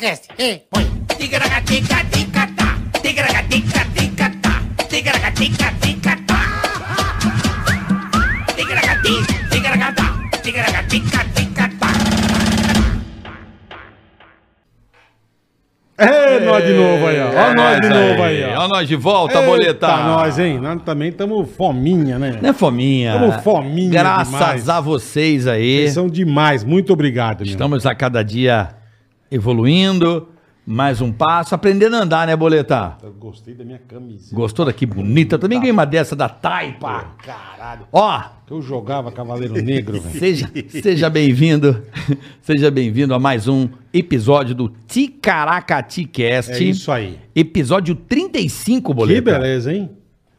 Ticaracatecast. 0.00 0.28
Ei, 0.38 0.62
põe. 0.70 0.84
Ticaracatica-ticatá. 1.18 2.78
Ticaracatica-ticatá. 3.02 4.62
Ticaracatica-ticatá. 4.88 6.40
Ticaracati, 8.56 9.14
ticaracatá. 9.50 10.40
Ticaracatica-ticatá. 10.42 11.86
É, 15.98 16.40
nós 16.40 16.64
de 16.64 16.72
novo 16.72 17.06
aí, 17.06 17.20
ó. 17.20 17.28
Ó 17.28 17.54
nós 17.54 17.80
de 17.82 17.88
novo 17.90 18.22
aí, 18.22 18.44
ó. 18.44 18.64
Ó 18.64 18.68
nós 18.68 18.88
de 18.88 18.96
volta, 18.96 19.34
Eita, 19.34 19.46
boleta. 19.46 19.96
nós, 19.98 20.38
hein? 20.38 20.58
Nós 20.58 20.82
também 20.82 21.10
estamos 21.10 21.46
fominha, 21.54 22.18
né? 22.18 22.38
Não 22.40 22.48
é 22.48 22.52
fominha. 22.54 23.12
Tamo 23.12 23.32
fominha 23.42 23.90
Graças 23.90 24.32
demais. 24.32 24.68
a 24.70 24.80
vocês 24.80 25.46
aí. 25.46 25.80
Vocês 25.80 25.92
são 25.92 26.08
demais. 26.08 26.64
Muito 26.64 26.90
obrigado, 26.90 27.40
meu. 27.42 27.48
Estamos 27.50 27.84
a 27.84 27.94
cada 27.94 28.22
dia 28.22 28.79
evoluindo. 29.30 30.28
Mais 30.66 31.00
um 31.00 31.10
passo. 31.10 31.54
Aprendendo 31.54 31.96
a 31.96 32.02
andar, 32.02 32.26
né, 32.26 32.36
boleta? 32.36 32.96
Eu 33.02 33.12
gostei 33.12 33.54
da 33.54 33.64
minha 33.64 33.78
camiseta. 33.78 34.36
Gostou 34.36 34.64
daqui 34.66 34.84
bonita? 34.86 35.38
Também 35.38 35.58
ganhei 35.58 35.72
uma 35.72 35.84
dessa 35.84 36.14
da 36.14 36.28
Taipa. 36.28 37.14
Caralho. 37.24 37.86
Ó, 37.90 38.22
eu 38.48 38.60
jogava 38.60 39.10
Cavaleiro 39.10 39.54
Negro, 39.54 40.00
velho. 40.00 40.18
seja, 40.18 40.50
seja 40.68 41.10
bem-vindo. 41.10 41.82
Seja 42.42 42.70
bem-vindo 42.70 43.14
a 43.14 43.18
mais 43.18 43.48
um 43.48 43.68
episódio 43.92 44.54
do 44.54 44.68
Ticaracati 44.86 46.04
Cast. 46.04 46.52
É 46.52 46.62
isso 46.62 46.90
aí. 46.92 47.18
Episódio 47.34 47.94
35, 47.94 48.92
boleta. 48.92 49.32
Que 49.32 49.38
beleza, 49.38 49.72
hein? 49.72 49.90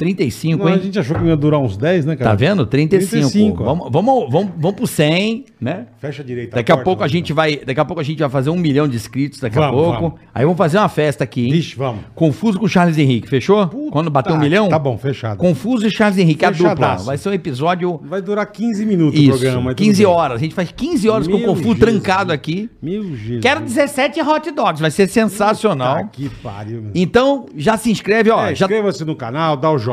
35, 0.05 0.58
Não, 0.64 0.68
a 0.72 0.76
hein? 0.76 0.82
gente 0.82 0.98
achou 1.00 1.16
que 1.18 1.26
ia 1.26 1.36
durar 1.38 1.60
uns 1.60 1.78
10, 1.78 2.05
né, 2.05 2.16
cara? 2.16 2.32
Tá 2.32 2.36
vendo? 2.36 2.66
35. 2.66 3.12
35, 3.32 3.62
ó. 3.64 3.66
vamos, 3.66 3.90
vamos, 3.91 4.32
vamos, 4.32 4.52
vamos 4.58 4.76
pro 4.76 4.88
100, 4.88 5.46
né? 5.62 5.86
Fecha 6.00 6.22
a 6.22 6.26
direita. 6.26 6.55
Daqui 6.55 6.72
a 6.72 6.76
porta, 6.76 6.86
pouco 6.86 7.04
a 7.04 7.08
gente 7.08 7.32
vai, 7.32 7.58
daqui 7.58 7.80
a 7.80 7.86
pouco 7.86 8.00
a 8.02 8.04
gente 8.04 8.20
vai 8.20 8.30
fazer 8.30 8.50
um 8.50 8.58
milhão 8.58 8.88
de 8.88 8.96
inscritos 8.96 9.40
daqui 9.40 9.58
a 9.58 9.62
Vamos, 9.62 9.76
pouco. 9.82 10.02
vamos. 10.02 10.14
Aí 10.34 10.44
vamos 10.44 10.58
fazer 10.58 10.77
uma 10.80 10.90
festa 10.90 11.24
aqui, 11.24 11.46
hein? 11.46 11.52
Vixe, 11.52 11.76
vamos. 11.76 12.02
Confuso 12.16 12.58
com 12.60 12.66
o 12.66 12.70
Charles 12.70 12.98
Henrique, 12.98 13.30
fechou? 13.30 13.68
Puta, 13.68 13.91
Quando 13.91 14.10
bater 14.10 14.34
um 14.34 14.40
milhão? 14.40 14.68
Tá 14.70 14.79
bom, 14.79 14.98
fechado. 14.98 15.38
Confuso 15.38 15.85
e 15.85 15.91
Charles 15.91 16.18
Henrique, 16.18 16.44
a 16.46 16.49
dupla. 16.52 16.70
Fechadaço. 16.76 17.05
Vai 17.05 17.18
ser 17.18 17.29
um 17.29 17.34
episódio 17.34 17.99
Vai 18.04 18.22
durar 18.22 18.46
15 18.46 18.85
minutos 18.85 19.20
o 19.20 19.24
isso, 19.24 19.32
programa. 19.32 19.62
mas 19.62 19.76
tudo 19.76 19.85
15 19.85 20.04
bem. 20.04 20.12
horas. 20.13 20.38
A 20.38 20.40
gente 20.40 20.55
faz 20.55 20.72
15 20.72 21.10
horas 21.10 21.27
com 21.27 21.35
o 21.35 21.38
Meu 21.38 21.48
Confuso 21.49 21.76
Jesus. 21.76 21.79
trancado 21.79 22.34
aqui. 22.34 22.70
Meu 22.82 23.04
Jesus. 23.16 23.41
Quero 23.41 23.62
17 23.62 24.22
hot 24.22 24.52
dogs, 24.52 24.82
vai 24.82 24.90
ser 24.91 25.07
sensacional. 25.07 25.96
Tá 25.98 26.04
que 26.05 26.29
pariu, 26.41 26.82
meu. 26.82 26.91
Então, 26.96 27.46
já 27.55 27.77
se 27.77 27.91
inscreve, 27.91 28.29
ó. 28.32 28.46
É, 28.48 28.55
já 28.55 28.66
Inscreva-se 28.66 29.05
no 29.05 29.16
canal, 29.16 29.55
dá 29.57 29.70
o 29.72 29.77
joinha, 29.77 29.91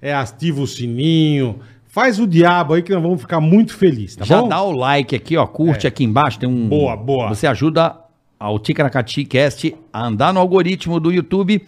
é, 0.00 0.12
ativa 0.14 0.60
o 0.60 0.66
sininho, 0.66 1.58
faz 1.88 2.18
o 2.20 2.26
diabo 2.26 2.74
aí 2.74 2.82
que 2.82 2.92
nós 2.92 3.02
vamos 3.02 3.20
ficar 3.20 3.40
muito 3.40 3.74
felizes, 3.74 4.16
tá 4.16 4.24
Já 4.24 4.40
bom? 4.42 4.48
dá 4.48 4.62
o 4.62 4.70
like 4.72 5.16
aqui, 5.16 5.36
ó. 5.36 5.46
Curte 5.46 5.86
É. 5.86 5.88
aqui 5.88 6.04
embaixo, 6.04 6.38
tem 6.38 6.48
um. 6.48 6.68
Boa, 6.68 6.96
boa. 6.96 7.28
Você 7.28 7.46
ajuda 7.46 7.96
ao 8.38 8.58
Ticaracati 8.58 9.24
Cast 9.24 9.74
a 9.92 10.06
andar 10.06 10.32
no 10.32 10.40
algoritmo 10.40 11.00
do 11.00 11.10
YouTube. 11.12 11.62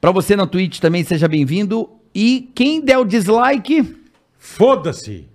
Pra 0.00 0.12
você 0.12 0.36
na 0.36 0.46
Twitch 0.46 0.78
também, 0.78 1.02
seja 1.02 1.26
bem-vindo. 1.26 1.88
E 2.14 2.50
quem 2.54 2.80
der 2.80 2.98
o 2.98 3.04
dislike, 3.04 3.96
Foda-se! 4.38 5.26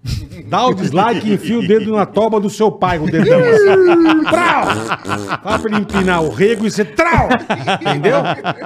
Dá 0.47 0.65
o 0.67 0.73
dislike 0.73 1.29
e 1.29 1.33
enfia 1.33 1.59
o 1.59 1.67
dedo 1.67 1.95
na 1.95 2.05
toba 2.05 2.39
do 2.39 2.49
seu 2.49 2.71
pai, 2.71 2.99
o 2.99 3.05
dedão 3.05 3.39
assim. 3.39 4.23
Trau! 4.29 4.65
Fala 5.43 5.59
pra 5.59 5.71
ele 5.71 5.81
empinar 5.81 6.23
o 6.23 6.29
rego 6.29 6.65
e 6.65 6.71
você 6.71 6.83
trau! 6.85 7.29
Entendeu? 7.81 8.17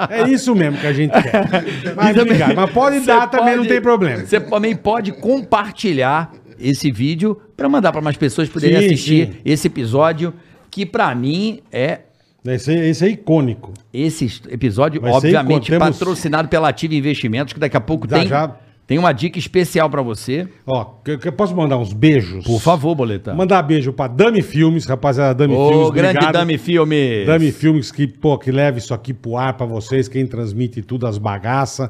É 0.10 0.30
isso 0.30 0.56
mesmo 0.56 0.78
que 0.80 0.88
a 0.88 0.94
gente 0.94 1.12
quer. 1.12 1.94
Mas, 1.96 2.18
obrigado. 2.18 2.56
Mas 2.56 2.72
pode 2.72 3.00
você 3.00 3.06
dar 3.08 3.28
também, 3.28 3.52
não 3.56 3.58
pode- 3.64 3.70
tem 3.70 3.82
problema. 3.82 4.26
Você 4.26 4.40
também 4.40 4.76
pode 4.76 5.12
compartilhar 5.14 6.32
esse 6.60 6.92
vídeo 6.92 7.40
pra 7.56 7.68
mandar 7.70 7.92
pra 7.92 8.02
mais 8.02 8.18
pessoas 8.18 8.50
poderem 8.50 8.80
Sim, 8.80 8.86
assistir 8.86 9.28
sim. 9.28 9.34
esse 9.46 9.68
episódio, 9.68 10.34
que 10.72 10.86
pra 10.86 11.14
mim 11.16 11.60
é. 11.72 12.00
Esse, 12.46 12.74
esse 12.74 13.06
é 13.06 13.10
icônico. 13.10 13.74
Esse 13.94 14.42
episódio, 14.50 15.02
Vai 15.02 15.12
ser 15.12 15.18
obviamente. 15.18 15.70
Temos- 15.70 15.98
patrocinado 15.98 16.48
pela 16.48 16.70
Ativa 16.70 16.96
Investimentos, 16.96 17.54
que 17.54 17.60
daqui 17.60 17.76
a 17.76 17.82
pouco 17.82 18.08
Já, 18.10 18.20
tem, 18.20 18.28
já. 18.28 18.56
Tem 18.88 18.98
uma 18.98 19.12
dica 19.12 19.38
especial 19.38 19.90
pra 19.90 20.02
você. 20.02 20.48
Ó, 20.66 20.86
que, 21.04 21.18
que- 21.18 21.30
posso 21.32 21.54
mandar 21.56 21.78
uns 21.78 21.92
beijos? 21.92 22.46
Por 22.46 22.60
favor, 22.62 22.96
Boleta. 22.96 23.34
Mandar 23.34 23.62
beijo 23.62 23.92
pra 23.92 24.08
Dami 24.08 24.42
Filmes, 24.42 24.86
rapaziada, 24.86 25.36
Dami 25.36 25.54
Ô, 25.54 25.68
Filmes. 25.70 25.90
grande 25.92 26.18
obrigado. 26.18 26.34
Dami 26.34 26.58
Filmes. 26.58 27.28
Dami 27.28 27.52
Filmes 27.52 27.92
que, 27.92 28.08
pô, 28.08 28.38
que 28.38 28.50
leva 28.50 28.78
isso 28.78 28.94
aqui 28.94 29.14
pro 29.14 29.36
ar 29.36 29.54
pra 29.56 29.66
vocês, 29.66 30.08
quem 30.08 30.26
transmite 30.26 30.82
tudo 30.82 31.06
as 31.06 31.18
bagaças. 31.18 31.90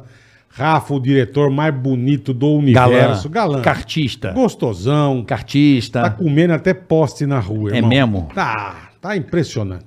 Rafa, 0.50 0.91
o 0.96 1.00
diretor 1.00 1.52
mais 1.52 1.72
bonito 1.75 2.34
do 2.34 2.47
universo. 2.53 3.30
Galã. 3.30 3.62
Cartista. 3.62 4.31
Gostosão. 4.31 5.24
Cartista. 5.24 6.02
Tá 6.02 6.09
comendo 6.09 6.53
até 6.53 6.74
poste 6.74 7.28
na 7.28 7.38
rua, 7.40 7.78
É 7.78 7.81
mesmo? 7.81 8.28
Tá, 8.34 8.90
tá 9.00 9.16
impressionante. 9.16 9.86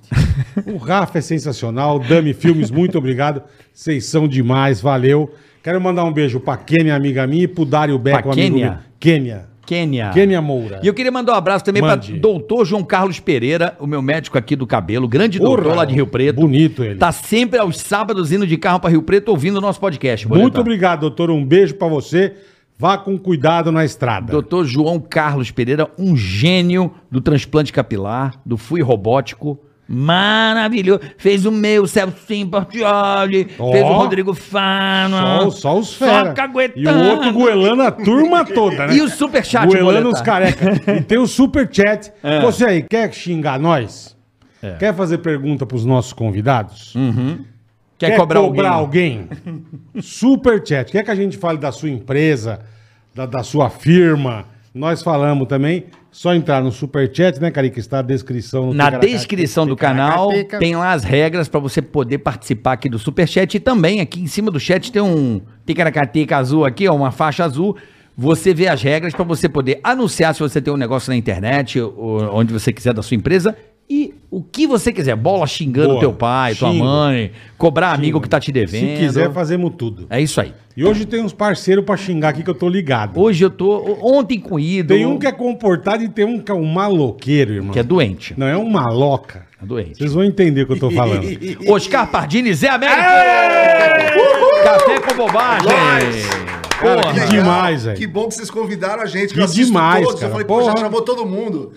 o 0.64 0.76
Rafa 0.76 1.18
é 1.18 1.20
sensacional. 1.20 1.98
Dami 1.98 2.32
Filmes, 2.32 2.70
muito 2.70 2.96
obrigado. 2.98 3.42
Vocês 3.72 4.04
são 4.04 4.28
demais, 4.28 4.80
valeu. 4.80 5.34
Quero 5.62 5.80
mandar 5.80 6.04
um 6.04 6.12
beijo 6.12 6.40
pra 6.40 6.56
Kênia, 6.56 6.94
amiga 6.94 7.26
minha, 7.26 7.44
e 7.44 7.48
pro 7.48 7.64
Dário 7.64 7.98
Beck, 7.98 8.22
Pra 8.22 8.32
amigo 8.32 8.54
Kênia? 8.54 8.70
meu. 8.70 8.78
Kênia. 8.98 9.50
Quênia. 9.66 10.10
Kênia 10.12 10.42
Moura. 10.42 10.80
E 10.82 10.86
eu 10.88 10.94
queria 10.94 11.12
mandar 11.12 11.32
um 11.34 11.36
abraço 11.36 11.64
também 11.64 11.80
para 11.80 11.92
Mande. 11.94 12.18
doutor 12.18 12.64
João 12.64 12.82
Carlos 12.82 13.20
Pereira, 13.20 13.76
o 13.78 13.86
meu 13.86 14.02
médico 14.02 14.36
aqui 14.36 14.56
do 14.56 14.66
cabelo, 14.66 15.06
grande 15.06 15.38
doutor 15.38 15.62
Porra, 15.62 15.76
lá 15.76 15.84
de 15.84 15.94
Rio 15.94 16.08
Preto. 16.08 16.40
bonito 16.40 16.82
ele. 16.82 16.96
Tá 16.96 17.12
sempre 17.12 17.58
aos 17.58 17.76
sábados 17.78 18.32
indo 18.32 18.46
de 18.48 18.56
carro 18.56 18.80
para 18.80 18.90
Rio 18.90 19.02
Preto 19.02 19.28
ouvindo 19.28 19.58
o 19.58 19.60
nosso 19.60 19.78
podcast. 19.78 20.26
Muito 20.26 20.60
obrigado, 20.60 21.02
doutor. 21.02 21.30
Um 21.30 21.44
beijo 21.44 21.74
pra 21.74 21.86
você. 21.86 22.34
Vá 22.76 22.96
com 22.98 23.16
cuidado 23.18 23.70
na 23.70 23.84
estrada. 23.84 24.32
Doutor 24.32 24.64
João 24.64 24.98
Carlos 24.98 25.50
Pereira, 25.52 25.88
um 25.98 26.16
gênio 26.16 26.92
do 27.10 27.20
transplante 27.20 27.72
capilar, 27.72 28.40
do 28.44 28.56
fui 28.56 28.80
robótico. 28.80 29.56
Maravilhoso. 29.92 31.00
Fez 31.18 31.44
o 31.44 31.50
meu, 31.50 31.84
Celcinho 31.84 32.46
Portioli. 32.46 33.48
Ó. 33.58 33.72
fez 33.72 33.84
o 33.84 33.92
Rodrigo 33.92 34.32
Fano. 34.32 35.16
Só, 35.16 35.50
só 35.50 35.78
os 35.78 35.94
fera. 35.94 36.28
Só 36.28 36.32
caguetando. 36.32 36.80
E 36.80 36.86
o 36.86 37.10
outro 37.10 37.32
goelando 37.32 37.82
a 37.82 37.90
turma 37.90 38.44
toda, 38.54 38.86
né? 38.86 38.94
E 38.94 39.02
o 39.02 39.08
superchat, 39.08 39.66
Goelando 39.66 40.02
Boleta? 40.02 40.08
os 40.16 40.20
careca. 40.20 40.80
E 40.96 41.00
tem 41.00 41.18
o 41.18 41.26
superchat. 41.26 42.12
É. 42.22 42.40
Você 42.40 42.64
aí, 42.64 42.82
quer 42.82 43.12
xingar 43.12 43.58
nós? 43.58 44.16
Quer 44.78 44.94
fazer 44.94 45.18
pergunta 45.18 45.64
pros 45.64 45.84
nossos 45.84 46.12
convidados? 46.12 46.94
Hum. 46.94 47.38
Quer, 47.98 48.16
cobrar, 48.16 48.40
alguém? 48.40 48.66
alguém? 48.66 49.28
Superchat. 50.00 50.92
Quer 50.92 51.02
que 51.02 51.10
a 51.10 51.14
gente 51.14 51.36
fale 51.36 51.58
da 51.58 51.72
sua 51.72 51.90
empresa, 51.90 52.60
da, 53.14 53.26
da 53.26 53.42
sua 53.42 53.70
firma? 53.70 54.44
Nós 54.74 55.02
falamos 55.02 55.48
também. 55.48 55.86
Só 56.12 56.34
entrar 56.34 56.62
no 56.62 56.72
Superchat, 56.72 57.40
né, 57.40 57.50
Carica? 57.50 57.78
Está 57.78 58.00
a 58.00 58.02
descrição. 58.02 58.74
Na 58.74 58.90
descrição 58.90 59.66
do 59.66 59.76
canal 59.76 60.30
tem 60.58 60.74
lá 60.74 60.92
as 60.92 61.04
regras 61.04 61.48
para 61.48 61.60
você 61.60 61.80
poder 61.80 62.18
participar 62.18 62.72
aqui 62.72 62.88
do 62.88 62.98
Superchat 62.98 63.56
e 63.56 63.60
também 63.60 64.00
aqui 64.00 64.20
em 64.20 64.26
cima 64.26 64.50
do 64.50 64.58
chat 64.58 64.90
tem 64.90 65.00
um 65.00 65.40
ticaracateca 65.64 66.36
azul 66.36 66.64
aqui, 66.64 66.88
ó, 66.88 66.94
uma 66.94 67.12
faixa 67.12 67.44
azul. 67.44 67.76
Você 68.16 68.52
vê 68.52 68.66
as 68.66 68.82
regras 68.82 69.14
para 69.14 69.24
você 69.24 69.48
poder 69.48 69.80
anunciar 69.84 70.34
se 70.34 70.40
você 70.40 70.60
tem 70.60 70.74
um 70.74 70.76
negócio 70.76 71.10
na 71.10 71.16
internet, 71.16 71.80
ou 71.80 72.20
onde 72.34 72.52
você 72.52 72.72
quiser 72.72 72.92
da 72.92 73.02
sua 73.02 73.14
empresa 73.14 73.56
e 73.88 74.14
o 74.30 74.42
que 74.42 74.66
você 74.66 74.92
quiser. 74.92 75.16
Bola 75.16 75.46
xingando 75.46 75.88
Boa. 75.88 76.00
teu 76.00 76.12
pai, 76.12 76.54
tua 76.54 76.70
Xingo. 76.70 76.84
mãe, 76.84 77.32
cobrar 77.58 77.92
amigo 77.92 78.20
que 78.20 78.28
tá 78.28 78.38
te 78.38 78.52
devendo. 78.52 78.96
Se 78.96 79.04
quiser, 79.06 79.32
fazemos 79.32 79.72
tudo. 79.76 80.06
É 80.08 80.20
isso 80.20 80.40
aí. 80.40 80.52
E 80.76 80.84
hoje 80.84 81.04
tem 81.04 81.20
uns 81.22 81.32
parceiros 81.32 81.84
pra 81.84 81.96
xingar 81.96 82.28
aqui 82.30 82.42
que 82.42 82.48
eu 82.48 82.54
tô 82.54 82.68
ligado. 82.68 83.20
Hoje 83.20 83.44
eu 83.44 83.50
tô 83.50 83.98
ontem 84.00 84.38
com 84.38 84.58
ídolo, 84.58 84.96
Tem 84.98 85.04
um 85.06 85.18
que 85.18 85.26
é 85.26 85.32
comportado 85.32 86.02
e 86.04 86.08
tem 86.08 86.24
um 86.24 86.38
que 86.38 86.50
é 86.50 86.54
um 86.54 86.64
maloqueiro, 86.64 87.52
irmão. 87.54 87.72
que 87.72 87.78
é 87.78 87.82
doente. 87.82 88.34
Não, 88.38 88.46
é 88.46 88.56
um 88.56 88.70
maloca. 88.70 89.44
É 89.62 89.66
doente. 89.66 89.98
Vocês 89.98 90.12
vão 90.14 90.24
entender 90.24 90.62
o 90.62 90.66
que 90.66 90.72
eu 90.74 90.78
tô 90.78 90.90
falando. 90.90 91.26
Oscar 91.68 92.06
Pardini, 92.10 92.54
Zé 92.54 92.68
Américo! 92.68 93.02
Café 94.64 95.00
com 95.00 95.14
bobagem! 95.16 95.68
Cara, 96.80 97.02
Porra. 97.02 97.12
que 97.14 97.26
demais, 97.30 97.84
velho. 97.84 97.98
Que 97.98 98.06
bom 98.06 98.28
que 98.28 98.34
vocês 98.36 98.50
convidaram 98.50 99.02
a 99.02 99.06
gente, 99.06 99.34
que, 99.34 99.46
demais, 99.48 100.02
todos. 100.04 100.18
cara. 100.20 100.28
Eu 100.28 100.32
falei, 100.32 100.46
pô, 100.46 100.62
já 100.62 100.74
chamou 100.76 101.02
todo 101.02 101.26
mundo. 101.26 101.72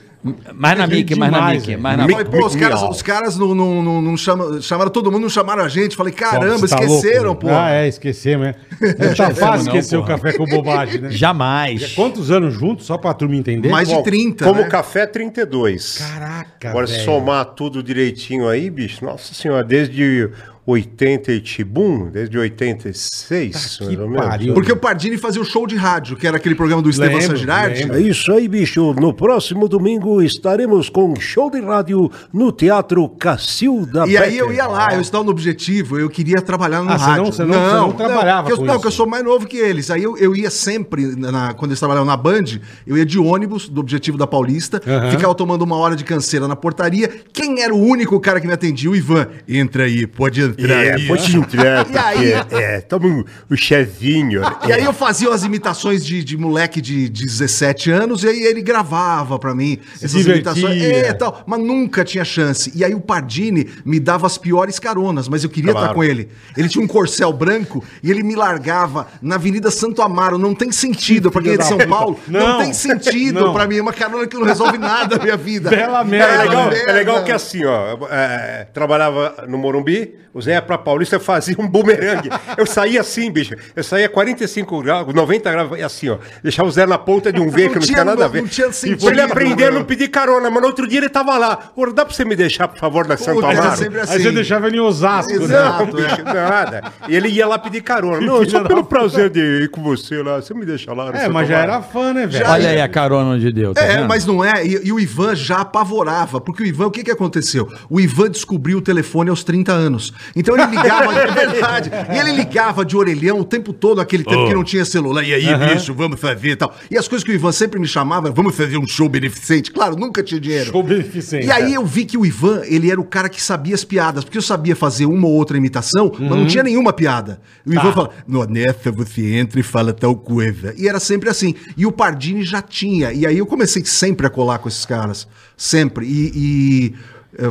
Mais 0.53 0.78
na 0.78 0.88
Mickey, 0.88 1.16
mais 1.16 1.31
na 1.31 1.51
Mickey, 1.51 1.75
mais 1.75 1.97
na 1.97 2.07
Mickey. 2.07 2.23
pô, 2.25 2.45
os 2.45 2.56
caras, 2.56 2.81
os 2.81 3.01
caras 3.01 3.38
não, 3.38 3.53
não, 3.53 3.84
não, 3.84 4.01
não 4.01 4.16
chama- 4.16 4.61
chamaram 4.61 4.90
todo 4.90 5.11
mundo, 5.11 5.23
não 5.23 5.29
chamaram 5.29 5.64
a 5.64 5.67
gente. 5.67 5.97
Falei, 5.97 6.14
caramba, 6.14 6.66
tá 6.66 6.78
esqueceram, 6.81 7.25
louco, 7.25 7.41
pô. 7.41 7.47
Ah, 7.49 7.72
é, 7.72 7.87
esquecemos, 7.90 8.47
né? 8.47 8.55
É, 8.81 8.93
tá 9.16 9.31
fácil 9.31 9.66
não, 9.66 9.73
esquecer 9.75 9.97
o 9.97 10.03
café 10.05 10.31
com 10.34 10.46
bobagem, 10.46 11.02
né? 11.02 11.09
Jamais. 11.11 11.93
Quantos 11.93 12.31
anos 12.31 12.53
juntos, 12.53 12.85
só 12.85 12.97
pra 12.97 13.14
turma 13.14 13.35
entender? 13.35 13.67
Mais 13.70 13.90
de 13.90 13.96
Bom, 13.96 14.03
30, 14.03 14.46
Como 14.46 14.61
né? 14.61 14.67
café, 14.70 15.05
32. 15.05 15.97
Caraca, 15.97 16.70
Agora, 16.70 16.87
se 16.87 17.03
somar 17.03 17.43
tudo 17.46 17.84
direitinho 17.84 18.47
aí, 18.47 18.70
bicho, 18.70 19.03
nossa 19.03 19.34
senhora, 19.34 19.64
desde 19.64 20.29
80 20.65 21.31
e 21.33 21.41
Tibum, 21.41 22.09
desde 22.09 22.37
86, 22.37 23.51
Tá 23.51 23.59
mais 23.59 23.77
que 23.77 23.97
ou 24.01 24.09
menos. 24.09 24.25
pariu. 24.25 24.53
Porque 24.53 24.71
o 24.71 24.77
Pardini 24.77 25.17
fazia 25.17 25.41
o 25.41 25.45
show 25.45 25.67
de 25.67 25.75
rádio, 25.75 26.15
que 26.15 26.25
era 26.25 26.37
aquele 26.37 26.55
programa 26.55 26.81
do 26.81 26.89
Estevam 26.89 27.19
Sangirardi. 27.21 27.91
É 27.91 27.99
isso 27.99 28.31
aí, 28.31 28.47
bicho. 28.47 28.93
No 28.93 29.13
próximo 29.13 29.67
domingo 29.67 30.21
estaremos 30.21 30.89
com 30.89 31.11
um 31.11 31.19
show 31.19 31.51
de 31.51 31.59
rádio 31.59 32.09
no 32.31 32.51
Teatro 32.51 33.07
Cacilda 33.09 34.05
E 34.07 34.15
aí 34.17 34.31
Becker. 34.31 34.39
eu 34.39 34.53
ia 34.53 34.67
lá, 34.67 34.93
eu 34.95 35.01
estava 35.01 35.23
no 35.23 35.31
objetivo, 35.31 35.99
eu 35.99 36.09
queria 36.09 36.41
trabalhar 36.41 36.81
no 36.81 36.89
Ah, 36.91 36.97
você 36.97 37.05
rádio. 37.05 37.23
não- 37.23 37.31
você 37.31 37.43
não- 37.45 37.53
você 37.53 37.75
não 37.75 37.91
trabalhava 37.91 38.47
que 38.47 38.53
eu, 38.53 38.57
com 38.57 38.65
não, 38.65 38.81
eu 38.81 38.91
sou 38.91 39.05
mais 39.07 39.23
novo 39.23 39.45
que 39.45 39.57
eles. 39.57 39.91
Aí 39.91 40.03
eu, 40.03 40.17
eu 40.17 40.35
ia 40.35 40.49
sempre, 40.49 41.15
na- 41.15 41.53
quando 41.53 41.71
eles 41.71 41.79
trabalhavam 41.79 42.07
na 42.07 42.15
Band, 42.17 42.45
eu 42.87 42.97
ia 42.97 43.05
de 43.05 43.19
ônibus, 43.19 43.67
do 43.67 43.81
objetivo 43.81 44.17
da 44.17 44.25
Paulista, 44.25 44.81
Aham. 44.87 45.11
ficava 45.11 45.35
tomando 45.35 45.61
uma 45.63 45.75
hora 45.75 45.95
de 45.95 46.03
canseira 46.05 46.47
na 46.47 46.55
portaria. 46.55 47.09
Quem 47.33 47.61
era 47.61 47.73
o 47.73 47.77
único 47.83 48.17
cara 48.19 48.39
que 48.39 48.47
me 48.47 48.53
atendia? 48.53 48.89
O 48.89 48.95
Ivan. 48.95 49.27
Entra 49.47 49.83
aí, 49.83 50.07
pode 50.07 50.41
entrar 50.41 50.53
É, 50.58 50.94
aí. 50.94 51.08
pode 51.08 51.35
entrar, 51.38 51.88
E 51.90 51.97
aí- 51.97 52.32
porque, 52.38 52.55
é, 52.55 52.82
toma 52.82 53.08
um, 53.08 53.23
um 53.52 53.55
chazinho. 53.55 54.41
E 54.67 54.72
aí 54.72 54.84
eu 54.84 54.94
fazia 54.94 55.29
as 55.34 55.44
imitações 55.44 56.05
de, 56.05 56.23
de 56.23 56.38
moleque 56.38 56.82
de 56.82 57.09
17 57.09 57.91
anos, 57.91 58.23
e 58.23 58.28
aí 58.29 58.44
ele 58.44 58.61
gravava 58.61 59.38
pra 59.40 59.53
mim 59.55 59.79
essas 59.96 60.11
divertia. 60.11 60.35
imitações. 60.35 60.82
É, 60.82 61.14
tal, 61.14 61.44
mas 61.46 61.59
nunca 61.59 62.03
tinha 62.03 62.23
chance. 62.26 62.72
E 62.76 62.84
aí 62.84 62.94
o 62.94 63.00
Pardini 63.02 63.67
me 63.85 64.00
dava 64.00 64.28
as 64.28 64.38
piores 64.38 64.79
caronas, 64.79 65.28
mas 65.28 65.44
eu 65.44 65.50
queria 65.50 65.72
Claro. 65.72 65.85
estar 65.88 65.96
com 65.96 66.03
ele. 66.03 66.29
Ele 66.58 66.70
tinha 66.70 66.84
um 66.84 66.88
corcel 66.88 67.32
branco 67.34 67.84
e 68.02 68.09
ele 68.11 68.23
me 68.23 68.35
largava 68.35 69.08
na 69.22 69.35
Avenida 69.35 69.72
Santo 69.72 70.02
Amaro. 70.02 70.38
Não 70.38 70.53
tem 70.53 70.72
sentido, 70.72 71.32
pra 71.32 71.41
quem 71.41 71.53
é 71.53 71.58
de 71.58 71.66
São. 71.66 71.78
Paulo. 71.78 72.20
Não, 72.28 72.40
Não. 72.47 72.58
tem 72.59 72.73
sentido 72.73 73.40
Não. 73.41 73.53
pra 73.53 73.67
mim. 73.67 73.78
É 73.78 73.82
uma 73.82 73.94
carona 73.94 74.26
que 74.28 74.35
não 74.38 74.44
resolve 74.46 74.78
nada 74.78 75.17
na 75.17 75.23
minha 75.23 75.38
vida. 75.38 75.70
Bela 75.70 76.02
É 76.02 76.03
merda. 76.03 76.44
legal, 76.44 76.70
merda. 76.70 76.91
é 76.91 76.94
legal 76.94 77.23
que 77.23 77.32
assim, 77.32 77.66
ó, 77.66 77.97
é, 78.09 78.67
trabalhava 78.73 79.46
no 79.47 79.58
Morumbi, 79.58 80.16
o 80.34 80.41
Zé 80.43 80.53
ia 80.53 80.61
pra 80.61 80.78
Paulista 80.78 81.19
fazia 81.19 81.55
um 81.59 81.67
bumerangue. 81.67 82.29
Eu 82.57 82.66
saía 82.66 83.01
assim, 83.01 83.31
bicho. 83.31 83.55
Eu 83.75 83.84
saía 83.84 84.07
45 84.09 84.81
graus, 84.84 85.13
90 85.13 85.51
graus, 85.51 85.79
e 85.79 85.84
assim, 85.84 86.09
ó. 86.09 86.17
Deixava 86.43 86.67
o 86.69 86.72
Zé 86.72 86.85
na 86.85 86.97
ponta 86.97 87.31
de 87.31 87.40
um 87.40 87.49
V 87.49 87.69
que 87.69 87.75
não 87.75 87.81
tinha, 87.81 88.03
nada 88.05 88.25
a 88.25 88.28
ver. 88.28 88.41
não 88.41 88.47
tinha 88.47 88.67
e 88.67 88.73
sentido, 88.73 89.09
ele 89.09 89.22
aprender 89.22 89.66
a 89.66 89.72
não 89.72 89.84
pedir 89.84 90.07
carona, 90.09 90.49
mas 90.49 90.61
no 90.61 90.67
outro 90.67 90.87
dia 90.87 90.99
ele 90.99 91.09
tava 91.09 91.37
lá. 91.37 91.72
Ô, 91.75 91.85
dá 91.91 92.05
pra 92.05 92.13
você 92.13 92.25
me 92.25 92.35
deixar, 92.35 92.67
por 92.67 92.78
favor, 92.78 93.07
na 93.07 93.17
Santo 93.17 93.45
era 93.45 93.59
Amaro? 93.59 93.78
sempre 93.78 93.99
assim. 93.99 94.13
Aí 94.13 94.22
você 94.23 94.31
deixava 94.31 94.67
ele 94.67 94.78
em 94.78 94.81
Osasco, 94.81 95.31
né? 95.31 95.43
Exato. 95.45 95.85
Não, 95.85 95.91
bicho, 95.93 96.23
nada. 96.23 96.91
E 97.07 97.16
ele 97.16 97.29
ia 97.29 97.47
lá 97.47 97.57
pedir 97.57 97.81
carona. 97.81 98.19
Não, 98.25 98.43
só 98.47 98.63
pelo 98.63 98.84
prazer 98.84 99.29
de 99.29 99.39
ir 99.63 99.69
com 99.69 99.81
você 99.81 100.22
lá. 100.22 100.41
Você 100.41 100.53
me 100.53 100.66
deixa 100.66 100.93
lá. 100.93 101.05
no 101.11 101.16
É, 101.17 101.22
Santo 101.22 101.34
mas 101.34 101.47
já 101.47 101.59
era 101.59 101.81
fã, 101.81 102.13
né, 102.13 102.28
velho? 102.28 102.47
Olha 102.49 102.69
aí 102.69 102.81
a 102.81 102.87
carona 102.87 103.31
onde 103.31 103.51
deu. 103.51 103.73
Tá 103.73 103.81
É, 103.81 103.97
vendo? 103.97 104.07
mas 104.07 104.25
não 104.25 104.43
é. 104.43 104.66
E, 104.66 104.87
e 104.87 104.91
o 104.91 104.99
Ivan 104.99 105.35
já 105.35 105.57
apavorava, 105.61 106.39
porque 106.41 106.63
o 106.63 106.66
Ivan, 106.66 106.87
o 106.87 106.91
que, 106.91 107.03
que 107.03 107.11
aconteceu? 107.11 107.67
O 107.89 107.99
Ivan 107.99 108.29
descobriu 108.29 108.78
o 108.78 108.81
telefone 108.81 109.29
aos 109.29 109.43
30 109.43 109.72
anos. 109.72 110.13
Então 110.35 110.56
ele 110.58 110.66
ligava, 110.68 111.14
é 111.14 111.28
verdade. 111.32 111.91
E 112.14 112.18
ele 112.18 112.32
ligava 112.32 112.84
de 112.84 112.97
orelhão 112.97 113.40
o 113.40 113.44
tempo 113.44 113.72
todo, 113.72 114.02
aquele 114.02 114.24
tempo 114.24 114.47
que 114.47 114.53
não 114.53 114.64
tinha 114.64 114.84
celular. 114.85 115.24
E 115.24 115.34
aí, 115.34 115.46
bicho, 115.74 115.94
vamos 115.94 116.20
fazer 116.20 116.50
e 116.52 116.56
tal. 116.56 116.76
E 116.90 116.97
as 116.97 117.08
coisas 117.08 117.24
que 117.24 117.32
o 117.32 117.34
Ivan 117.35 117.52
sempre 117.52 117.80
me 117.80 117.88
chamava, 117.88 118.32
vamos 118.32 118.56
fazer 118.56 118.78
um 118.78 118.88
show 118.88 119.08
beneficente. 119.08 119.72
Claro, 119.72 119.96
nunca 119.96 120.24
tinha 120.24 120.40
dinheiro. 120.41 120.72
Show 120.72 120.82
beneficente. 120.84 121.46
E 121.47 121.52
aí 121.52 121.74
eu 121.74 121.85
vi 121.85 122.06
que 122.06 122.18
o 122.18 122.26
Ivan, 122.26 122.62
ele 122.66 122.90
era 122.91 123.00
o 123.00 123.03
cara 123.06 123.30
que 123.30 123.41
sabia 123.41 123.76
as 123.76 123.84
piadas, 123.84 124.24
porque 124.24 124.38
eu 124.38 124.41
sabia 124.41 124.76
fazer 124.76 125.06
uma 125.06 125.28
ou 125.28 125.34
outra 125.34 125.58
imitação, 125.58 126.12
mas 126.18 126.22
Uhum. 126.32 126.38
não 126.38 126.47
tinha 126.47 126.64
nenhuma 126.64 126.91
piada. 126.94 127.40
E 127.66 127.72
o 127.72 127.76
Tá. 127.76 127.82
Ivan 127.82 127.94
fala, 127.94 128.09
"No, 128.28 128.44
nessa 128.46 128.91
você 128.91 129.35
entra 129.35 129.59
e 129.59 129.64
fala 129.64 129.94
tal 129.94 130.16
coisa. 130.16 130.74
E 130.78 130.88
era 130.88 131.00
sempre 131.00 131.30
assim. 131.30 131.53
E 131.78 131.85
o 131.85 131.91
Pardini 131.91 132.44
já 132.44 132.62
tinha. 132.62 133.12
E 133.14 133.26
aí 133.28 133.38
eu 133.38 133.46
comecei 133.46 133.84
sempre 133.85 134.26
a 134.26 134.30
colar 134.30 134.58
com 134.59 134.68
esses 134.68 134.85
caras. 134.85 135.28
Sempre. 135.56 136.06
E. 136.06 136.32
e, 136.35 136.94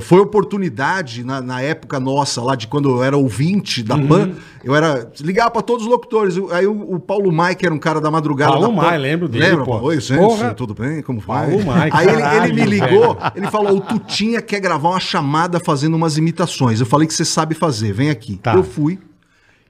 foi 0.00 0.20
oportunidade 0.20 1.24
na, 1.24 1.40
na 1.40 1.60
época 1.60 1.98
nossa, 1.98 2.40
lá 2.40 2.54
de 2.54 2.66
quando 2.66 2.88
eu 2.90 3.02
era 3.02 3.16
ouvinte 3.16 3.82
da 3.82 3.96
PAN, 3.98 4.26
Uhum. 4.28 4.34
eu 4.62 4.74
era. 4.76 5.10
Ligava 5.20 5.50
pra 5.50 5.62
todos 5.62 5.84
os 5.84 5.90
locutores. 5.90 6.36
Aí 6.52 6.66
o, 6.66 6.94
o 6.94 7.00
Paulo 7.00 7.32
Mai, 7.32 7.54
que 7.54 7.66
era 7.66 7.74
um 7.74 7.78
cara 7.78 8.00
da 8.00 8.10
madrugada. 8.10 8.52
Paulo 8.52 8.72
Mai, 8.72 8.96
lembro 8.98 9.28
dele, 9.28 9.48
Lembra? 9.48 9.64
pô. 9.64 9.78
Oi, 9.80 10.00
gente, 10.00 10.54
tudo 10.56 10.74
bem? 10.74 11.02
Como 11.02 11.20
vai? 11.20 11.48
Paulo 11.50 11.64
Mai, 11.66 11.90
Aí 11.92 12.06
ele, 12.08 12.22
ele 12.22 12.52
me 12.52 12.64
ligou, 12.70 13.14
velho. 13.14 13.32
ele 13.34 13.46
falou: 13.50 13.76
o 13.76 13.80
Tutinha 13.80 14.40
quer 14.40 14.60
gravar 14.60 14.90
uma 14.90 15.00
chamada 15.00 15.58
fazendo 15.58 15.94
umas 15.94 16.16
imitações. 16.16 16.78
Eu 16.80 16.86
falei 16.86 17.06
que 17.08 17.14
você 17.14 17.24
sabe 17.24 17.54
fazer, 17.54 17.92
vem 17.92 18.10
aqui. 18.10 18.36
Tá. 18.36 18.54
Eu 18.54 18.62
fui, 18.62 18.98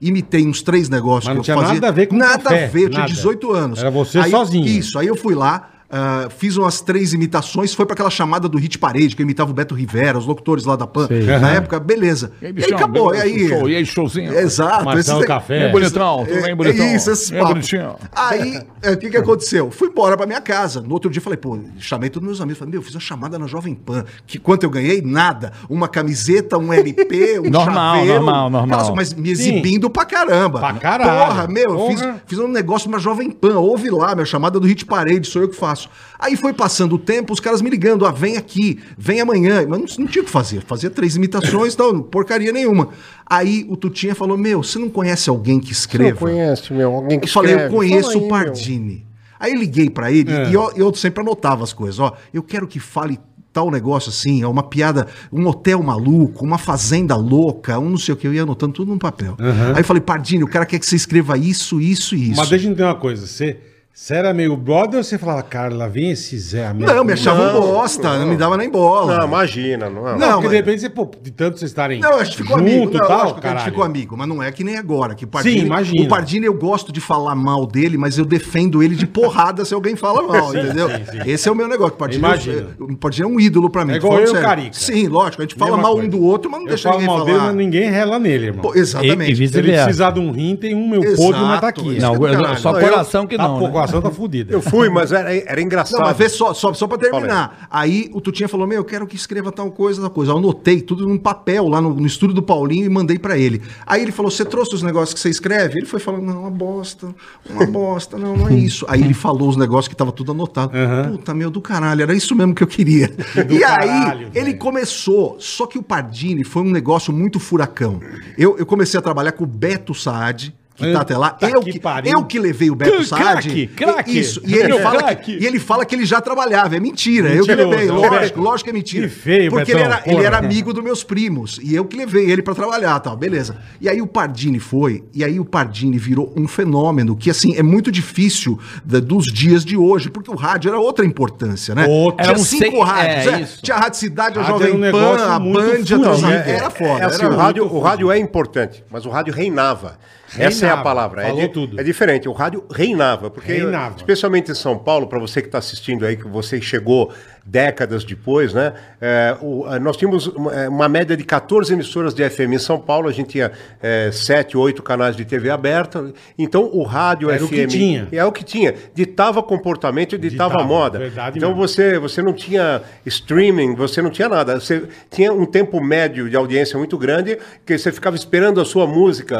imitei 0.01 0.45
uns 0.45 0.61
três 0.61 0.89
negócios 0.89 1.25
Mas 1.27 1.35
não 1.37 1.43
que 1.43 1.49
eu 1.51 1.55
tinha 1.55 1.65
fazia. 1.65 1.73
nada 1.81 1.87
a 1.87 1.91
ver 1.91 2.07
com 2.07 2.15
Nada 2.15 2.43
café, 2.43 2.65
a 2.65 2.67
ver, 2.67 2.83
eu 2.83 2.89
tinha 2.89 3.01
nada. 3.01 3.11
18 3.13 3.51
anos. 3.51 3.79
Era 3.79 3.89
você 3.89 4.19
Aí- 4.19 4.31
sozinho. 4.31 4.65
Isso, 4.67 4.99
aí 4.99 5.07
eu 5.07 5.15
fui 5.15 5.33
lá. 5.33 5.69
Ah, 5.95 6.27
fiz 6.35 6.57
umas 6.57 6.81
três 6.81 7.13
imitações, 7.13 7.71
foi 7.73 7.85
pra 7.85 7.93
aquela 7.93 8.09
chamada 8.09 8.49
do 8.49 8.57
Hit 8.57 8.79
Parede, 8.79 9.15
que 9.15 9.21
eu 9.21 9.23
imitava 9.25 9.51
o 9.51 9.53
Beto 9.53 9.75
Rivera, 9.75 10.17
os 10.17 10.25
locutores 10.25 10.65
lá 10.65 10.75
da 10.75 10.87
PAN. 10.87 11.05
Sei. 11.07 11.21
Na 11.23 11.35
Aham. 11.35 11.49
época, 11.51 11.79
beleza. 11.79 12.31
E 12.41 12.45
aí, 12.45 12.45
E 12.45 12.45
aí, 12.47 12.53
bichão, 12.53 12.77
acabou, 12.77 13.13
e 13.13 13.21
aí. 13.21 13.47
show, 13.47 13.69
e 13.69 13.75
aí, 13.75 13.85
showzinho? 13.85 14.33
Exato. 14.33 14.85
Marcelo 14.85 15.19
esses- 15.19 15.27
Café. 15.27 15.67
É 15.67 15.71
bonitão, 15.71 16.25
tudo 16.25 16.41
bem, 16.41 16.55
bonitão? 16.55 16.85
É 16.85 16.95
isso, 16.95 17.33
É 17.35 17.39
bonitinho. 17.43 17.95
Aí, 18.11 18.59
é, 18.81 18.91
o 18.93 18.97
que 18.97 19.09
que 19.11 19.17
aconteceu? 19.17 19.69
Fui 19.69 19.87
embora 19.89 20.17
pra 20.17 20.25
minha 20.25 20.41
casa. 20.41 20.81
No 20.81 20.93
outro 20.93 21.11
dia 21.11 21.21
falei, 21.21 21.37
pô, 21.37 21.59
chamei 21.77 22.09
todos 22.09 22.25
meus 22.27 22.41
amigos. 22.41 22.57
Falei, 22.57 22.71
meu, 22.71 22.81
fiz 22.81 22.95
uma 22.95 22.99
chamada 23.01 23.37
na 23.37 23.45
Jovem 23.45 23.75
Pan. 23.75 24.03
Que 24.25 24.39
quanto 24.39 24.63
eu 24.63 24.69
ganhei? 24.71 25.01
Nada. 25.01 25.53
Uma 25.69 25.87
camiseta, 25.87 26.57
um 26.57 26.73
LP, 26.73 27.39
um 27.39 27.43
Normal, 27.51 27.95
chaveiro. 27.97 28.15
normal, 28.23 28.49
normal. 28.49 28.79
Aquelas- 28.79 28.95
mas 28.95 29.13
me 29.13 29.29
exibindo 29.29 29.89
pra 29.89 30.05
caramba. 30.05 30.59
Pra 30.59 30.73
caralho. 30.73 31.27
Porra, 31.33 31.47
meu, 31.47 31.69
eu 31.79 31.87
fiz, 31.89 32.01
Porra. 32.01 32.21
fiz 32.25 32.39
um 32.39 32.47
negócio 32.47 32.89
na 32.89 32.97
Jovem 32.97 33.29
Pan. 33.29 33.59
Ouve 33.59 33.89
lá, 33.91 34.15
meu, 34.15 34.25
chamada 34.25 34.59
do 34.59 34.65
Hit 34.67 34.85
Parade, 34.85 35.27
sou 35.27 35.41
eu 35.43 35.49
que 35.49 35.55
faço. 35.55 35.82
Aí 36.19 36.35
foi 36.35 36.53
passando 36.53 36.95
o 36.95 36.97
tempo, 36.99 37.33
os 37.33 37.39
caras 37.39 37.61
me 37.61 37.69
ligando, 37.69 38.05
ah, 38.05 38.11
vem 38.11 38.37
aqui, 38.37 38.79
vem 38.97 39.19
amanhã. 39.21 39.65
Mas 39.67 39.79
não, 39.79 40.05
não 40.05 40.07
tinha 40.11 40.21
o 40.21 40.25
que 40.25 40.31
fazer. 40.31 40.61
Fazia 40.61 40.89
três 40.89 41.15
imitações, 41.15 41.75
tal, 41.75 42.03
porcaria 42.03 42.51
nenhuma. 42.51 42.89
Aí 43.25 43.65
o 43.69 43.75
Tutinha 43.75 44.15
falou, 44.15 44.37
meu, 44.37 44.63
você 44.63 44.77
não 44.79 44.89
conhece 44.89 45.29
alguém 45.29 45.59
que 45.59 45.71
escreva? 45.71 46.11
não 46.11 46.17
conhece, 46.17 46.73
meu? 46.73 46.93
Alguém 46.93 47.19
que 47.19 47.27
Eu 47.27 47.31
falei, 47.31 47.53
eu 47.53 47.57
escreve? 47.57 47.75
conheço 47.75 48.11
Fala 48.11 48.19
aí, 48.21 48.25
o 48.25 48.29
Pardini. 48.29 49.07
Aí 49.39 49.53
eu 49.53 49.59
liguei 49.59 49.89
pra 49.89 50.11
ele 50.11 50.31
É. 50.31 50.49
e 50.49 50.53
eu, 50.53 50.71
eu 50.75 50.93
sempre 50.93 51.21
anotava 51.21 51.63
as 51.63 51.73
coisas. 51.73 51.99
Ó, 51.99 52.13
eu 52.33 52.41
quero 52.41 52.65
que 52.67 52.79
fale 52.79 53.19
tal 53.51 53.69
negócio 53.69 54.09
assim, 54.09 54.43
ó, 54.43 54.49
uma 54.49 54.63
piada, 54.63 55.05
um 55.31 55.45
hotel 55.45 55.83
maluco, 55.83 56.43
uma 56.43 56.57
fazenda 56.57 57.15
louca, 57.15 57.77
um 57.77 57.89
não 57.89 57.97
sei 57.97 58.13
o 58.13 58.17
que. 58.17 58.25
Eu 58.25 58.33
ia 58.33 58.41
anotando 58.43 58.73
tudo 58.73 58.91
no 58.91 58.97
papel. 58.97 59.35
Aí 59.75 59.81
eu 59.81 59.85
falei, 59.85 60.01
Pardini, 60.01 60.43
o 60.43 60.47
cara 60.47 60.65
quer 60.65 60.79
que 60.79 60.85
você 60.85 60.95
escreva 60.95 61.37
isso, 61.37 61.79
isso 61.79 62.15
e 62.15 62.31
isso. 62.31 62.37
Mas 62.39 62.49
deixa 62.49 62.65
eu 62.65 62.71
entender 62.71 62.83
uma 62.87 62.95
coisa. 62.95 63.27
Você, 63.27 63.59
você 63.95 64.15
era 64.15 64.33
meio 64.33 64.57
brother 64.57 64.97
ou 64.97 65.03
você 65.03 65.19
falava, 65.19 65.43
cara, 65.43 65.71
lá 65.75 65.87
vem 65.87 66.09
esse 66.09 66.35
Zé 66.39 66.65
amigo? 66.65 66.91
Não, 66.91 67.03
me 67.03 67.13
achava 67.13 67.55
um 67.55 67.61
bosta, 67.61 68.09
não, 68.13 68.19
não. 68.21 68.27
me 68.27 68.35
dava 68.35 68.57
nem 68.57 68.67
bola. 68.67 69.19
Não, 69.19 69.27
imagina, 69.27 69.87
não 69.87 70.09
é? 70.09 70.17
Não, 70.17 70.41
porque 70.41 70.41
mas- 70.41 70.49
de 70.49 70.55
repente 70.55 70.81
você, 70.81 70.89
pô, 70.89 71.11
de 71.21 71.29
tanto 71.29 71.59
vocês 71.59 71.69
estarem 71.69 71.99
Não, 71.99 72.15
a 72.17 72.23
gente 72.23 72.37
ficou 72.37 72.57
junto 72.57 72.69
amigo. 72.71 72.91
e 72.91 72.97
Não, 72.97 73.07
tal, 73.07 73.19
lógico 73.19 73.39
que 73.41 73.45
a 73.47 73.51
gente 73.51 73.63
ficou 73.65 73.83
amigo, 73.83 74.17
mas 74.17 74.27
não 74.27 74.41
é 74.41 74.51
que 74.51 74.63
nem 74.63 74.77
agora. 74.77 75.13
Que 75.13 75.25
o 75.25 75.29
Sim, 75.43 75.57
imagina. 75.59 76.03
O 76.05 76.07
Pardini 76.07 76.47
eu 76.47 76.55
gosto 76.55 76.91
de 76.91 76.99
falar 76.99 77.35
mal 77.35 77.67
dele, 77.67 77.95
mas 77.95 78.17
eu 78.17 78.25
defendo 78.25 78.81
ele 78.81 78.95
de 78.95 79.05
porrada 79.05 79.63
se 79.63 79.75
alguém 79.75 79.95
fala 79.95 80.23
mal, 80.27 80.49
Sim, 80.51 80.59
entendeu? 80.61 80.89
sim, 80.89 81.05
sim. 81.11 81.19
Esse 81.31 81.47
é 81.47 81.51
o 81.51 81.55
meu 81.55 81.67
negócio. 81.67 81.93
O 81.93 81.97
Pardini, 81.97 82.23
Imagina. 82.25 82.69
é, 82.79 82.83
o 82.83 82.97
Pardini 82.97 83.27
é 83.27 83.29
um 83.31 83.39
ídolo 83.39 83.69
pra 83.69 83.85
mim. 83.85 83.93
É 83.93 83.97
igual 83.97 84.15
eu 84.15 84.21
e 84.21 84.23
o 84.23 84.27
sério. 84.31 84.41
Carica. 84.43 84.73
Sim, 84.73 85.07
lógico. 85.07 85.43
A 85.43 85.45
gente 85.45 85.53
fala 85.55 85.69
Mesma 85.71 85.83
mal 85.83 85.93
coisa. 85.93 86.07
um 86.07 86.09
do 86.09 86.23
outro, 86.23 86.49
mas 86.49 86.59
não 86.61 86.65
Eu 86.65 86.69
deixa 86.69 86.89
falo 86.89 86.99
ninguém 86.99 87.15
mal 87.15 87.25
falar. 87.27 87.31
dele, 87.37 87.45
mas 87.47 87.55
ninguém 87.55 87.89
rela 87.91 88.17
nele, 88.17 88.45
irmão. 88.47 88.61
Pô, 88.63 88.73
exatamente. 88.75 89.39
E- 89.39 89.45
e 89.45 89.47
Se 89.47 89.57
ele 89.59 89.71
precisar 89.71 90.09
de 90.11 90.19
um 90.19 90.31
rim, 90.31 90.55
tem 90.55 90.73
um 90.73 90.89
meu 90.89 91.01
podre, 91.15 91.39
mas 91.41 91.61
tá 91.61 91.67
aqui. 91.67 91.99
Não, 91.99 92.15
é 92.27 92.55
só 92.57 92.73
coração 92.73 93.27
que 93.27 93.37
Tá, 93.37 93.47
não, 93.47 93.59
pô, 93.91 93.97
o 93.97 94.01
coração 94.01 94.01
tá 94.01 94.11
fudido. 94.11 94.53
Eu 94.53 94.61
fui, 94.61 94.89
mas 94.89 95.11
era, 95.11 95.33
era 95.33 95.61
engraçado. 95.61 95.99
Não, 95.99 96.07
mas 96.07 96.17
vê 96.17 96.29
só, 96.29 96.53
só, 96.53 96.73
só 96.73 96.87
pra 96.87 96.97
terminar. 96.97 97.67
Aí 97.69 98.09
o 98.13 98.21
Tutinha 98.21 98.47
falou: 98.47 98.65
Meu, 98.67 98.77
eu 98.77 98.85
quero 98.85 99.05
que 99.07 99.15
escreva 99.15 99.51
tal 99.51 99.71
coisa, 99.71 100.01
tal 100.01 100.09
coisa. 100.09 100.31
Eu 100.31 100.37
anotei 100.37 100.81
tudo 100.81 101.07
num 101.07 101.17
papel 101.17 101.67
lá 101.67 101.81
no, 101.81 101.93
no 101.93 102.05
estúdio 102.05 102.35
do 102.35 102.41
Paulinho 102.43 102.85
e 102.85 102.89
mandei 102.89 103.17
pra 103.19 103.37
ele. 103.37 103.61
Aí 103.85 104.01
ele 104.01 104.11
falou: 104.11 104.31
Você 104.31 104.45
trouxe 104.45 104.75
os 104.75 104.81
negócios 104.81 105.13
que 105.13 105.19
você 105.19 105.29
escreve? 105.29 105.79
Ele 105.79 105.85
foi 105.85 105.99
falando: 105.99 106.23
Não, 106.23 106.41
uma 106.41 106.51
bosta, 106.51 107.13
uma 107.49 107.65
bosta, 107.65 108.17
não, 108.17 108.37
não 108.37 108.49
é 108.49 108.53
isso. 108.57 108.85
Aí 108.87 109.01
ele 109.01 109.13
falou 109.13 109.49
os 109.49 109.57
negócios 109.57 109.87
que 109.87 109.95
tava 109.95 110.11
tudo 110.11 110.31
anotado. 110.31 110.75
Aham. 110.75 111.11
Puta, 111.11 111.33
meu, 111.33 111.49
do 111.49 111.61
caralho, 111.61 112.01
era 112.01 112.13
isso 112.13 112.35
mesmo 112.35 112.53
que 112.53 112.63
eu 112.63 112.67
queria. 112.67 113.07
Do 113.47 113.53
e 113.53 113.63
aí 113.63 113.87
caralho, 113.87 114.31
ele 114.33 114.45
velho. 114.45 114.57
começou, 114.59 115.35
só 115.39 115.65
que 115.65 115.77
o 115.77 115.83
Pardini 115.83 116.43
foi 116.43 116.61
um 116.61 116.71
negócio 116.71 117.11
muito 117.13 117.39
furacão. 117.39 117.99
Eu, 118.37 118.57
eu 118.57 118.65
comecei 118.65 118.97
a 118.99 119.01
trabalhar 119.01 119.31
com 119.33 119.43
o 119.43 119.47
Beto 119.47 119.93
Saad. 119.93 120.53
Que 120.75 120.91
tá 120.91 121.01
até 121.01 121.15
lá. 121.15 121.29
Puta 121.29 121.49
Eu 121.49 121.61
que 121.61 121.79
pariu. 121.79 122.11
eu 122.13 122.25
que 122.25 122.39
levei 122.39 122.71
o 122.71 122.75
Beto 122.75 122.97
Que 122.97 123.05
Saad. 123.05 123.21
craque, 123.47 123.67
craque. 123.67 124.17
Isso. 124.19 124.41
E 124.43 124.55
ele, 124.55 124.69
Meu 124.69 124.79
fala 124.79 125.03
craque. 125.03 125.37
que, 125.37 125.43
e 125.43 125.45
ele 125.45 125.59
fala 125.59 125.85
que 125.85 125.93
ele 125.93 126.03
já 126.03 126.19
trabalhava. 126.19 126.75
É 126.75 126.79
mentira. 126.79 127.29
eu 127.29 127.43
que 127.45 127.51
Mentiroso, 127.51 127.69
levei. 127.69 127.87
é 127.89 127.91
o 127.91 127.95
Lógico, 127.95 128.41
lógico 128.41 128.63
que 128.65 128.69
é 128.71 128.73
mentira. 128.73 129.07
Que 129.07 129.13
feio, 129.13 129.51
Porque 129.51 129.65
Betão, 129.73 129.81
ele, 129.85 129.93
era, 129.93 130.03
ele 130.07 130.23
era 130.25 130.37
amigo 130.39 130.73
dos 130.73 130.83
meus 130.83 131.03
primos. 131.03 131.59
E 131.61 131.75
eu 131.75 131.85
que 131.85 131.95
levei 131.95 132.29
ele 132.31 132.41
pra 132.41 132.55
trabalhar 132.55 132.99
tal. 133.01 133.15
Beleza. 133.15 133.55
E 133.79 133.87
aí 133.87 134.01
o 134.01 134.07
Pardini 134.07 134.59
foi. 134.59 135.03
E 135.13 135.23
aí 135.23 135.39
o 135.39 135.45
Pardini 135.45 135.99
virou 135.99 136.33
um 136.35 136.47
fenômeno 136.47 137.15
que, 137.15 137.29
assim, 137.29 137.55
é 137.55 137.61
muito 137.61 137.91
difícil 137.91 138.57
da- 138.83 138.99
dos 138.99 139.25
dias 139.31 139.63
de 139.63 139.77
hoje. 139.77 140.09
Porque 140.09 140.31
o 140.31 140.35
rádio 140.35 140.69
era 140.69 140.79
outra 140.79 141.05
importância, 141.05 141.75
né? 141.75 141.85
Outra. 141.87 142.23
Tinha 142.23 142.31
Era 142.33 142.39
um 142.41 142.43
cinco 142.43 142.71
sei- 142.77 142.83
rádios. 142.83 143.27
é, 143.27 143.41
é. 143.41 143.47
Tinha 143.61 143.77
a 143.77 143.79
Rádio 143.79 143.99
Cidade, 143.99 144.39
a 144.39 144.41
Rádio 144.41 144.59
Jovem 144.67 144.85
era 144.85 144.97
um 144.97 144.99
Pan, 144.99 145.23
a 145.25 145.39
Band, 145.39 145.59
a 145.59 145.75
fudido. 145.77 146.01
Transam- 146.01 146.31
É, 146.31 146.49
Era 146.55 146.69
foda. 146.71 146.99
É 147.03 147.05
assim, 147.05 147.23
era 147.25 147.33
o, 147.33 147.37
rádio, 147.37 147.63
muito 147.63 147.75
o 147.77 147.79
rádio 147.79 148.11
é 148.11 148.17
importante, 148.17 148.83
mas 148.91 149.05
o 149.05 149.09
rádio 149.11 149.31
reinava. 149.33 149.99
Essa 150.37 150.65
é 150.65 150.69
a 150.69 150.71
Reinava, 150.71 150.83
palavra. 150.83 151.21
É, 151.23 151.27
falou 151.27 151.41
di- 151.41 151.47
tudo. 151.49 151.79
é 151.79 151.83
diferente. 151.83 152.27
O 152.27 152.31
rádio 152.31 152.63
reinava. 152.71 153.29
Porque, 153.29 153.51
Reinava. 153.53 153.95
especialmente 153.97 154.51
em 154.51 154.55
São 154.55 154.77
Paulo, 154.77 155.07
para 155.07 155.19
você 155.19 155.41
que 155.41 155.47
está 155.47 155.57
assistindo 155.57 156.05
aí, 156.05 156.15
que 156.17 156.27
você 156.27 156.61
chegou 156.61 157.11
décadas 157.45 158.03
depois, 158.03 158.53
né? 158.53 158.73
É, 159.01 159.35
o- 159.41 159.65
a- 159.65 159.77
nós 159.79 159.97
tínhamos 159.97 160.27
uma, 160.27 160.53
é, 160.53 160.69
uma 160.69 160.87
média 160.87 161.15
de 161.17 161.23
14 161.23 161.73
emissoras 161.73 162.13
de 162.13 162.23
FM 162.29 162.53
em 162.53 162.57
São 162.59 162.79
Paulo, 162.79 163.09
a 163.09 163.11
gente 163.11 163.29
tinha 163.31 163.51
é, 163.81 164.09
7, 164.11 164.57
8 164.57 164.81
canais 164.81 165.15
de 165.15 165.25
TV 165.25 165.49
aberta, 165.49 166.13
então 166.37 166.69
o 166.71 166.83
rádio 166.83 167.29
Era 167.29 167.43
o 167.43 167.47
FM... 167.47 167.51
que 167.51 167.67
tinha. 167.67 168.07
É 168.11 168.23
o 168.23 168.31
que 168.31 168.43
tinha. 168.43 168.73
Ditava 168.95 169.43
comportamento 169.43 170.15
e 170.15 170.17
ditava, 170.17 170.51
Ditava, 170.51 170.67
moda. 170.67 170.99
verdade 170.99 171.37
então 171.37 171.49
mesmo. 171.49 171.67
você, 171.67 171.99
você 171.99 172.21
não 172.21 172.31
tinha 172.33 172.81
streaming, 173.05 173.75
você 173.75 174.01
não 174.01 174.09
tinha 174.09 174.29
nada. 174.29 174.59
Você 174.59 174.83
tinha 175.11 175.33
um 175.33 175.45
tempo 175.45 175.81
médio 175.81 176.29
de 176.29 176.35
audiência 176.35 176.77
muito 176.77 176.97
grande, 176.97 177.37
que 177.65 177.77
você 177.77 177.91
ficava 177.91 178.15
esperando 178.15 178.61
a 178.61 178.65
sua 178.65 178.87
música 178.87 179.37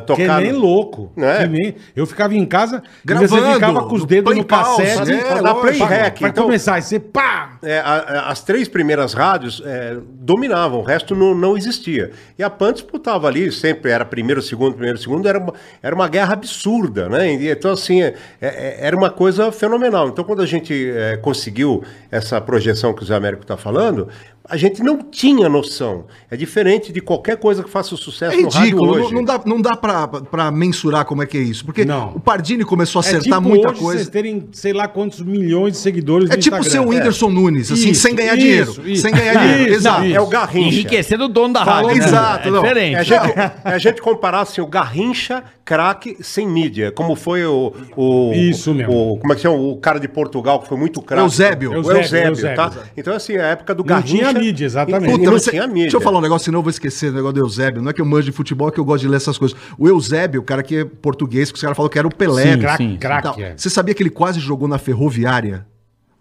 Que 0.00 0.06
tocar. 0.06 0.40
nem 0.42 0.52
louco. 0.52 1.10
Né? 1.16 1.38
Que 1.38 1.46
nem... 1.48 1.74
Eu 1.94 2.06
ficava 2.06 2.34
em 2.34 2.44
casa, 2.44 2.82
Gravando, 3.04 3.28
você 3.28 3.52
ficava 3.54 3.84
com 3.86 3.94
os 3.94 4.04
dedos 4.04 4.36
no 4.36 4.44
cassete. 4.44 5.10
né? 5.10 5.24
pra 5.24 5.40
dar 5.40 5.54
play 5.54 5.78
rec. 5.78 6.20
Vai 6.20 6.30
Então- 6.30 6.44
começar, 6.44 6.74
aí 6.74 6.82
você 6.82 7.00
pá! 7.00 7.45
É, 7.62 7.78
a- 7.78 7.82
a- 7.84 8.30
as 8.30 8.42
três 8.42 8.68
primeiras 8.68 9.12
rádios 9.12 9.62
é, 9.64 9.96
dominavam, 10.20 10.80
o 10.80 10.82
resto 10.82 11.14
não, 11.14 11.34
não 11.34 11.56
existia. 11.56 12.10
E 12.38 12.42
a 12.42 12.50
PAN 12.50 12.72
disputava 12.72 13.26
ali, 13.26 13.50
sempre 13.52 13.90
era 13.90 14.04
primeiro, 14.04 14.42
segundo, 14.42 14.72
primeiro, 14.74 14.98
segundo, 14.98 15.28
era 15.28 15.38
uma, 15.38 15.54
era 15.82 15.94
uma 15.94 16.08
guerra 16.08 16.32
absurda, 16.34 17.08
né? 17.08 17.32
Então, 17.32 17.72
assim, 17.72 18.02
é, 18.02 18.14
é, 18.40 18.76
era 18.80 18.96
uma 18.96 19.10
coisa 19.10 19.50
fenomenal. 19.52 20.08
Então, 20.08 20.24
quando 20.24 20.42
a 20.42 20.46
gente 20.46 20.90
é, 20.90 21.16
conseguiu 21.16 21.82
essa 22.10 22.40
projeção 22.40 22.92
que 22.94 23.02
o 23.02 23.06
Zé 23.06 23.14
Américo 23.16 23.42
está 23.42 23.56
falando, 23.56 24.08
a 24.48 24.56
gente 24.56 24.80
não 24.80 24.98
tinha 24.98 25.48
noção. 25.48 26.04
É 26.30 26.36
diferente 26.36 26.92
de 26.92 27.00
qualquer 27.00 27.36
coisa 27.36 27.64
que 27.64 27.70
faça 27.70 27.96
sucesso 27.96 28.32
É 28.36 28.40
no 28.42 28.44
rádio 28.48 28.60
ridículo, 28.60 28.90
hoje. 28.92 29.02
não, 29.02 29.10
não 29.12 29.24
dá, 29.24 29.40
não 29.44 29.60
dá 29.60 29.76
pra, 29.76 30.06
pra 30.06 30.50
mensurar 30.52 31.04
como 31.04 31.20
é 31.22 31.26
que 31.26 31.36
é 31.36 31.40
isso. 31.40 31.64
Porque 31.64 31.84
Não. 31.84 32.12
o 32.14 32.20
Pardini 32.20 32.64
começou 32.64 33.00
a 33.00 33.04
É 33.04 33.08
acertar 33.08 33.38
tipo 33.38 33.48
muita 33.48 33.70
hoje 33.72 33.80
coisa. 33.80 33.98
vocês 33.98 34.08
terem, 34.08 34.48
sei 34.52 34.72
lá 34.72 34.86
quantos 34.86 35.20
milhões 35.20 35.72
de 35.72 35.78
seguidores 35.78 36.30
É 36.30 36.36
tipo 36.36 36.62
ser 36.62 36.78
o 36.78 36.88
Whindersson 36.90 37.28
Nunes, 37.36 37.70
assim, 37.70 37.90
Isso, 37.90 38.00
sem 38.02 38.14
ganhar 38.14 38.34
isso, 38.34 38.42
dinheiro. 38.46 38.74
isso. 38.86 39.02
Sem 39.02 39.12
ganhar 39.12 39.34
dinheiro, 39.34 39.62
Isso, 39.64 39.74
exato. 39.74 40.04
isso. 40.04 40.16
É 40.16 40.20
o 40.20 40.26
Garrincha. 40.26 40.68
Enriquecer 40.68 41.18
do 41.18 41.28
dono 41.28 41.54
da 41.54 41.64
Falou 41.64 41.88
rádio. 41.88 42.02
né? 42.02 42.08
exato, 42.08 42.48
É 42.48 42.50
não. 42.50 42.62
diferente. 42.62 42.94
É 42.94 42.98
a 42.98 43.02
gente, 43.02 43.38
é 43.38 43.52
a 43.64 43.78
gente 43.78 44.00
comparar 44.02 44.40
assim, 44.40 44.60
o 44.60 44.66
Garrincha, 44.66 45.44
craque, 45.64 46.16
sem 46.20 46.46
mídia. 46.48 46.90
Como 46.92 47.14
foi 47.16 47.44
o. 47.44 47.72
o 47.96 48.32
Isso 48.34 48.72
mesmo. 48.74 49.12
O, 49.14 49.18
como 49.18 49.32
é 49.32 49.36
que 49.36 49.42
chama? 49.42 49.56
O 49.56 49.76
cara 49.76 49.98
de 50.00 50.08
Portugal, 50.08 50.60
que 50.60 50.68
foi 50.68 50.76
muito 50.78 51.02
craque. 51.02 51.22
Eusébio. 51.24 51.70
O 51.70 51.74
Eusébio, 51.74 51.98
Eusébio, 52.00 52.28
Eusébio, 52.28 52.56
tá? 52.56 52.72
Então, 52.96 53.14
assim, 53.14 53.36
a 53.36 53.46
época 53.48 53.74
do 53.74 53.82
Não 53.82 53.86
Garrincha. 53.88 54.16
tinha 54.16 54.32
mídia, 54.32 54.64
exatamente. 54.64 55.08
E 55.10 55.12
Puta, 55.18 55.24
não 55.24 55.32
você- 55.38 55.50
tinha 55.50 55.66
mídia. 55.66 55.82
Deixa 55.82 55.96
eu 55.96 56.00
falar 56.00 56.18
um 56.18 56.22
negócio, 56.22 56.44
senão 56.46 56.60
eu 56.60 56.62
vou 56.62 56.70
esquecer 56.70 57.10
o 57.10 57.14
negócio 57.14 57.34
do 57.34 57.40
Eusébio. 57.40 57.82
Não 57.82 57.90
é 57.90 57.92
que 57.92 58.00
eu 58.00 58.06
manjo 58.06 58.24
de 58.26 58.32
futebol, 58.32 58.68
é 58.68 58.70
que 58.70 58.78
eu 58.80 58.84
gosto 58.84 59.02
de 59.02 59.08
ler 59.08 59.16
essas 59.16 59.36
coisas. 59.36 59.56
O 59.78 59.88
Eusébio, 59.88 60.40
o 60.40 60.44
cara 60.44 60.62
que 60.62 60.76
é 60.76 60.84
português, 60.84 61.50
que 61.50 61.56
os 61.56 61.62
caras 61.62 61.76
falam 61.76 61.90
que 61.90 61.98
era 61.98 62.06
o 62.06 62.14
Pelé. 62.14 62.52
Sim, 62.76 62.96
craque, 62.96 63.22
tal. 63.22 63.34
é. 63.40 63.54
Você 63.56 63.68
sabia 63.68 63.94
que 63.94 64.02
ele 64.02 64.10
quase 64.10 64.38
jogou 64.40 64.68
na 64.68 64.78
ferroviária? 64.78 65.66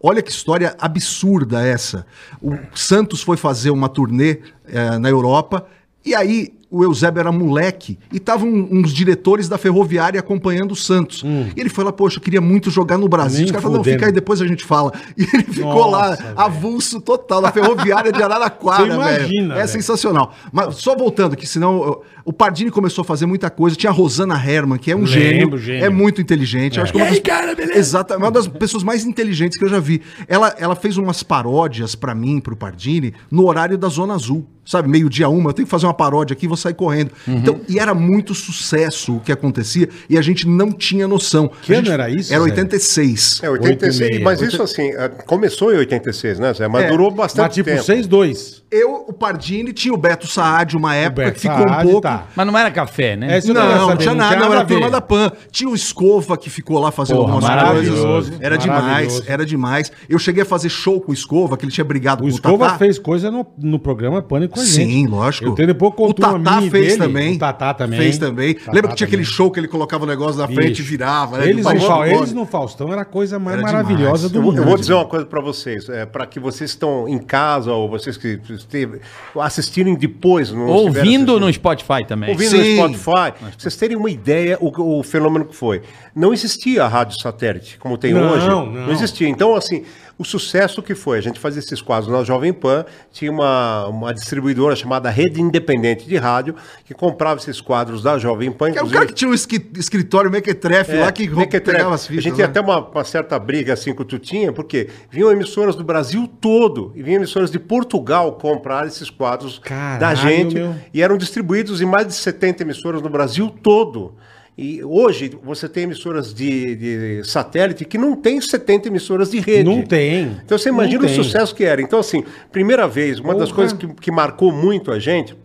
Olha 0.07 0.21
que 0.21 0.29
história 0.29 0.75
absurda 0.79 1.65
essa. 1.65 2.05
O 2.39 2.55
Santos 2.75 3.23
foi 3.23 3.37
fazer 3.37 3.71
uma 3.71 3.89
turnê 3.89 4.39
eh, 4.67 4.99
na 4.99 5.09
Europa 5.09 5.65
e 6.05 6.13
aí 6.13 6.53
o 6.69 6.83
Eusébio 6.83 7.19
era 7.19 7.31
moleque 7.31 7.97
e 8.11 8.17
estavam 8.17 8.49
uns 8.49 8.93
diretores 8.93 9.49
da 9.49 9.57
ferroviária 9.57 10.19
acompanhando 10.19 10.73
o 10.73 10.75
Santos. 10.75 11.23
E 11.55 11.59
ele 11.59 11.69
foi 11.69 11.83
lá, 11.83 11.91
poxa, 11.91 12.17
eu 12.17 12.21
queria 12.21 12.41
muito 12.41 12.69
jogar 12.69 12.97
no 12.97 13.07
Brasil. 13.07 13.37
Hum. 13.37 13.39
Nem 13.39 13.45
Os 13.45 13.51
caras 13.51 13.63
falaram, 13.63 13.83
não, 13.83 13.83
fica 13.83 14.05
aí, 14.05 14.11
depois 14.11 14.41
a 14.41 14.45
gente 14.45 14.63
fala. 14.63 14.91
E 15.17 15.23
ele 15.33 15.43
ficou 15.43 15.89
lá, 15.89 16.09
Nossa, 16.09 16.23
velho. 16.23 16.39
avulso 16.39 17.01
total, 17.01 17.41
na 17.41 17.51
ferroviária 17.51 18.11
de 18.11 18.21
Araraquara, 18.21 18.97
velho. 18.97 19.51
É 19.53 19.55
velho. 19.55 19.67
sensacional. 19.67 20.33
Mas 20.51 20.75
só 20.75 20.95
voltando, 20.95 21.35
que 21.35 21.47
senão 21.47 22.01
o 22.25 22.33
Pardini 22.33 22.71
começou 22.71 23.03
a 23.03 23.05
fazer 23.05 23.25
muita 23.27 23.49
coisa. 23.51 23.75
Tinha 23.75 23.91
a 23.91 23.93
Rosana 23.93 24.35
Herman, 24.35 24.79
que 24.79 24.91
é 24.91 24.95
um 24.95 24.99
Lembro, 25.05 25.11
gênio, 25.13 25.57
gênio. 25.59 25.85
é 25.85 25.89
muito 25.89 26.19
inteligente. 26.19 26.77
Eu 26.77 26.83
acho 26.83 26.91
que 26.91 26.99
é 26.99 27.03
uma 27.03 27.55
das, 27.55 27.69
Exato, 27.69 28.13
é 28.13 28.17
uma 28.17 28.31
das 28.31 28.47
pessoas 28.47 28.83
mais 28.83 29.05
inteligentes 29.05 29.57
que 29.59 29.63
eu 29.65 29.69
já 29.69 29.79
vi. 29.79 30.01
Ela, 30.27 30.53
ela 30.57 30.75
fez 30.75 30.97
umas 30.97 31.21
paródias 31.21 31.93
pra 31.95 32.15
mim, 32.15 32.39
pro 32.39 32.55
Pardini, 32.55 33.13
no 33.29 33.45
horário 33.47 33.77
da 33.77 33.87
Zona 33.87 34.15
Azul. 34.15 34.45
Sabe, 34.67 34.89
meio-dia 34.89 35.29
uma, 35.29 35.51
eu 35.51 35.53
tenho 35.53 35.67
que 35.67 35.69
fazer 35.69 35.85
uma 35.85 35.93
paródia 35.93 36.33
aqui, 36.33 36.47
vou 36.47 36.57
sair 36.57 36.73
correndo. 36.73 37.11
Uhum. 37.27 37.35
Então, 37.37 37.61
e 37.69 37.77
era 37.77 37.93
muito 37.93 38.33
sucesso 38.33 39.17
o 39.17 39.19
que 39.19 39.31
acontecia 39.31 39.87
e 40.09 40.17
a 40.17 40.21
gente 40.23 40.47
não 40.47 40.71
tinha 40.71 41.07
noção. 41.07 41.51
Que 41.61 41.71
A 41.71 41.77
ano 41.77 41.85
gente- 41.85 41.93
era 41.93 42.09
isso, 42.09 42.33
Era 42.33 42.41
Zé? 42.41 42.49
É, 42.49 42.51
86. 42.51 43.43
86, 43.43 43.99
Oito 44.01 44.09
e 44.09 44.09
meia. 44.15 44.23
mas 44.23 44.41
isso 44.41 44.63
assim, 44.63 44.89
eh, 44.89 45.07
começou 45.27 45.71
em 45.71 45.77
86, 45.77 46.39
né, 46.39 46.51
Zé? 46.51 46.67
Mas 46.67 46.85
É, 46.85 46.89
durou 46.89 47.09
Mas 47.11 47.17
bastante 47.17 47.53
tipo, 47.53 47.69
tempo. 47.69 47.83
6-2. 47.83 48.63
Eu, 48.71 49.05
o 49.07 49.13
Pardini, 49.13 49.71
tinha 49.71 49.93
o 49.93 49.97
Beto 49.97 50.25
Saad, 50.27 50.75
uma 50.75 50.95
época 50.95 51.25
Beto 51.25 51.35
que 51.35 51.41
ficou 51.41 51.57
Saad, 51.67 51.87
um 51.87 51.91
pouco. 51.91 52.07
Mas 52.35 52.47
não 52.47 52.57
era 52.57 52.69
café, 52.71 53.15
né? 53.15 53.35
É, 53.35 53.37
isso 53.37 53.51
eu 53.51 53.55
queria 53.55 53.69
Não, 53.69 53.77
não 53.81 53.87
saber, 53.89 54.01
tinha 54.03 54.13
nada, 54.15 54.35
não, 54.37 54.51
era 54.51 54.61
a 54.61 54.65
turma 54.65 54.89
da 54.89 55.01
PAN. 55.01 55.31
Tinha 55.51 55.69
o 55.69 55.75
Escova 55.75 56.37
que 56.37 56.49
ficou 56.49 56.79
lá 56.79 56.91
fazendo 56.91 57.17
Porra, 57.17 57.33
algumas 57.33 57.49
maravilhoso, 57.49 58.07
coisas. 58.07 58.41
Era 58.41 58.57
demais, 58.57 59.23
era 59.27 59.45
demais. 59.45 59.91
Eu 60.09 60.19
cheguei 60.19 60.43
a 60.43 60.45
fazer 60.45 60.69
show 60.69 60.99
com 61.01 61.11
o 61.11 61.13
Escova, 61.13 61.57
que 61.57 61.65
ele 61.65 61.71
tinha 61.71 61.85
brigado 61.85 62.23
O 62.23 62.27
com 62.27 62.33
Escova 62.33 62.55
o 62.55 62.59
Tatá. 62.67 62.77
fez 62.77 62.97
coisa 62.99 63.29
no, 63.31 63.45
no 63.57 63.79
programa 63.79 64.21
Pânico 64.21 64.55
com 64.55 64.59
a 64.61 64.63
gente. 64.63 64.73
Sim, 64.91 65.07
lógico. 65.07 65.45
Eu 65.47 65.53
tenho 65.55 65.67
depois 65.67 65.93
o 65.97 66.13
Tatá 66.13 66.61
fez 66.61 66.71
dele, 66.71 66.97
também. 66.97 67.35
O 67.35 67.39
Tatá 67.39 67.73
também. 67.73 67.99
Fez 67.99 68.17
também. 68.17 68.53
Tatá 68.55 68.71
Lembra 68.71 68.89
que 68.91 68.95
tinha 68.97 69.07
também. 69.07 69.19
aquele 69.21 69.25
show 69.25 69.51
que 69.51 69.59
ele 69.59 69.67
colocava 69.67 70.03
o 70.03 70.07
negócio 70.07 70.37
na 70.39 70.47
frente 70.47 70.79
e 70.79 70.81
virava, 70.83 71.37
né? 71.37 71.49
Eles, 71.49 71.63
no, 71.65 71.71
Faustão 71.71 71.87
Fa- 71.97 72.05
eles 72.07 72.17
Gomes. 72.17 72.33
no 72.33 72.45
Faustão 72.45 72.91
era 72.91 73.01
a 73.01 73.05
coisa 73.05 73.37
mais 73.39 73.57
Era 73.57 73.65
maravilhosa 73.65 74.29
demais. 74.29 74.31
do 74.31 74.41
mundo. 74.41 74.57
eu 74.57 74.63
vou 74.65 74.77
dizer 74.77 74.93
uma 74.93 75.05
coisa 75.05 75.25
para 75.25 75.41
vocês, 75.41 75.87
é, 75.89 76.05
para 76.05 76.25
que 76.25 76.39
vocês 76.39 76.69
estão 76.71 77.07
em 77.07 77.17
casa 77.19 77.71
ou 77.71 77.89
vocês 77.89 78.17
que 78.17 78.39
esteve- 78.49 78.99
assistirem 79.39 79.95
depois, 79.95 80.51
não 80.51 80.67
Ouvindo 80.67 81.39
no 81.39 81.51
Spotify 81.51 82.04
também. 82.05 82.29
Ouvindo 82.29 82.49
Sim. 82.51 82.81
no 82.81 82.97
Spotify, 82.97 83.31
pra 83.39 83.51
vocês 83.57 83.75
terem 83.75 83.97
uma 83.97 84.09
ideia 84.09 84.57
o, 84.61 84.99
o 84.99 85.03
fenômeno 85.03 85.45
que 85.45 85.55
foi. 85.55 85.81
Não 86.15 86.33
existia 86.33 86.83
a 86.83 86.87
rádio 86.87 87.19
satélite, 87.19 87.77
como 87.77 87.97
tem 87.97 88.13
Não, 88.13 88.31
hoje. 88.31 88.47
não. 88.47 88.91
existia. 88.91 89.27
Então, 89.27 89.55
assim, 89.55 89.83
o 90.17 90.23
sucesso 90.23 90.81
que 90.81 90.95
foi, 90.95 91.17
a 91.17 91.21
gente 91.21 91.39
fazia 91.39 91.59
esses 91.59 91.81
quadros 91.81 92.11
na 92.11 92.23
Jovem 92.23 92.53
Pan, 92.53 92.85
tinha 93.11 93.29
uma, 93.29 93.87
uma 93.87 94.13
distribuidora 94.13 94.75
chamada 94.75 95.09
Rede 95.09 95.41
Independente 95.41 96.07
de 96.07 96.15
Rádio, 96.15 96.55
que 96.85 96.93
comprava 96.93 97.39
esses 97.39 97.59
quadros 97.59 98.01
da 98.01 98.17
Jovem 98.17 98.51
Pan. 98.51 98.71
Que 98.71 98.77
era 98.77 98.87
o 98.87 98.89
cara 98.89 99.05
que 99.05 99.13
tinha 99.13 99.29
um 99.29 99.33
escritório 99.33 100.31
mequetrefe 100.31 100.95
lá 100.95 101.11
que 101.11 101.27
Mequetrefe. 101.27 101.77
pegava 101.77 101.95
as 101.95 102.07
fitas. 102.07 102.19
A 102.19 102.21
gente 102.21 102.31
né? 102.31 102.35
tinha 102.35 102.47
até 102.47 102.61
uma, 102.61 102.79
uma 102.79 103.03
certa 103.03 103.37
briga 103.37 103.73
assim 103.73 103.93
com 103.93 104.03
o 104.03 104.05
Tutinha, 104.05 104.53
porque 104.53 104.89
vinham 105.09 105.31
emissoras 105.31 105.75
do 105.75 105.83
Brasil 105.83 106.29
todo 106.39 106.93
e 106.95 107.03
vinham 107.03 107.17
emissoras 107.17 107.51
de 107.51 107.59
Portugal 107.59 108.33
comprar 108.33 108.87
esses 108.87 109.09
quadros 109.09 109.59
Caralho, 109.59 109.99
da 109.99 110.15
gente 110.15 110.55
meu. 110.55 110.75
e 110.93 111.01
eram 111.01 111.17
distribuídos 111.17 111.81
em 111.81 111.85
mais 111.85 112.07
de 112.07 112.13
70 112.13 112.63
emissoras 112.63 113.01
no 113.01 113.09
Brasil 113.09 113.49
todo. 113.49 114.13
E 114.57 114.81
hoje 114.83 115.37
você 115.43 115.67
tem 115.67 115.83
emissoras 115.83 116.33
de, 116.33 116.75
de 116.75 117.23
satélite 117.25 117.83
que 117.83 117.97
não 117.97 118.15
tem 118.15 118.39
70 118.39 118.87
emissoras 118.87 119.31
de 119.31 119.39
rede. 119.39 119.65
Não 119.65 119.81
tem. 119.81 120.37
Então 120.45 120.57
você 120.57 120.71
Não 120.71 120.77
imagina 120.79 121.03
o 121.03 121.07
tem. 121.07 121.15
sucesso 121.15 121.53
que 121.53 121.65
era. 121.65 121.81
Então, 121.81 121.99
assim, 121.99 122.23
primeira 122.53 122.87
vez, 122.87 123.19
uma 123.19 123.35
das 123.35 123.51
coisas 123.51 123.77
que, 123.77 123.85
que 123.95 124.09
marcou 124.11 124.53
muito 124.53 124.91
a 124.91 124.99
gente, 124.99 125.35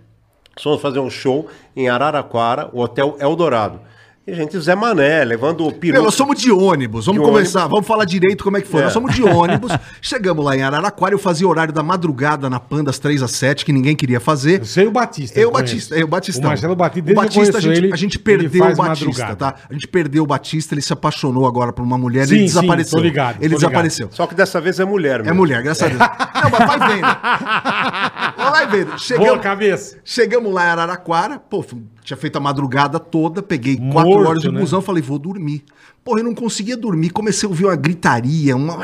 fomos 0.61 0.81
fazer 0.81 1.01
um 1.01 1.11
show 1.11 1.49
em 1.75 1.89
Araraquara, 1.89 2.71
o 2.73 2.81
Hotel 2.81 3.17
Eldorado. 3.19 3.81
E 4.31 4.35
gente, 4.35 4.59
Zé 4.61 4.77
Mané, 4.77 5.25
levando 5.25 5.67
o 5.67 5.73
peru. 5.73 6.03
Nós 6.05 6.15
somos 6.15 6.41
de 6.41 6.53
ônibus, 6.53 7.07
vamos 7.07 7.21
De 7.21 7.27
começar, 7.29 7.61
ônibus. 7.61 7.73
vamos 7.73 7.87
falar 7.89 8.05
direito 8.05 8.45
como 8.45 8.57
é 8.57 8.61
que 8.61 8.69
foi. 8.69 8.81
É. 8.81 8.85
Nós 8.85 8.93
somos 8.93 9.13
de 9.15 9.25
ônibus, 9.25 9.73
chegamos 10.01 10.45
lá 10.45 10.57
em 10.57 10.63
Araraquara, 10.63 11.13
eu 11.15 11.19
fazia 11.19 11.49
horário 11.49 11.73
da 11.73 11.83
madrugada 11.83 12.49
na 12.49 12.61
PAN 12.61 12.85
das 12.85 12.99
3 13.01 13.23
às 13.25 13.33
7, 13.33 13.65
que 13.65 13.73
ninguém 13.73 13.97
queria 13.97 14.21
fazer. 14.21 14.61
Eu 14.61 14.65
sei 14.65 14.87
o 14.87 14.91
Batista. 14.93 15.39
Eu, 15.41 15.51
conheço. 15.51 15.73
Batista, 15.75 15.95
eu, 15.97 16.07
Batista. 16.07 16.41
O 16.41 16.45
Marcelo 16.49 16.77
Batista, 16.77 17.09
o 17.09 17.11
eu 17.11 17.15
Batista 17.17 17.59
a 17.59 17.61
gente, 17.61 17.77
ele, 17.79 17.93
a 17.93 17.97
gente 17.97 18.15
ele 18.17 18.23
perdeu 18.25 18.65
o 18.65 18.77
Batista, 18.77 18.85
madrugada. 19.07 19.37
tá? 19.37 19.55
A 19.69 19.73
gente 19.73 19.89
perdeu 19.89 20.23
o 20.23 20.27
Batista, 20.27 20.75
ele 20.75 20.83
se 20.83 20.93
apaixonou 20.93 21.47
agora 21.47 21.73
por 21.73 21.83
uma 21.83 21.99
mulher, 21.99 22.27
Sim, 22.29 22.35
ele 22.37 22.49
sim, 22.49 22.55
desapareceu. 22.55 22.99
tô 22.99 23.03
ligado, 23.05 23.35
tô 23.39 23.41
ele 23.45 23.49
ligado. 23.49 23.61
desapareceu. 23.61 24.09
Só 24.13 24.27
que 24.29 24.35
dessa 24.37 24.61
vez 24.61 24.79
é 24.79 24.85
mulher, 24.85 25.21
É 25.21 25.23
mesmo. 25.25 25.35
mulher, 25.37 25.61
graças 25.63 25.83
a 25.83 25.89
Deus. 25.89 25.99
Não, 26.43 26.51
mas 26.51 26.79
vai 26.79 26.89
vendo. 26.95 27.07
Vai 28.51 28.67
vendo. 28.67 28.87
Boa 28.89 28.99
Chegamos, 28.99 29.41
cabeça. 29.43 29.99
chegamos 30.05 30.53
lá 30.53 30.67
em 30.67 30.69
Araraquara, 30.71 31.39
pô, 31.39 31.65
tinha 32.03 32.17
feito 32.17 32.37
a 32.37 32.41
madrugada 32.41 32.99
toda, 32.99 33.43
peguei 33.43 33.77
quatro 33.77 34.11
Morto, 34.11 34.29
horas 34.29 34.43
de 34.43 34.51
né? 34.51 34.61
busão, 34.61 34.81
falei, 34.83 35.03
vou 35.03 35.19
dormir. 35.19 35.65
Porra, 36.05 36.21
eu 36.21 36.25
não 36.25 36.35
conseguia 36.35 36.77
dormir, 36.77 37.11
comecei 37.11 37.47
a 37.47 37.51
ouvir 37.51 37.67
uma 37.67 37.77
gritaria, 37.77 38.57
uma... 38.57 38.79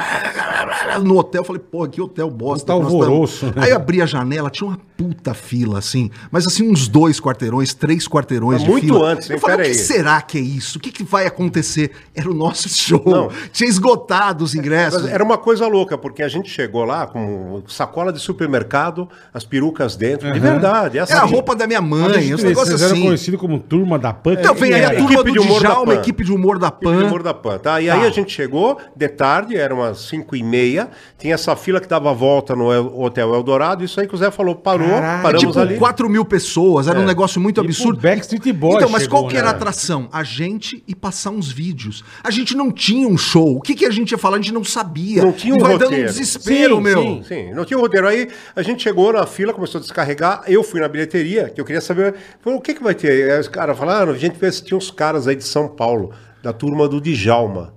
No 1.02 1.18
hotel, 1.18 1.42
falei, 1.44 1.60
porra, 1.60 1.88
que 1.88 2.00
hotel 2.00 2.30
bosta. 2.30 2.66
Tamo. 2.66 2.82
alvoroço, 2.84 3.46
né? 3.46 3.52
Aí 3.56 3.70
eu 3.70 3.76
abri 3.76 4.00
a 4.02 4.06
janela, 4.06 4.50
tinha 4.50 4.68
uma 4.68 4.78
puta 4.96 5.34
fila, 5.34 5.78
assim, 5.78 6.10
mas 6.30 6.46
assim, 6.46 6.70
uns 6.70 6.88
dois 6.88 7.20
quarteirões, 7.20 7.74
três 7.74 8.08
quarteirões 8.08 8.54
Mas 8.60 8.62
de 8.64 8.70
muito 8.70 8.86
fila. 8.86 9.10
antes, 9.10 9.28
hein? 9.28 9.36
Eu 9.36 9.40
falei, 9.40 9.54
o 9.56 9.58
Pera 9.58 9.70
que 9.70 9.76
aí. 9.78 9.84
será 9.84 10.22
que 10.22 10.38
é 10.38 10.40
isso? 10.40 10.78
O 10.78 10.80
que, 10.80 10.90
que 10.90 11.04
vai 11.04 11.26
acontecer? 11.26 11.90
Era 12.14 12.30
o 12.30 12.34
nosso 12.34 12.68
show. 12.74 13.02
Não. 13.04 13.30
Tinha 13.52 13.68
esgotado 13.68 14.42
os 14.44 14.54
ingressos. 14.54 15.06
Era 15.06 15.22
uma 15.22 15.36
coisa 15.36 15.66
louca, 15.66 15.98
porque 15.98 16.22
a 16.22 16.28
gente 16.28 16.48
chegou 16.48 16.84
lá 16.84 17.06
com 17.06 17.62
sacola 17.68 18.10
de 18.12 18.18
supermercado, 18.20 19.06
as 19.34 19.44
perucas 19.44 19.96
dentro, 19.96 20.32
de 20.32 20.38
verdade. 20.40 20.98
Essa 20.98 21.12
Era 21.14 21.22
a 21.22 21.26
roupa 21.26 21.54
da 21.54 21.66
minha 21.66 21.80
mãe, 21.82 22.08
Vocês 22.08 22.34
os 22.34 22.42
negócios 22.42 22.80
eram 22.82 22.92
assim. 22.94 23.02
conhecidos 23.04 23.40
como 23.40 23.58
Turma 23.58 23.98
da 23.98 24.12
PAN. 24.14 24.32
Então 24.34 24.54
vem 24.54 24.72
aí 24.72 24.84
a 24.84 24.92
É, 24.94 24.96
turma 24.96 25.22
do 25.22 25.30
de 25.32 25.38
humor 25.38 25.62
da 25.62 25.68
Djalma, 25.68 25.94
Pan. 25.94 26.00
equipe 26.00 26.24
de 26.24 26.32
humor 26.32 26.58
da 26.58 26.70
PAN. 26.70 27.05
Morro 27.10 27.22
da 27.22 27.34
Pan, 27.34 27.58
tá? 27.58 27.80
E 27.80 27.88
aí 27.90 28.06
a 28.06 28.10
gente 28.10 28.32
chegou 28.32 28.78
de 28.94 29.08
tarde, 29.08 29.56
eram 29.56 29.76
umas 29.76 29.98
5 30.00 30.34
e 30.36 30.42
meia, 30.42 30.88
tinha 31.18 31.34
essa 31.34 31.54
fila 31.56 31.80
que 31.80 31.88
dava 31.88 32.12
volta 32.14 32.54
no 32.54 32.72
El- 32.72 32.98
Hotel 33.00 33.34
Eldorado, 33.34 33.84
isso 33.84 34.00
aí 34.00 34.06
que 34.06 34.14
o 34.14 34.18
Zé 34.18 34.30
falou, 34.30 34.54
parou, 34.54 34.88
Caralho. 34.88 35.22
paramos 35.22 35.46
tipo, 35.46 35.58
ali. 35.58 35.76
4 35.78 36.08
mil 36.08 36.24
pessoas, 36.24 36.88
era 36.88 36.98
um 37.00 37.04
negócio 37.04 37.40
muito 37.40 37.60
Tipo 37.60 37.66
absurdo. 37.72 38.00
Backstreet 38.00 38.52
Boys 38.52 38.76
Então, 38.76 38.88
mas 38.88 39.02
chegou, 39.02 39.20
qual 39.20 39.30
que 39.30 39.36
era 39.36 39.48
a 39.48 39.52
né? 39.52 39.56
atração? 39.56 40.08
A 40.12 40.22
gente 40.22 40.82
e 40.86 40.94
passar 40.94 41.30
uns 41.30 41.50
vídeos. 41.50 42.04
A 42.22 42.30
gente 42.30 42.56
não 42.56 42.70
tinha 42.70 43.06
um 43.08 43.16
show. 43.18 43.56
O 43.56 43.60
que, 43.60 43.74
que 43.74 43.84
a 43.86 43.90
gente 43.90 44.10
ia 44.12 44.18
falar? 44.18 44.36
A 44.36 44.40
gente 44.40 44.52
não 44.52 44.64
sabia. 44.64 45.22
Não 45.22 45.32
tinha 45.32 45.54
um 45.54 45.58
E 45.58 45.60
vai 45.60 45.72
dando 45.72 45.82
um 45.82 45.84
roteiro. 45.84 46.06
desespero, 46.08 46.76
Sim, 46.76 46.82
meu. 46.82 47.02
sim. 47.02 47.22
Sim, 47.26 47.52
não 47.54 47.64
tinha 47.64 47.78
roteiro. 47.78 48.06
Aí 48.08 48.28
a 48.54 48.62
gente 48.62 48.82
chegou 48.82 49.12
na 49.12 49.26
fila, 49.26 49.52
começou 49.52 49.78
a 49.78 49.82
descarregar. 49.82 50.42
Eu 50.46 50.62
fui 50.62 50.80
na 50.80 50.88
bilheteria, 50.88 51.48
que 51.48 51.60
eu 51.60 51.64
queria 51.64 51.80
saber 51.80 52.14
falei, 52.40 52.58
o 52.58 52.60
que, 52.62 52.74
que 52.74 52.82
vai 52.82 52.94
ter. 52.94 53.30
Aí 53.30 53.40
os 53.40 53.48
caras 53.48 53.76
falaram, 53.78 54.12
a 54.12 54.16
gente 54.18 54.38
veio 54.38 54.48
assistir 54.50 54.74
uns 54.74 54.90
caras 54.90 55.26
aí 55.28 55.36
de 55.36 55.44
São 55.44 55.68
Paulo, 55.68 56.12
da 56.46 56.52
turma 56.52 56.86
do 56.88 57.00
Djalma. 57.00 57.74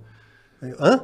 Hã? 0.78 1.00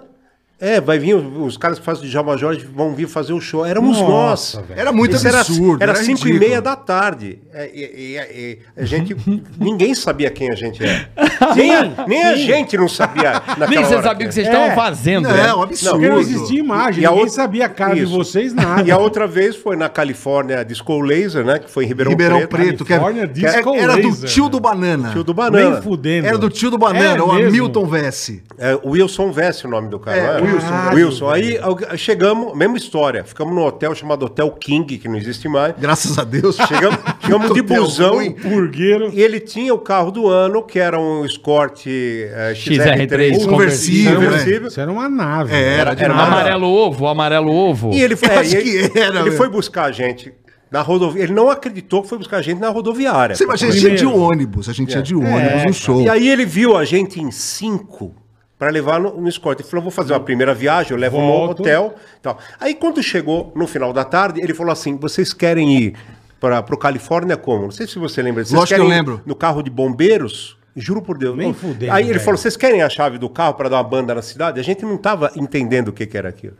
É, 0.59 0.81
vai 0.81 0.99
vir, 0.99 1.15
os 1.15 1.59
caras 1.59 1.79
que 1.79 1.85
fazem 1.85 2.05
o 2.05 2.09
Djalma 2.09 2.35
Jorge 2.39 2.67
vão 2.75 2.95
vir 2.95 3.07
fazer 3.07 3.35
o 3.35 3.41
show. 3.41 3.65
Éramos 3.67 3.99
Nossa, 4.01 4.59
nós. 4.59 4.69
velho. 4.69 4.81
Era 4.81 4.91
muito 4.91 5.15
Isso 5.15 5.29
absurdo, 5.29 5.83
Era 5.83 5.93
era 5.93 6.03
5 6.03 6.27
e 6.29 6.33
meia 6.39 6.63
da 6.63 6.75
tarde. 6.75 7.39
É, 7.53 7.71
e- 7.75 7.81
e- 8.17 8.17
e- 8.17 8.59
a 8.81 8.85
gente. 8.87 9.15
ninguém 9.61 9.95
sabia 9.95 10.31
quem 10.31 10.51
a 10.51 10.55
gente 10.55 10.83
é. 10.83 11.09
Nem, 11.55 11.75
a, 11.75 12.07
nem 12.09 12.25
a 12.25 12.37
gente 12.37 12.75
não 12.77 12.89
sabia. 12.89 13.33
naquela 13.35 13.67
Nem 13.69 13.85
você 13.85 13.95
hora 13.97 14.03
sabia 14.03 14.25
o 14.27 14.29
que 14.31 14.35
vocês 14.35 14.47
É. 14.47 14.51
estavam 14.51 14.75
fazendo. 14.75 15.29
né? 15.29 15.47
Não, 15.47 15.63
absurdo. 15.63 15.91
Porque 15.93 16.09
não 16.09 16.21
existia 16.21 16.59
imagem, 16.61 17.03
E 17.03 17.07
a 17.07 17.11
ninguém 17.11 17.25
outra- 17.25 17.37
sabia 17.43 17.67
a 17.67 17.69
cara 17.69 17.95
de 17.95 18.03
Isso. 18.05 18.13
vocês, 18.13 18.55
nada. 18.55 18.83
E 18.83 18.91
a 18.91 18.97
outra 18.97 19.27
vez 19.27 19.57
foi 19.57 19.77
na 19.77 19.91
Califórnia 19.91 20.65
Disco 20.65 20.99
Laser, 21.01 21.45
né? 21.45 21.59
Que 21.59 21.71
foi 21.71 21.85
em 21.85 21.89
Ribeirão, 21.89 22.13
Ribeirão 22.13 22.39
Preto. 22.47 22.49
Preto, 22.57 22.85
que 22.87 22.93
era, 22.95 23.03
Califórnia 23.03 23.29
que 23.29 23.45
era- 23.45 23.53
Disco 23.61 23.75
era 23.75 23.97
do 23.97 24.09
Laser, 24.09 24.31
tio 24.31 24.49
do 24.49 24.59
Banana. 24.61 25.11
Tio 25.13 25.23
do 25.23 25.35
Banana. 25.35 25.71
Nem 25.71 25.83
fudendo. 25.83 26.27
Era 26.27 26.39
do 26.39 26.49
tio 26.49 26.71
do 26.71 26.79
Banana, 26.79 27.19
É 27.19 27.23
o 27.23 27.35
mesmo? 27.35 27.49
Hamilton 27.49 27.85
Vessi. 27.87 28.43
É, 28.59 28.75
Wilson 28.83 29.31
Vesse 29.33 29.67
o 29.67 29.71
nome 29.71 29.89
do 29.91 29.99
cara. 30.01 30.17
É, 30.17 30.23
não 30.23 30.31
era? 30.31 30.46
Wilson. 30.53 30.69
Caralho, 30.69 30.97
Wilson. 30.97 31.31
Aí 31.31 31.59
chegamos, 31.97 32.57
mesma 32.57 32.77
história. 32.77 33.25
Ficamos 33.25 33.55
num 33.55 33.65
hotel 33.65 33.95
chamado 33.95 34.27
Hotel 34.27 34.51
King, 34.53 34.99
que 34.99 35.09
não 35.09 35.17
existe 35.17 35.49
mais. 35.49 35.75
Graças 35.79 36.19
a 36.19 36.25
Deus. 36.25 36.57
Chegamos, 36.57 36.99
chegamos 37.23 37.53
de 37.53 37.61
Hotel 37.61 37.83
busão. 37.83 38.15
ruim. 38.15 38.33
Purgueiro. 38.33 39.11
E 39.13 39.21
ele 39.23 39.41
tinha 39.41 39.75
o 39.75 39.79
carro 39.79 40.11
do 40.11 40.29
ano, 40.29 40.63
que 40.63 40.79
era 40.79 40.99
um 40.99 41.25
Escort 41.25 41.87
eh, 41.87 42.53
XR3 42.55 43.45
conversível, 43.45 44.21
né? 44.21 44.27
conversível. 44.27 44.69
Isso 44.69 44.81
era 44.81 44.91
uma 44.91 45.09
nave. 45.09 45.55
É, 45.55 45.79
era 45.79 45.91
Era 45.91 45.95
demais. 45.95 46.29
Amarelo 46.29 46.67
ovo, 46.67 47.07
amarelo 47.07 47.53
ovo. 47.53 47.93
E 47.93 48.01
ele 48.01 48.17
foi, 48.17 48.29
ele, 48.29 48.63
que 48.91 48.99
era, 48.99 49.21
ele 49.21 49.31
meu. 49.31 49.37
foi 49.37 49.49
buscar 49.49 49.85
a 49.85 49.93
gente 49.93 50.33
na 50.71 50.83
rodovia. 50.83 51.23
Ele 51.23 51.33
não 51.33 51.49
acreditou 51.51 52.03
que 52.03 52.09
foi 52.09 52.19
buscar 52.19 52.39
a 52.39 52.43
gente 52.43 52.59
na 52.61 52.69
rodoviária. 52.69 53.35
Você 53.35 53.45
imagina, 53.45 53.71
a 53.71 53.75
gente 53.75 53.87
ia 53.87 53.97
de 53.97 54.07
ônibus, 54.07 54.69
a 54.69 54.73
gente 54.73 54.93
ia 54.95 55.03
de 55.03 55.15
ônibus 55.15 55.65
no 55.67 55.73
show. 55.75 56.01
E 56.03 56.09
aí 56.09 56.29
ele 56.29 56.45
viu 56.45 56.77
a 56.77 56.85
gente 56.85 57.21
em 57.21 57.31
cinco 57.31 58.15
para 58.59 58.71
levar 58.71 58.99
no, 59.01 59.21
no 59.21 59.29
escorte. 59.29 59.63
Ele 59.63 59.69
falou: 59.69 59.83
vou 59.85 59.91
fazer 59.93 60.13
uma 60.13 60.21
primeira 60.21 60.55
viagem, 60.55 60.93
eu 60.93 60.99
levo 60.99 61.17
Volto. 61.19 61.59
no 61.59 61.65
hotel. 61.65 61.95
Tal. 62.23 62.39
Aí 62.61 62.75
quando 62.75 63.03
chegou 63.03 63.53
no 63.55 63.67
final 63.67 63.93
da 63.93 64.05
tarde, 64.05 64.41
ele 64.41 64.55
falou 64.55 64.73
assim: 64.73 64.97
vocês 64.97 65.33
querem 65.33 65.77
ir 65.77 65.97
para 66.41 66.61
o 66.75 66.79
Califórnia 66.79 67.37
como? 67.37 67.65
Não 67.65 67.71
sei 67.71 67.87
se 67.87 67.99
você 67.99 68.23
lembra. 68.23 68.45
Vocês 68.45 68.53
Lógico 68.59 68.69
que 68.69 68.75
querem 68.75 68.91
eu 68.91 68.97
lembro. 68.97 69.23
No 69.27 69.35
carro 69.35 69.63
de 69.63 69.71
bombeiros? 69.71 70.57
Juro 70.79 71.01
por 71.01 71.17
Deus. 71.17 71.35
Nem 71.35 71.55
fudendo, 71.55 71.91
Aí 71.91 72.05
ele 72.05 72.13
velho. 72.15 72.25
falou: 72.25 72.37
vocês 72.39 72.57
querem 72.57 72.83
a 72.83 72.89
chave 72.91 73.17
do 73.19 73.31
carro 73.31 73.55
para 73.55 73.69
dar 73.71 73.77
uma 73.77 73.85
banda 73.85 74.15
na 74.15 74.21
cidade? 74.23 74.61
A 74.61 74.63
gente 74.63 74.85
não 74.85 74.97
estava 74.97 75.31
entendendo 75.35 75.89
o 75.89 75.93
que, 75.93 76.05
que 76.07 76.19
era 76.19 76.29
aquilo. 76.29 76.55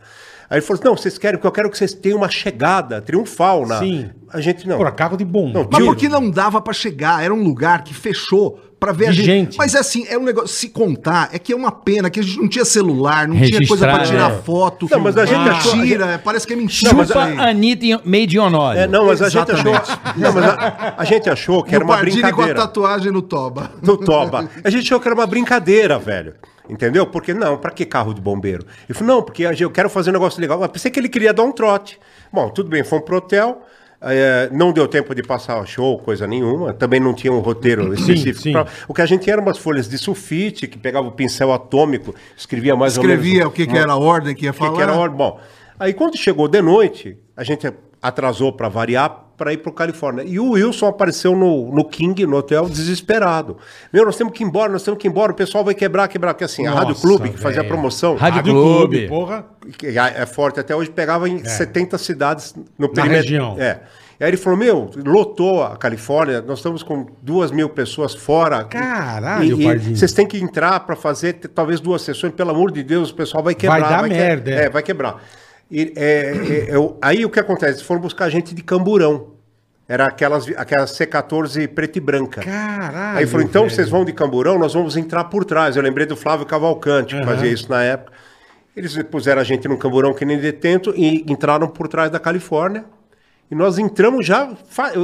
Aí 0.49 0.57
ele 0.57 0.65
falou: 0.65 0.81
não, 0.83 0.97
vocês 0.97 1.17
querem, 1.19 1.37
porque 1.37 1.45
eu 1.47 1.51
quero 1.51 1.69
que 1.69 1.77
vocês 1.77 1.93
tenham 1.93 2.17
uma 2.17 2.29
chegada 2.29 2.99
triunfal 2.99 3.67
na. 3.67 3.77
Sim. 3.79 4.09
A 4.33 4.41
gente 4.41 4.67
não. 4.67 4.77
Por 4.77 4.91
carro 4.93 5.17
de 5.17 5.23
bomba. 5.25 5.59
Não, 5.59 5.67
Mas 5.69 5.77
Tio- 5.77 5.85
porque 5.85 6.09
não 6.09 6.31
dava 6.31 6.59
pra 6.59 6.73
chegar, 6.73 7.23
era 7.23 7.31
um 7.33 7.43
lugar 7.43 7.83
que 7.83 7.93
fechou 7.93 8.59
pra 8.79 8.91
ver 8.91 9.07
a 9.07 9.11
De 9.11 9.17
gente. 9.17 9.25
gente. 9.25 9.57
Mas 9.57 9.75
assim, 9.75 10.05
é 10.07 10.17
um 10.17 10.23
negócio, 10.23 10.49
se 10.49 10.69
contar, 10.69 11.29
é 11.33 11.39
que 11.39 11.51
é 11.51 11.55
uma 11.55 11.71
pena 11.71 12.09
que 12.09 12.19
a 12.19 12.23
gente 12.23 12.37
não 12.39 12.47
tinha 12.47 12.63
celular, 12.65 13.27
não 13.27 13.35
tinha 13.35 13.67
coisa 13.67 13.85
pra 13.87 13.97
Registrar, 13.97 14.25
tirar 14.27 14.37
é. 14.37 14.41
foto. 14.43 14.87
Não, 14.91 14.99
mas 14.99 15.17
a 15.17 15.25
gente 15.25 15.49
achou- 15.49 15.75
mentira, 15.75 16.21
parece 16.23 16.45
que 16.45 16.53
é 16.53 16.55
mentira. 16.55 16.91
Não, 16.91 16.97
mas 16.99 17.07
Chupa 17.07 17.29
isso 17.31 17.39
aí. 17.41 17.49
Anitta 17.49 18.01
made 18.05 18.35
in 18.35 18.39
honor. 18.39 18.75
É, 18.77 18.87
não, 18.87 19.05
mas 19.07 19.21
a 19.21 19.29
gente 19.29 19.51
achou. 19.51 19.73
Não, 20.15 20.33
mas 20.33 20.45
a, 20.45 20.93
a 20.97 21.03
gente 21.05 21.29
achou 21.29 21.63
que 21.63 21.71
E 21.71 21.75
era 21.75 21.83
uma 21.83 21.95
Pardini 21.95 22.21
com 22.21 22.27
a 22.27 22.31
brincadeira. 22.31 22.59
tatuagem 22.61 23.11
no 23.11 23.21
toba. 23.21 23.71
do 23.81 23.97
Toba. 23.97 24.49
A 24.63 24.69
gente 24.69 24.83
achou 24.85 24.99
que 24.99 25.07
era 25.07 25.15
uma 25.15 25.25
brincadeira, 25.27 25.97
velho. 25.99 26.35
Entendeu? 26.69 27.05
Porque, 27.07 27.33
não, 27.33 27.57
pra 27.57 27.71
que 27.71 27.85
carro 27.85 28.13
de 28.13 28.19
bombeiro? 28.19 28.65
Ele 28.89 28.97
falou, 28.97 29.15
não, 29.15 29.23
porque 29.23 29.43
eu 29.59 29.69
quero 29.69 29.89
fazer 29.89 30.09
um 30.09 30.13
negócio 30.13 30.39
legal. 30.41 30.59
Mas 30.59 30.69
pensei 30.69 30.91
que 30.91 30.99
ele 30.99 31.07
queria 31.07 31.33
dar 31.33 31.43
um 31.43 31.51
trote. 31.51 31.97
Bom, 32.31 32.49
tudo 32.49 32.69
bem, 32.69 32.83
fomos 32.83 33.05
pro 33.05 33.17
hotel. 33.17 33.61
Eh, 34.01 34.49
não 34.51 34.71
deu 34.71 34.87
tempo 34.87 35.13
de 35.15 35.23
passar 35.23 35.65
show, 35.65 35.97
coisa 35.99 36.27
nenhuma. 36.27 36.73
Também 36.73 36.99
não 36.99 37.13
tinha 37.13 37.31
um 37.33 37.39
roteiro 37.39 37.93
específico. 37.93 38.39
sim. 38.39 38.51
pra- 38.51 38.67
o 38.87 38.93
que 38.93 39.01
a 39.01 39.05
gente 39.05 39.21
tinha 39.23 39.33
eram 39.33 39.43
umas 39.43 39.57
folhas 39.57 39.87
de 39.89 39.97
sulfite, 39.97 40.67
que 40.67 40.77
pegava 40.77 41.07
o 41.07 41.11
pincel 41.11 41.51
atômico, 41.51 42.13
escrevia 42.35 42.75
mais 42.75 42.97
ou 42.97 43.03
Escrevia 43.03 43.39
menos. 43.39 43.47
o 43.47 43.51
que, 43.55 43.65
que 43.67 43.77
era 43.77 43.91
a 43.93 43.97
ordem 43.97 44.35
que 44.35 44.45
ia 44.45 44.51
O 44.51 44.53
que, 44.53 44.59
falar. 44.59 44.75
que 44.75 44.81
era 44.81 44.91
a 44.91 44.97
ordem. 44.97 45.17
Bom, 45.17 45.39
aí 45.79 45.93
quando 45.93 46.17
chegou 46.17 46.47
de 46.47 46.61
noite, 46.61 47.17
a 47.35 47.43
gente 47.43 47.71
atrasou 48.01 48.51
para 48.53 48.69
variar 48.69 49.23
para 49.37 49.53
ir 49.53 49.57
para 49.57 49.71
Califórnia. 49.71 50.23
E 50.25 50.39
o 50.39 50.51
Wilson 50.53 50.87
apareceu 50.87 51.35
no, 51.35 51.71
no 51.71 51.85
King, 51.85 52.25
no 52.25 52.37
hotel, 52.37 52.67
desesperado. 52.67 53.57
Meu, 53.93 54.03
nós 54.03 54.17
temos 54.17 54.33
que 54.33 54.43
ir 54.43 54.47
embora, 54.47 54.71
nós 54.71 54.81
temos 54.81 54.99
que 54.99 55.07
ir 55.07 55.11
embora, 55.11 55.31
o 55.31 55.35
pessoal 55.35 55.63
vai 55.63 55.75
quebrar, 55.75 56.07
quebrar. 56.07 56.33
Porque 56.33 56.43
assim, 56.43 56.65
a 56.65 56.71
Nossa, 56.71 56.85
Rádio 56.85 57.01
Clube, 57.01 57.29
que 57.29 57.37
fazia 57.39 57.61
a 57.61 57.63
promoção, 57.63 58.15
Rádio 58.15 58.41
Clube. 58.41 59.07
porra. 59.07 59.45
que 59.77 59.87
é 59.99 60.25
forte 60.25 60.59
até 60.59 60.75
hoje, 60.75 60.89
pegava 60.89 61.29
em 61.29 61.43
70 61.45 61.97
cidades 61.99 62.55
no 62.79 62.91
região. 62.91 63.55
É. 63.59 63.81
E 64.19 64.23
aí 64.23 64.31
ele 64.31 64.37
falou, 64.37 64.57
meu, 64.57 64.89
lotou 65.05 65.63
a 65.63 65.77
Califórnia, 65.77 66.41
nós 66.41 66.57
estamos 66.57 66.81
com 66.81 67.05
duas 67.21 67.51
mil 67.51 67.69
pessoas 67.69 68.15
fora. 68.15 68.63
Caralho, 68.63 69.61
E- 69.61 69.91
e. 69.91 69.95
Vocês 69.95 70.11
têm 70.11 70.25
que 70.25 70.39
entrar 70.41 70.79
para 70.79 70.95
fazer 70.95 71.33
talvez 71.33 71.79
duas 71.79 72.01
sessões, 72.01 72.33
pelo 72.33 72.49
amor 72.49 72.71
de 72.71 72.81
Deus, 72.81 73.11
o 73.11 73.15
pessoal 73.15 73.43
vai 73.43 73.53
quebrar. 73.53 73.81
dar 73.81 74.03
que- 74.05 74.09
merda, 74.15 74.49
é. 74.49 74.63
É, 74.65 74.69
vai 74.71 74.81
quebrar. 74.81 75.21
E, 75.69 75.93
é, 75.95 76.67
é, 76.69 76.75
eu- 76.75 76.97
aí 77.01 77.25
o 77.25 77.29
que 77.29 77.39
acontece? 77.39 77.83
Foram 77.83 78.01
buscar 78.01 78.29
gente 78.29 78.53
de 78.55 78.63
Camburão. 78.63 79.35
Era 79.89 80.05
aquelas, 80.05 80.45
aquelas 80.57 80.91
C14 80.91 81.65
preta 81.69 81.97
e 81.97 82.01
branca. 82.01 82.41
Caralho. 82.41 83.17
Aí 83.19 83.25
falou, 83.25 83.45
então 83.45 83.63
velho. 83.63 83.73
vocês 83.73 83.89
vão 83.89 84.03
de 84.03 84.11
Camburão, 84.11 84.59
nós 84.59 84.73
vamos 84.73 84.97
entrar 84.97 85.25
por 85.25 85.45
trás. 85.45 85.75
Eu 85.77 85.81
lembrei 85.81 86.05
do 86.05 86.15
Flávio 86.15 86.45
Cavalcante, 86.45 87.15
que 87.15 87.21
Aham. 87.21 87.35
fazia 87.35 87.49
isso 87.51 87.69
na 87.69 87.81
época. 87.83 88.11
Eles 88.75 89.01
puseram 89.03 89.41
a 89.41 89.43
gente 89.45 89.67
num 89.67 89.77
Camburão 89.77 90.13
que 90.13 90.25
nem 90.25 90.37
detento 90.37 90.93
e 90.95 91.23
entraram 91.31 91.67
por 91.67 91.87
trás 91.87 92.11
da 92.11 92.19
Califórnia. 92.19 92.85
E 93.49 93.55
nós 93.55 93.77
entramos 93.79 94.25
já... 94.25 94.49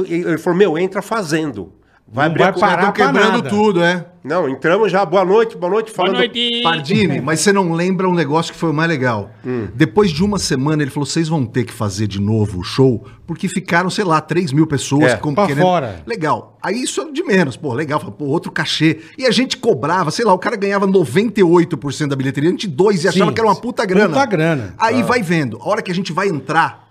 Ele 0.06 0.36
falou, 0.38 0.58
meu, 0.58 0.78
entra 0.78 1.00
fazendo. 1.00 1.72
Vai 2.06 2.26
abrir 2.26 2.40
vai 2.42 2.50
a 2.50 2.52
parar 2.52 2.92
quebrando 2.92 3.32
nada. 3.38 3.48
tudo, 3.48 3.82
é. 3.82 4.06
Não, 4.22 4.48
entramos 4.48 4.90
já, 4.90 5.04
boa 5.04 5.24
noite, 5.24 5.56
boa 5.56 5.70
noite, 5.70 5.90
falando... 5.90 6.16
Pardini, 6.62 7.20
mas 7.20 7.40
você 7.40 7.52
não 7.52 7.72
lembra 7.72 8.08
um 8.08 8.14
negócio 8.14 8.52
que 8.52 8.58
foi 8.58 8.70
o 8.70 8.72
mais 8.72 8.88
legal. 8.88 9.30
Hum. 9.44 9.68
Depois 9.74 10.10
de 10.10 10.22
uma 10.24 10.38
semana, 10.38 10.82
ele 10.82 10.90
falou: 10.90 11.04
vocês 11.06 11.28
vão 11.28 11.44
ter 11.44 11.64
que 11.64 11.72
fazer 11.72 12.06
de 12.06 12.20
novo 12.20 12.60
o 12.60 12.62
show, 12.62 13.04
porque 13.26 13.48
ficaram, 13.48 13.90
sei 13.90 14.04
lá, 14.04 14.20
3 14.20 14.52
mil 14.52 14.66
pessoas 14.66 15.12
É, 15.12 15.16
com- 15.16 15.34
pra 15.34 15.48
fora. 15.48 16.02
Legal. 16.06 16.56
Aí 16.62 16.80
isso 16.82 17.00
é 17.02 17.10
de 17.12 17.22
menos, 17.22 17.56
pô, 17.56 17.74
legal. 17.74 17.98
Falei, 17.98 18.14
Pô, 18.16 18.26
outro 18.26 18.50
cachê. 18.52 19.00
E 19.18 19.26
a 19.26 19.30
gente 19.30 19.56
cobrava, 19.58 20.10
sei 20.10 20.24
lá, 20.24 20.32
o 20.32 20.38
cara 20.38 20.56
ganhava 20.56 20.86
98% 20.86 22.08
da 22.08 22.16
bilheteria, 22.16 22.48
a 22.48 22.52
gente 22.52 22.68
dois 22.68 23.04
e 23.04 23.08
achava 23.08 23.30
Sim, 23.30 23.34
que 23.34 23.40
era 23.40 23.48
uma 23.48 23.56
puta 23.56 23.84
grana. 23.84 24.08
puta 24.08 24.24
grana. 24.26 24.74
Aí 24.78 25.02
vai 25.02 25.20
vendo. 25.22 25.58
A 25.60 25.68
hora 25.68 25.82
que 25.82 25.90
a 25.90 25.94
gente 25.94 26.12
vai 26.12 26.28
entrar, 26.28 26.83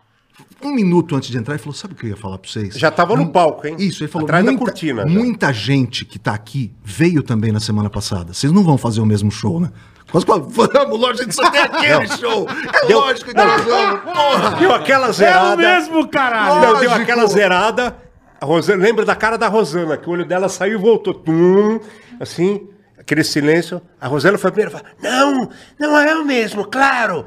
um 0.63 0.71
minuto 0.73 1.15
antes 1.15 1.29
de 1.29 1.37
entrar, 1.37 1.53
ele 1.55 1.61
falou: 1.61 1.73
sabe 1.75 1.93
o 1.93 1.97
que 1.97 2.05
eu 2.05 2.09
ia 2.11 2.17
falar 2.17 2.37
pra 2.37 2.49
vocês? 2.49 2.75
Já 2.75 2.89
tava 2.89 3.15
no 3.15 3.29
palco, 3.31 3.67
hein? 3.67 3.75
Isso, 3.79 4.03
ele 4.03 4.11
falou. 4.11 4.25
Atrás 4.25 4.43
da 4.45 4.51
muita, 4.51 4.65
cortina, 4.65 5.01
já. 5.03 5.07
Muita 5.09 5.53
gente 5.53 6.05
que 6.05 6.17
tá 6.17 6.33
aqui 6.33 6.71
veio 6.83 7.21
também 7.21 7.51
na 7.51 7.59
semana 7.59 7.89
passada. 7.89 8.33
Vocês 8.33 8.51
não 8.51 8.63
vão 8.63 8.77
fazer 8.77 9.01
o 9.01 9.05
mesmo 9.05 9.29
show, 9.31 9.59
né? 9.59 9.69
Nós 10.13 10.23
falamos, 10.25 10.53
vamos, 10.55 10.99
lógico, 10.99 11.21
a 11.21 11.23
gente 11.23 11.35
só 11.35 11.49
tem 11.49 11.61
aquele 11.61 12.07
show. 12.17 12.47
É 12.83 12.87
Deu- 12.87 12.99
lógico 12.99 13.29
que 13.31 13.35
nós 13.35 13.61
vamos, 13.63 14.01
porra. 14.01 14.51
Deu 14.59 14.73
aquela 14.73 15.07
É 15.07 15.09
o 15.09 15.13
zerada... 15.13 15.55
mesmo, 15.57 16.07
caralho. 16.07 16.61
Não, 16.73 16.79
deu 16.79 16.93
aquela 16.93 17.25
zerada. 17.27 17.97
A 18.39 18.45
Rosana, 18.45 18.83
lembra 18.83 19.05
da 19.05 19.15
cara 19.15 19.37
da 19.37 19.47
Rosana, 19.47 19.95
que 19.97 20.07
o 20.09 20.11
olho 20.11 20.25
dela 20.25 20.49
saiu 20.49 20.77
e 20.77 20.81
voltou. 20.81 21.13
Tum, 21.13 21.79
assim, 22.19 22.67
aquele 22.99 23.23
silêncio. 23.23 23.81
A 24.01 24.07
Rosana 24.07 24.37
foi 24.37 24.49
a 24.49 24.51
primeira 24.51 24.75
a 24.77 24.79
falar: 24.81 24.93
Não, 25.01 25.49
não 25.79 25.97
é 25.97 26.13
o 26.15 26.25
mesmo, 26.25 26.65
claro. 26.65 27.25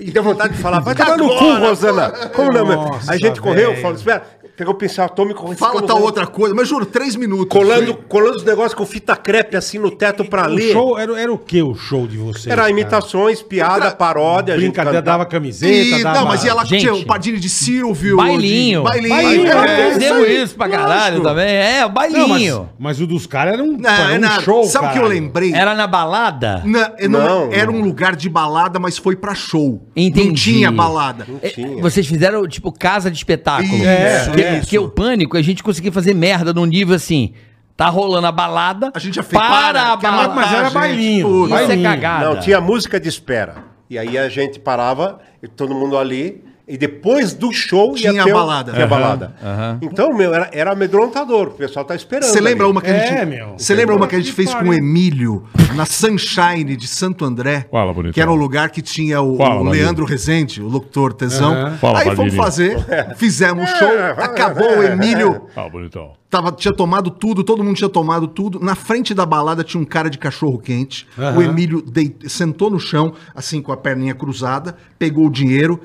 E 0.00 0.10
deu 0.10 0.22
vontade 0.22 0.54
de 0.54 0.62
falar: 0.62 0.80
Vai 0.80 0.94
tomar 0.94 1.16
no 1.16 1.28
cu, 1.36 1.54
Rosana. 1.58 2.10
Como 2.34 2.52
não? 2.52 2.64
Nossa, 2.64 3.12
a 3.12 3.16
gente 3.16 3.40
correu, 3.40 3.74
falou: 3.76 3.96
Espera, 3.96 4.22
pegou 4.58 4.74
o 4.74 4.76
pincel 4.76 5.04
atômico. 5.04 5.54
Fala 5.56 5.80
tal 5.82 6.02
outra 6.02 6.26
coisa, 6.26 6.52
mas 6.54 6.68
juro, 6.68 6.84
três 6.84 7.14
minutos. 7.14 7.46
Colando, 7.48 7.94
colando 8.08 8.38
os 8.38 8.44
negócios 8.44 8.74
com 8.74 8.84
fita 8.84 9.14
crepe 9.14 9.56
assim 9.56 9.78
no 9.78 9.88
teto 9.90 10.24
pra 10.24 10.48
O 10.48 10.52
ler. 10.54 10.72
show 10.72 10.98
era, 10.98 11.18
era 11.20 11.32
o 11.32 11.38
que 11.38 11.62
o 11.62 11.74
show 11.76 12.08
de 12.08 12.16
vocês? 12.18 12.46
Era 12.48 12.62
cara? 12.62 12.70
imitações, 12.70 13.40
piada, 13.40 13.92
paródia. 13.92 14.54
a 14.54 14.56
gente 14.58 14.66
Brincadeira, 14.72 15.00
dava 15.00 15.24
camiseta, 15.24 15.72
E, 15.72 16.02
dava... 16.02 16.18
não, 16.20 16.26
mas 16.26 16.42
ia 16.42 16.52
lá 16.52 16.64
Gente. 16.64 16.80
tinha 16.80 16.92
o 16.92 17.06
Padilha 17.06 17.38
de 17.38 17.48
Silvio. 17.48 18.16
Bailinho. 18.16 18.80
de- 18.82 18.88
Bailinho. 18.88 19.14
Bailinho, 19.14 19.46
é, 19.52 19.90
é, 19.92 20.42
isso 20.42 20.56
pra 20.56 20.68
caralho 20.68 21.18
lógico. 21.18 21.22
também. 21.22 21.48
É, 21.54 21.84
o 21.86 21.88
Não, 21.88 21.94
mas, 21.94 22.12
bailinho. 22.12 22.68
mas 22.78 23.00
o 23.00 23.06
dos 23.06 23.26
caras 23.26 23.54
era 23.54 23.62
um, 23.62 23.76
Não, 23.78 23.88
era 23.90 24.14
é 24.14 24.18
um 24.18 24.20
nada. 24.20 24.42
show, 24.42 24.64
Sabe 24.64 24.88
o 24.88 24.92
que 24.92 24.98
eu 24.98 25.06
lembrei? 25.06 25.52
Era 25.54 25.74
na 25.76 25.86
balada? 25.86 26.62
Não, 26.64 26.92
eu 26.98 27.08
não- 27.08 27.20
Não, 27.46 27.52
era 27.52 27.66
não. 27.66 27.74
um 27.78 27.82
lugar 27.84 28.16
de 28.16 28.28
balada, 28.28 28.78
mas 28.80 28.98
foi 28.98 29.14
pra 29.14 29.34
show. 29.36 29.80
Não 29.96 30.02
Entendi. 30.02 30.54
tinha 30.54 30.72
balada. 30.72 31.26
É, 31.42 31.48
tinha. 31.50 31.80
Vocês 31.80 32.06
fizeram, 32.06 32.46
tipo, 32.48 32.72
casa 32.72 33.08
de 33.10 33.16
espetáculo. 33.16 33.74
Isso, 33.76 33.86
É, 33.86 34.24
é. 34.56 34.60
porque 34.60 34.78
o 34.78 34.88
pânico, 34.88 35.36
a 35.36 35.42
gente 35.42 35.62
conseguia 35.62 35.92
fazer 35.92 36.14
merda 36.14 36.52
num 36.52 36.64
nível 36.64 36.94
assim. 36.94 37.32
Tá 37.76 37.88
rolando 37.88 38.26
a 38.26 38.32
balada. 38.32 38.90
A 38.92 38.98
gente 38.98 39.14
já 39.14 39.22
fez- 39.22 39.40
Para 39.40 39.50
para, 39.50 39.92
a 39.92 39.96
que 39.96 40.06
a 40.06 40.10
balada. 40.10 40.34
Mas 40.34 40.52
era 40.52 40.64
gente, 40.64 40.74
bailinho. 40.74 41.44
Isso 41.46 41.54
é 41.54 41.66
bailinho. 41.66 41.88
cagada. 41.88 42.24
Não, 42.24 42.40
tinha 42.40 42.60
música 42.60 42.98
de 42.98 43.08
espera. 43.08 43.56
E 43.88 43.96
aí 43.96 44.18
a 44.18 44.28
gente 44.28 44.58
parava, 44.58 45.20
e 45.42 45.46
todo 45.46 45.74
mundo 45.74 45.96
ali, 45.96 46.42
e 46.68 46.76
depois 46.76 47.32
do 47.34 47.52
show 47.52 47.94
Tinha 47.94 48.12
ter 48.12 48.18
a 48.20 48.26
o- 48.26 48.32
balada. 48.32 48.72
Tinha 48.72 48.84
a 48.84 48.88
Aham, 48.88 49.00
balada. 49.00 49.34
Então, 49.80 50.12
meu, 50.14 50.34
era, 50.34 50.50
era 50.52 50.72
amedrontador. 50.72 51.48
O 51.48 51.50
pessoal 51.52 51.84
tá 51.84 51.94
esperando. 51.94 52.28
Você 52.30 52.40
lembra 52.40 52.64
ali. 52.64 52.72
uma 52.72 52.80
que 52.82 52.90
a 52.90 52.94
É, 52.94 53.06
gente. 53.08 53.26
meu. 53.26 53.54
Você 53.56 53.74
lembra 53.74 53.94
uma 53.96 54.06
que 54.06 54.14
a 54.14 54.18
gente 54.20 54.32
fez 54.32 54.52
com 54.54 54.64
o. 54.68 54.74
Emílio 54.74 55.44
na 55.74 55.84
Sunshine 55.86 56.76
de 56.76 56.86
Santo 56.86 57.24
André? 57.24 57.66
Fala, 57.70 57.92
bonitão. 57.92 58.12
Que 58.12 58.20
era 58.20 58.30
um 58.30 58.34
lugar 58.34 58.70
que 58.70 58.82
tinha 58.82 59.20
o, 59.20 59.36
Fala, 59.36 59.60
o. 59.60 59.64
Leandro 59.64 60.04
Rezende, 60.04 60.60
o 60.62 60.68
locutor 60.68 61.12
tesão. 61.12 61.52
Aham. 61.52 61.76
Fala, 61.78 61.98
Aí 62.00 62.14
fomos 62.16 62.34
fazer, 62.34 62.76
fizemos 63.16 63.64
um 63.64 63.66
show, 63.76 63.88
acabou 64.18 64.78
o 64.78 64.82
Emílio. 64.82 65.42
Ah, 65.56 65.68
bonitão. 65.68 66.12
Tava, 66.30 66.52
tinha 66.52 66.74
tomado 66.74 67.10
tudo, 67.10 67.42
todo 67.42 67.64
mundo 67.64 67.74
tinha 67.76 67.88
tomado 67.88 68.28
tudo. 68.28 68.60
Na 68.60 68.74
frente 68.74 69.14
da 69.14 69.24
balada 69.24 69.64
tinha 69.64 69.80
um 69.80 69.84
cara 69.86 70.10
de 70.10 70.18
cachorro 70.18 70.58
quente. 70.58 71.06
Aham. 71.18 71.38
O 71.38 71.42
Emílio 71.42 71.80
dei- 71.80 72.14
sentou 72.26 72.68
no 72.70 72.78
chão, 72.78 73.14
assim, 73.34 73.62
com 73.62 73.72
a 73.72 73.76
perninha 73.78 74.14
cruzada, 74.14 74.76
pegou 74.98 75.26
o 75.26 75.30
dinheiro. 75.30 75.80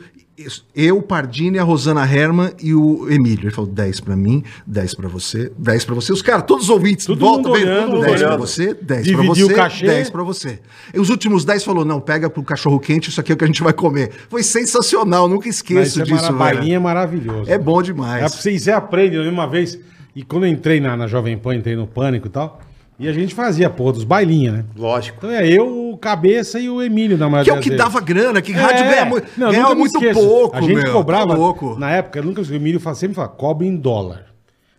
Eu, 0.76 1.00
Pardini, 1.02 1.60
a 1.60 1.64
Rosana 1.64 2.04
Herman 2.12 2.52
e 2.62 2.74
o 2.74 3.08
Emílio. 3.10 3.46
Ele 3.46 3.52
falou: 3.54 3.70
10 3.70 4.00
pra 4.00 4.16
mim, 4.16 4.44
10 4.66 4.96
pra 4.96 5.08
você, 5.08 5.52
10 5.58 5.86
pra 5.86 5.94
você. 5.94 6.12
Os 6.12 6.24
caras, 6.24 6.44
todos 6.48 6.64
os 6.66 6.70
ouvintes, 6.72 7.06
Todo 7.06 7.20
volta, 7.20 7.50
olhando, 7.50 8.02
10 8.02 8.04
pra 8.22 8.28
olhando. 8.30 8.40
você, 8.40 8.74
10 8.74 9.04
Dividiu 9.06 9.24
pra 9.24 9.44
o 9.46 9.48
você, 9.48 9.54
cachê. 9.54 9.86
10 9.86 10.10
pra 10.10 10.24
você. 10.24 10.60
E 10.92 11.00
os 11.00 11.10
últimos 11.10 11.46
10 11.46 11.64
falou: 11.64 11.86
não, 11.86 12.02
pega 12.02 12.30
pro 12.32 12.42
cachorro 12.42 12.80
quente, 12.80 13.10
isso 13.10 13.22
aqui 13.22 13.32
é 13.32 13.36
o 13.36 13.38
que 13.38 13.44
a 13.44 13.48
gente 13.48 13.62
vai 13.62 13.74
comer. 13.74 14.10
Foi 14.28 14.42
sensacional, 14.42 15.28
nunca 15.28 15.46
Mas 15.48 15.56
esqueço 15.58 15.82
isso 15.84 16.02
é 16.02 16.04
disso, 16.04 16.16
mara- 16.16 16.28
velho. 16.28 16.38
bailinho 16.58 16.76
é 16.76 16.80
maravilhoso. 16.80 17.52
É 17.52 17.58
bom 17.60 17.80
É, 17.80 17.84
demais. 17.84 18.34
você, 18.34 18.58
você 18.58 18.72
aprende, 18.72 19.16
eu 19.16 19.22
lembro 19.22 19.36
uma 19.36 19.48
vez, 19.48 19.78
e 20.16 20.24
quando 20.24 20.46
eu 20.48 20.50
entrei 20.52 20.80
na, 20.80 20.98
na 20.98 21.06
Jovem 21.06 21.38
Pan, 21.38 21.56
entrei 21.56 21.76
no 21.76 21.86
Pânico 21.86 22.26
e 22.28 22.32
tal, 22.32 22.60
e 23.04 23.10
a 23.10 23.14
gente 23.14 23.34
fazia, 23.36 23.70
pô, 23.70 23.92
dos 23.92 24.04
bailinhos, 24.04 24.54
né? 24.56 24.66
Lógico. 24.76 25.18
Então 25.20 25.32
é 25.32 25.48
eu, 25.48 25.92
o 25.92 25.98
Cabeça 25.98 26.60
e 26.60 26.70
o 26.70 26.82
Emílio 26.82 27.18
na 27.18 27.30
maioria 27.30 27.52
Que 27.52 27.58
é 27.58 27.60
o 27.60 27.62
que 27.64 27.70
vezes. 27.70 27.84
dava 27.84 28.00
grana, 28.02 28.42
que 28.42 28.52
rádio 28.52 28.86
ganha, 28.86 29.06
mu- 29.06 29.22
Não, 29.38 29.52
ganhava 29.52 29.70
nunca 29.70 29.76
me 29.76 29.80
muito 29.82 29.96
esqueço. 29.98 30.20
pouco, 30.28 30.56
A 30.58 30.62
gente 30.62 30.74
meu. 30.84 30.92
cobrava, 30.94 31.28
Tá 31.28 31.34
louco. 31.34 31.78
na 31.80 31.92
época, 31.92 32.20
eu 32.20 32.24
nunca 32.24 32.42
o 32.42 32.54
Emílio 32.54 32.80
fala- 32.80 32.96
sempre 32.96 33.16
fala, 33.16 33.28
cobre 33.28 33.68
em 33.68 33.76
dólar. 33.76 34.26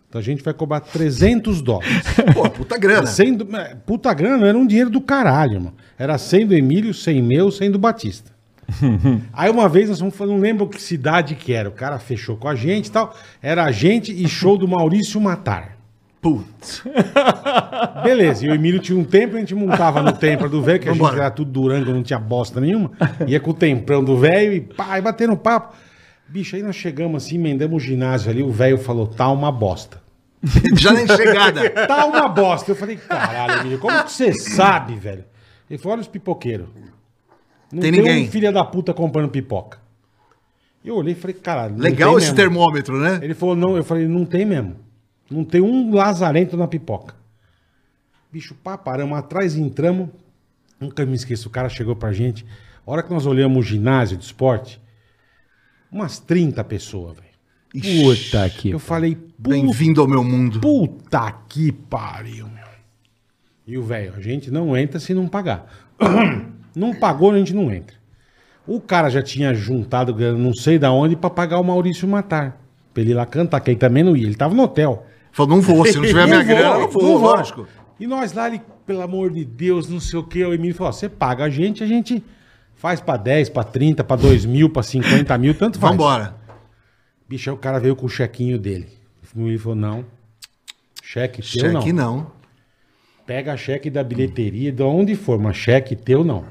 Então 0.07 0.19
a 0.19 0.23
gente 0.23 0.43
vai 0.43 0.53
cobrar 0.53 0.79
300 0.79 1.61
dólares. 1.61 2.01
Pô, 2.33 2.49
puta 2.49 2.77
grana. 2.77 3.05
100 3.05 3.33
do- 3.35 3.55
é, 3.57 3.75
puta 3.85 4.13
grana, 4.13 4.47
era 4.47 4.57
um 4.57 4.65
dinheiro 4.65 4.89
do 4.89 5.01
caralho, 5.01 5.59
mano. 5.59 5.73
Era 5.99 6.17
100 6.17 6.47
do 6.47 6.53
Emílio, 6.55 6.93
100 6.93 7.21
meu, 7.21 7.51
100 7.51 7.71
do 7.71 7.79
Batista. 7.79 8.31
Aí 9.33 9.49
uma 9.51 9.69
vez 9.69 9.89
nós 9.89 9.99
fomos, 9.99 10.19
não 10.33 10.39
lembro 10.39 10.67
que 10.67 10.81
cidade 10.81 11.35
que 11.35 11.53
era, 11.53 11.69
o 11.69 11.71
cara 11.71 11.99
fechou 11.99 12.35
com 12.37 12.47
a 12.47 12.55
gente 12.55 12.87
e 12.87 12.91
tal, 12.91 13.15
era 13.41 13.63
a 13.63 13.71
gente 13.71 14.11
e 14.11 14.27
show 14.27 14.57
do 14.57 14.67
Maurício 14.67 15.19
Matar. 15.21 15.74
Putz. 16.25 16.81
Beleza, 18.03 18.47
e 18.47 18.49
o 18.49 18.55
Emílio 18.55 18.79
tinha 18.79 18.97
um 18.97 19.03
tempo, 19.03 19.35
a 19.35 19.39
gente 19.39 19.53
montava 19.53 20.01
no 20.01 20.11
templo 20.11 20.49
do 20.49 20.59
velho, 20.59 20.79
que 20.79 20.89
a 20.89 20.93
gente 20.93 21.05
era 21.05 21.29
tudo 21.29 21.51
durango, 21.51 21.93
não 21.93 22.01
tinha 22.01 22.17
bosta 22.17 22.59
nenhuma. 22.59 22.89
Ia 23.27 23.39
com 23.39 23.51
o 23.51 23.53
temprão 23.53 24.03
do 24.03 24.17
velho 24.17 24.53
e 24.53 24.59
pá, 24.59 24.97
e 24.97 25.03
batendo 25.03 25.37
papo. 25.37 25.75
Bicho, 26.27 26.55
aí 26.55 26.63
nós 26.63 26.75
chegamos 26.75 27.23
assim, 27.23 27.35
emendamos 27.35 27.75
o 27.75 27.79
ginásio 27.85 28.31
ali, 28.31 28.41
o 28.41 28.49
velho 28.49 28.79
falou, 28.79 29.05
tá 29.05 29.29
uma 29.29 29.51
bosta. 29.51 30.01
Já 30.75 30.93
nem 30.93 31.05
chegada. 31.05 31.69
Tá 31.69 32.07
uma 32.07 32.27
bosta. 32.27 32.71
Eu 32.71 32.75
falei, 32.75 32.95
caralho, 32.95 33.59
Emílio, 33.61 33.77
como 33.77 34.03
que 34.03 34.11
você 34.11 34.33
sabe, 34.33 34.95
velho? 34.95 35.25
Ele 35.69 35.77
falou, 35.77 35.93
olha 35.93 36.01
os 36.01 36.07
pipoqueiros. 36.07 36.65
Não 37.71 37.81
Tem 37.83 37.91
tem, 37.91 38.01
ninguém. 38.01 38.25
um 38.25 38.31
filho 38.31 38.51
da 38.51 38.63
puta 38.63 38.95
comprando 38.95 39.29
pipoca. 39.29 39.77
Eu 40.83 40.95
olhei 40.95 41.13
e 41.13 41.15
falei, 41.15 41.35
caralho. 41.35 41.77
Legal 41.77 42.17
esse 42.17 42.29
mesmo. 42.29 42.35
termômetro, 42.35 42.97
né? 42.97 43.19
Ele 43.21 43.35
falou, 43.35 43.55
não, 43.55 43.77
eu 43.77 43.83
falei, 43.83 44.07
não 44.07 44.25
tem 44.25 44.43
mesmo. 44.43 44.83
Não 45.29 45.43
tem 45.43 45.61
um 45.61 45.93
lazarento 45.93 46.55
na 46.55 46.67
pipoca. 46.67 47.15
Bicho, 48.31 48.53
pá, 48.55 48.77
paramos 48.77 49.17
atrás 49.17 49.55
e 49.55 49.61
entramos. 49.61 50.09
Nunca 50.79 51.05
me 51.05 51.15
esqueço, 51.15 51.47
o 51.47 51.51
cara 51.51 51.69
chegou 51.69 51.95
pra 51.95 52.11
gente. 52.11 52.45
A 52.85 52.91
hora 52.91 53.01
que 53.01 53.11
nós 53.11 53.25
olhamos 53.25 53.57
o 53.57 53.67
ginásio 53.67 54.17
de 54.17 54.25
esporte, 54.25 54.81
umas 55.91 56.19
30 56.19 56.63
pessoas, 56.63 57.17
velho. 57.17 57.35
Puta 58.05 58.49
que. 58.49 58.69
Eu 58.69 58.79
falei, 58.79 59.15
puta 59.15 59.49
Bem-vindo 59.49 60.01
ao 60.01 60.07
meu 60.07 60.23
mundo. 60.23 60.61
Puta 60.61 61.31
que 61.49 61.71
pariu, 61.71 62.47
meu. 62.47 62.65
E 63.67 63.77
o 63.77 63.83
velho, 63.83 64.13
a 64.15 64.21
gente 64.21 64.51
não 64.51 64.77
entra 64.77 64.99
se 64.99 65.13
não 65.13 65.27
pagar. 65.27 65.65
Não 66.75 66.93
pagou, 66.93 67.31
a 67.31 67.37
gente 67.37 67.53
não 67.53 67.71
entra. 67.71 67.95
O 68.67 68.81
cara 68.81 69.09
já 69.09 69.21
tinha 69.21 69.53
juntado 69.53 70.13
não 70.37 70.53
sei 70.53 70.77
da 70.77 70.91
onde, 70.91 71.15
pra 71.15 71.29
pagar 71.29 71.57
o 71.57 71.63
Maurício 71.63 72.05
Matar. 72.05 72.61
Pra 72.93 73.01
ele 73.01 73.11
ir 73.11 73.13
lá 73.13 73.25
cantar, 73.25 73.61
que 73.61 73.71
ele 73.71 73.79
também 73.79 74.03
não 74.03 74.13
ia. 74.13 74.25
Ele 74.25 74.35
tava 74.35 74.53
no 74.53 74.63
hotel. 74.63 75.07
Falou, 75.35 75.57
não 75.57 75.61
vou, 75.61 75.85
se 75.85 75.97
não 75.97 76.05
tiver 76.05 76.23
minha 76.27 76.37
vou, 76.37 76.45
grana, 76.47 76.79
não 76.79 76.87
vou, 76.87 77.03
não 77.03 77.19
vou. 77.19 77.35
lógico. 77.35 77.67
E 77.99 78.07
nós 78.07 78.31
lá, 78.31 78.47
ele, 78.47 78.61
pelo 78.85 79.01
amor 79.01 79.29
de 79.31 79.43
Deus, 79.43 79.89
não 79.89 79.99
sei 79.99 80.17
o 80.17 80.23
que. 80.23 80.41
O 80.45 80.53
Emílio 80.53 80.73
falou: 80.73 80.93
você 80.93 81.09
paga 81.09 81.43
a 81.43 81.49
gente, 81.49 81.83
a 81.83 81.87
gente 81.87 82.23
faz 82.73 83.01
pra 83.01 83.17
10, 83.17 83.49
pra 83.49 83.65
30, 83.65 84.01
pra 84.05 84.15
2 84.15 84.45
mil, 84.45 84.69
pra 84.69 84.81
50 84.81 85.37
mil, 85.37 85.53
tanto 85.53 85.77
faz. 85.77 85.91
Vambora. 85.91 86.37
Bicho, 87.27 87.49
aí 87.49 87.53
o 87.53 87.59
cara 87.59 87.81
veio 87.81 87.97
com 87.97 88.05
o 88.05 88.09
chequinho 88.09 88.57
dele. 88.57 88.87
O 89.35 89.41
Emílio 89.41 89.59
falou: 89.59 89.75
não. 89.75 90.05
Cheque 91.03 91.41
teu 91.41 91.69
Cheque 91.69 91.91
não. 91.91 92.15
não. 92.15 92.31
Pega 93.27 93.57
cheque 93.57 93.89
da 93.89 94.05
bilheteria, 94.05 94.71
de 94.71 94.83
onde 94.83 95.15
for, 95.15 95.37
mas 95.37 95.57
cheque 95.57 95.97
teu 95.97 96.23
não. 96.23 96.45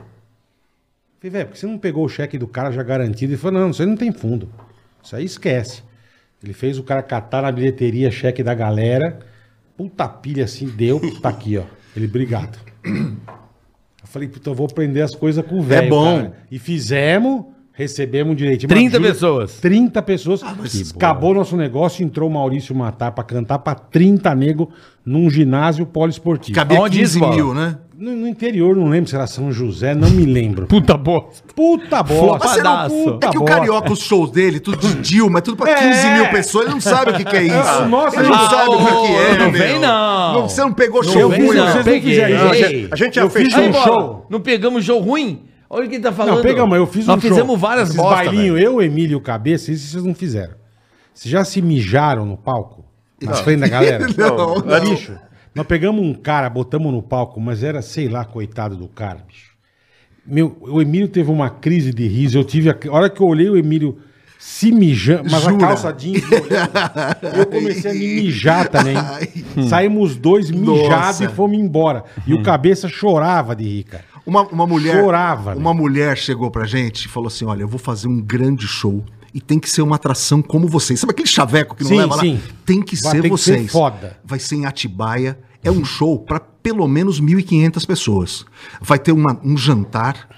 Falei, 1.19 1.31
velho, 1.31 1.47
porque 1.47 1.59
você 1.59 1.67
não 1.67 1.79
pegou 1.79 2.05
o 2.05 2.09
cheque 2.09 2.37
do 2.37 2.47
cara 2.47 2.71
já 2.71 2.83
garantido? 2.83 3.33
Ele 3.33 3.41
falou, 3.41 3.61
não, 3.61 3.71
isso 3.71 3.81
aí 3.81 3.89
não 3.89 3.97
tem 3.97 4.13
fundo. 4.13 4.51
Isso 5.03 5.17
aí 5.17 5.25
esquece. 5.25 5.83
Ele 6.45 6.53
fez 6.53 6.79
o 6.79 6.83
cara 6.83 7.03
catar 7.03 7.43
na 7.43 7.51
bilheteria 7.51 8.11
cheque 8.11 8.43
da 8.43 8.55
galera. 8.55 9.19
Puta 9.77 10.07
pilha 10.07 10.45
assim, 10.45 10.67
deu. 10.67 11.01
Tá 11.21 11.31
aqui, 11.31 11.57
ó. 11.57 11.65
Ele, 11.97 12.07
obrigado. 12.07 12.59
Eu 12.85 13.17
falei, 14.05 14.29
puta, 14.29 14.51
eu 14.51 14.55
vou 14.55 14.67
aprender 14.67 15.01
as 15.01 15.15
coisas 15.15 15.45
com 15.45 15.59
o 15.59 15.63
velho. 15.63 15.89
bom. 15.89 16.17
cara. 16.17 16.35
E 16.51 16.59
fizemos, 16.59 17.47
recebemos 17.73 18.37
direitinho. 18.37 18.69
30 18.69 19.01
Mas, 19.01 19.11
pessoas. 19.13 19.59
30 19.61 20.03
pessoas. 20.03 20.43
Ah, 20.43 20.55
Acabou 20.95 21.31
o 21.31 21.35
nosso 21.35 21.57
negócio, 21.57 22.05
entrou 22.05 22.29
o 22.29 22.33
Maurício 22.33 22.75
Matar 22.75 23.13
pra 23.13 23.25
cantar 23.25 23.59
pra 23.61 23.75
30 23.75 24.35
nego 24.35 24.71
num 25.05 25.31
ginásio 25.31 25.87
poliesportivo. 25.87 26.55
Cabia 26.55 26.79
Aonde 26.79 26.99
15 26.99 27.11
isso, 27.11 27.19
Bola? 27.21 27.35
mil, 27.35 27.55
né? 27.55 27.79
No, 27.97 28.11
no 28.17 28.27
interior, 28.27 28.75
não 28.75 28.89
lembro 28.89 29.09
se 29.09 29.15
era 29.15 29.27
São 29.27 29.53
José, 29.53 29.95
não 29.95 30.11
me 30.11 30.25
lembro. 30.25 30.67
Puta 30.69 30.97
bosta. 30.97 31.43
Puta 31.55 32.03
bosta. 32.03 32.45
Mas 32.49 32.53
Flopadaço. 32.55 32.95
puta 33.05 33.27
é 33.27 33.31
que 33.31 33.37
o 33.37 33.41
bosta. 33.41 33.57
carioca, 33.57 33.93
os 33.93 34.01
shows 34.01 34.31
dele, 34.33 34.59
tudo 34.59 34.79
de 34.79 34.95
Dilma, 34.95 35.39
é 35.39 35.43
tudo 35.43 35.57
pra 35.57 35.71
É. 35.71 35.75
15 35.93 36.09
mil 36.11 36.31
pessoas, 36.31 36.65
ele 36.65 36.75
não 36.75 36.81
sabe 36.81 37.13
o 37.13 37.15
que, 37.15 37.25
que 37.25 37.37
é 37.37 37.43
isso. 37.45 37.85
Nossa, 37.89 38.21
ele 38.21 38.29
não 38.29 38.39
gente. 38.39 38.51
sabe 38.51 38.69
o 38.71 38.79
que, 38.79 38.85
que 38.85 39.13
é, 39.15 39.39
não 39.39 39.51
meu. 39.51 39.61
vem, 39.61 39.79
não. 39.79 40.49
Você 40.49 40.61
não 40.63 40.73
pegou 40.73 41.03
Não 41.05 41.13
show 41.13 41.29
vem, 41.29 41.47
ruim, 41.47 41.57
não. 41.57 41.65
vocês 41.65 41.77
não 41.77 41.85
Peguei. 41.85 42.11
fizeram 42.11 42.53
isso. 42.55 42.65
Ei. 42.65 42.89
A 42.91 42.97
gente 42.97 43.15
já 43.15 43.23
Eu 43.23 43.31
fez 43.31 43.47
fiz 43.47 43.55
Aí, 43.57 43.69
um 43.69 43.73
bola, 43.73 43.85
show. 43.85 44.27
Não 44.29 44.41
pegamos 44.41 44.85
jogo 44.85 45.05
ruim? 45.11 45.43
Olha 45.71 45.87
o 45.87 45.89
que 45.89 45.95
ele 45.97 46.03
tá 46.03 46.13
falando. 46.13 46.37
Não, 46.37 46.43
pegamos, 46.43 46.77
eu 46.77 46.87
fiz 46.87 47.05
um 47.09 47.13
Nós 47.13 47.21
show. 47.21 47.31
fizemos 47.31 47.61
várias 47.61 47.89
Esses 47.91 47.97
bostas. 48.01 48.27
bailinhos, 48.27 48.61
eu, 48.61 48.83
Emílio 48.83 49.13
e 49.13 49.17
o 49.17 49.21
Cabeça, 49.21 49.71
isso 49.71 49.89
vocês 49.89 50.05
não 50.05 50.15
fizeram. 50.15 50.55
Vocês 51.13 51.31
já 51.31 51.45
se 51.45 51.63
mijaram 51.63 52.27
no 52.27 52.37
palco? 52.37 52.85
Na 53.23 53.35
frente 53.35 53.61
da 53.61 53.69
galera? 53.69 54.07
Não, 54.19 54.57
não. 54.57 54.81
Bicho, 54.81 55.17
nós 55.55 55.67
pegamos 55.67 56.05
um 56.05 56.13
cara, 56.15 56.51
botamos 56.51 56.93
no 56.93 57.03
palco, 57.03 57.41
mas 57.41 57.63
era, 57.63 57.81
sei 57.81 58.09
lá, 58.09 58.25
coitado 58.25 58.77
do 58.77 58.89
cara, 58.89 59.25
bicho. 59.27 59.53
Meu, 60.27 60.57
o 60.61 60.81
Emílio 60.81 61.09
teve 61.09 61.31
uma 61.31 61.51
crise 61.51 61.93
de 61.93 62.09
riso. 62.09 62.39
Eu 62.39 62.45
tive. 62.45 62.71
A, 62.71 62.77
a 62.89 62.93
hora 62.93 63.11
que 63.11 63.21
eu 63.21 63.27
olhei 63.27 63.49
o 63.49 63.57
Emílio 63.57 63.99
se 64.39 64.73
mijando, 64.73 65.31
mas 65.31 65.43
Jura? 65.43 65.55
a 65.55 65.59
calça 65.59 65.93
jeans 65.93 66.23
molhada, 66.29 67.19
eu 67.37 67.47
comecei 67.47 67.91
a 67.91 67.95
me 67.95 68.23
mijar 68.23 68.69
também. 68.69 68.97
Saímos 69.69 70.13
os 70.13 70.17
dois 70.17 70.51
mijados 70.51 70.89
Nossa. 70.89 71.25
e 71.25 71.29
fomos 71.29 71.59
embora. 71.59 72.05
E 72.27 72.35
o 72.35 72.43
cabeça 72.43 72.89
chorava 72.89 73.55
de 73.55 73.65
rir, 73.65 73.85
cara. 73.85 74.05
Uma, 74.27 74.43
uma 74.43 74.67
mulher. 74.67 75.01
Chorava, 75.01 75.55
Uma 75.55 75.75
né? 75.75 75.81
mulher 75.81 76.17
chegou 76.17 76.51
pra 76.51 76.65
gente 76.65 77.05
e 77.05 77.09
falou 77.09 77.29
assim: 77.29 77.45
olha, 77.45 77.63
eu 77.63 77.69
vou 77.69 77.79
fazer 77.79 78.09
um 78.09 78.21
grande 78.21 78.67
show. 78.67 79.05
E 79.35 79.41
tem 79.41 79.59
que 79.59 79.69
ser 79.69 79.83
uma 79.83 79.97
atração 79.97 80.41
como 80.41 80.69
vocês. 80.69 81.01
Sabe 81.01 81.11
aquele 81.11 81.29
chaveco 81.29 81.75
que 81.75 81.83
não 81.83 81.91
Sim, 81.91 81.97
leva 81.99 82.19
sim. 82.19 82.35
lá? 82.35 82.41
Tem 82.65 82.81
que 82.81 82.95
Vai 82.95 83.11
ser 83.13 83.23
ter 83.23 83.31
que 83.31 83.37
ser 83.37 83.53
vocês. 83.57 83.73
foda. 83.73 84.17
Vai 84.25 84.39
ser 84.39 84.55
em 84.55 84.65
Atibaia. 84.65 85.37
É 85.63 85.71
um 85.71 85.85
show 85.85 86.19
pra 86.21 86.39
pelo 86.39 86.87
menos 86.87 87.21
1.500 87.21 87.85
pessoas. 87.85 88.45
Vai 88.81 88.99
ter 88.99 89.11
uma- 89.13 89.39
um 89.43 89.57
jantar 89.57 90.29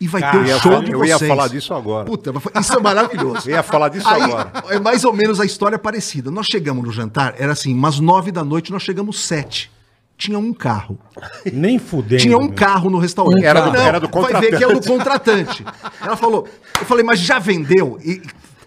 e 0.00 0.06
vai 0.06 0.20
Cara, 0.20 0.32
ter 0.32 0.38
eu 0.38 0.42
o 0.42 0.46
ia 0.46 0.58
show 0.60 0.72
falar- 0.72 0.84
de 0.84 0.92
eu 0.92 0.98
vocês. 1.00 1.20
ia 1.22 1.28
falar 1.28 1.48
disso 1.48 1.74
agora. 1.74 2.04
Puta, 2.04 2.32
isso 2.60 2.72
é 2.72 2.80
maravilhoso. 2.80 3.42
Eu 3.50 3.54
ia 3.56 3.62
falar 3.62 3.88
disso 3.88 4.06
Aí, 4.08 4.22
agora. 4.22 4.52
É 4.68 4.78
mais 4.78 5.04
ou 5.04 5.12
menos 5.12 5.40
a 5.40 5.44
história 5.44 5.78
parecida. 5.78 6.30
Nós 6.30 6.46
chegamos 6.46 6.84
no 6.84 6.92
jantar, 6.92 7.34
era 7.38 7.52
assim, 7.52 7.74
umas 7.74 7.98
nove 7.98 8.30
da 8.30 8.44
noite, 8.44 8.70
nós 8.70 8.82
chegamos 8.82 9.18
sete. 9.26 9.70
Tinha 10.16 10.38
um 10.38 10.52
carro. 10.52 10.98
Nem 11.52 11.78
fudendo. 11.78 12.22
Tinha 12.22 12.38
um 12.38 12.44
meu. 12.44 12.52
carro 12.52 12.88
no 12.88 12.98
restaurante. 12.98 13.44
Era 13.44 13.58
Eu 13.60 13.64
do- 13.64 13.70
falei, 13.72 13.86
era 13.86 14.00
do 14.00 14.08
Vai 14.08 14.40
ver 14.40 14.56
que 14.56 14.64
é 14.64 14.66
o 14.66 14.78
do 14.78 14.86
contratante. 14.86 15.64
Ela 16.00 16.16
falou, 16.16 16.46
eu 16.80 16.86
falei, 16.86 17.04
mas 17.04 17.18
já 17.18 17.38
vendeu? 17.40 17.98
E 18.04 18.22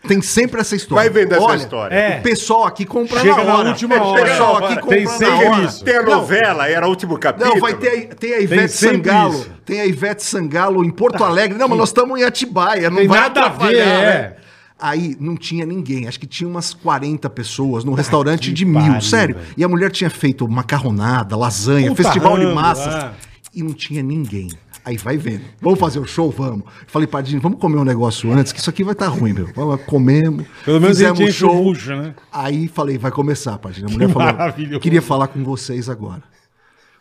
tem 0.08 0.22
sempre 0.22 0.60
essa 0.62 0.76
história. 0.76 1.10
Vai 1.10 1.22
vender 1.24 1.36
essa 1.36 1.44
Olha, 1.46 1.58
história. 1.58 1.96
É. 1.96 2.20
O 2.20 2.22
pessoal 2.24 2.66
aqui 2.66 2.86
compra 2.86 3.22
Chega 3.22 3.38
na 3.38 3.44
na 3.46 3.56
hora. 3.58 3.70
última 3.70 3.96
O 3.96 4.08
hora. 4.08 4.24
pessoal 4.26 4.58
aqui 4.58 4.68
Tem 4.68 4.78
compra 4.82 5.02
na 5.04 5.10
sempre 5.10 5.46
hora. 5.48 5.64
isso. 5.64 5.84
Tem 5.86 5.96
a 5.96 6.04
Não, 6.04 6.16
novela, 6.18 6.68
era 6.70 6.86
o 6.86 6.90
último 6.90 7.18
capítulo. 7.18 7.54
não, 7.54 7.62
vai 7.62 7.74
ter, 7.76 8.10
a- 8.12 8.16
tem 8.16 8.34
a 8.34 8.40
Ivete 8.40 8.74
sempre 8.74 9.10
Sangalo. 9.10 9.34
isso. 9.34 9.52
Tem 9.66 9.82
a 9.82 9.86
Ivete 9.86 10.24
Sangalo 10.24 10.84
em 10.86 10.90
Porto 10.92 11.24
Alegre. 11.24 11.58
Não, 11.58 11.68
mas 11.68 11.78
nós 11.78 11.90
estamos 11.90 12.20
em 12.20 12.24
Atibaia, 12.24 12.90
não 12.90 12.98
Tem 12.98 13.08
vai 13.08 13.20
nada 13.22 13.42
a 13.46 13.50
ver, 13.50 13.76
é. 13.78 13.86
né? 13.86 14.34
Aí 14.80 15.18
não 15.20 15.36
tinha 15.36 15.66
ninguém, 15.66 16.08
acho 16.08 16.20
que 16.20 16.28
tinha 16.28 16.48
umas 16.48 16.74
40 16.74 17.28
pessoas 17.32 17.84
num 17.84 17.94
restaurante 17.94 18.50
que 18.50 18.54
de 18.54 18.64
mil, 18.66 18.80
pariu, 18.80 19.02
sério. 19.02 19.36
velho. 19.36 19.48
E 19.58 19.64
a 19.64 19.68
mulher 19.68 19.90
tinha 19.92 20.10
feito 20.10 20.48
macarronada, 20.48 21.36
lasanha, 21.36 21.90
Puta 21.90 22.04
festival 22.04 22.38
de 22.38 22.46
massas. 22.54 22.94
é. 22.94 23.12
E 23.56 23.64
não 23.64 23.74
tinha 23.74 24.04
ninguém. 24.04 24.50
Aí 24.86 24.96
vai 24.96 25.18
vendo. 25.18 25.42
Vamos 25.60 25.80
fazer 25.80 26.00
o 26.00 26.06
show? 26.06 26.30
Vamos. 26.32 26.64
Falei, 26.86 27.08
Padinho, 27.08 27.42
vamos 27.42 27.60
comer 27.60 27.78
um 27.78 27.84
negócio 27.84 28.32
antes, 28.32 28.54
que 28.54 28.60
isso 28.60 28.70
aqui 28.70 28.84
vai 28.84 28.94
estar 28.94 29.08
ruim, 29.08 29.34
meu. 29.34 29.50
Vamos 29.56 29.82
comemos. 29.82 30.46
Pelo 30.64 30.80
menos 30.80 30.98
fizemos 30.98 31.20
enche 31.20 31.44
o 31.44 31.64
bucho, 31.64 31.90
né? 31.96 32.14
Aí 32.32 32.68
falei, 32.68 32.98
vai 32.98 33.12
começar, 33.12 33.58
Padinho. 33.58 33.88
A 33.90 33.92
mulher 33.92 34.10
falou, 34.10 34.32
maravilhoso. 34.32 34.80
queria 34.80 35.02
falar 35.02 35.28
com 35.28 35.44
vocês 35.44 35.90
agora. 35.90 36.22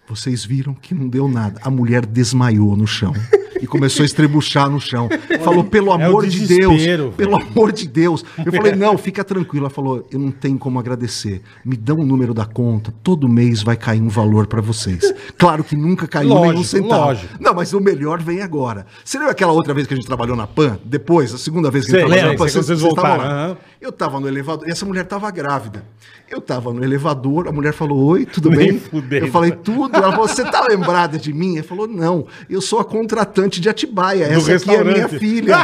Vocês 0.09 0.45
viram 0.45 0.75
que 0.75 0.95
não 0.95 1.09
deu 1.09 1.29
nada. 1.29 1.61
A 1.63 1.71
mulher 1.71 2.07
desmaiou 2.07 2.77
no 2.77 2.87
chão 2.87 3.13
e 3.61 3.67
começou 3.67 4.03
a 4.03 4.07
estrebuchar 4.07 4.71
no 4.71 4.81
chão. 4.81 5.09
Falou, 5.43 5.65
pelo 5.65 5.91
É 5.99 6.05
amor 6.05 6.25
de 6.27 6.39
desespero, 6.41 6.71
Deus, 6.71 6.83
velho. 6.85 7.13
pelo 7.17 7.37
amor 7.37 7.73
de 7.73 7.89
Deus. 7.89 8.25
Eu 8.45 8.53
falei, 8.53 8.73
não, 8.77 8.97
fica 8.97 9.25
tranquilo. 9.25 9.65
Ela 9.67 9.71
falou, 9.75 10.07
eu 10.13 10.19
não 10.19 10.31
tenho 10.31 10.59
como 10.59 10.79
agradecer. 10.79 11.43
Me 11.65 11.77
dão 11.77 11.97
o 11.97 12.05
número 12.05 12.33
da 12.33 12.45
conta. 12.45 12.93
Todo 13.03 13.29
mês 13.29 13.63
vai 13.63 13.77
cair 13.77 14.01
um 14.01 14.09
valor 14.09 14.47
pra 14.47 14.61
vocês. 14.61 15.13
Claro 15.37 15.65
que 15.65 15.75
nunca 15.77 16.07
caiu 16.07 16.29
Lógico, 16.29 16.53
nenhum 16.53 16.65
centavo. 16.65 16.95
lógico. 17.07 17.35
Não, 17.41 17.55
mas 17.55 17.73
o 17.73 17.81
melhor 17.81 18.23
vem 18.23 18.43
agora. 18.43 18.87
Você 19.05 19.19
lembra 19.19 19.33
aquela 19.33 19.53
outra 19.53 19.75
vez 19.75 19.87
que 19.87 19.95
a 19.95 19.97
gente 19.97 20.07
trabalhou 20.07 20.37
na 20.37 20.47
PAN? 20.47 20.79
Depois, 20.85 21.35
a 21.35 21.39
segunda 21.39 21.71
vez 21.71 21.87
que 21.87 21.97
a 21.97 21.99
gente 22.01 22.09
trabalhou 22.09 22.33
na 22.33 22.39
PAN? 22.39 22.45
vocês 22.49 22.69
estavam 22.69 22.95
voltaram, 22.95 23.25
lá. 23.25 23.57
Eu 23.81 23.93
tava 23.93 24.19
no 24.19 24.27
elevador, 24.27 24.67
e 24.69 24.71
essa 24.73 24.85
mulher 24.87 25.05
tava 25.05 25.31
grávida. 25.31 25.85
Eu 26.31 26.41
tava 26.41 26.73
no 26.73 26.83
elevador, 26.83 27.47
a 27.47 27.53
mulher 27.53 27.73
falou, 27.73 27.99
oi, 28.07 28.25
tudo 28.27 28.49
Nem 28.51 28.71
bem? 28.73 28.79
fudendo. 28.81 29.27
Eu 29.27 29.31
falei, 29.33 29.51
tudo. 29.53 29.95
Ela 29.97 30.11
falou, 30.13 30.27
você 30.27 30.45
tá 30.45 30.67
lembrada 30.69 31.19
de 31.19 31.33
mim? 31.33 31.55
Ele 31.55 31.63
falou, 31.63 31.87
não, 31.87 32.27
eu 32.49 32.61
sou 32.61 32.81
a 32.81 32.85
contratante 32.85 33.61
de 33.61 33.69
Atibaia, 33.69 34.25
essa 34.25 34.55
aqui 34.57 34.71
é 34.71 34.83
minha 34.85 35.09
filha. 35.09 35.57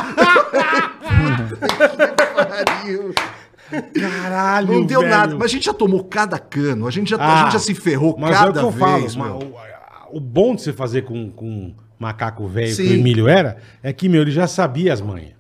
Que 1.03 1.57
pariu. 2.45 3.15
Caralho, 3.99 4.73
Não 4.73 4.85
deu 4.85 5.01
velho. 5.01 5.11
nada, 5.11 5.35
mas 5.35 5.45
a 5.45 5.49
gente 5.49 5.65
já 5.65 5.73
tomou 5.73 6.05
cada 6.05 6.39
cano, 6.39 6.87
a 6.87 6.91
gente 6.91 7.09
já, 7.11 7.17
a 7.17 7.41
Ah, 7.41 7.45
gente 7.45 7.53
já 7.55 7.59
se 7.59 7.75
ferrou 7.75 8.15
mas 8.19 8.37
cada 8.37 8.47
é 8.47 8.51
o 8.51 8.53
que 8.71 8.75
eu 8.77 8.79
falo, 8.79 9.01
vez. 9.01 9.17
ma- 9.17 9.29
meu. 9.29 9.55
o, 10.13 10.21
bom 10.21 10.55
de 10.55 10.61
você 10.63 10.75
fazer 10.75 11.03
com, 11.03 11.31
com 11.31 11.75
macaco 11.99 12.47
velho 12.47 12.77
que 12.77 12.83
o 12.83 12.93
Emílio 12.93 13.27
era, 13.29 13.57
é 13.83 13.91
que, 13.91 14.11
meu, 14.11 14.21
ele 14.21 14.31
já 14.31 14.47
sabia 14.47 14.93
as 14.93 15.01
manhas. 15.01 15.33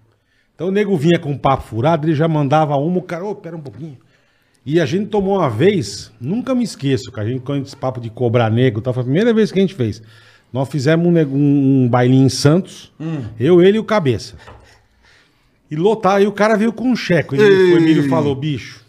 Então 0.63 0.69
o 0.69 0.73
nego 0.73 0.97
vinha 0.97 1.19
com 1.19 1.33
um 1.33 1.37
papo 1.37 1.65
furado, 1.65 2.07
ele 2.07 2.15
já 2.15 2.29
mandava 2.29 2.77
uma, 2.77 2.99
o 2.99 3.03
cara, 3.03 3.25
ô, 3.25 3.35
pera 3.35 3.57
um 3.57 3.61
pouquinho. 3.61 3.99
E 4.65 4.81
a 4.81 4.87
gente 4.87 5.07
tomou 5.07 5.39
uma 5.39 5.51
vez, 5.51 6.13
nunca 6.21 6.55
me 6.55 6.63
esqueço, 6.63 7.11
que 7.11 7.19
a 7.19 7.27
gente, 7.27 7.41
quando 7.41 7.67
esse 7.67 7.75
papo 7.75 8.01
de 8.01 8.09
cobrar 8.09 8.49
nego, 8.49 8.81
tá, 8.81 8.93
foi 8.93 9.01
a 9.01 9.05
primeira 9.05 9.35
vez 9.35 9.51
que 9.51 9.59
a 9.59 9.63
gente 9.63 9.75
fez. 9.75 10.01
Nós 10.53 10.69
fizemos 10.69 11.05
um, 11.05 11.19
um, 11.19 11.83
um 11.83 11.89
bailinho 11.89 12.27
em 12.27 12.29
Santos, 12.29 12.93
eu, 13.41 13.61
ele 13.61 13.79
e 13.79 13.81
o 13.81 13.85
Cabeça. 13.85 14.37
E 15.69 15.75
lotar, 15.75 16.19
aí 16.19 16.29
o 16.29 16.33
cara 16.33 16.57
veio 16.57 16.73
com 16.73 16.85
um 16.85 16.95
cheque. 16.95 17.35
Emílio, 17.35 17.75
o 17.75 17.79
Emílio 17.79 18.09
falou, 18.09 18.33
bicho, 18.37 18.85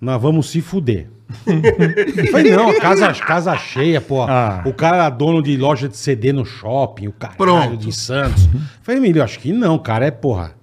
nós 0.00 0.20
vamos 0.20 0.50
se 0.50 0.60
fuder. 0.60 1.08
Falei, 2.30 2.52
não, 2.52 2.78
casa, 2.78 3.12
casa 3.12 3.56
cheia, 3.56 4.00
pô. 4.00 4.22
Ah. 4.22 4.62
O 4.64 4.72
cara 4.72 4.96
era 4.96 5.10
dono 5.10 5.42
de 5.42 5.56
loja 5.56 5.88
de 5.88 5.96
CD 5.96 6.32
no 6.32 6.44
shopping, 6.44 7.08
o 7.08 7.12
Pronto. 7.36 7.76
de 7.76 7.92
Santos. 7.92 8.48
Falei, 8.82 9.00
Emílio, 9.00 9.22
acho 9.22 9.38
que 9.38 9.52
não, 9.52 9.78
cara, 9.78 10.06
é 10.06 10.10
porra. 10.10 10.56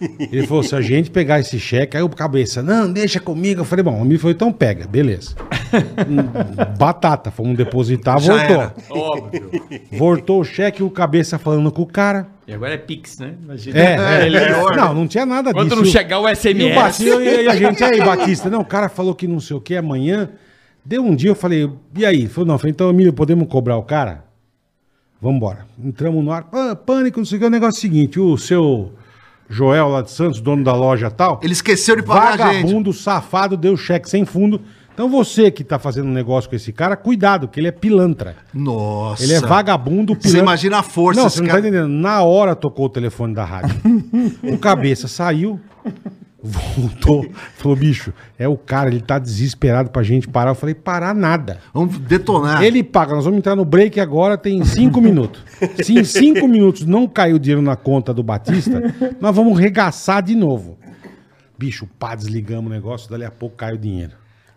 Ele 0.00 0.46
falou, 0.46 0.62
se 0.62 0.74
a 0.74 0.80
gente 0.80 1.10
pegar 1.10 1.40
esse 1.40 1.58
cheque, 1.58 1.96
aí 1.96 2.02
o 2.02 2.08
cabeça, 2.08 2.62
não, 2.62 2.92
deixa 2.92 3.18
comigo. 3.18 3.62
Eu 3.62 3.64
falei, 3.64 3.82
bom, 3.82 3.98
o 3.98 4.02
Emílio 4.02 4.18
falou, 4.18 4.34
então 4.34 4.52
pega, 4.52 4.86
beleza. 4.86 5.34
Batata, 6.78 7.30
fomos 7.30 7.56
depositar, 7.56 8.18
Já 8.20 8.34
voltou. 8.36 8.56
era. 8.56 8.74
Óbvio. 8.90 9.50
Voltou 9.92 10.40
o 10.40 10.44
cheque, 10.44 10.82
o 10.82 10.90
cabeça 10.90 11.38
falando 11.38 11.70
com 11.72 11.82
o 11.82 11.86
cara. 11.86 12.28
E 12.46 12.52
agora 12.52 12.74
é 12.74 12.78
Pix, 12.78 13.18
né? 13.18 13.34
Imagina. 13.42 13.78
É, 13.78 14.26
Ele- 14.26 14.36
é, 14.36 14.76
não, 14.76 14.94
não 14.94 15.06
tinha 15.08 15.24
nada 15.24 15.52
Quando 15.52 15.70
disso. 15.70 15.82
não 15.82 15.84
chegar 15.90 16.20
o 16.20 16.28
E, 16.28 16.32
o 16.32 16.36
SMS. 16.36 16.74
Batista, 16.74 17.22
e 17.22 17.48
a 17.48 17.56
gente, 17.56 17.82
aí, 17.84 17.98
Batista, 18.00 18.50
não, 18.50 18.60
o 18.60 18.64
cara 18.64 18.88
falou 18.88 19.14
que 19.14 19.26
não 19.26 19.40
sei 19.40 19.56
o 19.56 19.60
que 19.60 19.76
amanhã. 19.76 20.30
Deu 20.84 21.02
um 21.02 21.14
dia, 21.14 21.30
eu 21.30 21.34
falei, 21.34 21.70
e 21.96 22.04
aí? 22.04 22.26
Falou, 22.28 22.46
não, 22.48 22.58
falei, 22.58 22.72
então, 22.72 22.90
Emílio, 22.90 23.12
podemos 23.12 23.48
cobrar 23.48 23.76
o 23.78 23.82
cara? 23.82 24.24
Vambora. 25.20 25.66
Entramos 25.82 26.22
no 26.22 26.30
ar, 26.30 26.44
pã, 26.44 26.74
pânico, 26.76 27.18
não 27.18 27.24
sei 27.24 27.38
o 27.38 27.40
que. 27.40 27.46
O 27.46 27.50
negócio 27.50 27.76
é 27.76 27.78
o 27.78 27.80
seguinte: 27.80 28.20
o 28.20 28.36
seu 28.36 28.92
Joel 29.48 29.88
lá 29.88 30.02
de 30.02 30.10
Santos, 30.10 30.38
dono 30.40 30.62
da 30.62 30.74
loja 30.74 31.10
tal, 31.10 31.40
Ele 31.42 31.54
esqueceu 31.54 31.96
de 31.96 32.02
pagar 32.02 32.48
a 32.48 32.52
gente. 32.52 32.62
vagabundo, 32.64 32.92
safado, 32.92 33.56
deu 33.56 33.74
cheque 33.76 34.10
sem 34.10 34.26
fundo. 34.26 34.60
Então 34.94 35.08
você 35.08 35.50
que 35.50 35.64
tá 35.64 35.76
fazendo 35.76 36.08
um 36.08 36.12
negócio 36.12 36.48
com 36.48 36.54
esse 36.54 36.72
cara, 36.72 36.96
cuidado, 36.96 37.48
que 37.48 37.58
ele 37.58 37.66
é 37.66 37.72
pilantra. 37.72 38.36
Nossa. 38.54 39.24
Ele 39.24 39.32
é 39.34 39.40
vagabundo, 39.40 40.16
Você 40.18 40.38
imagina 40.38 40.78
a 40.78 40.82
força 40.84 41.20
Não, 41.20 41.28
você 41.28 41.40
não 41.40 41.48
cara. 41.48 41.60
tá 41.60 41.68
entendendo. 41.68 41.88
Na 41.88 42.22
hora 42.22 42.54
tocou 42.54 42.86
o 42.86 42.88
telefone 42.88 43.34
da 43.34 43.44
rádio. 43.44 43.74
o 44.44 44.56
cabeça 44.56 45.08
saiu, 45.08 45.58
voltou, 46.40 47.26
falou, 47.56 47.76
bicho, 47.76 48.12
é 48.38 48.46
o 48.46 48.56
cara, 48.56 48.88
ele 48.88 49.00
tá 49.00 49.18
desesperado 49.18 49.90
pra 49.90 50.04
gente 50.04 50.28
parar. 50.28 50.52
Eu 50.52 50.54
falei, 50.54 50.76
parar 50.76 51.12
nada. 51.12 51.58
Vamos 51.72 51.98
detonar. 51.98 52.62
Ele 52.62 52.84
paga, 52.84 53.16
nós 53.16 53.24
vamos 53.24 53.38
entrar 53.38 53.56
no 53.56 53.64
break 53.64 53.98
agora, 53.98 54.38
tem 54.38 54.64
cinco 54.64 55.00
minutos. 55.00 55.42
Se 55.82 55.98
em 55.98 56.04
cinco 56.04 56.46
minutos 56.46 56.86
não 56.86 57.08
cair 57.08 57.34
o 57.34 57.38
dinheiro 57.40 57.62
na 57.62 57.74
conta 57.74 58.14
do 58.14 58.22
Batista, 58.22 58.94
nós 59.20 59.34
vamos 59.34 59.58
regaçar 59.58 60.22
de 60.22 60.36
novo. 60.36 60.78
Bicho, 61.58 61.88
pá, 61.98 62.14
desligamos 62.14 62.70
o 62.70 62.72
negócio, 62.72 63.10
dali 63.10 63.24
a 63.24 63.30
pouco 63.32 63.56
cai 63.56 63.72
o 63.72 63.78
dinheiro. 63.78 64.12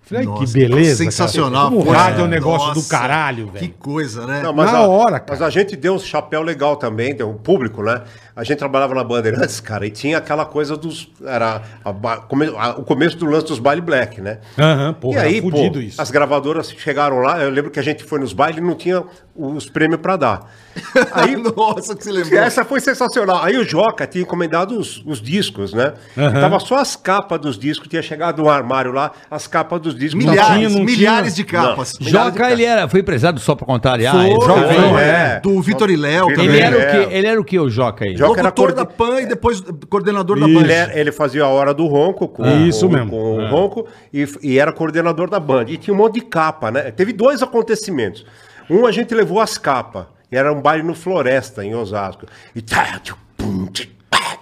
Falei, 0.08 0.26
ai, 0.28 0.34
que 0.34 0.40
Nossa, 0.42 0.54
beleza. 0.54 1.04
Sensacional. 1.04 1.64
Cara. 1.64 1.70
Como 1.76 1.86
força. 1.86 2.02
rádio 2.02 2.22
é 2.22 2.24
um 2.24 2.28
negócio 2.28 2.68
Nossa, 2.70 2.80
do 2.82 2.88
caralho, 2.88 3.48
Que 3.48 3.60
velho. 3.60 3.74
coisa, 3.78 4.26
né? 4.26 4.42
Não, 4.42 4.54
Na 4.54 4.72
a, 4.78 4.88
hora, 4.88 5.20
cara. 5.20 5.26
Mas 5.30 5.42
a 5.42 5.50
gente 5.50 5.76
deu 5.76 5.96
um 5.96 6.00
chapéu 6.00 6.42
legal 6.42 6.76
também, 6.78 7.14
deu 7.16 7.30
um 7.30 7.38
público, 7.38 7.84
né? 7.84 8.04
A 8.36 8.44
gente 8.44 8.58
trabalhava 8.60 8.94
na 8.94 9.04
Bandeirantes, 9.04 9.60
cara, 9.60 9.86
e 9.86 9.90
tinha 9.90 10.18
aquela 10.20 10.46
coisa 10.46 10.78
dos. 10.78 11.10
Era 11.26 11.62
a 11.84 11.90
a- 11.90 12.76
o 12.78 12.84
começo 12.84 13.18
do 13.18 13.26
lance 13.26 13.48
dos 13.48 13.60
baile 13.60 13.82
black, 13.82 14.22
né? 14.22 14.40
Aham, 14.58 14.94
porra, 14.94 15.16
e 15.18 15.36
aí, 15.36 15.42
pô, 15.42 15.58
isso. 15.80 16.00
as 16.02 16.12
gravadoras 16.12 16.70
chegaram 16.72 17.20
lá, 17.20 17.40
eu 17.42 17.50
lembro 17.50 17.72
que 17.72 17.80
a 17.80 17.84
gente 17.84 18.04
foi 18.04 18.20
nos 18.20 18.34
bailes 18.34 18.60
e 18.60 18.62
não 18.62 18.76
tinha 18.76 19.04
os 19.36 19.70
prêmios 19.70 20.00
pra 20.02 20.16
dar. 20.16 20.52
Aí, 21.12 21.36
Nossa, 21.36 21.96
que 21.96 22.04
você 22.04 22.12
lembrou. 22.12 22.40
essa 22.40 22.64
foi 22.64 22.80
sensacional. 22.80 23.44
Aí 23.44 23.58
o 23.58 23.64
Joca 23.64 24.06
tinha 24.06 24.22
encomendado 24.24 24.78
os, 24.80 25.04
os 25.06 25.20
discos, 25.22 25.74
né? 25.74 25.94
E 26.16 26.40
tava 26.40 26.60
só 26.60 26.76
as 26.78 26.96
capas 26.96 27.40
dos 27.40 27.58
discos, 27.58 27.88
tinha 27.88 28.02
chegado 28.02 28.42
no 28.44 28.50
armário 28.50 28.92
lá, 28.92 29.12
as 29.30 29.48
capas 29.48 29.80
dos 29.82 29.96
discos. 29.98 30.24
Milhares, 30.24 30.54
tinha, 30.56 30.70
não 30.70 30.84
milhares 30.86 31.34
tinha. 31.34 31.46
de 31.46 31.52
capas. 31.52 31.94
Não. 32.00 32.06
Milhares 32.08 32.32
de 32.34 32.38
Joca, 32.40 32.52
ele 32.52 32.64
era, 32.64 32.88
foi 32.88 33.00
empresário 33.00 33.40
só 33.40 33.56
pra 33.56 33.66
contrariar. 33.66 34.14
Foi, 34.16 34.26
ele, 34.26 34.34
Joca, 34.42 34.62
foi, 34.68 34.90
foi. 34.90 35.02
é. 35.02 35.40
Do 35.42 35.62
Vitor 35.62 35.90
e 35.90 35.96
Léo 35.96 36.28
Vitor 36.28 36.44
ele 36.44 36.48
também. 36.54 36.62
era 36.66 36.78
o 36.78 36.82
É. 36.82 36.86
que? 37.08 37.14
Ele 37.16 37.28
era 37.28 37.42
o 37.42 37.44
que, 37.44 37.60
o 37.60 37.70
Joca 37.70 38.06
aí? 38.06 38.16
Joca 38.16 38.40
era 38.40 38.52
coorden- 38.52 38.76
da 38.76 38.86
PAN 38.86 39.22
e 39.22 39.26
depois 39.26 39.62
coordenador 39.90 40.40
da 40.40 40.48
Isso. 40.48 40.60
Band. 40.60 40.66
Ele, 40.68 41.00
ele 41.00 41.12
fazia 41.12 41.44
a 41.44 41.48
hora 41.50 41.74
do 41.74 41.86
ronco 41.88 42.28
com, 42.28 42.46
Isso 42.68 42.88
com- 42.88 42.94
mesmo. 42.94 43.12
com 43.12 43.42
É. 43.42 43.46
o 43.46 43.50
ronco 43.50 43.88
e, 44.14 44.28
e 44.44 44.60
era 44.60 44.72
coordenador 44.72 45.30
da 45.30 45.40
banda. 45.40 45.72
E 45.72 45.78
tinha 45.78 45.94
um 45.94 45.98
monte 45.98 46.16
de 46.16 46.22
capa, 46.22 46.72
né? 46.72 46.92
Teve 46.92 47.14
dois 47.14 47.42
acontecimentos. 47.42 48.26
Um, 48.70 48.86
a 48.86 48.92
gente 48.92 49.14
levou 49.16 49.40
as 49.40 49.58
capas. 49.58 50.06
E 50.32 50.36
era 50.36 50.52
um 50.52 50.62
baile 50.62 50.84
no 50.84 50.94
Floresta, 50.94 51.64
em 51.64 51.74
Osasco. 51.74 52.26
E 52.54 52.62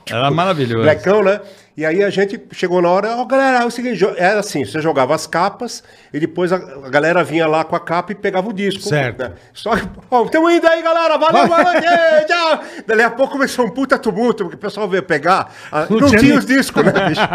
Era 0.10 0.30
maravilhoso. 0.32 0.84
Blecão, 0.84 1.24
né? 1.24 1.40
E 1.78 1.86
aí 1.86 2.02
a 2.02 2.10
gente 2.10 2.42
chegou 2.54 2.82
na 2.82 2.90
hora, 2.90 3.18
ó, 3.18 3.26
galera, 3.26 3.64
é 3.64 3.66
o 3.66 3.70
seguinte, 3.70 4.02
era 4.16 4.40
assim, 4.40 4.64
você 4.64 4.80
jogava 4.80 5.14
as 5.14 5.28
capas 5.28 5.84
e 6.14 6.20
depois 6.22 6.54
a, 6.54 6.56
a 6.56 6.90
galera 6.90 7.22
vinha 7.22 7.46
lá 7.48 7.66
com 7.66 7.76
a 7.76 7.80
capa 7.82 8.14
e 8.14 8.16
pegava 8.16 8.48
o 8.48 8.54
disco. 8.54 8.84
Certo. 8.84 9.20
né? 9.20 9.34
Só 9.54 9.76
que, 9.76 9.86
ó, 10.10 10.24
estamos 10.24 10.54
indo 10.54 10.66
aí, 10.66 10.82
galera, 10.82 11.18
valeu, 11.18 11.48
noite, 11.48 11.86
tchau. 12.28 12.64
Dali 12.88 13.02
a 13.02 13.10
pouco 13.10 13.34
começou 13.34 13.66
um 13.66 13.70
puta 13.70 14.00
tumulto, 14.00 14.46
porque 14.46 14.56
o 14.56 14.60
pessoal 14.60 14.88
veio 14.88 15.04
pegar, 15.04 15.52
ah, 15.70 15.86
Não 15.90 16.00
não, 16.00 16.08
tinha 16.08 16.22
tinha, 16.22 16.38
os 16.38 16.46
discos, 16.46 16.82
né, 16.82 16.94
bicho? 17.10 17.20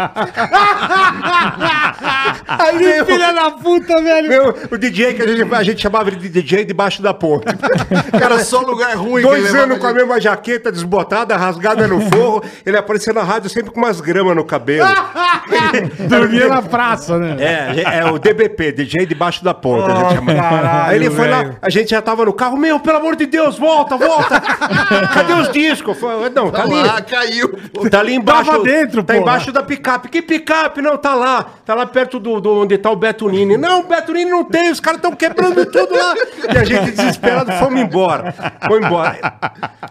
aí 2.47 3.05
Filha 3.05 3.33
da 3.33 3.51
puta, 3.51 4.01
velho. 4.01 4.27
veio 4.27 4.55
o 4.71 4.77
DJ, 4.77 5.13
que 5.13 5.21
a 5.21 5.27
gente, 5.27 5.53
a 5.53 5.63
gente 5.63 5.79
chamava 5.79 6.09
de 6.09 6.29
DJ 6.29 6.65
debaixo 6.65 6.99
da 7.03 7.13
ponte. 7.13 7.45
Era 8.19 8.39
só 8.39 8.61
lugar 8.61 8.95
ruim. 8.95 9.21
Dois 9.21 9.53
anos 9.53 9.77
com 9.77 9.85
a 9.85 9.93
mesma 9.93 10.19
jaqueta 10.19 10.71
desbotada, 10.71 11.37
rasgada 11.37 11.87
no 11.87 12.01
forro, 12.09 12.43
ele 12.65 12.75
aparecia 12.75 13.13
na 13.13 13.21
rádio 13.21 13.47
sempre 13.47 13.69
com 13.69 13.79
umas 13.79 14.01
gramas 14.01 14.30
no 14.35 14.43
cabelo. 14.45 14.87
Dormia 16.07 16.47
na 16.47 16.61
praça, 16.61 17.17
né? 17.17 17.35
É, 17.39 17.99
é 17.99 18.05
o 18.11 18.17
DBP, 18.19 18.71
DJ 18.71 19.05
debaixo 19.05 19.43
da 19.43 19.53
ponta. 19.53 19.91
a 19.91 19.95
gente 19.95 20.11
Oh, 20.11 20.15
chama. 20.15 20.85
Aí 20.87 20.95
ele 20.97 21.09
foi 21.09 21.27
lá, 21.29 21.51
a 21.61 21.69
gente 21.69 21.89
já 21.91 22.01
tava 22.01 22.25
no 22.25 22.33
carro, 22.33 22.57
meu, 22.57 22.79
pelo 22.79 22.97
amor 22.97 23.15
de 23.15 23.25
Deus, 23.25 23.57
volta, 23.57 23.95
volta. 23.97 24.39
Cadê 25.13 25.33
os 25.33 25.49
discos? 25.51 25.97
Não, 26.33 26.49
tá 26.51 26.63
ali. 26.63 26.79
Ah, 26.79 27.01
caiu. 27.01 27.49
pô. 27.73 27.89
Tá 27.89 27.99
ali 27.99 28.15
embaixo. 28.15 28.51
Tava 28.51 28.63
dentro, 28.63 29.03
Tá 29.03 29.13
porra. 29.13 29.23
embaixo 29.23 29.51
da 29.51 29.63
picape. 29.63 30.09
Que 30.09 30.21
picape? 30.21 30.81
Não, 30.81 30.97
tá 30.97 31.13
lá. 31.13 31.45
Tá 31.65 31.73
lá 31.75 31.85
perto 31.85 32.19
do, 32.19 32.39
do 32.39 32.61
onde 32.61 32.77
tá 32.77 32.89
o 32.91 32.95
Beto 32.95 33.29
Nini. 33.29 33.57
Não, 33.57 33.81
o 33.81 33.83
Beto 33.83 34.13
Nini 34.13 34.29
não 34.29 34.43
tem. 34.43 34.69
Os 34.71 34.79
caras 34.79 34.97
estão 34.97 35.11
quebrando 35.13 35.65
tudo 35.65 35.93
lá. 35.95 36.13
E 36.53 36.57
a 36.57 36.63
gente 36.63 36.91
desesperado 36.91 37.51
fomos 37.53 37.79
embora. 37.79 38.33
Foi 38.67 38.79
embora. 38.83 39.17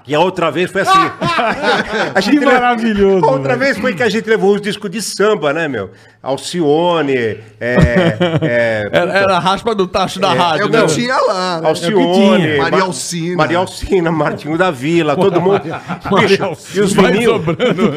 E 0.07 0.15
a 0.15 0.21
outra 0.21 0.51
vez 0.51 0.71
foi 0.71 0.83
assim. 0.83 0.99
A 2.15 2.21
Que 2.21 2.39
maravilhoso, 2.41 3.25
A 3.25 3.31
outra 3.31 3.57
velho. 3.57 3.59
vez 3.61 3.79
foi 3.79 3.95
que 3.95 4.03
a 4.03 4.09
gente 4.09 4.29
levou 4.31 4.55
os 4.55 4.61
discos 4.63 4.91
de 4.91 5.03
samba, 5.03 5.53
né, 5.53 5.67
meu? 5.69 5.91
Alcione, 6.23 7.15
é, 7.15 7.39
é, 7.61 8.89
Era, 8.93 9.13
era 9.13 9.37
a 9.37 9.39
raspa 9.39 9.75
do 9.75 9.87
tacho 9.87 10.21
da 10.21 10.35
É 10.35 10.39
rádio, 10.39 10.67
o 10.67 10.71
que 10.71 10.77
né? 10.77 10.87
tinha 10.87 11.17
lá. 11.19 11.61
né? 11.61 11.69
Alcione, 11.69 12.15
tinha. 12.15 12.59
Maria 12.59 12.79
Ma- 12.79 12.85
Alcina. 12.85 13.37
Maria 13.37 13.59
Alcina, 13.59 14.13
Martinho 14.13 14.59
da 14.59 14.71
Vila, 14.71 15.17
todo 15.17 15.41
mundo. 15.41 15.63
Bicho, 15.63 16.57
e 16.75 16.81
os 16.81 16.93
vinil. 16.93 17.33
sobrando. 17.33 17.93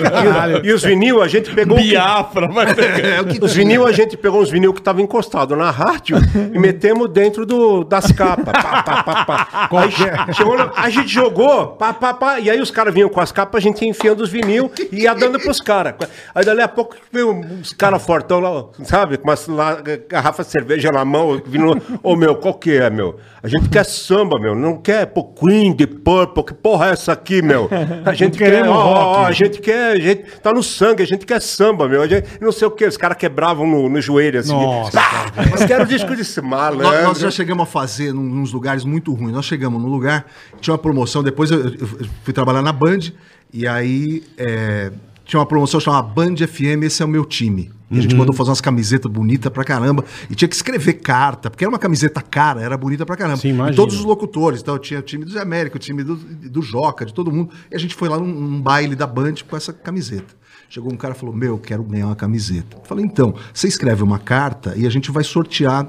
E, 0.63 0.67
e 0.67 0.73
os 0.73 0.83
vinil, 0.83 1.21
a 1.21 1.27
gente 1.27 1.53
pegou. 1.53 1.77
Biafra, 1.77 2.47
vai 2.47 2.67
É 3.17 3.21
o 3.21 3.25
que 3.25 3.43
Os 3.43 3.53
vinil, 3.53 3.85
a 3.85 3.91
gente 3.91 4.15
pegou 4.15 4.41
uns 4.41 4.49
vinil 4.49 4.73
que 4.73 4.79
estavam 4.79 5.01
encostados 5.01 5.57
na 5.57 5.69
rádio 5.69 6.17
e 6.53 6.57
metemos 6.57 7.09
dentro 7.09 7.45
do, 7.45 7.83
das 7.83 8.11
capas. 8.11 8.53
Pá, 8.53 8.83
pá, 8.83 9.03
pá, 9.03 9.25
pá. 9.25 9.69
Aí 9.71 10.69
a 10.75 10.89
gente 10.89 11.09
jogou, 11.09 11.67
pá, 11.67 11.93
pá, 11.93 12.13
pá, 12.13 12.39
e 12.39 12.49
aí 12.49 12.59
os 12.61 12.71
caras 12.71 12.93
vinham 12.93 13.09
com 13.09 13.19
as 13.19 13.31
capas, 13.31 13.59
a 13.59 13.61
gente 13.61 13.81
ia 13.83 13.89
enfiando 13.89 14.21
os 14.23 14.29
vinil 14.29 14.71
e 14.91 15.01
ia 15.03 15.13
dando 15.13 15.39
pros 15.39 15.59
caras. 15.59 15.95
Aí 16.33 16.43
dali 16.45 16.61
a 16.61 16.67
pouco 16.67 16.95
veio 17.11 17.31
uns 17.31 17.73
caras 17.73 18.03
fortão 18.03 18.39
lá, 18.39 18.65
sabe, 18.83 19.17
com 19.17 19.27
umas 19.27 19.47
lá, 19.47 19.81
garrafa 20.09 20.43
de 20.43 20.49
cerveja 20.49 20.91
na 20.91 21.05
mão, 21.05 21.41
vindo, 21.45 21.81
ô 22.01 22.15
meu, 22.15 22.35
qual 22.35 22.53
que 22.53 22.71
é, 22.71 22.89
meu? 22.89 23.17
A 23.41 23.47
gente 23.47 23.69
quer 23.69 23.83
samba, 23.85 24.39
meu, 24.39 24.55
não 24.55 24.77
quer 24.77 25.05
pô, 25.07 25.23
Queen, 25.23 25.73
The 25.75 25.87
Purple, 25.87 26.43
que 26.45 26.53
porra 26.53 26.87
é 26.87 26.91
essa 26.91 27.11
aqui, 27.13 27.41
meu? 27.41 27.69
A 28.05 28.13
gente 28.13 28.37
quer, 28.37 28.67
ó, 28.67 28.73
ó, 28.73 29.13
rock. 29.13 29.29
a 29.29 29.31
gente 29.31 29.59
quer, 29.59 29.91
a 29.93 29.99
gente 29.99 30.23
tá 30.41 30.51
no 30.51 30.63
sangue, 30.63 31.03
a 31.03 31.05
gente 31.05 31.25
quer 31.25 31.41
samba, 31.41 31.87
meu. 31.87 32.01
A 32.01 32.07
gente, 32.07 32.27
não 32.41 32.51
sei 32.51 32.67
o 32.67 32.71
que, 32.71 32.85
os 32.85 32.97
caras 32.97 33.17
quebravam 33.17 33.67
no, 33.67 33.89
no 33.89 34.01
joelho 34.01 34.39
assim. 34.39 34.51
Nossa, 34.51 34.99
Ah, 34.99 35.31
mas 35.51 35.65
quero 35.65 35.85
disco 35.85 36.15
de 36.15 36.23
malandro. 36.41 36.83
Nós, 36.83 37.03
nós 37.03 37.19
já 37.19 37.31
chegamos 37.31 37.63
a 37.63 37.65
fazer 37.65 38.13
num, 38.13 38.23
nos 38.23 38.51
lugares 38.51 38.83
muito 38.83 39.13
ruins. 39.13 39.33
Nós 39.33 39.45
chegamos 39.45 39.81
num 39.81 39.89
lugar, 39.89 40.25
tinha 40.59 40.73
uma 40.73 40.77
promoção, 40.77 41.23
depois 41.23 41.51
eu, 41.51 41.59
eu 41.59 41.87
fui 42.23 42.33
trabalhar 42.33 42.61
na 42.61 42.71
Band, 42.71 43.11
e 43.51 43.67
aí 43.67 44.23
é, 44.37 44.91
tinha 45.33 45.39
uma 45.39 45.47
promoção 45.47 45.79
chamada 45.79 46.03
Band 46.07 46.35
FM, 46.47 46.83
esse 46.83 47.01
é 47.01 47.05
o 47.05 47.07
meu 47.09 47.25
time. 47.25 47.71
E 47.89 47.93
a 47.93 47.95
Uhum. 47.95 48.01
gente 48.03 48.15
mandou 48.15 48.35
fazer 48.35 48.51
umas 48.51 48.61
camisetas 48.61 49.11
bonitas 49.11 49.51
pra 49.51 49.63
caramba. 49.63 50.05
E 50.29 50.35
tinha 50.35 50.47
que 50.47 50.55
escrever 50.55 50.93
carta, 50.93 51.49
porque 51.49 51.63
era 51.63 51.69
uma 51.71 51.79
camiseta 51.79 52.21
cara, 52.21 52.61
era 52.61 52.77
bonita 52.77 53.03
pra 53.03 53.15
caramba. 53.15 53.37
Sim, 53.37 53.47
e 53.47 53.51
imagino. 53.51 53.75
todos 53.75 53.95
os 53.97 54.05
locutores. 54.05 54.61
Então 54.61 54.77
tinha 54.77 54.99
o 54.99 55.03
time 55.03 55.25
do 55.25 55.31
Zé 55.31 55.41
América, 55.41 55.75
o 55.75 55.79
time 55.79 56.03
do, 56.03 56.15
do 56.15 56.61
Joca, 56.61 57.03
de 57.03 57.13
todo 57.13 57.31
mundo. 57.31 57.49
E 57.71 57.75
a 57.75 57.79
gente 57.79 57.95
foi 57.95 58.09
lá 58.09 58.17
num, 58.19 58.27
num 58.27 58.61
baile 58.61 58.95
da 58.95 59.07
Band 59.07 59.33
com 59.49 59.57
essa 59.57 59.73
camiseta. 59.73 60.35
Chegou 60.69 60.93
um 60.93 60.97
cara 60.97 61.15
e 61.15 61.17
falou: 61.17 61.33
Meu, 61.35 61.57
quero 61.57 61.81
ganhar 61.83 62.05
uma 62.07 62.15
camiseta. 62.15 62.77
Eu 62.77 62.83
falei: 62.85 63.03
Então, 63.05 63.33
você 63.51 63.67
escreve 63.67 64.03
uma 64.03 64.19
carta 64.19 64.73
e 64.77 64.85
a 64.85 64.89
gente 64.89 65.09
vai 65.11 65.23
sortear 65.23 65.87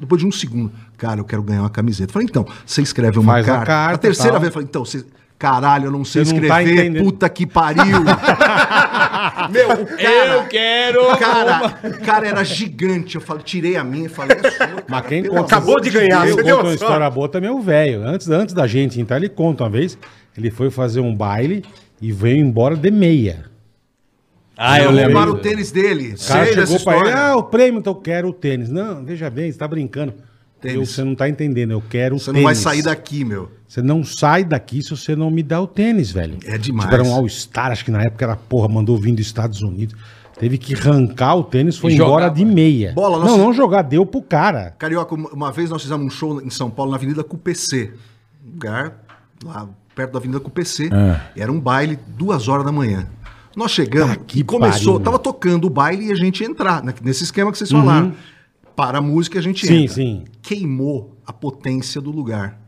depois 0.00 0.20
de 0.20 0.26
um 0.26 0.32
segundo. 0.32 0.72
Cara, 0.96 1.20
eu 1.20 1.24
quero 1.24 1.42
ganhar 1.42 1.60
uma 1.62 1.70
camiseta. 1.70 2.10
Eu 2.10 2.12
falei: 2.14 2.28
Então, 2.28 2.46
você 2.64 2.80
escreve 2.80 3.18
uma 3.18 3.32
Faz 3.34 3.46
a 3.46 3.50
carta. 3.52 3.66
carta, 3.66 3.98
terceira 3.98 4.32
tal. 4.32 4.40
vez, 4.40 4.48
eu 4.48 4.52
falei: 4.54 4.66
Então, 4.68 4.84
você. 4.84 5.04
Caralho, 5.38 5.86
eu 5.86 5.90
não 5.92 6.02
sei 6.02 6.24
Você 6.24 6.32
não 6.40 6.48
tá 6.48 6.62
escrever, 6.62 6.84
entendendo. 6.86 7.04
puta 7.04 7.28
que 7.28 7.46
pariu. 7.46 7.82
Meu, 9.52 9.70
o 9.82 9.86
cara, 9.86 10.32
Eu 10.34 10.44
quero. 10.48 11.16
Cara, 11.18 11.78
o 11.84 12.00
cara 12.04 12.26
era 12.28 12.42
gigante. 12.44 13.16
Eu 13.16 13.20
falei, 13.20 13.42
tirei 13.42 13.76
a 13.76 13.84
minha 13.84 14.06
e 14.06 14.08
falei, 14.08 14.36
é 14.42 14.50
sua, 14.50 14.58
cara, 14.58 14.84
Mas 14.88 15.06
quem 15.06 15.22
pelo 15.22 15.34
conta, 15.34 15.56
Acabou 15.56 15.80
de 15.80 15.90
ganhar, 15.90 16.24
Quem 16.24 16.32
você 16.32 16.42
conta 16.42 16.62
uma 16.62 16.74
história 16.74 17.10
boa 17.10 17.28
também 17.28 17.50
é 17.50 17.52
o 17.52 17.60
velho. 17.60 18.02
Antes, 18.06 18.28
antes 18.30 18.54
da 18.54 18.66
gente 18.66 18.98
entrar, 19.00 19.18
ele 19.18 19.28
conta 19.28 19.64
uma 19.64 19.70
vez. 19.70 19.98
Ele 20.36 20.50
foi 20.50 20.70
fazer 20.70 21.00
um 21.00 21.14
baile 21.14 21.64
e 22.00 22.12
veio 22.12 22.38
embora 22.38 22.74
de 22.76 22.90
meia. 22.90 23.44
Ah, 24.56 24.80
eu 24.80 24.90
lembro. 24.90 25.12
Roubaram 25.12 25.32
o 25.34 25.38
tênis 25.38 25.70
dele. 25.70 26.14
O 26.14 26.26
cara 26.28 26.46
Sei 26.46 26.54
dessa 26.56 26.66
chegou 26.78 26.84
pra 26.84 26.96
ele, 26.96 27.08
história. 27.08 27.26
ah, 27.32 27.36
o 27.36 27.42
prêmio, 27.42 27.78
então 27.80 27.92
eu 27.92 28.00
quero 28.00 28.28
o 28.28 28.32
tênis. 28.32 28.70
Não, 28.70 29.04
veja 29.04 29.28
bem, 29.28 29.52
você 29.52 29.58
tá 29.58 29.68
brincando. 29.68 30.14
Tênis. 30.62 30.76
Eu, 30.78 30.86
você 30.86 31.04
não 31.04 31.14
tá 31.14 31.28
entendendo, 31.28 31.72
eu 31.72 31.82
quero 31.90 32.16
o 32.16 32.18
Você 32.18 32.26
tênis. 32.26 32.38
não 32.40 32.44
vai 32.44 32.54
sair 32.54 32.80
daqui, 32.82 33.22
meu. 33.22 33.50
Você 33.68 33.82
não 33.82 34.04
sai 34.04 34.44
daqui 34.44 34.82
se 34.82 34.90
você 34.90 35.16
não 35.16 35.30
me 35.30 35.42
dá 35.42 35.60
o 35.60 35.66
tênis, 35.66 36.10
velho. 36.12 36.38
É 36.44 36.56
demais. 36.56 36.90
Era 36.92 37.02
um 37.02 37.12
All-Star, 37.12 37.72
acho 37.72 37.84
que 37.84 37.90
na 37.90 38.02
época 38.02 38.24
era, 38.24 38.36
porra, 38.36 38.68
mandou 38.68 38.96
vir 38.96 39.12
dos 39.14 39.26
Estados 39.26 39.60
Unidos. 39.62 39.94
Teve 40.38 40.58
que 40.58 40.74
arrancar 40.74 41.34
o 41.34 41.42
tênis, 41.44 41.76
foi 41.78 41.92
E 41.92 41.94
embora 41.94 42.10
jogava. 42.26 42.34
de 42.34 42.44
meia. 42.44 42.92
Bola, 42.94 43.18
não, 43.18 43.24
nossa- 43.26 43.38
não 43.38 43.52
jogar, 43.52 43.82
deu 43.82 44.04
pro 44.06 44.20
cara. 44.22 44.74
Carioca, 44.78 45.14
uma 45.14 45.50
vez 45.50 45.70
nós 45.70 45.82
fizemos 45.82 46.06
um 46.06 46.10
show 46.10 46.40
em 46.42 46.50
São 46.50 46.70
Paulo, 46.70 46.90
na 46.92 46.96
Avenida 46.98 47.24
Cupc. 47.24 47.90
Um 48.46 48.50
lugar 48.52 49.02
lá 49.44 49.68
perto 49.94 50.12
da 50.12 50.18
Avenida 50.18 50.38
Cupc. 50.38 50.90
Era 51.34 51.50
um 51.50 51.58
baile, 51.58 51.98
duas 52.16 52.48
horas 52.48 52.64
da 52.66 52.70
manhã. 52.72 53.08
Nós 53.56 53.70
chegamos 53.70 54.12
Ah, 54.12 54.16
que 54.16 54.40
e 54.40 54.44
começou, 54.44 54.92
pariu, 54.94 55.04
tava 55.04 55.18
tocando 55.18 55.64
o 55.66 55.70
baile 55.70 56.08
e 56.08 56.12
a 56.12 56.14
gente 56.14 56.42
ia 56.42 56.46
entrar, 56.46 56.84
né, 56.84 56.92
nesse 57.02 57.24
esquema 57.24 57.50
que 57.50 57.56
vocês 57.56 57.70
falaram. 57.70 58.12
Para 58.76 58.98
a 58.98 59.00
música 59.00 59.38
a 59.38 59.42
gente 59.42 59.66
Sim, 59.66 59.84
entra. 59.84 59.94
sim. 59.94 60.24
Queimou 60.42 61.16
a 61.26 61.32
potência 61.32 61.98
do 61.98 62.10
lugar. 62.10 62.60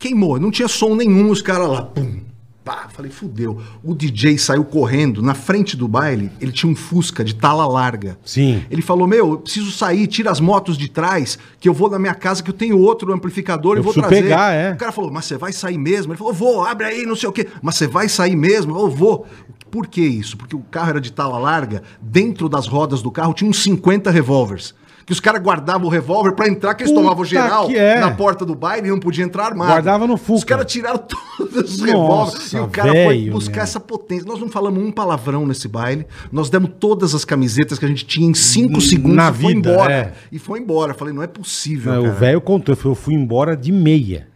Queimou, 0.00 0.40
não 0.40 0.50
tinha 0.50 0.66
som 0.66 0.94
nenhum, 0.94 1.28
os 1.30 1.42
caras 1.42 1.68
lá, 1.68 1.82
pum, 1.82 2.20
pá, 2.64 2.88
falei, 2.90 3.10
fudeu. 3.10 3.60
O 3.84 3.94
DJ 3.94 4.38
saiu 4.38 4.64
correndo, 4.64 5.20
na 5.20 5.34
frente 5.34 5.76
do 5.76 5.86
baile, 5.86 6.30
ele 6.40 6.50
tinha 6.52 6.72
um 6.72 6.74
Fusca 6.74 7.22
de 7.22 7.34
tala 7.34 7.66
larga. 7.66 8.18
Sim. 8.24 8.64
Ele 8.70 8.80
falou, 8.80 9.06
meu, 9.06 9.32
eu 9.32 9.36
preciso 9.36 9.70
sair, 9.70 10.06
tira 10.06 10.30
as 10.30 10.40
motos 10.40 10.78
de 10.78 10.88
trás, 10.88 11.38
que 11.60 11.68
eu 11.68 11.74
vou 11.74 11.90
na 11.90 11.98
minha 11.98 12.14
casa, 12.14 12.42
que 12.42 12.48
eu 12.48 12.54
tenho 12.54 12.78
outro 12.78 13.12
amplificador 13.12 13.76
Eu 13.76 13.80
e 13.80 13.84
vou 13.84 13.92
trazer. 13.92 14.22
pegar, 14.22 14.54
é. 14.54 14.72
O 14.72 14.76
cara 14.78 14.90
falou, 14.90 15.12
mas 15.12 15.26
você 15.26 15.36
vai 15.36 15.52
sair 15.52 15.76
mesmo? 15.76 16.12
Ele 16.14 16.18
falou, 16.18 16.32
vou, 16.32 16.64
abre 16.64 16.86
aí, 16.86 17.04
não 17.04 17.14
sei 17.14 17.28
o 17.28 17.32
quê. 17.32 17.46
Mas 17.60 17.76
você 17.76 17.86
vai 17.86 18.08
sair 18.08 18.36
mesmo? 18.36 18.74
Eu 18.78 18.88
vou. 18.88 19.26
Por 19.70 19.86
que 19.86 20.00
isso? 20.00 20.34
Porque 20.38 20.56
o 20.56 20.60
carro 20.70 20.90
era 20.90 21.00
de 21.00 21.12
tala 21.12 21.38
larga, 21.38 21.82
dentro 22.00 22.48
das 22.48 22.66
rodas 22.66 23.02
do 23.02 23.10
carro 23.10 23.34
tinha 23.34 23.50
uns 23.50 23.62
50 23.62 24.10
revólveres. 24.10 24.74
Que 25.10 25.14
os 25.14 25.18
caras 25.18 25.42
guardavam 25.42 25.88
o 25.88 25.90
revólver 25.90 26.36
pra 26.36 26.46
entrar, 26.46 26.72
que 26.72 26.84
eles 26.84 26.92
Puta 26.92 27.02
tomavam 27.02 27.24
geral 27.24 27.68
é. 27.68 27.98
na 27.98 28.12
porta 28.12 28.46
do 28.46 28.54
baile 28.54 28.86
e 28.86 28.90
não 28.92 29.00
podia 29.00 29.24
entrar 29.24 29.46
armado. 29.46 29.72
Guardava 29.72 30.06
no 30.06 30.16
Fuca. 30.16 30.38
Os 30.38 30.44
caras 30.44 30.70
tiraram 30.70 30.98
todos 31.36 31.72
os 31.74 31.80
revólveres 31.82 32.52
e 32.52 32.56
o 32.58 32.68
cara 32.68 32.92
foi 32.92 33.02
velho, 33.18 33.32
buscar 33.32 33.54
meu. 33.54 33.62
essa 33.64 33.80
potência. 33.80 34.24
Nós 34.24 34.38
não 34.38 34.48
falamos 34.48 34.80
um 34.80 34.92
palavrão 34.92 35.44
nesse 35.48 35.66
baile. 35.66 36.06
Nós 36.30 36.48
demos 36.48 36.70
todas 36.78 37.12
as 37.12 37.24
camisetas 37.24 37.76
que 37.76 37.84
a 37.84 37.88
gente 37.88 38.06
tinha 38.06 38.24
em 38.30 38.34
cinco 38.34 38.80
segundos 38.80 39.16
na 39.16 39.30
e 39.30 39.34
foi 39.34 39.52
vida, 39.56 39.70
embora. 39.72 39.92
é. 39.92 40.12
E 40.30 40.38
foi 40.38 40.60
embora. 40.60 40.92
Eu 40.92 40.96
Falei, 40.96 41.12
não 41.12 41.24
é 41.24 41.26
possível. 41.26 41.92
Não, 41.92 42.04
o 42.04 42.12
velho 42.12 42.40
contou, 42.40 42.78
eu 42.84 42.94
fui 42.94 43.14
embora 43.14 43.56
de 43.56 43.72
meia. 43.72 44.28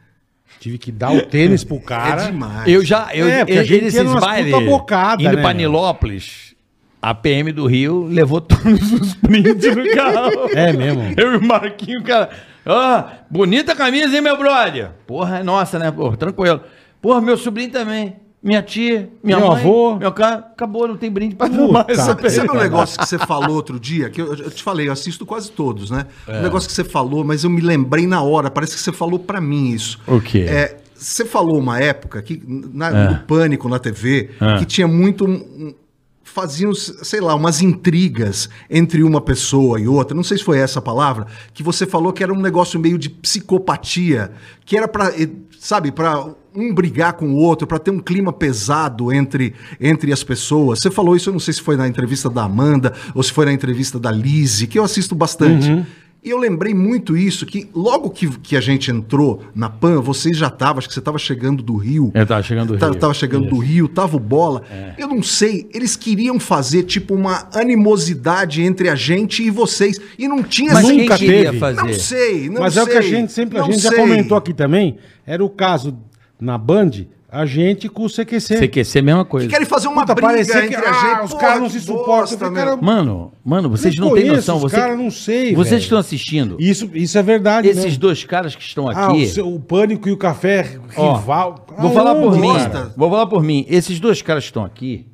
Tive 0.59 0.77
que 0.77 0.91
dar 0.91 1.13
o 1.15 1.23
tênis 1.23 1.63
pro 1.63 1.79
cara. 1.87 2.23
É 2.25 2.27
demais. 2.33 2.67
Eu 2.69 2.85
já. 2.85 3.11
Eu, 3.15 3.29
É, 3.29 3.45
porque 3.45 3.53
a 3.53 3.63
eu- 3.63 3.65
gente 3.65 3.85
nesses 3.85 4.01
ia 4.13 4.19
bailes, 4.21 4.65
bocada, 4.65 5.23
indo 5.23 5.37
né, 5.37 5.41
pra? 5.41 5.53
Nilópolis, 5.53 6.54
a 7.11 7.15
PM 7.15 7.53
do 7.53 7.67
Rio 7.67 8.07
levou 8.07 8.41
todos 8.41 8.93
os 8.93 9.15
brindes 9.15 9.77
no 9.77 9.91
carro. 9.95 10.49
É 10.55 10.73
mesmo. 10.73 11.03
Eu 11.17 11.35
e 11.35 11.37
o 11.37 11.43
Marquinho, 11.47 12.03
cara. 12.03 12.31
Ah, 12.65 13.13
bonita 13.31 13.75
camisa, 13.77 14.15
hein, 14.17 14.23
meu 14.23 14.39
brother? 14.39 14.91
Porra, 15.07 15.41
é 15.41 15.43
nossa, 15.43 15.79
né? 15.79 15.91
Porra, 15.91 16.17
tranquilo. 16.17 16.61
Porra, 17.03 17.21
meu 17.21 17.37
sobrinho 17.37 17.71
também. 17.71 18.17
Minha 18.43 18.63
tia, 18.63 19.09
minha 19.23 19.39
Meu 19.39 19.49
mãe. 19.49 19.61
avô. 19.61 19.97
Meu 19.97 20.13
cara. 20.13 20.37
Acabou, 20.37 20.87
não 20.89 20.97
tem 20.97 21.11
brinde 21.11 21.35
pra 21.35 21.49
tomar 21.49 21.87
essa 21.89 22.15
que 22.15 22.29
Sabe 22.31 22.51
um 22.51 22.55
negócio 22.55 22.99
que 22.99 23.07
você 23.07 23.19
falou 23.19 23.57
outro 23.57 23.81
dia? 23.81 24.09
Que 24.11 24.21
eu, 24.21 24.35
eu 24.35 24.51
te 24.51 24.63
falei, 24.63 24.89
eu 24.89 24.93
assisto 24.93 25.25
quase 25.27 25.51
todos, 25.51 25.91
né? 25.91 26.07
É. 26.29 26.39
Um 26.39 26.43
negócio 26.43 26.69
que 26.69 26.75
você 26.75 26.85
falou, 26.85 27.25
mas 27.25 27.43
eu 27.45 27.51
me 27.51 27.61
lembrei 27.63 28.07
na 28.07 28.23
hora. 28.23 28.51
Parece 28.51 28.75
que 28.77 28.81
você 28.83 28.93
falou 28.93 29.19
pra 29.19 29.41
mim 29.41 29.71
isso. 29.71 29.99
O 30.07 30.21
quê? 30.21 30.45
É, 30.49 30.77
você 30.95 31.25
falou 31.25 31.59
uma 31.59 31.79
época 31.81 32.21
que 32.23 32.43
na, 32.47 32.89
É. 32.89 33.09
no 33.11 33.19
Pânico 33.21 33.67
na 33.69 33.79
TV 33.79 34.31
que 34.59 34.65
tinha 34.67 34.87
muito. 34.89 35.25
um- 35.27 35.75
faziam, 36.35 36.75
sei 36.75 37.21
lá, 37.21 37.33
umas 37.33 37.63
intrigas 37.63 38.51
entre 38.69 39.05
uma 39.05 39.21
pessoa 39.21 39.81
e 39.81 39.87
outra. 39.87 40.17
Não 40.17 40.25
sei 40.25 40.37
se 40.37 40.43
foi 40.43 40.59
essa 40.59 40.81
a 40.81 40.83
palavra, 40.83 41.29
que 41.53 41.63
você 41.63 41.87
falou 41.87 42.13
que 42.13 42.25
era 42.25 42.35
um 42.35 42.41
negócio 42.41 42.79
meio 42.81 42.99
de 42.99 43.09
psicopatia, 43.09 44.33
que 44.67 44.77
era 44.77 44.91
eh, 45.17 45.29
sabe, 45.61 45.93
para 45.93 46.27
um 46.53 46.75
brigar 46.75 47.13
com 47.13 47.27
o 47.27 47.37
outro, 47.37 47.69
pra 47.69 47.79
ter 47.79 47.93
um 47.93 48.01
clima 48.01 48.33
pesado 48.33 49.13
entre, 49.13 49.55
entre 49.81 50.13
as 50.13 50.25
pessoas. 50.25 50.81
Você 50.81 50.91
falou 50.91 51.15
isso, 51.15 51.29
eu 51.29 51.33
não 51.33 51.41
sei 51.41 51.55
se 51.55 51.63
foi 51.63 51.77
na 51.77 51.87
entrevista 51.87 52.29
da 52.29 52.43
Amanda 52.43 52.93
ou 53.15 53.23
se 53.23 53.33
foi 53.33 53.45
na 53.45 53.53
entrevista 53.53 54.01
da 54.01 54.11
Lizzie, 54.11 54.67
que 54.67 54.77
eu 54.77 54.83
assisto 54.83 55.15
bastante. 55.15 55.69
E 56.25 56.31
eu 56.31 56.39
lembrei 56.39 56.73
muito 56.73 57.15
isso, 57.17 57.45
que 57.45 57.69
logo 57.75 58.09
que, 58.09 58.27
que 58.39 58.57
a 58.57 58.61
gente 58.61 58.91
entrou 58.91 59.43
na 59.55 59.69
PAN, 59.69 60.01
você 60.01 60.33
já 60.33 60.47
estava, 60.47 60.79
acho 60.79 60.89
que 60.89 60.95
você 60.95 61.01
estava 61.01 61.19
chegando 61.19 61.63
do 61.63 61.77
Rio. 61.77 62.11
Eu 62.15 62.27
tava 62.27 62.43
chegando 62.43 62.69
do 62.77 62.87
Rio. 62.87 62.95
Tava 62.95 63.13
chegando 63.13 63.47
do 63.47 63.59
Rio, 63.59 63.87
tava 63.89 64.17
o 64.17 64.21
Bola. 64.21 64.63
Eu 64.97 65.07
não 65.09 65.23
sei, 65.23 65.69
eles 65.75 65.97
queriam 65.97 66.41
fazer 66.41 66.85
tipo 66.85 67.15
uma 67.15 67.47
animosidade 67.53 68.63
entre 68.63 68.89
a 68.89 68.95
gente 68.95 69.43
e 69.43 69.51
vocês. 69.51 70.01
E 70.19 70.27
não 70.27 70.43
tinha 70.43 70.73
Mas 70.73 70.85
assim- 70.87 70.97
nunca 71.03 71.19
queria 71.19 71.45
teve. 71.47 71.59
fazer? 71.59 71.83
Não 71.83 71.93
sei, 71.93 72.49
não 72.49 72.63
Mas 72.63 72.73
sei. 72.73 72.83
é 72.83 72.85
o 72.85 72.89
que 72.89 72.97
a 72.97 73.01
gente 73.03 73.33
sempre, 73.33 73.59
a 73.59 73.63
gente 73.65 73.79
já 73.81 73.91
sei. 73.91 73.99
comentou 73.99 74.39
aqui 74.39 74.55
também. 74.55 74.97
Era 75.27 75.45
o 75.45 75.51
caso 75.51 75.95
na 76.41 76.57
Band, 76.57 76.91
a 77.35 77.47
gente 77.47 77.89
com 77.89 78.05
o 78.05 78.09
CQC. 78.09 78.59
CQC, 78.59 79.03
mesma 79.03 79.25
coisa. 79.25 79.47
Que 79.47 79.53
querem 79.53 79.67
fazer 79.67 79.89
uma 79.89 80.07
Puta, 80.07 80.15
briga 80.15 80.41
entre 80.41 80.69
que, 80.69 80.75
a 80.77 80.93
gente. 80.93 81.05
ah, 81.21 81.25
os 81.25 81.35
caras 81.35 81.61
não 81.61 81.67
que 81.67 81.73
se 81.73 81.81
suportam. 81.81 82.07
bosta, 82.39 82.51
cara, 82.51 82.77
Mano, 82.77 83.33
mano, 83.45 83.69
vocês 83.69 83.95
Nem 83.97 84.09
não 84.09 84.15
têm 84.15 84.27
noção. 84.29 84.57
os 84.57 84.63
Você, 84.63 84.77
cara, 84.77 84.97
não 84.97 85.11
sei, 85.11 85.55
Vocês 85.55 85.69
velho. 85.71 85.79
que 85.81 85.85
estão 85.85 85.99
assistindo. 85.99 86.57
Isso, 86.61 86.91
isso 86.95 87.19
é 87.19 87.23
verdade. 87.23 87.69
Esses 87.69 87.85
mesmo. 87.85 87.99
dois 87.99 88.25
caras 88.25 88.55
que 88.55 88.63
estão 88.63 88.89
Ah, 88.89 89.07
aqui. 89.09 89.25
o, 89.25 89.29
seu- 89.29 89.53
o 89.55 89.59
Pânico 89.61 90.09
e 90.09 90.13
o 90.13 90.17
Café 90.17 90.79
Ó, 90.97 91.17
rival. 91.17 91.67
Vou 91.79 91.91
falar 91.93 92.15
por 92.15 92.33
Aonde, 92.35 92.41
mim. 92.41 92.53
Vou 92.97 93.11
falar 93.11 93.27
por 93.27 93.43
mim. 93.43 93.67
Esses 93.69 93.99
dois 93.99 94.23
caras 94.23 94.45
que 94.45 94.51
estão 94.51 94.65
aqui. 94.65 95.07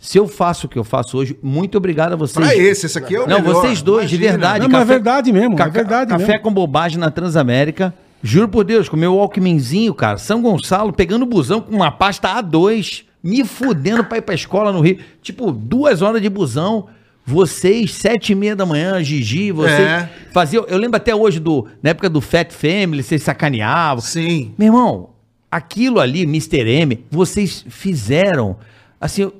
Se 0.00 0.16
eu 0.16 0.28
faço 0.28 0.66
o 0.66 0.70
que 0.70 0.78
eu 0.78 0.84
faço 0.84 1.18
hoje, 1.18 1.36
muito 1.42 1.76
obrigado 1.76 2.12
a 2.12 2.16
vocês. 2.16 2.46
Pra 2.46 2.54
esse, 2.56 2.86
esse 2.86 2.96
aqui 2.96 3.16
é 3.16 3.20
o 3.20 3.26
Não, 3.26 3.40
melhor. 3.40 3.54
vocês 3.54 3.82
dois, 3.82 4.08
de 4.08 4.14
Imagina. 4.14 4.30
verdade. 4.32 4.60
Não, 4.62 4.68
mas 4.70 4.82
é 4.82 4.84
verdade 4.84 5.32
mesmo, 5.32 5.54
é 5.54 5.56
Ca- 5.58 5.66
verdade 5.68 6.10
Café 6.12 6.26
mesmo. 6.28 6.42
com 6.42 6.52
bobagem 6.52 6.98
na 6.98 7.10
Transamérica. 7.10 7.92
Juro 8.22 8.48
por 8.48 8.64
Deus, 8.64 8.88
com 8.88 8.96
o 8.96 8.98
meu 8.98 9.14
Walkmanzinho, 9.16 9.94
cara. 9.94 10.18
São 10.18 10.42
Gonçalo 10.42 10.92
pegando 10.92 11.24
busão 11.26 11.60
com 11.60 11.74
uma 11.74 11.90
pasta 11.90 12.28
A2. 12.42 13.04
me 13.22 13.44
fudendo 13.44 14.04
pra 14.04 14.18
ir 14.18 14.22
pra 14.22 14.34
escola 14.34 14.72
no 14.72 14.80
Rio. 14.80 14.98
Tipo, 15.22 15.50
duas 15.52 16.02
horas 16.02 16.22
de 16.22 16.28
busão. 16.28 16.86
Vocês, 17.26 17.92
sete 17.92 18.32
e 18.32 18.34
meia 18.34 18.56
da 18.56 18.64
manhã, 18.64 19.02
Gigi, 19.02 19.52
vocês 19.52 19.78
É. 19.80 20.08
faziam. 20.32 20.64
Eu 20.66 20.78
lembro 20.78 20.96
até 20.96 21.14
hoje 21.14 21.38
do. 21.38 21.66
Na 21.82 21.90
época 21.90 22.08
do 22.08 22.20
Fat 22.22 22.50
Family, 22.52 23.02
vocês 23.02 23.22
sacaneavam. 23.22 24.00
Sim. 24.00 24.52
Meu 24.56 24.68
irmão, 24.68 25.10
aquilo 25.50 26.00
ali, 26.00 26.22
Mr. 26.22 26.66
M, 26.70 27.04
vocês 27.10 27.66
fizeram, 27.68 28.56
assim, 29.00 29.30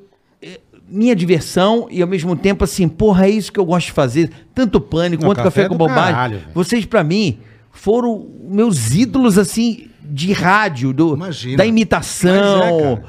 eh, 0.42 0.60
minha 0.88 1.16
diversão 1.16 1.86
e 1.90 2.02
ao 2.02 2.08
mesmo 2.08 2.36
tempo 2.36 2.62
assim, 2.64 2.86
porra, 2.88 3.26
é 3.26 3.30
isso 3.30 3.50
que 3.52 3.58
eu 3.58 3.64
gosto 3.64 3.86
de 3.86 3.92
fazer, 3.92 4.30
tanto 4.54 4.80
pânico 4.80 5.22
Não, 5.22 5.30
quanto 5.30 5.38
café 5.38 5.48
café, 5.48 5.62
é 5.62 5.68
com 5.68 5.76
bobagem. 5.76 6.14
caralho, 6.14 6.40
vocês 6.52 6.84
pra 6.84 7.02
mim 7.02 7.38
foram 7.72 8.26
meus 8.48 8.94
ídolos 8.94 9.38
assim 9.38 9.88
de 10.02 10.32
rádio, 10.32 10.92
do, 10.92 11.14
Imagina. 11.14 11.56
da 11.58 11.66
imitação. 11.66 12.30
É, 12.34 12.96
cara. 12.96 13.04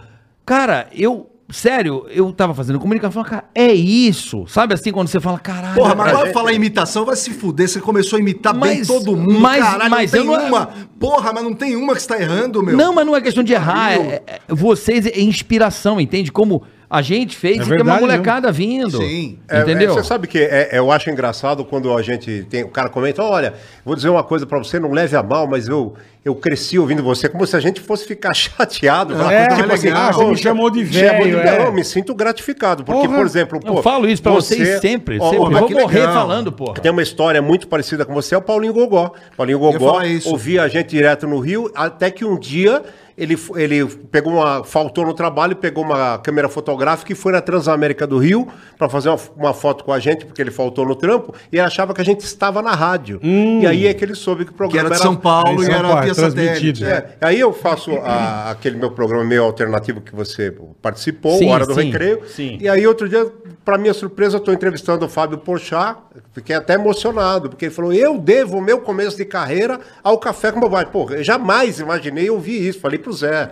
cara. 0.46 0.88
eu 0.94 1.26
Sério, 1.52 2.06
eu 2.12 2.32
tava 2.32 2.54
fazendo 2.54 2.78
comunicação, 2.80 3.24
cara, 3.24 3.46
é 3.56 3.74
isso. 3.74 4.46
Sabe 4.48 4.76
assim, 4.76 4.92
quando 4.92 5.08
você 5.08 5.20
fala, 5.20 5.40
caralho. 5.40 5.74
Porra, 5.74 5.96
mas 5.96 6.10
agora 6.14 6.32
falar 6.32 6.54
imitação 6.54 7.04
vai 7.06 7.16
se 7.16 7.32
fuder. 7.32 7.68
Você 7.68 7.82
começou 7.82 8.18
a 8.18 8.20
imitar 8.20 8.54
bem 8.54 8.78
Mas- 8.78 8.88
todo 8.88 9.18
mundo, 9.18 9.40
mas- 9.40 9.64
caralho. 9.64 9.90
mas 9.90 10.12
não 10.12 10.20
tem 10.20 10.28
não- 10.28 10.48
uma. 10.48 10.70
Porra, 11.00 11.34
mas 11.34 11.44
não 11.44 11.54
tem 11.56 11.76
uma 11.76 11.94
que 11.96 12.02
está 12.02 12.22
errando, 12.22 12.62
meu. 12.62 12.78
Não, 12.78 12.94
mas 12.94 13.04
não 13.04 13.16
é 13.16 13.22
questão 13.22 13.44
de 13.44 13.54
errar. 13.54 13.94
É, 13.94 14.22
é- 14.28 14.40
vocês 14.48 15.08
é 15.08 15.20
inspiração, 15.22 16.00
entende? 16.00 16.32
Como 16.32 16.62
a 16.90 17.02
gente 17.02 17.38
fez 17.38 17.60
É 17.60 17.62
e 17.62 17.66
tem 17.66 17.74
uma 17.78 17.84
verdade 17.84 18.02
molecada 18.02 18.52
vindo. 18.52 18.98
Sim. 18.98 19.38
É, 19.48 19.62
Entendeu? 19.62 19.92
é, 19.92 19.94
você 19.94 20.04
sabe 20.04 20.28
que 20.28 20.40
é- 20.40 20.70
é, 20.72 20.80
eu 20.80 20.92
acho 20.92 21.10
engraçado 21.10 21.64
quando 21.64 21.96
a 21.96 22.02
gente 22.02 22.46
tem. 22.50 22.64
O 22.64 22.70
cara 22.70 22.90
comenta: 22.90 23.22
olha, 23.24 23.54
vou 23.86 23.96
dizer 23.96 24.10
uma 24.10 24.24
coisa 24.24 24.46
pra 24.46 24.58
você, 24.58 24.80
não 24.80 24.92
leve 24.92 25.16
a 25.16 25.22
mal, 25.22 25.46
mas 25.48 25.68
eu, 25.68 25.94
eu 26.24 26.36
cresci 26.36 26.78
ouvindo 26.78 27.02
você, 27.02 27.30
como 27.30 27.46
se 27.48 27.56
a 27.56 27.60
gente 27.60 27.80
fosse 27.80 28.06
ficar 28.06 28.34
chateado. 28.36 29.14
Tipo 29.16 29.30
É, 29.30 29.48
tipo 29.48 29.74
assim, 29.74 29.90
ah, 29.90 30.12
você 30.12 30.26
me 30.26 30.38
chamou 30.38 30.70
de 30.70 30.86
chamou 30.86 31.24
velho, 31.24 31.40
é. 31.40 31.60
Não, 31.60 31.66
eu 31.66 31.74
me 31.74 31.84
sinto 31.84 32.14
gratificado. 32.14 32.84
Porque, 32.84 33.08
Porra. 33.08 33.18
por 33.18 33.26
exemplo, 33.26 33.60
eu 33.66 33.82
falo 33.82 34.08
isso 34.08 34.22
pra 34.22 34.34
vocês 34.34 34.82
sempre. 34.82 35.18
Ó, 35.20 35.30
sempre. 35.30 35.56
ó, 35.56 35.60
vou 35.60 35.68
que 35.68 35.74
morrer 35.74 36.00
legal. 36.00 36.14
falando, 36.14 36.52
porra. 36.52 36.74
Tem 36.76 36.92
uma 36.92 37.02
história 37.02 37.42
muito 37.42 37.68
parecida 37.68 38.06
com 38.06 38.14
você, 38.14 38.36
é 38.36 38.38
o 38.38 38.42
Paulinho 38.42 38.74
Gogó. 38.74 39.14
Paulinho 39.38 39.60
Gogó 39.60 40.02
ouvia 40.26 40.64
a 40.64 40.68
gente 40.68 40.90
direto 40.90 41.26
no 41.26 41.40
Rio, 41.40 41.72
até 41.74 42.12
que 42.12 42.26
um 42.26 42.38
dia 42.38 42.84
ele, 43.20 43.38
ele 43.58 43.86
pegou 43.86 44.32
uma. 44.32 44.64
faltou 44.64 45.06
no 45.06 45.14
trabalho, 45.14 45.54
pegou 45.54 45.84
uma 45.84 46.18
câmera 46.20 46.48
fotográfica 46.48 47.12
e 47.12 47.16
foi 47.16 47.34
na 47.34 47.42
Transamérica 47.42 48.08
do 48.08 48.18
Rio 48.18 48.48
para 48.78 48.88
fazer 48.88 49.10
uma, 49.10 49.20
uma 49.36 49.54
foto 49.54 49.84
com 49.84 49.92
a 49.92 50.00
gente, 50.00 50.26
porque 50.26 50.42
ele 50.42 50.52
faltou 50.52 50.86
no 50.86 50.96
trampo, 50.96 51.36
e 51.52 51.58
ele 51.58 51.62
achava 51.62 51.94
que 51.94 52.00
a 52.00 52.04
gente 52.04 52.22
estava 52.22 52.62
na 52.62 52.74
rádio. 52.74 53.20
E 53.22 53.68
aí 53.68 53.88
é 53.88 53.94
que 53.94 54.06
ele 54.06 54.16
soube 54.16 54.46
que 54.46 54.52
o 54.52 54.54
Que 54.54 54.58
programa 54.58 54.88
era 54.88 54.96
de 54.96 55.02
São 55.02 55.18
Paulo 55.18 55.62
e 55.62 55.66
era 55.66 55.82
Paulo, 55.82 55.98
via 56.14 56.32
transmitido. 56.32 56.80
satélite. 56.80 57.08
é, 57.22 57.28
aí 57.28 57.40
eu 57.40 57.52
faço 57.54 57.92
a- 57.98 58.52
aquele 58.52 58.78
meu 58.78 58.92
programa 58.92 59.24
meio 59.24 59.44
alternativo 59.44 60.02
que 60.02 60.16
você 60.16 60.54
participou, 60.82 61.38
Sim, 61.38 61.50
Hora 61.50 61.66
do 61.66 61.74
sim, 61.74 61.84
Recreio. 61.92 62.22
sim. 62.28 62.58
E 62.62 62.68
aí 62.70 62.86
outro 62.88 63.08
dia, 63.10 63.26
para 63.66 63.78
minha 63.78 63.94
surpresa, 63.94 64.36
eu 64.38 64.40
estou 64.40 64.54
entrevistando 64.54 65.06
o 65.06 65.10
Fábio 65.10 65.38
Porchat, 65.38 65.98
fiquei 66.34 66.56
até 66.56 66.74
emocionado, 66.76 67.50
porque 67.50 67.66
ele 67.66 67.74
falou, 67.74 67.94
eu 67.94 68.18
devo 68.18 68.58
o 68.58 68.62
meu 68.62 68.80
começo 68.80 69.18
de 69.18 69.26
carreira 69.26 69.80
ao 70.04 70.18
Café 70.18 70.52
com 70.52 70.60
Bobagem. 70.60 70.92
Pô, 70.92 71.10
eu 71.12 71.24
jamais 71.24 71.80
imaginei 71.80 72.30
ouvir 72.30 72.68
isso, 72.68 72.80
falei 72.80 72.98
pro 73.00 73.14
Zé. 73.14 73.50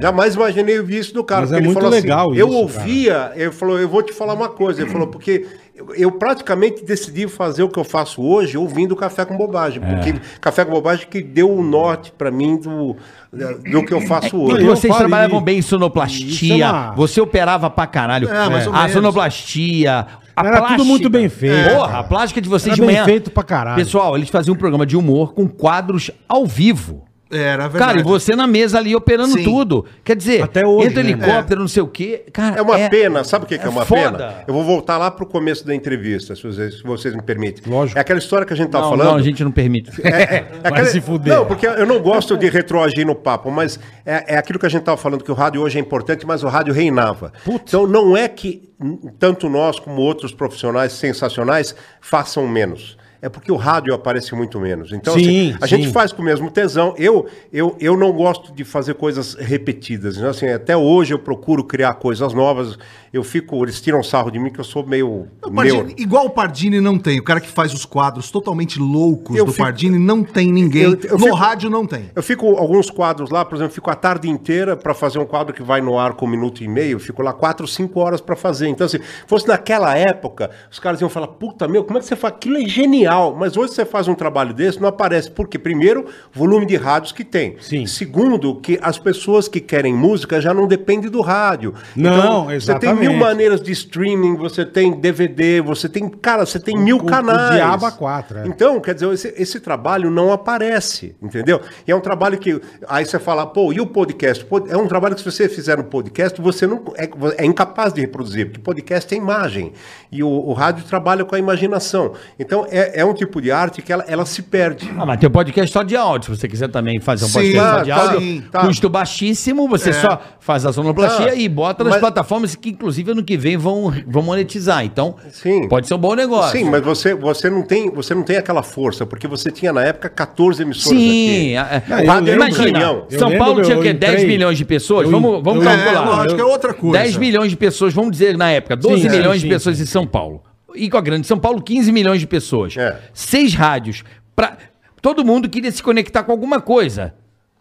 Jamais 0.00 0.34
imaginei 0.34 0.78
ouvir 0.78 0.98
isso 0.98 1.14
do 1.14 1.22
cara. 1.24 1.42
Mas 1.42 1.52
é 1.52 1.56
ele 1.56 1.66
muito 1.66 1.76
falou 1.78 1.90
legal 1.90 2.30
assim, 2.30 2.38
eu 2.40 2.48
isso, 2.48 2.56
ouvia, 2.56 3.32
ele 3.34 3.50
falou, 3.52 3.78
eu 3.78 3.88
vou 3.88 4.02
te 4.02 4.12
falar 4.12 4.34
uma 4.34 4.48
coisa, 4.48 4.82
ele 4.82 4.90
falou, 4.90 5.06
porque... 5.06 5.46
eu- 5.74 5.94
Eu 5.94 6.12
praticamente 6.12 6.84
decidi 6.84 7.26
fazer 7.28 7.62
o 7.62 7.68
que 7.68 7.78
eu 7.78 7.84
faço 7.84 8.22
hoje 8.22 8.56
ouvindo 8.58 8.94
Café 8.96 9.24
com 9.24 9.36
Bobagem. 9.36 9.82
É. 9.82 9.86
Porque 9.94 10.14
Café 10.40 10.64
com 10.64 10.70
Bobagem 10.72 11.06
que 11.08 11.22
deu 11.22 11.50
o 11.50 11.62
norte 11.62 12.12
para 12.16 12.30
mim 12.30 12.56
do, 12.60 12.96
do 13.32 13.84
que 13.84 13.92
eu 13.94 14.00
faço 14.02 14.36
E 14.36 14.38
hoje. 14.38 14.64
eu 14.66 14.76
vocês 14.76 14.94
trabalhavam 14.96 15.40
e- 15.40 15.42
bem 15.42 15.58
em 15.58 15.62
sonoplastia, 15.62 16.64
é 16.64 16.70
uma- 16.70 16.92
você 16.92 17.20
operava 17.20 17.68
pra 17.70 17.86
caralho. 17.86 18.28
É, 18.28 18.48
mais 18.48 18.66
ou 18.66 18.74
a 18.74 18.88
sonoplastia, 18.88 20.06
a 20.36 20.46
Era 20.46 20.62
tudo 20.68 20.84
muito 20.84 21.08
bem 21.10 21.28
feito. 21.28 21.74
Porra, 21.74 21.98
a 22.00 22.04
plástica 22.04 22.40
de 22.40 22.48
vocês 22.48 22.68
Era 22.72 22.74
de 22.76 22.80
bem 22.80 22.90
manhã. 22.96 23.04
feito 23.04 23.30
pra 23.30 23.42
caralho. 23.42 23.76
Pessoal, 23.76 24.16
eles 24.16 24.28
faziam 24.28 24.54
um 24.54 24.58
programa 24.58 24.84
de 24.86 24.96
humor 24.96 25.32
com 25.34 25.46
quadros 25.48 26.10
ao 26.28 26.46
vivo. 26.46 27.04
Era 27.32 27.66
verdade. 27.66 27.92
Cara, 27.94 28.00
e 28.00 28.02
você 28.02 28.36
na 28.36 28.46
mesa 28.46 28.76
ali 28.78 28.94
operando 28.94 29.32
Sim. 29.32 29.42
tudo. 29.42 29.86
Quer 30.04 30.14
dizer, 30.14 30.42
Até 30.42 30.66
hoje, 30.66 30.88
entra 30.88 31.02
né, 31.02 31.10
helicóptero, 31.10 31.60
não 31.60 31.68
sei 31.68 31.82
o 31.82 31.86
quê. 31.86 32.24
Cara, 32.30 32.58
É 32.58 32.62
uma 32.62 32.78
pena, 32.90 33.24
sabe 33.24 33.46
o 33.46 33.48
que, 33.48 33.56
que 33.56 33.64
é, 33.64 33.66
é 33.66 33.70
uma 33.70 33.86
foda. 33.86 34.18
pena? 34.18 34.44
Eu 34.46 34.52
vou 34.52 34.62
voltar 34.62 34.98
lá 34.98 35.10
pro 35.10 35.24
começo 35.24 35.66
da 35.66 35.74
entrevista, 35.74 36.36
se 36.36 36.42
vocês, 36.42 36.74
se 36.78 36.82
vocês 36.82 37.14
me 37.14 37.22
permitem. 37.22 37.62
Lógico. 37.72 37.98
É 37.98 38.02
aquela 38.02 38.18
história 38.18 38.46
que 38.46 38.52
a 38.52 38.56
gente 38.56 38.68
tá 38.68 38.80
Não, 38.80 38.90
falando. 38.90 39.06
não, 39.06 39.16
a 39.16 39.22
gente 39.22 39.42
não 39.42 39.50
permite. 39.50 39.90
É, 40.06 40.44
é 40.62 40.62
Vai 40.70 40.84
se 40.84 41.00
fuder. 41.00 41.34
Não, 41.34 41.46
porque 41.46 41.66
eu 41.66 41.86
não 41.86 42.00
gosto 42.00 42.36
de 42.36 42.48
retroagir 42.50 43.06
no 43.06 43.14
papo, 43.14 43.50
mas 43.50 43.80
é, 44.04 44.34
é 44.34 44.36
aquilo 44.36 44.58
que 44.58 44.66
a 44.66 44.68
gente 44.68 44.80
estava 44.80 44.98
falando, 44.98 45.24
que 45.24 45.30
o 45.30 45.34
rádio 45.34 45.62
hoje 45.62 45.78
é 45.78 45.80
importante, 45.80 46.26
mas 46.26 46.44
o 46.44 46.48
rádio 46.48 46.74
reinava. 46.74 47.32
Então 47.48 47.86
não 47.86 48.14
é 48.14 48.28
que 48.28 48.70
tanto 49.18 49.48
nós 49.48 49.78
como 49.78 50.02
outros 50.02 50.32
profissionais 50.34 50.92
sensacionais 50.92 51.74
façam 52.00 52.46
menos. 52.46 52.98
É 53.22 53.28
porque 53.28 53.52
o 53.52 53.56
rádio 53.56 53.94
aparece 53.94 54.34
muito 54.34 54.58
menos. 54.58 54.92
Então, 54.92 55.14
Sim, 55.14 55.52
assim, 55.52 55.58
a 55.60 55.68
sim. 55.68 55.76
gente 55.76 55.92
faz 55.92 56.12
com 56.12 56.20
o 56.20 56.24
mesmo 56.24 56.50
tesão. 56.50 56.92
Eu, 56.98 57.28
eu, 57.52 57.76
eu 57.78 57.96
não 57.96 58.12
gosto 58.12 58.52
de 58.52 58.64
fazer 58.64 58.94
coisas 58.94 59.34
repetidas. 59.34 60.16
Então, 60.16 60.28
assim, 60.28 60.48
até 60.48 60.76
hoje 60.76 61.14
eu 61.14 61.20
procuro 61.20 61.62
criar 61.62 61.94
coisas 61.94 62.34
novas. 62.34 62.76
Eu 63.12 63.22
fico, 63.22 63.62
eles 63.62 63.78
tiram 63.80 64.02
sarro 64.02 64.30
de 64.30 64.38
mim 64.38 64.48
que 64.50 64.58
eu 64.58 64.64
sou 64.64 64.86
meio. 64.86 65.28
O 65.44 65.50
Pardini- 65.50 65.82
meu. 65.82 65.94
igual 65.98 66.26
o 66.26 66.30
Pardini 66.30 66.80
não 66.80 66.98
tem. 66.98 67.18
O 67.20 67.22
cara 67.22 67.40
que 67.40 67.48
faz 67.48 67.74
os 67.74 67.84
quadros 67.84 68.30
totalmente 68.30 68.78
loucos 68.78 69.36
Eu 69.36 69.44
do 69.44 69.52
fico- 69.52 69.64
Pardini 69.64 69.98
não 69.98 70.22
tem 70.24 70.50
ninguém. 70.50 70.84
Eu- 70.84 70.98
eu 71.04 71.18
no 71.18 71.24
fico- 71.26 71.34
rádio 71.36 71.68
não 71.68 71.84
tem. 71.86 72.10
Eu 72.16 72.22
fico 72.22 72.46
alguns 72.56 72.88
quadros 72.88 73.28
lá, 73.28 73.44
por 73.44 73.56
exemplo, 73.56 73.74
fico 73.74 73.90
a 73.90 73.94
tarde 73.94 74.30
inteira 74.30 74.76
para 74.76 74.94
fazer 74.94 75.18
um 75.18 75.26
quadro 75.26 75.52
que 75.52 75.62
vai 75.62 75.82
no 75.82 75.98
ar 75.98 76.14
com 76.14 76.24
um 76.24 76.28
minuto 76.30 76.64
e 76.64 76.68
meio, 76.68 76.92
eu 76.96 77.00
fico 77.00 77.20
lá 77.22 77.34
quatro, 77.34 77.66
cinco 77.66 78.00
horas 78.00 78.20
para 78.22 78.34
fazer. 78.34 78.68
Então, 78.68 78.86
assim, 78.86 78.98
fosse 79.26 79.46
naquela 79.46 79.94
época, 79.94 80.50
os 80.70 80.78
caras 80.78 80.98
iam 81.02 81.10
falar, 81.10 81.26
puta 81.28 81.68
meu, 81.68 81.84
como 81.84 81.98
é 81.98 82.00
que 82.00 82.06
você 82.06 82.16
faz? 82.16 82.32
Aquilo 82.32 82.56
é 82.56 82.64
genial. 82.66 83.36
Mas 83.38 83.58
hoje 83.58 83.74
você 83.74 83.84
faz 83.84 84.08
um 84.08 84.14
trabalho 84.14 84.54
desse, 84.54 84.80
não 84.80 84.88
aparece. 84.88 85.30
Porque, 85.30 85.58
primeiro, 85.58 86.06
volume 86.32 86.64
de 86.64 86.76
rádios 86.76 87.12
que 87.12 87.24
tem. 87.24 87.56
Sim. 87.60 87.84
Segundo, 87.84 88.54
que 88.56 88.78
as 88.80 88.98
pessoas 88.98 89.48
que 89.48 89.60
querem 89.60 89.92
música 89.92 90.40
já 90.40 90.54
não 90.54 90.66
dependem 90.66 91.10
do 91.10 91.20
rádio. 91.20 91.74
Não, 91.94 92.46
Você 92.46 92.74
tem 92.78 93.01
mil 93.08 93.18
maneiras 93.18 93.60
de 93.60 93.72
streaming, 93.72 94.36
você 94.36 94.64
tem 94.64 94.92
DVD, 94.98 95.60
você 95.60 95.88
tem, 95.88 96.08
cara, 96.08 96.44
você 96.46 96.58
tem 96.58 96.76
mil 96.76 96.96
o- 96.96 97.02
o 97.02 97.06
canais. 97.06 97.54
diabo 97.56 97.86
a 97.86 97.92
quatro, 97.92 98.38
é. 98.38 98.46
Então, 98.46 98.80
quer 98.80 98.94
dizer, 98.94 99.12
esse, 99.12 99.34
esse 99.36 99.60
trabalho 99.60 100.10
não 100.10 100.32
aparece, 100.32 101.14
entendeu? 101.22 101.60
E 101.86 101.90
é 101.90 101.96
um 101.96 102.00
trabalho 102.00 102.38
que. 102.38 102.60
Aí 102.88 103.04
você 103.04 103.18
fala, 103.18 103.46
pô, 103.46 103.72
e 103.72 103.80
o 103.80 103.86
podcast? 103.86 104.46
É 104.68 104.76
um 104.76 104.86
trabalho 104.86 105.14
que 105.14 105.20
se 105.22 105.30
você 105.30 105.48
fizer 105.48 105.76
no 105.76 105.84
podcast, 105.84 106.40
você 106.40 106.66
não 106.66 106.82
é, 106.96 107.08
é 107.42 107.44
incapaz 107.46 107.92
de 107.92 108.00
reproduzir, 108.00 108.46
porque 108.46 108.60
podcast 108.60 109.12
é 109.14 109.16
imagem. 109.18 109.72
E 110.10 110.22
o, 110.22 110.28
o 110.28 110.52
rádio 110.52 110.84
trabalha 110.84 111.24
com 111.24 111.34
a 111.34 111.38
imaginação. 111.38 112.12
Então, 112.38 112.66
é, 112.70 113.00
é 113.00 113.04
um 113.04 113.14
tipo 113.14 113.40
de 113.40 113.50
arte 113.50 113.80
que 113.82 113.92
ela, 113.92 114.04
ela 114.06 114.24
se 114.26 114.42
perde. 114.42 114.90
Ah, 114.98 115.06
mas 115.06 115.18
tem 115.18 115.28
um 115.28 115.32
podcast 115.32 115.72
só 115.72 115.82
de 115.82 115.96
áudio. 115.96 116.30
Se 116.34 116.40
você 116.40 116.48
quiser 116.48 116.68
também 116.68 117.00
fazer 117.00 117.24
um 117.24 117.28
Sim, 117.28 117.34
podcast 117.34 117.70
só 117.78 117.82
de 117.82 117.90
tá, 117.90 117.96
áudio, 118.02 118.20
sim, 118.20 118.44
tá. 118.50 118.60
custo 118.66 118.88
baixíssimo, 118.88 119.68
você 119.68 119.92
só 119.92 120.20
faz 120.40 120.64
a 120.66 120.72
sonoplastia 120.72 121.28
Tá. 121.28 121.34
e 121.34 121.48
bota 121.48 121.82
nas 121.84 121.94
Mas- 121.94 122.00
plataformas 122.00 122.54
que, 122.54 122.70
inclusive, 122.70 122.91
ano 123.10 123.22
que 123.24 123.36
vem 123.36 123.56
vão, 123.56 123.92
vão 124.06 124.22
monetizar. 124.22 124.84
Então, 124.84 125.16
Sim. 125.30 125.66
pode 125.68 125.86
ser 125.88 125.94
um 125.94 125.98
bom 125.98 126.14
negócio. 126.14 126.58
Sim, 126.58 126.64
mas 126.70 126.82
você, 126.82 127.14
você, 127.14 127.48
não 127.48 127.62
tem, 127.62 127.90
você 127.90 128.14
não 128.14 128.22
tem 128.22 128.36
aquela 128.36 128.62
força, 128.62 129.06
porque 129.06 129.26
você 129.26 129.50
tinha 129.50 129.72
na 129.72 129.82
época 129.82 130.08
14 130.08 130.62
emissoras 130.62 130.98
Sim, 130.98 131.56
aqui. 131.56 131.74
é- 131.74 132.04
Não, 132.04 132.14
é- 132.14 132.18
eu 132.20 132.24
um 132.24 132.28
imagina, 132.36 132.72
canhão. 132.72 133.06
Eu 133.10 133.18
São 133.18 133.28
lembro 133.28 133.44
Paulo 133.44 133.60
que 133.60 133.66
tinha 133.66 133.76
eu 133.76 133.80
o 133.80 133.82
quê? 133.82 133.92
10 133.92 134.12
entrei- 134.14 134.26
milhões 134.28 134.58
de 134.58 134.64
pessoas? 134.64 135.04
eu- 135.06 135.10
vamos 135.10 135.42
vamos 135.42 135.64
eu- 135.64 135.70
É, 135.70 135.76
calcular. 135.84 136.16
lógico, 136.16 136.40
é 136.40 136.44
outra 136.44 136.74
coisa. 136.74 136.98
10 136.98 137.16
milhões 137.16 137.50
de 137.50 137.56
pessoas, 137.56 137.94
vamos 137.94 138.10
dizer 138.12 138.36
na 138.36 138.50
época, 138.50 138.76
12 138.76 139.02
Sim, 139.02 139.08
sim, 139.10 139.16
milhões 139.16 139.40
sim, 139.40 139.46
de 139.48 139.54
pessoas 139.54 139.76
sim. 139.76 139.82
em 139.82 139.86
São 139.86 140.06
Paulo. 140.06 140.42
E 140.74 140.88
com 140.90 140.96
a 140.96 141.00
grande 141.00 141.26
São 141.26 141.38
Paulo, 141.38 141.60
15 141.62 141.90
milhões 141.92 142.20
de 142.20 142.26
pessoas. 142.26 142.76
É. 142.76 142.98
Seis 143.14 143.54
rádios. 143.54 144.04
Pra... 144.34 144.56
Todo 145.00 145.24
mundo 145.24 145.48
queria 145.48 145.70
se 145.70 145.82
conectar 145.82 146.22
com 146.22 146.32
alguma 146.32 146.60
coisa. 146.60 147.12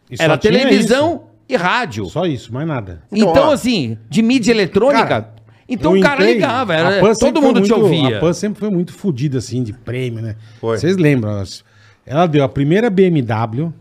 E 0.09 0.15
Era 0.19 0.37
televisão 0.37 1.23
e 1.53 1.57
rádio. 1.57 2.05
Só 2.05 2.25
isso, 2.25 2.53
mais 2.53 2.67
nada. 2.67 3.01
Então, 3.11 3.31
Então, 3.31 3.49
ó. 3.49 3.51
assim, 3.53 3.97
de 4.09 4.21
mídia 4.21 4.51
eletrônica, 4.51 5.05
Cara, 5.07 5.33
então 5.67 5.93
Eu 5.95 5.99
o 5.99 6.03
cara 6.03 6.15
entrei, 6.21 6.33
ligava, 6.35 6.73
a 6.73 6.75
era, 6.75 6.99
Pan 7.01 7.13
sempre 7.13 7.33
todo 7.33 7.43
foi 7.43 7.53
mundo 7.53 7.61
te 7.65 7.71
muito- 7.71 7.83
ouvia. 7.83 8.17
A 8.17 8.19
Pan 8.19 8.33
sempre 8.33 8.59
foi 8.59 8.69
muito 8.69 8.93
fodida, 8.93 9.37
assim, 9.37 9.63
de 9.63 9.73
prêmio, 9.73 10.21
né? 10.21 10.35
Foi. 10.59 10.77
Vocês 10.77 10.97
lembram? 10.97 11.41
Ela 12.05 12.27
deu 12.27 12.43
a 12.43 12.49
primeira 12.49 12.89
BMW, 12.89 13.71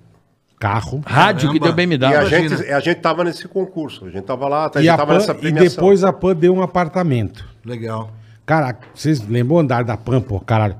carro, 0.58 1.02
Rádio 1.06 1.50
que 1.52 1.58
Caramba. 1.58 1.74
deu 1.82 1.84
E 1.84 1.86
BMW. 1.86 2.04
a 2.16 2.20
Imagina. 2.20 2.56
gente, 2.56 2.72
a 2.72 2.80
gente 2.80 3.00
tava 3.00 3.24
nesse 3.24 3.48
concurso, 3.48 4.04
a 4.04 4.10
gente 4.10 4.24
tava 4.24 4.46
lá, 4.46 4.64
a 4.72 4.78
gente 4.78 4.84
e, 4.84 4.88
a 4.88 4.96
tava 4.96 5.12
Pan, 5.12 5.18
nessa 5.18 5.32
e 5.32 5.34
premiação. 5.36 5.68
depois 5.68 6.04
a 6.04 6.12
Pan 6.12 6.36
deu 6.36 6.54
um 6.54 6.62
apartamento. 6.62 7.44
Legal. 7.64 8.12
Cara, 8.46 8.76
vocês 8.94 9.26
lembram 9.26 9.56
o 9.56 9.60
andar 9.60 9.84
da 9.84 9.96
Pan, 9.96 10.20
pô, 10.20 10.38
caralho? 10.40 10.76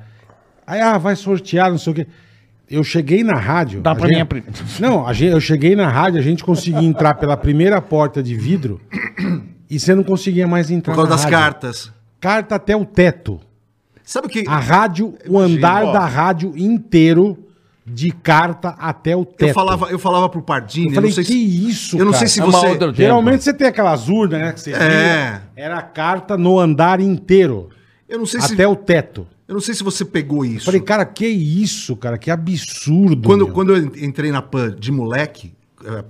Aí, 0.67 0.81
ah, 0.81 0.99
vai 0.99 1.17
sortear, 1.17 1.71
não 1.71 1.79
sei 1.79 1.93
o 1.93 1.97
quê. 1.97 2.07
Eu 2.71 2.85
cheguei 2.85 3.25
na 3.25 3.35
rádio. 3.35 3.81
Dá 3.81 3.95
pra 3.95 4.07
gente- 4.09 4.21
apre- 4.21 4.45
Não, 4.79 5.07
a 5.07 5.13
gente- 5.13 5.33
eu 5.33 5.41
cheguei 5.41 5.75
na 5.75 5.89
rádio, 5.89 6.21
a 6.21 6.23
gente 6.23 6.45
conseguia 6.45 6.83
entrar 6.87 7.15
pela 7.15 7.37
primeira 7.37 7.81
porta 7.83 8.23
de 8.23 8.37
vidro 8.37 8.81
e 9.69 9.79
você 9.81 9.95
não 9.95 10.05
conseguia 10.05 10.47
mais 10.47 10.71
entrar 10.71 10.95
Por 10.95 10.99
causa 11.01 11.11
na 11.11 11.17
das 11.17 11.25
rádio. 11.25 11.39
cartas. 11.39 11.93
Carta 12.21 12.55
até 12.55 12.77
o 12.77 12.85
teto. 12.85 13.41
Sabe 14.05 14.27
o 14.27 14.31
que. 14.31 14.45
A 14.47 14.59
rádio, 14.59 15.15
o 15.29 15.39
andar 15.39 15.85
da 15.93 16.05
rádio 16.07 16.53
inteiro 16.57 17.37
de 17.87 18.11
carta 18.13 18.69
até 18.79 19.17
o 19.17 19.25
teto. 19.25 19.49
Eu 19.49 19.55
falava, 19.55 19.87
eu 19.91 19.99
falava 19.99 20.29
pro 20.29 20.43
Pardini, 20.43 20.87
Eu 20.87 20.91
eu, 20.91 20.95
falei, 20.97 21.11
não 21.11 21.15
sei 21.15 21.25
que 21.25 21.33
se, 21.33 21.69
isso, 21.71 21.97
eu 21.99 22.05
não 22.05 22.13
cara? 22.13 22.19
sei 22.19 22.29
se 22.29 22.41
É 22.41 22.45
você 22.45 22.67
outra- 22.69 22.93
Geralmente 22.93 23.43
você 23.43 23.53
tem 23.53 23.67
aquelas 23.67 24.09
urnas, 24.09 24.41
né? 24.41 24.53
Que 24.53 24.61
você 24.61 24.71
É. 24.73 24.77
vira, 24.77 25.43
Era 25.57 25.79
a 25.79 25.83
carta 25.83 26.37
no 26.37 26.59
andar 26.59 27.01
inteiro, 27.01 27.69
eu 28.09 28.19
não 28.19 28.27
sei 28.27 28.41
se 28.41 28.53
até 28.55 28.67
o 28.69 28.77
teto. 28.77 29.27
Eu 29.51 29.55
não 29.55 29.61
sei 29.61 29.75
se 29.75 29.83
você 29.83 30.05
pegou 30.05 30.45
isso. 30.45 30.59
Eu 30.61 30.65
falei, 30.67 30.81
cara, 30.81 31.05
que 31.05 31.27
isso, 31.27 31.97
cara? 31.97 32.17
Que 32.17 32.31
absurdo. 32.31 33.27
Quando, 33.27 33.45
meu. 33.47 33.53
quando 33.53 33.75
eu 33.75 33.85
entrei 34.01 34.31
na 34.31 34.41
PAN 34.41 34.77
de 34.79 34.93
moleque, 34.93 35.53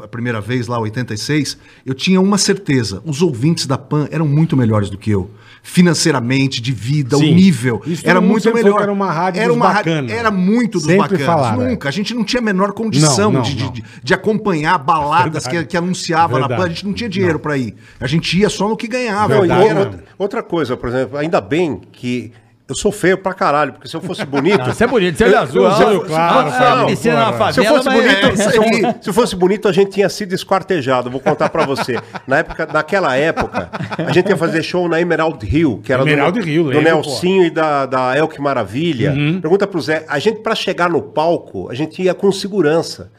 a 0.00 0.06
primeira 0.08 0.40
vez 0.40 0.66
lá, 0.66 0.78
86, 0.78 1.56
eu 1.86 1.94
tinha 1.94 2.20
uma 2.20 2.36
certeza: 2.36 3.00
os 3.04 3.22
ouvintes 3.22 3.66
da 3.66 3.78
PAN 3.78 4.06
eram 4.10 4.28
muito 4.28 4.56
melhores 4.56 4.90
do 4.90 4.98
que 4.98 5.10
eu. 5.10 5.30
Financeiramente, 5.62 6.60
de 6.60 6.72
vida, 6.72 7.16
Sim. 7.16 7.32
o 7.32 7.34
nível. 7.34 7.82
Isso 7.86 8.02
era 8.08 8.20
muito 8.20 8.52
melhor. 8.52 8.82
era 8.82 8.92
uma 8.92 9.10
rádio 9.10 9.40
era 9.40 9.48
dos 9.48 9.56
uma 9.56 9.72
bacana. 9.72 10.12
Era 10.12 10.30
muito 10.30 10.72
dos 10.72 10.82
Sempre 10.84 11.18
bacanas. 11.18 11.26
falaram, 11.26 11.70
Nunca. 11.70 11.88
A 11.88 11.92
gente 11.92 12.12
não 12.14 12.24
tinha 12.24 12.40
a 12.40 12.44
menor 12.44 12.72
condição 12.72 13.30
Não, 13.30 13.40
não, 13.40 13.42
de, 13.42 13.56
não. 13.64 13.72
de- 13.72 13.84
de 14.02 14.14
acompanhar 14.14 14.76
baladas 14.78 15.46
que, 15.46 15.64
que 15.64 15.76
anunciava 15.76 16.34
na 16.38 16.48
Verdade. 16.48 16.60
PAN. 16.60 16.66
A 16.66 16.68
gente 16.68 16.86
não 16.86 16.92
tinha 16.92 17.08
dinheiro 17.08 17.38
pra 17.38 17.56
ir. 17.56 17.74
A 17.98 18.06
gente 18.06 18.38
ia 18.38 18.50
só 18.50 18.68
no 18.68 18.76
que 18.76 18.86
ganhava. 18.86 19.40
Verdade, 19.40 19.98
outra 20.18 20.42
coisa, 20.42 20.76
por 20.76 20.88
exemplo, 20.90 21.16
ainda 21.16 21.40
bem 21.40 21.80
que 21.92 22.32
eu 22.70 22.76
sou 22.76 22.92
feio 22.92 23.18
pra 23.18 23.32
caralho, 23.34 23.72
porque 23.72 23.88
se 23.88 23.96
eu 23.96 24.00
fosse 24.00 24.24
bonito. 24.24 24.64
Você 24.64 24.84
é 24.84 24.86
bonito, 24.86 25.16
você 25.18 25.24
é 25.24 25.36
azul. 25.36 25.62
claro, 25.62 26.04
Ah, 26.48 26.56
claro, 26.56 26.80
a 26.82 26.86
piscina 26.86 27.14
na 27.16 27.32
porra. 27.32 27.52
Se 27.52 27.60
eu 27.60 27.64
favela, 27.64 27.82
fosse 27.82 27.96
bonito, 27.96 28.26
é- 28.26 28.36
se, 28.36 28.56
eu, 28.56 28.94
se 29.02 29.10
eu 29.10 29.14
fosse 29.14 29.36
bonito, 29.36 29.68
a 29.68 29.72
gente 29.72 29.90
tinha 29.90 30.08
sido 30.08 30.32
esquartejado. 30.34 31.10
Vou 31.10 31.20
contar 31.20 31.48
pra 31.48 31.64
você. 31.66 31.98
Na 32.26 32.38
época, 32.38 32.68
naquela 32.72 33.16
época, 33.16 33.70
a 33.98 34.12
gente 34.12 34.28
ia 34.28 34.36
fazer 34.36 34.62
show 34.62 34.88
na 34.88 35.00
Emerald 35.00 35.44
Hill, 35.44 35.80
que 35.84 35.92
era 35.92 36.02
Emerald 36.02 36.40
do, 36.40 36.48
Hill, 36.48 36.64
do 36.64 36.70
lembro, 36.70 36.82
Nelsinho 36.84 37.44
e 37.44 37.50
da, 37.50 37.86
da 37.86 38.16
Elke 38.16 38.40
Maravilha. 38.40 39.12
Pergunta 39.40 39.66
pro 39.66 39.80
Zé. 39.80 40.04
A 40.08 40.18
gente, 40.18 40.40
pra 40.40 40.54
chegar 40.54 40.88
no 40.88 41.02
palco, 41.02 41.68
a 41.70 41.74
gente 41.74 42.02
ia 42.02 42.14
com 42.14 42.30
segurança. 42.32 43.10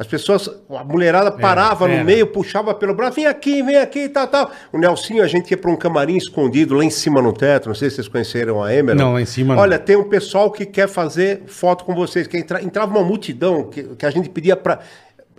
As 0.00 0.06
pessoas, 0.06 0.48
a 0.70 0.82
mulherada 0.82 1.30
parava 1.30 1.84
era. 1.86 1.98
no 1.98 2.04
meio, 2.06 2.26
puxava 2.26 2.72
pelo 2.72 2.94
braço, 2.94 3.16
vem 3.16 3.26
aqui, 3.26 3.62
vem 3.62 3.76
aqui, 3.76 4.08
tal, 4.08 4.26
tal. 4.26 4.50
O 4.72 4.78
Nelsinho, 4.78 5.22
a 5.22 5.26
gente 5.26 5.50
ia 5.50 5.58
pra 5.58 5.70
um 5.70 5.76
camarim 5.76 6.16
escondido 6.16 6.74
lá 6.74 6.82
em 6.82 6.88
cima 6.88 7.20
no 7.20 7.34
teto. 7.34 7.68
Não 7.68 7.74
sei 7.74 7.90
se 7.90 7.96
vocês 7.96 8.08
conheceram 8.08 8.62
a 8.64 8.72
Emerald. 8.74 8.98
Não, 8.98 9.12
lá 9.12 9.20
em 9.20 9.26
cima 9.26 9.54
não. 9.54 9.60
Olha, 9.60 9.78
tem 9.78 9.96
um 9.96 10.08
pessoal 10.08 10.50
que 10.50 10.64
quer 10.64 10.88
fazer 10.88 11.42
foto 11.48 11.84
com 11.84 11.94
vocês. 11.94 12.26
Que 12.26 12.38
entra- 12.38 12.62
entrava 12.62 12.90
uma 12.96 13.04
multidão 13.04 13.64
que, 13.64 13.82
que 13.82 14.06
a 14.06 14.10
gente 14.10 14.30
pedia 14.30 14.56
pra. 14.56 14.78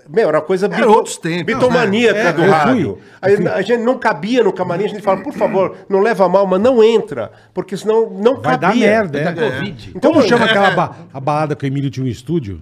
Meu, 0.07 0.27
era 0.29 0.37
uma 0.39 0.43
coisa 0.43 0.67
Era 0.71 0.87
outros 0.87 1.17
tempos, 1.17 1.45
bitomaníaca 1.45 2.23
né? 2.23 2.33
do 2.33 2.41
É, 2.43 2.47
eu 2.47 2.51
rádio. 2.51 2.93
fui. 2.93 3.01
Aí 3.21 3.47
a 3.47 3.61
gente 3.63 3.81
não 3.81 3.97
cabia 3.97 4.43
no 4.43 4.53
camarim, 4.53 4.85
a 4.85 4.87
gente 4.89 5.01
fala, 5.01 5.21
por 5.21 5.33
favor, 5.33 5.75
não 5.89 6.01
leva 6.01 6.27
mal, 6.29 6.45
mas 6.45 6.61
não 6.61 6.83
entra, 6.83 7.31
porque 7.53 7.75
senão 7.77 8.09
não 8.11 8.35
Vai 8.41 8.57
dar 8.59 8.67
cabia. 8.69 8.87
merda, 8.87 9.19
é. 9.19 9.31
da 9.31 9.33
Covid. 9.33 9.91
Então, 9.95 10.11
Como 10.11 10.21
chama 10.27 10.45
é, 10.45 10.49
aquela 10.49 10.71
ba- 10.71 10.95
a 11.13 11.19
balada 11.19 11.55
que 11.55 11.65
o 11.65 11.67
Emílio 11.67 11.89
tinha 11.89 12.05
um 12.05 12.09
estúdio? 12.09 12.61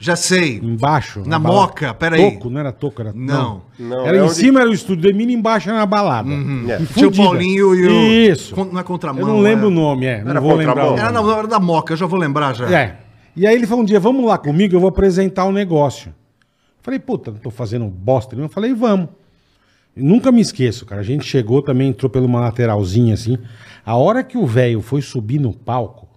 Já 0.00 0.14
sei. 0.14 0.58
Embaixo? 0.62 1.22
Na 1.26 1.36
a 1.36 1.38
balada- 1.38 1.60
Moca, 1.62 1.94
peraí. 1.94 2.32
Toco, 2.32 2.50
não 2.50 2.60
era 2.60 2.70
toco, 2.72 3.00
era... 3.02 3.12
Não. 3.12 3.62
Não, 3.78 4.06
era 4.06 4.16
é 4.16 4.20
em 4.20 4.22
onde- 4.22 4.34
cima 4.34 4.60
era 4.60 4.70
o 4.70 4.72
estúdio 4.72 5.02
do 5.02 5.08
Emílio, 5.10 5.34
embaixo 5.36 5.68
era 5.68 5.78
na 5.78 5.86
balada. 5.86 6.28
É. 6.30 6.82
E 6.82 6.86
Tinha 6.86 7.08
o. 7.08 7.14
Paulinho 7.16 7.74
e 7.74 7.86
o. 7.86 8.32
Isso. 8.32 8.54
Con- 8.54 8.70
Na 8.72 8.82
contramão. 8.84 9.20
Eu 9.22 9.26
não 9.26 9.40
lembro 9.40 9.66
é. 9.66 9.68
o 9.68 9.70
nome, 9.70 10.06
é. 10.06 10.22
Não 10.22 10.30
Era 10.30 10.40
vou 10.40 10.54
lembrar 10.54 10.86
Era 10.86 11.10
nome. 11.10 11.12
na 11.12 11.20
hora 11.36 11.46
da 11.48 11.58
Moca, 11.60 11.92
eu 11.92 11.96
já 11.96 12.06
vou 12.06 12.18
lembrar 12.18 12.54
já. 12.54 12.70
É. 12.70 12.96
E 13.36 13.46
aí 13.46 13.54
ele 13.54 13.66
falou 13.66 13.82
um 13.82 13.86
dia, 13.86 14.00
vamos 14.00 14.24
lá 14.24 14.38
comigo, 14.38 14.74
eu 14.74 14.80
vou 14.80 14.88
apresentar 14.88 15.44
o 15.44 15.52
negócio. 15.52 16.14
Falei, 16.82 16.98
puta, 16.98 17.30
não 17.30 17.38
tô 17.38 17.50
fazendo 17.50 17.84
bosta 17.86 18.34
nenhuma. 18.34 18.48
Eu 18.48 18.52
falei, 18.54 18.72
vamos. 18.72 19.08
E 19.96 20.02
nunca 20.02 20.32
me 20.32 20.40
esqueço, 20.40 20.86
cara. 20.86 21.00
A 21.00 21.04
gente 21.04 21.24
chegou 21.24 21.60
também, 21.60 21.88
entrou 21.88 22.08
por 22.08 22.22
uma 22.22 22.40
lateralzinha 22.40 23.14
assim. 23.14 23.36
A 23.84 23.96
hora 23.96 24.22
que 24.24 24.38
o 24.38 24.46
velho 24.46 24.80
foi 24.80 25.02
subir 25.02 25.38
no 25.38 25.52
palco, 25.52 26.07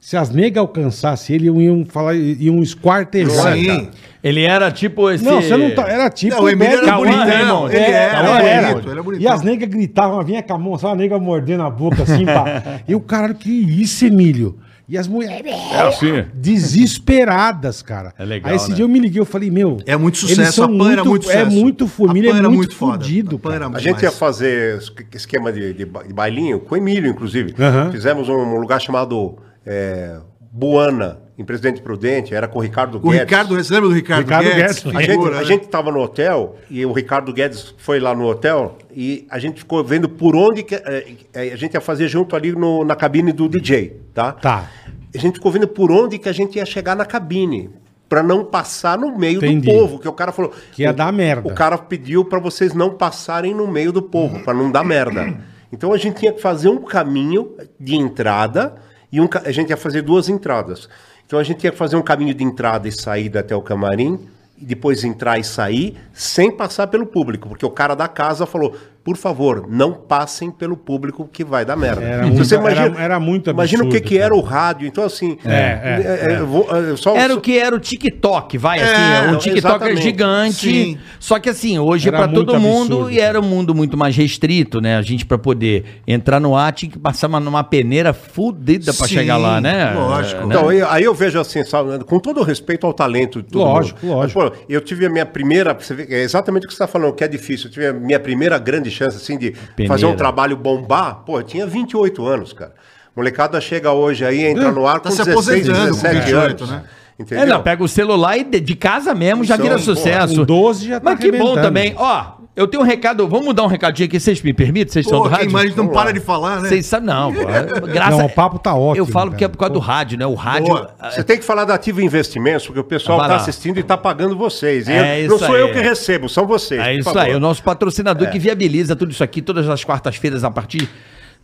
se 0.00 0.16
as 0.16 0.30
negas 0.30 0.58
alcançassem 0.62 1.36
ele, 1.36 1.46
iam, 1.46 1.84
falar, 1.84 2.14
iam 2.16 2.60
esquartejar. 2.62 3.52
Sim. 3.54 3.88
Ele 4.22 4.42
era 4.42 4.70
tipo 4.72 5.10
esse... 5.10 5.22
Não, 5.24 5.40
você 5.42 5.56
não 5.56 5.70
tá. 5.74 5.82
Era 5.88 6.10
tipo. 6.10 6.34
Não, 6.36 6.44
o 6.44 6.48
Emílio 6.48 6.78
era 6.78 6.86
Bad 6.86 6.96
bonitão, 6.98 7.24
Bunny. 7.26 7.32
irmão. 7.40 7.68
Ele 7.68 7.76
É, 7.78 7.90
era, 7.90 8.42
era, 8.42 8.68
bonito, 8.72 8.90
era. 8.90 9.02
bonitão. 9.02 9.22
E 9.24 9.28
as 9.28 9.42
negas 9.42 9.68
gritavam, 9.68 10.24
vinha 10.24 10.42
com 10.42 10.54
a 10.54 10.58
mão, 10.58 10.76
sabe, 10.78 10.92
a 10.94 10.96
nega 10.96 11.18
mordendo 11.18 11.62
a 11.62 11.70
boca 11.70 12.02
assim, 12.02 12.24
pá. 12.26 12.80
E 12.88 12.94
o 12.94 13.00
cara, 13.00 13.32
que 13.34 13.50
isso, 13.50 14.04
Emílio? 14.04 14.58
E 14.88 14.98
as 14.98 15.06
mulheres. 15.06 15.52
É 15.72 15.80
assim. 15.82 16.24
Desesperadas, 16.34 17.80
cara. 17.82 18.12
É 18.18 18.24
legal, 18.24 18.50
Aí 18.50 18.56
esse 18.56 18.70
né? 18.70 18.76
dia 18.76 18.84
eu 18.84 18.88
me 18.88 18.98
liguei, 18.98 19.20
eu 19.20 19.24
falei, 19.26 19.50
meu. 19.50 19.78
É 19.86 19.96
muito 19.96 20.16
eles 20.24 20.30
sucesso, 20.30 20.52
são 20.52 20.64
a 20.64 20.78
Pan 20.78 20.92
era 20.92 21.04
muito 21.04 21.30
É 21.30 21.32
sucesso. 21.44 21.56
muito 21.56 21.84
A 21.84 21.88
família, 21.88 22.30
Pan 22.30 22.36
é 22.36 22.38
era 22.40 22.48
muito, 22.48 22.58
muito 22.58 22.76
fudido, 22.76 23.36
A 23.36 23.38
Pan 23.38 23.50
cara. 23.52 23.64
era 23.66 23.76
A 23.76 23.80
gente 23.80 24.02
ia 24.02 24.10
fazer 24.10 24.78
es- 24.78 24.92
esquema 25.14 25.52
de, 25.52 25.72
de 25.72 25.84
ba- 25.84 26.02
de 26.02 26.12
bailinho 26.12 26.60
com 26.60 26.74
o 26.74 26.78
Emílio, 26.78 27.10
inclusive. 27.10 27.54
Fizemos 27.92 28.28
um 28.28 28.56
lugar 28.58 28.80
chamado 28.80 29.38
é, 29.66 30.18
Buana, 30.52 31.18
em 31.38 31.44
Presidente 31.44 31.80
Prudente, 31.80 32.34
era 32.34 32.46
com 32.48 32.58
o 32.58 32.62
Ricardo 32.62 33.00
O 33.02 33.10
Ricardo, 33.10 33.54
você 33.56 33.72
lembra 33.72 33.88
do 33.88 33.94
Ricardo, 33.94 34.22
Ricardo 34.24 34.44
Guedes? 34.44 34.82
Guedes. 34.82 34.86
A 34.96 35.00
gente, 35.00 35.10
Figura, 35.12 35.36
a 35.36 35.40
né? 35.40 35.44
gente 35.46 35.68
tava 35.68 35.90
no 35.92 36.00
hotel 36.00 36.56
e 36.68 36.84
o 36.84 36.92
Ricardo 36.92 37.32
Guedes 37.32 37.74
foi 37.78 37.98
lá 38.00 38.14
no 38.14 38.26
hotel 38.28 38.76
e 38.94 39.26
a 39.30 39.38
gente 39.38 39.60
ficou 39.60 39.82
vendo 39.84 40.08
por 40.08 40.34
onde 40.36 40.62
que, 40.62 40.74
eh, 40.74 41.14
eh, 41.32 41.50
a 41.52 41.56
gente 41.56 41.74
ia 41.74 41.80
fazer 41.80 42.08
junto 42.08 42.34
ali 42.36 42.52
no- 42.52 42.84
na 42.84 42.94
cabine 42.96 43.32
do 43.32 43.48
DJ, 43.48 44.00
tá? 44.12 44.32
Tá. 44.32 44.68
A 45.14 45.18
gente 45.18 45.34
ficou 45.34 45.50
vendo 45.50 45.66
por 45.68 45.90
onde 45.90 46.18
que 46.18 46.28
a 46.28 46.32
gente 46.32 46.56
ia 46.56 46.66
chegar 46.66 46.94
na 46.96 47.04
cabine. 47.06 47.70
Pra 48.08 48.24
não 48.24 48.44
passar 48.44 48.98
no 48.98 49.16
meio 49.16 49.38
Entendi. 49.38 49.68
do 49.68 49.72
povo, 49.72 49.98
que 50.00 50.08
o 50.08 50.12
cara 50.12 50.32
falou. 50.32 50.52
Que 50.72 50.82
ia 50.82 50.90
o- 50.90 50.92
dar 50.92 51.12
merda. 51.12 51.48
O 51.48 51.54
cara 51.54 51.78
pediu 51.78 52.24
pra 52.24 52.40
vocês 52.40 52.74
não 52.74 52.90
passarem 52.94 53.54
no 53.54 53.68
meio 53.68 53.92
do 53.92 54.02
povo, 54.02 54.40
pra 54.42 54.52
não 54.52 54.68
dar 54.68 54.82
merda. 54.84 55.32
Então 55.72 55.92
a 55.92 55.96
gente 55.96 56.16
tinha 56.18 56.32
que 56.32 56.40
fazer 56.42 56.68
um 56.68 56.82
caminho 56.82 57.52
de 57.78 57.94
entrada 57.94 58.74
e 59.12 59.20
um, 59.20 59.28
a 59.44 59.52
gente 59.52 59.70
ia 59.70 59.76
fazer 59.76 60.02
duas 60.02 60.28
entradas. 60.28 60.88
Então 61.26 61.38
a 61.38 61.42
gente 61.42 61.60
que 61.60 61.72
fazer 61.72 61.96
um 61.96 62.02
caminho 62.02 62.34
de 62.34 62.42
entrada 62.42 62.88
e 62.88 62.92
saída 62.92 63.40
até 63.40 63.54
o 63.54 63.62
camarim, 63.62 64.18
e 64.60 64.64
depois 64.64 65.02
entrar 65.04 65.38
e 65.38 65.44
sair, 65.44 65.96
sem 66.12 66.50
passar 66.50 66.88
pelo 66.88 67.06
público, 67.06 67.48
porque 67.48 67.64
o 67.64 67.70
cara 67.70 67.94
da 67.94 68.06
casa 68.06 68.44
falou: 68.44 68.76
por 69.02 69.16
favor, 69.16 69.66
não 69.68 69.92
passem 69.94 70.50
pelo 70.50 70.76
público 70.76 71.28
que 71.32 71.42
vai 71.42 71.64
dar 71.64 71.74
merda. 71.74 72.02
Era 72.02 72.16
Então, 72.18 72.28
muito- 72.28 72.44
você 72.44 72.54
imagina, 72.56 72.86
era- 72.86 73.02
era 73.02 73.20
muito 73.20 73.50
Imagina 73.50 73.82
o 73.82 73.88
que, 73.88 73.96
absurdo, 73.96 74.08
que 74.08 74.18
era 74.18 74.34
o 74.34 74.40
rádio. 74.40 74.86
Então, 74.86 75.04
assim. 75.04 75.38
É, 75.44 75.50
é, 75.50 76.32
é, 76.32 76.38
eu 76.40 76.46
vou- 76.46 76.68
eu 76.70 76.96
só- 76.96 77.16
Era 77.16 77.34
o 77.34 77.40
que 77.40 77.58
era 77.58 77.74
o 77.74 77.78
TikTok, 77.80 78.58
vai 78.58 78.78
É, 78.78 78.82
assim, 78.82 79.34
o 79.34 79.38
TikTok 79.38 79.84
é 79.88 79.96
gigante. 79.96 80.54
Sim. 80.70 80.98
Só 81.18 81.38
que 81.38 81.48
assim, 81.48 81.78
hoje 81.78 82.08
Era 82.08 82.18
é 82.18 82.20
pra 82.20 82.28
todo 82.28 82.60
mundo 82.60 82.94
absurdo, 82.94 83.10
e 83.10 83.18
era 83.18 83.40
um 83.40 83.42
mundo 83.44 83.74
muito 83.74 83.96
mais 83.96 84.14
restrito, 84.16 84.80
né? 84.80 84.96
A 84.96 85.02
gente 85.02 85.24
pra 85.24 85.38
poder 85.38 85.84
entrar 86.06 86.38
no 86.38 86.54
ar 86.54 86.72
tinha 86.72 86.90
que 86.90 86.98
passar 86.98 87.26
uma- 87.26 87.40
numa 87.40 87.64
peneira 87.64 88.12
fudida 88.12 88.92
pra 88.92 89.06
Sim, 89.08 89.14
chegar 89.14 89.36
lá, 89.38 89.60
né? 89.60 89.92
lógico. 89.94 90.42
É, 90.42 90.46
né? 90.46 90.54
Então, 90.54 90.68
aí, 90.68 90.82
aí 90.82 91.04
eu 91.04 91.14
vejo 91.14 91.40
assim, 91.40 91.64
sabe, 91.64 92.04
com 92.04 92.18
todo 92.18 92.40
o 92.40 92.44
respeito 92.44 92.86
ao 92.86 92.92
talento 92.92 93.42
de 93.42 93.48
todo 93.48 93.62
Lógico, 93.64 94.04
mundo. 94.04 94.16
lógico. 94.16 94.40
Mas, 94.42 94.50
pô, 94.50 94.56
eu 94.68 94.80
tive 94.80 95.06
a 95.06 95.10
minha 95.10 95.26
primeira, 95.26 95.72
você 95.74 95.94
vê, 95.94 96.06
é 96.10 96.22
exatamente 96.22 96.64
o 96.64 96.68
que 96.68 96.74
você 96.74 96.82
está 96.82 96.86
falando, 96.86 97.14
que 97.14 97.24
é 97.24 97.28
difícil. 97.28 97.66
Eu 97.68 97.72
tive 97.72 97.86
a 97.86 97.92
minha 97.92 98.20
primeira 98.20 98.58
grande 98.58 98.89
chance, 98.90 99.16
assim, 99.16 99.38
de 99.38 99.52
Peneira. 99.76 99.94
fazer 99.94 100.06
um 100.06 100.16
trabalho 100.16 100.56
bombar. 100.56 101.22
Pô, 101.24 101.38
eu 101.38 101.42
tinha 101.42 101.66
28 101.66 102.24
anos, 102.26 102.52
cara. 102.52 102.72
Molecada 103.16 103.60
chega 103.60 103.92
hoje 103.92 104.24
aí, 104.24 104.44
entra 104.44 104.70
no 104.70 104.86
ar 104.86 105.00
Tá 105.00 105.10
com 105.10 105.16
se 105.16 105.24
16, 105.24 105.36
aposentando 105.68 105.78
com 105.78 105.94
17 106.02 106.14
28, 106.26 106.64
anos. 106.64 106.70
né? 106.70 106.82
Entendeu? 107.18 107.44
É, 107.44 107.46
não, 107.46 107.62
pega 107.62 107.82
o 107.82 107.88
celular 107.88 108.38
e 108.38 108.44
de, 108.44 108.60
de 108.60 108.74
casa 108.74 109.14
mesmo 109.14 109.44
já 109.44 109.54
Então, 109.54 109.64
vira 109.66 109.76
pô, 109.76 109.82
sucesso. 109.82 110.36
com 110.36 110.44
12 110.44 110.88
já 110.88 111.00
tá 111.00 111.10
Mas 111.10 111.20
que 111.20 111.30
bom 111.32 111.54
também. 111.54 111.94
Ó, 111.96 112.24
eu 112.60 112.68
tenho 112.68 112.82
um 112.82 112.86
recado, 112.86 113.26
vamos 113.26 113.54
dar 113.54 113.62
um 113.64 113.66
recadinho 113.66 114.06
aqui, 114.06 114.20
vocês 114.20 114.42
me 114.42 114.52
permitem? 114.52 114.92
Vocês 114.92 115.06
estão 115.06 115.22
do 115.22 115.28
rádio? 115.28 115.50
mais 115.50 115.74
não 115.74 115.88
para 115.88 116.12
de 116.12 116.20
falar, 116.20 116.60
né? 116.60 116.68
Vocês 116.68 116.84
sabem, 116.86 117.06
não, 117.06 117.32
pô. 117.32 117.40
Graça, 117.92 118.18
Não, 118.18 118.26
o 118.26 118.28
papo 118.28 118.58
tá 118.58 118.74
ótimo, 118.74 118.96
Eu 119.04 119.06
falo 119.10 119.32
que 119.32 119.44
é 119.44 119.48
por 119.48 119.58
causa 119.58 119.72
do 119.74 119.80
rádio, 119.80 120.18
né? 120.18 120.26
O 120.26 120.34
rádio. 120.34 120.68
Boa. 120.68 120.94
Você 121.10 121.24
tem 121.24 121.38
que 121.38 121.44
falar 121.44 121.64
da 121.64 121.74
Ativa 121.74 122.02
Investimentos, 122.02 122.66
porque 122.66 122.80
o 122.80 122.84
pessoal 122.84 123.18
Vai 123.18 123.26
está 123.28 123.36
lá. 123.36 123.42
assistindo 123.42 123.78
e 123.78 123.80
está 123.80 123.96
pagando 123.96 124.36
vocês. 124.36 124.86
E 124.88 124.92
É 124.92 125.24
eu- 125.24 125.28
não 125.28 125.36
isso 125.36 125.46
sou 125.46 125.54
aí. 125.54 125.60
eu 125.62 125.72
que 125.72 125.80
recebo, 125.80 126.28
são 126.28 126.46
vocês. 126.46 126.80
É 126.80 126.84
por 126.84 126.92
isso 127.00 127.04
favor. 127.04 127.18
aí, 127.22 127.34
o 127.34 127.40
nosso 127.40 127.62
patrocinador 127.62 128.30
que 128.30 128.38
viabiliza 128.38 128.94
tudo 128.94 129.10
isso 129.12 129.24
aqui 129.24 129.40
todas 129.40 129.68
as 129.68 129.82
quartas-feiras 129.82 130.44
a 130.44 130.50
partir 130.50 130.88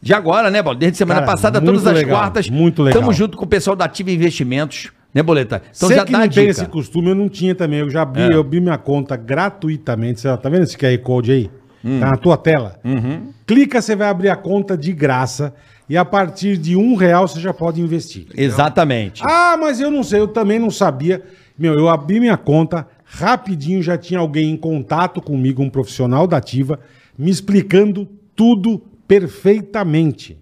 de 0.03 0.13
agora, 0.13 0.51
né, 0.51 0.63
Bola? 0.63 0.77
Desde 0.77 0.99
semana 0.99 1.21
Cara, 1.21 1.33
passada, 1.33 1.61
muito 1.61 1.73
todas 1.81 1.87
as 1.87 1.95
legal, 1.95 2.19
quartas. 2.19 2.51
muito 2.51 2.83
legal. 2.83 3.01
Tamo 3.01 3.13
junto 3.13 3.37
com 3.37 3.45
o 3.45 3.49
pessoal 3.49 3.75
da 3.75 3.87
Ativa 3.87 4.11
Investimentos, 4.11 4.91
né, 5.17 5.23
Boleta? 5.23 5.63
Então 5.75 5.89
Você 5.89 5.95
já 5.97 6.05
que 6.05 6.13
dá 6.13 6.19
não 6.19 6.29
tem 6.29 6.47
dica. 6.47 6.51
esse 6.51 6.67
costume, 6.67 7.09
eu 7.09 7.15
não 7.15 7.29
tinha 7.29 7.55
também. 7.55 7.81
Eu 7.81 7.91
já 7.91 8.03
abri, 8.03 8.23
É. 8.23 8.33
eu 8.35 8.41
abri 8.41 8.61
minha 8.61 8.79
conta 8.79 9.17
gratuitamente. 9.17 10.21
Você 10.21 10.37
tá 10.37 10.49
vendo 10.49 10.63
esse 10.63 10.77
QR 10.77 10.97
Code 10.99 11.33
aí? 11.33 11.51
Hum. 11.85 12.01
Tá 12.01 12.11
na 12.11 12.17
tua 12.17 12.37
tela. 12.37 12.79
Uhum. 12.85 13.33
Clica, 13.47 13.81
você 13.81 13.95
vai 13.97 14.09
abrir 14.09 14.29
a 14.29 14.37
conta 14.37 14.77
de 14.77 14.93
graça. 14.93 15.55
E 15.89 15.97
a 15.97 16.05
partir 16.05 16.57
de 16.57 16.75
um 16.77 16.97
real 16.97 17.29
você 17.29 17.39
já 17.39 17.55
pode 17.55 17.81
investir. 17.81 18.27
Exatamente. 18.37 19.23
Ah, 19.25 19.57
mas 19.57 19.79
eu 19.81 19.89
não 19.91 20.03
sei, 20.03 20.19
eu 20.19 20.27
também 20.29 20.59
não 20.59 20.71
sabia. 20.71 21.23
Meu, 21.57 21.75
eu 21.75 21.89
abri 21.89 22.19
minha 22.19 22.37
conta, 22.37 22.87
rapidinho 23.05 23.81
já 23.83 23.97
tinha 23.97 24.19
alguém 24.19 24.51
em 24.51 24.57
contato 24.57 25.23
comigo, 25.23 25.63
um 25.63 25.71
profissional 25.71 26.27
da 26.27 26.39
Ativa, 26.39 26.81
me 27.17 27.31
explicando 27.31 28.07
tudo 28.35 28.83
perfeitamente. 29.07 30.37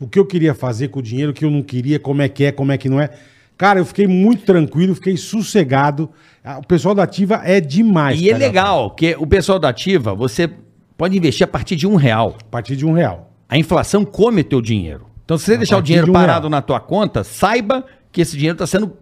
O 0.00 0.08
que 0.08 0.18
eu 0.18 0.24
queria 0.26 0.54
fazer 0.54 0.88
com 0.88 0.98
o 1.00 1.02
dinheiro, 1.02 1.30
o 1.30 1.34
que 1.34 1.44
eu 1.44 1.50
não 1.50 1.62
queria, 1.62 1.98
como 1.98 2.22
é 2.22 2.28
que 2.28 2.44
é, 2.44 2.50
como 2.50 2.72
é 2.72 2.78
que 2.78 2.88
não 2.88 3.00
é. 3.00 3.10
Cara, 3.62 3.78
eu 3.78 3.84
fiquei 3.84 4.08
muito 4.08 4.44
tranquilo, 4.44 4.92
fiquei 4.92 5.16
sossegado. 5.16 6.10
Ah, 6.42 6.58
O 6.58 6.66
pessoal 6.66 6.96
da 6.96 7.04
Ativa 7.04 7.42
é 7.44 7.60
demais. 7.60 8.20
E 8.20 8.28
é 8.28 8.32
cara. 8.32 8.44
legal, 8.44 8.90
porque 8.90 9.14
o 9.16 9.24
pessoal 9.24 9.56
da 9.56 9.68
Ativa, 9.68 10.12
você 10.16 10.50
pode 10.98 11.16
investir 11.16 11.44
a 11.44 11.46
partir 11.46 11.76
de 11.76 11.86
um 11.86 11.94
real. 11.94 12.34
A 12.40 12.50
partir 12.50 12.74
de 12.74 12.84
um 12.84 12.92
real. 12.92 13.30
A 13.48 13.56
inflação 13.56 14.04
come 14.04 14.42
teu 14.42 14.60
dinheiro. 14.60 15.06
Então, 15.24 15.38
se 15.38 15.44
você 15.44 15.56
deixar 15.56 15.78
o 15.78 15.80
dinheiro 15.80 16.06
de 16.06 16.10
um 16.10 16.12
parado 16.12 16.48
real. 16.48 16.50
na 16.50 16.60
tua 16.60 16.80
conta, 16.80 17.22
saiba 17.22 17.84
que 18.10 18.20
esse 18.20 18.32
dinheiro 18.36 18.56
está 18.56 18.66
sendo 18.66 18.96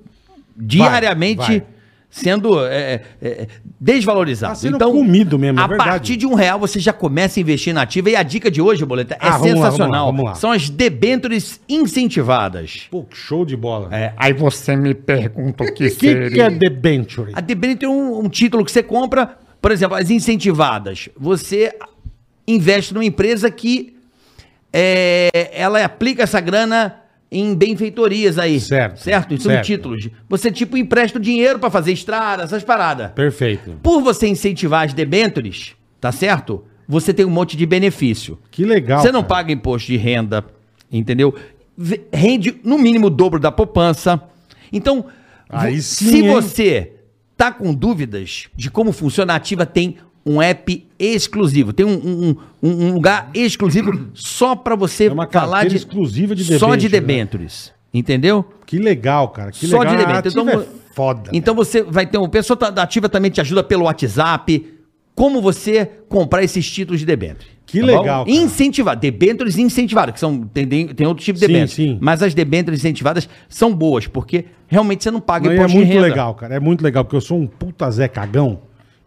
diariamente 0.55 1.39
vai. 1.39 1.67
Sendo 2.11 2.67
é, 2.67 3.03
é, 3.23 3.47
desvalorizado. 3.81 4.53
Tá 4.55 4.59
sendo 4.59 4.79
comido 4.79 5.39
mesmo, 5.39 5.61
é 5.61 5.63
a 5.63 5.67
verdade. 5.69 5.91
partir 5.91 6.17
de 6.17 6.27
um 6.27 6.35
real 6.35 6.59
você 6.59 6.81
já 6.81 6.93
começa 6.93 7.39
a 7.39 7.41
investir 7.41 7.73
na 7.73 7.83
ativa. 7.83 8.11
E 8.11 8.17
a 8.17 8.23
dica 8.25 8.51
de 8.51 8.61
hoje, 8.61 8.85
Boleta, 8.85 9.15
é 9.15 9.19
Ah, 9.21 9.39
vamos 9.39 9.61
lá, 9.61 9.67
sensacional. 9.67 9.71
vamos 9.71 9.93
lá, 9.95 10.07
vamos 10.07 10.25
lá. 10.25 10.35
São 10.35 10.51
as 10.51 10.69
debêntures 10.69 11.61
incentivadas. 11.69 12.89
Pô, 12.91 13.05
que 13.05 13.17
show 13.17 13.45
de 13.45 13.57
bola. 13.57 13.89
É, 13.97 14.13
Aí 14.17 14.33
você 14.33 14.75
me 14.75 14.93
pergunta 14.93 15.63
o 15.63 15.67
que 15.69 15.73
O 15.73 15.77
que, 15.77 15.91
que 15.91 15.91
seria. 15.91 16.45
é 16.47 16.51
debenture? 16.51 17.33
A 17.35 17.41
debênture 17.41 17.87
é 17.87 17.89
um, 17.89 18.25
um 18.25 18.29
título 18.29 18.65
que 18.65 18.73
você 18.73 18.83
compra, 18.83 19.39
por 19.63 19.71
exemplo, 19.71 19.97
as 19.97 20.11
incentivadas. 20.11 21.09
Você 21.17 21.73
investe 22.47 22.93
numa 22.93 23.05
empresa 23.05 23.51
que 23.51 23.97
é, 24.73 25.51
ela 25.53 25.85
aplica 25.85 26.23
essa 26.25 26.41
grana 26.41 26.97
em 27.31 27.55
benfeitorias 27.55 28.39
aí. 28.39 28.59
Certo, 28.61 28.99
Certo? 29.01 29.35
Isso 29.35 29.45
são 29.45 29.53
certo. 29.53 29.65
títulos. 29.67 30.09
Você, 30.29 30.51
tipo, 30.51 30.77
empresta 30.77 31.19
o 31.19 31.21
dinheiro 31.21 31.59
pra 31.59 31.71
fazer 31.71 31.93
estrada, 31.93 32.43
essas 32.43 32.65
paradas. 32.65 33.13
Perfeito. 33.13 33.79
Por 33.83 34.03
você 34.03 34.27
incentivar 34.27 34.85
as 34.87 34.93
debêntures, 34.93 35.77
tá 36.01 36.11
certo? 36.11 36.65
Você 36.89 37.15
tem 37.15 37.25
um 37.25 37.31
monte 37.31 37.57
de 37.57 37.65
benefício. 37.67 38.39
Que 38.51 38.65
legal. 38.65 39.01
Você 39.01 39.13
não 39.13 39.23
cara. 39.23 39.29
paga 39.29 39.53
imposto 39.53 39.87
de 39.87 39.97
renda, 39.97 40.45
entendeu? 40.91 41.33
Rende 42.13 42.61
no 42.65 42.77
mínimo 42.77 43.07
o 43.07 43.11
dobro 43.11 43.39
da 43.39 43.53
poupança. 43.53 44.21
Então, 44.73 45.07
Aí 45.49 45.81
sim, 45.81 46.07
se 46.07 46.21
hein? 46.23 46.33
você 46.33 46.93
tá 47.37 47.53
com 47.53 47.73
dúvidas 47.73 48.49
de 48.57 48.71
como 48.71 48.93
funciona 48.93 49.33
a 49.33 49.37
Ativa, 49.37 49.65
tem 49.65 49.97
um 50.35 50.43
app 50.43 50.87
exclusivo. 50.99 51.73
Tem 51.73 51.85
um, 51.87 51.91
um- 51.93 52.37
um- 52.63 52.93
lugar 52.95 53.31
exclusivo 53.35 54.09
só 54.15 54.55
para 54.55 54.77
você 54.77 55.07
É 55.07 55.13
uma 55.13 55.27
falar 55.27 55.67
de 55.67 55.77
exclusiva 55.77 56.35
de 56.35 56.45
só 56.59 56.75
de 56.77 56.89
debênture, 56.89 56.91
né? 56.91 57.01
debêntures. 57.01 57.73
Entendeu? 57.93 58.45
Que 58.67 58.79
legal, 58.79 59.29
cara. 59.31 59.51
Que 59.51 59.67
só 59.67 59.79
legal. 59.81 59.97
de 59.97 60.03
A 60.03 60.07
debênture. 60.07 60.29
ativa 60.29 60.43
Então, 60.51 60.61
é 60.63 60.67
foda. 60.95 61.31
então 61.33 61.55
você 61.55 61.83
vai 61.83 62.07
ter 62.07 62.19
um. 62.19 62.23
O 62.23 62.29
pessoal 62.29 62.57
tá- 62.57 62.71
da 62.71 62.83
Ativa 62.85 63.09
também 63.09 63.31
te 63.31 63.41
ajuda 63.41 63.63
pelo 63.65 63.85
WhatsApp. 63.85 64.75
Como 65.15 65.43
você 65.43 65.91
comprar 66.09 66.43
esses 66.45 66.71
títulos 66.71 67.01
de 67.01 67.05
debênture. 67.07 67.47
Que 67.67 67.81
bom? 67.81 67.87
legal, 67.87 68.25
cara. 68.25 68.31
Incentivar. 68.31 68.97
Debêntures 68.97 69.59
incentivadas, 69.59 70.15
que 70.15 70.21
são. 70.21 70.43
Tem, 70.43 70.67
tem 70.67 71.07
outro 71.07 71.23
tipo 71.25 71.39
de 71.39 71.45
Sim, 71.45 71.53
debêntures. 71.53 71.75
sim. 71.75 71.99
Mas 72.01 72.23
as 72.23 72.33
debêntures 72.33 72.81
incentivadas 72.81 73.29
são 73.49 73.75
boas, 73.75 74.07
porque 74.07 74.47
realmente 74.67 75.03
você 75.05 75.11
não 75.11 75.21
paga 75.21 75.47
Não, 75.47 75.53
é 75.53 75.57
imposto 75.57 75.77
de 75.79 75.85
muito 75.85 76.01
legal, 76.01 76.35
cara. 76.35 76.55
É 76.55 76.61
muito 76.61 76.83
legal, 76.83 77.05
porque 77.05 77.17
eu 77.17 77.21
sou 77.21 77.39
um 77.39 77.47
puta 77.47 77.91
Zé 77.91 78.09
Cagão. 78.09 78.61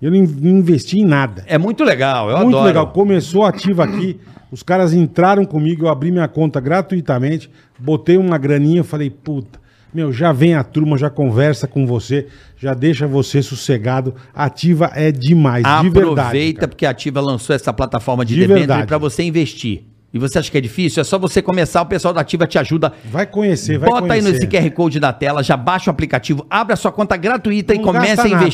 Eu 0.03 0.11
não 0.11 0.17
in- 0.17 0.37
não 0.41 0.51
investi 0.57 0.99
em 0.99 1.05
nada. 1.05 1.43
É 1.47 1.57
muito 1.57 1.83
legal, 1.83 2.29
eu 2.29 2.35
muito 2.37 2.49
adoro. 2.49 2.65
legal. 2.67 2.87
Começou 2.87 3.45
ativa 3.45 3.83
aqui. 3.85 4.19
Os 4.51 4.61
caras 4.61 4.93
entraram 4.93 5.45
comigo, 5.45 5.85
eu 5.85 5.89
abri 5.89 6.11
minha 6.11 6.27
conta 6.27 6.59
gratuitamente, 6.59 7.49
botei 7.79 8.17
uma 8.17 8.37
graninha, 8.37 8.83
falei, 8.83 9.09
puta, 9.09 9.59
meu, 9.93 10.11
já 10.11 10.31
vem 10.31 10.55
a 10.55 10.63
turma, 10.63 10.97
já 10.97 11.09
conversa 11.09 11.67
com 11.67 11.87
você, 11.87 12.27
já 12.57 12.73
deixa 12.73 13.07
você 13.07 13.41
sossegado. 13.41 14.13
Ativa 14.33 14.91
é 14.93 15.11
demais, 15.11 15.63
de 15.63 15.89
verdade. 15.89 16.19
Aproveita, 16.19 16.67
porque 16.67 16.85
a 16.85 16.89
Ativa 16.89 17.21
lançou 17.21 17.55
essa 17.55 17.71
plataforma 17.71 18.25
de, 18.25 18.35
De 18.35 18.41
debênture 18.45 18.85
para 18.85 18.97
você 18.97 19.23
investir. 19.23 19.83
E 20.13 20.19
você 20.19 20.37
acha 20.37 20.51
que 20.51 20.57
é 20.57 20.61
difícil? 20.61 21.01
É 21.01 21.03
só 21.03 21.17
você 21.17 21.41
começar, 21.41 21.81
o 21.81 21.85
pessoal 21.87 22.13
da 22.13 22.21
Ativa 22.21 22.45
te 22.45 22.59
ajuda. 22.59 22.93
Vai 23.05 23.25
conhecer, 23.25 23.79
vai 23.79 23.89
Bota 23.89 24.01
conhecer. 24.07 24.27
aí 24.27 24.33
nesse 24.33 24.45
QR 24.47 24.69
Code 24.71 24.99
da 24.99 25.11
tela, 25.11 25.41
já 25.41 25.57
baixa 25.57 25.89
o 25.89 25.91
aplicativo, 25.93 26.45
abre 26.49 26.73
a 26.73 26.75
sua 26.75 26.91
conta 26.91 27.17
gratuita 27.17 27.73
Não 27.73 27.81
e 27.81 27.83
comece 27.83 28.21
a 28.21 28.27
nada. 28.29 28.45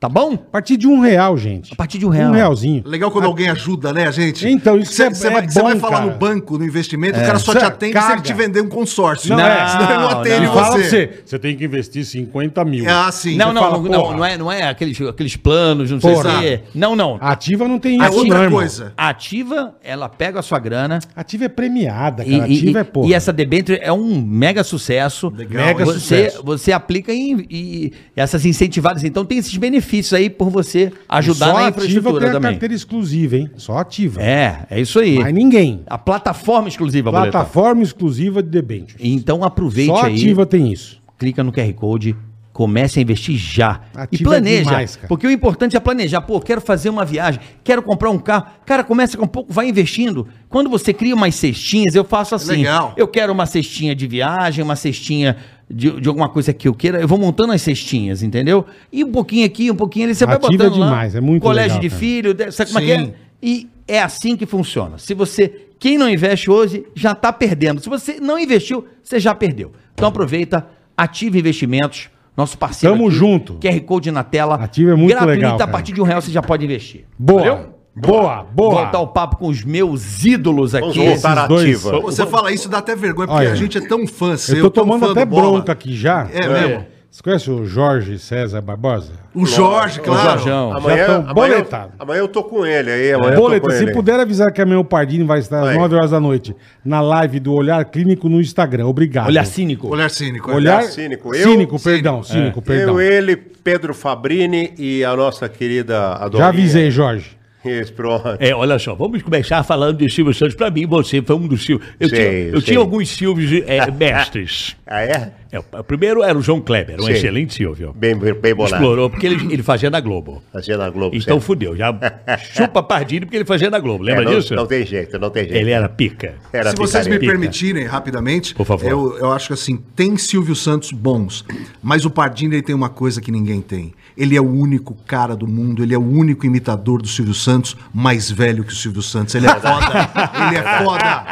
Tá 0.00 0.08
bom? 0.08 0.34
A 0.34 0.36
partir 0.38 0.76
de 0.76 0.86
um 0.86 1.00
real, 1.00 1.36
gente. 1.36 1.72
A 1.72 1.76
partir 1.76 1.98
de 1.98 2.06
um 2.06 2.08
real. 2.08 2.30
Um 2.30 2.34
realzinho. 2.34 2.84
Legal 2.86 3.10
quando 3.10 3.24
alguém 3.24 3.48
ajuda, 3.48 3.92
né, 3.92 4.12
gente? 4.12 4.46
Então, 4.48 4.78
isso 4.78 4.92
Cê- 4.92 5.04
é- 5.06 5.14
cê 5.14 5.26
é 5.26 5.30
vai, 5.30 5.48
Você 5.48 5.60
vai 5.60 5.74
bom, 5.74 5.80
falar 5.80 5.98
cara. 5.98 6.10
no 6.12 6.16
banco, 6.16 6.56
no 6.56 6.64
investimento, 6.64 7.18
o 7.18 7.22
cara 7.22 7.40
só 7.40 7.52
te 7.52 7.58
Cê 7.58 7.66
atende 7.66 7.92
se 7.94 7.98
caga. 7.98 8.12
ele 8.14 8.22
te 8.22 8.32
vender 8.32 8.60
um 8.60 8.68
consórcio. 8.68 9.30
Não, 9.36 9.44
é. 9.44 9.68
Senão 9.68 9.84
ele 9.84 9.94
não 9.94 10.00
não, 10.02 10.20
atende 10.20 10.46
não. 10.46 10.52
você. 10.54 10.82
você, 10.84 11.22
você 11.26 11.38
tem 11.40 11.56
que 11.56 11.64
investir 11.64 12.04
50 12.04 12.64
mil. 12.64 12.84
Ah, 12.88 13.10
sim. 13.10 13.36
Não, 13.36 13.52
não, 13.52 13.60
fala, 13.60 13.76
não, 13.78 13.90
não, 13.90 14.16
não 14.18 14.24
é, 14.24 14.38
não 14.38 14.52
é 14.52 14.68
aqueles, 14.68 15.00
aqueles 15.00 15.34
planos, 15.34 15.90
não 15.90 16.00
sei 16.00 16.12
Porra. 16.14 16.38
se 16.42 16.46
é. 16.46 16.62
Não, 16.72 16.94
não. 16.94 17.18
A 17.20 17.32
Ativa 17.32 17.66
não 17.66 17.80
tem 17.80 18.00
É 18.00 18.04
isso, 18.08 18.18
outra 18.18 18.36
não, 18.36 18.44
irmão. 18.44 18.58
coisa. 18.60 18.92
A 18.96 19.08
Ativa, 19.08 19.74
ela 19.82 20.08
pega 20.08 20.38
a 20.38 20.42
sua 20.42 20.60
grana 20.60 21.00
Ativa 21.16 21.46
é 21.46 21.48
premiada, 21.48 22.24
cara. 22.24 22.36
e- 22.36 22.40
Ativa 22.56 22.78
é 22.78 22.82
e- 22.82 22.84
porra. 22.84 23.08
e 23.08 23.14
essa 23.14 23.32
debênture 23.32 23.80
é 23.82 23.92
um 23.92 24.22
mega 24.22 24.62
sucesso. 24.62 25.28
Mega 25.50 25.84
você, 25.84 25.98
sucesso. 25.98 26.42
Você 26.44 26.70
aplica 26.70 27.12
em 27.12 27.44
e 27.50 27.92
essas 28.14 28.46
incentivadas. 28.46 29.02
Então 29.02 29.24
tem 29.24 29.38
esses 29.38 29.56
benefícios 29.56 29.87
aí 30.14 30.28
por 30.30 30.50
você 30.50 30.92
ajudar 31.08 31.46
Só 31.46 31.52
na 31.54 31.58
a 31.60 31.66
Ativa 31.68 31.78
infraestrutura 31.86 32.20
tem 32.20 32.28
a 32.28 32.32
também. 32.32 32.50
carteira 32.52 32.74
exclusiva, 32.74 33.36
hein? 33.36 33.50
Só 33.56 33.78
ativa. 33.78 34.22
É, 34.22 34.66
é 34.70 34.80
isso 34.80 34.98
aí. 34.98 35.18
Mas 35.18 35.34
ninguém. 35.34 35.82
A 35.86 35.96
plataforma 35.98 36.68
exclusiva, 36.68 37.10
Boletar. 37.10 37.30
Plataforma 37.32 37.82
exclusiva 37.82 38.42
de 38.42 38.48
debêntures. 38.50 39.00
Então 39.00 39.42
aproveite 39.44 39.90
Só 39.90 40.04
aí, 40.04 40.14
ativa 40.14 40.44
tem 40.46 40.72
isso. 40.72 41.00
clica 41.18 41.42
no 41.42 41.52
QR 41.52 41.72
Code, 41.74 42.14
comece 42.58 42.98
a 42.98 43.02
investir 43.02 43.36
já. 43.36 43.82
Ativa 43.94 44.08
e 44.10 44.24
planeja. 44.24 44.64
demais, 44.64 44.98
porque 45.06 45.24
o 45.24 45.30
importante 45.30 45.76
é 45.76 45.80
planejar. 45.80 46.22
Pô, 46.22 46.40
quero 46.40 46.60
fazer 46.60 46.90
uma 46.90 47.04
viagem, 47.04 47.40
quero 47.62 47.80
comprar 47.84 48.10
um 48.10 48.18
carro. 48.18 48.46
Cara, 48.66 48.82
começa 48.82 49.16
com 49.16 49.26
um 49.26 49.28
pouco, 49.28 49.52
vai 49.52 49.68
investindo. 49.68 50.26
Quando 50.48 50.68
você 50.68 50.92
cria 50.92 51.14
umas 51.14 51.36
cestinhas, 51.36 51.94
eu 51.94 52.02
faço 52.02 52.34
assim. 52.34 52.56
Legal. 52.56 52.94
Eu 52.96 53.06
quero 53.06 53.32
uma 53.32 53.46
cestinha 53.46 53.94
de 53.94 54.08
viagem, 54.08 54.64
uma 54.64 54.74
cestinha 54.74 55.36
de, 55.70 56.00
de 56.00 56.08
alguma 56.08 56.28
coisa 56.28 56.52
que 56.52 56.66
eu 56.66 56.74
queira. 56.74 57.00
Eu 57.00 57.06
vou 57.06 57.16
montando 57.16 57.52
as 57.52 57.62
cestinhas, 57.62 58.24
entendeu? 58.24 58.66
E 58.92 59.04
um 59.04 59.12
pouquinho 59.12 59.46
aqui, 59.46 59.70
um 59.70 59.76
pouquinho 59.76 60.06
ali, 60.06 60.16
você 60.16 60.26
vai 60.26 60.34
Ativa 60.34 60.50
botando 60.50 60.82
é 60.82 60.84
demais, 60.84 61.14
é 61.14 61.20
muito 61.20 61.44
Colégio 61.44 61.80
legal, 61.80 61.80
de 61.80 61.88
cara. 61.90 62.00
filho, 62.00 62.52
sabe 62.52 62.72
como 62.72 62.82
é 62.82 62.86
que 62.86 62.92
é? 62.92 63.14
E 63.40 63.68
é 63.86 64.02
assim 64.02 64.36
que 64.36 64.46
funciona. 64.46 64.98
Se 64.98 65.14
você, 65.14 65.68
quem 65.78 65.96
não 65.96 66.10
investe 66.10 66.50
hoje, 66.50 66.84
já 66.92 67.12
está 67.12 67.32
perdendo. 67.32 67.80
Se 67.80 67.88
você 67.88 68.18
não 68.18 68.36
investiu, 68.36 68.84
você 69.00 69.20
já 69.20 69.32
perdeu. 69.32 69.70
Então 69.94 70.08
aproveita, 70.08 70.66
ative 70.96 71.38
investimentos, 71.38 72.10
nosso 72.38 72.56
parceiro. 72.56 72.94
Tamo 72.96 73.10
junto. 73.10 73.54
QR 73.54 73.80
Code 73.80 74.10
na 74.12 74.22
tela. 74.24 74.54
Ative 74.54 74.92
é 74.92 74.94
muito 74.94 75.22
legal, 75.26 75.56
A 75.56 75.58
cara. 75.58 75.70
partir 75.70 75.92
de 75.92 76.00
um 76.00 76.04
real 76.04 76.22
você 76.22 76.30
já 76.30 76.40
pode 76.40 76.64
investir. 76.64 77.04
Boa. 77.18 77.40
Valeu? 77.42 77.78
Boa, 77.96 78.44
boa. 78.44 78.74
Voltar 78.82 79.00
o 79.00 79.08
papo 79.08 79.36
com 79.38 79.48
os 79.48 79.64
meus 79.64 80.24
ídolos 80.24 80.70
Vamos 80.70 80.90
aqui. 80.90 81.04
voltar 81.04 81.36
esses 81.36 81.48
dois- 81.48 81.84
ativa. 81.86 82.00
Você 82.00 82.24
fala 82.26 82.52
isso, 82.52 82.68
dá 82.68 82.78
até 82.78 82.94
vergonha, 82.94 83.26
porque 83.26 83.40
Olha, 83.42 83.52
a 83.52 83.56
gente 83.56 83.76
é 83.76 83.80
tão 83.80 84.06
fã 84.06 84.36
seu. 84.36 84.56
Eu 84.58 84.62
tô 84.64 84.70
tão 84.70 84.84
tomando 84.84 85.04
fã 85.06 85.10
até 85.10 85.24
bronca 85.24 85.72
aqui 85.72 85.96
já. 85.96 86.28
É 86.32 86.46
mesmo? 86.48 86.86
Você 87.10 87.22
conhece 87.22 87.50
o 87.50 87.64
Jorge 87.64 88.18
César 88.18 88.60
Barbosa? 88.60 89.12
O 89.34 89.46
Jorge, 89.46 89.98
claro. 90.00 90.38
Jorjão. 90.40 90.72
Amanhã, 90.76 91.06
amanhã, 91.26 91.32
boletado. 91.34 91.92
amanhã 91.98 92.18
eu 92.20 92.28
tô 92.28 92.44
com 92.44 92.66
ele 92.66 92.90
aí. 92.90 93.12
Amanhã 93.14 93.30
eu 93.30 93.36
tô 93.36 93.40
Boleta, 93.42 93.66
com 93.66 93.70
se 93.72 93.82
ele. 93.84 93.92
puder 93.92 94.20
avisar 94.20 94.52
que 94.52 94.60
amanhã 94.60 94.78
o 94.78 94.84
Pardini 94.84 95.24
vai 95.24 95.38
estar 95.38 95.60
às 95.60 95.64
Vai. 95.68 95.76
9 95.76 95.94
horas 95.96 96.10
da 96.10 96.20
noite 96.20 96.54
na 96.84 97.00
live 97.00 97.40
do 97.40 97.54
Olhar 97.54 97.82
Clínico 97.86 98.28
no 98.28 98.38
Instagram. 98.40 98.86
Obrigado. 98.86 99.28
Olha 99.28 99.42
cínico. 99.44 99.88
Olhar 99.88 100.10
cínico. 100.10 100.52
Olhar 100.52 100.78
Olhar 100.80 100.88
cínico. 100.90 101.34
Eu- 101.34 101.50
Cínico, 101.50 101.82
perdão. 101.82 102.22
Cínico, 102.22 102.60
perdão. 102.60 103.00
Eu, 103.00 103.12
ele, 103.12 103.36
Pedro 103.36 103.94
Fabrini 103.94 104.74
e 104.78 105.02
a 105.02 105.16
nossa 105.16 105.48
querida 105.48 106.12
Adorinha. 106.12 106.40
Já 106.42 106.48
avisei, 106.48 106.90
Jorge. 106.90 107.37
Isso, 107.68 107.92
pronto. 107.92 108.36
É, 108.38 108.54
olha 108.54 108.78
só, 108.78 108.94
vamos 108.94 109.22
começar 109.22 109.62
falando 109.62 109.98
de 109.98 110.10
Silvio 110.10 110.34
Santos. 110.34 110.54
Pra 110.54 110.70
mim, 110.70 110.86
você 110.86 111.22
foi 111.22 111.36
um 111.36 111.46
dos 111.46 111.64
Silvios. 111.64 111.88
Eu, 111.98 112.08
Sei, 112.08 112.18
tinha, 112.18 112.30
eu 112.54 112.62
tinha 112.62 112.78
alguns 112.78 113.08
Silvios 113.08 113.62
é, 113.66 113.90
mestres. 113.92 114.76
Ah, 114.86 115.02
é? 115.02 115.32
É, 115.50 115.58
o 115.58 115.84
primeiro 115.84 116.22
era 116.22 116.36
o 116.36 116.42
João 116.42 116.60
Kleber, 116.60 117.00
um 117.00 117.04
Sim. 117.04 117.12
excelente 117.12 117.54
Silvio. 117.54 117.94
Bem, 117.94 118.14
bem 118.14 118.54
bolado. 118.54 118.74
Explorou, 118.74 119.08
porque 119.08 119.26
ele, 119.26 119.52
ele 119.52 119.62
fazia 119.62 119.88
na 119.88 119.98
Globo. 119.98 120.42
Fazia 120.52 120.76
na 120.76 120.90
Globo. 120.90 121.16
Então 121.16 121.36
sempre. 121.36 121.46
fudeu, 121.46 121.76
já 121.76 121.94
chupa 122.52 122.82
Pardini 122.82 123.24
porque 123.24 123.36
ele 123.36 123.46
fazia 123.46 123.70
na 123.70 123.78
Globo, 123.78 124.04
É, 124.04 124.08
lembra 124.08 124.24
não, 124.24 124.34
disso? 124.38 124.54
Não 124.54 124.66
tem 124.66 124.84
jeito, 124.84 125.18
não 125.18 125.30
tem 125.30 125.44
jeito. 125.44 125.56
Ele 125.56 125.70
era 125.70 125.88
pica. 125.88 126.34
Era 126.52 126.70
Se 126.70 126.76
vocês 126.76 127.06
me 127.06 127.18
permitirem, 127.18 127.84
rapidamente, 127.84 128.54
Por 128.54 128.66
favor. 128.66 128.90
Eu, 128.90 129.18
eu 129.18 129.32
acho 129.32 129.48
que 129.48 129.54
assim, 129.54 129.82
tem 129.96 130.18
Silvio 130.18 130.54
Santos 130.54 130.92
bons, 130.92 131.44
mas 131.82 132.04
o 132.04 132.10
Pardini 132.10 132.56
ele 132.56 132.62
tem 132.62 132.74
uma 132.74 132.90
coisa 132.90 133.20
que 133.20 133.32
ninguém 133.32 133.62
tem. 133.62 133.94
Ele 134.18 134.36
é 134.36 134.40
o 134.40 134.50
único 134.50 134.96
cara 135.06 135.36
do 135.36 135.46
mundo, 135.46 135.80
ele 135.80 135.94
é 135.94 135.98
o 135.98 136.04
único 136.04 136.44
imitador 136.44 137.00
do 137.00 137.06
Silvio 137.06 137.34
Santos, 137.34 137.76
mais 137.94 138.28
velho 138.28 138.64
que 138.64 138.72
o 138.72 138.76
Silvio 138.76 139.00
Santos. 139.00 139.32
Ele 139.36 139.46
é 139.46 139.54
foda. 139.54 140.10
ele 140.48 140.56
é 140.56 140.84
foda. 140.84 141.24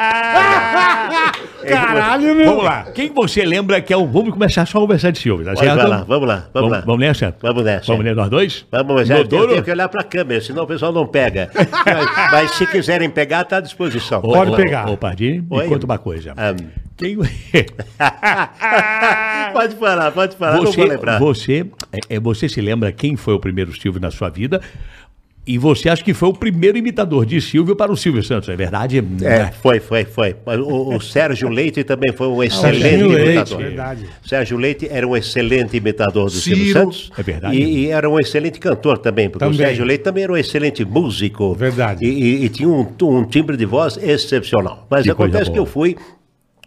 Caralho, 1.67 2.35
meu. 2.37 2.47
Vamos 2.47 2.65
lá. 2.65 2.85
Quem 2.95 3.13
você 3.13 3.45
lembra 3.45 3.81
que 3.81 3.93
é 3.93 3.97
o. 3.97 4.07
Vamos 4.07 4.31
começar 4.31 4.65
só 4.67 4.79
a 4.79 4.81
conversar 4.83 5.11
de 5.11 5.19
Silvio, 5.19 5.45
tá 5.45 5.57
certo? 5.57 5.77
vai 5.77 5.89
lá, 5.89 6.05
vamos 6.07 6.29
lá, 6.29 6.49
vamos 6.55 6.71
lá. 6.71 6.81
Vamos 6.81 7.01
nessa? 7.01 7.35
Vamos 7.43 7.65
nessa. 7.65 7.87
Vamos 7.87 8.05
nessa, 8.05 8.17
nós 8.17 8.31
dois? 8.31 8.67
Vamos, 8.71 8.95
mas 8.95 9.11
é, 9.11 9.19
eu 9.19 9.27
tenho 9.27 9.63
que 9.65 9.71
olhar 9.71 9.89
pra 9.89 10.05
câmera, 10.05 10.41
senão 10.41 10.63
o 10.63 10.67
pessoal 10.67 10.93
não 10.93 11.07
pega. 11.07 11.51
mas, 11.85 12.31
mas 12.31 12.51
se 12.53 12.67
quiserem 12.67 13.11
pegar, 13.11 13.45
tá 13.45 13.57
à 13.57 13.61
disposição. 13.61 14.21
Pode 14.21 14.55
pegar. 14.55 14.89
Ô, 14.89 14.97
Pardini, 14.97 15.41
me 15.41 15.47
Oi? 15.51 15.67
conta 15.67 15.87
uma 15.87 15.99
coisa. 15.99 16.35
Ah, 16.37 16.55
Quem... 16.97 17.17
pode 19.53 19.75
falar, 19.77 20.11
pode 20.13 20.37
falar, 20.37 20.57
não 20.57 20.67
você, 20.67 20.77
vou 20.77 20.87
lembrar. 20.87 21.19
você, 21.19 21.67
é, 21.93 22.17
é, 22.17 22.21
você 22.21 22.49
se 22.49 22.61
lembra 22.61 22.93
quem 22.93 23.17
foi 23.17 23.35
o 23.35 23.41
primeiro 23.41 23.75
Silvio 23.79 24.01
na 24.01 24.11
sua 24.11 24.29
vida? 24.31 24.61
E 25.49 25.59
você 25.59 25.89
acha 25.89 26.03
que 26.03 26.13
foi 26.13 26.29
o 26.29 26.33
primeiro 26.33 26.77
imitador 26.77 27.25
de 27.25 27.41
Silvio 27.41 27.77
para 27.77 27.93
o 27.93 27.97
Silvio 27.97 28.21
Santos, 28.21 28.49
é 28.49 28.57
verdade? 28.57 28.99
É, 29.23 29.53
foi, 29.53 29.79
foi, 29.79 30.05
foi. 30.05 30.35
O, 30.61 30.97
o 30.97 31.01
Sérgio 31.01 31.49
Leite 31.49 31.85
também 31.85 32.13
foi 32.13 32.27
um 32.27 32.43
excelente 32.43 32.83
Serginho 32.83 33.09
Leite, 33.11 33.29
imitador. 33.31 33.59
verdade. 33.59 34.07
Sérgio 34.27 34.59
Leite 34.59 34.89
era 34.91 35.07
um 35.07 35.17
excelente 35.17 35.77
imitador 35.77 36.25
do 36.25 36.31
Ciro, 36.33 36.57
Silvio 36.57 36.73
Santos. 36.73 37.13
é 37.17 37.23
verdade. 37.23 37.57
E, 37.57 37.85
e 37.85 37.87
era 37.91 38.11
um 38.11 38.19
excelente 38.19 38.59
cantor 38.59 38.99
também, 38.99 39.31
porque 39.31 39.45
Também. 39.45 39.61
o 39.61 39.65
Sérgio 39.65 39.85
Leite 39.85 40.03
também 40.03 40.25
era 40.25 40.33
um 40.33 40.37
excelente 40.37 40.85
músico. 40.85 41.55
Verdade. 41.55 42.05
E, 42.05 42.09
e- 42.09 42.45
e 42.47 42.49
tinha 42.49 42.69
um, 42.69 42.85
um 43.03 43.25
timbre 43.25 43.57
de 43.57 43.65
voz 43.67 43.97
excepcional. 44.03 44.85
Mas 44.91 45.05
Que 45.05 45.13
acontece 45.13 45.49
que 45.49 45.59
eu 45.61 45.67
fui 45.67 45.97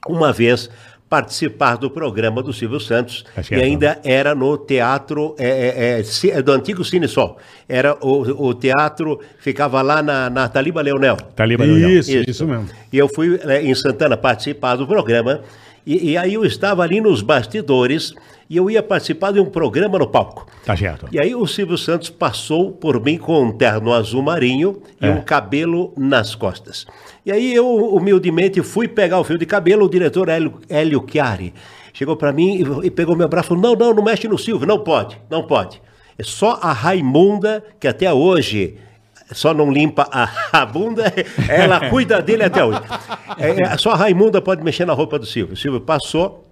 uma 0.07 0.31
vez 0.31 0.69
participar 1.09 1.75
do 1.75 1.89
programa 1.89 2.43
do 2.43 2.53
Silvio 2.53 2.79
Santos. 2.79 3.25
Tá 3.33 3.41
e 3.41 3.43
certo. 3.43 3.63
ainda 3.63 3.99
era 4.03 4.35
no 4.35 4.57
teatro 4.57 5.35
é, 5.39 5.47
é, 5.47 6.01
é, 6.01 6.37
é 6.37 6.41
do 6.41 6.51
antigo 6.51 6.85
Cine 6.85 7.07
Sol. 7.07 7.37
Era 7.67 7.97
o, 7.99 8.47
o 8.47 8.53
teatro, 8.53 9.19
ficava 9.39 9.81
lá 9.81 10.03
na, 10.03 10.29
na 10.29 10.47
Taliba 10.47 10.81
Leonel. 10.81 11.17
Tá 11.35 11.43
ali, 11.43 11.57
Barulhão. 11.57 11.89
Isso, 11.89 12.11
isso, 12.11 12.45
mesmo. 12.45 12.69
E 12.93 12.97
eu 12.97 13.09
fui 13.09 13.39
né, 13.43 13.63
em 13.63 13.73
Santana 13.73 14.15
participar 14.15 14.75
do 14.75 14.85
programa. 14.85 15.41
E, 15.85 16.11
e 16.11 16.17
aí 16.17 16.33
eu 16.33 16.45
estava 16.45 16.83
ali 16.83 17.01
nos 17.01 17.21
bastidores 17.21 18.13
e 18.49 18.57
eu 18.57 18.69
ia 18.69 18.81
participar 18.81 19.31
de 19.31 19.39
um 19.39 19.45
programa 19.45 19.97
no 19.99 20.07
palco. 20.07 20.47
Tá 20.65 20.75
certo. 20.75 21.07
E 21.11 21.19
aí 21.19 21.35
o 21.35 21.45
Silvio 21.45 21.77
Santos 21.77 22.09
passou 22.09 22.71
por 22.71 23.03
mim 23.03 23.17
com 23.17 23.43
um 23.43 23.51
terno 23.51 23.93
azul 23.93 24.21
marinho 24.21 24.81
e 25.01 25.05
É. 25.05 25.09
um 25.11 25.21
cabelo 25.21 25.93
nas 25.97 26.35
costas. 26.35 26.85
E 27.25 27.31
aí 27.31 27.53
eu, 27.53 27.67
humildemente, 27.93 28.61
fui 28.61 28.87
pegar 28.87 29.19
o 29.19 29.23
fio 29.23 29.37
de 29.37 29.45
cabelo, 29.45 29.85
o 29.85 29.89
diretor 29.89 30.29
Hélio, 30.29 30.59
Hélio 30.69 31.05
Chiari 31.09 31.53
chegou 31.93 32.15
para 32.15 32.31
mim 32.31 32.55
e, 32.83 32.87
e 32.87 32.91
pegou 32.91 33.15
meu 33.15 33.27
braço 33.27 33.47
e 33.47 33.49
falou, 33.49 33.61
não, 33.63 33.75
não, 33.87 33.93
não 33.95 34.03
mexe 34.03 34.27
no 34.27 34.37
Silvio, 34.37 34.65
não 34.67 34.79
pode, 34.79 35.19
não 35.29 35.43
pode. 35.43 35.81
É 36.17 36.23
só 36.23 36.57
a 36.61 36.71
Raimunda, 36.71 37.63
que 37.79 37.87
até 37.87 38.11
hoje 38.13 38.75
só 39.31 39.53
não 39.53 39.71
limpa 39.71 40.07
a, 40.11 40.29
a 40.61 40.65
bunda, 40.65 41.13
ela 41.47 41.89
cuida 41.89 42.21
dele 42.21 42.43
até 42.43 42.63
hoje. 42.63 42.81
É, 43.37 43.61
é, 43.61 43.77
só 43.77 43.91
a 43.91 43.95
Raimunda 43.95 44.41
pode 44.41 44.63
mexer 44.63 44.85
na 44.85 44.93
roupa 44.93 45.19
do 45.19 45.25
Silvio. 45.25 45.53
O 45.53 45.57
Silvio 45.57 45.81
passou 45.81 46.48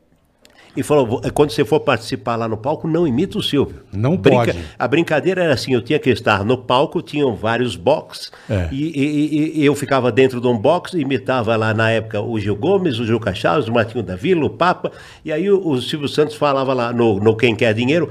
e 0.77 0.83
falou: 0.83 1.05
"Vo- 1.07 1.21
quando 1.33 1.49
você 1.51 1.65
for 1.65 1.79
participar 1.79 2.35
lá 2.37 2.47
no 2.47 2.55
palco, 2.55 2.87
não 2.87 3.07
imita 3.07 3.37
o 3.37 3.43
Silvio. 3.43 3.81
Não 3.91 4.15
pode. 4.15 4.57
A 4.77 4.87
brincadeira 4.87 5.43
era 5.43 5.53
assim: 5.53 5.73
eu 5.73 5.81
tinha 5.81 5.97
que 5.99 6.09
estar 6.09 6.45
no 6.45 6.57
palco, 6.57 7.01
tinham 7.01 7.35
vários 7.35 7.75
box, 7.75 8.31
É. 8.49 8.69
e, 8.71 8.85
e- 8.85 9.59
e- 9.61 9.65
eu 9.65 9.73
ficava 9.75 10.11
dentro 10.11 10.39
de 10.39 10.47
um 10.47 10.57
box, 10.57 10.93
imitava 10.93 11.55
lá 11.55 11.73
na 11.73 11.89
época 11.91 12.21
o 12.21 12.39
Gil 12.39 12.55
Gomes, 12.55 12.99
o 12.99 13.05
Gil 13.05 13.19
Chaves, 13.33 13.67
o 13.67 13.73
Martinho 13.73 14.03
da 14.03 14.15
Vila, 14.15 14.45
o 14.45 14.49
Papa, 14.49 14.91
e 15.25 15.31
aí 15.31 15.49
o, 15.51 15.67
o 15.67 15.81
Silvio 15.81 16.07
Santos 16.07 16.35
falava 16.35 16.73
lá 16.73 16.93
no, 16.93 17.19
no 17.19 17.35
Quem 17.35 17.55
Quer 17.55 17.73
Dinheiro. 17.73 18.09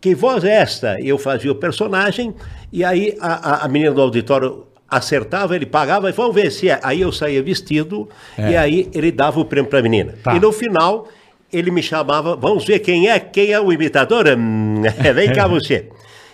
Que 0.00 0.14
voz 0.14 0.44
é 0.44 0.54
esta? 0.54 0.96
Eu 1.00 1.18
fazia 1.18 1.50
o 1.52 1.54
personagem, 1.54 2.34
e 2.72 2.82
aí 2.84 3.16
a, 3.20 3.50
a- 3.62 3.64
a 3.64 3.68
menina 3.68 3.92
do 3.92 4.00
auditório 4.00 4.64
acertava, 4.90 5.54
ele 5.54 5.66
pagava, 5.66 6.08
e 6.08 6.12
vamos 6.12 6.34
ver 6.34 6.50
se 6.50 6.68
é. 6.70 6.80
Aí 6.82 7.00
eu 7.02 7.12
saía 7.12 7.42
vestido, 7.42 8.08
e 8.38 8.56
aí 8.56 8.88
ele 8.94 9.12
dava 9.12 9.38
o 9.38 9.44
prêmio 9.44 9.68
para 9.68 9.80
a 9.80 9.82
menina. 9.82 10.14
Tá. 10.22 10.34
E 10.34 10.40
no 10.40 10.50
final, 10.50 11.06
ele 11.52 11.70
me 11.70 11.82
chamava, 11.82 12.36
vamos 12.36 12.64
ver 12.64 12.80
quem 12.80 13.08
é, 13.08 13.18
quem 13.18 13.52
é 13.52 13.60
o 13.60 13.72
imitador? 13.72 14.24
Vem 15.14 15.32
cá 15.32 15.46
você. 15.46 15.88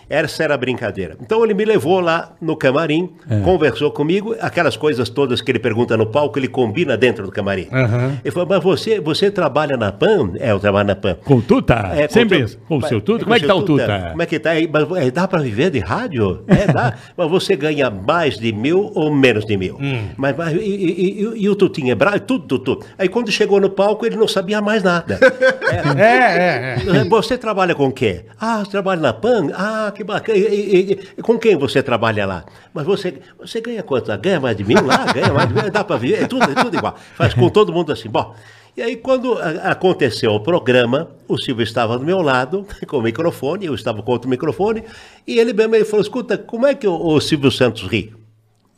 Essa 0.09 0.45
era 0.45 0.55
a 0.55 0.57
brincadeira. 0.57 1.17
Então 1.21 1.45
ele 1.45 1.55
me 1.55 1.65
levou 1.65 2.01
lá 2.01 2.33
no 2.41 2.57
camarim, 2.57 3.11
conversou 3.45 3.91
comigo, 3.91 4.35
aquelas 4.41 4.77
coisas 4.77 5.09
todas 5.09 5.41
que 5.41 5.51
ele 5.51 5.59
pergunta 5.59 5.97
no 5.97 6.07
palco, 6.07 6.39
ele 6.39 6.49
combina 6.49 6.97
dentro 6.97 7.25
do 7.25 7.33
camarim. 7.33 7.69
Aham. 7.73 8.19
Ele 8.25 8.31
falou, 8.33 8.49
mas 8.49 8.63
você, 8.63 9.01
você 9.01 9.31
trabalha 9.31 9.77
na 9.77 9.91
PAN? 9.93 10.33
É, 10.39 10.51
eu 10.53 10.61
trabalho 10.61 10.89
na 10.89 10.97
PAN. 10.97 11.17
Com 11.25 11.41
Tuta? 11.41 11.75
É, 11.95 12.09
Sempre 12.09 12.39
tu- 12.39 12.45
isso. 12.45 12.59
Com 12.69 12.79
o 12.79 12.83
seu 12.87 13.01
Tuta? 13.01 13.21
com 13.21 13.25
Como 13.25 13.35
é 13.37 13.41
que 13.41 13.47
tá 13.47 13.55
o 13.55 13.63
Tuta? 13.63 14.09
Como 14.11 14.23
é 14.23 14.27
que 14.27 14.39
tá 14.39 14.51
aí? 14.51 14.69
Mas, 14.71 14.91
é, 15.07 15.11
dá 15.11 15.27
para 15.29 15.41
viver 15.43 15.71
de 15.71 15.79
rádio? 15.79 16.43
É, 16.47 16.71
dá. 16.73 16.95
mas 17.17 17.31
você 17.31 17.57
ganha 17.57 17.91
mais 17.91 18.37
de 18.39 18.53
mil 18.53 18.91
ou 18.95 19.13
menos 19.15 19.45
de 19.45 19.57
mil? 19.57 19.77
Hum. 19.81 20.09
Mas, 20.17 20.37
mas- 20.37 20.53
e, 20.55 20.59
e- 20.59 21.23
e- 21.23 21.43
e 21.45 21.49
o 21.49 21.55
Tutinho 21.57 21.91
é 21.93 21.95
bravo? 21.95 22.21
Tudo, 22.21 22.45
tudo, 22.47 22.65
tudo. 22.65 22.87
Aí 22.99 23.09
quando 23.09 23.31
chegou 23.31 23.61
no 23.61 23.71
palco, 23.71 24.05
ele 24.07 24.17
não 24.17 24.29
sabia 24.29 24.61
mais 24.61 24.83
nada. 24.83 25.19
É, 25.97 26.77
é, 26.87 26.99
é. 27.01 27.05
Você 27.05 27.37
trabalha 27.39 27.75
com 27.75 27.87
o 27.87 27.93
quê? 27.93 28.25
Ah, 28.41 28.59
você 28.65 28.71
trabalha 28.71 29.01
na 29.01 29.13
PAN? 29.13 29.49
Ah, 29.55 29.93
que 29.95 30.05
bacana. 30.05 30.37
E, 30.39 30.43
e- 30.45 30.93
e- 31.17 31.23
com 31.23 31.39
quem 31.39 31.57
você 31.57 31.83
trabalha 31.83 32.27
lá? 32.27 32.45
Mas 32.75 32.85
você, 32.85 33.15
você 33.39 33.61
ganha 33.61 33.83
quanto? 33.83 34.15
Ganha 34.19 34.39
mais 34.41 34.57
de 34.57 34.65
mil 34.65 34.85
lá? 34.85 35.07
Ganha 35.13 35.33
mais 35.33 35.49
de 35.49 35.55
mil? 35.55 35.71
Dá 35.71 35.83
para 35.83 35.97
viver? 35.97 36.25
É 36.25 36.27
tudo, 36.27 36.43
é 36.45 36.55
tudo 36.55 36.77
igual. 36.77 36.95
Faz 37.17 37.33
com 37.33 37.49
todo 37.49 37.73
mundo 37.73 37.91
assim. 37.93 38.11
Bom, 38.11 38.35
e 38.77 38.83
aí 38.83 38.97
quando 38.97 39.39
aconteceu 39.63 40.33
o 40.33 40.41
programa, 40.41 41.09
o 41.29 41.39
Silvio 41.39 41.63
estava 41.63 41.97
do 41.99 42.05
meu 42.05 42.21
lado, 42.21 42.67
com 42.87 42.99
o 42.99 43.03
microfone, 43.03 43.67
eu 43.67 43.75
estava 43.75 44.03
com 44.03 44.11
outro 44.13 44.29
microfone, 44.29 44.83
e 45.27 45.39
ele 45.39 45.53
mesmo 45.53 45.75
ele 45.77 45.85
falou, 45.85 46.03
escuta, 46.03 46.37
como 46.37 46.67
é 46.67 46.75
que 46.75 46.87
o, 46.87 46.95
o 46.95 47.21
Silvio 47.21 47.51
Santos 47.51 47.83
ri? 47.89 48.13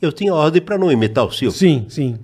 Eu 0.01 0.12
tinha 0.12 0.33
ordem 0.35 0.61
para 0.61 0.77
não 0.79 0.93
imitar 0.93 1.25
o 1.25 1.33
Silvio. 1.33 1.59
Sim, 1.59 1.87
sim. 1.89 2.19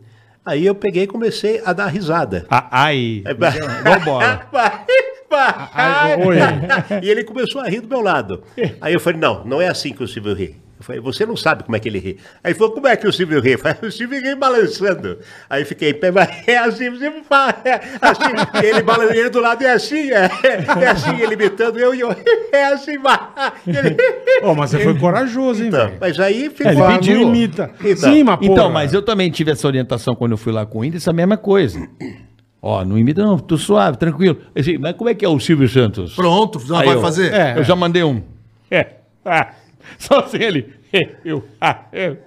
Aí 0.45 0.67
eu 0.67 0.75
peguei 0.75 1.05
e 1.05 1.07
comecei 1.07 1.63
a 1.65 1.73
dar 1.73 1.87
risada. 1.87 2.45
Ah, 2.51 2.67
Ai. 2.71 3.23
É, 3.25 3.33
Vambora. 3.89 4.47
Vai. 5.33 5.69
Ai, 5.73 6.23
oi. 6.23 6.37
E 7.03 7.09
ele 7.09 7.25
começou 7.25 7.63
a 7.63 7.69
rir 7.69 7.81
do 7.81 7.89
meu 7.89 8.03
lado. 8.03 8.43
Aí 8.81 8.93
eu 8.93 9.01
falei, 9.01 9.19
não, 9.19 9.43
não 9.45 9.61
é 9.63 9.69
assim 9.69 9.93
que 9.95 10.03
o 10.03 10.09
Silvio 10.09 10.35
ri. 10.35 10.61
Eu 10.79 10.85
falei, 10.85 11.01
você 11.01 11.25
não 11.25 11.37
sabe 11.37 11.63
como 11.63 11.77
é 11.77 11.81
que 11.81 11.89
ele 11.89 11.99
ri. 11.99 12.19
Aí 12.43 12.51
ele 12.51 12.59
falou, 12.59 12.75
como 12.75 12.89
é 12.89 12.97
que 12.97 13.07
o 13.07 13.13
Silvio 13.13 13.41
ri? 13.41 13.53
Eu 13.53 13.59
falei, 13.59 13.79
o 13.83 13.91
Silvio 13.91 14.21
ri 14.21 14.35
balançando. 14.35 15.19
Aí 15.49 15.65
fiquei 15.65 15.99
é 16.47 16.59
assim, 16.59 16.89
o 16.89 16.99
Silvio 16.99 17.23
fala, 17.25 17.55
é 17.65 17.81
assim, 18.01 18.67
ele 18.67 18.83
balançando, 18.83 19.19
ele 19.19 19.31
do 19.31 19.41
lado 19.41 19.63
é 19.63 19.73
assim, 19.73 20.11
é, 20.11 20.29
é 20.83 20.87
assim, 20.89 21.19
ele 21.21 21.35
imitando, 21.35 21.79
eu 21.79 21.95
e 21.95 22.01
eu, 22.01 22.15
é 22.53 22.65
assim, 22.67 22.99
vai. 22.99 23.19
Ele, 23.67 23.97
Ô, 24.43 24.55
mas 24.55 24.71
você 24.71 24.81
foi 24.81 24.99
corajoso, 24.99 25.63
hein, 25.63 25.69
então, 25.69 25.87
velho? 25.87 25.99
mas 26.01 26.21
aí 26.21 26.51
ficou... 26.51 26.73
Ele 26.73 26.81
Fala, 26.81 26.99
pediu. 26.99 27.23
Imita. 27.23 27.71
Então. 27.81 28.13
Sim, 28.13 28.25
mas 28.25 28.39
Então, 28.43 28.55
porra. 28.57 28.71
mas 28.71 28.93
eu 28.93 29.03
também 29.03 29.31
tive 29.31 29.53
essa 29.53 29.67
orientação 29.67 30.15
quando 30.15 30.33
eu 30.33 30.39
fui 30.39 30.53
lá 30.53 30.67
com 30.67 30.79
o 30.79 30.81
Whindersson, 30.83 31.11
a 31.11 31.15
mesma 31.15 31.37
coisa. 31.37 31.89
Ó, 32.65 32.85
não 32.85 32.97
imita 32.97 33.25
não, 33.25 33.37
tô 33.39 33.59
suave, 33.59 33.99
tranquilo. 33.99 34.39
Assim, 34.57 34.79
mas 34.79 34.95
como 34.97 35.11
é 35.11 35.15
que 35.15 35.25
é 35.25 35.29
o 35.29 35.39
Silvio 35.41 35.69
Santos? 35.69 36.15
Pronto, 36.15 36.61
já 36.61 36.77
vai 36.77 36.95
eu- 36.95 37.01
fazer? 37.01 37.33
É. 37.35 37.59
Eu 37.59 37.65
já 37.65 37.75
mandei 37.75 38.05
um. 38.05 38.23
É. 38.71 38.87
Ah, 39.25 39.53
só 39.99 40.21
assim 40.21 40.39
ele. 40.39 40.73
É, 40.93 41.09
Eu. 41.25 41.43
Ah, 41.61 41.87
eu. 41.93 42.19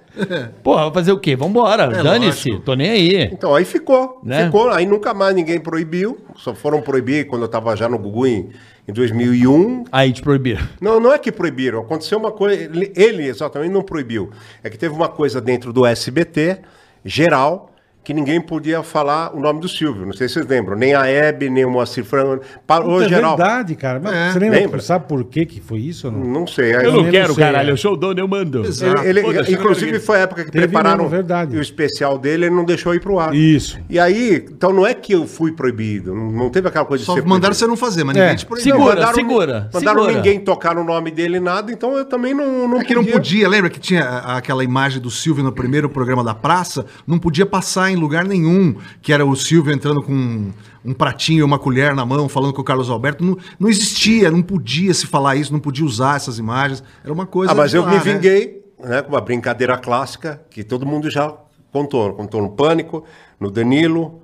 Porra, 0.62 0.84
vai 0.84 0.94
fazer 0.94 1.12
o 1.12 1.18
quê? 1.20 1.36
Vambora, 1.36 1.84
É 1.84 2.02
dane-se, 2.02 2.58
tô 2.60 2.74
nem 2.74 2.90
aí. 2.90 3.22
Então, 3.32 3.54
aí 3.54 3.64
ficou. 3.64 4.20
Né? 4.24 4.46
Ficou. 4.46 4.70
Aí 4.70 4.84
nunca 4.84 5.14
mais 5.14 5.34
ninguém 5.36 5.60
proibiu. 5.60 6.18
Só 6.36 6.52
foram 6.54 6.80
proibir 6.82 7.26
quando 7.28 7.42
eu 7.42 7.46
estava 7.46 7.76
já 7.76 7.88
no 7.88 7.96
Gugu 7.98 8.26
em, 8.26 8.50
em 8.88 8.92
2001. 8.92 9.84
Aí 9.92 10.12
te 10.12 10.20
proibiram. 10.20 10.66
Não, 10.80 10.98
não 10.98 11.12
é 11.12 11.18
que 11.18 11.30
proibiram. 11.30 11.80
Aconteceu 11.80 12.18
uma 12.18 12.32
coisa. 12.32 12.68
Ele 12.96 13.26
exatamente 13.28 13.70
não 13.72 13.82
proibiu. 13.82 14.30
É 14.64 14.68
que 14.70 14.76
teve 14.76 14.94
uma 14.94 15.08
coisa 15.08 15.40
dentro 15.40 15.72
do 15.72 15.86
SBT, 15.86 16.58
geral, 17.04 17.70
que 18.06 18.14
ninguém 18.14 18.40
podia 18.40 18.84
falar 18.84 19.34
o 19.34 19.40
nome 19.40 19.58
do 19.60 19.68
Silvio. 19.68 20.06
Não 20.06 20.12
sei 20.12 20.28
se 20.28 20.34
vocês 20.34 20.46
lembram. 20.46 20.76
Nem 20.76 20.94
a 20.94 21.08
Hebe, 21.08 21.50
nem 21.50 21.64
o 21.64 21.70
Moacir 21.72 22.04
Franco. 22.04 22.44
Parou 22.64 22.92
Puta, 22.92 23.06
é 23.06 23.08
geral. 23.08 23.36
verdade, 23.36 23.74
cara. 23.74 23.98
Mas 24.00 24.14
É. 24.14 24.30
você 24.32 24.38
lembra, 24.38 24.60
Lembra? 24.60 24.80
sabe 24.80 25.08
por 25.08 25.24
que 25.24 25.44
que 25.44 25.60
foi 25.60 25.80
isso 25.80 26.06
ou 26.06 26.12
não? 26.12 26.20
Não 26.24 26.46
sei. 26.46 26.72
aí- 26.76 26.84
Eu 26.84 26.92
não 26.92 27.10
quero, 27.10 27.34
sei, 27.34 27.42
caralho. 27.44 27.68
é. 27.68 27.72
Eu 27.72 27.76
sou 27.76 27.94
o 27.94 27.96
dono, 27.96 28.20
eu 28.20 28.28
mando. 28.28 28.64
Exato. 28.64 29.00
Ele, 29.00 29.08
ele- 29.08 29.22
Foda-se, 29.22 29.52
inclusive 29.52 29.98
foi 29.98 30.18
a 30.18 30.20
época 30.20 30.44
que 30.44 30.52
Teve 30.52 30.68
prepararam 30.68 30.98
mesmo, 30.98 31.10
verdade. 31.10 31.56
o 31.56 31.60
especial 31.60 32.16
dele, 32.16 32.44
ele 32.46 32.54
não 32.54 32.64
deixou 32.64 32.94
ir 32.94 33.00
pro 33.00 33.18
ar. 33.18 33.34
Isso. 33.34 33.76
E 33.90 33.98
aí, 33.98 34.36
então 34.52 34.72
não 34.72 34.86
é 34.86 34.94
que 34.94 35.12
eu 35.12 35.26
fui 35.26 35.50
proibido, 35.50 36.14
não, 36.14 36.48
teve 36.48 36.68
aquela 36.68 36.84
coisa 36.84 37.02
Só 37.04 37.14
de 37.14 37.22
ser 37.22 37.26
mandaram 37.26 37.40
proibido. 37.40 37.58
você 37.58 37.66
não 37.66 37.76
fazer, 37.76 38.04
mas 38.04 38.16
É. 38.16 38.20
ninguém 38.20 38.36
te 38.36 38.46
proibiu. 38.46 38.72
Segura, 38.72 38.94
mandaram, 38.94 39.14
segura, 39.16 39.70
Mandaram 39.74 39.98
segura. 40.04 40.16
ninguém 40.16 40.38
tocar 40.38 40.76
no 40.76 40.84
nome 40.84 41.10
dele 41.10 41.40
nada, 41.40 41.72
então 41.72 41.96
eu 41.96 42.04
também 42.04 42.32
não, 42.32 42.68
não 42.68 42.80
É 42.80 42.84
que 42.84 42.94
não 42.94 43.04
podia, 43.04 43.48
lembra 43.48 43.68
que 43.68 43.80
tinha 43.80 44.04
aquela 44.36 44.62
imagem 44.62 45.02
do 45.02 45.10
Silvio 45.10 45.42
no 45.42 45.50
primeiro 45.50 45.88
programa 45.88 46.22
da 46.22 46.36
praça? 46.36 46.86
Não 47.04 47.18
podia 47.18 47.44
passar 47.44 47.90
em 47.90 47.95
lugar 48.00 48.24
nenhum, 48.24 48.76
que 49.02 49.12
era 49.12 49.24
o 49.24 49.34
Silvio 49.36 49.72
entrando 49.72 50.02
com 50.02 50.12
um, 50.12 50.52
um 50.84 50.92
pratinho 50.92 51.40
e 51.40 51.42
uma 51.42 51.58
colher 51.58 51.94
na 51.94 52.04
mão, 52.06 52.28
falando 52.28 52.52
com 52.52 52.60
o 52.60 52.64
Carlos 52.64 52.90
Alberto. 52.90 53.24
Não, 53.24 53.36
não 53.58 53.68
existia, 53.68 54.30
não 54.30 54.42
podia 54.42 54.92
se 54.94 55.06
falar 55.06 55.36
isso, 55.36 55.52
não 55.52 55.60
podia 55.60 55.84
usar 55.84 56.16
essas 56.16 56.38
imagens. 56.38 56.82
Era 57.02 57.12
uma 57.12 57.26
coisa. 57.26 57.52
Ah, 57.52 57.54
mas 57.54 57.74
eu 57.74 57.82
lá, 57.82 57.90
me 57.90 57.96
né? 57.96 58.02
vinguei, 58.02 58.62
né, 58.82 59.02
com 59.02 59.10
uma 59.10 59.20
brincadeira 59.20 59.76
clássica, 59.78 60.40
que 60.50 60.62
todo 60.62 60.84
mundo 60.86 61.10
já 61.10 61.32
contou. 61.72 62.12
Contou 62.14 62.40
no 62.42 62.50
Pânico, 62.50 63.04
no 63.38 63.50
Danilo, 63.50 64.22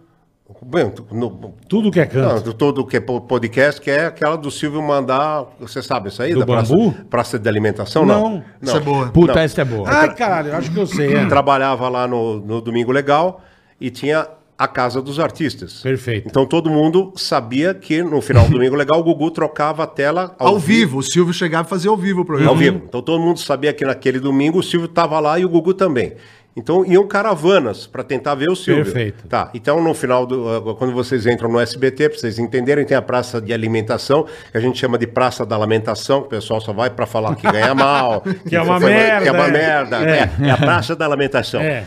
bem, 0.62 0.92
no, 1.10 1.30
Tudo 1.68 1.90
que 1.90 2.00
é 2.00 2.04
não, 2.04 2.10
canto. 2.30 2.44
do 2.44 2.54
todo 2.54 2.86
que 2.86 2.96
é 2.96 3.00
po- 3.00 3.20
podcast, 3.22 3.80
que 3.80 3.90
é 3.90 4.06
aquela 4.06 4.36
do 4.36 4.50
Silvio 4.50 4.82
mandar, 4.82 5.46
você 5.58 5.82
sabe 5.82 6.08
isso 6.08 6.22
aí? 6.22 6.34
Do 6.34 6.40
da 6.40 6.46
praça, 6.46 6.74
bambu? 6.74 6.92
praça 7.08 7.38
de 7.38 7.48
alimentação? 7.48 8.04
Não. 8.04 8.30
Não. 8.30 8.44
Isso 8.60 8.76
é 8.76 8.80
boa. 8.80 9.08
Puta, 9.08 9.34
Não. 9.34 9.40
essa 9.40 9.62
é 9.62 9.64
boa. 9.64 9.88
Ai, 9.88 10.14
caralho, 10.14 10.48
eu 10.50 10.56
acho 10.56 10.70
que 10.70 10.78
eu 10.78 10.86
sei. 10.86 11.14
É. 11.14 11.26
trabalhava 11.26 11.88
lá 11.88 12.06
no, 12.06 12.38
no 12.40 12.60
Domingo 12.60 12.92
Legal 12.92 13.40
e 13.82 13.90
tinha 13.90 14.28
a 14.56 14.68
Casa 14.68 15.02
dos 15.02 15.18
Artistas. 15.18 15.80
Perfeito. 15.80 16.28
Então 16.28 16.46
todo 16.46 16.70
mundo 16.70 17.12
sabia 17.16 17.74
que 17.74 18.00
no 18.00 18.20
final 18.20 18.44
do 18.44 18.52
Domingo 18.52 18.76
Legal 18.76 19.00
o 19.00 19.02
Gugu 19.02 19.30
trocava 19.32 19.82
a 19.82 19.86
tela 19.88 20.36
Ao 20.38 20.56
vivo, 20.56 20.98
o 20.98 21.02
Silvio 21.02 21.34
chegava 21.34 21.66
e 21.66 21.70
fazia 21.70 21.90
ao 21.90 21.96
vivo 21.96 22.20
o 22.20 22.24
programa. 22.24 22.52
Ao 22.52 22.56
vivo. 22.56 22.82
Então 22.86 23.02
todo 23.02 23.20
mundo 23.20 23.40
sabia 23.40 23.72
que 23.72 23.84
naquele 23.84 24.20
domingo 24.20 24.60
o 24.60 24.62
Silvio 24.62 24.86
estava 24.86 25.18
lá 25.18 25.36
e 25.38 25.44
o 25.44 25.48
Gugu 25.48 25.74
também. 25.74 26.12
Então 26.54 26.84
iam 26.84 27.06
caravanas 27.08 27.86
para 27.86 28.02
tentar 28.04 28.34
ver 28.34 28.50
o 28.50 28.54
Silvio. 28.54 28.84
Perfeito. 28.84 29.26
Tá. 29.26 29.50
Então 29.54 29.82
no 29.82 29.94
final 29.94 30.26
do 30.26 30.70
uh, 30.70 30.74
quando 30.76 30.92
vocês 30.92 31.26
entram 31.26 31.50
no 31.50 31.58
SBT, 31.58 32.10
para 32.10 32.18
vocês 32.18 32.38
entenderem, 32.38 32.84
tem 32.84 32.94
a 32.96 33.00
praça 33.00 33.40
de 33.40 33.54
alimentação, 33.54 34.26
que 34.50 34.58
a 34.58 34.60
gente 34.60 34.78
chama 34.78 34.98
de 34.98 35.06
Praça 35.06 35.46
da 35.46 35.56
Lamentação, 35.56 36.20
que 36.20 36.26
o 36.26 36.30
pessoal 36.30 36.60
só 36.60 36.72
vai 36.74 36.90
para 36.90 37.06
falar 37.06 37.34
que 37.36 37.50
ganha 37.50 37.74
mal, 37.74 38.22
Que 38.46 38.54
é 38.54 38.60
uma 38.60 38.78
foi- 38.78 38.90
merda, 38.90 39.22
que 39.22 39.28
é 39.28 39.32
uma 39.32 39.46
é. 39.46 39.50
merda. 39.50 39.96
É. 40.02 40.18
É. 40.44 40.48
é 40.48 40.50
a 40.50 40.56
Praça 40.58 40.94
da 40.94 41.06
Lamentação. 41.06 41.60
É. 41.62 41.84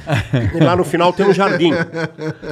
E 0.56 0.60
lá 0.64 0.76
no 0.76 0.84
final 0.84 1.14
tem 1.14 1.28
um 1.28 1.34
jardim. 1.34 1.72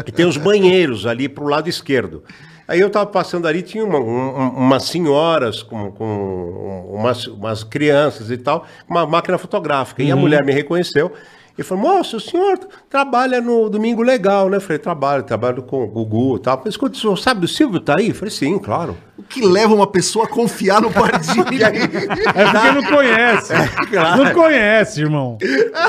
E 0.06 0.12
tem 0.12 0.26
os 0.28 0.38
banheiros 0.38 1.08
ali 1.08 1.28
pro 1.28 1.46
lado 1.46 1.68
esquerdo. 1.68 2.24
Aí 2.68 2.80
eu 2.80 2.90
tava 2.90 3.08
passando 3.08 3.48
ali, 3.48 3.62
tinha 3.64 3.84
uma- 3.84 4.00
um- 4.00 4.38
um- 4.40 4.50
umas 4.58 4.84
senhoras 4.84 5.64
com, 5.64 5.92
com 5.92 6.90
umas, 6.94 7.26
umas 7.28 7.64
crianças 7.64 8.30
e 8.32 8.38
tal, 8.38 8.66
com 8.88 8.94
uma 8.94 9.06
máquina 9.06 9.38
fotográfica. 9.38 10.02
E 10.04 10.12
a 10.12 10.16
mulher 10.16 10.46
me 10.46 10.54
reconheceu 10.54 11.12
Ele 11.56 11.68
falou, 11.68 11.84
moço, 11.84 12.18
o 12.18 12.20
senhor 12.20 12.58
trabalha 12.90 13.40
no 13.40 13.70
Domingo 13.70 14.02
Legal, 14.02 14.50
né? 14.50 14.58
Eu 14.58 14.62
falei, 14.62 14.80
trabalho, 14.80 15.22
trabalho 15.22 15.62
com 15.62 15.84
o 15.84 15.88
Gugu 15.88 16.38
e 16.38 16.40
tal. 16.40 16.58
Mas 16.66 16.74
escuta, 16.74 16.98
o 16.98 17.00
senhor 17.00 17.16
sabe 17.18 17.42
do 17.42 17.48
Silvio 17.48 17.80
tá 17.80 17.98
aí? 18.00 18.10
Eu 18.10 18.16
falei, 18.16 18.32
sim, 18.32 18.58
claro. 18.58 18.98
O 19.16 19.22
que 19.22 19.46
leva 19.46 19.72
uma 19.72 19.86
pessoa 19.86 20.26
a 20.26 20.28
confiar 20.28 20.82
no 20.82 20.90
Pardini? 20.92 21.60
É 21.64 22.46
porque 22.46 22.72
não 22.72 22.84
conhece. 22.84 23.54
Não 24.18 24.34
conhece, 24.34 25.02
irmão. 25.02 25.38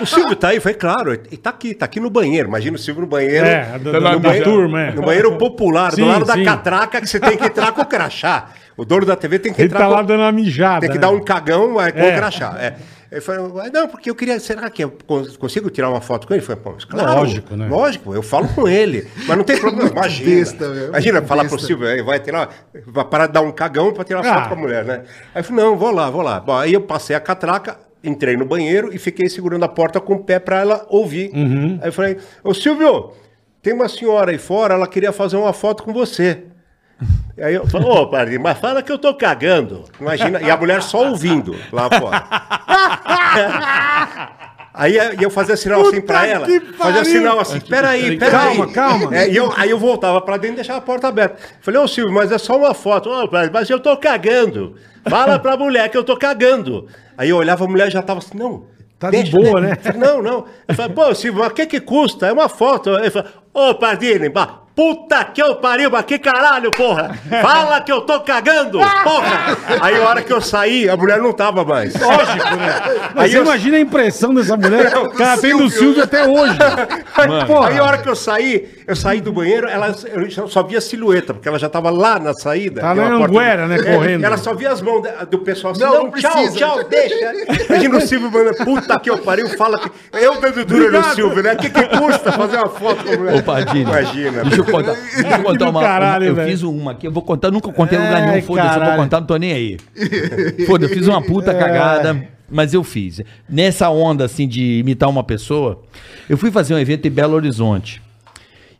O 0.02 0.06
Silvio 0.06 0.36
tá 0.36 0.48
aí? 0.48 0.56
Eu 0.56 0.60
falei, 0.62 0.76
claro, 0.76 1.12
ele 1.14 1.36
tá 1.38 1.48
aqui, 1.50 1.72
tá 1.74 1.86
aqui 1.86 1.98
no 1.98 2.10
banheiro. 2.10 2.48
Imagina 2.48 2.76
o 2.76 2.78
Silvio 2.78 3.00
no 3.02 3.06
banheiro. 3.06 3.46
É, 3.46 3.78
do- 3.78 3.90
no 3.92 4.00
da- 4.00 4.10
da 4.10 4.18
banheiro- 4.18 4.44
turma, 4.50 4.80
é. 4.82 4.90
No 4.92 5.00
banheiro 5.02 5.38
popular, 5.38 5.92
Sim, 5.92 6.02
do 6.02 6.08
lado 6.08 6.24
da 6.26 6.34
sim. 6.34 6.44
catraca, 6.44 7.00
que 7.00 7.06
você 7.06 7.18
tem 7.18 7.36
que 7.38 7.44
entrar 7.46 7.72
com 7.72 7.80
o 7.80 7.86
crachá. 7.86 8.48
O 8.76 8.84
dono 8.84 9.06
da 9.06 9.16
TV 9.16 9.38
tem 9.38 9.52
que 9.52 9.60
Ele 9.62 9.66
entrar 9.68 9.78
tá 9.80 9.86
com 9.86 9.92
lá 9.92 10.02
dando 10.02 10.20
uma 10.20 10.32
mijada. 10.32 10.80
Tem 10.80 10.90
que 10.90 10.96
né? 10.96 11.00
dar 11.00 11.10
um 11.10 11.20
cagão 11.24 11.80
é, 11.80 11.90
com 11.90 12.00
É. 12.00 12.12
o 12.12 12.16
crachá. 12.16 12.54
É. 12.60 12.74
Ele 13.14 13.20
falou, 13.20 13.60
"Ah, 13.60 13.70
não, 13.72 13.86
porque 13.88 14.10
eu 14.10 14.14
queria. 14.14 14.38
Será 14.40 14.68
que 14.68 14.82
eu 14.82 14.92
cons- 15.06 15.36
consigo 15.36 15.70
tirar 15.70 15.88
uma 15.88 16.00
foto 16.00 16.26
com 16.26 16.34
ele? 16.34 16.42
Eu 16.42 16.46
falei, 16.46 16.60
pô, 16.62 16.72
mas 16.72 16.84
claro. 16.84 17.20
Lógico, 17.20 17.54
né? 17.56 17.68
Lógico, 17.68 18.12
eu 18.14 18.22
falo 18.22 18.48
com 18.48 18.66
ele. 18.68 19.06
Mas 19.26 19.36
não 19.36 19.44
tem 19.44 19.58
problema. 19.60 19.88
Imagina. 19.90 20.30
besta, 20.34 20.68
meu, 20.68 20.88
imagina 20.88 21.22
falar 21.22 21.42
besta. 21.44 21.56
pro 21.56 21.64
Silvio, 21.66 22.04
vai 22.04 22.18
tirar. 22.18 22.50
Vai 22.88 23.04
parar 23.04 23.28
de 23.28 23.32
dar 23.34 23.42
um 23.42 23.52
cagão 23.52 23.92
pra 23.92 24.02
tirar 24.04 24.20
Ah. 24.20 24.34
foto 24.34 24.48
com 24.48 24.54
a 24.54 24.58
mulher, 24.58 24.84
né? 24.84 25.04
Aí 25.34 25.40
eu 25.40 25.44
falei, 25.44 25.64
não, 25.64 25.76
vou 25.76 25.90
lá, 25.92 26.10
vou 26.10 26.22
lá. 26.22 26.40
Bom, 26.40 26.56
aí 26.56 26.72
eu 26.74 26.80
passei 26.80 27.14
a 27.14 27.20
catraca. 27.20 27.78
Entrei 28.02 28.36
no 28.36 28.44
banheiro 28.44 28.90
e 28.92 28.98
fiquei 28.98 29.28
segurando 29.30 29.64
a 29.64 29.68
porta 29.68 29.98
com 30.00 30.14
o 30.14 30.22
pé 30.24 30.38
pra 30.38 30.60
ela 30.60 30.84
ouvir. 30.90 31.30
Uhum. 31.32 31.78
Aí 31.80 31.88
eu 31.88 31.92
falei, 31.92 32.18
ô 32.42 32.52
Silvio, 32.52 33.12
tem 33.62 33.72
uma 33.72 33.88
senhora 33.88 34.30
aí 34.30 34.36
fora, 34.38 34.74
ela 34.74 34.86
queria 34.86 35.10
fazer 35.12 35.36
uma 35.38 35.52
foto 35.54 35.82
com 35.84 35.92
você. 35.92 36.42
Aí 37.36 37.54
eu 37.54 37.66
falei, 37.66 37.88
ô, 37.88 38.06
padre, 38.06 38.38
mas 38.38 38.58
fala 38.58 38.82
que 38.82 38.92
eu 38.92 38.98
tô 38.98 39.12
cagando. 39.14 39.84
Imagina, 40.00 40.40
e 40.40 40.50
a 40.50 40.56
mulher 40.56 40.82
só 40.82 41.08
ouvindo 41.08 41.54
lá 41.72 41.88
fora. 41.90 42.24
Aí 44.74 44.96
e 44.96 45.22
eu 45.22 45.30
fazia 45.30 45.56
sinal 45.56 45.82
assim 45.82 46.00
Puta 46.00 46.12
pra 46.12 46.26
ela. 46.26 46.46
que 46.46 46.58
Fazia 46.60 47.04
sinal 47.04 47.38
assim, 47.38 47.60
peraí, 47.60 48.18
peraí. 48.18 48.32
Calma, 48.32 48.72
calma. 48.72 49.16
É, 49.16 49.30
e 49.30 49.36
eu, 49.36 49.52
aí 49.56 49.70
eu 49.70 49.78
voltava 49.78 50.20
pra 50.20 50.36
dentro 50.36 50.54
e 50.54 50.56
deixava 50.56 50.80
a 50.80 50.82
porta 50.82 51.06
aberta. 51.06 51.36
Falei, 51.60 51.80
ô 51.80 51.86
Silvio, 51.86 52.12
mas 52.12 52.32
é 52.32 52.38
só 52.38 52.56
uma 52.56 52.74
foto. 52.74 53.08
Ô, 53.08 53.28
padre, 53.28 53.52
mas 53.52 53.70
eu 53.70 53.78
tô 53.78 53.96
cagando. 53.96 54.74
Fala 55.08 55.38
pra 55.38 55.56
mulher 55.56 55.88
que 55.90 55.96
eu 55.96 56.02
tô 56.02 56.16
cagando. 56.16 56.88
Aí 57.16 57.30
eu 57.30 57.36
olhava, 57.36 57.64
a 57.64 57.68
mulher 57.68 57.88
já 57.88 58.02
tava 58.02 58.18
assim, 58.18 58.36
não. 58.36 58.64
Tá 58.98 59.12
de 59.12 59.30
boa, 59.30 59.60
né? 59.60 59.76
Falei, 59.80 60.00
não, 60.00 60.20
não. 60.20 60.44
Eu 60.66 60.74
falei, 60.74 60.92
pô, 60.92 61.14
Silvio, 61.14 61.40
mas 61.40 61.52
o 61.52 61.54
que 61.54 61.66
que 61.66 61.80
custa? 61.80 62.26
É 62.26 62.32
uma 62.32 62.48
foto. 62.48 62.90
Ele 62.98 63.10
falou, 63.10 63.28
ô, 63.52 63.74
Pardini, 63.76 64.28
bah, 64.28 64.63
puta 64.74 65.24
que 65.24 65.40
eu 65.40 65.54
pariu, 65.56 65.90
mas 65.90 66.04
que 66.04 66.18
caralho, 66.18 66.70
porra. 66.70 67.16
Fala 67.40 67.80
que 67.80 67.92
eu 67.92 68.00
tô 68.00 68.20
cagando, 68.20 68.78
porra. 68.78 69.56
Aí 69.80 69.96
a 69.96 70.02
hora 70.08 70.22
que 70.22 70.32
eu 70.32 70.40
saí, 70.40 70.88
a 70.88 70.96
mulher 70.96 71.18
não 71.20 71.32
tava 71.32 71.64
mais. 71.64 71.94
Lógico, 71.94 72.56
né? 72.56 72.82
Mas 73.14 73.24
Aí 73.24 73.30
você 73.30 73.38
eu- 73.38 73.44
imagina 73.44 73.76
a 73.76 73.80
impressão 73.80 74.34
dessa 74.34 74.56
mulher. 74.56 74.90
Cara, 75.16 75.40
tem 75.40 75.56
do 75.56 75.68
Silvio 75.70 76.02
até 76.02 76.26
hoje. 76.26 76.56
Porra. 77.46 77.68
aí 77.68 77.78
a 77.78 77.84
hora 77.84 77.98
que 77.98 78.08
eu 78.08 78.16
saí, 78.16 78.68
eu 78.86 78.94
saí 78.96 79.20
do 79.20 79.32
banheiro, 79.32 79.66
ela, 79.68 79.94
eu 80.36 80.48
só 80.48 80.62
via 80.62 80.78
a 80.78 80.80
silhueta, 80.80 81.32
porque 81.34 81.48
ela 81.48 81.58
já 81.58 81.68
tava 81.68 81.90
lá 81.90 82.18
na 82.18 82.32
saída. 82.34 82.80
Tá 82.80 82.94
na 82.94 83.14
Anguera, 83.16 83.66
né, 83.66 83.76
É, 83.78 83.94
correndo. 83.94 84.24
Ela 84.24 84.36
só 84.36 84.54
via 84.54 84.70
as 84.72 84.80
mãos 84.82 85.02
do 85.30 85.38
pessoal 85.38 85.72
assim, 85.72 85.82
Não, 85.82 86.04
não, 86.04 86.10
tchau, 86.12 86.52
tchau, 86.52 86.84
deixa. 86.84 87.32
Imagina 87.68 87.96
o 87.98 88.00
Silvio 88.00 88.30
mandando, 88.30 88.56
puta 88.64 88.98
que 89.00 89.10
eu 89.10 89.18
pariu, 89.18 89.48
fala 89.50 89.78
que... 89.78 89.90
Eu 90.12 90.40
dando 90.40 90.64
duro 90.64 90.92
no. 90.92 91.04
Silvio, 91.14 91.42
né? 91.42 91.54
O 91.54 91.56
que 91.56 91.70
que 91.70 91.84
custa 91.98 92.32
fazer 92.32 92.56
uma 92.56 92.68
foto 92.68 93.04
com 93.04 93.16
mulher? 93.16 93.34
Ô, 93.36 93.42
Padilha. 93.42 93.82
Imagina. 93.82 94.42
Deixa 94.44 94.60
eu 94.60 94.64
contar, 94.64 94.92
deixa 94.94 95.36
eu 95.36 95.42
contar 95.44 95.70
uma, 95.70 95.80
caralho, 95.80 96.24
uma- 96.24 96.30
Eu 96.30 96.34
velho. 96.34 96.50
fiz 96.50 96.62
uma 96.62 96.90
aqui, 96.92 97.06
eu 97.06 97.12
vou 97.12 97.22
contar, 97.22 97.50
nunca 97.50 97.72
contei 97.72 97.98
em 97.98 98.02
lugar 98.02 98.22
nenhum, 98.22 98.42
foda-se, 98.42 98.78
eu 98.78 98.84
vou 98.84 98.96
contar, 98.96 99.20
não 99.20 99.26
tô 99.26 99.36
nem 99.36 99.52
aí. 99.52 99.76
Foda, 100.66 100.84
eu 100.86 100.88
fiz 100.90 101.06
uma 101.08 101.22
puta 101.22 101.54
cagada, 101.54 102.26
mas 102.50 102.74
eu 102.74 102.84
fiz. 102.84 103.20
Nessa 103.48 103.88
onda, 103.90 104.24
assim, 104.24 104.46
de 104.46 104.78
imitar 104.80 105.08
uma 105.08 105.24
pessoa, 105.24 105.82
eu 106.28 106.36
fui 106.36 106.50
fazer 106.50 106.74
um 106.74 106.78
evento 106.78 107.06
em 107.06 107.10
Belo 107.10 107.34
Horizonte. 107.34 108.02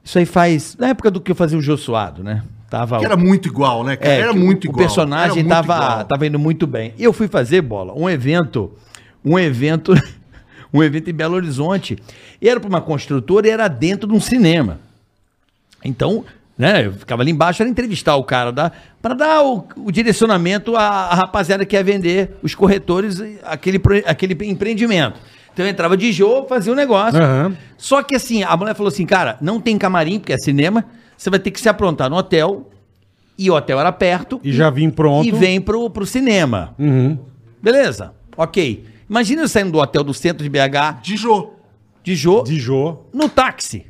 Isso 0.04 0.18
aí 0.18 0.26
faz, 0.26 0.76
na 0.78 0.88
época 0.88 1.10
do 1.10 1.20
que 1.20 1.32
eu 1.32 1.34
fazia 1.34 1.58
o 1.58 1.62
Jô 1.62 1.78
Suado, 1.78 2.22
né? 2.22 2.42
Tava 2.68 2.98
Que 2.98 3.04
era 3.04 3.16
muito 3.16 3.48
igual, 3.48 3.82
né? 3.82 3.96
é, 4.00 4.20
era 4.20 4.34
muito 4.34 4.64
o, 4.64 4.66
igual. 4.66 4.76
O 4.76 4.86
personagem 4.86 5.40
Era 5.40 5.48
tava, 5.48 5.74
igual. 5.74 6.04
tava 6.04 6.26
indo 6.26 6.38
muito 6.38 6.66
bem. 6.66 6.92
E 6.98 7.04
eu 7.04 7.12
fui 7.12 7.26
fazer, 7.28 7.62
bola, 7.62 7.94
um 7.96 8.10
evento, 8.10 8.72
um 9.24 9.38
evento, 9.38 9.94
um 10.72 10.82
evento 10.82 11.08
em 11.08 11.14
Belo 11.14 11.36
Horizonte. 11.36 11.96
E 12.42 12.48
era 12.48 12.60
para 12.60 12.68
uma 12.68 12.80
construtora 12.80 13.46
e 13.46 13.50
era 13.50 13.66
dentro 13.68 14.08
de 14.08 14.14
um 14.14 14.20
cinema. 14.20 14.80
Então, 15.82 16.24
né, 16.58 16.86
eu 16.86 16.92
ficava 16.92 17.22
ali 17.22 17.30
embaixo, 17.30 17.62
era 17.62 17.70
entrevistar 17.70 18.16
o 18.16 18.24
cara 18.24 18.52
da 18.52 18.72
para 19.00 19.14
dar 19.14 19.42
o, 19.42 19.66
o 19.76 19.92
direcionamento 19.92 20.76
à, 20.76 20.82
à 20.82 21.14
rapaziada 21.14 21.64
que 21.64 21.76
ia 21.76 21.84
vender, 21.84 22.36
os 22.42 22.54
corretores, 22.54 23.22
aquele, 23.42 23.80
aquele 24.06 24.50
empreendimento. 24.50 25.20
Então 25.54 25.64
eu 25.64 25.70
entrava 25.70 25.96
de 25.96 26.12
jogo, 26.12 26.46
fazia 26.48 26.72
o 26.72 26.76
negócio. 26.76 27.18
Aham. 27.22 27.56
Só 27.78 28.02
que 28.02 28.14
assim, 28.16 28.42
a 28.42 28.54
mulher 28.56 28.74
falou 28.74 28.88
assim, 28.88 29.06
cara, 29.06 29.38
não 29.40 29.58
tem 29.60 29.78
camarim, 29.78 30.18
porque 30.18 30.32
é 30.32 30.38
cinema, 30.38 30.84
você 31.16 31.30
vai 31.30 31.38
ter 31.38 31.50
que 31.52 31.60
se 31.60 31.68
aprontar 31.68 32.10
no 32.10 32.16
hotel, 32.16 32.68
e 33.38 33.50
o 33.50 33.54
hotel 33.54 33.78
era 33.80 33.90
perto. 33.92 34.40
E 34.44 34.52
já 34.52 34.68
vim 34.68 34.90
pronto. 34.90 35.26
E 35.26 35.30
vem 35.32 35.60
pro, 35.60 35.88
pro 35.90 36.04
cinema. 36.04 36.74
Uhum. 36.78 37.16
Beleza, 37.62 38.12
ok. 38.36 38.84
Imagina 39.08 39.42
eu 39.42 39.48
saindo 39.48 39.70
do 39.72 39.78
hotel 39.78 40.02
do 40.04 40.12
centro 40.12 40.42
de 40.42 40.48
BH, 40.50 41.00
De 41.02 41.16
Jô. 41.16 41.50
de 42.02 42.14
Jô, 42.16 42.42
De 42.42 42.58
Jô. 42.58 42.98
no 43.12 43.28
táxi. 43.28 43.86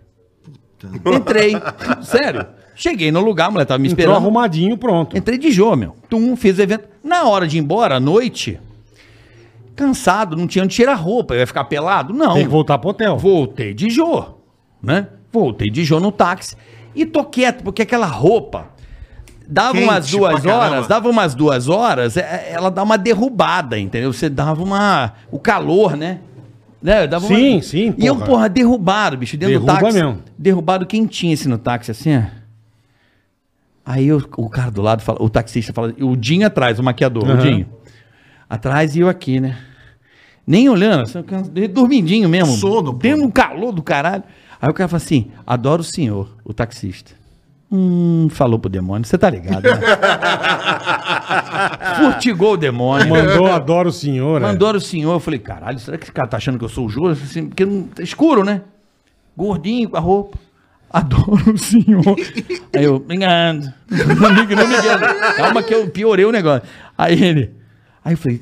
Entrei. 1.07 1.55
Sério. 2.03 2.47
Cheguei 2.75 3.11
no 3.13 3.21
lugar, 3.21 3.47
a 3.47 3.51
mulher 3.53 3.65
tava 3.65 3.79
me 3.79 3.87
Entrou 3.89 4.01
esperando. 4.01 4.17
arrumadinho, 4.23 4.77
pronto. 4.77 5.17
Entrei 5.17 5.39
de 5.39 5.51
Jô, 5.51 5.75
meu. 5.77 5.95
Tum, 6.11 6.35
fiz 6.37 6.59
o 6.59 6.63
evento. 6.63 6.89
Na 7.03 7.25
hora 7.25 7.47
de 7.47 7.57
ir 7.57 7.61
embora, 7.61 7.97
à 7.97 8.01
noite, 8.01 8.59
cansado, 9.75 10.37
não 10.37 10.47
tinha 10.47 10.65
onde 10.65 10.75
tirar 10.75 10.95
roupa. 10.95 11.35
Eu 11.35 11.41
ia 11.41 11.47
ficar 11.47 11.65
pelado? 11.65 12.13
Não. 12.13 12.35
Tem 12.35 12.45
que 12.45 12.51
voltar 12.51 12.79
pro 12.79 12.91
hotel. 12.91 13.17
Voltei 13.19 13.75
de 13.75 13.91
Jô, 13.91 14.25
né? 14.83 15.09
Voltei 15.33 15.71
de 15.71 15.85
Jô 15.85 15.99
no 16.01 16.13
táxi. 16.13 16.57
E 16.95 17.05
tô 17.05 17.25
quieto, 17.25 17.63
porque 17.65 17.83
aquela 17.83 18.07
roupa. 18.07 18.69
Dava 19.47 19.73
Quente 19.73 19.85
umas 19.85 20.11
duas 20.11 20.47
horas, 20.47 20.87
dava 20.89 21.09
umas 21.11 21.35
duas 21.35 21.69
horas, 21.69 22.17
é- 22.17 22.49
ela 22.53 22.71
dá 22.71 22.83
uma 22.83 22.97
derrubada, 22.97 23.79
entendeu? 23.79 24.11
Você 24.11 24.31
dava 24.31 24.63
uma. 24.63 25.13
O 25.31 25.39
calor, 25.39 25.97
né? 25.99 26.21
né? 26.81 27.07
Dava 27.07 27.27
Sim, 27.27 27.61
sim, 27.61 27.95
E 27.99 28.07
eu, 28.07 28.15
porra. 28.15 28.27
porra, 28.27 28.49
derrubado, 28.49 29.19
bicho, 29.19 29.37
dentro 29.37 29.53
Derruba 29.55 29.75
do 29.75 29.81
táxi. 29.81 29.99
mesmo. 30.03 30.19
Derrubado 30.39 30.87
quentinho 30.87 31.35
assim 31.35 31.49
no 31.49 31.59
táxi, 31.59 31.91
assim, 31.91 32.17
ó. 32.17 32.23
Aí 33.85 34.07
eu- 34.07 34.23
o 34.39 34.49
cara 34.49 34.71
do 34.71 34.81
lado, 34.81 35.03
fala, 35.03 35.23
o 35.23 35.29
taxista 35.29 35.73
fala, 35.75 35.93
o 36.01 36.17
Dinho 36.17 36.47
atrás, 36.47 36.79
o 36.79 36.83
maquiador, 36.83 37.25
o 37.29 37.33
Aham. 37.33 37.43
Dinho. 37.43 37.67
Atrás 38.49 38.95
e 38.95 39.01
eu 39.01 39.09
aqui, 39.09 39.41
né? 39.41 39.57
Nem 40.47 40.69
olhando, 40.69 41.05
assim, 41.05 41.23
dormindinho 41.73 42.29
mesmo. 42.29 42.55
Sono, 42.55 42.93
pô. 42.93 42.99
Dentro 42.99 43.27
do 43.27 43.33
calor 43.33 43.73
do 43.73 43.83
caralho. 43.83 44.23
Aí 44.61 44.69
o 44.69 44.75
cara 44.75 44.89
fala 44.89 45.03
assim: 45.03 45.31
adoro 45.47 45.81
o 45.81 45.85
senhor, 45.85 46.37
o 46.45 46.53
taxista. 46.53 47.13
Hum, 47.73 48.29
falou 48.31 48.59
pro 48.59 48.71
demônio, 48.71 49.07
você 49.07 49.19
tá 49.19 49.29
ligado, 49.29 49.65
né? 49.65 49.71
Furtigou 51.97 52.53
o 52.53 52.57
demônio. 52.57 53.09
Mandou, 53.09 53.51
adoro 53.51 53.89
o 53.89 53.93
senhor. 53.93 54.41
é. 54.41 54.45
Mandou 54.45 54.77
o 54.77 54.81
senhor. 54.81 55.15
Eu 55.15 55.21
falei, 55.21 55.41
caralho, 55.41 55.79
será 55.79 55.97
que 55.97 56.05
esse 56.05 56.13
cara 56.13 56.29
tá 56.29 56.37
achando 56.37 56.59
que 56.59 56.65
eu 56.65 56.69
sou 56.69 56.87
o 56.87 56.89
Jô? 56.89 57.09
Assim, 57.09 57.47
porque 57.47 57.65
não, 57.65 57.85
tá 57.85 58.03
escuro, 58.03 58.45
né? 58.45 58.63
Gordinho 59.37 59.89
com 59.89 59.97
a 59.97 60.01
roupa. 60.01 60.39
Adoro 60.89 61.53
o 61.53 61.59
senhor. 61.59 62.05
Aí 62.73 62.85
eu, 62.85 62.97
obrigado. 62.97 63.73
Não 63.91 64.33
me 64.33 64.43
engano. 64.43 64.73
Calma 65.37 65.61
que 65.61 65.75
eu 65.75 65.91
piorei 65.91 66.25
o 66.25 66.31
negócio. 66.31 66.63
Aí 66.97 67.21
ele, 67.21 67.51
aí 68.05 68.13
eu 68.13 68.17
falei, 68.17 68.41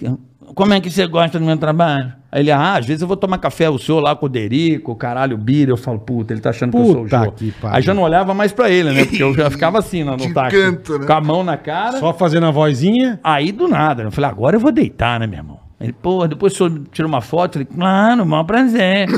como 0.55 0.75
é 0.75 0.81
que 0.81 0.91
você 0.91 1.07
gosta 1.07 1.39
do 1.39 1.45
meu 1.45 1.57
trabalho? 1.57 2.13
Aí 2.31 2.43
ele, 2.43 2.51
ah, 2.51 2.75
às 2.77 2.87
vezes 2.87 3.03
eu 3.03 3.09
vou 3.09 3.17
tomar 3.17 3.39
café, 3.39 3.69
o 3.69 3.79
senhor 3.79 4.01
lá 4.01 4.17
com 4.17 4.27
o 4.27 4.29
Derico, 4.29 4.95
caralho, 4.97 5.37
o 5.37 5.39
Bira. 5.39 5.71
Eu 5.71 5.77
falo, 5.77 5.99
puta, 5.99 6.33
ele 6.33 6.41
tá 6.41 6.51
achando 6.51 6.73
que 6.73 6.79
eu 6.79 6.85
sou 6.85 7.01
o 7.01 7.05
Puta 7.05 7.25
Jô. 7.25 7.33
que 7.33 7.53
pariu. 7.53 7.77
Aí 7.77 7.83
já 7.83 7.95
não 7.95 8.03
olhava 8.03 8.33
mais 8.35 8.53
pra 8.53 8.71
ele, 8.71 8.91
né? 8.91 9.05
Porque 9.05 9.23
eu 9.23 9.35
já 9.35 9.51
ficava 9.51 9.79
assim 9.79 10.03
no, 10.03 10.17
no 10.17 10.33
táxi. 10.33 10.57
canto, 10.57 10.99
né? 10.99 11.07
Com 11.07 11.13
a 11.13 11.21
mão 11.21 11.45
na 11.45 11.57
cara. 11.57 11.99
Só 11.99 12.13
fazendo 12.15 12.47
a 12.47 12.51
vozinha. 12.51 13.21
Aí 13.23 13.53
do 13.53 13.69
nada, 13.69 14.03
eu 14.03 14.11
falei, 14.11 14.31
agora 14.31 14.57
eu 14.57 14.61
vou 14.61 14.73
deitar, 14.73 15.21
né, 15.21 15.27
meu 15.27 15.39
irmão? 15.39 15.61
Ele, 15.81 15.93
pô, 15.93 16.27
depois 16.29 16.53
o 16.53 16.57
senhor 16.57 16.83
tirou 16.93 17.09
uma 17.09 17.21
foto, 17.21 17.59
eu 17.59 17.67
falei, 17.67 17.79
claro, 17.79 18.25
maior 18.25 18.45
prazer, 18.45 19.09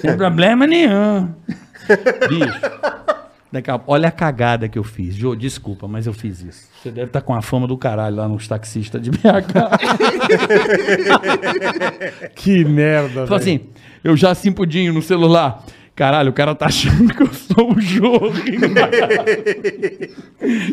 sem 0.00 0.14
problema 0.16 0.66
nenhum. 0.66 1.28
Bicho, 2.28 2.60
daqui 3.52 3.70
a- 3.70 3.80
olha 3.86 4.08
a 4.08 4.10
cagada 4.10 4.68
que 4.68 4.78
eu 4.78 4.82
fiz. 4.84 5.14
Jô, 5.14 5.36
desculpa, 5.36 5.86
mas 5.86 6.06
eu 6.06 6.12
fiz 6.12 6.40
isso. 6.42 6.68
Você 6.82 6.90
deve 6.90 7.06
estar 7.08 7.20
com 7.20 7.34
a 7.34 7.42
fama 7.42 7.66
do 7.68 7.76
caralho 7.76 8.16
lá 8.16 8.26
nos 8.28 8.48
taxistas 8.48 9.00
de 9.00 9.10
BH. 9.10 9.22
Que 12.34 12.64
merda, 12.64 13.24
velho. 13.26 13.34
assim, 13.34 13.60
eu 14.02 14.16
já 14.16 14.30
assim 14.30 14.50
pudinho 14.52 14.92
no 14.92 15.02
celular. 15.02 15.62
Caralho, 15.94 16.30
o 16.30 16.32
cara 16.32 16.54
tá 16.54 16.66
achando 16.66 17.12
que 17.14 17.22
eu 17.22 17.32
sou 17.32 17.74
o 17.74 17.80
Jô. 17.80 18.32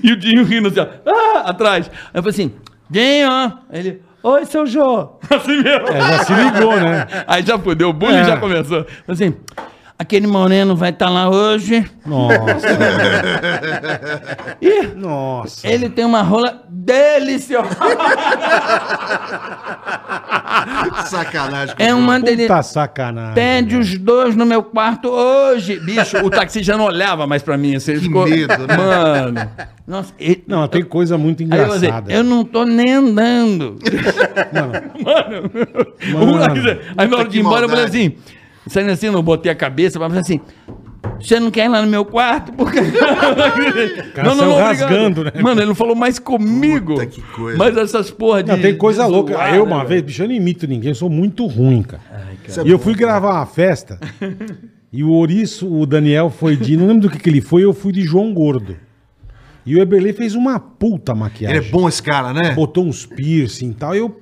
e 0.02 0.12
o 0.14 0.18
Dinho 0.18 0.44
rindo 0.46 0.70
assim, 0.70 0.80
ó, 0.80 0.88
ah, 1.06 1.50
atrás. 1.50 1.90
Aí 2.14 2.20
eu 2.20 2.24
falei 2.24 2.30
assim, 2.30 2.52
Dinho, 2.90 3.30
Aí 3.70 3.80
ele, 3.80 4.02
oi, 4.24 4.46
seu 4.46 4.66
Jô. 4.66 5.18
Assim 5.30 5.62
mesmo. 5.62 5.88
É, 5.90 6.00
já 6.02 6.24
se 6.24 6.34
ligou, 6.34 6.76
né? 6.80 7.06
Aí 7.28 7.44
já 7.46 7.60
fudeu, 7.60 7.90
o 7.90 7.94
bullying 7.94 8.20
É. 8.20 8.24
já 8.26 8.38
começou. 8.38 8.86
Assim, 9.08 9.36
aquele 10.00 10.26
moreno 10.26 10.76
vai 10.78 10.92
estar 10.92 11.10
lá 11.10 11.30
hoje. 11.30 11.86
Nossa. 12.06 12.68
Ih, 14.62 14.88
Nossa. 14.96 15.68
ele 15.68 15.90
tem 15.90 16.06
uma 16.06 16.22
rola 16.22 16.64
deliciosa. 16.70 17.70
Sacanagem. 21.06 21.76
É 21.78 21.94
uma 21.94 22.20
delícia. 22.20 22.48
Puta 22.48 22.64
sacanagem. 22.64 23.36
Pede 23.36 23.76
os 23.76 23.98
dois 23.98 24.36
no 24.36 24.46
meu 24.46 24.64
quarto 24.64 25.10
hoje. 25.10 25.80
Bicho, 25.80 26.18
o 26.18 26.30
taxi 26.30 26.64
já 26.64 26.78
não 26.78 26.86
olhava 26.86 27.28
mais 27.28 27.44
pra 27.44 27.58
mim. 27.58 27.76
Assim, 27.76 27.94
Que 27.94 28.00
ficou... 28.02 28.26
medo, 28.28 28.68
né? 28.68 28.78
Mano. 28.78 29.52
Nossa, 29.86 30.14
ele... 30.20 30.44
Não, 30.48 30.68
tem 30.68 30.84
coisa 30.84 31.18
muito 31.18 31.44
Aí 31.44 31.60
eu, 31.60 31.66
dizer, 31.68 31.88
engraçada. 31.88 32.12
eu 32.14 32.24
não 32.24 32.46
tô 32.46 32.64
nem 32.64 32.94
andando. 32.94 33.78
Mano. 34.54 35.50
Mano. 36.30 36.50
Aí 36.98 37.08
na 37.08 37.18
hora 37.18 37.28
de 37.28 37.38
ir 37.38 37.42
embora 37.42 37.66
eu 37.66 37.70
falei 37.70 37.86
maldade. 37.86 38.08
assim, 38.08 38.16
saindo 38.70 38.92
assim, 38.92 39.10
não 39.10 39.24
botei 39.24 39.52
a 39.52 39.56
cabeça, 39.56 40.00
mas 40.00 40.16
assim, 40.16 40.40
você 41.20 41.40
não 41.40 41.52
quer 41.52 41.66
ir 41.66 41.70
lá 41.70 41.82
no 41.82 41.88
meu 41.88 42.06
quarto? 42.06 42.54
Porque... 42.54 42.80
cara 44.14 44.36
saiu 44.36 44.56
rasgando, 44.56 45.24
né? 45.26 45.32
Mano, 45.42 45.60
ele 45.60 45.68
não 45.68 45.76
falou 45.76 45.96
mais 45.96 46.20
comigo. 46.20 46.94
Puta, 46.94 47.06
que 47.06 47.22
coisa. 47.22 47.58
Mas 47.58 47.76
essas 47.76 48.10
porra 48.12 48.44
de... 48.44 48.52
Não, 48.52 48.60
tem 48.60 48.76
coisa 48.78 49.04
de 49.06 49.12
louca. 49.12 49.34
zoar, 49.34 49.56
eu, 49.56 49.66
né, 49.66 49.72
uma 49.72 49.78
velho? 49.78 49.90
vez, 49.90 50.02
bicho, 50.04 50.24
eu 50.24 50.28
não 50.28 50.36
imito 50.36 50.68
ninguém, 50.68 50.90
eu 50.90 50.96
sou 50.96 51.10
muito 51.10 51.46
ruim, 51.46 51.84
cara. 51.84 52.04
Isso 52.48 52.62
é 52.62 52.64
e 52.66 52.72
eu 52.72 52.78
bom, 52.78 52.84
fui 52.84 52.96
gravar 52.96 53.36
uma 53.36 53.46
festa 53.46 54.00
e 54.92 55.04
o 55.04 55.10
Ouriço, 55.10 55.72
o 55.72 55.86
Daniel 55.86 56.30
foi 56.30 56.56
de. 56.56 56.76
Não 56.76 56.88
lembro 56.88 57.04
do 57.04 57.10
que, 57.10 57.20
que 57.20 57.30
ele 57.30 57.42
foi, 57.42 57.64
eu 57.64 57.74
fui 57.74 57.92
de 57.92 58.02
João 58.02 58.34
Gordo. 58.34 58.76
E 59.66 59.76
o 59.76 59.82
Eberlei 59.82 60.14
fez 60.14 60.34
uma 60.34 60.60
puta 60.60 61.14
maquiagem. 61.14 61.58
Ele 61.58 61.68
é 61.68 61.70
bom 61.70 61.88
esse 61.88 62.02
cara, 62.02 62.34
né? 62.34 62.54
Botou 62.56 62.86
uns 62.86 63.06
piercing 63.06 63.70
e 63.70 63.74
tal. 63.74 63.94
E 63.94 64.00
eu. 64.00 64.20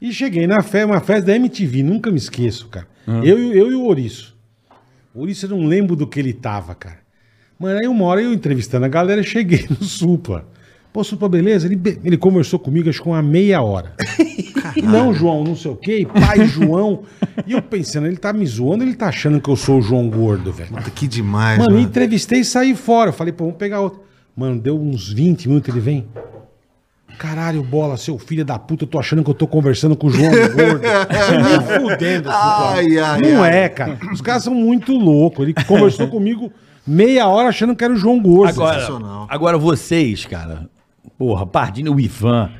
E 0.00 0.12
cheguei 0.12 0.46
na 0.46 0.62
festa, 0.62 0.86
uma 0.86 1.00
festa 1.00 1.26
da 1.26 1.36
MTV, 1.36 1.82
nunca 1.82 2.10
me 2.10 2.18
esqueço, 2.18 2.68
cara. 2.68 2.86
Eu, 3.06 3.38
e- 3.38 3.58
eu 3.58 3.70
e 3.70 3.74
o 3.74 3.82
Ouriço. 3.84 4.36
O 5.14 5.20
Ouriço, 5.20 5.46
eu 5.46 5.50
não 5.50 5.64
lembro 5.66 5.94
do 5.96 6.06
que 6.06 6.18
ele 6.18 6.32
tava, 6.32 6.74
cara. 6.74 6.98
Mano, 7.58 7.78
aí 7.78 7.86
uma 7.86 8.04
hora 8.04 8.20
eu 8.20 8.32
entrevistando 8.32 8.84
a 8.84 8.88
galera, 8.88 9.20
eu 9.20 9.24
cheguei 9.24 9.64
no 9.70 9.84
Supla. 9.84 10.46
Pô, 10.92 11.02
Supla, 11.02 11.28
beleza? 11.28 11.66
Ele, 11.66 11.80
ele 12.04 12.16
conversou 12.16 12.58
comigo, 12.58 12.88
acho 12.88 13.02
que 13.02 13.08
uma 13.08 13.22
meia 13.22 13.60
hora. 13.62 13.94
E 14.76 14.82
não, 14.82 15.12
João, 15.14 15.42
não 15.44 15.56
sei 15.56 15.70
o 15.70 15.76
quê, 15.76 16.00
e 16.00 16.06
pai 16.06 16.46
João. 16.46 17.02
E 17.46 17.52
eu 17.52 17.62
pensando, 17.62 18.06
ele 18.06 18.16
tá 18.16 18.32
me 18.32 18.46
zoando, 18.46 18.84
ele 18.84 18.94
tá 18.94 19.08
achando 19.08 19.40
que 19.40 19.48
eu 19.48 19.56
sou 19.56 19.78
o 19.78 19.82
João 19.82 20.08
Gordo, 20.08 20.52
velho. 20.52 20.70
Puta, 20.70 20.90
que 20.90 21.06
demais, 21.08 21.58
Mano, 21.58 21.70
mano. 21.72 21.82
eu 21.82 21.88
entrevistei 21.88 22.40
e 22.40 22.44
saí 22.44 22.74
fora. 22.74 23.10
Eu 23.10 23.14
falei, 23.14 23.32
pô, 23.32 23.44
vamos 23.44 23.58
pegar 23.58 23.80
outro. 23.80 24.02
Mano, 24.36 24.60
deu 24.60 24.80
uns 24.80 25.12
20 25.12 25.48
minutos, 25.48 25.68
ele 25.68 25.80
vem. 25.80 26.06
Caralho, 27.18 27.62
bola, 27.62 27.96
seu 27.96 28.18
filho 28.18 28.44
da 28.44 28.58
puta, 28.58 28.84
eu 28.84 28.88
tô 28.88 28.98
achando 28.98 29.22
que 29.24 29.30
eu 29.30 29.34
tô 29.34 29.46
conversando 29.46 29.96
com 29.96 30.08
o 30.08 30.10
João 30.10 30.30
Gordo. 30.30 30.80
Você 30.82 31.38
me 31.38 31.80
fudendo. 31.88 32.28
Ai, 32.30 32.98
ai, 32.98 33.20
Não 33.20 33.42
ai. 33.42 33.56
é, 33.64 33.68
cara. 33.68 33.98
Os 34.12 34.20
caras 34.20 34.44
são 34.44 34.54
muito 34.54 34.92
loucos. 34.96 35.44
Ele 35.44 35.54
conversou 35.66 36.08
comigo 36.08 36.52
meia 36.86 37.26
hora 37.28 37.48
achando 37.48 37.74
que 37.74 37.82
era 37.84 37.92
o 37.92 37.96
João 37.96 38.20
Gordo. 38.20 38.50
Agora, 38.62 39.26
agora 39.28 39.58
vocês, 39.58 40.26
cara, 40.26 40.68
porra, 41.18 41.46
Pardini, 41.46 41.88
o 41.88 41.98
Ivan, 42.00 42.50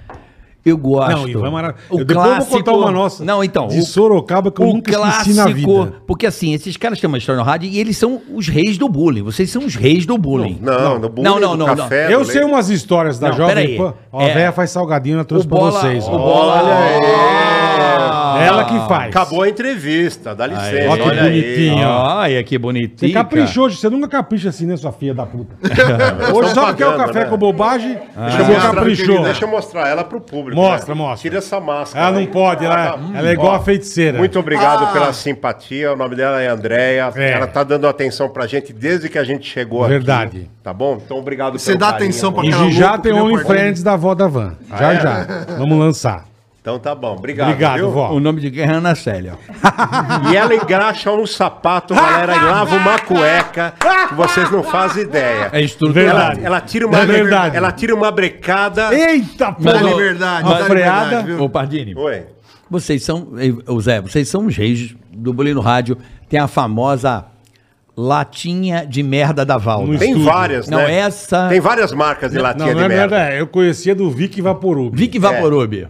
eu 0.64 0.76
gosto. 0.78 1.10
Não, 1.10 1.24
o 1.24 1.28
Ivan 1.28 1.46
é 1.46 1.50
maravilhoso. 1.50 1.86
O 1.90 1.98
Eu- 2.00 2.04
depois 2.04 2.16
eu 2.26 2.32
vou 2.32 2.34
clássico... 2.36 2.56
contar 2.58 2.72
uma 2.72 2.90
nossa 2.90 3.24
Não, 3.24 3.44
então. 3.44 3.66
de 3.68 3.82
Sorocaba 3.82 4.50
que 4.50 4.60
eu 4.62 4.66
nunca 4.66 4.90
esqueci 4.92 5.34
na 5.34 5.46
vida. 5.46 5.92
Porque 6.06 6.26
assim, 6.26 6.54
esses 6.54 6.76
caras 6.76 7.00
têm 7.00 7.08
uma 7.08 7.18
história 7.18 7.38
no 7.38 7.44
rádio 7.44 7.68
e 7.68 7.78
eles 7.78 7.96
são 7.96 8.20
os 8.34 8.48
reis 8.48 8.78
do 8.78 8.88
bullying. 8.88 9.22
Vocês 9.22 9.50
são 9.50 9.64
os 9.64 9.74
reis 9.74 10.06
do 10.06 10.16
bullying. 10.16 10.58
Não, 10.60 10.98
no 10.98 11.08
bullying, 11.08 11.28
Não, 11.28 11.38
não, 11.40 11.56
não, 11.56 11.66
café, 11.76 12.12
Eu 12.12 12.20
do 12.20 12.24
sei 12.26 12.42
umas 12.44 12.68
histórias 12.70 13.18
da 13.18 13.28
Não, 13.30 13.36
Jovem. 13.36 13.76
Pan. 13.76 13.94
Ó, 14.12 14.20
É. 14.22 14.30
A 14.30 14.34
véia 14.34 14.52
faz 14.52 14.70
salgadinho, 14.70 15.16
ela 15.16 15.24
trouxe 15.24 15.46
O 15.46 15.48
pra 15.48 15.58
bola, 15.58 15.80
vocês. 15.80 16.04
o 16.06 16.10
ó. 16.10 16.18
bola, 16.18 16.62
Ela 18.42 18.64
que 18.64 18.78
faz. 18.88 19.08
Acabou 19.14 19.42
a 19.42 19.48
entrevista, 19.48 20.34
dá 20.34 20.46
licença. 20.46 20.88
Ó 20.90 20.96
que 20.96 21.02
olha 21.02 21.22
aí. 21.22 21.40
bonitinho. 21.42 21.86
ó. 21.88 22.16
Olha 22.18 22.42
que 22.44 22.54
Você 22.54 22.58
bonitinho. 22.58 23.12
caprichou, 23.14 23.70
você 23.70 23.88
nunca 23.90 24.08
capricha 24.08 24.48
assim, 24.48 24.66
né, 24.66 24.76
sua 24.76 24.92
filha 24.92 25.14
da 25.14 25.26
puta? 25.26 25.54
Hoje 26.34 26.54
só 26.54 26.66
porque 26.66 26.82
é 26.82 26.88
o 26.88 26.96
café 26.96 27.20
né? 27.20 27.24
com 27.26 27.36
bobagem, 27.36 27.98
Deixa 28.16 28.38
eu 28.38 28.44
você 28.44 28.52
mostrar, 28.52 28.74
caprichou. 28.74 29.22
Deixa 29.24 29.44
eu 29.44 29.48
mostrar 29.48 29.88
ela 29.88 30.04
pro 30.04 30.20
público. 30.20 30.60
Mostra, 30.60 30.94
né? 30.94 31.00
mostra. 31.00 31.22
Tira 31.22 31.38
essa 31.38 31.60
máscara. 31.60 32.04
Ela 32.06 32.12
não 32.12 32.20
aí. 32.20 32.26
pode, 32.26 32.64
ela, 32.64 32.74
Ah, 32.94 33.18
ela 33.18 33.28
é 33.28 33.32
igual 33.32 33.52
Ó, 33.52 33.54
a 33.56 33.60
feiticeira. 33.60 34.18
Muito 34.18 34.38
obrigado 34.38 34.84
Ah. 34.84 34.92
pela 34.92 35.12
simpatia. 35.12 35.92
O 35.92 35.96
nome 35.96 36.14
dela 36.16 36.40
é 36.40 36.48
Andréia. 36.48 37.10
É. 37.14 37.32
Ela 37.32 37.46
tá 37.46 37.62
dando 37.64 37.86
atenção 37.86 38.28
pra 38.28 38.46
gente 38.46 38.72
desde 38.72 39.08
que 39.08 39.18
a 39.18 39.24
gente 39.24 39.48
chegou 39.48 39.86
Verdade. 39.86 40.38
aqui. 40.38 40.50
Tá 40.62 40.72
bom? 40.72 40.98
Então 41.04 41.18
obrigado 41.18 41.58
Você 41.58 41.66
pelo 41.72 41.78
dá 41.78 41.92
carinho. 41.92 42.10
atenção 42.10 42.32
pra 42.32 42.44
E 42.44 42.72
já 42.72 42.98
tem 42.98 43.12
OnlyFriends 43.12 43.82
da 43.82 43.92
avó 43.94 44.14
da 44.14 44.26
van. 44.26 44.54
Já, 44.78 44.92
é? 44.92 45.00
já. 45.00 45.26
Vamos 45.58 45.78
lançar. 45.78 46.24
Então 46.64 46.78
tá 46.78 46.94
bom. 46.94 47.12
Obrigado. 47.12 47.48
Obrigado, 47.50 47.76
viu? 47.76 47.90
vó. 47.90 48.10
O 48.12 48.18
nome 48.18 48.40
de 48.40 48.50
quem 48.50 48.62
é 48.62 48.70
Ana 48.70 48.94
Célia. 48.94 49.34
E 50.32 50.34
ela 50.34 50.54
engraxa 50.54 51.12
um 51.12 51.26
sapato, 51.26 51.94
galera, 51.94 52.34
e 52.34 52.40
lava 52.40 52.76
uma 52.76 52.98
cueca 53.00 53.74
que 54.08 54.14
vocês 54.14 54.50
não 54.50 54.62
fazem 54.62 55.02
ideia. 55.02 55.50
É. 55.52 55.60
Ela, 55.62 55.92
Verdade. 55.92 56.40
ela 56.42 56.60
tira 56.62 56.86
uma 56.86 56.98
É 57.00 57.04
verdade. 57.04 57.54
ela 57.56 57.70
tira 57.70 57.94
uma 57.94 58.10
brecada. 58.10 58.94
Eita, 58.94 59.54
Dá 59.58 59.72
porra. 59.74 59.82
liberdade, 59.82 60.48
Uma 60.48 60.56
freada. 60.64 61.04
liberdade? 61.18 61.42
Ô, 61.42 61.48
Pardini, 61.50 61.94
Oi. 61.94 62.22
vocês 62.70 63.02
são, 63.04 63.28
eh, 63.36 63.52
ô 63.70 63.78
Zé, 63.82 64.00
vocês 64.00 64.26
são 64.26 64.46
os 64.46 64.56
reis 64.56 64.94
do 65.12 65.34
bullying 65.34 65.52
no 65.52 65.60
rádio. 65.60 65.98
Tem 66.30 66.40
a 66.40 66.48
famosa 66.48 67.26
latinha 67.94 68.86
de 68.86 69.02
merda 69.02 69.44
da 69.44 69.58
Valda. 69.58 69.98
Tem 69.98 70.10
estúdio. 70.12 70.24
várias, 70.32 70.68
Não, 70.68 70.78
né? 70.78 70.94
essa- 71.00 71.48
Tem 71.50 71.60
várias 71.60 71.92
marcas 71.92 72.32
de 72.32 72.38
latinha 72.38 72.68
Não, 72.72 72.80
não 72.80 72.88
de 72.88 72.94
é 72.94 72.96
merda. 72.96 73.16
merda. 73.18 73.34
é. 73.34 73.40
Eu 73.40 73.46
conhecia 73.46 73.94
do 73.94 74.10
Vic 74.10 74.40
Vaporub. 74.40 74.96
Vic 74.96 75.18
Vaporub. 75.18 75.86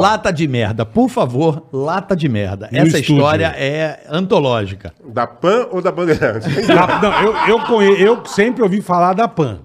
Lata 0.00 0.32
de 0.32 0.46
merda, 0.48 0.84
por 0.86 1.08
favor, 1.08 1.64
lata 1.72 2.14
de 2.16 2.28
merda. 2.28 2.68
No 2.72 2.78
Essa 2.78 2.98
estúdio. 2.98 3.16
história 3.16 3.46
é 3.56 4.04
antológica. 4.10 4.92
Da 5.08 5.26
Pan 5.26 5.68
ou 5.70 5.80
da 5.82 5.90
Bandeirantes? 5.92 6.46
Da- 6.66 7.00
não, 7.00 7.22
eu, 7.22 7.34
eu, 7.48 7.60
conhe- 7.66 8.00
eu 8.02 8.24
sempre 8.26 8.62
ouvi 8.62 8.80
falar 8.80 9.14
da 9.14 9.26
Pan. 9.28 9.60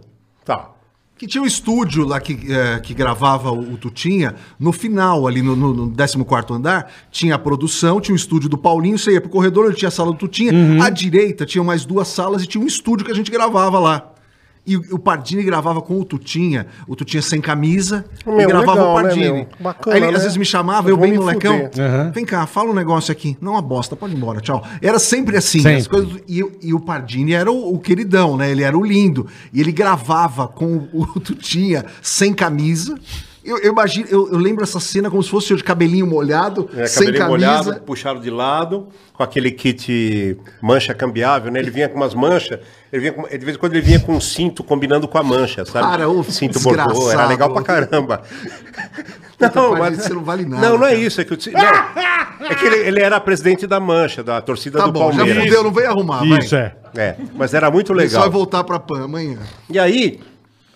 tá. 0.45 0.67
Que 1.17 1.27
tinha 1.27 1.43
um 1.43 1.45
estúdio 1.45 2.03
lá 2.03 2.19
que, 2.19 2.51
eh, 2.51 2.79
que 2.79 2.95
gravava 2.95 3.51
o, 3.51 3.73
o 3.73 3.77
Tutinha. 3.77 4.33
No 4.59 4.71
final, 4.71 5.27
ali 5.27 5.43
no, 5.43 5.55
no, 5.55 5.71
no 5.71 5.93
14 6.25 6.51
andar, 6.51 6.91
tinha 7.11 7.35
a 7.35 7.37
produção, 7.37 8.01
tinha 8.01 8.13
o 8.13 8.15
estúdio 8.15 8.49
do 8.49 8.57
Paulinho. 8.57 8.97
Você 8.97 9.11
ia 9.11 9.21
pro 9.21 9.29
corredor, 9.29 9.67
ele 9.67 9.75
tinha 9.75 9.89
a 9.89 9.91
sala 9.91 10.11
do 10.13 10.17
Tutinha. 10.17 10.51
Uhum. 10.51 10.81
À 10.81 10.89
direita 10.89 11.45
tinha 11.45 11.63
mais 11.63 11.85
duas 11.85 12.07
salas 12.07 12.41
e 12.41 12.47
tinha 12.47 12.63
um 12.63 12.65
estúdio 12.65 13.05
que 13.05 13.11
a 13.11 13.13
gente 13.15 13.29
gravava 13.29 13.77
lá. 13.77 14.10
E 14.65 14.77
o 14.77 14.99
Pardini 14.99 15.41
gravava 15.41 15.81
com 15.81 15.99
o 15.99 16.05
Tutinha, 16.05 16.67
o 16.87 16.95
Tutinha 16.95 17.21
sem 17.21 17.41
camisa, 17.41 18.05
Meu, 18.25 18.41
e 18.41 18.45
gravava 18.45 18.73
legal, 18.73 18.93
o 18.93 18.97
né, 18.97 19.03
Pardini. 19.03 19.31
meu? 19.33 19.47
Bacana, 19.59 19.95
Aí 19.95 20.01
ele 20.03 20.11
né? 20.11 20.17
às 20.17 20.23
vezes 20.23 20.37
me 20.37 20.45
chamava, 20.45 20.87
Eu 20.87 20.95
eu 20.95 21.01
bem 21.01 21.13
molecão. 21.13 21.69
Aham. 21.79 22.11
Vem 22.11 22.23
cá, 22.23 22.45
fala 22.45 22.69
um 22.69 22.73
negócio 22.73 23.11
aqui. 23.11 23.35
Não, 23.41 23.53
uma 23.53 23.61
bosta, 23.61 23.95
pode 23.95 24.13
ir 24.13 24.17
embora, 24.17 24.39
tchau. 24.39 24.63
Era 24.79 24.99
sempre 24.99 25.35
assim. 25.35 25.61
Sempre. 25.61 25.77
As 25.77 25.87
coisas, 25.87 26.21
e, 26.27 26.43
e 26.61 26.73
o 26.73 26.79
Pardini 26.79 27.33
era 27.33 27.51
o, 27.51 27.73
o 27.73 27.79
queridão, 27.79 28.37
né? 28.37 28.51
Ele 28.51 28.61
era 28.61 28.77
o 28.77 28.85
lindo. 28.85 29.25
E 29.51 29.59
ele 29.59 29.71
gravava 29.71 30.47
com 30.47 30.87
o, 30.93 31.01
o 31.15 31.19
Tutinha 31.19 31.83
sem 32.01 32.31
camisa. 32.31 32.95
Eu, 33.43 33.57
eu 33.57 33.71
imagino, 33.71 34.07
eu, 34.09 34.31
eu 34.31 34.37
lembro 34.37 34.63
essa 34.63 34.79
cena 34.79 35.09
como 35.09 35.23
se 35.23 35.29
fosse 35.29 35.51
eu 35.51 35.57
de 35.57 35.63
cabelinho 35.63 36.05
molhado, 36.05 36.69
É, 36.77 36.85
sem 36.85 37.07
cabelinho 37.07 37.27
camisa. 37.27 37.63
molhado, 37.63 37.81
puxaram 37.85 38.19
de 38.21 38.29
lado, 38.29 38.87
com 39.13 39.23
aquele 39.23 39.49
kit 39.49 40.37
mancha 40.61 40.93
cambiável, 40.93 41.51
né? 41.51 41.59
Ele 41.59 41.71
vinha 41.71 41.89
com 41.89 41.95
umas 41.95 42.13
manchas, 42.13 42.59
ele 42.93 42.99
vinha 43.01 43.13
com, 43.13 43.23
de 43.23 43.37
vez 43.43 43.57
em 43.57 43.59
quando 43.59 43.73
ele 43.73 43.81
vinha 43.81 43.99
com 43.99 44.13
um 44.13 44.21
cinto 44.21 44.63
combinando 44.63 45.07
com 45.07 45.17
a 45.17 45.23
mancha, 45.23 45.65
sabe? 45.65 45.87
Cara, 45.87 46.07
ô, 46.07 46.23
cinto 46.23 46.59
bordô, 46.59 47.11
era 47.11 47.25
legal 47.25 47.51
pra 47.51 47.63
caramba. 47.63 48.21
Pardini, 49.39 50.03
você 50.03 50.13
não 50.13 50.23
vale 50.23 50.45
nada, 50.45 50.69
Não, 50.69 50.77
não 50.77 50.85
é 50.85 50.91
cara. 50.91 51.01
isso, 51.01 51.19
é 51.19 51.23
que, 51.25 51.33
eu 51.33 51.37
não, 52.39 52.47
é 52.47 52.53
que 52.55 52.63
ele, 52.65 52.75
ele 52.87 52.99
era 53.01 53.19
presidente 53.19 53.65
da 53.65 53.79
mancha, 53.79 54.23
da 54.23 54.39
torcida 54.39 54.77
Tá 54.77 54.85
do 54.85 54.91
bom, 54.91 55.11
já 55.11 55.17
Palmeiras. 55.17 55.43
fudeu, 55.45 55.63
não 55.63 55.71
veio 55.71 55.89
arrumar, 55.89 56.23
Isso, 56.25 56.55
é. 56.55 56.75
É, 56.95 57.15
mas 57.35 57.53
era 57.55 57.71
muito 57.71 57.91
Ele 57.93 58.01
só 58.01 58.17
legal. 58.17 58.21
vai 58.21 58.29
voltar 58.29 58.63
pra 58.63 58.79
PAN 58.79 59.05
amanhã. 59.05 59.37
E 59.69 59.79
aí, 59.79 60.19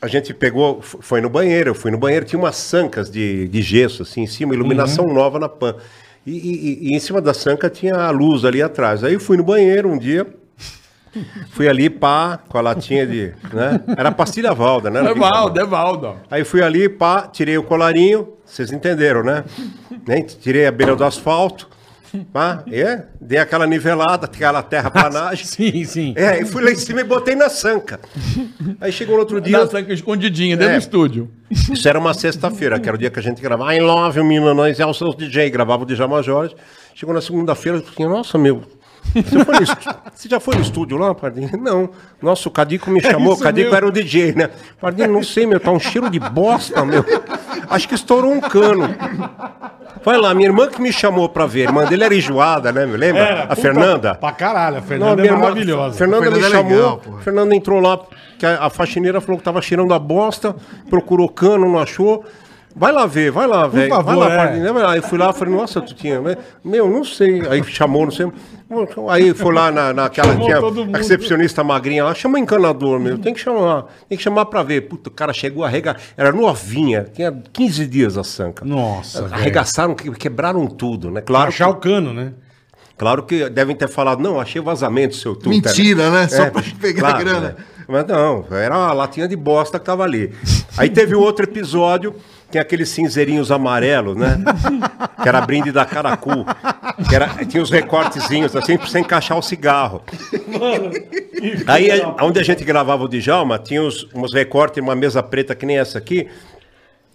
a 0.02 0.08
gente 0.08 0.34
pegou, 0.34 0.82
foi 0.82 1.20
no 1.22 1.30
banheiro, 1.30 1.72
eu 1.72 1.76
fui 1.76 1.90
no 1.92 1.98
banheiro, 1.98 2.26
tinha 2.26 2.40
umas 2.40 2.56
sancas 2.58 3.10
de, 3.10 3.48
de 3.48 3.62
gesso 3.62 4.04
assim 4.04 4.22
em 4.22 4.28
cima, 4.28 4.54
iluminação 4.54 5.06
nova 5.08 5.40
na 5.40 5.50
PAN. 5.50 5.76
E, 6.26 6.32
e- 6.32 6.90
e- 6.92 6.96
em 6.96 7.00
cima 7.00 7.22
da 7.22 7.34
sanca 7.34 7.70
tinha 7.70 7.96
a 7.96 8.10
luz 8.10 8.46
ali 8.46 8.62
atrás. 8.62 9.04
Aí 9.04 9.14
eu 9.14 9.20
fui 9.20 9.38
no 9.38 9.44
banheiro 9.44 9.90
um 9.90 9.98
dia, 9.98 10.26
fui 11.52 11.68
ali, 11.68 11.90
pá, 11.90 12.40
com 12.50 12.58
a 12.58 12.62
latinha 12.62 13.06
de. 13.08 13.34
Né? 13.54 13.82
Era 13.98 14.12
pastilha 14.12 14.54
Valda, 14.54 14.90
né? 14.90 15.00
Evaldo, 15.12 15.60
Evaldo. 15.60 16.16
Aí 16.30 16.44
fui 16.44 16.62
ali, 16.62 16.90
pá, 16.90 17.28
tirei 17.28 17.58
o 17.58 17.64
colarinho, 17.64 18.30
vocês 18.46 18.72
entenderam, 18.72 19.24
né? 19.24 19.44
né? 20.08 20.22
Tirei 20.24 20.66
a 20.66 20.72
beira 20.72 20.96
do 20.96 21.04
asfalto, 21.04 21.70
pá, 22.24 22.64
é, 22.72 23.04
dei 23.20 23.38
aquela 23.38 23.66
nivelada, 23.68 24.26
aquela 24.26 24.62
terraplanagem. 24.64 25.44
Sim, 25.46 25.84
sim. 25.84 26.14
É, 26.16 26.42
e 26.42 26.46
fui 26.46 26.64
lá 26.64 26.72
em 26.72 26.76
cima 26.76 27.02
e 27.02 27.04
botei 27.04 27.36
na 27.36 27.50
sanca. 27.50 28.00
Aí 28.80 28.92
chegou 28.92 29.16
no 29.16 29.22
outro 29.22 29.42
dia. 29.42 29.60
Na 29.60 29.68
sanca 29.68 29.92
escondidinha, 29.94 30.56
dentro 30.56 30.74
É. 30.74 30.78
do 30.78 30.82
estúdio. 30.82 31.32
Isso 31.50 31.88
era 31.88 32.00
uma 32.00 32.14
sexta-feira, 32.14 32.80
que 32.80 32.88
era 32.88 32.96
o 32.96 33.00
dia 33.00 33.10
que 33.10 33.20
a 33.20 33.22
gente 33.22 33.42
gravava. 33.42 33.74
I 33.76 33.80
love 33.80 34.18
you, 34.20 34.26
Milanóis, 34.26 34.80
é 34.80 34.86
o 34.86 34.94
seu 34.94 35.14
DJ. 35.14 35.50
Gravava 35.50 35.84
o 35.84 35.86
Djalma 35.86 36.22
Jorge. 36.24 36.56
Chegou 36.94 37.14
na 37.14 37.22
segunda-feira, 37.22 37.80
eu 37.80 37.84
falei, 37.84 38.12
nossa, 38.12 38.38
meu. 38.38 38.62
Você, 39.14 39.76
você 40.14 40.30
já 40.30 40.40
foi 40.40 40.56
no 40.56 40.62
estúdio 40.62 40.98
lá, 40.98 41.14
Pardinho? 41.16 41.50
Não. 41.62 41.90
Nossa, 42.22 42.48
o 42.50 42.52
Cadico 42.52 42.90
me 42.90 43.02
chamou. 43.02 43.32
o 43.32 43.34
isso 43.36 43.44
Cadico 43.44 43.66
mesmo. 43.66 43.76
era 43.76 43.88
o 43.88 43.92
DJ, 43.92 44.34
né? 44.34 44.50
Pardinho, 44.80 45.12
não 45.12 45.24
sei, 45.24 45.46
meu. 45.46 45.60
Tá 45.60 45.72
um 45.72 45.80
cheiro 45.80 46.10
de 46.10 46.20
bosta, 46.20 46.84
meu. 46.86 47.04
Acho 47.70 47.88
que 47.88 47.96
estourou 47.96 48.32
um 48.32 48.42
cano. 48.42 48.90
Vai 50.04 50.18
lá, 50.18 50.34
minha 50.34 50.48
irmã 50.50 50.68
que 50.68 50.82
me 50.82 50.92
chamou 50.92 51.28
pra 51.30 51.46
ver. 51.46 51.62
A 51.62 51.64
irmã 51.70 51.86
dele 51.86 52.04
era 52.04 52.14
enjoada, 52.16 52.72
né? 52.72 52.86
Me 52.86 52.96
lembra? 52.98 53.22
Era, 53.24 53.44
a 53.44 53.48
puta, 53.48 53.62
Fernanda. 53.62 54.16
Pra 54.16 54.32
caralho, 54.32 54.78
a 54.78 54.82
Não, 54.82 54.88
Fernanda 54.88 55.16
minha 55.16 55.28
é 55.28 55.34
irmã- 55.34 55.42
maravilhosa. 55.44 55.98
Fernanda 55.98 56.26
me 56.26 56.32
Fernanda 56.42 56.48
é 56.48 56.58
chamou. 56.74 56.98
porra. 56.98 57.22
Fernanda 57.22 57.56
entrou 57.56 57.80
lá, 57.80 58.00
que 58.38 58.46
a, 58.46 58.66
a 58.66 58.70
faxineira 58.70 59.20
falou 59.22 59.38
que 59.40 59.44
tava 59.44 59.62
cheirando 59.62 59.94
a 59.94 60.00
bosta, 60.00 60.56
procurou 60.90 61.28
cano, 61.30 61.68
não 61.72 61.80
achou. 61.80 62.24
Vai 62.78 62.92
lá 62.92 63.06
ver, 63.06 63.32
vai 63.32 63.48
lá, 63.48 63.66
velho. 63.68 63.90
Vai 63.90 64.04
favor, 64.04 64.18
lá, 64.28 64.34
é. 64.34 64.72
Vai 64.74 64.84
lá. 64.84 64.92
Aí 64.92 65.02
fui 65.02 65.18
lá, 65.18 65.32
falei, 65.32 65.54
nossa, 65.54 65.80
tu 65.80 65.94
tinha. 65.96 66.20
né? 66.20 66.36
Meu, 66.64 66.90
não 66.90 67.06
sei. 67.06 67.42
Aí 67.48 67.64
chamou, 67.64 68.04
não 68.04 68.12
sei. 68.12 68.28
Aí 69.10 69.34
foi 69.34 69.54
lá 69.54 69.72
na, 69.72 69.94
naquela 69.94 70.36
tinha 70.36 70.60
todo 70.60 70.84
mundo. 70.86 70.96
a 70.96 70.98
recepcionista 70.98 71.64
magrinha 71.64 72.04
lá, 72.04 72.14
chama 72.14 72.36
o 72.36 72.42
encanador, 72.42 73.00
meu. 73.00 73.18
Tem 73.18 73.34
que 73.34 73.40
chamar. 73.40 73.86
Tem 74.10 74.18
que 74.18 74.24
chamar 74.24 74.46
pra 74.48 74.62
ver. 74.62 74.82
Puta, 74.82 75.10
o 75.10 75.14
cara 75.14 75.32
chegou 75.32 75.64
arrega... 75.64 75.96
Era 76.18 76.32
novinha, 76.34 77.06
tinha 77.14 77.32
15 77.54 77.86
dias 77.88 78.18
a 78.18 78.24
sanca. 78.24 78.66
Nossa. 78.66 79.26
Arregaçaram, 79.32 79.96
que- 79.96 80.12
quebraram 80.12 80.68
tudo, 80.68 81.10
né? 81.12 81.22
Claro 81.22 81.48
Achar 81.50 81.66
que- 81.66 81.72
o 81.72 81.76
cano, 81.76 82.12
né? 82.14 82.34
Claro 82.98 83.24
que 83.24 83.50
devem 83.50 83.76
ter 83.76 83.88
falado, 83.90 84.22
não, 84.22 84.40
achei 84.40 84.62
vazamento, 84.62 85.16
seu 85.16 85.36
tuta. 85.36 85.50
Mentira, 85.50 86.10
né? 86.10 86.28
Só 86.30 86.50
pra 86.50 86.64
pegar 86.80 87.10
a 87.10 87.18
grana. 87.20 87.40
né? 87.40 87.56
Mas 87.88 88.08
não, 88.08 88.46
era 88.52 88.76
uma 88.76 88.94
latinha 88.94 89.28
de 89.28 89.36
bosta 89.36 89.78
que 89.78 89.86
tava 89.86 90.04
ali. 90.04 90.34
Aí 90.78 90.90
teve 90.90 91.14
outro 91.14 91.44
episódio, 91.46 92.16
tem 92.56 92.62
aqueles 92.62 92.88
cinzeirinhos 92.88 93.52
amarelos, 93.52 94.16
né? 94.16 94.38
Que 95.22 95.28
era 95.30 95.42
brinde 95.42 95.72
da 95.72 95.84
Caracu. 95.86 96.46
Que 97.10 97.16
era, 97.16 97.28
tinha 97.46 97.62
os 97.62 97.70
recortezinhos, 97.72 98.56
assim, 98.56 98.78
pra 98.78 98.86
você 98.88 99.00
encaixar 99.00 99.38
o 99.38 99.42
cigarro. 99.42 100.04
Aí, 101.68 101.90
onde 102.22 102.40
a 102.40 102.44
gente 102.44 102.64
gravava 102.64 103.04
o 103.04 103.08
Djalma, 103.10 103.58
tinha 103.60 103.82
os, 103.84 104.08
uns 104.14 104.34
recortes, 104.34 104.82
uma 104.82 104.96
mesa 104.96 105.22
preta 105.24 105.56
que 105.56 105.66
nem 105.66 105.78
essa 105.78 105.98
aqui, 105.98 106.28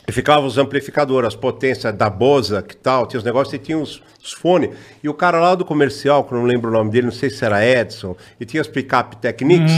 e 0.08 0.12
ficavam 0.12 0.46
os 0.46 0.58
amplificadores, 0.58 1.28
as 1.28 1.36
potências 1.36 1.94
da 1.94 2.10
Boza, 2.10 2.62
que 2.62 2.76
tal, 2.76 3.06
tinha 3.06 3.18
os 3.18 3.24
negócios 3.24 3.54
e 3.54 3.58
tinha 3.58 3.78
os, 3.78 4.02
os 4.22 4.32
fones. 4.32 4.70
E 5.02 5.08
o 5.08 5.14
cara 5.14 5.38
lá 5.40 5.54
do 5.54 5.64
comercial, 5.64 6.24
que 6.24 6.32
eu 6.34 6.38
não 6.38 6.44
lembro 6.46 6.68
o 6.70 6.72
nome 6.72 6.90
dele, 6.90 7.06
não 7.06 7.12
sei 7.12 7.30
se 7.30 7.42
era 7.44 7.64
Edson, 7.64 8.14
e 8.40 8.44
tinha 8.44 8.60
as 8.60 8.66
pick-up 8.68 9.16
Technics. 9.18 9.72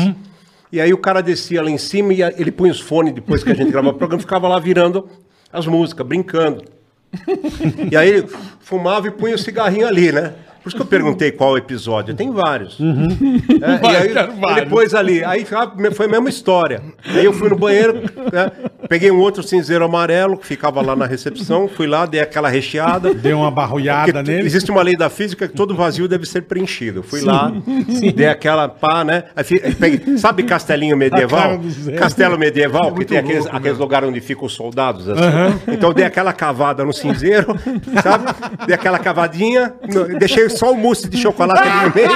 E 0.72 0.80
aí 0.80 0.92
o 0.92 0.98
cara 0.98 1.20
descia 1.20 1.62
lá 1.62 1.70
em 1.70 1.76
cima 1.78 2.14
e 2.14 2.22
a- 2.22 2.32
ele 2.36 2.50
punha 2.50 2.72
os 2.72 2.80
fones 2.80 3.12
depois 3.12 3.44
que 3.44 3.50
a 3.50 3.54
gente 3.54 3.70
gravava 3.70 3.94
o 3.94 3.98
programa, 3.98 4.20
ficava 4.20 4.48
lá 4.48 4.58
virando 4.58 5.06
as 5.52 5.66
músicas, 5.66 6.06
brincando. 6.06 6.64
E 7.90 7.96
aí 7.96 8.08
ele 8.08 8.28
fumava 8.60 9.06
e 9.06 9.10
punha 9.10 9.34
o 9.34 9.38
cigarrinho 9.38 9.86
ali, 9.86 10.10
né? 10.10 10.34
Por 10.62 10.68
isso 10.68 10.76
que 10.76 10.82
eu 10.82 10.86
perguntei 10.86 11.32
qual 11.32 11.56
episódio. 11.58 12.14
Tem 12.14 12.30
vários. 12.30 12.78
É, 12.80 12.84
e 14.52 14.60
aí 14.60 14.66
pôs 14.66 14.94
ali. 14.94 15.24
Aí 15.24 15.44
ficava- 15.44 15.72
foi 15.92 16.06
a 16.06 16.08
mesma 16.08 16.28
história. 16.28 16.80
Aí 17.04 17.24
eu 17.24 17.32
fui 17.32 17.48
no 17.48 17.56
banheiro, 17.56 17.94
né, 18.32 18.50
peguei 18.88 19.10
um 19.10 19.18
outro 19.18 19.42
cinzeiro 19.42 19.84
amarelo 19.84 20.36
que 20.36 20.46
ficava 20.46 20.80
lá 20.80 20.94
na 20.94 21.06
recepção, 21.06 21.68
fui 21.68 21.86
lá, 21.86 22.06
dei 22.06 22.20
aquela 22.20 22.48
recheada. 22.48 23.12
Deu 23.12 23.38
uma 23.38 23.50
barrulhada 23.50 24.12
Porque 24.12 24.30
nele. 24.30 24.46
Existe 24.46 24.70
uma 24.70 24.82
lei 24.82 24.96
da 24.96 25.10
física 25.10 25.48
que 25.48 25.54
todo 25.54 25.74
vazio 25.74 26.06
deve 26.06 26.26
ser 26.26 26.42
preenchido. 26.42 27.02
Fui 27.02 27.20
lá, 27.22 27.52
dei 28.14 28.28
aquela 28.28 28.68
pá, 28.68 29.04
né? 29.04 29.24
Peguei- 29.80 30.16
sabe 30.18 30.42
castelinho 30.44 30.96
medieval? 30.96 31.60
Castelo 31.98 32.38
medieval, 32.38 32.92
que 32.94 33.04
tem 33.04 33.18
aqueles, 33.18 33.46
aqueles 33.46 33.78
lugares 33.78 34.08
onde 34.08 34.20
ficam 34.20 34.44
os 34.46 34.52
soldados. 34.52 35.08
Assim. 35.08 35.22
Então 35.68 35.90
eu 35.90 35.94
dei 35.94 36.04
aquela 36.04 36.32
cavada 36.32 36.84
no 36.84 36.92
cinzeiro, 36.92 37.56
sabe? 38.02 38.24
Dei 38.66 38.74
aquela 38.74 38.98
cavadinha, 38.98 39.74
deixei 40.18 40.51
só 40.52 40.70
o 40.72 40.76
mousse 40.76 41.08
de 41.08 41.20
chocolate 41.20 41.60
ali 41.68 41.88
no 41.88 41.94
meio. 41.94 42.10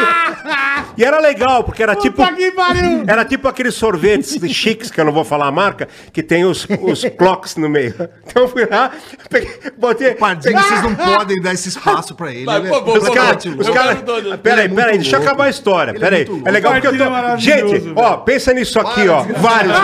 E 0.97 1.05
era 1.05 1.20
legal, 1.20 1.62
porque 1.62 1.82
era 1.82 1.95
tipo. 1.95 2.24
que 2.34 2.51
pariu! 2.53 3.05
Era 3.07 3.24
tipo 3.24 3.47
aqueles 3.49 3.74
sorvetes 3.74 4.39
chiques, 4.55 4.91
que 4.91 5.01
eu 5.01 5.05
não 5.05 5.12
vou 5.12 5.24
falar 5.24 5.47
a 5.47 5.53
marca, 5.53 5.89
que 6.12 6.22
tem 6.22 6.45
os, 6.45 6.66
os 6.82 7.05
clocks 7.18 7.57
no 7.57 7.68
meio. 7.68 7.95
Então 8.26 8.43
eu 8.45 8.49
fui 8.49 8.64
lá, 8.66 8.91
peguei, 9.28 9.51
botei. 9.76 10.14
Pardinho, 10.14 10.59
vocês 10.59 10.82
não 10.82 10.95
podem 10.95 11.41
dar 11.41 11.53
esse 11.53 11.68
espaço 11.68 12.14
pra 12.14 12.32
ele. 12.32 12.45
Vai, 12.45 12.59
é- 12.59 12.61
por 12.61 12.68
favor, 12.70 12.99
Os 12.99 13.09
caras. 13.11 13.45
cara, 13.72 14.39
peraí, 14.39 14.64
é 14.66 14.68
peraí, 14.68 14.99
deixa 14.99 15.16
eu 15.16 15.22
acabar 15.22 15.45
a 15.45 15.51
história. 15.51 15.91
É 15.91 15.99
Peraí. 15.99 16.26
É, 16.45 16.51
legal 16.51 16.72
porque 16.72 16.87
eu 16.87 16.99
tô. 16.99 17.37
Gente, 17.37 17.93
ó, 17.95 18.16
pensa 18.18 18.53
nisso 18.53 18.78
aqui, 18.80 19.09
ó. 19.09 19.22
Vários. 19.39 19.76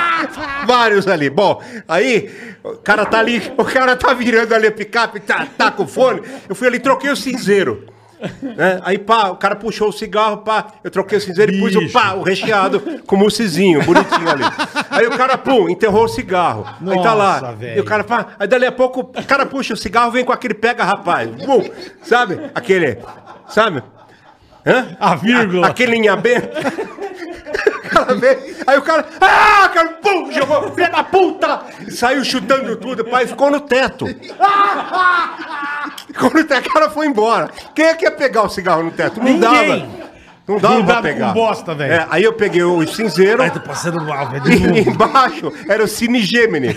vários 0.66 1.06
ali. 1.06 1.30
Bom, 1.30 1.62
aí, 1.86 2.30
o 2.64 2.76
cara 2.76 3.04
tá 3.04 3.18
ali, 3.18 3.42
o 3.56 3.64
cara 3.64 3.94
tá 3.96 4.12
virando 4.14 4.54
ali 4.54 4.66
a 4.66 4.72
picape, 4.72 5.20
tá, 5.20 5.46
tá 5.56 5.70
com 5.70 5.84
o 5.84 5.86
fone. 5.86 6.22
Eu 6.48 6.54
fui 6.54 6.66
ali, 6.66 6.78
troquei 6.78 7.10
o 7.10 7.16
cinzeiro. 7.16 7.85
né? 8.42 8.80
Aí, 8.82 8.98
pá, 8.98 9.28
o 9.28 9.36
cara 9.36 9.56
puxou 9.56 9.88
o 9.88 9.92
cigarro, 9.92 10.38
pá, 10.38 10.66
eu 10.82 10.90
troquei 10.90 11.18
o 11.18 11.20
cinzeiro 11.20 11.52
e 11.52 11.58
pus 11.58 11.74
o 11.76 11.92
pá, 11.92 12.14
o 12.14 12.22
recheado 12.22 12.80
com 13.06 13.16
o 13.16 13.18
moussezinho, 13.18 13.82
bonitinho 13.82 14.30
ali. 14.30 14.44
Aí 14.90 15.06
o 15.06 15.10
cara, 15.16 15.36
pum, 15.36 15.68
enterrou 15.68 16.04
o 16.04 16.08
cigarro. 16.08 16.66
aí 16.86 17.02
tá 17.02 17.14
lá. 17.14 17.40
Nossa. 17.40 17.66
E 17.66 17.80
o 17.80 17.84
cara, 17.84 18.04
pá, 18.04 18.28
aí 18.38 18.46
dali 18.48 18.66
a 18.66 18.72
pouco 18.72 19.00
o 19.00 19.26
cara 19.26 19.46
puxa 19.46 19.74
o 19.74 19.76
cigarro, 19.76 20.10
vem 20.10 20.24
com 20.24 20.32
aquele 20.32 20.54
pega, 20.54 20.84
rapaz. 20.84 21.28
Bum, 21.28 21.62
sabe? 22.02 22.40
Aquele, 22.54 22.98
sabe? 23.48 23.82
Hã? 24.64 24.96
A 24.98 25.14
vírgula. 25.14 25.68
Aquele 25.68 25.92
linha 25.92 26.16
benta. 26.16 26.50
O 27.96 28.04
cara 28.06 28.14
vem, 28.14 28.38
aí 28.66 28.78
o 28.78 28.82
cara, 28.82 29.06
ah, 29.20 29.70
cara, 29.72 29.88
pum, 30.02 30.30
jogou, 30.30 30.70
filha 30.74 30.90
da 30.90 31.02
puta! 31.02 31.60
E 31.86 31.90
Saiu 31.90 32.22
chutando 32.24 32.76
tudo, 32.76 33.04
pai 33.04 33.26
ficou 33.26 33.50
no 33.50 33.60
teto. 33.60 34.04
Ficou 36.06 36.30
no 36.30 36.44
teto, 36.44 36.68
o 36.68 36.72
cara 36.72 36.90
foi 36.90 37.06
embora. 37.06 37.48
Quem 37.74 37.86
é 37.86 37.94
que 37.94 38.04
ia 38.04 38.10
pegar 38.10 38.42
o 38.42 38.48
cigarro 38.48 38.82
no 38.82 38.90
teto? 38.90 39.18
Não 39.18 39.26
Ninguém. 39.26 39.40
dava. 39.40 40.06
Não 40.48 40.58
dava 40.58 40.84
pra 40.84 41.02
pegar. 41.02 41.28
com 41.28 41.34
bosta, 41.34 41.74
velho. 41.74 41.92
É, 41.92 42.06
aí 42.08 42.22
eu 42.22 42.32
peguei 42.32 42.62
o 42.62 42.86
cinzeiro. 42.86 43.42
Ai, 43.42 43.50
tô 43.50 43.58
passando 43.60 44.00
mal, 44.04 44.28
velho. 44.28 44.42
de 44.44 44.52
E 44.52 44.60
novo. 44.84 44.90
embaixo 44.90 45.52
era 45.68 45.82
o 45.82 45.88
Cine 45.88 46.20
Gemini. 46.22 46.68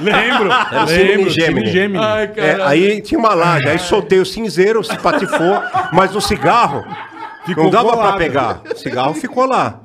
Lembro. 0.00 0.50
Era 0.50 0.82
o 0.82 0.86
lembro. 0.86 1.30
Cine 1.30 1.30
Gemini. 1.30 1.66
Cine 1.66 1.72
Gemini. 1.72 2.04
Ai, 2.04 2.30
É, 2.36 2.58
aí 2.64 3.00
tinha 3.00 3.18
uma 3.20 3.32
laje, 3.32 3.68
aí 3.68 3.78
soltei 3.78 4.18
o 4.18 4.26
cinzeiro, 4.26 4.82
se 4.82 4.96
patifou, 4.98 5.62
mas 5.92 6.16
o 6.16 6.20
cigarro 6.20 6.84
Ficou 7.44 7.64
não 7.64 7.70
dava 7.70 7.90
pra 7.90 7.96
colado. 7.96 8.18
pegar. 8.18 8.60
O 8.74 8.76
cigarro 8.76 9.14
ficou 9.14 9.46
lá. 9.46 9.78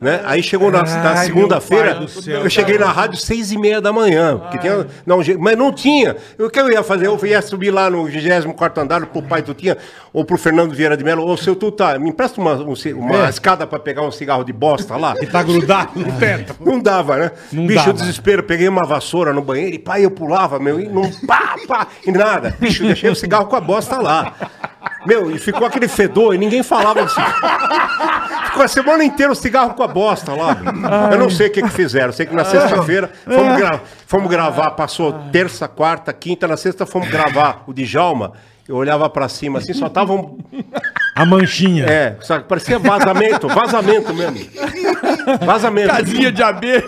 Né? 0.00 0.20
Aí 0.24 0.40
chegou 0.44 0.70
na, 0.70 0.82
na 0.84 1.16
segunda-feira, 1.16 1.98
eu 2.26 2.48
cheguei 2.48 2.78
na 2.78 2.86
rádio 2.86 3.18
seis 3.18 3.50
e 3.50 3.58
meia 3.58 3.80
da 3.80 3.92
manhã, 3.92 4.40
que 4.52 4.58
tinha, 4.58 4.86
não, 5.04 5.18
mas 5.40 5.58
não 5.58 5.72
tinha. 5.72 6.16
O 6.38 6.48
que 6.48 6.60
eu 6.60 6.70
ia 6.70 6.84
fazer? 6.84 7.08
Eu 7.08 7.18
ia 7.26 7.42
subir 7.42 7.72
lá 7.72 7.90
no 7.90 8.04
24 8.04 8.80
andar 8.82 9.04
pro 9.06 9.20
pai 9.22 9.42
Tutinha, 9.42 9.76
ou 10.12 10.24
pro 10.24 10.38
Fernando 10.38 10.72
Vieira 10.72 10.96
de 10.96 11.02
Mello, 11.02 11.26
ô 11.26 11.36
seu 11.36 11.56
Tuta, 11.56 11.98
me 11.98 12.10
empresta 12.10 12.40
uma, 12.40 12.54
um 12.54 12.74
uma 12.96 13.26
É. 13.26 13.28
escada 13.28 13.66
pra 13.66 13.78
pegar 13.80 14.02
um 14.02 14.12
cigarro 14.12 14.44
de 14.44 14.52
bosta 14.52 14.96
lá. 14.96 15.16
Que 15.16 15.26
tá 15.26 15.42
grudado 15.42 15.90
no 15.98 16.12
teto. 16.12 16.54
Não 16.64 16.78
dava, 16.80 17.16
né? 17.16 17.30
Não 17.52 17.66
Bicho, 17.66 17.80
dava. 17.80 17.90
o 17.90 17.94
desespero. 17.94 18.44
Peguei 18.44 18.68
uma 18.68 18.84
vassoura 18.84 19.32
no 19.32 19.42
banheiro 19.42 19.74
e 19.74 19.78
pai, 19.80 20.04
eu 20.04 20.10
pulava, 20.12 20.60
meu, 20.60 20.78
e 20.78 20.88
não 20.88 21.10
pá, 21.26 21.56
pá, 21.66 21.86
e 22.06 22.12
nada. 22.12 22.54
Bicho, 22.60 22.84
deixei 22.84 23.10
o 23.10 23.16
cigarro 23.16 23.46
com 23.46 23.56
a 23.56 23.60
bosta 23.60 23.98
lá. 23.98 24.32
Meu, 25.06 25.30
e 25.30 25.38
ficou 25.38 25.66
aquele 25.66 25.88
fedor 25.88 26.34
e 26.34 26.38
ninguém 26.38 26.62
falava 26.62 27.06
cigarro. 27.08 28.46
Ficou 28.46 28.62
a 28.62 28.68
semana 28.68 29.04
inteira 29.04 29.32
o 29.32 29.36
cigarro 29.36 29.74
com 29.74 29.82
a 29.82 29.88
bosta 29.88 30.32
lá. 30.34 30.56
Eu 31.12 31.18
não 31.18 31.30
sei 31.30 31.48
o 31.48 31.50
que, 31.52 31.62
que 31.62 31.68
fizeram. 31.70 32.12
Sei 32.12 32.26
que 32.26 32.34
na 32.34 32.44
sexta-feira 32.44 33.10
fomos, 33.24 33.56
gra- 33.56 33.80
fomos 34.06 34.30
gravar, 34.30 34.70
passou 34.72 35.12
terça, 35.32 35.68
quarta, 35.68 36.12
quinta, 36.12 36.46
na 36.48 36.56
sexta 36.56 36.84
fomos 36.86 37.08
gravar 37.08 37.62
o 37.66 37.72
Djalma. 37.72 38.32
Eu 38.68 38.76
olhava 38.76 39.08
pra 39.08 39.28
cima 39.30 39.60
assim, 39.60 39.72
só 39.72 39.88
tava 39.88 40.12
um. 40.12 40.36
A 41.14 41.24
manchinha. 41.24 41.86
É, 41.86 42.16
sabe, 42.20 42.44
parecia 42.44 42.78
vazamento, 42.78 43.48
vazamento 43.48 44.12
mesmo. 44.12 44.38
Vazamento. 45.44 45.88
Casinha 45.88 46.32
de 46.32 46.42
abelha. 46.42 46.84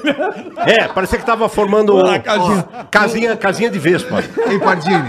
É, 0.66 0.88
parecia 0.88 1.18
que 1.18 1.24
tava 1.26 1.48
formando 1.48 1.98
Ah, 1.98 2.14
ó, 2.16 2.18
casinha. 2.18 2.64
casinha, 2.90 3.36
casinha 3.36 3.70
de 3.70 3.78
Vespa. 3.78 4.22
Hein, 4.48 4.58
Pardini? 4.58 5.08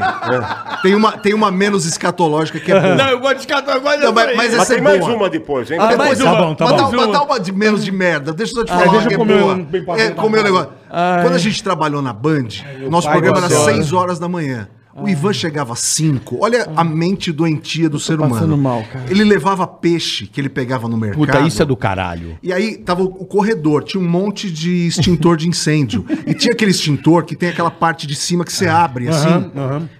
Tem, 0.82 0.96
uma, 0.96 1.12
tem 1.14 1.34
uma 1.34 1.52
menos 1.52 1.86
escatológica 1.86 2.60
que 2.60 2.72
é 2.72 2.80
boa. 2.80 2.96
Não, 2.96 3.08
eu 3.10 3.20
gosto 3.20 3.40
de 3.40 3.48
Não, 3.52 4.12
mas- 4.14 4.36
mas 4.36 4.36
Mas 4.36 4.54
essa 4.54 4.66
tem 4.74 4.78
é 4.78 4.82
mais 4.82 5.00
boa. 5.00 5.14
uma 5.16 5.30
depois, 5.30 5.70
hein? 5.72 5.78
Ah, 5.80 5.88
Depois- 5.88 6.08
mais 6.10 6.20
Tá 6.20 6.32
uma. 6.32 6.42
bom, 6.42 6.56
tá 6.56 6.66
Mas 6.66 6.74
bom. 6.82 6.92
dá, 6.92 6.98
mas 6.98 7.12
dá 7.12 7.22
uma 7.24 7.40
de 7.40 7.52
menos 7.52 7.84
de 7.86 7.92
merda. 7.92 8.34
Deixa 8.34 8.52
eu 8.54 8.56
só 8.58 8.64
te 8.66 8.72
falar 8.72 8.88
deixa 8.92 9.08
que 9.08 9.14
eu 9.16 9.22
é 9.22 9.26
boa. 9.26 9.54
um 9.56 9.68
É, 9.98 10.10
comer 10.12 10.40
o 10.40 10.44
boca. 10.44 10.44
negócio. 10.44 10.70
Quando 11.22 11.36
a 11.36 11.38
gente 11.38 11.64
trabalhou 11.64 12.02
na 12.02 12.14
Band, 12.14 12.48
nosso 12.90 13.08
pai 13.08 13.18
programa 13.22 13.38
era 13.40 13.48
do 13.48 13.54
céu. 13.54 13.64
6 13.76 13.94
horas 13.94 14.20
da 14.20 14.28
manhã. 14.28 14.68
O 14.96 15.08
Ivan 15.08 15.34
chegava 15.34 15.74
às 15.74 15.80
5. 15.80 16.38
Olha 16.42 16.68
a 16.76 16.84
mente 16.84 17.32
doentia 17.32 17.90
do 17.90 18.00
ser 18.00 18.20
humano. 18.20 18.58
mal, 18.58 18.84
cara. 18.84 19.06
Ele 19.10 19.24
levava 19.24 19.66
peixe 19.66 20.28
que 20.28 20.40
ele 20.42 20.50
pegava 20.50 20.88
no 20.88 20.98
mercado. 20.98 21.20
Puta, 21.20 21.40
isso 21.42 21.62
é 21.62 21.66
do 21.66 21.76
caralho. 21.78 22.38
E 22.44 22.52
aí 22.52 22.78
tava 22.78 23.02
o, 23.04 23.06
o 23.06 23.26
corredor, 23.26 23.84
tinha 23.84 24.02
um 24.04 24.08
monte 24.08 24.52
de 24.52 24.88
extintor 24.88 25.38
de 25.38 25.48
incêndio. 25.48 26.06
e 26.28 26.34
tinha 26.34 26.54
aquele 26.54 26.72
extintor 26.72 27.24
que 27.24 27.36
tem 27.36 27.50
aquela 27.50 27.72
parte 27.72 28.06
de 28.06 28.16
cima 28.16 28.44
que 28.44 28.52
você 28.52 28.68
abre, 28.68 29.08
assim. 29.08 29.30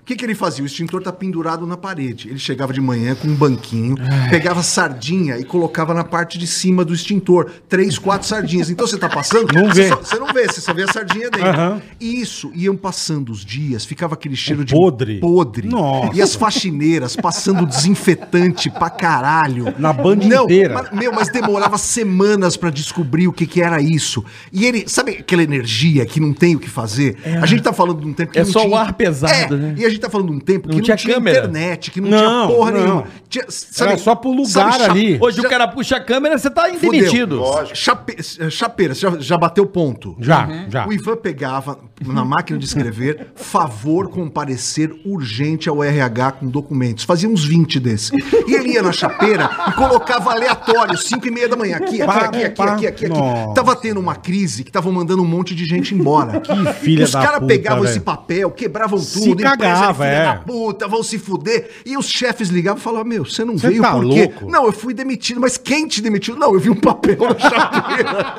O 0.02 0.04
que, 0.06 0.16
que 0.16 0.26
ele 0.26 0.36
fazia? 0.36 0.64
O 0.64 0.68
extintor 0.68 1.02
tá 1.02 1.12
pendurado 1.12 1.66
na 1.66 1.78
parede. 1.78 2.30
Ele 2.30 2.40
chegava 2.40 2.74
de 2.74 2.82
manhã 2.82 3.16
com 3.16 3.28
um 3.28 3.36
banquinho, 3.36 3.96
pegava 4.30 4.62
sardinha 4.62 5.38
e 5.38 5.44
colocava 5.44 5.94
na 5.94 6.04
parte 6.04 6.38
de 6.38 6.46
cima 6.48 6.84
do 6.84 6.94
extintor. 6.94 7.50
Três, 7.70 7.98
quatro 7.98 8.28
sardinhas. 8.28 8.70
Então 8.70 8.86
você 8.86 8.98
tá 8.98 9.08
passando, 9.08 9.54
Não 9.54 9.68
você, 9.70 9.84
vê. 9.84 9.90
só- 9.90 9.96
você 9.96 10.20
não 10.20 10.28
vê, 10.28 10.48
você 10.48 10.62
só 10.62 10.74
vê 10.74 10.84
a 10.84 10.88
sardinha 10.92 11.30
dentro. 11.30 11.82
E 12.00 12.20
isso, 12.22 12.52
iam 12.54 12.76
passando 12.76 13.32
os 13.32 13.46
dias, 13.46 13.86
ficava 13.86 14.16
aquele 14.16 14.36
cheiro 14.36 14.66
de 14.66 14.74
Podre. 14.82 15.20
Podre. 15.20 15.68
Nossa. 15.68 16.16
E 16.16 16.22
as 16.22 16.34
faxineiras 16.34 17.16
passando 17.16 17.66
desinfetante 17.68 18.70
pra 18.72 18.90
caralho. 18.90 19.74
Na 19.78 19.94
Band 19.94 20.16
Não, 20.16 20.46
inteira. 20.46 20.74
mas- 20.74 20.92
meu, 21.00 21.12
mas 21.14 21.30
demorava 21.30 21.78
semanas 21.78 22.58
pra 22.58 22.70
descobrir 22.72 23.28
o 23.28 23.34
que, 23.34 23.46
que 23.46 23.62
era 23.62 23.80
isso. 23.80 24.24
E 24.52 24.66
ele, 24.66 24.86
sabe 24.88 25.12
aquela 25.20 25.44
energia 25.44 26.04
que 26.06 26.20
não 26.20 26.34
tem 26.34 26.56
o 26.56 26.60
que 26.60 26.70
fazer? 26.70 27.18
A 27.42 27.46
gente 27.46 27.62
tá 27.62 27.72
falando 27.72 28.02
de 28.02 28.08
um 28.08 28.14
tempo 28.14 28.32
que 28.32 28.40
É 28.40 28.44
não 28.44 28.52
só 28.52 28.62
tinha... 28.62 28.72
o 28.72 28.76
ar 28.76 28.94
pesado, 28.94 29.54
É, 29.56 29.58
né? 29.58 29.76
E 29.78 29.86
a 29.86 29.90
gente 29.90 30.00
tá 30.02 30.10
falando 30.10 30.30
de 30.30 30.36
um 30.36 30.40
tempo 30.40 30.68
que 30.68 30.74
Não 30.76 30.78
não, 30.88 30.96
tinha 30.96 31.18
internet, 31.18 31.92
que 31.92 32.02
não, 32.02 32.10
Não, 32.10 32.18
tinha 32.48 32.58
porra 32.58 32.72
não. 32.72 32.80
nenhuma. 32.82 33.04
Tinha, 33.30 33.46
Era 33.80 33.98
só 33.98 34.16
pro 34.16 34.32
lugar 34.32 34.74
cha- 34.80 34.92
ali. 34.92 35.18
Hoje 35.22 35.38
já- 35.42 35.48
o 35.48 35.50
cara 35.50 35.68
puxa 35.68 35.98
a 35.98 36.00
câmera, 36.04 36.38
você 36.40 36.50
tá 36.50 36.68
demitido. 36.68 37.42
Chape, 37.74 38.18
chapeira, 38.50 38.96
você 38.96 39.02
já, 39.02 39.20
já 39.20 39.38
bateu 39.38 39.66
ponto? 39.66 40.16
Já, 40.20 40.48
já. 40.70 40.88
O 40.88 40.94
Ivan 40.94 41.18
pegava 41.18 41.78
na 42.06 42.26
máquina 42.26 42.58
de 42.58 42.66
escrever 42.66 43.28
favor 43.36 44.10
comparecer 44.10 44.71
urgente 45.06 45.68
ao 45.70 45.84
RH 45.84 46.32
com 46.34 46.48
documentos. 46.48 47.04
Fazia 47.04 47.28
uns 47.30 47.44
20 47.44 47.80
desses. 47.80 48.12
E 48.48 48.54
ele 48.56 48.74
ia 48.74 48.82
na 48.82 48.92
chapeira 48.92 49.50
e 49.68 49.72
colocava 49.74 50.32
aleatório, 50.32 50.98
5 50.98 51.28
e 51.28 51.32
meia 51.32 51.48
da 51.50 51.56
manhã. 51.56 51.78
Aqui, 51.78 52.02
aqui, 52.02 52.12
aqui, 52.18 52.44
aqui, 52.44 52.44
aqui, 52.64 52.88
aqui, 52.88 53.06
aqui. 53.06 53.54
Tava 53.56 53.76
tendo 53.76 54.00
uma 54.00 54.16
crise 54.16 54.64
que 54.64 54.70
estavam 54.70 54.92
mandando 54.92 55.22
um 55.22 55.26
monte 55.28 55.54
de 55.56 55.66
gente 55.66 55.94
embora. 55.96 56.40
Que 56.40 56.74
filha 56.74 57.06
Os 57.06 57.12
caras 57.12 57.44
pegavam 57.46 57.82
velho. 57.84 57.92
esse 57.92 58.00
papel, 58.00 58.52
quebravam 58.52 58.98
Se 59.00 59.20
tudo. 59.20 59.32
empresa 59.42 59.58
cagava, 59.58 60.04
filha 60.04 60.08
é. 60.16 60.24
da 60.26 60.34
puta, 60.36 60.88
vão 60.88 61.04
se 61.04 61.18
fuder. 61.18 61.70
E 61.86 61.98
os 61.98 62.08
chefes 62.08 62.50
ligavam 62.50 62.80
e 62.80 62.84
falavam: 62.84 63.06
Meu, 63.08 63.26
você 63.26 63.44
não 63.44 63.58
Você 63.58 63.68
veio 63.70 63.82
tá 63.82 63.92
por 63.92 64.02
quê? 64.10 64.32
louco? 64.32 64.50
Não, 64.52 64.66
eu 64.66 64.72
fui 64.72 64.94
demitido. 64.94 65.40
Mas 65.42 65.58
quem 65.58 65.88
te 65.88 66.02
demitiu? 66.02 66.36
Não, 66.36 66.54
eu 66.54 66.60
vi 66.60 66.70
um 66.70 66.76
papel 66.76 67.18
na 67.20 67.38
chapeira. 67.40 68.36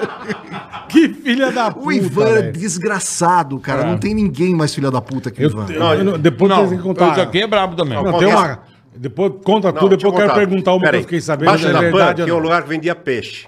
Que 0.88 1.08
filha 1.08 1.50
da 1.50 1.70
puta. 1.70 1.86
O 1.86 1.90
Ivan 1.92 2.28
é 2.28 2.42
desgraçado, 2.52 3.58
cara. 3.58 3.84
Não 3.86 3.96
tem 3.96 4.12
ninguém 4.14 4.54
mais 4.54 4.74
filha 4.74 4.90
da 4.90 5.00
puta 5.00 5.30
que 5.30 5.40
o 5.40 5.44
Eu, 5.44 5.48
Ivan. 5.50 5.66
eu- 5.72 5.82
eu 5.94 6.04
não- 6.04 6.18
depois 6.22 6.48
Não, 6.50 6.68
tem 6.68 6.76
que 6.78 6.82
contar. 6.82 7.16
eu 7.18 7.22
aqui 7.24 7.42
é 7.42 7.46
brabo 7.46 7.76
também. 7.76 7.94
Não, 8.02 8.04
Não, 8.12 8.18
tem 8.18 8.28
uma. 8.28 8.60
Depois 8.94 9.32
conta 9.42 9.72
Não, 9.72 9.80
tudo, 9.80 9.96
deixa 9.96 10.06
depois 10.06 10.12
eu 10.12 10.12
quero 10.12 10.28
contar. 10.28 10.34
perguntar 10.34 10.70
uma 10.72 10.78
que 10.80 10.84
Pera 10.84 10.96
eu 10.96 10.98
aí. 10.98 11.04
fiquei 11.04 11.20
sabendo 11.20 11.48
Embaixo 11.48 11.64
se 11.64 11.70
é 11.70 11.72
da 11.72 11.80
verdade 11.80 12.02
PAN 12.02 12.08
ou 12.08 12.14
tinha 12.26 12.34
um 12.34 12.36
não. 12.36 12.42
lugar 12.44 12.62
que 12.62 12.68
vendia 12.68 12.94
peixe, 12.94 13.46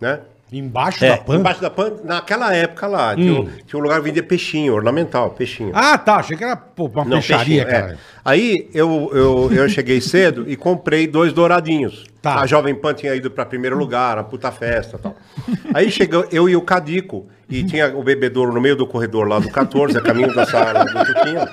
né? 0.00 0.20
Embaixo 0.50 1.04
É, 1.04 1.10
da 1.10 1.16
pan? 1.18 1.36
embaixo 1.36 1.60
da 1.60 1.68
PAN, 1.68 1.92
naquela 2.04 2.54
época 2.54 2.86
lá, 2.86 3.14
tinha, 3.14 3.38
um, 3.38 3.44
tinha 3.66 3.78
um 3.78 3.82
lugar 3.82 3.98
que 3.98 4.04
vendia 4.06 4.22
peixinho, 4.22 4.72
ornamental, 4.74 5.28
peixinho. 5.32 5.72
Ah, 5.74 5.98
tá. 5.98 6.16
Achei 6.16 6.38
que 6.38 6.42
era 6.42 6.56
pô, 6.56 6.86
uma 6.86 7.04
Não, 7.04 7.18
peixaria, 7.18 7.66
peixinho, 7.66 7.76
é. 7.76 7.80
cara. 7.82 7.98
Aí 8.24 8.66
eu, 8.72 9.10
eu, 9.12 9.50
eu 9.52 9.68
cheguei 9.68 10.00
cedo 10.00 10.46
e 10.48 10.56
comprei 10.56 11.06
dois 11.06 11.34
douradinhos. 11.34 12.06
Tá. 12.22 12.40
A 12.40 12.46
Jovem 12.46 12.74
Pan 12.74 12.94
tinha 12.94 13.14
ido 13.14 13.30
para 13.30 13.44
primeiro 13.44 13.76
lugar, 13.76 14.16
a 14.16 14.24
puta 14.24 14.50
festa 14.50 14.96
e 14.96 15.00
tal. 15.00 15.14
Aí 15.74 15.90
chegou 15.90 16.24
eu 16.32 16.48
e 16.48 16.56
o 16.56 16.62
Cadico, 16.62 17.26
e 17.50 17.62
tinha 17.62 17.94
o 17.94 18.02
bebedouro 18.02 18.50
no 18.50 18.60
meio 18.60 18.74
do 18.74 18.86
corredor 18.86 19.28
lá 19.28 19.38
do 19.38 19.50
14, 19.50 19.98
a 19.98 20.00
caminho 20.00 20.34
da 20.34 20.46
sala 20.46 20.82
do 20.82 21.04
Tutinha. 21.04 21.46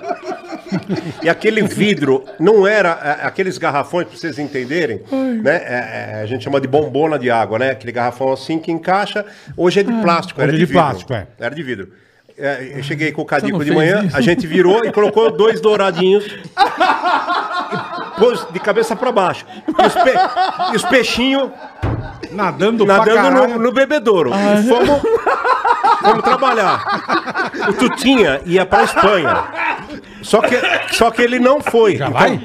E 1.22 1.30
aquele 1.30 1.62
vidro 1.64 2.24
não 2.40 2.66
era 2.68 3.20
é, 3.22 3.28
aqueles 3.28 3.58
garrafões, 3.58 4.08
para 4.08 4.18
vocês 4.18 4.40
entenderem, 4.40 5.02
né? 5.12 5.56
é, 5.56 6.18
é, 6.18 6.22
a 6.24 6.26
gente 6.26 6.44
chama 6.44 6.60
de 6.62 6.68
bombona 6.68 7.18
de 7.20 7.30
água, 7.30 7.60
né? 7.60 7.72
Aquele 7.72 7.92
garrafão 7.92 8.32
assim 8.34 8.60
que 8.60 8.72
encaixa. 8.72 9.26
Hoje 9.56 9.80
é 9.80 9.84
de 9.84 9.92
plástico, 10.02 10.40
Hoje 10.40 10.50
era 10.50 10.52
é 10.52 10.60
de, 10.60 10.60
de 10.60 10.66
vidro. 10.66 10.82
plástico, 10.82 11.14
é. 11.14 11.28
Era 11.40 11.54
de 11.56 11.64
vidro. 11.64 11.90
É, 12.38 12.74
eu 12.76 12.84
cheguei 12.84 13.14
com 13.14 13.22
o 13.22 13.26
Cadico 13.26 13.64
de 13.64 13.72
manhã, 13.72 14.04
isso? 14.06 14.18
a 14.18 14.20
gente 14.20 14.46
virou 14.46 14.84
e 14.84 14.92
colocou 14.92 15.32
dois 15.32 15.62
douradinhos 15.62 16.26
e 16.26 18.20
pôs 18.20 18.46
de 18.52 18.60
cabeça 18.60 18.94
para 18.96 19.12
baixo. 19.12 19.46
E 19.68 19.86
os, 19.86 19.94
pe- 19.94 20.74
e 20.74 20.76
os 20.76 20.84
peixinhos 20.84 21.50
Nadando, 22.32 22.86
pra 22.86 22.98
nadando 22.98 23.48
no, 23.48 23.60
no 23.60 23.72
bebedouro. 23.72 24.32
E 24.34 24.68
fomos, 24.68 25.02
fomos 26.02 26.24
trabalhar. 26.24 26.84
O 27.70 27.74
Tutinha 27.74 28.42
ia 28.46 28.66
para 28.66 28.84
Espanha. 28.84 29.44
Só 30.26 30.42
que, 30.42 30.56
só 30.94 31.12
que 31.12 31.22
ele 31.22 31.40
não 31.40 31.62
foi. 31.62 31.96
Já 31.98 32.08
Então, 32.08 32.20
vai? 32.20 32.42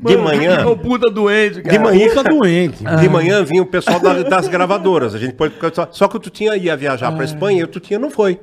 De 0.00 0.16
manhã. 0.16 0.66
Ô, 0.66 0.76
puta 0.76 1.10
doente, 1.10 1.60
cara. 1.62 1.76
De 1.76 1.78
manhã, 1.78 2.08
Puta 2.08 2.24
doente. 2.24 2.84
de 2.84 3.08
manhã 3.08 3.42
vinha 3.44 3.62
o 3.62 3.66
pessoal 3.66 3.98
da- 4.00 4.22
das 4.22 4.48
gravadoras. 4.48 5.14
A 5.14 5.18
gente 5.18 5.34
pôs, 5.34 5.52
só 5.92 6.08
que 6.08 6.16
o 6.16 6.20
Tutinha 6.20 6.56
ia 6.56 6.76
viajar 6.76 7.12
para 7.12 7.24
Espanha 7.24 7.60
e 7.60 7.64
o 7.64 7.66
Tutinha 7.68 7.98
não 7.98 8.10
foi. 8.10 8.38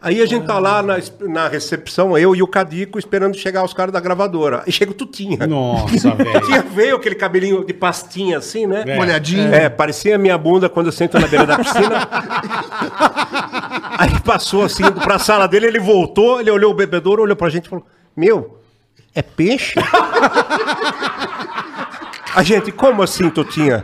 Aí 0.00 0.20
a 0.20 0.26
gente 0.26 0.46
tá 0.46 0.58
lá 0.58 0.82
na, 0.82 0.96
na 1.20 1.48
recepção, 1.48 2.16
eu 2.18 2.36
e 2.36 2.42
o 2.42 2.46
Cadico, 2.46 2.98
esperando 2.98 3.36
chegar 3.36 3.64
os 3.64 3.72
caras 3.72 3.92
da 3.92 3.98
gravadora. 3.98 4.62
Aí 4.66 4.70
chega 4.70 4.90
o 4.90 4.94
Tutinha. 4.94 5.46
Nossa, 5.46 6.10
velho. 6.14 6.40
Tutinha 6.40 6.62
veio 6.62 6.96
aquele 6.96 7.14
cabelinho 7.14 7.64
de 7.64 7.72
pastinha 7.72 8.38
assim, 8.38 8.66
né? 8.66 8.84
É. 8.86 8.96
Molhadinho. 8.96 9.52
É, 9.52 9.68
parecia 9.68 10.16
a 10.16 10.18
minha 10.18 10.36
bunda 10.36 10.68
quando 10.68 10.86
eu 10.86 10.92
sento 10.92 11.18
na 11.18 11.26
beira 11.26 11.46
da 11.46 11.58
piscina. 11.58 12.08
Aí 13.98 14.20
passou 14.20 14.64
assim 14.64 14.84
pra 14.92 15.18
sala 15.18 15.48
dele, 15.48 15.66
ele 15.66 15.80
voltou, 15.80 16.40
ele 16.40 16.50
olhou 16.50 16.70
o 16.72 16.74
bebedouro, 16.74 17.22
olhou 17.22 17.36
pra 17.36 17.48
gente 17.48 17.64
e 17.66 17.68
falou: 17.70 17.86
Meu, 18.14 18.60
é 19.14 19.22
peixe? 19.22 19.80
A 22.34 22.42
gente, 22.42 22.70
como 22.70 23.02
assim, 23.02 23.30
Tutinha? 23.30 23.82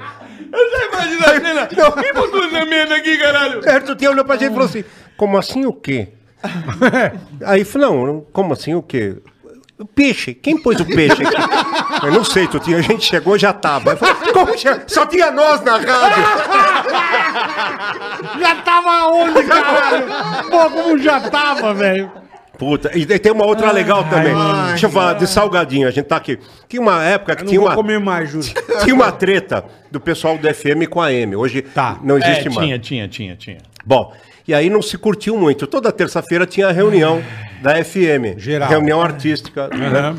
Imagina 0.93 1.27
a 1.27 1.41
cena. 1.41 1.93
Quem 2.03 2.13
botou 2.13 2.45
essa 2.45 2.67
merda 2.67 2.97
aqui, 2.97 3.17
caralho? 3.17 3.61
Aí 3.67 3.79
o 3.79 3.85
Tutinha 3.87 4.11
olhou 4.11 4.25
pra 4.27 4.37
gente 4.37 4.51
e 4.51 4.53
falou 4.53 4.67
assim: 4.67 4.85
Como 5.23 5.39
assim 5.39 5.65
o 5.65 5.73
quê? 5.73 6.09
Aí 7.47 7.61
eu 7.61 7.67
falei: 7.67 7.89
Não, 7.89 8.27
como 8.33 8.53
assim 8.55 8.75
o 8.75 8.83
quê? 8.83 9.19
O 9.79 9.87
Peixe, 9.87 10.35
quem 10.35 10.61
pôs 10.61 10.81
o 10.81 10.85
peixe 10.85 11.23
aqui? 11.25 11.37
Eu 12.07 12.11
não 12.13 12.25
sei, 12.25 12.49
Tutinha, 12.49 12.79
a 12.79 12.81
gente 12.81 13.05
chegou 13.05 13.39
já 13.39 13.53
tava. 13.53 13.95
Falei, 13.97 14.15
Como 14.33 14.53
Só 14.89 15.07
tinha 15.07 15.31
nós 15.31 15.61
na 15.63 15.77
rádio. 15.77 16.25
Já 18.41 18.57
tava 18.63 19.07
onde, 19.13 19.43
caralho? 19.45 20.07
Pô, 20.51 20.71
como 20.71 20.99
já 20.99 21.21
tava, 21.21 21.73
velho? 21.73 22.11
Puta, 22.59 22.91
e 22.99 23.07
tem 23.07 23.31
uma 23.33 23.45
outra 23.47 23.71
legal 23.71 24.03
também. 24.05 24.35
Deixa 24.71 24.87
eu 24.87 24.91
falar 24.91 25.13
de 25.15 25.27
salgadinho, 25.29 25.87
a 25.87 25.91
gente 25.93 26.07
tá 26.07 26.17
aqui. 26.17 26.39
Tinha 26.69 26.83
uma 26.83 27.03
época 27.05 27.37
que 27.37 27.43
Eu 27.43 27.45
não 27.45 27.51
tinha 27.51 27.61
vou 27.61 27.69
uma, 27.69 27.75
comer 27.77 28.01
mais, 28.01 28.31
juro. 28.31 28.47
tinha 28.83 28.95
uma 28.95 29.13
treta 29.13 29.65
do 29.91 30.01
pessoal 30.01 30.37
do 30.37 30.53
FM 30.53 30.89
com 30.91 31.01
a 31.01 31.13
M. 31.13 31.37
Hoje 31.37 31.63
Tá. 31.63 31.99
não 32.03 32.17
É, 32.17 32.19
existe 32.19 32.49
mais. 32.51 32.67
tinha, 32.67 32.79
tinha, 32.79 33.09
tinha, 33.09 33.37
tinha. 33.37 33.59
Bom, 33.85 34.13
e 34.47 34.55
aí 34.55 34.69
não 34.71 34.83
se 34.83 34.97
curtiu 34.99 35.37
muito. 35.37 35.67
Toda 35.67 35.91
terça-feira 35.93 36.47
tinha 36.47 36.69
a 36.69 36.73
reunião 36.73 37.23
da 37.63 37.83
FM. 37.85 38.39
Geral. 38.39 38.69
Reunião 38.69 39.01
artística. 39.01 39.69
né? 39.69 40.15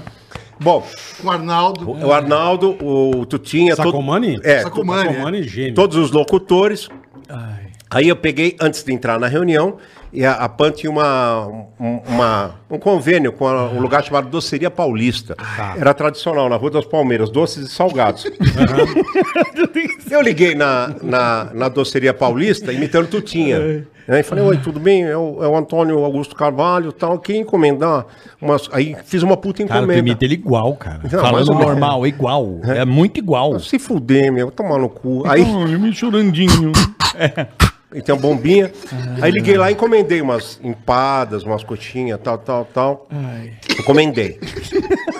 Bom, 0.59 0.85
o 1.23 1.29
Arnaldo. 1.29 1.89
o 1.91 2.13
Arnaldo, 2.13 2.77
o 2.81 3.25
Tutinha... 3.25 3.75
todo- 3.75 3.85
Sacomani? 3.87 4.39
É, 4.43 4.61
Sacomani. 4.61 5.09
Sacomani, 5.09 5.43
gênio. 5.43 5.73
todos 5.73 5.97
os 5.97 6.11
locutores. 6.11 6.87
Aí 7.89 8.07
eu 8.07 8.15
peguei, 8.15 8.55
antes 8.61 8.83
de 8.83 8.91
entrar 8.93 9.19
na 9.19 9.27
reunião, 9.27 9.77
e 10.13 10.23
a, 10.25 10.33
a 10.33 10.47
PAN 10.49 10.71
tinha 10.71 10.91
uma, 10.91 11.47
um, 11.79 11.99
uma- 12.07 12.55
um 12.69 12.77
convênio 12.77 13.31
com 13.33 13.47
a- 13.47 13.69
um 13.69 13.79
lugar 13.81 14.03
chamado 14.03 14.29
Doceria 14.29 14.69
Paulista. 14.69 15.35
Era 15.77 15.93
tradicional, 15.93 16.47
na 16.47 16.55
Rua 16.55 16.71
das 16.71 16.85
Palmeiras, 16.85 17.29
doces 17.29 17.67
e 17.67 17.73
salgados. 17.73 18.25
eu 20.09 20.21
liguei 20.21 20.55
na, 20.55 20.93
na, 21.01 21.49
na 21.53 21.69
Doceria 21.69 22.13
Paulista, 22.13 22.71
imitando 22.71 23.07
Tutinha. 23.07 23.85
Aí 24.07 24.21
falei, 24.21 24.43
oi, 24.43 24.57
tudo 24.57 24.81
bem? 24.81 25.05
É 25.05 25.15
o, 25.17 25.41
é 25.41 25.47
o 25.47 25.55
Antônio 25.55 26.03
Augusto 26.03 26.35
Carvalho 26.35 26.89
e 26.89 26.93
tal. 26.93 27.17
Quem 27.19 27.41
encomendar? 27.41 28.05
Umas... 28.41 28.69
Aí 28.73 28.97
fiz 29.05 29.23
uma 29.23 29.37
puta 29.37 29.63
Cara, 29.65 29.79
tu 29.79 29.83
encomenda. 29.83 29.99
imita 29.99 30.25
ele 30.25 30.33
igual, 30.33 30.75
cara. 30.75 30.99
Não, 31.03 31.09
Falando 31.21 31.53
normal, 31.53 32.05
é 32.05 32.09
igual. 32.09 32.59
É 32.63 32.83
muito 32.83 33.17
igual. 33.17 33.57
Se 33.61 33.79
fuder, 33.79 34.31
meu, 34.31 34.51
tomar 34.51 34.77
no 34.77 34.89
cu. 34.89 35.23
Aí... 35.25 35.41
Ai, 35.43 35.77
me 35.77 35.93
chorandinho. 35.93 36.71
E 37.93 38.01
tem 38.01 38.13
uma 38.13 38.21
bombinha. 38.21 38.71
Aí 39.21 39.31
liguei 39.31 39.57
lá 39.57 39.69
e 39.69 39.73
encomendei 39.73 40.21
umas 40.21 40.59
empadas, 40.63 41.43
umas 41.43 41.63
coxinhas, 41.63 42.19
tal, 42.23 42.37
tal, 42.37 42.65
tal. 42.65 43.07
Encomendei. 43.79 44.39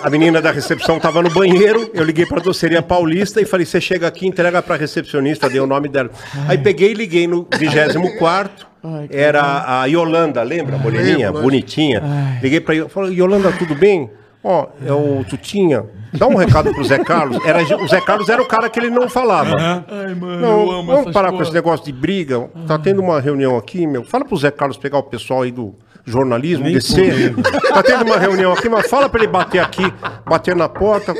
A 0.02 0.10
menina 0.10 0.42
da 0.42 0.50
recepção 0.50 1.00
tava 1.00 1.22
no 1.22 1.30
banheiro, 1.30 1.90
eu 1.94 2.04
liguei 2.04 2.26
pra 2.26 2.40
doceria 2.40 2.82
paulista 2.82 3.40
e 3.40 3.46
falei, 3.46 3.64
você 3.64 3.80
chega 3.80 4.06
aqui, 4.06 4.26
entrega 4.26 4.60
pra 4.60 4.76
recepcionista, 4.76 5.48
dei 5.48 5.60
o 5.60 5.66
nome 5.66 5.88
dela. 5.88 6.10
Aí 6.46 6.58
peguei 6.58 6.90
e 6.90 6.94
liguei 6.94 7.26
no 7.26 7.46
24 7.58 8.66
era 9.10 9.80
a 9.80 9.86
Yolanda, 9.86 10.42
lembra? 10.42 10.76
Moreninha, 10.76 11.32
bonitinha. 11.32 12.02
Liguei 12.42 12.60
pra 12.60 12.74
Yolanda, 12.74 12.92
falei, 12.92 13.14
Yolanda, 13.14 13.52
tudo 13.52 13.74
bem? 13.74 14.10
Ó, 14.44 14.66
é 14.84 14.92
o 14.92 15.24
Tutinha. 15.24 15.84
Dá 16.12 16.28
um 16.28 16.36
recado 16.36 16.72
pro 16.72 16.84
Zé 16.84 16.98
Carlos. 16.98 17.42
Era, 17.44 17.62
o 17.82 17.88
Zé 17.88 18.00
Carlos 18.00 18.28
era 18.28 18.40
o 18.40 18.46
cara 18.46 18.68
que 18.68 18.78
ele 18.78 18.90
não 18.90 19.08
falava. 19.08 19.84
Ai, 19.90 20.14
mano, 20.14 20.40
Não, 20.40 20.86
vamos 20.86 21.12
parar 21.12 21.32
com 21.32 21.42
esse 21.42 21.52
negócio 21.52 21.84
de 21.84 21.92
briga. 21.92 22.48
Tá 22.66 22.78
tendo 22.78 23.00
uma 23.00 23.20
reunião 23.20 23.56
aqui, 23.56 23.86
meu. 23.86 24.04
Fala 24.04 24.24
pro 24.24 24.36
Zé 24.36 24.50
Carlos 24.50 24.76
pegar 24.76 24.98
o 24.98 25.02
pessoal 25.02 25.42
aí 25.42 25.50
do 25.50 25.74
jornalismo, 26.04 26.64
Nem 26.64 26.74
descer. 26.74 27.34
Tá 27.72 27.82
tendo 27.82 28.04
uma 28.04 28.18
reunião 28.18 28.52
aqui, 28.52 28.68
mas 28.68 28.88
fala 28.88 29.08
pra 29.08 29.22
ele 29.22 29.32
bater 29.32 29.60
aqui, 29.60 29.92
bater 30.26 30.54
na 30.54 30.68
porta, 30.68 31.14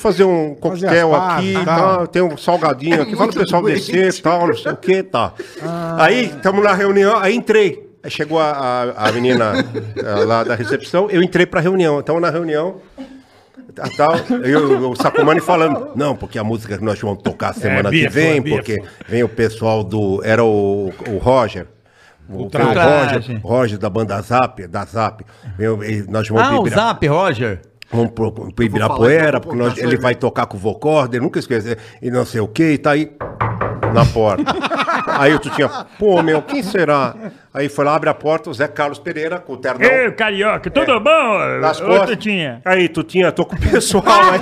fazer 0.00 0.24
um 0.24 0.54
coquetel 0.54 1.10
pazes, 1.10 1.56
aqui, 1.56 1.64
tá. 1.64 1.98
tá? 1.98 2.06
tem 2.06 2.22
um 2.22 2.36
salgadinho 2.36 3.02
aqui, 3.02 3.16
fala 3.16 3.32
pro 3.32 3.40
pessoal 3.40 3.62
doente. 3.62 3.90
descer, 3.90 4.22
tal, 4.22 4.46
não 4.46 4.56
sei 4.56 4.72
o 4.72 4.76
que, 4.76 5.02
tá. 5.02 5.32
Aí, 5.98 6.26
estamos 6.26 6.62
na 6.62 6.72
reunião, 6.72 7.18
aí 7.18 7.34
entrei. 7.34 7.87
Aí 8.02 8.10
chegou 8.10 8.38
a, 8.38 8.50
a, 8.52 9.08
a 9.08 9.12
menina 9.12 9.52
eh, 9.96 10.24
lá 10.24 10.44
da 10.44 10.54
recepção, 10.54 11.10
eu 11.10 11.22
entrei 11.22 11.46
pra 11.46 11.60
reunião. 11.60 11.98
Então, 11.98 12.20
na 12.20 12.30
reunião, 12.30 12.76
Tá, 13.74 13.88
tal, 13.96 14.16
eu, 14.44 14.90
o 14.90 14.96
Sacomani 14.96 15.40
falando, 15.40 15.90
não, 15.94 16.16
porque 16.16 16.38
a 16.38 16.42
música 16.42 16.78
que 16.78 16.82
nós 16.84 16.98
vamos 16.98 17.22
tocar 17.22 17.52
semana 17.54 17.90
bifo, 17.90 18.08
que 18.08 18.12
vem, 18.12 18.38
é 18.38 18.42
porque 18.42 18.82
vem 19.06 19.22
o 19.22 19.28
pessoal 19.28 19.84
do. 19.84 20.20
Era 20.24 20.42
o, 20.42 20.92
o 21.08 21.18
Roger. 21.18 21.66
O, 22.28 22.44
O. 22.44 22.48
Roger, 22.48 23.40
Roger 23.42 23.78
da 23.78 23.88
banda 23.88 24.20
Zap, 24.20 24.66
da 24.66 24.84
Zap. 24.84 25.24
Eu, 25.58 25.82
e 25.84 26.02
nós 26.08 26.28
vamos 26.28 26.42
Ah, 26.42 26.60
o 26.60 26.68
Zap, 26.68 27.06
Roger. 27.06 27.60
Vamos 27.90 28.10
pro, 28.10 28.30
pro 28.30 28.64
Ibirapuera, 28.64 29.40
porque 29.40 29.56
nós- 29.56 29.78
ele 29.78 29.96
vai 29.96 30.14
tocar 30.14 30.44
com 30.46 30.56
o 30.56 30.60
vocorder, 30.60 31.22
nunca 31.22 31.38
esqueci, 31.38 31.76
e 32.02 32.10
não 32.10 32.24
sei 32.26 32.40
o 32.40 32.46
que, 32.48 32.72
e 32.72 32.78
tá 32.78 32.90
aí 32.90 33.10
na 33.94 34.04
porta. 34.04 34.44
aí 35.18 35.38
tu 35.38 35.48
tinha, 35.50 35.68
pô, 35.98 36.22
meu, 36.22 36.42
quem 36.42 36.62
será? 36.62 37.14
Aí 37.54 37.68
foi 37.70 37.86
lá, 37.86 37.94
abre 37.94 38.10
a 38.10 38.14
porta, 38.14 38.50
o 38.50 38.54
Zé 38.54 38.68
Carlos 38.68 38.98
Pereira, 38.98 39.38
com 39.38 39.54
o 39.54 39.56
ternão. 39.56 39.88
Ei, 39.88 40.10
carioca, 40.12 40.70
tudo 40.70 41.00
bom? 41.00 41.38
Nas 41.62 41.80
Ô, 41.80 41.86
costas. 41.86 42.10
Tutinha. 42.10 42.60
Aí, 42.64 42.88
tu 42.90 43.02
tinha, 43.02 43.32
tô 43.32 43.46
com 43.46 43.56
o 43.56 43.58
pessoal 43.58 44.04
aí. 44.32 44.40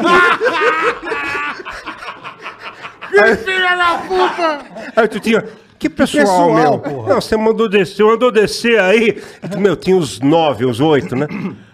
Filha 3.36 3.76
da 3.76 3.98
puta! 4.06 4.60
Aí 4.96 5.08
tu 5.08 5.20
tinha. 5.20 5.44
Que 5.78 5.88
pessoal, 5.90 6.24
pessoal, 6.24 6.54
meu? 6.54 6.78
porra? 6.78 7.08
Não, 7.14 7.20
você 7.20 7.36
mandou 7.36 7.68
descer, 7.68 8.04
mandou 8.04 8.32
descer 8.32 8.80
aí. 8.80 9.22
Meu, 9.58 9.76
tinha 9.76 9.96
os 9.96 10.20
nove, 10.20 10.64
os 10.64 10.80
oito, 10.80 11.14
né? 11.14 11.26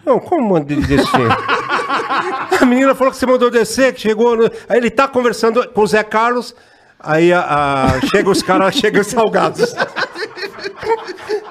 Não, 0.05 0.19
como 0.19 0.51
mandei 0.55 0.79
descer? 0.79 1.07
A 2.61 2.65
menina 2.65 2.95
falou 2.95 3.13
que 3.13 3.19
você 3.19 3.27
mandou 3.27 3.51
descer, 3.51 3.95
que 3.95 4.01
chegou. 4.01 4.37
no- 4.37 4.51
Aí 4.69 4.79
ele 4.79 4.91
tá 4.91 5.07
conversando 5.09 5.67
com 5.69 5.83
o 5.83 5.87
Zé 5.87 6.03
Carlos. 6.03 6.55
Aí 7.03 7.33
a, 7.33 7.41
a- 7.41 8.01
chega 8.07 8.31
os 8.31 8.43
caras, 8.43 8.75
chega 8.75 9.01
os 9.01 9.07
salgados. 9.09 9.75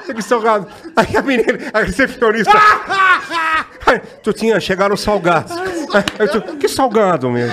Chega 0.05 0.19
os 0.19 0.25
salgados. 0.25 0.67
Aí 0.95 1.17
a 1.17 1.21
menina, 1.21 1.57
a 1.73 1.81
recepcionista. 1.81 2.51
Aí, 3.85 3.99
tu 4.23 4.31
tinha, 4.33 4.59
chegaram 4.59 4.93
os 4.95 5.01
salgados. 5.01 5.51
Aí 6.19 6.27
tu, 6.29 6.41
que 6.57 6.67
salgado, 6.67 7.29
meu? 7.29 7.47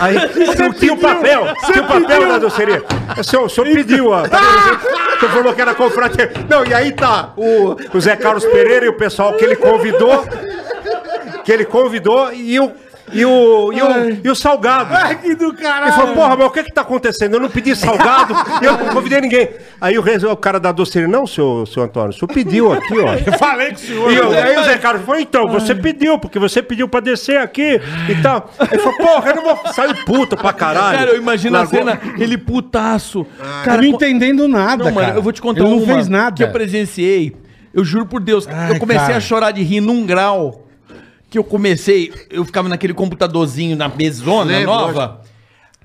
Aí 0.00 0.16
tu 0.56 0.72
tinha 0.78 0.92
o 0.92 0.98
papel, 0.98 1.46
tinha 1.66 1.82
o 1.82 1.86
papel 1.86 2.28
da 2.28 2.38
doceria. 2.38 2.82
O 3.16 3.22
senhor, 3.24 3.44
o 3.44 3.48
senhor 3.48 3.66
pediu, 3.74 4.08
ó. 4.10 4.22
O 4.22 5.20
senhor 5.20 5.32
falou 5.32 5.54
que 5.54 5.60
era 5.60 5.74
confraterno. 5.74 6.46
Não, 6.48 6.64
e 6.64 6.74
aí 6.74 6.92
tá 6.92 7.32
o, 7.36 7.76
o 7.94 8.00
Zé 8.00 8.16
Carlos 8.16 8.44
Pereira 8.44 8.86
e 8.86 8.88
o 8.88 8.94
pessoal 8.96 9.34
que 9.34 9.44
ele 9.44 9.56
convidou, 9.56 10.24
que 11.44 11.52
ele 11.52 11.64
convidou 11.64 12.32
e 12.32 12.58
o, 12.60 12.72
e 13.12 13.24
o, 13.24 13.72
e 13.72 13.80
o, 13.82 14.20
e 14.24 14.28
o 14.30 14.34
salgado. 14.34 14.90
Que 15.22 15.34
do 15.34 15.46
Ele 15.46 15.56
caralho. 15.56 15.92
falou, 15.92 16.14
porra, 16.14 16.36
mas 16.36 16.46
o 16.46 16.50
que 16.50 16.62
que 16.64 16.72
tá 16.72 16.80
acontecendo? 16.82 17.34
Eu 17.34 17.40
não 17.40 17.48
pedi 17.48 17.74
salgado 17.76 18.34
e 18.60 18.64
eu 18.66 18.72
não 18.76 18.86
convidei 18.94 19.20
ninguém. 19.20 19.48
Aí 19.80 19.96
o, 19.98 20.02
res- 20.02 20.24
o 20.24 20.36
cara 20.36 20.58
da 20.58 20.72
doceria, 20.72 21.06
não, 21.08 21.26
seu, 21.26 21.64
seu 21.66 21.82
Antônio, 21.82 22.10
o 22.10 22.12
senhor 22.12 22.28
pediu 22.32 22.72
aqui, 22.72 22.98
ó. 22.98 23.14
Eu 23.26 23.38
falei 23.38 23.68
com 23.68 23.74
o 23.74 23.78
senhor. 23.78 24.12
E 24.12 24.16
eu, 24.16 24.30
aí 24.30 24.56
o 24.58 24.64
Zé 24.64 24.78
Carlos 24.78 25.04
falou, 25.04 25.20
então, 25.20 25.46
você 25.48 25.74
pediu, 25.74 26.18
porque 26.18 26.38
você 26.38 26.62
pediu 26.62 26.88
pra 26.88 27.00
descer 27.00 27.38
aqui 27.38 27.80
e 28.08 28.22
tal. 28.22 28.50
Ele 28.70 28.80
falou, 28.82 28.98
porra, 28.98 29.30
eu 29.30 29.36
não 29.36 29.42
vou 29.44 29.72
sair 29.72 30.04
puto 30.04 30.36
pra 30.36 30.52
caralho. 30.52 30.98
Cara, 30.98 31.10
eu 31.10 31.16
imagino 31.18 31.56
a 31.56 31.60
Largou- 31.60 31.78
cena, 31.78 32.00
ele 32.18 32.36
putaço. 32.38 33.26
Cara, 33.64 33.78
não 33.82 33.88
entendendo 33.88 34.48
nada, 34.48 34.84
Não, 34.84 34.92
mano, 34.92 35.06
cara. 35.06 35.18
eu 35.18 35.22
vou 35.22 35.32
te 35.32 35.40
contar 35.40 35.60
Ele 35.60 35.70
não 35.70 35.78
uma 35.78 35.94
fez 35.94 36.08
nada. 36.08 36.36
que 36.36 36.42
eu 36.42 36.50
presenciei. 36.50 37.36
Eu 37.72 37.84
juro 37.84 38.06
por 38.06 38.20
Deus, 38.20 38.46
Ai, 38.48 38.72
eu 38.72 38.78
comecei 38.78 39.02
cara. 39.06 39.16
a 39.18 39.20
chorar 39.20 39.50
de 39.50 39.62
rir 39.62 39.80
num 39.80 40.06
grau 40.06 40.65
que 41.36 41.38
eu 41.38 41.44
comecei, 41.44 42.10
eu 42.30 42.46
ficava 42.46 42.66
naquele 42.66 42.94
computadorzinho 42.94 43.76
na 43.76 43.88
mesona 43.90 44.52
Lembro, 44.52 44.72
nova. 44.72 45.20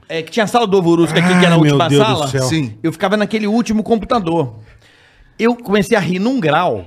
É, 0.07 0.21
que 0.21 0.31
tinha 0.31 0.45
a 0.45 0.47
sala 0.47 0.65
do 0.65 0.77
Ovurusca 0.77 1.19
aqui, 1.19 1.39
que 1.39 1.45
era 1.45 1.55
a 1.55 1.57
última 1.57 1.89
Deus 1.89 2.01
sala. 2.05 2.27
Sim. 2.27 2.77
Eu 2.81 2.91
ficava 2.93 3.17
naquele 3.17 3.47
último 3.47 3.83
computador. 3.83 4.59
Eu 5.37 5.55
comecei 5.55 5.97
a 5.97 5.99
rir 5.99 6.19
num 6.19 6.39
grau 6.39 6.85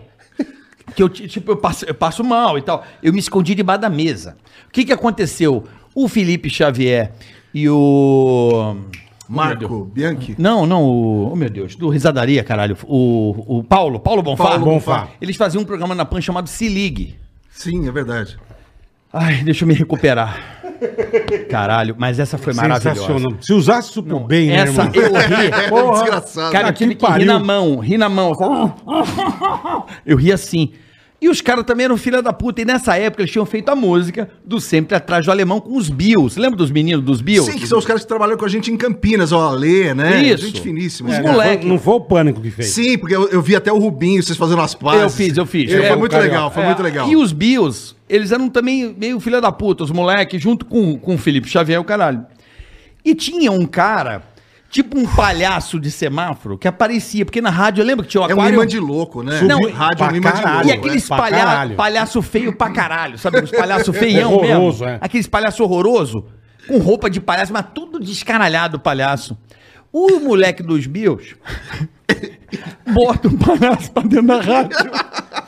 que 0.97 1.03
eu, 1.03 1.09
ti- 1.11 1.29
tipo, 1.29 1.53
eu 1.53 1.57
passo, 1.59 1.85
eu 1.85 1.95
passo 1.95 2.25
mal 2.25 2.57
e 2.57 2.63
tal. 2.63 2.85
Eu 3.03 3.13
me 3.13 3.19
escondi 3.19 3.55
debaixo 3.55 3.83
da 3.83 3.91
mesa. 3.91 4.37
O 4.67 4.71
que 4.71 4.85
que 4.85 4.93
aconteceu? 4.93 5.65
O 5.95 6.09
Felipe 6.09 6.49
Xavier 6.49 7.13
e 7.53 7.69
o... 7.69 8.77
Marco 9.29 9.85
Bianchi. 9.87 10.35
Não, 10.39 10.67
não, 10.67 10.85
o. 10.85 11.33
Oh, 11.33 11.37
meu 11.37 11.49
Deus, 11.49 11.77
do 11.77 11.89
Risadaria, 11.89 12.45
caralho. 12.45 12.77
O, 12.85 13.59
o 13.59 13.65
Paulo, 13.65 13.99
Paulo 13.99 14.23
Bonfá. 14.23 14.45
Paulo 14.45 14.65
Bonfá. 14.65 15.09
Eles 15.21 15.37
faziam 15.37 15.63
um 15.63 15.65
programa 15.65 15.95
na 15.95 16.05
PAN 16.05 16.21
chamado 16.21 16.47
Se 16.47 16.69
Ligue. 16.69 17.17
Sim, 17.51 17.89
é 17.89 17.91
verdade. 17.91 18.37
Ai, 19.17 19.43
deixa 19.45 19.63
eu 19.63 19.69
me 19.69 19.75
recuperar. 19.75 20.37
Caralho, 21.49 21.95
mas 21.97 22.19
essa 22.19 22.37
foi 22.37 22.53
maravilhosa. 22.53 23.01
Sensacional. 23.01 23.39
Se 23.41 23.53
usasse 23.53 23.91
isso 23.91 24.03
pro 24.03 24.19
bem, 24.21 24.49
né, 24.49 24.57
Essa 24.57 24.83
irmão? 24.83 24.91
eu 24.95 25.15
ri. 25.15 25.51
Porra. 25.71 26.03
Desgraçado. 26.03 26.53
Cara, 26.53 26.69
eu 26.69 26.73
que 26.73 26.79
tive 26.79 26.95
que 26.97 27.07
rir 27.07 27.11
pariu. 27.13 27.27
na 27.27 27.39
mão, 27.39 27.79
rir 27.79 27.97
na 27.97 28.09
mão. 28.09 28.33
Eu 30.05 30.17
ri 30.17 30.33
assim. 30.33 30.73
E 31.25 31.29
os 31.31 31.41
caras 31.41 31.65
também 31.65 31.85
eram 31.85 31.97
filha 31.97 32.21
da 32.21 32.35
puta. 32.35 32.61
E 32.61 32.67
nessa 32.67 32.97
época 32.99 33.23
eles 33.23 33.33
tinham 33.33 33.47
feito 33.47 33.71
a 33.71 33.75
música 33.75 34.29
do 34.45 34.61
Sempre 34.61 34.95
Atrás 34.95 35.25
do 35.25 35.31
Alemão 35.33 35.59
com 35.59 35.75
os 35.75 35.89
Bills. 35.89 36.39
Lembra 36.39 36.59
dos 36.59 36.71
meninos 36.71 37.03
dos 37.03 37.23
Bills? 37.23 37.51
Sim, 37.51 37.59
que 37.59 37.67
são 37.67 37.79
os 37.79 37.87
caras 37.87 38.03
que 38.03 38.09
trabalham 38.09 38.37
com 38.37 38.45
a 38.45 38.49
gente 38.49 38.71
em 38.71 38.77
Campinas, 38.77 39.33
ó, 39.33 39.49
Alê, 39.49 39.95
né? 39.95 40.23
Isso. 40.23 40.45
Gente 40.47 40.61
finíssima. 40.61 41.09
Os 41.09 41.15
É, 41.15 41.19
não, 41.23 41.25
foi, 41.29 41.33
moleque. 41.33 41.67
não 41.67 41.79
foi 41.79 41.95
o 41.95 42.01
pânico 42.03 42.43
que 42.43 42.51
fez. 42.51 42.69
Sim, 42.69 42.99
porque 42.99 43.17
eu, 43.17 43.27
eu 43.29 43.41
vi 43.41 43.57
até 43.57 43.73
o 43.73 43.79
Rubinho, 43.79 44.23
vocês 44.23 44.37
fazendo 44.37 44.61
as 44.61 44.75
pazes. 44.75 45.01
Eu 45.03 45.09
fiz, 45.09 45.37
eu 45.39 45.47
fiz. 45.47 45.73
É, 45.73 45.77
É, 45.77 45.87
foi 45.89 45.97
o 45.97 45.99
muito 45.99 46.13
carioca. 46.13 46.31
legal, 46.35 46.51
foi 46.51 46.63
É, 46.63 46.67
muito 46.67 46.83
legal. 46.83 47.09
E 47.09 47.17
os 47.17 47.33
Bills, 47.33 47.95
eles 48.07 48.31
eram 48.31 48.51
também 48.51 48.95
meio 48.99 49.19
filha 49.19 49.41
da 49.41 49.51
puta, 49.51 49.83
os 49.83 49.91
moleques, 49.91 50.43
junto 50.43 50.67
com, 50.67 50.99
com 50.99 51.15
o 51.15 51.19
Felipe 51.19 51.49
Xavier, 51.49 51.81
o 51.81 51.85
caralho. 51.85 52.27
E 53.03 53.15
tinha 53.15 53.51
um 53.51 53.65
cara, 53.65 54.23
tipo 54.75 54.99
um 54.99 55.07
palhaço 55.07 55.79
de 55.79 55.89
semáforo, 55.89 56.59
que 56.59 56.67
aparecia, 56.67 57.25
porque 57.25 57.41
na 57.41 57.49
rádio, 57.49 57.85
lembra 57.85 58.05
que 58.05 58.11
tinha 58.11 58.21
o 58.21 58.25
É 58.25 58.31
um 58.31 58.33
aquário? 58.33 58.55
imã 58.57 58.67
de 58.67 58.81
louco, 58.81 59.23
né? 59.23 59.41
Não, 59.43 59.71
rádio 59.71 60.05
é 60.05 60.09
um 60.09 60.17
imã 60.17 60.33
de 60.33 60.43
louco. 60.43 60.67
E 60.67 60.73
aqueles 60.73 61.07
Pra 61.07 61.17
palha 61.17 61.37
caralho. 61.39 61.77
palhaço 61.77 62.21
feio 62.21 62.53
pra 62.57 62.71
caralho, 62.71 63.17
sabe? 63.17 63.39
Os 63.41 63.53
palhaço 63.53 63.93
feião 63.95 64.33
Horroroso, 64.35 64.85
mesmo. 64.85 64.97
é. 64.97 64.99
Aqueles 65.01 65.29
palhaço 65.29 65.63
horroroso, 65.63 66.25
com 66.67 66.79
roupa 66.79 67.09
de 67.09 67.21
palhaço, 67.21 67.53
mas 67.53 67.67
tudo 67.73 68.01
descaralhado 68.01 68.81
palhaço. 68.81 69.39
O 69.93 70.19
moleque 70.19 70.61
dos 70.61 70.89
Bills 70.89 71.37
bota 72.93 73.29
um 73.29 73.37
palhaço 73.39 73.93
pra 73.93 74.03
dentro 74.03 74.27
da 74.27 74.41
rádio. 74.41 74.77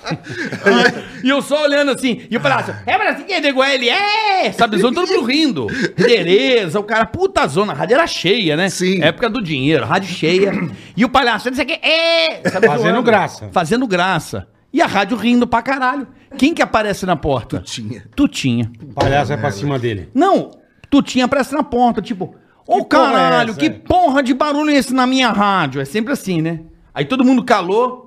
e 1.22 1.28
eu 1.28 1.42
só 1.42 1.64
olhando 1.64 1.90
assim, 1.90 2.22
e 2.30 2.36
o 2.36 2.40
palhaço, 2.40 2.74
é 2.86 2.96
pra 2.96 3.10
assim 3.10 3.24
que 3.24 3.40
nego 3.40 3.62
é 3.62 3.74
ele, 3.74 3.88
é! 3.88 4.52
Sabe, 4.52 4.78
zona, 4.78 4.94
todo 4.94 5.08
mundo 5.08 5.24
rindo. 5.24 5.66
Beleza, 5.96 6.78
o 6.78 6.84
cara, 6.84 7.06
puta 7.06 7.46
zona, 7.46 7.72
a 7.72 7.76
rádio 7.76 7.94
era 7.94 8.06
cheia, 8.06 8.56
né? 8.56 8.68
Sim. 8.68 9.02
Época 9.02 9.28
do 9.28 9.42
dinheiro, 9.42 9.84
rádio 9.84 10.08
cheia. 10.14 10.52
E 10.96 11.04
o 11.04 11.08
palhaço, 11.08 11.48
não 11.48 11.56
sei 11.56 11.64
o 11.64 11.68
que, 11.68 11.74
é! 11.86 12.48
Sabe, 12.50 12.66
Fazendo 12.66 12.82
zoando. 12.90 13.02
graça. 13.02 13.48
Fazendo 13.52 13.86
graça. 13.86 14.46
E 14.72 14.82
a 14.82 14.86
rádio 14.86 15.16
rindo 15.16 15.46
pra 15.46 15.62
caralho. 15.62 16.06
Quem 16.36 16.52
que 16.52 16.60
aparece 16.60 17.06
na 17.06 17.16
porta? 17.16 17.58
Tutinha. 17.60 18.04
Tutinha. 18.14 18.70
O 18.82 18.92
palhaço 18.92 19.32
é 19.32 19.36
pra 19.36 19.50
cima 19.50 19.78
dele. 19.78 20.10
Não, 20.14 20.50
Tutinha 20.90 21.24
aparece 21.24 21.54
na 21.54 21.62
porta, 21.62 22.02
tipo, 22.02 22.34
ô 22.66 22.78
é 22.80 22.84
caralho, 22.84 23.50
essa, 23.50 23.58
que 23.58 23.66
é? 23.66 23.70
porra 23.70 24.22
de 24.22 24.34
barulho 24.34 24.70
é 24.70 24.74
esse 24.74 24.92
na 24.92 25.06
minha 25.06 25.30
rádio? 25.30 25.80
É 25.80 25.84
sempre 25.84 26.12
assim, 26.12 26.42
né? 26.42 26.60
Aí 26.94 27.04
todo 27.04 27.24
mundo 27.24 27.42
calou. 27.44 28.05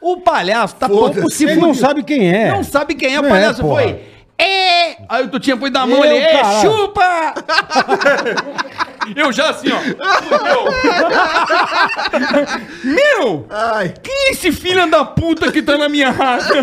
O 0.00 0.16
palhaço 0.18 0.76
tá 0.76 0.88
pouco 0.88 1.30
se 1.30 1.44
Ele 1.44 1.56
não 1.60 1.74
sabe 1.74 2.02
quem 2.02 2.32
é. 2.34 2.50
Não 2.50 2.64
sabe 2.64 2.94
quem 2.94 3.14
é, 3.14 3.20
o 3.20 3.26
É, 3.26 3.28
palhaço 3.28 3.60
porra. 3.60 3.82
foi. 3.82 4.00
É! 4.38 4.96
Aí 5.06 5.24
o 5.24 5.28
Tutinha 5.28 5.56
foi 5.58 5.68
dar 5.70 5.82
a 5.82 5.86
mão, 5.86 6.02
Eu, 6.02 6.04
ele, 6.14 6.18
é, 6.24 6.32
caralho. 6.32 6.60
chupa! 6.70 7.34
Eu 9.16 9.32
já 9.32 9.50
assim, 9.50 9.68
ó. 9.72 9.80
Meu! 12.84 13.46
Ai, 13.50 13.92
Quem 14.02 14.14
é 14.28 14.30
esse 14.32 14.52
filho 14.52 14.88
da 14.90 15.04
puta 15.04 15.50
que 15.50 15.62
tá 15.62 15.76
na 15.76 15.88
minha 15.88 16.10
rádio? 16.10 16.54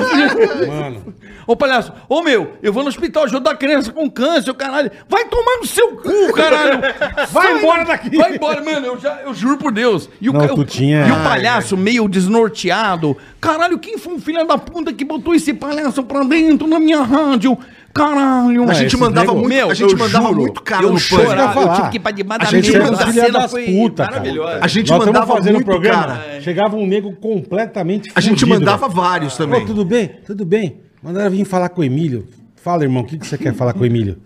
Mano. 0.67 1.13
Ô 1.47 1.55
palhaço, 1.55 1.93
ô 2.09 2.21
meu, 2.21 2.53
eu 2.61 2.73
vou 2.73 2.83
no 2.83 2.89
hospital 2.89 3.23
ajudar 3.23 3.51
a 3.51 3.55
criança 3.55 3.91
com 3.93 4.09
câncer, 4.09 4.53
caralho. 4.53 4.91
Vai 5.07 5.23
tomar 5.25 5.57
no 5.59 5.65
seu 5.65 5.91
cu, 5.95 6.33
caralho. 6.33 6.81
Vai 7.31 7.57
embora 7.57 7.85
daqui. 7.85 8.17
Vai 8.17 8.35
embora, 8.35 8.61
mano, 8.63 8.85
eu, 8.85 8.99
já, 8.99 9.21
eu 9.25 9.33
juro 9.33 9.57
por 9.57 9.71
Deus. 9.71 10.09
E 10.19 10.29
o, 10.29 10.33
Não, 10.33 10.41
ca- 10.41 10.49
tu 10.53 10.65
tinha- 10.65 11.07
e 11.07 11.11
o 11.11 11.23
palhaço 11.23 11.77
meio 11.77 12.07
desnorteado. 12.09 13.15
Caralho, 13.39 13.79
quem 13.79 13.97
foi 13.97 14.13
um 14.15 14.19
filho 14.19 14.45
da 14.45 14.57
puta 14.57 14.91
que 14.91 15.05
botou 15.05 15.33
esse 15.33 15.53
palhaço 15.53 16.03
pra 16.03 16.23
dentro 16.23 16.67
na 16.67 16.79
minha 16.79 17.01
rádio? 17.01 17.57
Caralho. 17.93 18.69
a 18.69 18.73
gente 18.73 18.87
esses 18.87 18.99
mandava 18.99 19.27
nego- 19.27 19.39
muito, 19.39 19.49
Meu, 19.55 19.71
a 19.71 19.73
gente 19.73 19.91
eu 19.93 19.97
mandava 19.97 20.27
juro, 20.27 20.41
muito 20.41 20.61
cara 20.61 20.83
eu 20.83 20.91
no 20.91 20.99
chorava, 20.99 21.25
pânico. 21.27 21.39
Isso 21.41 21.41
que 21.41 21.41
eu 21.41 21.45
ia 21.45 21.49
eu 21.49 21.53
falar. 21.65 21.75
tive 21.77 21.89
que 21.89 21.97
ir 21.97 21.99
pra 21.99 22.11
debaixo 22.11 22.41
A 22.41 22.45
da 22.45 22.51
gente 22.51 22.71
mesa. 22.71 22.83
mandava 22.83 23.03
A 23.03 23.07
filha 23.07 23.25
cena 23.25 23.39
das 23.39 23.51
foi 23.51 23.65
puta, 23.65 24.03
cara. 24.03 24.17
maravilhosa. 24.17 24.59
A 24.61 24.67
gente 24.67 24.89
Nós 24.91 24.99
estamos 24.99 25.05
mandava 25.19 25.33
fazendo 25.33 25.49
o 25.51 25.55
muito 25.55 25.65
programa, 25.65 26.03
cara. 26.07 26.41
chegava 26.41 26.75
um 26.75 26.85
nego 26.85 27.11
completamente 27.15 28.11
A 28.13 28.21
gente 28.21 28.39
fudido, 28.41 28.49
mandava 28.59 28.87
velho. 28.87 29.01
vários 29.01 29.33
Ô, 29.33 29.37
também. 29.37 29.65
tudo 29.65 29.83
bem? 29.83 30.11
Tudo 30.27 30.45
bem. 30.45 30.81
Mandaram 31.01 31.31
vir 31.31 31.45
falar 31.45 31.69
com 31.69 31.81
o 31.81 31.83
Emílio. 31.83 32.27
Fala, 32.55 32.83
irmão, 32.83 33.03
o 33.03 33.05
que, 33.05 33.17
que 33.17 33.27
você 33.27 33.37
quer 33.37 33.53
falar 33.53 33.73
com 33.73 33.81
o 33.81 33.85
Emílio? 33.85 34.17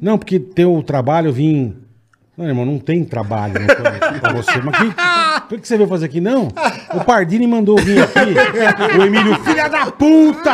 Não, 0.00 0.16
porque 0.16 0.38
teu 0.38 0.82
trabalho 0.82 1.28
eu 1.28 1.32
vim. 1.32 1.76
Não, 2.36 2.46
irmão, 2.46 2.64
não 2.64 2.78
tem 2.78 3.04
trabalho 3.04 3.54
né, 3.54 3.66
pra, 3.66 4.32
você. 4.32 4.58
Mas 4.62 4.80
o 4.80 4.84
que, 4.84 5.48
que, 5.48 5.58
que 5.58 5.68
você 5.68 5.76
veio 5.76 5.88
fazer 5.88 6.06
aqui? 6.06 6.20
Não. 6.20 6.48
O 6.94 7.04
Pardini 7.04 7.46
mandou 7.46 7.76
vir 7.76 8.02
aqui. 8.02 8.98
O 8.98 9.02
Emílio, 9.02 9.34
filha 9.44 9.68
da 9.68 9.90
puta! 9.90 10.50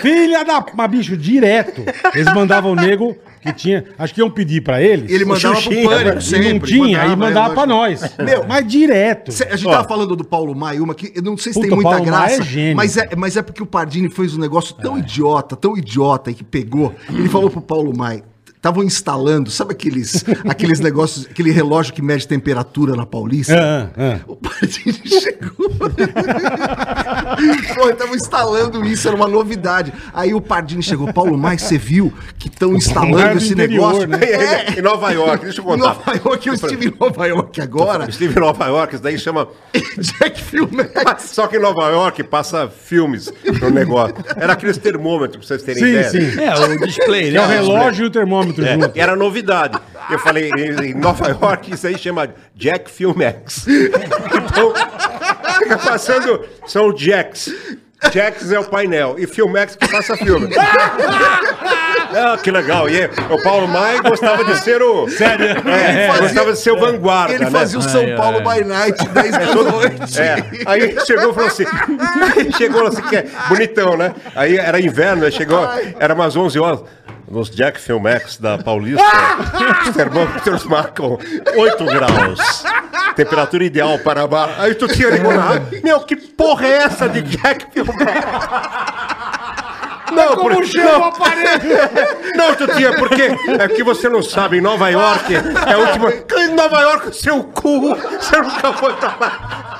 Filha 0.00 0.44
da. 0.44 0.64
Mas, 0.74 0.90
bicho, 0.90 1.16
direto. 1.16 1.84
Eles 2.14 2.32
mandavam 2.34 2.72
o 2.72 2.76
nego 2.76 3.16
que 3.42 3.52
tinha. 3.52 3.84
Acho 3.98 4.14
que 4.14 4.20
iam 4.20 4.30
pedir 4.30 4.62
pra 4.62 4.80
eles. 4.80 5.10
Ele 5.10 5.24
mandava 5.24 5.54
pro 5.54 5.62
Xuxinha, 5.64 5.88
pânico? 5.88 6.18
E 6.18 6.22
sempre. 6.22 6.48
não 6.50 6.60
tinha, 6.60 7.02
aí 7.02 7.16
mandava 7.16 7.52
é, 7.52 7.54
pra 7.54 7.66
nós. 7.66 8.00
Meu, 8.18 8.44
mas 8.46 8.66
direto. 8.66 9.32
Cê- 9.32 9.48
A 9.50 9.56
gente 9.56 9.68
Ó, 9.68 9.72
tava 9.72 9.88
falando 9.88 10.14
do 10.16 10.24
Paulo 10.24 10.54
Maia, 10.54 10.82
uma 10.82 10.94
que 10.94 11.12
eu 11.14 11.22
não 11.22 11.36
sei 11.36 11.52
se 11.52 11.58
Puta, 11.58 11.68
tem 11.68 11.76
muita 11.76 11.90
Paulo 11.90 12.10
Maia 12.10 12.26
graça, 12.28 12.42
é 12.42 12.44
gênio. 12.44 12.76
mas, 12.76 12.96
é, 12.96 13.08
mas 13.16 13.36
é 13.36 13.42
porque 13.42 13.62
o 13.62 13.66
Pardini 13.66 14.08
fez 14.08 14.34
um 14.36 14.38
negócio 14.40 14.74
tão 14.76 14.96
idiota, 14.98 15.56
tão 15.56 15.76
idiota, 15.76 16.30
e 16.30 16.34
que 16.34 16.44
pegou. 16.44 16.94
Ele 17.08 17.28
falou 17.30 17.50
pro 17.50 17.60
Paulo 17.60 17.96
Maia, 17.96 18.22
estavam 18.62 18.84
instalando, 18.84 19.50
sabe 19.50 19.72
aqueles, 19.72 20.24
aqueles 20.48 20.78
negócios, 20.78 21.26
aquele 21.28 21.50
relógio 21.50 21.92
que 21.92 22.00
mede 22.00 22.28
temperatura 22.28 22.94
na 22.94 23.04
Paulista? 23.04 23.52
Ah, 23.58 23.90
ah. 23.98 24.20
O 24.24 24.36
Pardini 24.36 25.00
chegou. 25.04 25.68
Pô, 27.74 27.90
estavam 27.90 28.14
instalando 28.14 28.84
isso, 28.86 29.08
era 29.08 29.16
uma 29.16 29.26
novidade. 29.26 29.92
Aí 30.14 30.32
o 30.32 30.40
Pardini 30.40 30.80
chegou, 30.80 31.12
Paulo, 31.12 31.36
mas 31.36 31.62
você 31.62 31.76
viu 31.76 32.12
que 32.38 32.46
estão 32.46 32.74
instalando 32.74 33.32
do 33.32 33.38
esse 33.38 33.52
interior, 33.52 34.06
negócio? 34.06 34.08
né? 34.08 34.18
É, 34.24 34.78
Em 34.78 34.82
Nova 34.82 35.10
York, 35.10 35.44
deixa 35.44 35.60
eu 35.60 35.64
contar. 35.64 35.78
Nova 35.96 36.12
York, 36.24 36.46
eu 36.48 36.54
estive 36.54 36.86
em 36.86 36.94
Nova 37.00 37.26
York 37.26 37.60
agora. 37.60 38.08
Estive 38.08 38.36
em 38.36 38.40
Nova 38.40 38.66
York, 38.66 38.94
isso 38.94 39.02
daí 39.02 39.18
chama. 39.18 39.48
Jack 39.98 40.40
Filmex. 40.40 41.22
Só 41.32 41.48
que 41.48 41.56
em 41.56 41.60
Nova 41.60 41.88
York 41.90 42.22
passa 42.24 42.68
filmes 42.68 43.32
no 43.60 43.70
negócio. 43.70 44.14
Era 44.36 44.52
aqueles 44.52 44.78
termômetros, 44.78 45.44
pra 45.44 45.58
vocês 45.58 45.62
terem 45.64 45.82
Sim, 45.82 45.90
ideia. 45.90 46.10
sim. 46.10 46.40
É, 46.40 46.54
o 46.54 46.86
display, 46.86 47.30
Que 47.32 47.36
é 47.36 47.40
o 47.44 47.48
né? 47.48 47.54
relógio 47.56 48.04
e 48.04 48.06
o 48.06 48.10
termômetro 48.10 48.51
É, 48.51 48.51
junto. 48.54 48.92
e 48.96 49.00
era 49.00 49.16
novidade. 49.16 49.78
Eu 50.10 50.18
falei, 50.18 50.50
em 50.50 50.94
Nova 50.94 51.28
York, 51.28 51.72
isso 51.74 51.86
aí 51.86 51.96
chama 51.98 52.28
Jack 52.54 52.90
Filmex. 52.90 53.66
Então, 54.52 54.72
fica 55.60 55.78
passando, 55.78 56.44
são 56.66 56.94
Jacks. 56.94 57.50
Jacks 58.10 58.50
é 58.52 58.58
o 58.58 58.64
painel 58.64 59.14
e 59.18 59.26
Filmex 59.26 59.76
que 59.76 59.88
passa 59.88 60.16
filme. 60.16 60.48
Ah, 62.14 62.36
que 62.36 62.50
legal. 62.50 62.90
E 62.90 63.06
o 63.30 63.42
Paulo 63.42 63.66
Maia 63.66 64.02
gostava 64.02 64.44
de 64.44 64.58
ser 64.58 64.82
o. 64.82 65.08
Sério? 65.08 65.46
É, 65.46 66.08
fazia- 66.08 66.22
gostava 66.22 66.52
de 66.52 66.58
ser 66.58 66.70
o 66.72 66.78
vanguarda. 66.78 67.32
Ele 67.34 67.44
né? 67.46 67.50
fazia 67.50 67.78
o 67.78 67.82
São 67.82 68.04
Paulo 68.16 68.40
by 68.40 68.62
Night, 68.64 69.02
10 69.08 69.30
da 69.32 69.54
noite. 69.54 70.20
É, 70.20 70.36
aí 70.66 70.96
chegou 71.06 71.30
e 71.30 71.34
falou 71.34 71.48
assim, 71.48 71.64
chegou 72.56 72.86
assim, 72.86 73.00
que 73.02 73.16
é 73.16 73.26
bonitão, 73.48 73.96
né? 73.96 74.14
Aí 74.36 74.58
era 74.58 74.78
inverno, 74.78 75.24
aí 75.24 75.32
chegou, 75.32 75.66
era 75.98 76.12
umas 76.12 76.36
11 76.36 76.58
horas. 76.58 76.80
Nos 77.32 77.48
Jack 77.48 77.80
Filmex 77.80 78.36
da 78.36 78.58
Paulista, 78.58 79.02
os 79.88 79.96
termômetros 79.96 80.64
marcam 80.66 81.18
8 81.56 81.84
graus. 81.86 82.62
Temperatura 83.16 83.64
ideal 83.64 83.98
para 84.00 84.26
bar. 84.26 84.50
Aí 84.58 84.74
tu 84.74 84.86
tinha 84.86 85.10
na 85.18 85.40
rádio, 85.40 85.80
meu, 85.82 86.00
que 86.00 86.14
porra 86.14 86.66
é 86.66 86.72
essa 86.82 87.08
de 87.08 87.22
Jack 87.22 87.68
Filmex? 87.72 87.96
Não, 90.14 90.36
Como 90.36 90.54
por- 90.54 90.66
chama 90.66 90.90
o 90.90 90.92
não, 90.98 91.04
aparelho? 91.06 91.60
não, 92.36 92.54
Tutinha, 92.54 92.92
porque 92.96 93.22
é 93.22 93.68
que 93.68 93.82
você 93.82 94.08
não 94.08 94.22
sabe, 94.22 94.58
em 94.58 94.60
Nova 94.60 94.88
York 94.90 95.34
é 95.34 95.72
a 95.72 95.78
última. 95.78 96.12
Em 96.40 96.54
Nova 96.54 96.80
York, 96.80 97.16
seu 97.16 97.42
cu, 97.44 97.94
você 97.96 98.36
nunca 98.40 98.72
foi 98.74 98.92
pra 98.94 99.16
lá. 99.20 99.78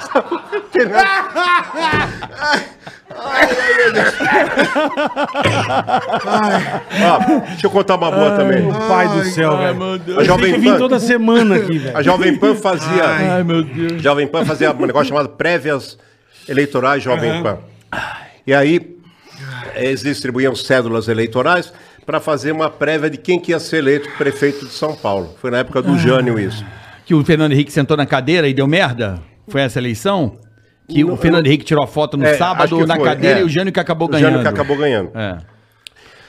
Ó, 7.04 7.40
deixa 7.48 7.66
eu 7.66 7.70
contar 7.70 7.96
uma 7.96 8.10
boa 8.10 8.30
também. 8.32 8.62
Meu 8.62 8.72
pai 8.74 9.08
do 9.08 9.24
céu, 9.24 9.56
velho. 9.56 10.18
A 10.18 10.24
Jovem 10.24 10.60
Pan, 10.62 10.78
toda 10.78 10.98
semana 10.98 11.56
aqui, 11.56 11.78
velho. 11.78 11.96
a 11.96 12.02
Jovem 12.02 12.36
Pan 12.36 12.54
fazia. 12.54 13.04
Ai, 13.04 13.42
meu 13.44 13.62
Deus. 13.62 14.02
Jovem 14.02 14.26
Pan 14.26 14.44
fazia 14.44 14.72
um 14.72 14.86
negócio 14.86 15.08
chamado 15.08 15.30
prévias 15.30 15.98
eleitorais 16.48 17.02
Jovem 17.02 17.42
Pan. 17.42 17.58
E 18.46 18.54
aí, 18.54 18.96
eles 19.76 20.02
distribuíam 20.02 20.54
cédulas 20.54 21.08
eleitorais 21.08 21.72
para 22.04 22.18
fazer 22.20 22.52
uma 22.52 22.68
prévia 22.68 23.08
de 23.08 23.16
quem 23.16 23.38
que 23.38 23.52
ia 23.52 23.60
ser 23.60 23.78
eleito 23.78 24.08
prefeito 24.18 24.66
de 24.66 24.72
São 24.72 24.94
Paulo. 24.94 25.34
Foi 25.40 25.50
na 25.50 25.58
época 25.58 25.80
do 25.82 25.98
Jânio 25.98 26.38
isso. 26.38 26.64
Que 27.06 27.14
o 27.14 27.24
Fernando 27.24 27.52
Henrique 27.52 27.72
sentou 27.72 27.96
na 27.96 28.06
cadeira 28.06 28.48
e 28.48 28.54
deu 28.54 28.66
merda? 28.66 29.20
Foi 29.48 29.60
essa 29.60 29.78
eleição? 29.78 30.38
Que 30.88 31.04
o 31.04 31.16
Fernando 31.16 31.46
Henrique 31.46 31.64
tirou 31.64 31.82
a 31.82 31.86
foto 31.86 32.16
no 32.16 32.24
É, 32.24 32.34
sábado 32.34 32.86
na 32.86 32.96
foi, 32.96 33.04
cadeira 33.04 33.38
é. 33.38 33.42
e 33.42 33.44
o 33.44 33.48
Jânio 33.48 33.72
que 33.72 33.80
acabou 33.80 34.08
O 34.08 34.10
ganhando. 34.10 34.30
Jânio 34.30 34.42
que 34.42 34.48
acabou 34.48 34.76
ganhando. 34.76 35.10
É. 35.14 35.38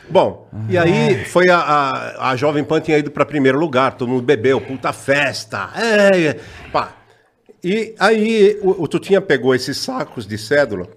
Bom, 0.09 0.49
e 0.69 0.77
aí 0.77 1.23
foi 1.25 1.49
a, 1.49 1.57
a, 1.57 2.31
a 2.31 2.35
Jovem 2.35 2.63
Pan 2.63 2.81
tinha 2.81 2.97
ido 2.97 3.09
para 3.09 3.25
primeiro 3.25 3.57
lugar, 3.57 3.93
todo 3.93 4.09
mundo 4.09 4.21
bebeu, 4.21 4.59
puta 4.59 4.91
festa. 4.93 5.69
É, 5.75 6.37
pá. 6.71 6.93
E 7.63 7.95
aí 7.97 8.59
o, 8.61 8.83
o 8.83 8.87
Tutinha 8.87 9.21
pegou 9.21 9.55
esses 9.55 9.77
sacos 9.77 10.27
de 10.27 10.37
cédula. 10.37 10.87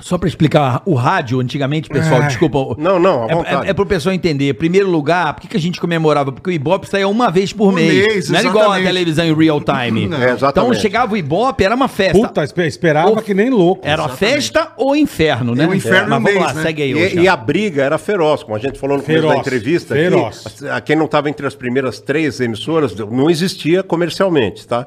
Só 0.00 0.18
pra 0.18 0.28
explicar, 0.28 0.82
o 0.84 0.94
rádio, 0.94 1.40
antigamente, 1.40 1.88
pessoal, 1.88 2.22
desculpa. 2.22 2.74
Não, 2.80 2.98
não, 2.98 3.28
é, 3.30 3.34
vontade. 3.34 3.66
é, 3.66 3.70
é 3.70 3.74
pro 3.74 3.86
pessoal 3.86 4.14
entender. 4.14 4.52
Primeiro 4.54 4.90
lugar, 4.90 5.34
por 5.34 5.42
que, 5.42 5.48
que 5.48 5.56
a 5.56 5.60
gente 5.60 5.80
comemorava? 5.80 6.32
Porque 6.32 6.50
o 6.50 6.52
Ibope 6.52 6.88
saía 6.88 7.08
uma 7.08 7.30
vez 7.30 7.52
por, 7.52 7.70
Por 7.70 7.74
mês. 7.74 8.06
mês, 8.06 8.28
Não 8.30 8.38
era 8.38 8.48
igual 8.48 8.72
a 8.72 8.76
televisão 8.80 9.24
em 9.24 9.34
real 9.34 9.60
time. 9.60 10.04
É, 10.14 10.30
exatamente. 10.32 10.50
Então 10.70 10.74
chegava 10.74 11.14
o 11.14 11.16
Ibope, 11.16 11.64
era 11.64 11.74
uma 11.74 11.88
festa. 11.88 12.18
Puta, 12.18 12.42
espe- 12.44 12.66
esperava 12.66 13.10
Ou- 13.10 13.16
que 13.22 13.32
nem 13.34 13.50
louco. 13.50 13.86
Era 13.86 14.08
festa 14.08 14.72
ou 14.76 14.94
inferno, 14.96 15.54
né? 15.54 15.64
É 15.64 15.68
o 15.68 15.74
inferno 15.74 16.08
Mas 16.10 16.18
no 16.18 16.24
vamos 16.24 16.32
mês, 16.32 16.44
lá, 16.44 16.52
né? 16.54 16.62
segue 16.62 16.82
aí. 16.82 16.92
E, 16.92 17.20
e 17.20 17.28
a 17.28 17.36
briga 17.36 17.82
era 17.82 17.96
feroz, 17.98 18.42
como 18.42 18.56
a 18.56 18.58
gente 18.58 18.78
falou 18.78 18.96
no 18.98 19.02
começo 19.02 19.20
Feroz, 19.22 19.34
da 19.36 19.40
entrevista. 19.40 19.94
feroz. 19.94 20.44
Aqui, 20.70 20.86
quem 20.86 20.96
não 20.96 21.04
estava 21.06 21.30
entre 21.30 21.46
as 21.46 21.54
primeiras 21.54 22.00
três 22.00 22.40
emissoras 22.40 22.94
não 22.96 23.30
existia 23.30 23.82
comercialmente, 23.82 24.66
tá? 24.66 24.86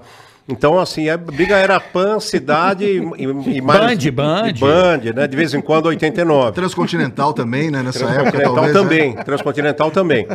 Então, 0.49 0.80
assim, 0.80 1.10
a 1.10 1.18
briga 1.18 1.57
era 1.57 1.78
PAN, 1.78 2.22
Cidade 2.22 2.86
e, 2.86 2.99
e, 3.22 3.57
e 3.57 3.61
mais... 3.61 3.98
Band, 3.98 4.11
Band. 4.11 4.53
Band, 4.60 5.11
né? 5.14 5.28
De 5.28 5.36
vez 5.36 5.53
em 5.53 5.60
quando, 5.60 5.88
89. 5.88 6.53
Transcontinental 6.53 7.34
também, 7.34 7.69
né? 7.69 7.84
Nessa 7.84 8.06
época, 8.06 8.41
talvez. 8.41 8.68
né? 8.68 8.74
também, 8.74 9.14
Transcontinental 9.14 9.91
também. 9.91 10.26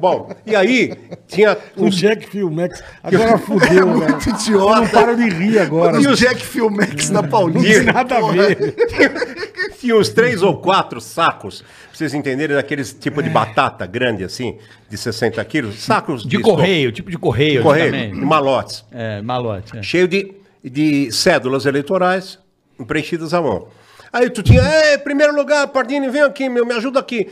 Bom, 0.00 0.30
e 0.46 0.56
aí 0.56 0.94
tinha 1.26 1.56
O 1.76 1.90
Jack 1.90 2.26
Filmex. 2.28 2.82
Agora 3.04 3.36
fudeu, 3.36 3.68
velho. 3.68 3.98
Muito 3.98 4.28
Eu 4.28 4.32
não 4.32 4.40
idiota. 4.40 4.88
paro 4.88 5.16
de 5.16 5.28
rir 5.28 5.58
agora. 5.58 6.00
E 6.00 6.02
Não 6.02 6.12
o 6.12 6.16
Jack 6.16 6.40
Filmex 6.42 7.10
na 7.10 7.20
tem 7.20 7.30
Paulista. 7.30 7.92
nada 7.92 8.16
a 8.16 8.32
ver. 8.32 8.74
Tinha 9.78 9.96
uns 9.96 10.08
três 10.08 10.42
ou 10.42 10.56
quatro 10.56 11.00
sacos, 11.00 11.62
vocês 11.98 12.14
entenderem, 12.14 12.56
daqueles 12.56 12.92
tipo 12.92 13.22
de 13.22 13.28
batata 13.28 13.84
grande 13.86 14.24
assim, 14.24 14.56
de 14.88 14.96
60 14.96 15.44
quilos, 15.44 15.82
sacos 15.82 16.24
De 16.24 16.38
correio, 16.40 16.90
tipo 16.92 17.10
de 17.10 17.18
correio. 17.18 17.58
de 17.58 17.62
correio, 17.62 17.92
de 17.92 18.20
malotes, 18.20 18.84
É, 18.92 19.20
malote. 19.20 19.76
é. 19.76 19.82
cheio 19.82 20.06
de, 20.08 20.32
de 20.64 21.10
cédulas 21.12 21.66
eleitorais 21.66 22.38
preenchidas 22.86 23.34
à 23.34 23.42
mão. 23.42 23.68
Aí 24.12 24.30
tu 24.30 24.42
tinha, 24.42 24.62
Ei, 24.92 24.98
primeiro 24.98 25.34
lugar, 25.36 25.66
Pardini, 25.68 26.08
vem 26.08 26.22
aqui, 26.22 26.48
meu, 26.48 26.64
me 26.64 26.72
ajuda 26.72 26.98
aqui. 27.00 27.28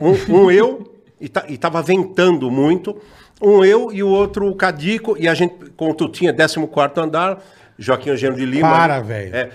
Um, 0.00 0.34
um 0.44 0.50
eu, 0.52 0.94
e, 1.20 1.28
ta- 1.28 1.44
e 1.48 1.58
tava 1.58 1.82
ventando 1.82 2.50
muito, 2.50 2.96
um 3.42 3.62
eu 3.64 3.92
e 3.92 4.02
o 4.02 4.08
outro 4.08 4.46
o 4.48 4.54
Cadico, 4.54 5.14
e 5.18 5.28
a 5.28 5.34
gente, 5.34 5.54
como 5.76 5.92
tu 5.94 6.08
tinha 6.08 6.32
14º 6.32 6.96
andar, 7.02 7.42
Joaquim 7.78 8.08
Eugênio 8.08 8.36
de 8.36 8.46
Lima. 8.46 8.70
Para, 8.70 9.00
velho. 9.00 9.36
É, 9.36 9.50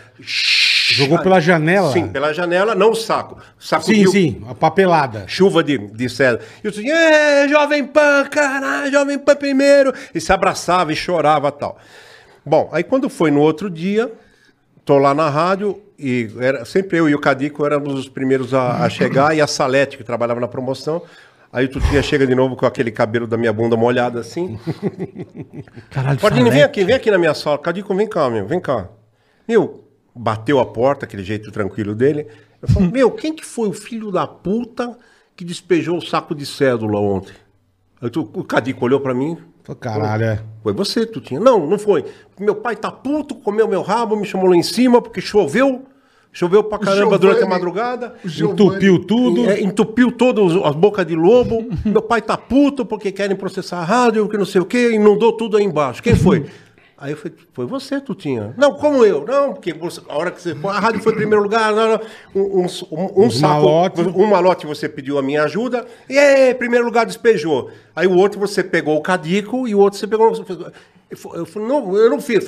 Jogou 0.94 1.20
pela 1.20 1.40
janela? 1.40 1.92
Sim, 1.92 2.08
pela 2.08 2.34
janela, 2.34 2.76
não 2.76 2.92
o 2.92 2.96
saco. 2.96 3.38
Saco 3.60 3.84
Sim, 3.86 4.08
sim. 4.08 4.44
A 4.48 4.56
papelada. 4.56 5.26
chuva 5.28 5.64
de, 5.64 5.78
de 5.78 6.10
seda. 6.10 6.42
E 6.64 6.68
eu 6.68 6.72
disse, 6.72 6.88
"Ê, 6.88 7.48
Jovem 7.48 7.86
Pan, 7.86 8.26
caralho, 8.30 8.92
Jovem 8.92 9.18
Pan 9.20 9.36
primeiro. 9.36 9.94
E 10.14 10.20
se 10.22 10.32
abraçava 10.32 10.92
e 10.92 10.96
chorava 10.96 11.48
e 11.48 11.52
tal. 11.52 11.78
Bom, 12.46 12.70
aí 12.72 12.84
quando 12.84 13.10
foi 13.10 13.32
no 13.32 13.40
outro 13.42 13.70
dia, 13.70 14.12
tô 14.84 14.98
lá 14.98 15.14
na 15.14 15.30
rádio 15.30 15.82
e 15.98 16.30
era, 16.40 16.66
sempre 16.66 16.98
eu 16.98 17.08
e 17.08 17.14
o 17.14 17.20
Cadico 17.20 17.66
éramos 17.66 17.94
os 17.94 18.10
primeiros 18.10 18.54
a, 18.54 18.84
a 18.84 18.90
chegar 18.90 19.36
e 19.36 19.42
a 19.42 19.48
Salete, 19.48 19.98
que 19.98 20.04
trabalhava 20.04 20.40
na 20.40 20.48
promoção. 20.48 21.04
Aí 21.54 21.68
tu 21.68 21.82
tinha 21.82 22.02
chega 22.02 22.26
de 22.26 22.34
novo 22.34 22.56
com 22.56 22.66
aquele 22.66 22.92
cabelo 22.92 23.28
da 23.28 23.36
minha 23.38 23.52
bunda 23.52 23.76
molhado 23.76 24.18
assim. 24.18 24.58
Caralho, 25.90 26.18
Pardini, 26.18 26.50
vem 26.50 26.64
aqui, 26.64 26.84
vem 26.86 26.96
aqui 26.96 27.12
na 27.12 27.18
minha 27.18 27.34
sala. 27.34 27.58
Cadico, 27.60 27.94
vem 27.94 28.08
cá, 28.08 28.30
meu, 28.30 28.48
vem 28.48 28.60
cá. 28.60 28.88
Meu, 29.48 29.84
bateu 30.16 30.60
a 30.60 30.66
porta, 30.66 31.06
aquele 31.06 31.24
jeito 31.24 31.52
tranquilo 31.52 31.94
dele. 31.96 32.28
Eu 32.62 32.68
falei, 32.68 32.90
meu, 32.92 33.12
quem 33.12 33.34
que 33.34 33.46
foi 33.46 33.70
o 33.70 33.74
filho 33.74 34.12
da 34.12 34.26
puta 34.28 34.98
que 35.36 35.44
despejou 35.46 35.98
o 35.98 36.02
saco 36.02 36.36
de 36.36 36.46
cédula 36.46 37.00
ontem? 37.00 37.34
Aí 38.02 38.10
tu- 38.10 38.30
o 38.34 38.44
Cadico 38.44 38.86
olhou 38.86 39.00
pra 39.00 39.14
mim. 39.14 39.38
Caralho, 39.80 40.24
é. 40.26 40.44
Foi 40.64 40.74
você, 40.74 41.06
tu 41.06 41.22
tinha. 41.22 41.40
Não, 41.40 41.66
não 41.68 41.78
foi. 41.80 42.04
Meu 42.40 42.56
pai 42.56 42.76
tá 42.76 42.92
puto, 42.92 43.36
comeu 43.36 43.68
meu 43.68 43.82
rabo, 43.82 44.16
me 44.18 44.26
chamou 44.26 44.50
lá 44.50 44.56
em 44.56 44.64
cima 44.64 45.02
porque 45.02 45.22
choveu. 45.22 45.86
Choveu 46.34 46.64
pra 46.64 46.80
caramba 46.80 47.02
Giovanni- 47.02 47.20
durante 47.22 47.44
a 47.44 47.48
madrugada. 47.48 48.16
Entupiu 48.26 49.00
tudo. 49.06 49.50
É, 49.50 49.62
entupiu 49.62 50.12
todas 50.12 50.56
as 50.64 50.76
bocas 50.76 51.06
de 51.06 51.14
lobo. 51.16 51.68
Meu 51.86 52.02
pai 52.02 52.22
tá 52.22 52.38
puto 52.38 52.86
porque 52.86 53.12
querem 53.12 53.36
processar 53.36 53.80
a 53.80 53.84
rádio, 53.84 54.28
que 54.30 54.38
não 54.38 54.46
sei 54.46 54.62
o 54.62 54.66
quê, 54.66 54.92
inundou 54.94 55.34
tudo 55.34 55.58
aí 55.58 55.64
embaixo. 55.64 56.02
Quem 56.02 56.16
foi? 56.16 56.46
Aí 57.02 57.12
eu 57.14 57.18
falei, 57.18 57.36
foi 57.52 57.66
você, 57.66 58.00
Tutinha. 58.00 58.54
Não, 58.56 58.76
como 58.76 59.04
eu? 59.04 59.26
Não, 59.26 59.54
porque 59.54 59.74
a 60.08 60.16
hora 60.16 60.30
que 60.30 60.40
você. 60.40 60.56
A 60.68 60.80
rádio 60.80 61.02
foi 61.02 61.14
em 61.14 61.16
primeiro 61.16 61.42
lugar, 61.42 61.74
não, 61.74 61.90
não. 61.94 62.00
Um, 62.36 62.62
um, 62.92 63.26
um, 63.26 63.32
saco. 63.32 63.54
malotes. 63.54 64.06
Um 64.06 64.26
malote 64.28 64.68
você 64.68 64.88
pediu 64.88 65.18
a 65.18 65.24
minha 65.24 65.44
ajuda, 65.44 65.84
e 66.08 66.16
aí, 66.16 66.54
primeiro 66.54 66.86
lugar 66.86 67.08
despejou. 67.08 67.72
Aí 67.96 68.06
o 68.06 68.16
outro 68.16 68.40
você 68.40 68.64
pegou 68.64 68.96
o 68.96 69.02
cadico 69.02 69.68
e 69.68 69.74
o 69.74 69.80
outro 69.80 69.98
você 69.98 70.06
pegou. 70.06 70.32
Eu 71.10 71.18
fa- 71.18 71.30
Eu 71.34 71.46
falei, 71.46 71.68
não, 71.68 71.98
eu 71.98 72.10
não 72.12 72.22
fiz. 72.22 72.46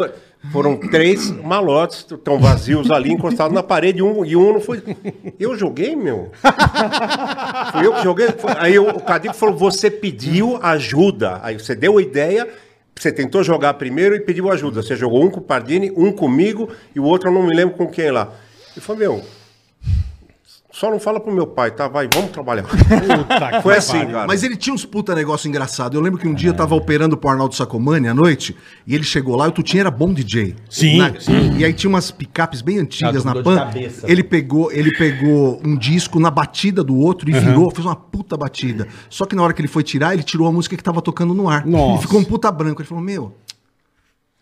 Foram 0.51 0.77
três 0.77 1.31
malotes, 1.31 2.05
estão 2.09 2.39
vazios 2.39 2.91
ali, 2.91 3.11
encostados 3.11 3.53
na 3.55 3.63
parede, 3.63 4.03
um, 4.03 4.23
e 4.23 4.35
um 4.35 4.53
não 4.53 4.61
foi. 4.61 4.81
Eu 5.39 5.57
joguei, 5.57 5.95
meu. 5.95 6.31
Fui 7.71 7.85
eu 7.85 7.93
que 7.95 8.03
joguei. 8.03 8.27
Aí 8.59 8.77
o 8.77 8.99
Cadico 8.99 9.33
falou: 9.33 9.55
você 9.57 9.89
pediu 9.89 10.59
ajuda. 10.61 11.39
Aí 11.41 11.59
você 11.59 11.75
deu 11.75 11.97
a 11.97 12.01
ideia, 12.01 12.47
você 12.95 13.11
tentou 13.11 13.43
jogar 13.43 13.73
primeiro 13.75 14.15
e 14.15 14.19
pediu 14.19 14.51
ajuda. 14.51 14.81
Você 14.81 14.95
jogou 14.95 15.23
um 15.23 15.29
com 15.29 15.39
o 15.39 15.43
Pardini, 15.43 15.91
um 15.95 16.11
comigo 16.11 16.69
e 16.95 16.99
o 16.99 17.03
outro 17.03 17.29
eu 17.29 17.33
não 17.33 17.43
me 17.43 17.55
lembro 17.55 17.75
com 17.75 17.87
quem 17.87 18.11
lá. 18.11 18.33
E 18.75 18.79
falou: 18.79 18.99
meu, 18.99 19.23
Só 20.75 20.89
não 20.89 20.99
fala 20.99 21.19
pro 21.19 21.31
meu 21.31 21.45
pai, 21.45 21.69
tá? 21.69 21.87
Vai, 21.87 22.09
vamos 22.11 22.31
trabalhar. 22.31 22.63
Puta 22.65 23.51
que 23.51 23.61
Foi 23.61 23.77
assim, 23.77 23.99
pariu. 23.99 24.11
cara. 24.11 24.25
Mas 24.27 24.41
ele 24.41 24.55
tinha 24.57 24.73
uns 24.73 24.83
puta 24.83 25.13
negócio 25.13 25.47
engraçado. 25.47 25.95
Eu 25.95 26.01
lembro 26.01 26.19
que 26.19 26.27
um 26.27 26.33
dia 26.33 26.49
eu 26.49 26.53
tava 26.55 26.73
operando 26.73 27.15
pro 27.15 27.29
Arnaldo 27.29 27.53
Sacomani 27.53 28.07
à 28.07 28.13
noite, 28.13 28.55
e 28.87 28.95
ele 28.95 29.03
chegou 29.03 29.35
lá 29.35 29.45
e 29.45 29.49
o 29.49 29.51
Tutinha 29.51 29.81
era 29.81 29.91
bom 29.91 30.11
DJ. 30.11 30.55
Sim, 30.67 30.97
sim. 31.19 31.57
E 31.57 31.63
aí 31.63 31.73
tinha 31.73 31.87
umas 31.89 32.09
picapes 32.09 32.63
bem 32.63 32.79
antigas 32.79 33.21
Tá 33.23 33.29
na 33.29 33.35
com 33.35 33.43
dor 33.43 33.53
de 33.53 33.59
Pan. 33.59 33.65
cabeça. 33.67 34.11
Ele 34.11 34.23
pegou, 34.23 34.71
ele 34.71 34.91
pegou 34.97 35.61
um 35.63 35.77
disco 35.77 36.19
na 36.19 36.31
batida 36.31 36.83
do 36.83 36.97
outro 36.97 37.29
e 37.29 37.33
virou, 37.33 37.69
fez 37.69 37.85
uma 37.85 37.95
puta 37.95 38.35
batida. 38.35 38.87
Só 39.11 39.27
que 39.27 39.35
na 39.35 39.43
hora 39.43 39.53
que 39.53 39.61
ele 39.61 39.67
foi 39.67 39.83
tirar, 39.83 40.15
ele 40.15 40.23
tirou 40.23 40.47
a 40.47 40.51
música 40.51 40.75
que 40.75 40.83
tava 40.83 41.03
tocando 41.03 41.35
no 41.35 41.47
ar. 41.47 41.67
Nossa. 41.67 41.99
E 41.99 42.01
ficou 42.07 42.19
um 42.19 42.23
puta 42.23 42.51
branco. 42.51 42.81
Ele 42.81 42.87
falou: 42.89 43.03
Meu. 43.03 43.31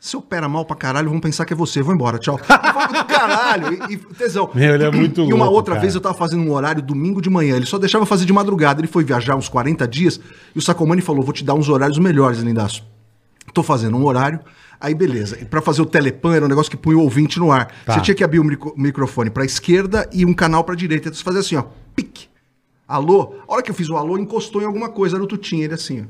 Se 0.03 0.17
opera 0.17 0.49
mal 0.49 0.65
pra 0.65 0.75
caralho, 0.75 1.11
vão 1.11 1.19
pensar 1.19 1.45
que 1.45 1.53
é 1.53 1.55
você. 1.55 1.79
Vou 1.83 1.93
embora, 1.93 2.17
tchau. 2.17 2.35
Eu 2.39 2.43
falei, 2.43 3.01
do 3.03 3.05
caralho. 3.05 3.73
E, 3.87 3.93
e 3.93 3.97
tesão. 4.15 4.49
Meu, 4.51 4.73
ele 4.73 4.83
é 4.83 4.89
muito 4.89 5.21
E 5.21 5.25
uma 5.31 5.43
louco, 5.45 5.53
outra 5.57 5.75
cara. 5.75 5.81
vez 5.81 5.93
eu 5.93 6.01
tava 6.01 6.15
fazendo 6.15 6.41
um 6.41 6.51
horário 6.51 6.81
domingo 6.81 7.21
de 7.21 7.29
manhã. 7.29 7.55
Ele 7.55 7.67
só 7.67 7.77
deixava 7.77 8.01
eu 8.01 8.07
fazer 8.07 8.25
de 8.25 8.33
madrugada. 8.33 8.81
Ele 8.81 8.87
foi 8.87 9.03
viajar 9.03 9.35
uns 9.35 9.47
40 9.47 9.87
dias 9.87 10.19
e 10.55 10.57
o 10.57 10.61
Sacomani 10.61 11.03
falou: 11.03 11.23
vou 11.23 11.31
te 11.31 11.43
dar 11.43 11.53
uns 11.53 11.69
horários 11.69 11.99
melhores, 11.99 12.39
Lindaço. 12.39 12.83
Tô 13.53 13.61
fazendo 13.61 13.95
um 13.95 14.03
horário. 14.03 14.39
Aí, 14.79 14.95
beleza. 14.95 15.37
E 15.39 15.45
pra 15.45 15.61
fazer 15.61 15.83
o 15.83 15.85
telepan 15.85 16.33
era 16.33 16.45
um 16.45 16.47
negócio 16.47 16.71
que 16.71 16.77
punha 16.77 16.97
o 16.97 17.01
ouvinte 17.01 17.37
no 17.37 17.51
ar. 17.51 17.71
Tá. 17.85 17.93
Você 17.93 18.01
tinha 18.01 18.15
que 18.15 18.23
abrir 18.23 18.39
o 18.39 18.43
micro- 18.43 18.73
microfone 18.75 19.29
pra 19.29 19.45
esquerda 19.45 20.09
e 20.11 20.25
um 20.25 20.33
canal 20.33 20.63
pra 20.63 20.73
direita. 20.73 21.09
Então 21.09 21.17
você 21.19 21.23
fazia 21.23 21.41
assim, 21.41 21.55
ó. 21.57 21.65
Pique. 21.95 22.25
Alô? 22.87 23.35
A 23.47 23.53
hora 23.53 23.61
que 23.61 23.69
eu 23.69 23.75
fiz 23.75 23.87
o 23.87 23.95
alô, 23.95 24.17
encostou 24.17 24.63
em 24.63 24.65
alguma 24.65 24.89
coisa. 24.89 25.15
Era 25.15 25.23
o 25.23 25.27
Tutinha, 25.27 25.63
ele 25.65 25.75
assim, 25.75 26.01
ó. 26.01 26.05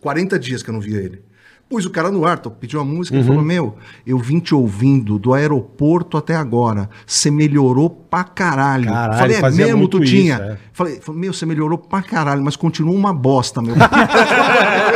40 0.00 0.38
dias 0.38 0.62
que 0.62 0.70
eu 0.70 0.74
não 0.74 0.80
via 0.80 0.98
ele. 1.00 1.20
Pus 1.68 1.84
o 1.84 1.90
cara 1.90 2.10
no 2.10 2.24
ar, 2.24 2.38
tô- 2.38 2.50
pediu 2.50 2.80
uma 2.80 2.90
música 2.94 3.14
e 3.16 3.20
Uhum. 3.20 3.26
falou: 3.26 3.42
Meu, 3.42 3.76
eu 4.06 4.18
vim 4.18 4.38
te 4.40 4.54
ouvindo 4.54 5.18
do 5.18 5.34
aeroporto 5.34 6.16
até 6.16 6.34
agora. 6.34 6.88
Você 7.06 7.30
melhorou 7.30 7.90
pra 7.90 8.24
caralho. 8.24 8.86
Caralho, 8.86 9.18
Falei, 9.18 9.36
é 9.36 9.50
mesmo, 9.66 9.86
Tutinha? 9.86 10.34
isso, 10.36 10.42
é. 10.44 10.58
Falei, 10.72 11.00
meu, 11.08 11.30
você 11.32 11.44
melhorou 11.44 11.76
pra 11.76 12.00
caralho, 12.00 12.42
mas 12.42 12.56
continua 12.56 12.94
uma 12.94 13.12
bosta, 13.12 13.60
meu. 13.60 13.74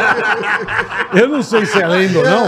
Eu 1.14 1.28
não 1.28 1.42
sei 1.42 1.66
se 1.66 1.80
é 1.80 1.86
lenda 1.86 2.18
ou 2.18 2.24
não. 2.24 2.46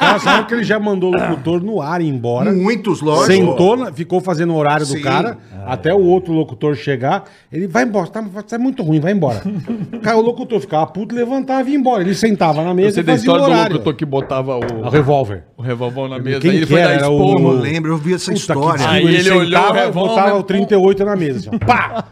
Ela 0.00 0.18
sabe 0.18 0.46
que 0.48 0.54
ele 0.54 0.64
já 0.64 0.78
mandou 0.78 1.10
o 1.14 1.16
locutor 1.18 1.62
no 1.62 1.80
ar 1.80 2.00
ir 2.00 2.08
embora. 2.08 2.52
Muitos, 2.52 3.00
lógico. 3.00 3.26
Sentou, 3.32 3.76
na- 3.76 3.92
ficou 3.92 4.20
fazendo 4.20 4.52
o 4.52 4.56
horário 4.56 4.84
do 4.86 4.92
Sim. 4.92 5.00
cara, 5.02 5.38
até 5.66 5.94
o 5.94 6.00
outro 6.02 6.32
locutor 6.32 6.74
chegar. 6.76 7.24
Ele 7.50 7.66
vai 7.66 7.84
embora, 7.84 8.06
tá, 8.08 8.22
tá 8.48 8.58
muito 8.58 8.82
ruim, 8.82 9.00
vai 9.00 9.12
embora. 9.12 9.42
Cara, 10.02 10.16
o 10.16 10.20
locutor 10.20 10.60
ficava 10.60 10.86
puto, 10.86 11.14
levantava 11.14 11.68
e 11.68 11.72
ia 11.72 11.78
embora. 11.78 12.02
Ele 12.02 12.14
sentava 12.14 12.62
na 12.62 12.74
mesa 12.74 12.96
Você 12.96 13.00
e 13.00 13.04
tem 13.04 13.14
a 13.14 13.16
fazia 13.16 13.30
o 13.30 13.34
história 13.34 13.54
do 13.54 13.58
horário. 13.58 13.72
locutor 13.74 13.94
que 13.94 14.04
botava 14.04 14.56
O 14.56 14.86
o, 14.86 14.88
revólver. 14.90 15.44
o 15.56 15.62
revólver 15.62 16.08
na 16.08 16.18
mesa. 16.18 16.40
Quem 16.40 16.50
aí 16.50 16.56
ele 16.58 16.66
que 16.66 16.72
foi 16.72 16.80
era? 16.80 16.88
dar 16.90 16.94
Era 16.96 17.06
Eu 17.06 17.12
esporro. 17.12 17.48
o- 17.48 17.52
lembro, 17.60 17.92
eu 17.92 17.96
vi 17.98 18.14
essa 18.14 18.30
Puta 18.32 18.34
que 18.34 18.40
história. 18.40 18.88
Aí 18.88 19.14
ele 19.14 19.30
olhou 19.30 19.60
o 19.62 19.72
revólver, 19.72 19.92
botava 19.92 20.34
o 20.34 20.36
pum. 20.38 20.42
38 20.42 21.04
na 21.04 21.16
mesa, 21.16 21.38
assim, 21.38 21.50
ó, 21.52 21.58
pá! 21.66 22.04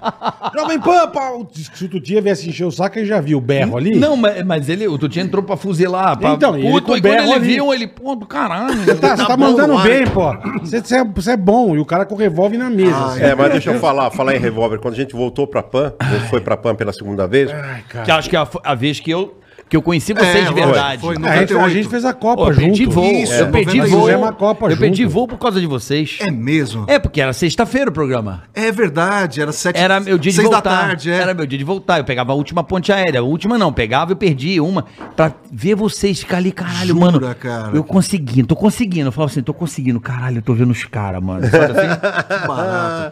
Jovem 0.56 0.81
Pan, 0.81 1.09
pá! 1.09 1.31
Se 1.52 1.85
o 1.85 1.89
Tutinha 1.89 2.20
viesse 2.22 2.48
encher 2.48 2.64
o 2.64 2.70
saco, 2.70 2.98
ele 2.98 3.06
já 3.06 3.20
viu 3.20 3.39
o 3.39 3.40
berro 3.40 3.77
ali. 3.77 3.94
Não, 3.98 4.16
mas, 4.16 4.44
mas 4.44 4.68
ele, 4.68 4.86
o 4.91 4.99
Tutinho 4.99 5.25
entrou 5.27 5.43
pra 5.43 5.57
fuzilar. 5.57 6.19
Pra, 6.19 6.31
Então, 6.31 6.57
e 6.59 6.62
ele 6.62 6.71
puto, 6.73 6.87
com 6.87 6.93
aí 6.95 7.01
quando 7.01 7.12
berro 7.12 7.25
ele 7.27 7.35
ali. 7.35 7.47
viu, 7.55 7.73
ele, 7.75 7.87
pô, 7.87 8.15
do 8.17 8.27
caralho. 8.27 8.77
Tá, 9.01 9.17
você 9.17 9.27
tá, 9.27 9.37
bom 9.37 9.45
mandando 9.45 9.73
no 9.75 9.79
ar. 9.79 9.85
bem, 9.85 10.07
pô. 10.07 10.33
Você, 10.61 10.81
você 10.81 10.97
é, 10.97 11.05
você 11.05 11.31
é 11.33 11.37
bom. 11.37 11.75
E 11.77 11.79
o 11.79 11.85
cara 11.87 12.05
com 12.05 12.15
o 12.15 12.19
revólver 12.19 12.59
na 12.59 12.69
mesa. 12.71 12.97
assim. 13.07 13.23
É, 13.23 13.35
mas 13.35 13.53
deixa 13.53 13.71
eu 13.73 13.79
falar, 13.81 14.11
falar 14.11 14.35
em 14.37 14.39
revólver. 14.39 14.79
Quando 14.79 14.95
a 14.95 14.97
gente 14.97 15.15
voltou 15.15 15.47
pra 15.47 15.62
PAN, 15.62 15.93
a 15.99 16.05
gente 16.05 16.29
foi 16.29 16.41
pra 16.41 16.57
PAN 16.57 16.75
pela 16.75 16.93
segunda 16.93 17.27
vez, 17.27 17.51
Ai, 17.51 17.83
cara. 17.89 18.05
Que 18.05 18.11
acho 18.11 18.29
que 18.31 18.37
é 18.37 18.39
a, 18.39 18.49
a 18.65 18.75
vez 18.75 19.01
que 19.01 19.11
eu, 19.11 19.35
que 19.71 19.77
eu 19.77 19.81
conheci 19.83 20.13
vocês 20.13 20.35
É, 20.35 20.41
de 20.41 20.47
foi, 20.53 20.55
verdade. 20.63 21.01
foi, 21.01 21.15
É, 21.15 21.19
a, 21.19 21.37
gente, 21.39 21.53
a 21.53 21.55
98. 21.57 21.71
gente 21.71 21.89
fez 21.89 22.05
a 22.05 22.13
Copa 22.13 22.43
Pô, 22.43 22.51
eu 22.51 22.57
perdi 22.57 22.85
junto. 22.85 22.95
voo. 22.95 23.05
Isso, 23.13 23.33
eu 23.33 23.49
perdi 23.51 23.77
98. 23.79 23.91
voo. 23.91 24.01
Fizemos 24.07 24.29
a 24.29 24.33
Copa 24.33 24.67
eu 24.71 24.77
perdi 24.77 25.03
junto. 25.05 25.13
voo 25.15 25.29
por 25.29 25.39
causa 25.39 25.61
de 25.61 25.67
vocês. 25.67 26.19
É 26.21 26.31
mesmo? 26.31 26.85
É, 26.89 26.99
porque 26.99 27.21
era 27.21 27.33
sexta-feira 27.33 27.89
o 27.89 27.93
programa. 27.93 28.43
É 28.53 28.73
verdade, 28.73 29.41
era 29.41 29.53
sete 29.53 29.79
Era 29.79 30.01
meu 30.01 30.19
dia 30.19 30.33
de 30.33 30.37
seis 30.37 30.49
voltar. 30.51 30.61
da 30.69 30.77
tarde, 30.87 31.11
é. 31.11 31.15
Era 31.15 31.33
meu 31.33 31.47
dia 31.47 31.57
de 31.59 31.65
voltar. 31.65 31.99
Eu 31.99 32.05
pegava 32.05 32.33
a 32.33 32.35
última 32.35 32.65
ponte 32.65 32.93
aérea. 32.93 33.21
A 33.21 33.23
última 33.23 33.57
não, 33.57 33.73
pegava 33.73 34.13
e 34.13 34.17
perdi 34.17 34.61
uma. 34.61 34.85
Pra 35.15 35.33
ver 35.53 35.77
vocês 35.77 36.19
ficar 36.19 36.39
ali, 36.39 36.51
caralho, 36.51 36.89
Jura, 36.95 37.01
mano. 37.13 37.35
cara? 37.37 37.71
Eu 37.77 37.85
conseguindo, 37.85 38.49
tô 38.49 38.57
conseguindo. 38.57 39.07
Eu 39.09 39.13
falava 39.13 39.31
assim, 39.31 39.41
tô 39.43 39.55
conseguindo. 39.55 40.01
Caralho, 40.01 40.39
eu 40.39 40.43
tô 40.43 40.53
vendo 40.53 40.73
os 40.73 40.85
caras, 40.85 41.23
mano. 41.23 41.47
Sabe 41.49 41.65
assim? 41.79 42.01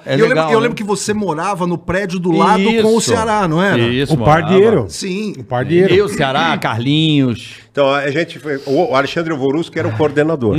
É 0.06 0.16
E 0.16 0.20
eu, 0.20 0.28
legal, 0.28 0.44
lembro, 0.46 0.52
eu 0.54 0.58
né? 0.60 0.62
lembro 0.62 0.76
que 0.76 0.84
você 0.84 1.12
morava 1.14 1.66
no 1.66 1.76
prédio 1.78 2.18
do 2.18 2.30
lado 2.32 2.62
com 2.82 2.94
o 2.94 2.98
Isso. 2.98 3.10
Ceará, 3.10 3.46
não 3.48 3.62
era? 3.62 3.78
Isso, 3.78 4.14
O 4.14 4.18
Pardieiro. 4.18 4.86
Sim. 4.88 5.34
O 5.38 5.44
Pardieiro. 5.44 5.94
Eu, 5.94 6.08
Ceará, 6.08 6.56
Carlinhos. 6.58 7.56
Então 7.70 7.88
a 7.90 8.10
gente 8.10 8.38
foi. 8.38 8.60
O 8.66 8.94
Alexandre 8.94 9.32
Vorusco 9.34 9.78
era 9.78 9.88
o 9.88 9.96
coordenador. 9.96 10.56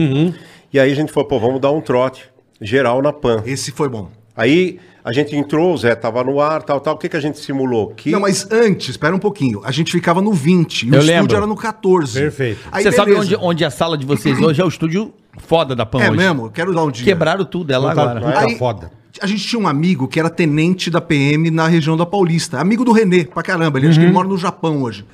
E 0.71 0.79
aí 0.79 0.91
a 0.91 0.95
gente 0.95 1.11
falou, 1.11 1.27
pô, 1.27 1.39
vamos 1.39 1.59
dar 1.59 1.71
um 1.71 1.81
trote 1.81 2.23
geral 2.61 3.01
na 3.01 3.11
PAN. 3.11 3.41
Esse 3.45 3.71
foi 3.71 3.89
bom. 3.89 4.09
Aí 4.35 4.79
a 5.03 5.11
gente 5.11 5.35
entrou, 5.35 5.73
o 5.73 5.77
Zé 5.77 5.95
tava 5.95 6.23
no 6.23 6.39
ar, 6.39 6.61
tal, 6.61 6.79
tal. 6.79 6.93
O 6.95 6.97
que, 6.97 7.09
que 7.09 7.17
a 7.17 7.19
gente 7.19 7.39
simulou? 7.39 7.89
Que 7.95 8.11
Não, 8.11 8.19
mas 8.19 8.47
antes, 8.51 8.89
espera 8.89 9.15
um 9.15 9.19
pouquinho. 9.19 9.61
A 9.63 9.71
gente 9.71 9.91
ficava 9.91 10.21
no 10.21 10.31
20 10.31 10.83
e 10.83 10.85
o 10.85 10.93
Eu 10.95 10.99
estúdio 10.99 11.15
lembro. 11.21 11.35
era 11.37 11.47
no 11.47 11.55
14. 11.55 12.19
Perfeito. 12.19 12.59
Aí, 12.71 12.83
Você 12.83 12.91
sabe 12.91 13.11
beleza. 13.11 13.35
onde, 13.35 13.45
onde 13.45 13.65
a 13.65 13.71
sala 13.71 13.97
de 13.97 14.05
vocês 14.05 14.39
hoje 14.39 14.61
é 14.61 14.63
o 14.63 14.67
estúdio 14.67 15.13
foda 15.39 15.75
da 15.75 15.85
PAN 15.85 16.01
É 16.03 16.09
hoje. 16.11 16.17
mesmo? 16.17 16.45
Eu 16.45 16.51
Quero 16.51 16.73
dar 16.73 16.83
um 16.83 16.91
dia. 16.91 17.05
Quebraram 17.05 17.43
tudo, 17.45 17.71
é 17.73 17.77
lá 17.77 17.89
Puta- 17.89 18.01
agora. 18.01 18.21
puta 18.21 18.39
Aí- 18.39 18.57
foda. 18.57 18.91
A 19.21 19.27
gente 19.27 19.45
tinha 19.47 19.59
um 19.61 19.67
amigo 19.67 20.07
que 20.07 20.19
era 20.19 20.29
tenente 20.29 20.89
da 20.89 21.01
PM 21.01 21.49
na 21.51 21.67
região 21.67 21.95
da 21.97 22.05
Paulista. 22.05 22.59
Amigo 22.59 22.83
do 22.85 22.91
Renê, 22.91 23.25
pra 23.25 23.43
caramba. 23.43 23.77
Ele 23.79 23.87
acho 23.87 23.97
que 23.99 24.03
Uhum. 24.03 24.09
ele 24.09 24.13
mora 24.13 24.27
no 24.27 24.37
Japão 24.37 24.81
hoje. 24.81 25.05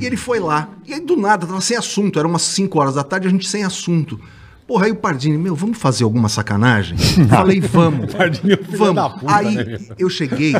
E 0.00 0.04
ele 0.06 0.16
foi 0.16 0.38
lá. 0.40 0.68
E 0.86 0.94
aí, 0.94 1.00
do 1.00 1.16
nada, 1.16 1.46
tava 1.46 1.60
sem 1.60 1.76
assunto. 1.76 2.18
Era 2.18 2.26
umas 2.28 2.42
5 2.42 2.78
horas 2.78 2.94
da 2.94 3.02
tarde, 3.04 3.26
a 3.28 3.30
gente 3.30 3.48
sem 3.48 3.64
assunto. 3.64 4.18
Porra, 4.66 4.84
aí 4.84 4.92
o 4.92 4.96
Pardini, 4.96 5.38
meu, 5.38 5.54
vamos 5.54 5.78
fazer 5.78 6.04
alguma 6.04 6.28
sacanagem? 6.28 6.98
Falei, 7.28 7.58
vamos. 7.58 8.12
Pardini 8.14 8.52
é 8.52 8.56
vamos. 8.76 9.12
puta, 9.14 9.34
aí 9.34 9.54
né, 9.54 9.78
eu 9.98 10.10
cheguei. 10.10 10.52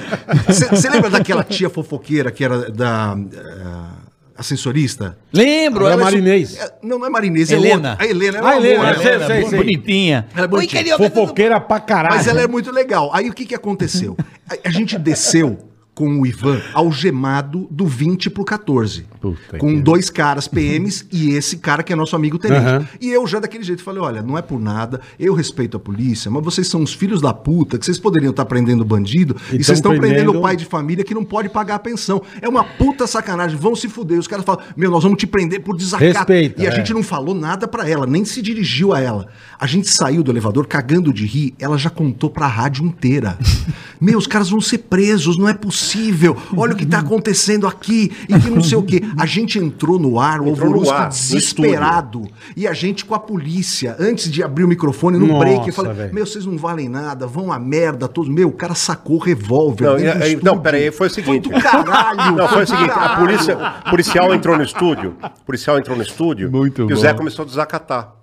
Você 0.47 0.89
lembra 0.89 1.11
daquela 1.11 1.45
tia 1.45 1.69
fofoqueira 1.69 2.31
que 2.31 2.43
era 2.43 2.71
da 2.71 3.19
eh, 3.33 3.98
ascensorista? 4.39 5.19
Lembro, 5.33 5.85
ela 5.87 6.01
é 6.01 6.05
Marinês. 6.05 6.57
É, 6.57 6.73
não, 6.83 6.99
não 6.99 7.07
é 7.07 7.11
Marinês, 7.11 7.51
é 7.51 7.57
Helena. 7.57 7.91
outra. 7.91 8.05
A 8.05 8.09
Helena 8.09 8.39
era 8.39 8.49
Ah, 8.49 8.57
Helena, 8.57 8.83
amor, 8.83 8.93
é, 8.93 8.95
sei, 8.97 9.07
Helena, 9.09 9.27
sei, 9.27 9.41
bo- 9.43 9.49
sei. 9.51 9.59
bonitinha. 9.59 10.27
Ela 10.35 10.45
é 10.45 10.49
bonitinha. 10.49 10.97
Oi, 10.99 11.11
Fofoqueira 11.11 11.61
pra 11.61 11.81
caralho. 11.81 12.15
Mas 12.17 12.27
ela 12.27 12.41
é 12.41 12.47
muito 12.47 12.71
legal. 12.73 13.11
Aí 13.13 13.29
o 13.29 13.33
que, 13.35 13.45
que 13.45 13.55
aconteceu? 13.55 14.17
A, 14.49 14.69
a 14.69 14.71
gente 14.71 14.97
desceu 14.99 15.59
com 15.95 16.21
o 16.21 16.25
Ivan 16.27 16.63
algemado 16.73 17.67
do 17.71 17.85
20 17.85 18.31
pro 18.31 18.45
14. 18.45 19.05
Puta 19.21 19.59
com 19.59 19.81
dois 19.81 20.11
caras 20.11 20.47
PMs 20.49 21.07
e 21.13 21.31
esse 21.31 21.59
cara 21.59 21.83
que 21.83 21.93
é 21.93 21.97
nosso 21.97 22.15
amigo 22.17 22.39
tenente. 22.39 22.67
Aham. 22.67 22.89
E 23.01 23.09
eu 23.11 23.27
já 23.27 23.39
daquele 23.39 23.65
jeito 23.65 23.83
falei: 23.83 24.03
olha, 24.03 24.23
não 24.23 24.37
é 24.39 24.43
por 24.43 24.61
nada, 24.61 25.01
eu 25.19 25.35
respeito 25.35 25.77
a 25.77 25.81
polícia, 25.81 26.31
mas 26.31 26.45
vocês 26.45 26.69
são 26.69 26.83
os 26.83 26.93
filhos 26.95 27.21
da 27.21 27.33
puta, 27.35 27.79
que 27.79 27.85
vocês 27.85 27.99
poderiam 27.99 28.31
estar 28.31 28.45
prendendo 28.45 28.85
bandido 28.85 29.37
e, 29.53 29.57
E 29.57 29.65
vocês 29.65 29.67
tão 29.67 29.75
estão 29.75 29.91
prendendo 29.93 30.09
prendendo- 30.27 30.39
o 30.39 30.43
pai 30.43 30.57
de 30.57 30.65
família 30.65 31.05
que 31.05 31.15
não 31.15 31.25
pode 31.25 31.49
pagar 31.49 31.77
a 31.77 31.79
pensão. 31.79 32.23
É 32.41 32.49
uma 32.49 32.65
puta 32.65 33.07
sacanagem, 33.07 33.57
vão 33.57 33.75
se 33.75 33.89
fuder. 33.89 34.19
Os 34.19 34.27
caras 34.27 34.45
falam: 34.45 34.63
meu, 34.77 34.91
nós 34.91 35.03
vamos 35.03 35.19
te 35.19 35.27
prender 35.27 35.61
por 35.61 35.77
desacato. 35.77 36.05
Respeita, 36.19 36.63
e 36.63 36.67
a 36.67 36.71
é. 36.71 36.75
gente 36.75 36.93
não 36.93 37.03
falou 37.03 37.35
nada 37.35 37.67
pra 37.69 37.89
ela, 37.89 38.07
nem 38.07 38.25
se 38.25 38.41
dirigiu 38.43 38.93
a 38.93 39.01
ela. 39.01 39.29
A 39.59 39.67
gente 39.67 39.89
saiu 39.89 40.23
do 40.23 40.31
elevador 40.31 40.67
cagando 40.67 41.13
de 41.13 41.27
rir, 41.27 41.55
ela 41.59 41.77
já 41.77 41.91
contou 41.91 42.31
pra 42.31 42.47
rádio 42.47 42.85
inteira. 42.85 43.39
Meu, 44.01 44.17
os 44.17 44.27
caras 44.29 44.49
vão 44.51 44.61
ser 44.61 44.79
presos, 44.79 45.37
não 45.37 45.49
é 45.49 45.55
possível. 45.55 46.37
Olha 46.57 46.73
o 46.73 46.77
que 46.77 46.87
tá 46.87 47.01
acontecendo 47.01 47.67
aqui 47.67 48.13
e 48.29 48.39
que 48.39 48.49
não 48.51 48.63
sei 48.63 48.79
o 48.79 48.83
quê. 48.83 49.03
A 49.17 49.27
gente 49.27 49.59
entrou 49.59 49.99
no 49.99 50.19
ar, 50.21 50.41
o 50.41 50.49
Entrou 50.49 50.67
Alvorusco 50.67 50.95
ar, 50.95 51.09
desesperado. 51.09 52.29
E 52.57 52.67
a 52.67 52.73
gente 52.73 53.05
com 53.05 53.15
a 53.15 53.19
polícia, 53.19 53.97
antes 53.99 54.31
de 54.31 54.43
abrir 54.43 54.65
o 54.65 54.69
microfone 54.69 55.19
no 55.19 55.27
Nossa, 55.27 55.45
break, 55.45 55.73
falei: 55.73 55.93
velho. 55.93 56.15
Meu, 56.15 56.27
vocês 56.27 56.45
não 56.45 56.57
valem 56.57 56.89
nada, 56.89 57.27
vão 57.27 57.53
a 57.53 57.59
merda 57.59 58.09
todos. 58.09 58.31
Meu, 58.31 58.49
o 58.49 58.53
cara 58.53 58.75
sacou 58.75 59.17
o 59.17 59.19
revólver. 59.19 59.85
Não, 59.85 59.99
e- 59.99 60.37
não, 60.43 60.61
peraí, 60.61 60.91
foi 60.91 61.07
o 61.07 61.11
seguinte. 61.11 61.49
Foi 61.49 61.59
do 61.59 61.63
caralho. 61.63 62.37
Não, 62.37 62.49
foi 62.49 62.65
o 62.65 62.67
seguinte, 62.67 62.91
a 62.91 63.17
polícia, 63.17 63.59
o 63.87 63.91
policial 63.91 64.35
entrou 64.35 64.57
no 64.57 64.63
estúdio, 64.63 65.17
o 65.23 65.45
policial 65.45 65.79
entrou 65.79 65.97
no 65.97 66.03
estúdio 66.03 66.51
Muito 66.51 66.83
e 66.83 66.85
o 66.85 66.89
bom. 66.89 66.97
Zé 66.97 67.15
começou 67.15 67.45
a 67.45 67.47
desacatar. 67.47 68.15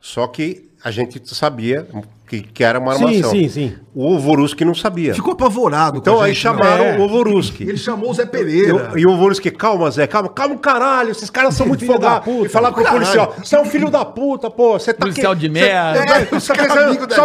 Só 0.00 0.26
que 0.26 0.70
a 0.82 0.90
gente 0.90 1.22
sabia 1.34 1.86
que, 2.30 2.42
que 2.42 2.62
era 2.62 2.78
uma 2.78 2.94
Sim, 2.94 3.04
armação. 3.06 3.30
sim, 3.32 3.48
sim. 3.48 3.74
O 3.92 4.16
Voruski 4.20 4.64
não 4.64 4.72
sabia. 4.72 5.12
Ficou 5.12 5.32
apavorado. 5.32 5.98
então 5.98 6.14
com 6.14 6.20
a 6.20 6.26
aí 6.26 6.32
gente, 6.32 6.42
chamaram 6.42 6.84
É. 6.84 6.98
o 7.00 7.08
Voruski. 7.08 7.64
Ele 7.64 7.76
chamou 7.76 8.08
o 8.08 8.14
Zé 8.14 8.24
Pereira. 8.24 8.92
o- 8.94 8.96
E 8.96 9.04
o 9.04 9.16
Voruski, 9.16 9.50
calma, 9.50 9.90
Zé, 9.90 10.06
calma, 10.06 10.28
calma, 10.28 10.56
caralho, 10.56 11.10
esses 11.10 11.28
caras 11.28 11.54
são 11.54 11.66
muito 11.66 11.84
folgados. 11.84 12.46
E 12.46 12.48
falar 12.48 12.70
pro 12.70 12.84
policial, 12.84 13.34
você 13.42 13.56
é 13.56 13.60
um 13.60 13.64
filho 13.64 13.90
da 13.90 14.04
puta, 14.04 14.48
pô, 14.48 14.78
você 14.78 14.92
tá 14.94 15.00
Policial 15.00 15.32
aqui- 15.32 15.48
de 15.48 15.58
cê- 15.58 15.64
merda. 15.64 15.98
É, 15.98 16.36
Os 16.36 16.44
só 16.44 16.54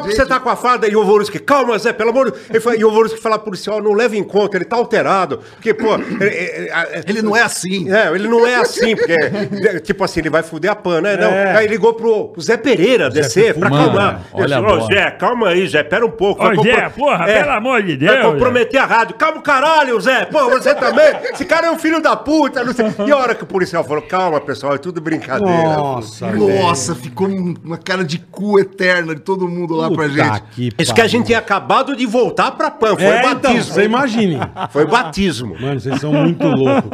porque- 0.01 0.15
você 0.15 0.25
tá 0.25 0.39
com 0.39 0.49
a 0.49 0.55
farda 0.55 0.87
e 0.87 0.95
o 0.95 1.05
Voruski, 1.05 1.37
calma, 1.37 1.77
Zé, 1.77 1.93
pelo 1.93 2.09
amor 2.09 2.31
de 2.31 2.39
Deus. 2.49 2.65
E 2.79 2.83
o 2.83 2.89
Voruski 2.89 3.19
fala 3.21 3.35
pro 3.37 3.45
policial, 3.51 3.79
não 3.83 3.93
leva 3.93 4.15
em 4.17 4.23
conta, 4.23 4.57
ele 4.57 4.65
tá 4.65 4.75
alterado. 4.75 5.41
Porque, 5.53 5.71
pô, 5.71 5.93
ele, 5.93 6.25
ele- 6.25 6.69
Ele 7.07 7.21
não 7.21 7.35
é 7.37 7.43
assim. 7.43 7.93
é, 7.93 8.07
ele 8.11 8.27
não 8.27 8.43
é 8.47 8.55
assim, 8.55 8.95
porque, 8.95 9.79
tipo 9.81 10.03
assim, 10.03 10.19
ele 10.21 10.31
vai 10.31 10.41
fuder 10.41 10.71
a 10.71 10.75
pan, 10.75 10.99
né? 11.01 11.15
Não. 11.15 11.29
É. 11.29 11.57
Aí 11.57 11.67
ligou 11.67 11.93
pro, 11.93 12.33
Zé 12.41 12.57
Pereira 12.57 13.07
descer 13.07 13.53
pra 13.53 13.69
Mano, 13.69 13.83
acalmar. 13.83 14.21
olha 14.33 14.59
Zé, 14.95 15.11
calma 15.11 15.49
aí, 15.49 15.67
Zé, 15.67 15.83
pera 15.83 16.05
um 16.05 16.11
pouco. 16.11 16.43
Ô, 16.43 16.47
Zé, 16.63 16.81
compro- 16.81 16.91
porra, 16.91 17.25
pelo 17.25 17.51
amor 17.51 17.83
de 17.83 17.97
Deus, 17.97 18.15
Vai 18.15 18.23
comprometer 18.31 18.79
a 18.81 18.85
rádio. 18.85 19.15
Calma, 19.15 19.41
caralho, 19.41 19.99
Zé. 19.99 20.25
Pô, 20.25 20.49
você 20.49 20.73
também. 20.75 21.05
Esse 21.33 21.45
cara 21.45 21.67
é 21.67 21.71
um 21.71 21.77
filho 21.77 22.01
da 22.01 22.15
puta. 22.15 22.63
Não 22.63 22.73
sei. 22.73 22.85
E 23.07 23.11
a 23.11 23.17
hora 23.17 23.35
que 23.35 23.43
o 23.43 23.47
policial 23.47 23.83
falou, 23.83 24.01
calma, 24.03 24.39
pessoal, 24.41 24.75
é 24.75 24.77
tudo 24.77 25.01
brincadeira. 25.01 25.63
Nossa, 25.75 26.31
Nossa, 26.31 26.95
ficou 26.95 27.27
um- 27.27 27.53
uma 27.63 27.77
cara 27.77 28.03
de 28.03 28.19
cu 28.19 28.59
eterna 28.59 29.13
de 29.15 29.21
todo 29.21 29.47
mundo 29.47 29.75
lá 29.75 29.87
pra 29.89 30.07
Puta 30.07 30.09
gente. 30.09 30.41
que 30.51 30.69
Isso 30.79 30.93
que 30.93 31.01
a 31.01 31.07
gente 31.07 31.25
tinha 31.27 31.39
acabado 31.39 31.95
de 31.95 32.05
voltar 32.05 32.51
pra 32.51 32.71
PAN. 32.71 32.95
Foi 32.95 33.03
É, 33.05 33.09
o 33.15 33.19
então, 33.31 33.33
batismo. 33.53 33.73
você 33.73 33.83
imagine. 33.83 34.39
Foi 34.69 34.83
o 34.83 34.87
batismo. 34.87 35.55
Mano, 35.59 35.79
vocês 35.79 35.99
são 35.99 36.11
muito 36.13 36.45
loucos. 36.47 36.89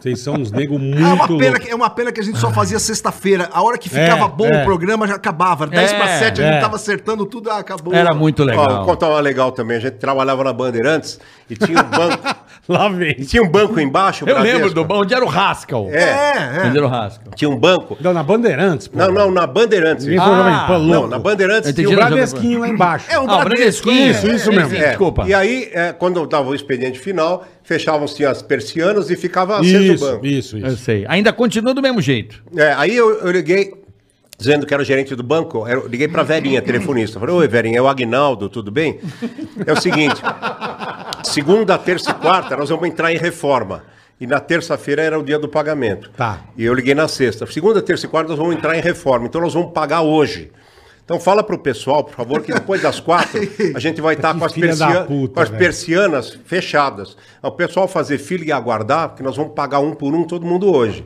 Vocês 0.00 0.20
são 0.20 0.34
uns 0.34 0.50
nego 0.50 0.78
muito 0.78 0.98
É 0.98 1.06
uma, 1.12 1.26
pena 1.28 1.40
loucos. 1.50 1.58
que, 1.64 1.70
é 1.70 1.74
uma 1.74 1.90
pena 1.90 2.12
que 2.12 2.20
a 2.20 2.22
gente 2.22 2.38
só 2.38 2.50
fazia 2.52 2.78
sexta-feira. 2.78 3.48
A 3.52 3.62
hora 3.62 3.76
que 3.76 3.88
ficava 3.88 4.24
É, 4.24 4.28
bom 4.28 4.46
é. 4.46 4.62
o 4.62 4.64
programa 4.64 5.06
já 5.06 5.14
acabava. 5.16 5.66
10 5.66 5.92
para 5.92 6.08
É, 6.10 6.18
7 6.18 6.40
a 6.40 6.44
gente 6.46 6.56
é. 6.56 6.60
tava 6.60 6.78
acertando 6.80 7.24
tudo, 7.26 7.50
ah, 7.50 7.58
acabou. 7.58 7.92
Era 7.94 8.14
muito 8.14 8.42
Ó, 8.42 8.46
vou 8.46 8.54
legal. 8.54 8.84
contar 8.84 9.08
uma 9.08 9.20
legal 9.20 9.52
também. 9.52 9.76
A 9.76 9.80
gente 9.80 9.94
trabalhava 9.94 10.42
na 10.44 10.52
Bandeirantes 10.52 11.18
e 11.48 11.56
tinha 11.56 11.80
um 11.80 11.84
banco. 11.90 12.36
Lá 12.68 12.88
vem. 12.88 13.16
e 13.18 13.24
tinha 13.24 13.42
um 13.42 13.48
banco 13.48 13.80
embaixo. 13.80 14.22
Eu 14.24 14.34
Bradesco. 14.34 14.56
lembro 14.58 14.74
do 14.74 14.84
bom, 14.84 15.00
onde 15.00 15.12
era 15.12 15.24
o 15.24 15.28
Haskell. 15.28 15.88
É, 15.90 16.02
É, 16.02 16.62
Onde 16.66 16.76
é. 16.76 16.80
era 16.80 16.86
o 16.86 16.94
Haskell. 16.94 17.32
tinha 17.34 17.50
um 17.50 17.56
banco. 17.56 17.96
Não, 18.00 18.12
na 18.12 18.22
Bandeirantes, 18.22 18.86
pô. 18.86 18.96
Não, 18.98 19.10
não, 19.10 19.30
na 19.30 19.44
Bandeirantes. 19.46 20.06
Ah, 20.20 20.64
pô, 20.68 20.78
Não, 20.78 21.08
na 21.08 21.18
Bandeirantes 21.18 21.68
Eu 21.70 21.74
tinha 21.74 21.86
entendi. 21.86 21.96
Bradesquinho 22.00 22.60
lá 22.60 22.68
embaixo. 22.68 23.06
É 23.10 23.18
um 23.18 23.28
Ah. 23.28 23.44
Bradesquinho. 23.44 24.10
Isso, 24.12 24.26
isso 24.28 24.50
mesmo. 24.52 24.72
Enfim, 24.74 24.84
Desculpa. 24.84 25.24
E 25.26 25.34
aí, 25.34 25.68
é, 25.72 25.92
quando 25.92 26.24
dava 26.26 26.48
o 26.50 26.54
expediente 26.54 26.98
final, 27.00 27.44
fechavam-se 27.64 28.24
as 28.24 28.40
persianas 28.40 29.10
e 29.10 29.16
ficava 29.16 29.58
aceso 29.58 29.78
o 29.78 29.94
Isso, 29.94 30.04
banco. 30.06 30.26
isso, 30.26 30.58
Eu 30.58 30.68
isso. 30.68 30.76
sei. 30.84 31.04
Ainda 31.08 31.32
continua 31.32 31.74
do 31.74 31.82
mesmo 31.82 32.00
jeito. 32.00 32.40
É, 32.56 32.72
aí 32.76 32.94
eu, 32.94 33.18
eu 33.20 33.30
liguei, 33.32 33.72
dizendo 34.40 34.66
que 34.66 34.72
era 34.74 34.82
o 34.82 34.84
gerente 34.86 35.14
do 35.14 35.22
banco, 35.22 35.68
eu 35.68 35.86
liguei 35.86 36.08
pra 36.08 36.22
Verinha, 36.22 36.60
telefonista. 36.62 37.20
Falei, 37.20 37.34
oi, 37.34 37.46
Verinha, 37.46 37.78
é 37.78 37.82
o 37.82 37.86
Agnaldo, 37.86 38.48
tudo 38.48 38.70
bem? 38.70 38.98
É 39.66 39.72
o 39.72 39.80
seguinte, 39.80 40.20
segunda, 41.24 41.76
terça 41.78 42.10
e 42.10 42.14
quarta, 42.14 42.56
nós 42.56 42.68
vamos 42.70 42.88
entrar 42.88 43.12
em 43.12 43.18
reforma. 43.18 43.82
E 44.20 44.26
na 44.26 44.38
terça-feira 44.38 45.00
era 45.02 45.18
o 45.18 45.22
dia 45.22 45.38
do 45.38 45.48
pagamento. 45.48 46.10
Tá. 46.10 46.40
E 46.56 46.64
eu 46.64 46.74
liguei 46.74 46.94
na 46.94 47.08
sexta. 47.08 47.46
Segunda, 47.46 47.80
terça 47.80 48.04
e 48.04 48.08
quarta, 48.08 48.28
nós 48.30 48.38
vamos 48.38 48.54
entrar 48.54 48.76
em 48.76 48.80
reforma. 48.82 49.26
Então 49.26 49.40
nós 49.40 49.54
vamos 49.54 49.72
pagar 49.72 50.02
hoje. 50.02 50.52
Então 51.02 51.18
fala 51.18 51.42
pro 51.42 51.58
pessoal, 51.58 52.04
por 52.04 52.14
favor, 52.14 52.42
que 52.42 52.52
depois 52.52 52.82
das 52.82 53.00
quatro 53.00 53.40
a 53.74 53.78
gente 53.80 54.00
vai 54.00 54.14
estar 54.14 54.34
Que 54.34 54.40
com, 54.40 54.60
persia- 54.60 55.04
com 55.28 55.40
as 55.40 55.48
persianas 55.58 56.38
fechadas. 56.44 57.16
O 57.42 57.50
pessoal 57.50 57.88
fazer 57.88 58.18
fila 58.18 58.44
e 58.44 58.52
aguardar, 58.52 59.08
porque 59.08 59.22
nós 59.22 59.36
vamos 59.36 59.54
pagar 59.54 59.80
um 59.80 59.92
por 59.94 60.14
um 60.14 60.22
todo 60.24 60.44
mundo 60.46 60.70
hoje. 60.72 61.04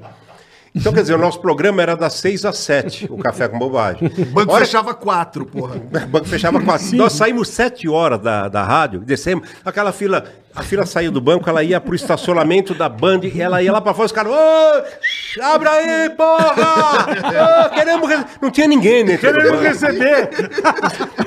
Então, 0.75 0.93
quer 0.93 1.03
dizer, 1.03 1.15
o 1.15 1.19
nosso 1.19 1.41
programa 1.41 1.81
era 1.83 1.97
das 1.97 2.15
seis 2.15 2.45
às 2.45 2.59
sete, 2.59 3.07
o 3.09 3.17
Café 3.17 3.47
com 3.47 3.59
Bobagem. 3.59 4.11
O 4.19 4.25
banco 4.35 4.53
Hora- 4.53 4.65
fechava 4.65 4.93
4, 4.93 5.47
porra. 5.47 5.77
o 5.77 5.81
banco 6.09 6.27
fechava 6.27 6.61
quatro. 6.61 6.97
Nós 6.97 7.13
saímos 7.13 7.49
sete 7.49 7.89
horas 7.89 8.21
da, 8.21 8.49
da 8.49 8.63
rádio, 8.65 8.99
descemos, 9.01 9.49
aquela 9.65 9.93
fila, 9.93 10.25
a 10.55 10.63
fila 10.65 10.85
saiu 10.85 11.13
do 11.13 11.21
banco, 11.21 11.49
ela 11.49 11.63
ia 11.63 11.81
pro 11.81 11.95
estacionamento 11.95 12.75
da 12.75 12.89
Band, 12.89 13.21
e 13.23 13.41
ela 13.41 13.63
ia 13.63 13.71
lá 13.71 13.81
pra 13.81 13.95
fora, 13.95 14.07
os 14.07 14.13
caras, 14.13 14.33
ô, 14.33 15.43
abre 15.43 15.69
aí, 15.69 16.11
porra! 16.11 17.07
Ô, 17.67 17.71
queremos 17.71 18.09
rece-" 18.09 18.25
Não 18.43 18.51
tinha 18.51 18.67
ninguém 18.67 19.05
dentro 19.05 19.33
do 19.33 19.37
Queremos 19.39 19.61
banco. 19.61 19.63
receber. 19.69 20.31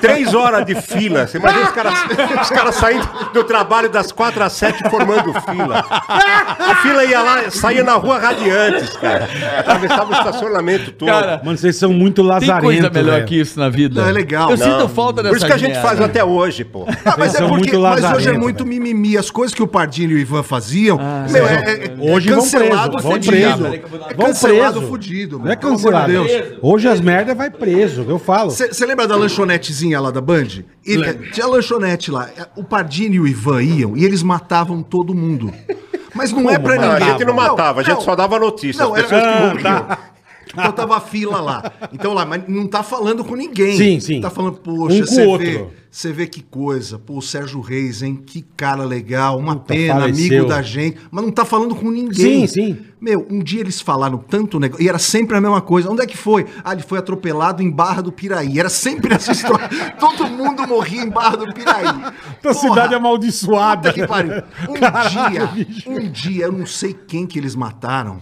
Três 0.02 0.34
horas 0.34 0.66
de 0.66 0.76
fila. 0.76 1.26
Você 1.28 1.38
imagina 1.38 1.64
os 1.66 1.72
caras, 1.72 1.94
os 2.42 2.50
caras 2.50 2.76
saindo 2.76 3.08
do 3.34 3.44
trabalho 3.44 3.90
das 3.90 4.12
quatro 4.12 4.44
às 4.44 4.54
sete 4.54 4.82
formando 4.90 5.34
fila. 5.42 5.86
A 5.90 6.76
fila 6.82 7.04
ia 7.06 7.22
lá, 7.22 7.50
saía 7.52 7.84
na 7.84 7.94
rua 7.96 8.18
Radiantes, 8.20 8.96
cara. 8.98 9.28
Atravessava 9.60 10.10
o 10.10 10.14
estacionamento 10.14 10.92
todo. 10.92 11.08
Cara, 11.10 11.42
Mano, 11.44 11.58
vocês 11.58 11.76
são 11.76 11.92
muito 11.94 12.22
Tem 12.22 12.30
lazarentos, 12.32 12.64
coisa 12.64 12.90
melhor 12.90 13.14
velho. 13.16 13.26
que 13.26 13.40
isso 13.40 13.60
na 13.60 13.70
vida. 13.70 14.02
Não, 14.02 14.10
é 14.10 14.12
legal. 14.12 14.52
Eu 14.52 14.58
Não. 14.58 14.66
sinto 14.80 14.90
falta 14.90 15.22
dessa 15.24 15.30
Por 15.34 15.38
isso 15.38 15.46
que 15.46 15.54
a 15.54 15.58
gente 15.58 15.80
faz 15.82 16.02
até 16.02 16.24
hoje, 16.24 16.64
pô. 16.64 16.86
Ah, 17.06 17.16
mas 17.18 17.36
é 17.36 17.40
porque, 17.40 17.72
muito 17.72 17.80
mas 17.82 18.04
hoje 18.14 18.30
é 18.30 18.34
muito 18.34 18.64
velho. 18.64 18.70
mimimi. 18.82 19.18
As 19.18 19.30
coisas 19.30 19.54
que 19.56 19.64
o 19.64 19.68
Pardinho 19.68 20.12
e 20.12 20.16
o 20.16 20.18
Ivan 20.18 20.44
faziam, 20.44 20.98
meu, 21.32 21.48
é, 21.48 21.54
é- 21.54 21.86
é 22.08 22.14
Hoje 22.14 22.30
vão 22.30 22.40
cancelado 22.40 22.92
preso, 22.92 23.04
vão 23.04 23.12
fudido. 23.14 23.32
preso. 23.32 23.66
É 24.10 24.14
Vão 24.14 24.26
cancelado 24.28 24.74
preso. 24.74 24.88
fudido, 24.88 25.40
Não 25.40 25.52
é 25.52 25.56
cancelado. 25.56 26.12
Deus. 26.12 26.32
Hoje 26.62 26.88
as 26.88 27.00
merdas 27.02 27.36
vai 27.38 27.50
preso, 27.50 28.06
eu 28.08 28.20
falo. 28.20 28.52
Você 28.52 28.86
lembra 28.86 29.08
da 29.08 29.16
lanchonetezinha 29.16 30.00
lá 30.00 30.12
da 30.12 30.22
Band? 30.22 30.48
E, 30.86 30.96
é, 31.04 31.14
tinha 31.32 31.46
a 31.46 31.50
lanchonete 31.50 32.12
lá. 32.12 32.30
É, 32.38 32.46
O 32.56 32.64
Pardini 32.64 33.16
e 33.16 33.20
o 33.20 33.28
Ivan 33.28 33.62
iam 33.62 33.98
e 33.98 34.04
eles 34.06 34.24
matavam 34.24 34.82
todo 34.82 35.14
mundo. 35.14 35.54
Mas 36.18 36.32
não 36.34 36.50
é 36.50 36.58
pra 36.60 36.76
Não, 36.76 36.94
ninguém. 36.94 37.08
a 37.08 37.12
gente 37.12 37.26
não 37.26 37.34
matava, 37.36 37.82
a 37.82 37.84
gente 37.84 38.04
só 38.04 38.16
dava 38.16 38.38
notícia. 38.40 38.84
Não, 38.84 38.94
As 38.96 39.10
era, 39.12 39.22
pessoas 39.22 39.62
que 39.62 39.68
Ah, 39.68 39.88
tá. 39.88 39.98
Então 40.50 40.72
tava 40.72 40.98
a 40.98 41.02
fila 41.02 41.40
lá. 41.42 41.72
Então 41.94 42.14
lá, 42.14 42.26
mas 42.26 42.42
não 42.48 42.68
tá 42.68 42.82
falando 42.82 43.24
com 43.24 43.36
ninguém. 43.36 43.78
Sim, 43.78 44.00
sim. 44.00 44.22
Tá 44.22 44.30
falando, 44.30 44.58
poxa, 44.58 44.96
Um 44.96 45.00
com 45.02 45.06
você 45.06 45.26
o 45.26 45.30
outro. 45.30 45.46
vê, 45.46 45.68
você 45.98 46.14
vê 46.14 46.28
que 46.28 46.44
coisa. 46.44 47.00
Pô, 47.00 47.18
o 47.18 47.22
Sérgio 47.24 47.60
Reis, 47.60 48.04
hein? 48.04 48.22
Que 48.24 48.46
cara 48.56 48.84
legal, 48.84 49.36
uma 49.36 49.56
Puta, 49.56 49.74
pena, 49.74 50.02
faleceu. 50.02 50.26
amigo 50.28 50.46
da 50.48 50.62
gente. 50.62 51.00
Mas 51.10 51.26
não 51.26 51.32
tá 51.32 51.44
falando 51.44 51.74
com 51.74 51.90
ninguém. 51.90 52.46
Sim, 52.46 52.48
sim. 52.48 52.78
Meu, 53.02 53.26
um 53.30 53.40
dia 53.40 53.62
eles 53.62 53.82
falaram 53.82 54.18
tanto 54.20 54.60
negócio. 54.60 54.84
E 54.84 54.88
era 54.88 55.00
sempre 55.00 55.36
a 55.36 55.42
mesma 55.42 55.60
coisa. 55.60 55.90
Onde 55.90 56.04
é 56.04 56.06
que 56.06 56.18
foi? 56.18 56.46
Ah, 56.64 56.74
ele 56.74 56.84
foi 56.84 57.00
atropelado 57.00 57.64
em 57.64 57.72
Barra 57.72 58.02
do 58.02 58.12
Piraí. 58.12 58.60
Era 58.60 58.70
sempre 58.70 59.14
essa 59.14 59.32
história. 59.34 59.70
Todo 60.00 60.28
mundo 60.28 60.68
morria 60.68 61.02
em 61.02 61.10
Barra 61.10 61.38
do 61.38 61.52
Piraí. 61.54 61.88
Tua 62.44 62.54
cidade 62.54 62.80
é 62.80 62.84
Puta 62.84 62.96
amaldiçoada. 62.98 63.94
que 63.94 64.06
pariu. 64.06 64.44
Um 64.70 64.74
Caralho, 64.74 65.32
dia, 65.32 65.46
bicho. 65.48 65.90
um 65.90 66.10
dia, 66.12 66.46
eu 66.46 66.52
não 66.52 66.66
sei 66.66 66.94
quem 66.94 67.26
que 67.26 67.40
eles 67.40 67.56
mataram. 67.56 68.20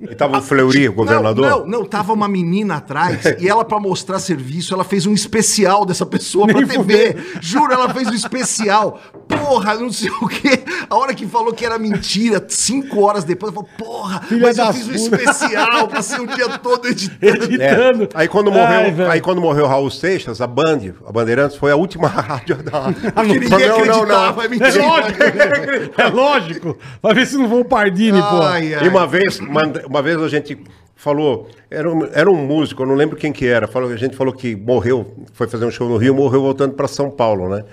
E 0.00 0.14
tava 0.14 0.38
o 0.38 0.42
Fleury, 0.42 0.88
o 0.88 0.92
governador. 0.92 1.48
Não, 1.48 1.60
não, 1.60 1.66
não, 1.80 1.84
tava 1.84 2.12
uma 2.12 2.28
menina 2.28 2.76
atrás 2.76 3.24
e 3.38 3.48
ela, 3.48 3.64
pra 3.64 3.78
mostrar 3.78 4.18
serviço, 4.18 4.72
ela 4.72 4.84
fez 4.84 5.04
um 5.04 5.12
especial 5.12 5.84
dessa 5.84 6.06
pessoa 6.06 6.47
pra 6.52 6.66
TV. 6.66 7.16
Juro, 7.40 7.72
ela 7.72 7.92
fez 7.92 8.08
um 8.08 8.14
especial. 8.14 9.00
Porra, 9.28 9.74
não 9.74 9.92
sei 9.92 10.10
o 10.10 10.26
quê. 10.26 10.60
A 10.88 10.96
hora 10.96 11.14
que 11.14 11.26
falou 11.26 11.52
que 11.52 11.64
era 11.64 11.78
mentira, 11.78 12.44
cinco 12.48 13.02
horas 13.02 13.24
depois, 13.24 13.52
ela 13.54 13.62
falou, 13.64 13.78
porra, 13.78 14.20
Filha 14.22 14.40
mas 14.46 14.58
eu 14.58 14.72
fiz 14.72 14.86
um 14.88 15.10
putas. 15.10 15.20
especial, 15.20 15.88
passei 15.88 16.18
o 16.18 16.26
dia 16.26 16.48
todo 16.58 16.86
editando. 16.88 17.26
É. 17.44 17.44
Editando. 17.44 18.08
Aí 18.14 18.26
quando 18.28 18.50
Ai, 18.50 18.56
morreu, 18.58 18.94
velho. 18.94 19.10
aí 19.10 19.20
quando 19.20 19.40
morreu 19.40 19.66
Raul 19.66 19.90
Seixas, 19.90 20.40
a 20.40 20.46
Band, 20.46 20.94
a 21.06 21.12
Bandeirantes, 21.12 21.56
foi 21.56 21.70
a 21.70 21.76
última 21.76 22.08
rádio 22.08 22.56
da. 22.62 22.80
Porque 23.12 23.38
ninguém 23.38 23.64
acreditava, 23.68 24.42
é 24.42 24.46
É 24.46 24.48
mentira. 24.48 24.82
lógico, 24.86 26.00
é 26.00 26.06
lógico. 26.08 26.78
Vai 27.02 27.14
ver 27.14 27.26
se 27.26 27.36
não 27.36 27.48
foi 27.48 27.60
o 27.60 27.64
Pardini, 27.64 28.20
pô. 28.20 28.42
Ai, 28.42 28.74
ai. 28.74 28.84
E 28.84 28.88
uma 28.88 29.06
vez, 29.06 29.38
uma, 29.40 29.62
uma 29.86 30.02
vez 30.02 30.20
a 30.22 30.28
gente 30.28 30.58
falou, 30.98 31.48
era 31.70 31.88
um, 31.88 32.04
era 32.12 32.28
um 32.28 32.34
músico, 32.34 32.82
eu 32.82 32.86
não 32.86 32.96
lembro 32.96 33.16
quem 33.16 33.32
que 33.32 33.46
era, 33.46 33.68
falou, 33.68 33.88
a 33.88 33.96
gente 33.96 34.16
falou 34.16 34.32
que 34.34 34.56
morreu, 34.56 35.06
foi 35.32 35.46
fazer 35.46 35.64
um 35.64 35.70
show 35.70 35.88
no 35.88 35.96
Rio, 35.96 36.12
morreu 36.12 36.42
voltando 36.42 36.74
para 36.74 36.88
São 36.88 37.08
Paulo, 37.08 37.48
né? 37.48 37.64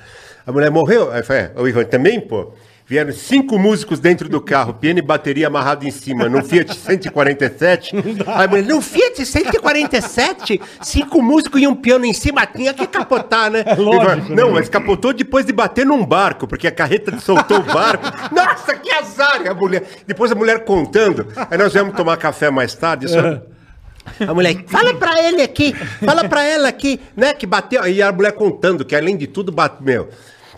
A 0.45 0.51
mulher 0.51 0.69
morreu, 0.69 1.11
aí 1.11 1.23
falei, 1.23 1.41
é, 1.43 1.51
o 1.59 1.67
Ivan 1.67 1.85
também, 1.85 2.21
pô? 2.21 2.53
Vieram 2.87 3.11
cinco 3.11 3.57
músicos 3.57 3.99
dentro 3.99 4.29
do 4.29 4.39
carro, 4.39 4.75
piano 4.75 4.99
e 4.99 5.01
bateria 5.01 5.47
amarrado 5.47 5.87
em 5.87 5.91
cima, 5.91 6.29
num 6.29 6.43
Fiat 6.43 6.77
147. 6.77 7.95
Aí 8.27 8.45
a 8.45 8.47
mulher, 8.47 8.63
num 8.63 8.79
Fiat 8.79 9.25
147? 9.25 10.61
Cinco 10.83 11.19
músicos 11.19 11.59
e 11.59 11.65
um 11.65 11.73
piano 11.73 12.05
em 12.05 12.13
cima, 12.13 12.45
tinha 12.45 12.75
que 12.75 12.85
capotar, 12.85 13.49
né? 13.49 13.63
lógico, 13.75 14.03
Ivan, 14.03 14.35
não, 14.35 14.51
mas 14.51 14.69
capotou 14.69 15.13
depois 15.13 15.47
de 15.47 15.51
bater 15.51 15.83
num 15.83 16.05
barco, 16.05 16.47
porque 16.47 16.67
a 16.67 16.71
carreta 16.71 17.19
soltou 17.19 17.57
o 17.57 17.63
barco. 17.63 18.05
Nossa, 18.31 18.75
que 18.75 18.91
azar! 18.91 19.41
E 19.43 19.47
a 19.47 19.53
mulher, 19.55 19.83
depois 20.05 20.31
a 20.31 20.35
mulher 20.35 20.63
contando. 20.63 21.27
Aí 21.49 21.57
nós 21.57 21.73
viemos 21.73 21.95
tomar 21.95 22.17
café 22.17 22.51
mais 22.51 22.75
tarde. 22.75 23.07
Só... 23.07 23.41
A 24.27 24.33
mulher, 24.33 24.63
fala 24.67 24.93
pra 24.93 25.19
ele 25.23 25.41
aqui, 25.41 25.73
fala 26.05 26.29
pra 26.29 26.43
ela 26.43 26.67
aqui, 26.67 26.99
né? 27.17 27.33
Que 27.33 27.47
bateu. 27.47 27.85
E 27.87 27.99
a 27.99 28.11
mulher 28.11 28.33
contando 28.33 28.85
que 28.85 28.95
além 28.95 29.17
de 29.17 29.25
tudo 29.25 29.51
bateu. 29.51 30.09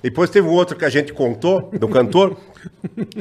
Depois 0.02 0.30
teve 0.30 0.48
um 0.48 0.52
outro 0.52 0.76
que 0.78 0.86
a 0.86 0.90
gente 0.90 1.12
contou, 1.14 1.70
do 1.78 1.88
cantor, 1.88 2.38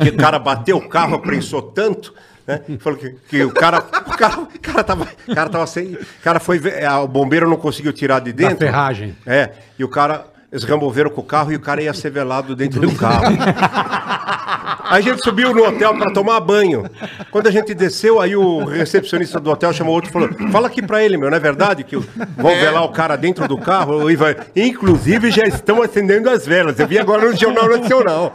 que 0.01 0.09
o 0.11 0.17
cara 0.17 0.39
bateu 0.39 0.77
o 0.77 0.89
carro, 0.89 1.17
aprensou 1.17 1.63
tanto. 1.63 2.13
Né? 2.47 2.61
Falou 2.79 2.99
que, 2.99 3.11
que 3.29 3.43
o 3.45 3.53
cara, 3.53 3.79
o 3.79 4.17
cara, 4.17 4.39
o 4.41 4.61
cara 4.61 4.85
tava, 4.85 5.09
o 5.27 5.35
cara 5.35 5.51
tava 5.51 5.67
sem, 5.67 5.95
o 5.95 6.07
cara 6.23 6.39
foi, 6.39 6.59
ver- 6.59 6.85
ah, 6.85 7.01
o 7.01 7.09
bombeiro 7.09 7.49
não 7.49 7.57
conseguiu 7.57 7.93
tirar 7.93 8.21
de 8.21 8.33
dentro. 8.33 8.59
ferragem. 8.59 9.17
É, 9.27 9.51
e 9.79 9.83
o 9.85 9.89
cara, 9.89 10.27
eles 10.51 10.65
removeram 10.65 11.11
com 11.11 11.21
o 11.21 11.25
carro 11.25 11.53
e 11.53 11.57
o 11.57 11.61
cara 11.61 11.83
ia 11.83 11.93
ser 11.93 12.11
velado 12.11 12.55
dentro 12.55 12.81
do 12.81 12.93
carro. 12.95 13.37
Aí 14.89 14.99
a 14.99 15.01
gente 15.01 15.23
subiu 15.25 15.53
no 15.53 15.67
hotel 15.67 15.95
para 15.97 16.13
tomar 16.13 16.39
banho. 16.41 16.85
Quando 17.33 17.49
a 17.49 17.51
gente 17.51 17.75
desceu, 17.75 18.21
aí 18.21 18.37
o 18.37 18.65
recepcionista 18.65 19.41
do 19.41 19.51
hotel 19.51 19.73
chamou 19.73 19.93
outro 19.95 20.11
e 20.11 20.13
falou: 20.13 20.29
Fala 20.53 20.69
aqui 20.69 20.81
pra 20.81 21.03
ele, 21.05 21.17
meu, 21.17 21.29
não 21.29 21.37
é 21.37 21.41
verdade 21.41 21.83
que 21.83 21.97
vão 21.97 22.55
velar 22.61 22.85
o 22.85 22.91
cara 22.91 23.17
dentro 23.17 23.49
do 23.49 23.59
carro? 23.59 23.97
O 24.05 24.11
Ivan, 24.11 24.37
Inclusive 24.55 25.31
já 25.33 25.43
estão 25.45 25.83
acendendo 25.83 26.31
as 26.31 26.47
velas. 26.47 26.79
Eu 26.79 26.87
vi 26.87 26.99
agora 26.99 27.29
no 27.29 27.37
Jornal 27.37 27.69
Nacional. 27.69 28.33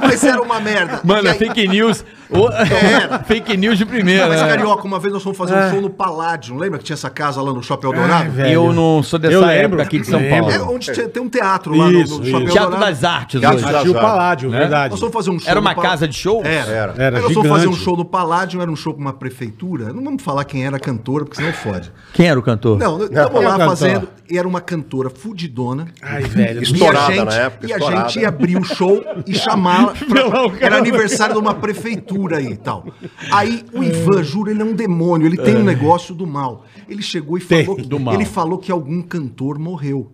Mas 0.00 0.24
era 0.24 0.42
uma 0.42 0.60
merda. 0.60 1.00
Mano, 1.04 1.24
E 1.24 1.28
é 1.28 1.30
aí- 1.30 1.38
fake 1.38 1.68
news. 1.68 2.04
O- 2.30 2.48
Era. 2.50 3.20
fake 3.28 3.56
news 3.56 3.78
de 3.78 3.84
primeira. 3.86 4.26
Mas, 4.26 4.40
né? 4.42 4.48
Carioca, 4.48 4.82
uma 4.84 4.98
vez 4.98 5.12
nós 5.12 5.22
fomos 5.22 5.38
fazer 5.38 5.54
um 5.54 5.70
show 5.70 5.80
no 5.80 5.90
Paládio. 5.90 6.56
Lembra 6.56 6.78
que 6.78 6.84
tinha 6.84 6.94
essa 6.94 7.10
casa 7.10 7.40
lá 7.40 7.52
no 7.52 7.62
Shopping 7.62 7.86
Eldorado? 7.86 8.30
velho. 8.32 8.50
Eu 8.52 8.72
não 8.72 9.02
sou 9.02 9.18
dessa 9.18 9.34
Eu 9.34 9.40
lembro, 9.42 9.56
época 9.80 9.82
aqui 9.82 10.00
de 10.00 10.06
São 10.08 10.18
lembro. 10.18 10.38
Paulo. 10.38 10.52
É 10.52 10.60
onde 10.62 10.92
tinha- 10.92 11.08
tem 11.08 11.22
um 11.22 11.28
teatro 11.28 11.43
lá 11.74 11.90
no- 11.90 12.00
Isso, 12.00 12.18
no, 12.18 12.22
isso. 12.22 12.30
Shopping 12.30 12.46
Teatro 12.52 12.78
das 12.80 13.04
Artes 13.04 13.40
Teatro 13.40 13.58
hoje. 13.58 13.72
das 13.72 13.84
Azar. 13.86 14.00
Paládio, 14.02 14.50
Né? 14.50 14.58
verdade. 14.58 14.90
Nós 14.90 15.00
fomos 15.00 15.12
fazer 15.14 15.30
um 15.30 15.38
show 15.38 15.48
Era 15.50 15.60
no 15.60 15.66
uma 15.66 15.74
casa 15.74 16.08
de 16.08 16.14
show? 16.16 16.42
Era. 16.44 16.70
Era. 16.72 16.94
Era 16.98 17.20
nós 17.20 17.32
fomos 17.32 17.48
fazer 17.48 17.68
um 17.68 17.72
show 17.74 17.96
no 17.96 18.04
Paládio, 18.04 18.60
era 18.60 18.70
um 18.70 18.76
show 18.76 18.94
com 18.94 19.00
uma 19.00 19.12
prefeitura. 19.12 19.92
Não 19.92 20.02
vamos 20.02 20.22
falar 20.22 20.44
quem 20.44 20.64
era 20.64 20.76
a 20.76 20.80
cantora, 20.80 21.24
porque 21.24 21.36
senão 21.40 21.52
fode. 21.52 21.92
Quem 22.12 22.26
era 22.26 22.38
o 22.38 22.42
cantor? 22.42 22.78
Não, 22.78 23.02
estamos 23.04 23.42
é 23.42 23.48
lá 23.48 23.58
fazendo. 23.58 24.08
E 24.30 24.38
era 24.38 24.48
uma 24.48 24.60
cantora 24.60 25.10
fudidona. 25.10 25.86
Ai, 26.00 26.22
velho. 26.22 26.62
Estourada 26.62 27.12
e 27.14 27.18
a 27.18 27.24
gente, 27.24 27.24
na 27.26 27.34
época, 27.34 27.66
E 27.66 27.72
a 27.72 27.76
estourada. 27.76 28.08
gente 28.08 28.20
ia 28.22 28.28
abrir 28.28 28.56
o 28.56 28.64
show 28.64 29.04
e 29.26 29.36
lá 29.46 29.92
o 29.92 30.06
pra-. 30.06 30.56
Era 30.66 30.78
aniversário 30.78 31.34
de 31.34 31.40
uma 31.40 31.52
prefeitura 31.54 32.38
aí 32.38 32.52
e 32.52 32.56
tal. 32.56 32.86
Aí 33.30 33.64
o 33.72 33.82
Ivan, 33.84 34.22
juro, 34.22 34.50
ele 34.50 34.62
é 34.62 34.64
um 34.64 34.72
demônio, 34.72 35.26
ele 35.26 35.36
tem 35.36 35.56
um 35.56 35.62
negócio 35.64 36.14
do 36.14 36.26
mal. 36.26 36.64
Ele 36.88 37.02
chegou 37.02 37.36
e 37.36 37.40
falou. 37.40 37.76
do 37.76 38.00
mal. 38.00 38.14
Ele 38.14 38.24
falou 38.24 38.56
que 38.58 38.72
algum 38.72 39.02
cantor 39.02 39.58
morreu. 39.58 40.10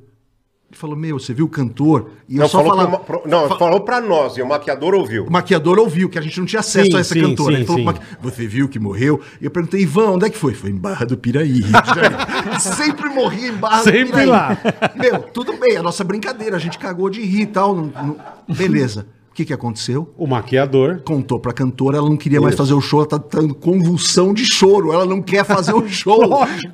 Ele 0.71 0.79
falou: 0.79 0.95
Meu, 0.97 1.19
você 1.19 1.35
viu 1.35 1.47
o 1.47 1.49
cantor? 1.49 2.11
E 2.29 2.37
eu 2.37 2.43
Não, 2.43 2.49
só 2.49 2.59
falou, 2.63 2.77
falava. 2.77 2.99
pro- 3.01 3.23
não, 3.27 3.49
falou 3.59 3.81
pra 3.81 4.01
nós, 4.01 4.37
e 4.37 4.43
o 4.43 4.47
maquiador 4.47 4.95
ouviu. 4.95 5.25
O 5.25 5.31
maquiador 5.33 5.81
ouviu, 5.81 6.09
que 6.09 6.17
a 6.17 6.23
gente 6.23 6.39
não 6.39 6.47
tinha 6.47 6.61
acesso 6.61 6.91
Sim, 6.93 6.97
a 6.97 7.01
essa 7.01 7.13
sim, 7.15 7.23
cantora. 7.23 7.55
sim, 7.55 7.59
Ele 7.59 7.67
falou, 7.67 7.83
maqui- 7.85 8.01
você 8.23 8.47
viu 8.47 8.69
que 8.69 8.79
morreu? 8.79 9.21
E 9.41 9.45
eu 9.47 9.51
perguntei, 9.51 9.81
Ivan, 9.83 10.13
onde 10.13 10.27
é 10.27 10.31
que 10.31 10.39
foi? 10.39 10.55
Foi 10.55 10.71
em 10.71 10.77
Barra 10.77 11.05
do 11.07 11.17
Piraí. 11.19 11.63
Sempre 12.61 13.09
morria 13.09 13.49
em 13.49 13.53
Barra 13.57 13.83
Sempre 13.83 14.05
do 14.05 14.11
Piraí. 14.13 14.27
lá. 14.27 14.57
Meu, 14.95 15.19
tudo 15.23 15.55
bem, 15.57 15.77
a 15.77 15.83
nossa 15.83 16.05
brincadeira, 16.05 16.55
a 16.57 16.61
gente 16.61 16.79
cagou 16.79 17.11
de 17.11 17.21
rir 17.21 17.43
e 17.43 17.47
tal. 17.47 17.75
não- 17.75 17.87
não- 17.87 18.17
Beleza. 18.57 19.07
O 19.41 19.43
que, 19.43 19.47
que 19.47 19.55
aconteceu? 19.55 20.13
O 20.19 20.27
maquiador. 20.27 21.01
Contou 21.03 21.41
pra 21.41 21.51
cantora, 21.55 21.97
ela 21.97 22.11
não 22.11 22.17
queria 22.19 22.39
mais 22.43 22.55
fazer 22.55 22.75
o 22.75 22.81
show, 22.83 23.01
ela 23.01 23.09
tá 23.09 23.17
dando 23.17 23.55
convulsão 23.55 24.35
de 24.35 24.45
choro, 24.45 24.93
ela 24.93 25.07
não 25.07 25.23
quer 25.23 25.47
fazer 25.47 25.73
o 25.75 25.81
show. 25.89 26.21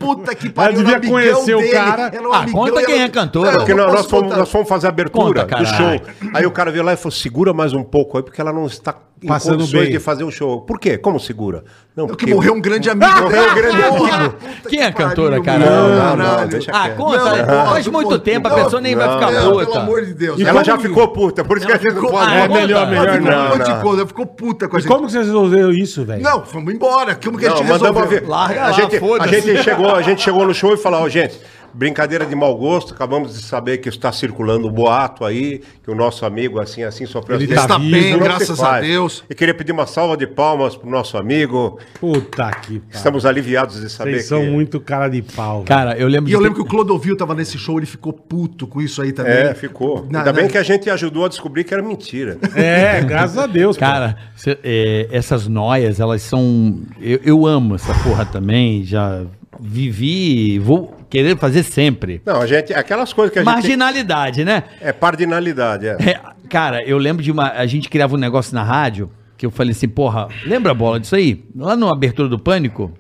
Puta 0.01 0.35
que 0.35 0.49
pariu, 0.51 0.79
devia 0.79 0.97
era 0.97 0.99
amigão 0.99 1.13
conhecer 1.13 1.55
o 1.55 1.71
cara. 1.71 2.11
um 2.21 2.33
Ah, 2.33 2.39
amigão 2.39 2.61
conta 2.65 2.85
quem 2.85 2.95
ela- 2.95 3.03
é 3.05 3.07
a 3.07 3.09
cantora. 3.09 3.51
Não, 3.53 3.59
Porque 3.59 3.75
nós, 3.75 3.87
não 3.87 3.95
nós 3.95 4.07
fomos, 4.07 4.37
nós 4.37 4.51
fomos 4.51 4.69
fazer 4.69 4.87
a 4.87 4.91
abertura 4.91 5.45
Conta, 5.47 5.57
do 5.59 5.65
show. 5.65 6.01
Aí 6.35 6.45
o 6.45 6.51
cara 6.51 6.73
veio 6.73 6.83
lá 6.85 6.93
e 6.93 6.97
falou: 6.97 7.13
segura 7.13 7.55
mais 7.55 7.73
um 7.73 7.85
pouco 7.85 8.17
aí, 8.17 8.25
porque 8.25 8.41
ela 8.41 8.53
não 8.53 8.67
está 8.67 8.93
Passando 9.27 9.59
condições 9.61 9.83
bem. 9.85 9.93
de 9.93 9.99
fazer 9.99 10.25
o 10.25 10.31
show. 10.31 10.61
Por 10.61 10.79
quê? 10.79 10.99
Como 10.99 11.19
segura? 11.19 11.65
Não, 11.97 12.07
Que 12.07 12.27
morreu 12.35 12.53
um 12.53 12.61
grande 12.61 12.91
amigo. 12.91 13.07
Morreu 13.23 13.51
um 13.51 13.55
grande 13.55 13.83
amigo. 13.83 14.35
Quem 14.69 14.79
que 14.79 14.79
é 14.79 14.87
a 14.87 14.93
cantora, 14.93 15.41
cara? 15.43 15.59
Não, 15.59 15.89
não, 16.17 16.27
caralho. 16.27 16.49
deixa 16.51 16.71
Ah, 16.71 16.83
quieto. 16.83 16.97
conta. 16.99 17.19
Não, 17.47 17.57
não 17.65 17.67
faz 17.73 17.87
muito 17.89 18.11
não 18.11 18.19
tempo, 18.19 18.47
a 18.49 18.51
pessoa 18.65 18.83
nem 18.83 18.95
vai 18.95 19.07
Não, 19.07 19.15
ficar 19.19 19.33
Não, 19.33 19.53
puta. 19.53 19.65
pelo 19.65 19.79
amor 19.79 20.05
de 20.05 20.13
Deus. 20.13 20.39
Ela 20.41 20.53
como 20.53 20.65
já 20.65 20.79
ficou 20.79 21.09
puta, 21.09 21.43
por 21.45 21.57
isso 21.57 21.67
que 21.67 21.73
a 21.73 21.77
gente 21.77 21.87
não 21.87 21.95
ficou- 21.95 22.11
pode. 22.11 22.31
Ah, 22.31 22.35
É 22.37 22.47
conta. 22.49 22.61
melhor, 22.61 22.87
melhor 22.89 23.09
Ela 23.09 23.17
ficou, 23.17 23.31
não. 23.31 23.39
um 23.39 23.49
monte 23.49 23.65
de 23.65 23.71
não. 23.71 23.81
coisa, 23.81 23.99
ela 24.01 24.07
ficou 24.09 24.27
puta 24.27 24.69
com 24.69 24.77
a 24.77 24.79
E 24.79 24.83
gente. 24.83 24.93
como 24.93 25.07
que 25.07 25.13
vocês 25.13 25.27
resolveram 25.27 25.71
isso, 25.71 26.05
velho? 26.05 26.23
Não, 26.23 26.45
fomos 26.45 26.75
embora. 26.75 27.15
Como 27.15 27.39
que 27.39 27.47
a 27.47 27.51
Não, 27.51 27.57
gente 27.57 27.67
resolveu? 27.73 28.07
ver. 28.07 28.29
Larga 28.29 28.61
a, 28.63 28.67
lá, 28.67 28.73
gente, 28.73 28.97
a, 28.97 29.01
foda-se. 29.01 29.41
gente 29.41 29.63
chegou, 29.63 29.95
a 29.95 30.03
gente 30.03 30.23
chegou 30.23 30.47
no 30.47 30.53
show 30.55 30.75
e 30.75 30.77
falou, 30.77 31.01
ó, 31.01 31.09
gente, 31.09 31.41
brincadeira 31.77 32.25
de 32.25 32.35
mau 32.35 32.57
gosto, 32.57 32.95
acabamos 32.95 33.35
de 33.35 33.43
saber 33.43 33.79
que 33.79 33.89
está 33.89 34.11
circulando 34.11 34.67
um 34.69 34.73
boato 34.73 35.25
aí, 35.25 35.61
que 35.85 35.91
o 35.91 35.95
nosso 35.95 36.25
amigo 36.25 36.59
assim, 36.59 36.83
assim, 36.83 37.05
sofreu 37.07 37.37
Ele 37.37 37.45
acidente. 37.45 37.69
tá 37.69 37.77
Está 37.77 37.79
bem, 37.79 38.19
graças 38.19 38.61
a. 38.63 38.81
Deus. 38.81 39.23
E 39.29 39.35
queria 39.35 39.55
pedir 39.55 39.73
uma 39.73 39.87
salva 39.87 40.17
de 40.17 40.27
palmas 40.27 40.75
pro 40.77 40.89
nosso 40.89 41.19
amigo. 41.19 41.79
Puta 42.01 42.51
que 42.63 42.79
pariu. 42.79 42.83
Estamos 42.91 43.27
aliviados 43.27 43.81
de 43.81 43.91
saber 43.91 44.13
Vocês 44.13 44.23
que... 44.23 44.29
são 44.29 44.45
muito 44.47 44.81
cara 44.81 45.09
de 45.09 45.21
pau. 45.23 45.63
Cara, 45.65 45.97
eu 45.99 46.09
lembro 46.09 46.31
E 46.31 46.33
eu 46.33 46.41
lembro 46.41 46.57
que 46.57 46.63
o 46.63 46.65
Clodovil 46.65 47.17
tava 47.17 47.35
nesse 47.35 47.59
show, 47.59 47.77
ele 47.79 47.87
ficou 47.87 48.13
puto 48.13 48.67
com 48.67 48.81
isso 48.81 49.03
aí 49.03 49.13
também. 49.13 49.33
É, 49.35 49.55
ficou. 49.55 50.07
Na- 50.11 50.21
Ainda 50.21 50.33
na- 50.33 50.41
bem 50.41 50.49
que 50.49 50.57
a 50.59 50.63
gente 50.63 50.89
ajudou 50.89 51.25
a 51.25 51.29
descobrir 51.29 51.65
que 51.65 51.75
era 51.75 51.83
mentira. 51.83 52.39
É, 52.55 53.01
graças 53.03 53.37
a 53.37 53.47
Deus. 53.47 53.77
Cara, 53.77 54.17
cê- 54.35 54.59
é, 54.65 55.09
essas 55.11 55.47
noias, 55.47 56.01
elas 56.01 56.23
são. 56.23 56.81
Eu, 57.01 57.21
eu 57.23 57.47
amo 57.47 57.75
essa 57.75 57.93
porra 58.03 58.25
também. 58.25 58.83
Já 58.85 59.23
vivi, 59.61 60.59
vou 60.59 60.95
querer 61.09 61.37
fazer 61.39 61.63
sempre. 61.63 62.21
Não, 62.25 62.41
a 62.41 62.47
gente... 62.47 62.73
Aquelas 62.75 63.13
coisas 63.13 63.33
que 63.33 63.39
a 63.39 63.43
gente... 63.43 63.53
Marginalidade, 63.53 64.45
né? 64.45 64.65
É 64.81 64.93
pardinalidade, 64.93 65.87
é. 65.87 65.97
É, 66.01 66.21
cara, 66.49 66.83
eu 66.85 66.99
lembro 66.99 67.23
de 67.23 67.31
uma. 67.31 67.51
A 67.53 67.67
gente 67.67 67.89
criava 67.89 68.15
um 68.15 68.19
negócio 68.19 68.55
na 68.55 68.63
rádio 68.63 69.11
que 69.37 69.45
eu 69.47 69.51
falei 69.51 69.73
assim, 69.73 69.89
porra, 69.89 70.29
lembra 70.47 70.73
a 70.73 70.75
bola 70.75 70.99
disso 70.99 71.15
aí? 71.15 71.45
Lá 71.55 71.77
na 71.77 71.91
abertura 71.91 72.29
do 72.29 72.39
pânico, 72.39 72.93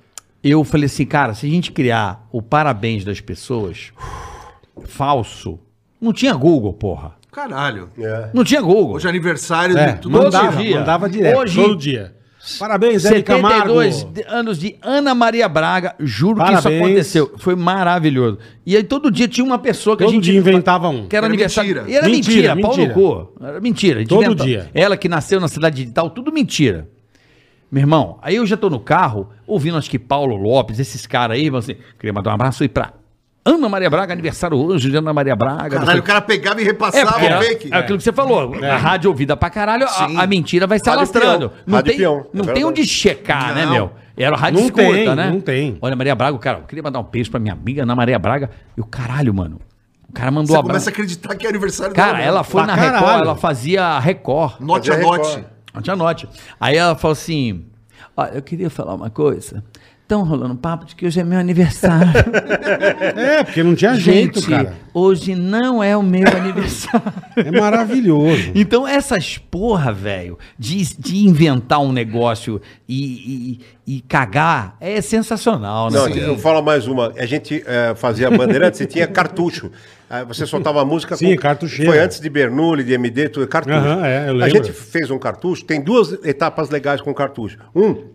eu 0.45 0.62
falei 0.65 0.87
assim, 0.87 1.07
cara, 1.07 1.33
se 1.35 1.47
a 1.47 1.49
gente 1.51 1.73
criar 1.73 2.27
o 2.31 2.43
parabéns 2.43 3.05
das 3.05 3.20
pessoas 3.20 3.93
falso, 4.85 5.59
não 6.01 6.12
tinha 6.12 6.35
Google, 6.35 6.73
porra. 6.73 7.12
Caralho. 7.33 7.91
É. 7.99 8.31
Não 8.33 8.45
tinha 8.45 8.61
Google. 8.62 8.95
Hoje 8.97 9.07
é 9.07 9.11
aniversário 9.11 9.77
É, 9.77 9.93
de 9.93 10.01
tudo. 10.01 10.19
mandava, 10.23 10.57
dia. 10.62 10.78
mandava 10.78 11.09
direto, 11.09 11.39
Hoje- 11.39 11.61
todo 11.62 11.77
dia. 11.77 12.15
Parabéns, 12.59 13.02
Zé 13.02 13.14
de 13.16 13.23
Camargo. 13.23 13.74
72 13.82 14.05
de- 14.12 14.24
anos 14.28 14.59
de 14.59 14.77
Ana 14.82 15.14
Maria 15.14 15.48
Braga, 15.48 15.94
juro 15.98 16.36
que 16.36 16.52
isso 16.52 16.62
Parabéns. 16.62 16.82
aconteceu. 16.85 17.35
Foi 17.39 17.56
maravilhoso. 17.56 18.39
E 18.64 18.77
aí 18.77 18.85
todo 18.85 19.10
dia 19.10 19.27
tinha 19.27 19.44
uma 19.44 19.59
pessoa 19.59 19.97
que 19.97 20.02
a 20.02 20.06
Todo 20.06 20.14
gente. 20.14 20.24
dia 20.24 20.39
inventava 20.39 20.89
um. 20.89 21.06
Que 21.09 21.16
era, 21.16 21.27
Era 21.27 21.32
aniversário. 21.35 21.74
mentira. 21.74 21.90
E 21.93 21.97
era 21.97 22.09
Mentira, 22.09 22.55
mentira, 22.55 22.68
mentira. 22.68 22.89
no 22.89 22.94
cu. 22.94 23.32
Era 23.44 23.60
mentira. 23.60 23.97
a 23.97 24.01
gente 24.01 24.09
Todo 24.09 24.24
inventa- 24.24 24.44
dia. 24.44 24.70
Ela 24.74 24.97
que 24.97 25.09
nasceu 25.09 25.40
na 25.40 25.48
cidade 25.48 25.85
de 25.85 25.90
tal, 25.93 26.09
tudo 26.10 26.32
mentira. 26.32 26.89
Meu 27.70 27.81
irmão, 27.82 28.18
aí 28.23 28.36
eu 28.36 28.47
já 28.47 28.56
tô 28.56 28.70
no 28.70 28.78
carro, 28.78 29.28
ouvindo 29.47 29.77
acho 29.77 29.90
que 29.90 29.98
Paulo 29.98 30.36
Lopes, 30.36 30.78
esses 30.78 31.05
caras 31.05 31.36
aí, 31.36 31.51
assim, 31.55 31.74
queria 31.98 32.12
mandar 32.12 32.31
um 32.31 32.35
abraço 32.35 32.62
aí 32.62 32.68
pra 32.68 32.93
Ana 33.48 33.68
Maria 33.68 33.89
Braga, 33.89 34.12
aniversário 34.12 34.56
hoje 34.59 34.90
de 34.90 34.97
Ana 34.97 35.12
Maria 35.12 35.36
Braga. 35.36 35.78
Caralho, 35.78 36.01
o 36.01 36.02
cara 36.02 36.20
pegava 36.20 36.60
e 36.60 36.64
é, 36.64 36.66
repassava 36.66 37.12
porque 37.12 37.27
o 37.27 37.28
é, 37.28 37.43
fake. 37.43 37.68
é 37.73 37.77
aquilo 37.78 37.98
que 37.98 38.05
você 38.05 38.12
falou. 38.12 38.52
A 38.64 38.77
rádio 38.77 39.09
ouvida 39.09 39.36
pra 39.36 39.48
caralho, 39.48 39.85
a, 39.85 39.89
Sim. 39.89 40.18
a 40.18 40.27
mentira 40.27 40.66
vai 40.66 40.78
se 40.81 40.85
Rádio 40.85 40.98
alastrando. 40.98 41.48
peão. 41.51 41.60
Não 41.66 41.77
Rádio 41.77 41.90
tem, 41.93 41.98
peão, 42.01 42.14
é 42.14 42.18
não 42.18 42.31
tem 42.32 42.44
verdade. 42.44 42.64
onde 42.64 42.86
checar, 42.86 43.55
né, 43.55 43.64
Não. 43.64 43.73
meu? 43.73 43.90
Era 44.18 44.35
o 44.35 44.39
rádio 44.39 44.59
Não 44.60 44.66
escuta, 44.66 44.82
tem, 44.82 45.14
né? 45.14 45.31
não 45.31 45.40
tem. 45.40 45.78
Olha, 45.81 45.94
Maria 45.94 46.14
Braga, 46.14 46.39
cara, 46.39 46.59
eu 46.59 46.62
queria 46.64 46.82
mandar 46.82 46.98
um 47.01 47.05
beijo 47.05 47.31
pra 47.31 47.39
minha 47.39 47.52
amiga 47.52 47.82
Ana 47.82 47.94
Maria 47.94 48.18
Braga. 48.18 48.51
E 48.77 48.81
o 48.81 48.85
caralho, 48.85 49.32
mano. 49.32 49.60
O 50.09 50.12
cara 50.12 50.31
mandou 50.31 50.56
Você 50.56 50.59
um 50.60 50.62
começa 50.62 50.90
a 50.90 50.93
acreditar 50.93 51.35
que 51.35 51.47
é 51.47 51.51
aniversário 51.51 51.94
Cara, 51.94 52.12
dela 52.14 52.24
ela 52.24 52.39
mesmo. 52.39 52.51
foi 52.52 52.64
Pra 52.64 52.74
na 52.74 52.82
Record, 52.82 53.01
caralho. 53.05 53.23
ela 53.24 53.36
fazia 53.36 53.98
Record. 53.98 54.60
Note 54.60 54.90
a 54.90 54.97
note. 54.97 55.28
Record. 55.36 55.86
Não 55.86 55.97
note. 55.97 56.28
Aí 56.59 56.77
ela 56.77 56.94
falou 56.97 57.12
assim: 57.12 57.66
Ó, 58.16 58.24
eu 58.27 58.40
queria 58.40 58.70
falar 58.70 58.94
uma 58.94 59.10
coisa. 59.10 59.62
Estão 60.07 60.23
rolando 60.23 60.55
papo 60.55 60.85
de 60.87 60.95
que 60.95 61.05
hoje 61.05 61.19
é 61.19 61.24
meu 61.24 61.37
aniversário. 61.37 62.07
É, 63.16 63.43
porque 63.45 63.62
não 63.62 63.74
tinha 63.74 63.95
jeito, 63.95 64.41
Gente, 64.41 64.51
cara. 64.51 64.74
hoje 64.95 65.35
não 65.35 65.83
é 65.83 65.97
o 65.97 66.03
meu 66.03 66.27
aniversário. 66.28 67.12
É 67.37 67.51
maravilhoso. 67.51 68.51
Então, 68.55 68.87
essas 68.87 69.39
porra, 69.39 69.93
velho, 69.93 70.39
de, 70.59 70.97
de 70.97 71.27
inventar 71.27 71.81
um 71.81 71.93
negócio 71.93 72.61
e, 72.89 73.59
e, 73.87 73.97
e 73.97 74.01
cagar 74.03 74.77
é 74.81 75.01
sensacional, 75.01 75.91
né? 75.91 75.99
Não, 75.99 76.09
eu 76.09 76.39
falo 76.39 76.62
mais 76.62 76.87
uma. 76.87 77.12
A 77.16 77.27
gente 77.27 77.62
eh, 77.66 77.95
fazia 77.97 78.31
bandeirantes 78.31 78.81
e 78.81 78.87
tinha 78.87 79.07
cartucho. 79.07 79.70
Você 80.28 80.47
soltava 80.47 80.83
a 80.83 80.85
música 80.85 81.16
Sim, 81.16 81.35
cartucheira. 81.37 81.91
Foi 81.91 82.01
antes 82.01 82.20
de 82.20 82.31
Bernoulli, 82.31 82.85
de 82.85 82.93
MD, 82.93 83.28
tudo 83.28 83.47
cartucho. 83.49 83.77
Aham, 83.77 84.07
é, 84.07 84.27
eu 84.27 84.31
a 84.31 84.33
lembro. 84.33 84.51
gente 84.51 84.73
fez 84.73 85.11
um 85.11 85.19
cartucho, 85.19 85.65
tem 85.65 85.81
duas 85.81 86.12
etapas 86.24 86.70
legais 86.70 87.01
com 87.01 87.12
cartucho. 87.12 87.59
Um, 87.74 88.15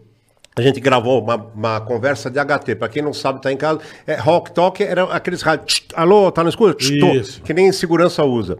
a 0.55 0.61
gente 0.61 0.79
gravou 0.79 1.21
uma, 1.21 1.35
uma 1.55 1.81
conversa 1.81 2.29
de 2.29 2.37
HT. 2.39 2.75
Para 2.75 2.89
quem 2.89 3.01
não 3.01 3.13
sabe, 3.13 3.41
tá 3.41 3.51
em 3.51 3.57
casa. 3.57 3.79
É, 4.05 4.15
rock 4.15 4.51
Talk 4.51 4.83
era 4.83 5.03
aqueles 5.05 5.41
rádios. 5.41 5.73
"Tch, 5.73 5.85
Alô, 5.93 6.31
tá 6.31 6.43
no 6.43 6.49
escuro? 6.49 6.73
Tch, 6.73 6.89
tô", 6.99 7.07
Isso. 7.13 7.41
que 7.41 7.53
nem 7.53 7.71
segurança 7.71 8.23
usa. 8.23 8.57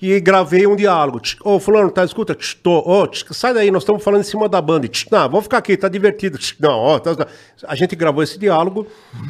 E 0.00 0.20
gravei 0.20 0.64
um 0.66 0.76
diálogo. 0.76 1.18
"Tch, 1.18 1.36
Ô, 1.42 1.58
fulano, 1.58 1.90
tá 1.90 2.04
escuta? 2.04 2.36
Tô. 2.62 3.06
Tch, 3.08 3.24
sai 3.32 3.52
daí, 3.52 3.68
nós 3.70 3.82
estamos 3.82 4.02
falando 4.04 4.20
em 4.20 4.24
cima 4.24 4.48
da 4.48 4.60
banda. 4.62 4.86
Tch, 4.86 5.06
Não, 5.10 5.22
vamos 5.28 5.42
ficar 5.44 5.58
aqui, 5.58 5.76
tá 5.76 5.88
divertido. 5.88 6.38
Tch, 6.38 6.54
Não, 6.60 6.70
ó, 6.78 6.98
tá- 7.00 7.16
tá." 7.16 7.26
A 7.66 7.74
gente 7.74 7.96
gravou 7.96 8.22
esse 8.22 8.38
diálogo 8.38 8.86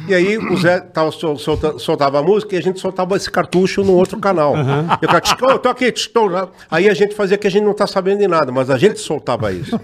e 0.07 0.13
aí 0.13 0.37
o 0.37 0.55
Zé 0.57 0.79
tava, 0.79 1.11
sol- 1.11 1.37
solta- 1.39 1.79
soltava 1.79 2.19
a 2.19 2.23
música 2.23 2.55
e 2.55 2.59
a 2.59 2.61
gente 2.61 2.79
soltava 2.79 3.15
esse 3.15 3.31
cartucho 3.31 3.83
no 3.83 3.93
outro 3.95 4.19
canal. 4.19 4.53
E 5.01 5.05
o 5.05 5.07
cara, 5.07 5.21
"Tch, 5.21 5.33
ô, 5.41 5.57
tô 5.57 5.69
aqui, 5.69 5.91
tô 5.91 6.27
lá." 6.27 6.47
Aí 6.69 6.87
a 6.87 6.93
gente 6.93 7.15
fazia 7.15 7.37
que 7.37 7.47
a 7.47 7.51
gente 7.51 7.63
não 7.63 7.73
tá 7.73 7.87
sabendo 7.87 8.19
de 8.19 8.27
nada, 8.27 8.51
mas 8.51 8.69
a 8.69 8.77
gente 8.77 8.99
soltava 8.99 9.51
isso. 9.51 9.79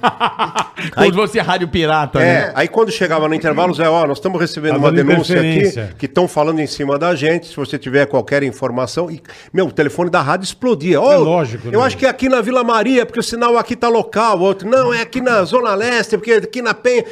Como 0.93 1.05
se 1.07 1.13
fosse 1.13 1.39
rádio 1.39 1.67
pirata, 1.67 2.19
É, 2.19 2.47
né? 2.47 2.51
aí 2.55 2.67
quando 2.67 2.91
chegava 2.91 3.27
no 3.27 3.33
intervalo, 3.33 3.73
Zé, 3.73 3.89
ó, 3.89 4.05
nós 4.05 4.17
estamos 4.17 4.39
recebendo 4.39 4.73
Tá 4.73 4.77
uma 4.77 4.91
denúncia 4.91 5.39
aqui 5.39 5.95
que 5.97 6.05
estão 6.05 6.27
falando 6.27 6.59
em 6.59 6.67
cima 6.67 6.99
da 6.99 7.15
gente. 7.15 7.47
Se 7.47 7.55
você 7.55 7.77
tiver 7.79 8.05
qualquer 8.05 8.43
informação. 8.43 9.09
E, 9.09 9.21
meu, 9.53 9.65
o 9.67 9.71
telefone 9.71 10.09
da 10.09 10.21
rádio 10.21 10.45
explodia. 10.75 11.01
Ô, 11.01 11.11
É 11.11 11.17
lógico, 11.17 11.67
Eu 11.71 11.79
né? 11.79 11.85
acho 11.85 11.97
que 11.97 12.05
é 12.05 12.09
aqui 12.09 12.27
na 12.29 12.41
Vila 12.41 12.63
Maria, 12.63 13.05
porque 13.05 13.19
o 13.19 13.23
sinal 13.23 13.57
aqui 13.57 13.75
tá 13.75 13.87
local. 13.87 14.39
Outro, 14.39 14.67
não, 14.69 14.93
é 14.93 15.01
aqui 15.01 15.21
na 15.21 15.43
Zona 15.43 15.73
Leste, 15.73 16.17
porque 16.17 16.33
aqui 16.33 16.61
na 16.61 16.73
Penha. 16.73 17.03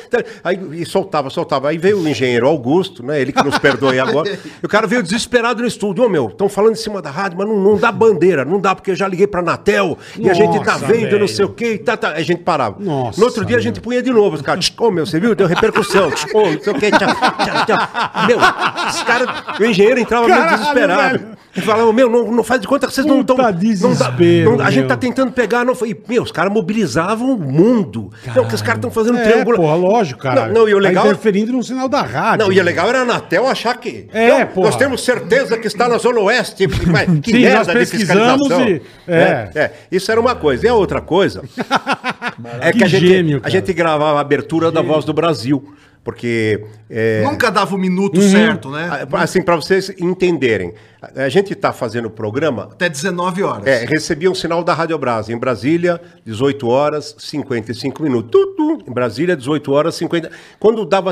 Aí 0.43 0.59
e 0.73 0.85
soltava, 0.85 1.29
soltava. 1.29 1.69
Aí 1.69 1.77
veio 1.77 1.99
o 1.99 2.07
engenheiro 2.07 2.47
Augusto, 2.47 3.03
né? 3.05 3.19
Ele 3.21 3.31
que 3.31 3.43
nos 3.43 3.57
perdoe 3.57 3.99
agora. 3.99 4.29
E 4.61 4.65
o 4.65 4.69
cara 4.69 4.85
veio 4.87 5.01
desesperado 5.03 5.61
no 5.61 5.67
estúdio. 5.67 6.03
Ô, 6.05 6.09
meu, 6.09 6.27
estão 6.27 6.49
falando 6.49 6.73
em 6.73 6.75
cima 6.77 7.01
da 7.01 7.09
rádio, 7.09 7.37
mas 7.37 7.47
não, 7.47 7.57
não 7.57 7.77
dá 7.77 7.91
bandeira, 7.91 8.43
não 8.45 8.59
dá, 8.59 8.75
porque 8.75 8.91
eu 8.91 8.95
já 8.95 9.07
liguei 9.07 9.27
pra 9.27 9.39
Anatel 9.41 9.97
e 10.17 10.29
a 10.29 10.33
gente 10.33 10.59
tá 10.63 10.73
Nossa, 10.73 10.85
vendo, 10.85 11.03
não 11.03 11.09
velho. 11.11 11.27
sei 11.27 11.45
o 11.45 11.49
quê. 11.49 11.73
E 11.73 11.77
tá, 11.77 11.95
tá. 11.97 12.09
Aí 12.13 12.21
a 12.21 12.25
gente 12.25 12.41
parava. 12.43 12.75
Nossa, 12.79 13.19
no 13.19 13.25
outro 13.25 13.45
dia 13.45 13.57
a 13.57 13.61
gente 13.61 13.75
meu. 13.75 13.83
punha 13.83 14.01
de 14.01 14.11
novo. 14.11 14.35
Os 14.35 14.41
caras, 14.41 14.65
"Tch, 14.69 14.73
ô 14.79 14.91
meu, 14.91 15.05
você 15.05 15.19
viu? 15.19 15.33
Deu 15.35 15.47
repercussão. 15.47 16.07
Ô, 16.33 16.41
não 16.51 16.59
sei 16.61 16.73
o 16.73 16.79
que. 16.79 16.91
Tchau, 16.91 16.99
tchau, 17.07 17.65
tchau. 17.65 18.27
Meu, 18.27 18.37
os 18.37 19.03
caras, 19.03 19.59
o 19.59 19.65
engenheiro 19.65 19.99
entrava 19.99 20.25
meio 20.27 20.37
Caralho, 20.37 20.57
desesperado. 20.57 21.19
velho. 21.19 21.42
Ele 21.55 21.65
falava, 21.65 21.93
meu, 21.93 22.09
não, 22.09 22.31
não 22.31 22.43
faz 22.43 22.59
de 22.59 22.67
conta 22.67 22.87
que 22.87 22.93
vocês 22.93 23.05
não 23.05 23.21
estão. 23.21 23.35
Desespero, 23.51 24.59
a 24.61 24.71
gente 24.71 24.79
meu. 24.79 24.87
tá 24.87 24.97
tentando 24.97 25.31
pegar. 25.31 25.63
Não, 25.63 25.75
foi, 25.75 25.95
meu, 26.07 26.23
os 26.23 26.31
caras 26.31 26.51
mobilizavam 26.51 27.31
o 27.33 27.37
mundo. 27.37 28.11
Não, 28.35 28.45
que 28.47 28.55
os 28.55 28.61
caras 28.61 28.77
estão 28.77 28.89
fazendo 28.89 29.19
É, 29.19 29.23
triângulo. 29.23 29.57
porra, 29.57 29.75
lógico, 29.75 30.19
cara. 30.21 30.47
Não, 30.47 30.61
não, 30.61 30.69
e 30.69 30.73
o 30.73 30.79
legal. 30.79 31.03
Tá 31.03 31.09
interferindo 31.11 31.51
no 31.51 31.61
sinal 31.63 31.87
da 31.87 32.01
rádio. 32.01 32.45
Não, 32.47 32.51
e 32.51 32.59
o 32.59 32.63
legal 32.63 32.89
era 32.89 32.99
a 32.99 33.01
Anatel 33.03 33.47
achar 33.47 33.77
que. 33.77 34.07
É, 34.11 34.45
porra. 34.45 34.67
Nós 34.67 34.75
temos 34.77 35.03
certeza 35.03 35.57
que 35.57 35.67
está 35.67 35.87
na 35.87 35.97
Zona 35.99 36.19
Oeste. 36.21 36.67
Mas 36.87 37.07
que 37.19 37.31
Sim, 37.31 37.43
nós 37.43 37.67
merda 37.67 37.73
de 37.73 37.79
pesquisamos 37.79 38.47
fiscalização. 38.47 38.67
e- 38.69 38.81
é. 39.07 39.49
é. 39.53 39.59
é, 39.59 39.71
isso 39.91 40.11
era 40.11 40.19
uma 40.19 40.33
coisa. 40.35 40.65
E 40.65 40.69
a 40.69 40.73
outra 40.73 41.01
coisa 41.01 41.43
É 42.61 42.71
que, 42.71 42.79
Que 42.79 42.83
a, 42.83 42.87
gente, 42.87 43.07
gênio, 43.07 43.41
a 43.43 43.49
gente 43.49 43.71
gravava 43.73 44.17
a 44.17 44.21
abertura 44.21 44.71
da 44.71 44.81
Voz 44.81 45.05
do 45.05 45.13
Brasil. 45.13 45.63
Porque. 46.03 46.65
é, 46.89 47.23
Nunca 47.23 47.49
dava 47.49 47.73
o 47.75 47.77
minuto 47.77 48.19
Uhum. 48.19 48.29
certo, 48.31 48.69
né? 48.69 49.07
Assim, 49.13 49.41
para 49.41 49.55
vocês 49.55 49.89
entenderem, 49.99 50.73
a 51.15 51.29
gente 51.29 51.53
está 51.53 51.71
fazendo 51.71 52.05
o 52.07 52.09
programa. 52.11 52.63
Até 52.71 52.89
19 52.89 53.41
horas. 53.43 53.65
É, 53.65 53.85
recebia 53.85 54.29
um 54.29 54.35
sinal 54.35 54.63
da 54.63 54.73
Rádio 54.73 54.97
Brasa. 54.97 55.31
Em 55.31 55.37
Brasília, 55.37 56.01
18 56.25 56.67
horas 56.67 57.15
55 57.17 58.03
minutos. 58.03 58.29
Tudo. 58.31 58.83
Em 58.87 58.91
Brasília, 58.93 59.35
18 59.35 59.71
horas 59.71 59.95
50. 59.95 60.29
Quando 60.59 60.85
dava 60.85 61.11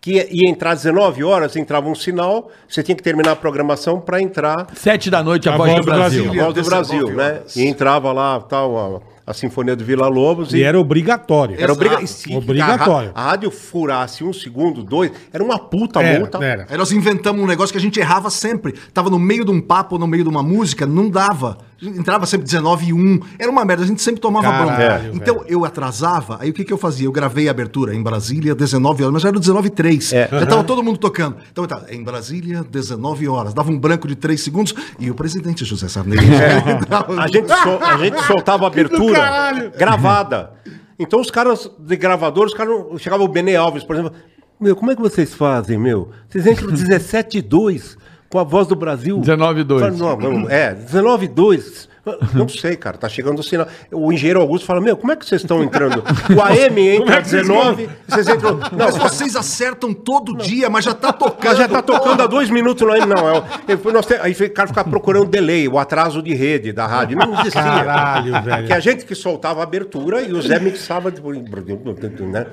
que 0.00 0.12
ia, 0.30 0.48
entrar 0.50 0.74
19 0.74 1.24
horas, 1.24 1.56
entrava 1.56 1.88
um 1.88 1.94
sinal, 1.94 2.50
você 2.68 2.82
tinha 2.82 2.94
que 2.94 3.02
terminar 3.02 3.32
a 3.32 3.36
programação 3.36 3.98
para 4.00 4.20
entrar 4.20 4.66
Sete 4.74 5.10
da 5.10 5.22
noite, 5.22 5.48
a, 5.48 5.54
A 5.54 5.56
voz, 5.56 5.70
voz 5.70 5.80
do 5.84 5.90
Brasil. 5.92 6.24
Brasil. 6.24 6.40
a 6.40 6.44
voz 6.44 6.54
do 6.54 6.62
19 6.62 6.88
Brasil, 6.88 7.16
né? 7.16 7.40
E 7.56 7.66
entrava 7.66 8.12
lá 8.12 8.38
tal, 8.40 8.76
a, 8.78 9.00
a 9.26 9.32
Sinfonia 9.32 9.74
do 9.74 9.84
Vila 9.84 10.06
Lobos 10.06 10.52
E 10.52 10.62
era 10.62 10.78
obrigatório. 10.78 11.56
Era 11.58 11.72
obriga... 11.72 12.02
E 12.02 12.06
se 12.06 12.34
Obrigatório. 12.34 13.12
A 13.14 13.30
rádio 13.30 13.50
furasse 13.50 14.22
um 14.22 14.32
segundo, 14.32 14.82
dois, 14.82 15.10
era 15.32 15.42
uma 15.42 15.58
puta 15.58 16.02
Era, 16.02 16.18
multa. 16.18 16.44
era. 16.44 16.66
Aí 16.68 16.76
nós 16.76 16.92
inventamos 16.92 17.42
um 17.42 17.46
negócio 17.46 17.72
que 17.72 17.78
a 17.78 17.80
gente 17.80 17.98
errava 17.98 18.28
sempre. 18.28 18.74
Tava 18.92 19.08
no 19.08 19.18
meio 19.18 19.44
de 19.44 19.50
um 19.50 19.60
papo, 19.60 19.98
no 19.98 20.06
meio 20.06 20.24
de 20.24 20.28
uma 20.28 20.42
música, 20.42 20.86
não 20.86 21.08
dava. 21.08 21.58
Entrava 21.88 22.26
sempre 22.26 22.44
19 22.44 22.86
e 22.86 22.92
1. 22.92 23.20
Era 23.38 23.50
uma 23.50 23.64
merda, 23.64 23.82
a 23.84 23.86
gente 23.86 24.00
sempre 24.02 24.20
tomava 24.20 24.46
Caralho, 24.48 25.02
bronca. 25.12 25.16
Então 25.16 25.44
eu 25.46 25.64
atrasava, 25.64 26.38
aí 26.40 26.50
o 26.50 26.52
que, 26.52 26.64
que 26.64 26.72
eu 26.72 26.78
fazia? 26.78 27.06
Eu 27.06 27.12
gravei 27.12 27.48
a 27.48 27.50
abertura 27.50 27.94
em 27.94 28.02
Brasília, 28.02 28.54
19 28.54 29.02
horas, 29.02 29.12
mas 29.14 29.22
já 29.22 29.28
era 29.28 29.38
19 29.38 29.68
e 29.68 29.70
3. 29.70 30.12
É. 30.12 30.28
Já 30.30 30.46
tava 30.46 30.64
todo 30.64 30.82
mundo 30.82 30.98
tocando. 30.98 31.36
Então 31.52 31.66
tá, 31.66 31.82
em 31.90 32.02
Brasília, 32.02 32.64
19 32.64 33.28
horas. 33.28 33.54
Dava 33.54 33.70
um 33.70 33.78
branco 33.78 34.06
de 34.08 34.14
3 34.14 34.40
segundos 34.40 34.74
e 34.98 35.10
o 35.10 35.14
presidente 35.14 35.64
José 35.64 35.88
Sarney. 35.88 36.18
A 37.18 37.26
gente, 37.28 37.48
sol- 37.48 37.78
a 37.82 37.96
gente 37.98 38.20
soltava 38.26 38.64
a 38.64 38.66
abertura 38.66 39.70
gravada. 39.76 40.50
Então 40.98 41.20
os 41.20 41.30
caras 41.30 41.70
de 41.78 41.96
gravador, 41.96 42.46
os 42.46 42.54
caras 42.54 42.72
não- 42.72 42.98
chegava 42.98 43.22
o 43.22 43.28
Benê 43.28 43.56
Alves, 43.56 43.82
por 43.84 43.96
exemplo. 43.96 44.12
Meu, 44.60 44.76
como 44.76 44.90
é 44.90 44.96
que 44.96 45.02
vocês 45.02 45.34
fazem, 45.34 45.76
meu? 45.78 46.10
Vocês 46.28 46.46
entram 46.46 46.70
17 46.70 47.38
e 47.38 47.42
2 47.42 47.96
com 48.34 48.40
a 48.40 48.42
voz 48.42 48.66
do 48.66 48.74
Brasil. 48.74 49.16
19 49.20 49.60
e 49.60 49.64
2. 49.64 49.80
Fala, 49.96 50.16
Não, 50.16 50.16
não, 50.40 50.50
é, 50.50 50.74
19 50.74 51.26
e 51.26 51.28
2. 51.28 51.88
Não 52.34 52.48
sei, 52.48 52.74
cara, 52.76 52.98
tá 52.98 53.08
chegando 53.08 53.38
o 53.38 53.42
sinal. 53.44 53.68
O 53.92 54.12
engenheiro 54.12 54.40
Augusto 54.40 54.66
fala: 54.66 54.80
Meu, 54.80 54.96
como 54.96 55.12
é 55.12 55.16
que 55.16 55.24
vocês 55.24 55.40
estão 55.40 55.62
entrando? 55.62 56.02
O 56.36 56.42
AM 56.42 56.96
entra 56.96 57.22
19, 57.22 57.88
vocês 58.08 58.26
entram. 58.28 58.56
Não, 58.56 58.68
Mas 58.76 58.96
vocês 58.96 59.36
acertam 59.36 59.94
todo 59.94 60.36
dia, 60.36 60.68
mas 60.68 60.84
já 60.84 60.92
tá 60.92 61.12
tocando. 61.12 61.44
Mas 61.48 61.58
já 61.58 61.68
tá 61.68 61.80
tocando 61.80 62.20
há 62.22 62.26
dois 62.26 62.50
minutos 62.50 62.86
lá. 62.86 63.06
Não, 63.06 63.28
é, 63.30 63.44
é, 63.68 63.92
nós 63.92 64.04
te- 64.04 64.18
aí 64.20 64.32
o 64.32 64.50
cara 64.52 64.66
ficava 64.66 64.90
procurando 64.90 65.26
delay, 65.26 65.68
o 65.68 65.78
atraso 65.78 66.20
de 66.20 66.34
rede 66.34 66.72
da 66.72 66.86
rádio. 66.88 67.16
Não 67.16 67.32
existia. 67.40 67.62
Caralho, 67.62 68.42
velho. 68.42 68.66
Que 68.66 68.72
a 68.72 68.80
gente 68.80 69.06
que 69.06 69.14
soltava 69.14 69.60
a 69.60 69.62
abertura 69.62 70.20
e 70.22 70.32
o 70.32 70.42
Zé 70.42 70.58
mixava. 70.58 71.10
Tipo, 71.12 71.30
né? 72.26 72.46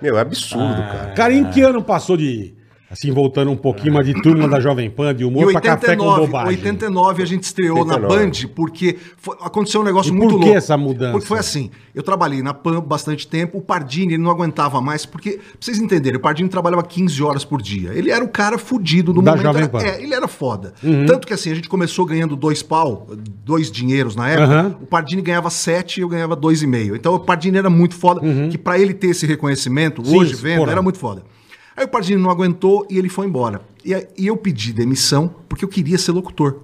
Meu, 0.00 0.16
é 0.16 0.22
absurdo, 0.22 0.82
cara. 0.82 1.12
Cara, 1.14 1.32
em 1.34 1.44
que 1.44 1.60
ano 1.60 1.82
passou 1.84 2.16
de. 2.16 2.57
Assim, 2.90 3.12
voltando 3.12 3.50
um 3.50 3.56
pouquinho, 3.56 3.92
mas 3.92 4.06
de 4.06 4.14
turma 4.22 4.48
da 4.48 4.58
Jovem 4.60 4.88
Pan, 4.88 5.14
de 5.14 5.22
Em 5.22 5.26
humor 5.26 5.52
pra 5.52 5.60
café 5.60 5.94
com 5.94 6.04
89, 6.04 6.20
bobagem. 6.26 6.48
89 6.56 7.22
a 7.22 7.26
gente 7.26 7.42
estreou 7.42 7.84
na 7.84 7.96
89. 7.96 8.16
Band 8.16 8.48
porque 8.54 8.96
foi- 9.18 9.36
aconteceu 9.42 9.82
um 9.82 9.84
negócio 9.84 10.08
E 10.10 10.12
muito 10.16 10.30
por 10.30 10.38
que 10.38 10.44
louco. 10.46 10.56
essa 10.58 10.74
mudança? 10.76 11.12
Porque 11.12 11.26
foi 11.26 11.38
assim, 11.38 11.70
eu 11.94 12.02
trabalhei 12.02 12.40
na 12.42 12.54
Pan 12.54 12.80
bastante 12.80 13.28
tempo, 13.28 13.58
o 13.58 13.60
Pardini 13.60 14.14
ele 14.14 14.22
não 14.22 14.30
aguentava 14.30 14.80
mais, 14.80 15.04
porque, 15.04 15.32
pra 15.32 15.42
vocês 15.60 15.78
entenderem, 15.78 16.16
o 16.18 16.20
Pardini 16.22 16.48
trabalhava 16.48 16.82
15 16.82 17.22
horas 17.22 17.44
por 17.44 17.60
dia. 17.60 17.90
Ele 17.92 18.10
era 18.10 18.24
o 18.24 18.28
cara 18.28 18.56
fudido 18.56 19.12
do 19.12 19.20
Da 19.20 19.32
momento. 19.32 19.44
Jovem 19.44 19.62
era- 19.64 19.70
Pan. 19.70 19.78
Uhum. 19.80 19.84
É, 19.84 20.02
ele 20.02 20.14
era 20.14 20.26
foda. 20.28 20.72
Tanto 21.06 21.26
que 21.26 21.34
assim, 21.34 21.50
a 21.52 21.54
gente 21.54 21.68
começou 21.68 22.06
ganhando 22.06 22.36
dois 22.36 22.62
pau, 22.62 23.06
dois 23.44 23.70
dinheiros 23.70 24.16
na 24.16 24.30
época, 24.30 24.44
Aham. 24.44 24.76
o 24.80 24.86
Pardini 24.86 25.20
ganhava 25.20 25.50
sete 25.50 25.98
e 25.98 26.02
eu 26.02 26.08
ganhava 26.08 26.34
dois 26.34 26.62
e 26.62 26.66
meio. 26.66 26.96
Então 26.96 27.14
o 27.14 27.20
Pardini 27.20 27.58
era 27.58 27.68
muito 27.68 27.94
foda, 27.94 28.22
que 28.50 28.56
pra 28.56 28.78
ele 28.78 28.94
ter 28.94 29.08
esse 29.08 29.26
reconhecimento, 29.26 30.02
Sim, 30.04 30.16
hoje 30.16 30.34
vendo, 30.34 30.60
porra. 30.60 30.72
era 30.72 30.80
muito 30.80 30.98
foda. 30.98 31.22
Aí 31.78 31.84
o 31.84 31.88
Pardini 31.88 32.20
não 32.20 32.28
aguentou 32.30 32.86
e 32.90 32.98
ele 32.98 33.08
foi 33.08 33.26
embora. 33.26 33.62
E, 33.84 33.92
e 34.18 34.26
eu 34.26 34.36
pedi 34.36 34.72
demissão 34.72 35.32
porque 35.48 35.64
eu 35.64 35.68
queria 35.68 35.96
ser 35.96 36.10
locutor. 36.12 36.62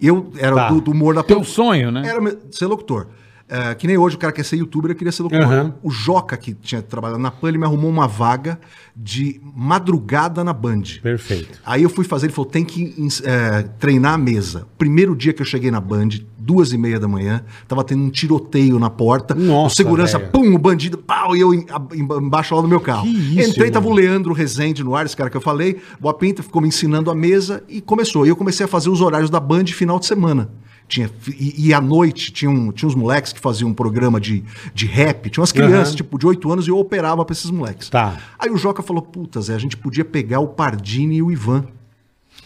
Eu 0.00 0.30
era 0.38 0.54
Tá. 0.54 0.68
do, 0.68 0.80
do 0.80 0.90
humor 0.92 1.14
da 1.14 1.22
Teu 1.24 1.42
sonho, 1.42 1.90
né? 1.90 2.02
Era 2.06 2.20
ser 2.52 2.66
locutor. 2.66 3.08
É, 3.56 3.74
que 3.74 3.86
nem 3.86 3.96
hoje 3.96 4.16
o 4.16 4.18
cara 4.18 4.32
quer 4.32 4.44
ser 4.44 4.56
youtuber, 4.56 4.90
eu 4.90 4.94
queria 4.96 5.12
ser 5.12 5.22
locutor. 5.22 5.44
Aham. 5.44 5.74
O 5.82 5.90
Joca, 5.90 6.36
que 6.36 6.54
tinha 6.54 6.82
trabalhado 6.82 7.20
na 7.20 7.30
PAN, 7.30 7.48
ele 7.50 7.58
me 7.58 7.64
arrumou 7.64 7.88
uma 7.88 8.08
vaga 8.08 8.58
de 8.96 9.40
madrugada 9.54 10.42
na 10.42 10.52
Band. 10.52 10.82
Perfeito. 11.02 11.60
Aí 11.64 11.82
eu 11.82 11.88
fui 11.90 12.04
fazer, 12.04 12.26
ele 12.26 12.32
falou, 12.32 12.50
tem 12.50 12.64
que 12.64 12.94
é, 13.24 13.62
treinar 13.78 14.14
a 14.14 14.18
mesa. 14.18 14.66
Primeiro 14.78 15.14
dia 15.14 15.32
que 15.32 15.42
eu 15.42 15.46
cheguei 15.46 15.70
na 15.70 15.80
Band, 15.80 16.08
duas 16.38 16.72
e 16.72 16.78
meia 16.78 16.98
da 16.98 17.06
manhã, 17.08 17.44
tava 17.68 17.84
tendo 17.84 18.02
um 18.02 18.10
tiroteio 18.10 18.78
na 18.78 18.90
porta. 18.90 19.34
Nossa, 19.34 19.74
o 19.74 19.76
segurança, 19.76 20.18
pum, 20.18 20.54
o 20.54 20.58
bandido, 20.58 20.98
pau, 20.98 21.36
e 21.36 21.40
eu 21.40 21.54
em- 21.54 21.66
a- 21.70 21.82
em- 21.94 22.24
embaixo 22.26 22.54
lá 22.54 22.60
do 22.62 22.68
meu 22.68 22.80
carro. 22.80 23.02
Que 23.04 23.40
isso, 23.40 23.50
Entrei, 23.50 23.70
tava 23.70 23.88
o. 23.88 23.92
Leandro 23.94 24.32
Rezende 24.34 24.82
no 24.82 24.94
ar, 24.96 25.06
esse 25.06 25.16
cara 25.16 25.30
que 25.30 25.36
eu 25.36 25.40
falei, 25.40 25.78
Boa 26.00 26.12
Pinta, 26.14 26.42
ficou 26.42 26.60
me 26.60 26.68
ensinando 26.68 27.10
a 27.10 27.14
mesa 27.14 27.62
e 27.68 27.80
começou. 27.80 28.26
E 28.26 28.28
eu 28.28 28.36
comecei 28.36 28.64
a 28.64 28.68
fazer 28.68 28.90
os 28.90 29.00
horários 29.00 29.30
da 29.30 29.38
Band 29.40 29.66
final 29.66 29.98
de 30.00 30.06
semana. 30.06 30.50
Tinha, 30.94 31.10
e, 31.26 31.66
e 31.68 31.74
à 31.74 31.80
noite 31.80 32.30
tinha, 32.30 32.48
um, 32.48 32.70
tinha 32.70 32.88
uns 32.88 32.94
moleques 32.94 33.32
que 33.32 33.40
faziam 33.40 33.68
um 33.68 33.74
programa 33.74 34.20
de, 34.20 34.44
de 34.72 34.86
rap, 34.86 35.28
tinha 35.28 35.40
umas 35.42 35.50
crianças, 35.50 35.88
Aham. 35.88 35.96
tipo, 35.96 36.16
de 36.16 36.24
8 36.24 36.52
anos, 36.52 36.66
e 36.68 36.70
eu 36.70 36.78
operava 36.78 37.24
pra 37.24 37.32
esses 37.32 37.50
moleques. 37.50 37.88
Tá. 37.88 38.16
Aí 38.38 38.48
o 38.48 38.56
Joca 38.56 38.80
falou: 38.80 39.02
Puta, 39.02 39.40
Zé, 39.40 39.56
a 39.56 39.58
gente 39.58 39.76
podia 39.76 40.04
pegar 40.04 40.38
o 40.38 40.46
Pardini 40.46 41.16
e 41.16 41.22
o 41.22 41.32
Ivan. 41.32 41.64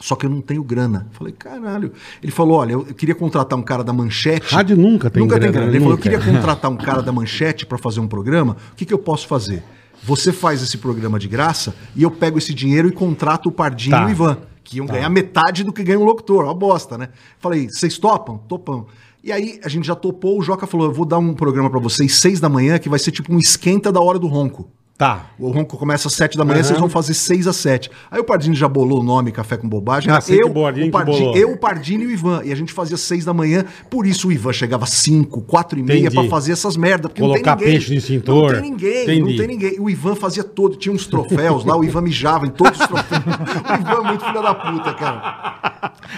Só 0.00 0.16
que 0.16 0.24
eu 0.24 0.30
não 0.30 0.40
tenho 0.40 0.62
grana. 0.62 1.08
Falei, 1.12 1.34
caralho. 1.38 1.92
Ele 2.22 2.32
falou: 2.32 2.56
olha, 2.58 2.72
eu 2.72 2.84
queria 2.86 3.14
contratar 3.14 3.58
um 3.58 3.62
cara 3.62 3.84
da 3.84 3.92
manchete. 3.92 4.54
Rádio 4.54 4.78
nunca 4.78 5.10
tem 5.10 5.22
nunca 5.22 5.34
grana, 5.38 5.52
tem 5.52 5.60
grana. 5.60 5.70
Ele 5.72 5.78
falou: 5.80 5.92
eu 5.92 5.96
nunca. 5.98 6.02
queria 6.10 6.32
contratar 6.32 6.70
um 6.70 6.76
cara 6.78 7.02
da 7.02 7.12
manchete 7.12 7.66
para 7.66 7.76
fazer 7.76 8.00
um 8.00 8.08
programa. 8.08 8.56
O 8.72 8.76
que, 8.76 8.86
que 8.86 8.94
eu 8.94 8.98
posso 8.98 9.26
fazer? 9.26 9.62
Você 10.04 10.32
faz 10.32 10.62
esse 10.62 10.78
programa 10.78 11.18
de 11.18 11.28
graça 11.28 11.74
e 11.94 12.02
eu 12.02 12.10
pego 12.10 12.38
esse 12.38 12.54
dinheiro 12.54 12.88
e 12.88 12.92
contrato 12.92 13.50
o 13.50 13.52
Pardini 13.52 13.90
Tá. 13.90 14.02
e 14.02 14.06
o 14.06 14.10
Ivan, 14.10 14.38
que 14.68 14.76
iam 14.76 14.86
ganhar 14.86 15.08
metade 15.08 15.64
do 15.64 15.72
que 15.72 15.82
ganha 15.82 15.98
um 15.98 16.04
locutor. 16.04 16.44
Uma 16.44 16.52
bosta, 16.52 16.98
né? 16.98 17.08
Falei, 17.38 17.70
vocês 17.70 17.96
topam? 17.96 18.36
Topam. 18.36 18.84
E 19.24 19.32
aí 19.32 19.58
a 19.64 19.68
gente 19.68 19.86
já 19.86 19.94
topou, 19.94 20.38
o 20.38 20.42
Joca 20.42 20.66
falou: 20.66 20.88
eu 20.88 20.92
vou 20.92 21.06
dar 21.06 21.18
um 21.18 21.32
programa 21.32 21.70
para 21.70 21.80
vocês 21.80 22.16
seis 22.16 22.38
da 22.38 22.50
manhã, 22.50 22.78
que 22.78 22.88
vai 22.88 22.98
ser 22.98 23.10
tipo 23.10 23.32
um 23.32 23.38
esquenta 23.38 23.90
da 23.90 24.00
hora 24.00 24.18
do 24.18 24.26
ronco. 24.26 24.70
Tá. 24.98 25.26
O 25.38 25.48
ronco 25.52 25.76
começa 25.78 26.08
às 26.08 26.14
7 26.14 26.36
da 26.36 26.44
manhã, 26.44 26.56
Aham. 26.58 26.64
vocês 26.64 26.80
vão 26.80 26.88
fazer 26.88 27.14
6 27.14 27.46
às 27.46 27.54
7. 27.54 27.88
Aí 28.10 28.18
o 28.18 28.24
Pardini 28.24 28.56
já 28.56 28.66
bolou 28.66 28.98
o 28.98 29.02
nome 29.04 29.30
Café 29.30 29.56
com 29.56 29.68
Bobagem. 29.68 30.12
Ah, 30.12 30.18
eu, 30.28 30.48
o 30.48 30.50
Bordinho 30.50 30.86
o 30.86 30.90
que 30.90 30.92
Pardini, 30.92 31.18
bolou. 31.20 31.36
eu, 31.36 31.52
o 31.52 31.56
Pardini 31.56 32.02
e 32.02 32.06
o 32.08 32.10
Ivan. 32.10 32.42
E 32.44 32.50
a 32.50 32.56
gente 32.56 32.72
fazia 32.72 32.96
6 32.96 33.24
da 33.24 33.32
manhã, 33.32 33.64
por 33.88 34.04
isso 34.08 34.26
o 34.26 34.32
Ivan 34.32 34.52
chegava 34.52 34.86
5, 34.86 35.40
4 35.42 35.78
e 35.78 35.82
meia 35.84 36.00
Entendi. 36.00 36.16
pra 36.16 36.24
fazer 36.28 36.50
essas 36.50 36.76
merdas. 36.76 37.12
Porque 37.12 37.20
Colocar 37.22 37.52
não 37.52 37.58
tem 37.58 37.66
ninguém. 37.68 37.78
peixe 37.78 37.92
no 37.92 37.98
extintor. 37.98 38.52
Não 38.54 38.60
tem 38.60 38.70
ninguém, 38.72 39.02
Entendi. 39.04 39.20
não 39.20 39.36
tem 39.36 39.46
ninguém. 39.46 39.76
O 39.80 39.88
Ivan 39.88 40.16
fazia 40.16 40.42
todo, 40.42 40.74
tinha 40.76 40.92
uns 40.92 41.06
troféus 41.06 41.64
lá, 41.64 41.76
o 41.76 41.84
Ivan 41.84 42.00
mijava 42.00 42.44
em 42.44 42.50
todos 42.50 42.80
os 42.80 42.86
troféus. 42.88 43.22
o 43.24 43.80
Ivan 43.80 44.00
é 44.04 44.08
muito 44.08 44.24
filho 44.24 44.42
da 44.42 44.54
puta, 44.56 44.94
cara. 44.94 45.54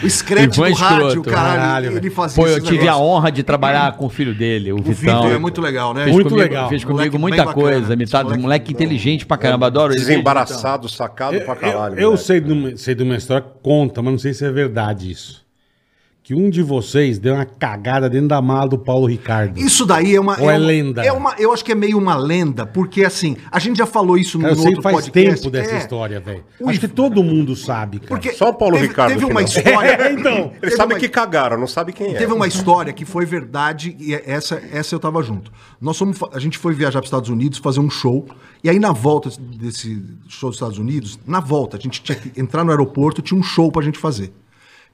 O 0.03 0.09
scratch 0.09 0.57
do 0.57 0.63
rádio, 0.73 1.23
caralho, 1.23 1.23
Caralho, 1.25 1.97
ele 1.99 2.09
fazia 2.09 2.43
Pô, 2.43 2.49
eu 2.49 2.63
tive 2.63 2.89
a 2.89 2.97
honra 2.97 3.31
de 3.31 3.43
trabalhar 3.43 3.93
com 3.99 4.07
o 4.07 4.09
filho 4.09 4.35
dele, 4.35 4.73
o, 4.73 4.77
O 4.77 4.83
Vitão. 4.83 5.21
Vitor 5.21 5.33
é 5.33 5.39
muito 5.39 5.61
legal, 5.61 5.93
né? 5.93 6.05
Fez 6.05 6.15
Muito 6.15 6.29
comigo, 6.31 6.49
legal. 6.49 6.69
Fez 6.71 6.83
comigo 6.85 7.19
muita 7.19 7.45
coisa. 7.53 7.95
Metade, 7.95 8.39
Moleque- 8.39 8.70
moleque 8.73 8.85
inteligente 8.85 9.27
pra 9.27 9.37
caramba. 9.37 9.67
Adoro 9.67 9.93
ele. 9.93 10.01
Desembaraçado, 10.01 10.89
sacado 10.89 11.35
Eu, 11.37 11.45
pra 11.45 11.57
caralho. 11.57 11.95
eu- 11.99 12.13
eu 12.13 12.17
sei, 12.17 12.41
de 12.41 12.53
uma, 12.53 12.77
sei 12.77 12.95
de 12.95 13.03
uma 13.03 13.17
história, 13.17 13.47
conta, 13.63 14.01
mas 14.03 14.13
não 14.13 14.19
sei 14.19 14.33
se 14.35 14.45
é 14.45 14.51
verdade 14.51 15.11
isso. 15.11 15.45
Que 16.31 16.35
um 16.37 16.49
de 16.49 16.63
vocês 16.63 17.19
deu 17.19 17.35
uma 17.35 17.45
cagada 17.45 18.09
dentro 18.09 18.29
da 18.29 18.41
mala 18.41 18.69
do 18.69 18.79
Paulo 18.79 19.05
Ricardo. 19.09 19.59
Isso 19.59 19.85
daí 19.85 20.15
é 20.15 20.21
uma. 20.21 20.41
Ou 20.41 20.49
é 20.49 20.57
uma- 20.57 20.65
lenda? 20.65 21.05
É 21.05 21.11
uma, 21.13 21.35
eu 21.41 21.53
acho 21.53 21.65
que 21.65 21.73
é 21.73 21.75
meio 21.75 21.99
uma 21.99 22.15
lenda, 22.15 22.65
porque 22.65 23.03
assim, 23.05 23.37
a 23.51 23.59
gente 23.59 23.79
já 23.79 23.85
falou 23.85 24.17
isso 24.17 24.39
no, 24.39 24.43
Cara, 24.45 24.53
eu 24.53 24.57
no 24.59 24.63
sei 24.63 24.69
outro 24.71 24.83
faz 24.85 24.95
podcast. 25.07 25.41
tempo 25.43 25.51
dessa 25.51 25.75
É, 25.75 25.79
história, 25.79 26.21
velho. 26.21 26.45
Acho 26.67 26.79
que 26.79 26.87
todo 26.87 27.21
mundo 27.25 27.57
sabe, 27.57 27.99
cara. 27.99 28.11
Porque 28.11 28.33
Só 28.33 28.51
o 28.51 28.55
Paulo 28.55 28.77
teve, 28.77 28.87
Ricardo 28.87 29.13
Teve 29.13 29.25
uma 29.25 29.41
não. 29.41 29.49
história. 29.49 29.91
É, 30.01 30.13
então. 30.13 30.53
Ele 30.63 30.71
sabe 30.71 30.95
uma- 30.95 31.01
que 31.01 31.09
cagaram, 31.09 31.59
não 31.59 31.67
sabe 31.67 31.93
quem 31.93 32.15
é. 32.15 32.19
Teve 32.19 32.33
uma 32.33 32.47
história 32.47 32.93
que 32.93 33.05
foi 33.05 33.27
verdade 33.27 33.97
e 33.99 34.15
é- 34.15 34.23
essa, 34.25 34.63
essa 34.71 34.95
eu 34.95 35.01
tava 35.01 35.21
junto. 35.25 35.51
Nós 35.81 35.99
fomos, 35.99 36.17
a 36.33 36.39
gente 36.39 36.59
foi 36.59 36.73
viajar 36.75 37.01
para 37.01 37.07
os 37.07 37.09
Estados 37.09 37.29
Unidos 37.29 37.59
fazer 37.59 37.81
um 37.81 37.91
show 37.91 38.25
e 38.63 38.71
aí 38.71 38.79
na 38.79 38.93
volta 38.93 39.31
desse 39.59 40.01
show 40.29 40.49
dos 40.49 40.59
Estados 40.59 40.79
Unidos, 40.79 41.19
na 41.27 41.41
volta 41.41 41.77
a 41.77 41.81
gente 41.81 42.01
tinha 42.01 42.15
que 42.17 42.41
entrar 42.41 42.63
no 42.63 42.71
aeroporto, 42.71 43.21
tinha 43.21 43.37
um 43.37 43.43
show 43.43 43.73
pra 43.73 43.83
gente 43.83 43.99
fazer. 43.99 44.33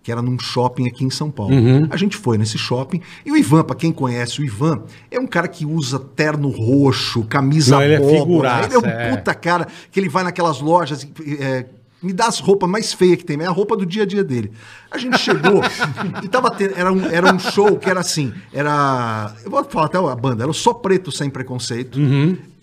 Que 0.07 0.13
era 0.13 0.23
num 0.23 0.39
shopping 0.39 0.87
aqui 0.87 1.05
em 1.05 1.11
São 1.11 1.33
Paulo. 1.33 1.53
Uhum. 1.53 1.89
A 1.91 1.97
gente 1.97 2.17
foi 2.17 2.39
nesse 2.39 2.57
shopping 2.57 3.03
e 3.25 3.33
o 3.33 3.37
Ivan, 3.37 3.65
pra 3.65 3.75
quem 3.75 3.91
conhece 3.91 4.41
o 4.41 4.45
Ivan, 4.45 4.85
é 5.11 5.19
um 5.19 5.27
cara 5.27 5.49
que 5.49 5.67
usa 5.67 5.99
terno 5.99 6.49
roxo, 6.49 7.25
camisa 7.25 7.75
Não, 7.75 7.83
ele 7.83 7.95
é 7.95 8.19
figuraça, 8.19 8.69
Ele 8.69 8.75
é 8.77 8.79
um 8.79 8.87
é. 8.87 9.17
puta 9.17 9.35
cara 9.35 9.67
que 9.91 9.99
ele 9.99 10.09
vai 10.09 10.23
naquelas 10.23 10.61
lojas 10.61 11.03
e, 11.03 11.35
é, 11.41 11.67
me 12.01 12.13
dá 12.13 12.27
as 12.27 12.39
roupas 12.39 12.71
mais 12.71 12.93
feias 12.93 13.17
que 13.17 13.25
tem, 13.25 13.37
é 13.41 13.47
a 13.47 13.51
roupa 13.51 13.77
do 13.77 13.85
dia 13.85 14.05
a 14.05 14.07
dia 14.07 14.23
dele. 14.23 14.53
A 14.93 14.97
gente 14.97 15.19
chegou 15.19 15.61
e 16.23 16.29
tava 16.29 16.53
tendo, 16.53 16.79
era 16.79 16.93
um, 16.93 17.05
era 17.07 17.35
um 17.35 17.39
show 17.41 17.77
que 17.77 17.91
era 17.91 17.99
assim, 17.99 18.33
era, 18.53 19.35
eu 19.45 19.51
vou 19.51 19.65
falar 19.65 19.87
até 19.87 19.99
a 19.99 20.15
banda, 20.15 20.45
era 20.45 20.51
o 20.51 20.55
Só 20.55 20.73
Preto 20.73 21.11
Sem 21.11 21.29
Preconceito 21.29 21.99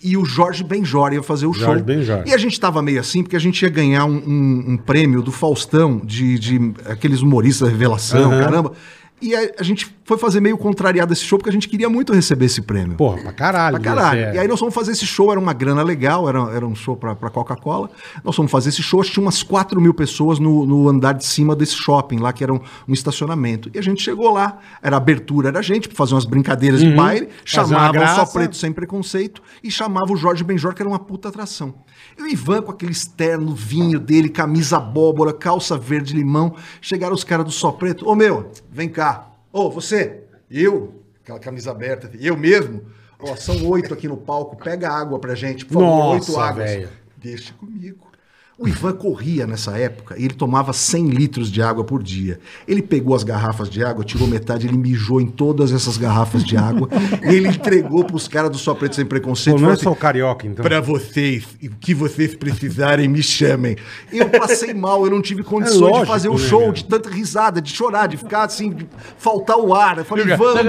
e 0.03 0.17
o 0.17 0.25
Jorge 0.25 0.63
Benjor 0.63 1.13
ia 1.13 1.23
fazer 1.23 1.45
o 1.45 1.49
Uhum. 1.49 1.53
Jorge 1.55 1.77
show. 1.77 1.83
Benjor. 1.85 2.23
E 2.25 2.33
a 2.33 2.37
gente 2.37 2.59
tava 2.59 2.81
meio 2.81 2.99
assim, 2.99 3.23
porque 3.23 3.35
a 3.35 3.39
gente 3.39 3.61
ia 3.61 3.69
ganhar 3.69 4.05
um, 4.05 4.15
um- 4.17 4.63
um 4.73 4.77
prêmio 4.77 5.21
do 5.21 5.31
Faustão, 5.31 6.01
de, 6.03 6.37
de 6.37 6.73
aqueles 6.85 7.21
humoristas 7.21 7.67
da 7.67 7.71
revelação, 7.71 8.31
Aham. 8.31 8.39
caramba. 8.43 8.73
E 9.21 9.33
a, 9.35 9.51
a 9.59 9.63
gente 9.63 9.87
foi 10.05 10.17
fazer 10.17 10.39
meio 10.39 10.57
contrariado 10.57 11.13
esse 11.13 11.23
show, 11.23 11.37
porque 11.37 11.49
a 11.49 11.53
gente 11.53 11.67
queria 11.67 11.89
muito 11.89 12.13
receber 12.13 12.45
esse 12.45 12.61
prêmio. 12.61 12.97
Porra, 12.97 13.21
pra 13.21 13.33
caralho. 13.33 13.79
Pra 13.79 13.83
caralho. 13.95 14.19
você 14.19 14.25
é. 14.25 14.35
E 14.35 14.39
aí 14.39 14.47
nós 14.47 14.59
fomos 14.59 14.73
fazer 14.73 14.91
esse 14.91 15.05
show, 15.05 15.31
era 15.31 15.39
uma 15.39 15.53
grana 15.53 15.81
legal, 15.81 16.27
era, 16.27 16.39
era 16.53 16.65
um 16.65 16.75
show 16.75 16.95
pra, 16.95 17.15
pra 17.15 17.29
Coca-Cola. 17.29 17.89
Nós 18.23 18.35
fomos 18.35 18.51
fazer 18.51 18.69
esse 18.69 18.83
show, 18.83 18.99
acho 18.99 19.09
que 19.09 19.15
tinha 19.15 19.25
umas 19.25 19.43
4 19.43 19.79
mil 19.79 19.93
pessoas 19.93 20.39
no, 20.39 20.65
no 20.65 20.89
andar 20.89 21.13
de 21.13 21.25
cima 21.25 21.55
desse 21.55 21.75
shopping 21.75 22.17
lá, 22.17 22.33
que 22.33 22.43
era 22.43 22.53
um, 22.53 22.59
um 22.87 22.93
estacionamento. 22.93 23.69
E 23.73 23.79
a 23.79 23.81
gente 23.81 24.01
chegou 24.01 24.31
lá, 24.31 24.59
era 24.81 24.97
abertura, 24.97 25.49
era 25.49 25.59
a 25.59 25.61
gente, 25.61 25.87
pra 25.87 25.97
fazer 25.97 26.13
umas 26.13 26.25
brincadeiras 26.25 26.79
de 26.81 26.91
baile, 26.93 27.23
Uhum. 27.23 27.29
Fazer 27.45 27.75
uma 27.75 27.87
chamava 27.87 28.21
o 28.21 28.25
Só. 28.25 28.33
Preto 28.33 28.55
Sem 28.55 28.71
Preconceito 28.71 29.41
e 29.63 29.69
chamava 29.69 30.11
o 30.11 30.15
Jorge 30.15 30.43
Benjor, 30.43 30.73
que 30.73 30.81
era 30.81 30.89
uma 30.89 30.99
puta 30.99 31.29
atração. 31.29 31.73
E 32.17 32.21
o 32.21 32.27
Ivan 32.27 32.61
com 32.61 32.71
aquele 32.71 32.91
externo 32.91 33.53
vinho 33.53 33.99
dele, 33.99 34.29
camisa 34.29 34.77
abóbora, 34.77 35.33
calça 35.33 35.77
verde 35.77 36.13
limão, 36.13 36.55
chegaram 36.81 37.13
os 37.13 37.23
caras 37.23 37.45
do 37.45 37.51
Só 37.51 37.71
Preto, 37.71 38.07
ô 38.07 38.15
meu, 38.15 38.51
vem 38.71 38.89
cá. 38.89 39.32
Ô, 39.53 39.69
você, 39.69 40.23
eu, 40.49 41.03
aquela 41.21 41.37
camisa 41.37 41.69
aberta, 41.69 42.09
eu 42.19 42.35
mesmo, 42.35 42.87
ó, 43.19 43.35
são 43.35 43.67
oito 43.67 43.93
aqui 43.93 44.07
no 44.07 44.17
palco, 44.17 44.55
pega 44.55 44.89
água 44.89 45.19
pra 45.19 45.35
gente, 45.35 45.63
por 45.63 45.75
favor, 45.75 45.85
Nossa, 45.85 46.31
oito 46.31 46.41
águas. 46.41 46.89
Deixa 47.17 47.53
comigo. 47.53 48.12
O 48.55 48.67
Ivan 48.67 48.93
corria 48.93 49.47
nessa 49.47 49.75
época 49.79 50.15
e 50.15 50.25
ele 50.25 50.35
tomava 50.35 50.71
100 50.73 51.07
litros 51.07 51.51
de 51.51 51.59
água 51.59 51.83
por 51.83 52.03
dia. 52.03 52.39
Ele 52.67 52.83
pegou 52.83 53.15
as 53.15 53.23
garrafas 53.23 53.67
de 53.67 53.83
água, 53.83 54.03
tirou 54.03 54.27
metade, 54.27 54.67
ele 54.67 54.77
mijou 54.77 55.19
em 55.19 55.25
todas 55.25 55.73
essas 55.73 55.97
garrafas 55.97 56.43
de 56.43 56.55
água 56.55 56.87
e 57.27 57.33
ele 57.33 57.47
entregou 57.47 58.03
pros 58.03 58.27
caras 58.27 58.51
do 58.51 58.59
Só 58.59 58.75
Preto 58.75 58.95
Sem 58.95 59.07
Preconceito. 59.07 59.55
Pô, 59.55 59.61
não 59.61 59.71
é 59.71 59.71
falou 59.71 59.73
assim, 59.73 59.83
só 59.85 59.91
o 59.91 59.95
carioca, 59.95 60.45
então. 60.45 60.61
Pra 60.61 60.79
vocês, 60.79 61.45
o 61.63 61.69
que 61.79 61.95
vocês 61.95 62.35
precisarem, 62.35 63.07
me 63.07 63.23
chamem. 63.23 63.75
Eu 64.11 64.29
passei 64.29 64.71
mal, 64.71 65.03
eu 65.03 65.09
não 65.09 65.21
tive 65.21 65.41
condições 65.41 65.81
É 65.81 65.85
lógico, 65.85 66.01
de 66.01 66.07
fazer 66.07 66.29
o 66.29 66.37
né, 66.37 66.47
show, 66.47 66.71
de 66.71 66.85
tanta 66.85 67.09
risada, 67.09 67.59
de 67.59 67.71
chorar, 67.71 68.05
de 68.05 68.17
ficar 68.17 68.43
assim, 68.43 68.69
de 68.69 68.87
faltar 69.17 69.57
o 69.57 69.73
ar. 69.73 69.97
Eu 69.97 70.05
falei, 70.05 70.25
vamos, 70.25 70.61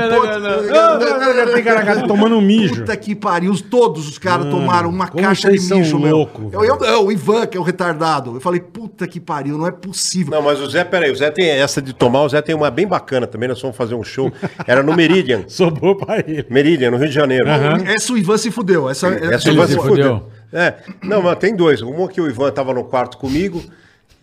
Tomando 2.09 2.36
um 2.36 2.40
mijo. 2.40 2.77
Puta 2.77 2.97
que 2.97 3.15
pariu, 3.15 3.55
todos 3.61 4.09
os 4.09 4.16
caras 4.16 4.48
tomaram 4.48 4.89
uma 4.89 5.06
caixa 5.06 5.52
de 5.52 5.61
mijo, 5.61 5.98
meu. 5.98 6.27
eu, 6.51 6.65
eu, 6.65 7.05
o 7.05 7.12
Ivan, 7.12 7.47
que 7.47 7.59
é 7.59 7.61
o 7.61 7.74
retardado. 7.75 8.37
Eu 8.37 8.41
falei, 8.41 8.61
puta 8.61 9.07
que 9.07 9.19
pariu, 9.21 9.59
não 9.59 9.67
é 9.67 9.73
possível. 9.73 10.33
Não, 10.33 10.41
mas 10.41 10.61
o 10.61 10.71
Zé, 10.71 10.85
peraí, 10.85 11.11
o 11.11 11.17
Zé 11.17 11.31
tem 11.31 11.51
essa 11.51 11.83
de 11.83 11.93
tomar, 11.93 12.23
o 12.23 12.29
Zé 12.29 12.41
tem 12.41 12.55
uma 12.55 12.71
bem 12.71 12.87
bacana 12.87 13.27
também, 13.27 13.49
nós 13.49 13.61
fomos 13.61 13.77
fazer 13.77 13.95
um 13.95 14.03
show, 14.05 14.33
era 14.67 14.83
no 14.83 14.95
Meridian, 14.95 15.45
Sobrou 15.49 15.97
pra 15.97 16.19
ele. 16.19 16.47
Meridian, 16.49 16.91
no 16.93 16.97
Rio 16.97 17.09
de 17.09 17.15
Janeiro. 17.15 17.47
Essa 17.87 18.13
o 18.13 18.19
Ivan 18.19 18.39
se 18.39 18.51
fudeu. 18.51 18.89
Essa, 18.89 19.09
Essa 19.09 19.49
Ele 19.49 19.59
o 19.59 19.59
Ivan 19.59 19.67
se 19.67 19.73
se 19.73 19.79
fudeu. 19.79 19.91
fudeu. 20.21 20.29
É, 20.53 20.75
não, 21.03 21.21
mas 21.21 21.37
tem 21.39 21.55
dois. 21.55 21.83
Um 21.83 22.07
que 22.07 22.21
o 22.21 22.29
Ivan 22.29 22.51
tava 22.53 22.73
no 22.73 22.85
quarto 22.85 23.19
comigo, 23.19 23.61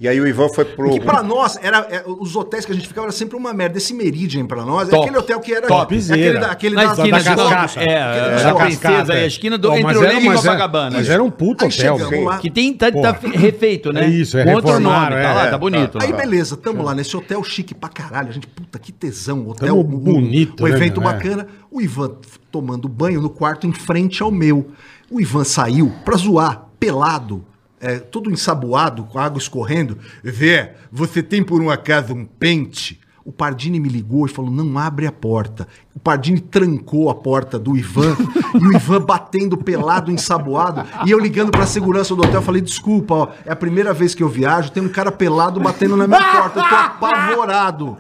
e 0.02 0.08
aí 0.08 0.20
o 0.20 0.28
Ivan 0.28 0.50
foi 0.50 0.66
pro... 0.66 0.90
Que 0.92 1.00
pra 1.00 1.22
nós, 1.22 1.58
era, 1.62 1.86
é, 1.92 2.04
os 2.08 2.36
hotéis 2.36 2.66
que 2.66 2.72
a 2.72 2.76
gente 2.76 2.88
ficava 2.88 3.06
era 3.06 3.12
sempre 3.12 3.38
uma 3.38 3.54
merda. 3.54 3.78
Esse 3.78 3.94
Meridian 3.94 4.48
pra 4.48 4.66
nós 4.66 4.88
é 4.88 4.92
Top. 4.92 5.04
aquele 5.04 5.18
hotel 5.20 5.40
que 5.40 5.54
era. 5.54 5.68
Topzera. 5.68 6.20
é 6.20 6.24
aquele, 6.28 6.40
da- 6.40 6.52
aquele 6.52 6.76
Na 6.76 6.82
das- 6.86 6.98
esquina 6.98 7.18
das 7.24 7.72
de. 7.74 7.80
É, 7.80 8.02
Aquele 8.02 8.20
da 8.26 8.32
das 8.32 8.44
Cascata, 8.44 8.66
Princesa, 8.66 9.14
é 9.14 9.24
a 9.24 9.28
esquina 9.28 9.58
do 9.60 9.68
Pô, 9.70 9.74
entre 9.76 9.84
mas 9.86 9.98
o 9.98 10.04
era- 10.04 10.14
Leme 10.14 10.26
e 10.26 10.30
mas 10.30 10.40
era- 10.44 10.54
Copacabana. 10.56 10.98
Mas 10.98 11.10
era 11.10 11.24
um 11.24 11.30
puto 11.30 11.64
Aí 11.66 11.70
hotel. 11.70 11.72
chegamos 11.94 12.10
velho. 12.10 12.26
lá. 12.26 12.38
Que 12.40 12.50
tem, 12.50 12.74
tá, 12.74 12.92
Porra. 12.92 13.14
tá 13.14 13.28
refeito, 13.30 13.94
né? 13.94 14.06
É 14.06 14.10
isso, 14.10 14.38
é 14.40 14.44
Com 14.44 14.54
outro 14.56 14.72
nome, 14.80 14.86
reformaram, 14.86 15.16
tá 15.16 15.22
é, 15.22 15.34
lá, 15.34 15.46
é, 15.48 15.50
tá 15.52 15.58
bonito. 15.60 15.98
Aí 16.02 16.12
lá. 16.12 16.18
beleza, 16.18 16.58
tamo 16.58 16.84
lá 16.84 16.96
nesse 16.96 17.16
hotel 17.16 17.44
chique 17.44 17.76
pra 17.76 17.88
caralho. 17.90 18.30
A 18.30 18.32
gente, 18.32 18.48
puta, 18.48 18.80
que 18.80 18.92
tesão. 18.92 19.48
Hotel 19.48 19.68
Tamo 19.68 19.80
um- 19.82 19.84
bonito, 20.00 20.64
Um 20.64 20.68
né, 20.68 20.76
evento 20.76 21.00
meu? 21.00 21.10
É. 21.10 21.14
bacana. 21.14 21.48
O 21.70 21.80
Ivan 21.80 22.16
f- 22.24 22.40
tomando 22.52 22.90
banho 22.90 23.22
no 23.22 23.30
quarto 23.30 23.68
em 23.68 23.72
frente 23.72 24.24
ao 24.24 24.32
meu. 24.32 24.72
O 25.12 25.22
Ivan 25.22 25.44
saiu 25.44 25.94
pra 26.04 26.18
zoar, 26.18 26.66
pelado. 26.80 27.46
É, 27.82 28.00
todo 28.00 28.32
ensaboado, 28.32 29.04
com 29.06 29.18
água 29.18 29.40
escorrendo. 29.40 29.98
Vê, 30.24 30.72
você 30.92 31.24
tem 31.24 31.44
por 31.44 31.62
um 31.62 31.70
acaso 31.70 32.14
um 32.14 32.26
pente? 32.26 33.00
O 33.26 33.32
Pardini 33.32 33.80
me 33.80 33.90
ligou 33.90 34.26
e 34.26 34.30
falou: 34.30 34.52
não 34.52 34.78
abre 34.78 35.06
a 35.06 35.12
porta. 35.12 35.68
O 35.94 36.00
Pardini 36.00 36.40
trancou 36.40 37.10
a 37.10 37.16
porta 37.16 37.60
do 37.60 37.76
Ivan 37.76 38.16
e 38.60 38.66
o 38.66 38.74
Ivan 38.74 39.02
batendo 39.02 39.58
pelado, 39.58 40.10
ensaboado. 40.12 40.86
E 41.06 41.12
eu 41.12 41.20
ligando 41.20 41.52
pra 41.52 41.66
segurança 41.66 42.16
do 42.16 42.22
hotel, 42.24 42.42
falei: 42.42 42.62
desculpa, 42.62 43.14
ó, 43.14 43.28
é 43.46 43.52
a 43.52 43.56
primeira 43.56 43.94
vez 43.94 44.16
que 44.16 44.24
eu 44.24 44.30
viajo, 44.30 44.72
tem 44.72 44.82
um 44.82 44.88
cara 44.90 45.12
pelado 45.12 45.60
batendo 45.60 45.98
na 45.98 46.08
minha 46.08 46.22
porta. 46.22 46.60
Eu 46.60 46.64
tô 46.64 46.76
apavorado. 46.76 47.98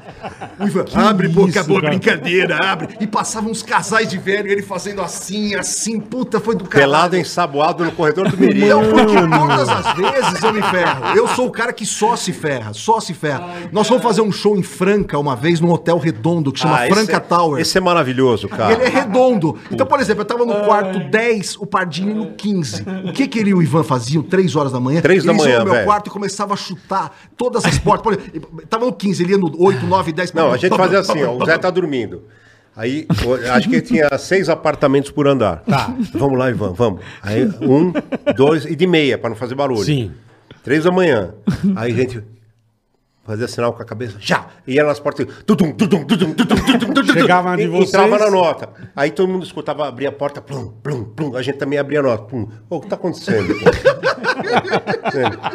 O 0.59 0.63
Ivan, 0.67 0.85
abre, 0.95 1.29
pô, 1.29 1.47
isso, 1.47 1.59
acabou 1.59 1.77
a 1.77 1.81
cara. 1.81 1.91
brincadeira, 1.93 2.57
abre. 2.63 2.95
E 2.99 3.05
passavam 3.07 3.51
uns 3.51 3.61
casais 3.61 4.09
de 4.09 4.17
velho, 4.17 4.49
ele 4.49 4.61
fazendo 4.61 5.01
assim, 5.01 5.53
assim, 5.55 5.99
puta, 5.99 6.39
foi 6.39 6.55
do 6.55 6.63
caralho. 6.63 6.91
Pelado 6.91 7.17
ensaboado 7.17 7.83
no 7.83 7.91
corredor 7.91 8.29
do 8.29 8.37
Meridian. 8.37 8.77
Não, 8.81 8.89
porque 8.89 9.15
todas 9.15 9.69
as 9.69 9.93
vezes 9.95 10.43
eu 10.43 10.53
me 10.53 10.61
ferro. 10.63 11.05
Eu 11.15 11.27
sou 11.27 11.47
o 11.47 11.51
cara 11.51 11.73
que 11.73 11.85
só 11.85 12.15
se 12.15 12.31
ferra, 12.31 12.73
só 12.73 13.01
se 13.01 13.13
ferra. 13.13 13.49
Nós 13.71 13.87
fomos 13.87 14.01
fazer 14.01 14.21
um 14.21 14.31
show 14.31 14.55
em 14.57 14.63
Franca 14.63 15.19
uma 15.19 15.35
vez, 15.35 15.59
num 15.59 15.71
hotel 15.71 15.97
redondo 15.97 16.51
que 16.53 16.59
chama 16.59 16.77
Ah, 16.77 16.87
esse 16.87 16.95
Franca 16.95 17.17
é- 17.17 17.19
Tower. 17.19 17.59
Esse 17.61 17.77
é 17.77 17.80
maravilhoso, 17.81 18.47
cara. 18.47 18.73
Ele 18.73 18.83
é 18.83 18.87
redondo. 18.89 19.57
Então, 19.71 19.85
por 19.85 19.99
exemplo, 19.99 20.21
eu 20.21 20.25
tava 20.25 20.45
no 20.45 20.53
quarto 20.65 20.99
10, 20.99 21.57
o 21.57 21.65
Pardini 21.65 22.13
no 22.13 22.31
15. 22.33 22.83
O 23.05 23.11
que 23.11 23.27
que 23.27 23.39
ele 23.39 23.49
e 23.49 23.53
o 23.53 23.61
Ivan 23.61 23.83
faziam? 23.83 24.23
3 24.23 24.55
horas 24.55 24.71
da 24.71 24.79
manhã? 24.79 25.01
Três 25.01 25.23
da 25.23 25.31
Eles 25.31 25.41
iam 25.43 25.47
manhã, 25.49 25.59
no 25.59 25.65
meu 25.65 25.73
velho. 25.73 25.85
quarto 25.85 26.07
e 26.07 26.09
começavam 26.09 26.53
a 26.53 26.57
chutar 26.57 27.11
todas 27.35 27.65
as 27.65 27.77
portas. 27.79 28.03
Por 28.03 28.13
exemplo, 28.13 28.63
tava 28.69 28.85
no 28.85 28.93
15, 28.93 29.23
ele 29.23 29.31
ia 29.33 29.37
no 29.37 29.51
8, 29.61 29.85
9, 29.85 30.11
10. 30.11 30.33
Não, 30.33 30.51
a 30.51 30.57
gente 30.57 30.75
fazia 30.77 30.99
assim, 31.01 31.23
ó, 31.23 31.35
o 31.35 31.45
Zé 31.45 31.57
tá 31.57 31.69
dormindo. 31.69 32.23
Aí, 32.75 33.05
o- 33.25 33.51
acho 33.51 33.67
que 33.67 33.75
ele 33.75 33.81
tinha 33.81 34.17
seis 34.17 34.47
apartamentos 34.47 35.11
por 35.11 35.27
andar. 35.27 35.57
Tá. 35.67 35.93
Vamos 36.13 36.39
lá, 36.39 36.49
Ivan, 36.49 36.71
vamos. 36.71 37.01
Aí, 37.21 37.43
um, 37.61 37.91
dois, 38.35 38.63
e 38.65 38.75
de 38.77 38.87
meia, 38.87 39.17
pra 39.17 39.29
não 39.29 39.35
fazer 39.35 39.55
barulho. 39.55 39.83
Sim. 39.83 40.11
Três 40.63 40.85
da 40.85 40.91
manhã. 40.91 41.33
Aí 41.75 41.91
a 41.91 41.95
gente 41.95 42.23
fazia 43.25 43.47
sinal 43.47 43.73
com 43.73 43.81
a 43.81 43.85
cabeça, 43.85 44.17
já! 44.19 44.47
E 44.67 44.73
ia 44.75 44.83
nas 44.83 44.99
portas, 44.99 45.25
tudum, 45.45 45.71
tudum, 45.71 46.03
tudum, 46.03 46.33
tudum, 46.33 46.55
tudum, 46.55 46.93
tudum, 46.93 47.13
Chegava 47.13 47.51
na 47.51 47.55
de 47.55 47.63
e- 47.63 47.67
vocês. 47.67 47.89
Entrava 47.93 48.17
na 48.17 48.29
nota. 48.31 48.69
Aí 48.95 49.11
todo 49.11 49.29
mundo 49.31 49.43
escutava, 49.45 49.87
abria 49.87 50.09
a 50.09 50.11
porta, 50.11 50.41
plum, 50.41 50.69
plum, 50.83 51.03
plum. 51.05 51.35
A 51.35 51.41
gente 51.41 51.57
também 51.57 51.77
abria 51.79 51.99
a 51.99 52.03
nota. 52.03 52.23
Plum. 52.23 52.49
Ô, 52.69 52.77
o 52.77 52.81
que 52.81 52.87
tá 52.87 52.95
acontecendo? 52.95 53.53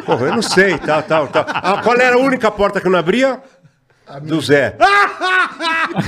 Porra, 0.05 0.25
eu 0.27 0.35
não 0.35 0.41
sei, 0.41 0.77
tal, 0.77 1.03
tal, 1.03 1.27
tal. 1.27 1.45
Ah, 1.47 1.81
qual 1.83 1.95
era 1.97 2.15
a 2.15 2.19
única 2.19 2.49
porta 2.51 2.79
que 2.81 2.89
não 2.89 2.97
abria? 2.99 3.41
Do 4.23 4.39
Zé. 4.39 4.77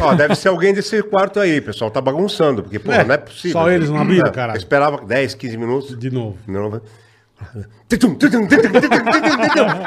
Ó, 0.02 0.16
deve 0.16 0.34
ser 0.36 0.48
alguém 0.48 0.74
desse 0.74 1.04
quarto 1.04 1.38
aí, 1.40 1.60
pessoal. 1.60 1.92
Tá 1.92 2.00
bagunçando, 2.00 2.64
porque, 2.64 2.80
pô, 2.80 2.94
É, 2.94 3.04
não 3.04 3.14
é 3.14 3.18
possível. 3.18 3.60
só 3.60 3.70
eles 3.70 3.90
não 3.90 4.00
abriram, 4.00 4.28
É, 4.28 4.32
caralho. 4.32 4.56
Eu 4.56 4.60
esperava 4.60 5.06
10, 5.06 5.36
15 5.36 5.58
minutos. 5.58 6.00
De 6.00 6.10
novo. 6.10 6.38
Não, 6.48 6.70
vai. 6.70 6.80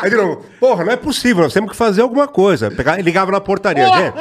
Aí 0.03 0.11
de 0.11 0.17
novo, 0.17 0.43
porra, 0.59 0.85
não 0.85 0.93
é 0.93 0.97
possível, 0.97 1.45
nós 1.45 1.53
temos 1.53 1.71
que 1.71 1.77
fazer 1.77 2.03
alguma 2.03 2.27
coisa. 2.27 2.71
Pegar, 2.71 3.01
ligava 3.01 3.31
na 3.31 3.41
portaria, 3.41 3.87
gente. 3.87 4.15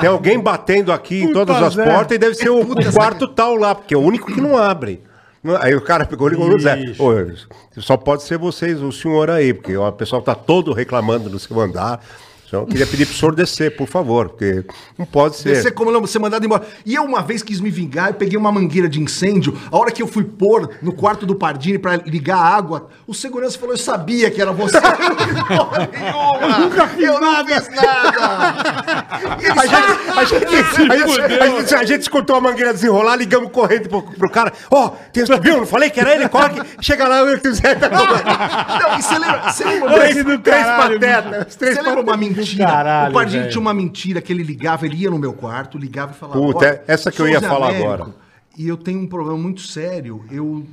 Tem 0.00 0.08
alguém 0.08 0.40
batendo 0.40 0.90
aqui 0.92 1.22
em 1.22 1.26
Puta, 1.28 1.46
todas 1.46 1.62
as 1.62 1.74
Zé. 1.74 1.84
portas 1.84 2.16
e 2.16 2.18
deve 2.18 2.34
ser 2.34 2.48
o, 2.48 2.60
o 2.60 2.92
quarto 2.92 3.28
tal 3.28 3.54
lá, 3.54 3.74
porque 3.74 3.94
é 3.94 3.96
o 3.96 4.00
único 4.00 4.32
que 4.32 4.40
não 4.40 4.56
abre. 4.56 5.02
Aí 5.60 5.74
o 5.74 5.80
cara 5.80 6.04
pegou 6.06 6.28
e 6.28 6.30
ligou 6.32 6.48
no 6.48 6.58
Zé. 6.58 6.78
Ô, 6.98 7.12
só 7.80 7.96
pode 7.96 8.22
ser 8.22 8.38
vocês, 8.38 8.80
o 8.80 8.92
senhor 8.92 9.30
aí, 9.30 9.52
porque 9.52 9.76
o 9.76 9.92
pessoal 9.92 10.22
tá 10.22 10.34
todo 10.34 10.72
reclamando 10.72 11.28
do 11.28 11.38
seu 11.38 11.60
andar. 11.60 12.00
Então, 12.52 12.60
eu 12.60 12.66
queria 12.66 12.86
pedir 12.86 13.06
pro 13.06 13.14
senhor 13.14 13.34
descer, 13.34 13.74
por 13.74 13.88
favor, 13.88 14.28
porque 14.28 14.62
não 14.98 15.06
pode 15.06 15.36
ser. 15.36 15.56
Você 15.56 15.70
como 15.70 15.90
não, 15.90 16.06
ser 16.06 16.18
mandado 16.18 16.44
embora. 16.44 16.66
E 16.84 16.94
eu 16.94 17.02
uma 17.02 17.22
vez 17.22 17.42
quis 17.42 17.58
me 17.62 17.70
vingar, 17.70 18.08
eu 18.10 18.14
peguei 18.14 18.36
uma 18.36 18.52
mangueira 18.52 18.90
de 18.90 19.00
incêndio. 19.00 19.58
A 19.70 19.78
hora 19.78 19.90
que 19.90 20.02
eu 20.02 20.06
fui 20.06 20.22
pôr 20.22 20.68
no 20.82 20.92
quarto 20.92 21.24
do 21.24 21.34
Pardini 21.34 21.78
pra 21.78 21.96
ligar 21.96 22.36
a 22.36 22.44
água, 22.44 22.90
o 23.06 23.14
segurança 23.14 23.58
falou: 23.58 23.72
Eu 23.72 23.78
sabia 23.78 24.30
que 24.30 24.38
era 24.38 24.52
você. 24.52 24.76
Eu 26.42 26.58
nunca 26.60 26.88
fiz 26.88 27.20
nada. 27.20 27.60
fiz 27.62 27.74
nada. 27.74 28.82
A 29.52 29.66
gente, 29.66 29.74
a, 30.10 30.24
gente, 30.24 30.44
a, 30.44 30.96
gente, 30.96 31.42
a, 31.42 31.46
gente, 31.46 31.74
a 31.74 31.84
gente 31.84 32.00
escutou 32.02 32.36
a 32.36 32.40
mangueira 32.40 32.72
desenrolar, 32.72 33.16
ligamos 33.16 33.50
correndo 33.50 33.88
pro, 33.88 34.02
pro 34.02 34.30
cara. 34.30 34.52
Ó, 34.70 34.90
tem 35.12 35.24
viu? 35.40 35.58
Não 35.58 35.66
falei 35.66 35.90
que 35.90 36.00
era 36.00 36.14
ele? 36.14 36.28
Corre. 36.28 36.50
que- 36.60 36.82
Chega 36.82 37.06
lá, 37.06 37.20
eu 37.20 37.38
que 37.38 37.48
o 37.48 37.54
Zé 37.54 37.74
tá 37.74 37.88
Não, 37.88 38.98
e 38.98 39.02
você 39.02 39.18
lembra, 39.18 39.52
você 39.52 39.64
lembra 39.64 39.92
Três, 39.94 40.14
três 40.42 40.66
patetas. 40.66 41.56
Três 41.56 41.74
Você 41.76 41.82
lembra 41.82 42.02
uma 42.02 42.16
mentira? 42.50 42.66
caralho, 42.66 43.10
o 43.10 43.14
Pardini 43.14 43.38
velho. 43.40 43.50
tinha 43.50 43.60
uma 43.60 43.74
mentira 43.74 44.20
que 44.20 44.32
ele 44.32 44.42
ligava, 44.42 44.84
ele 44.86 44.96
ia 44.96 45.10
no 45.10 45.18
meu 45.18 45.32
quarto, 45.32 45.78
ligava 45.78 46.12
e 46.12 46.14
falava. 46.14 46.40
Puta, 46.40 46.58
"Olha, 46.66 46.82
essa 46.86 47.10
que 47.10 47.20
eu 47.20 47.28
ia 47.28 47.40
falar 47.40 47.68
Américo, 47.70 47.92
agora." 47.92 48.14
E 48.58 48.68
eu 48.68 48.76
tenho 48.76 49.00
um 49.00 49.06
problema 49.06 49.38
muito 49.38 49.62
sério. 49.62 50.24
Eu, 50.30 50.66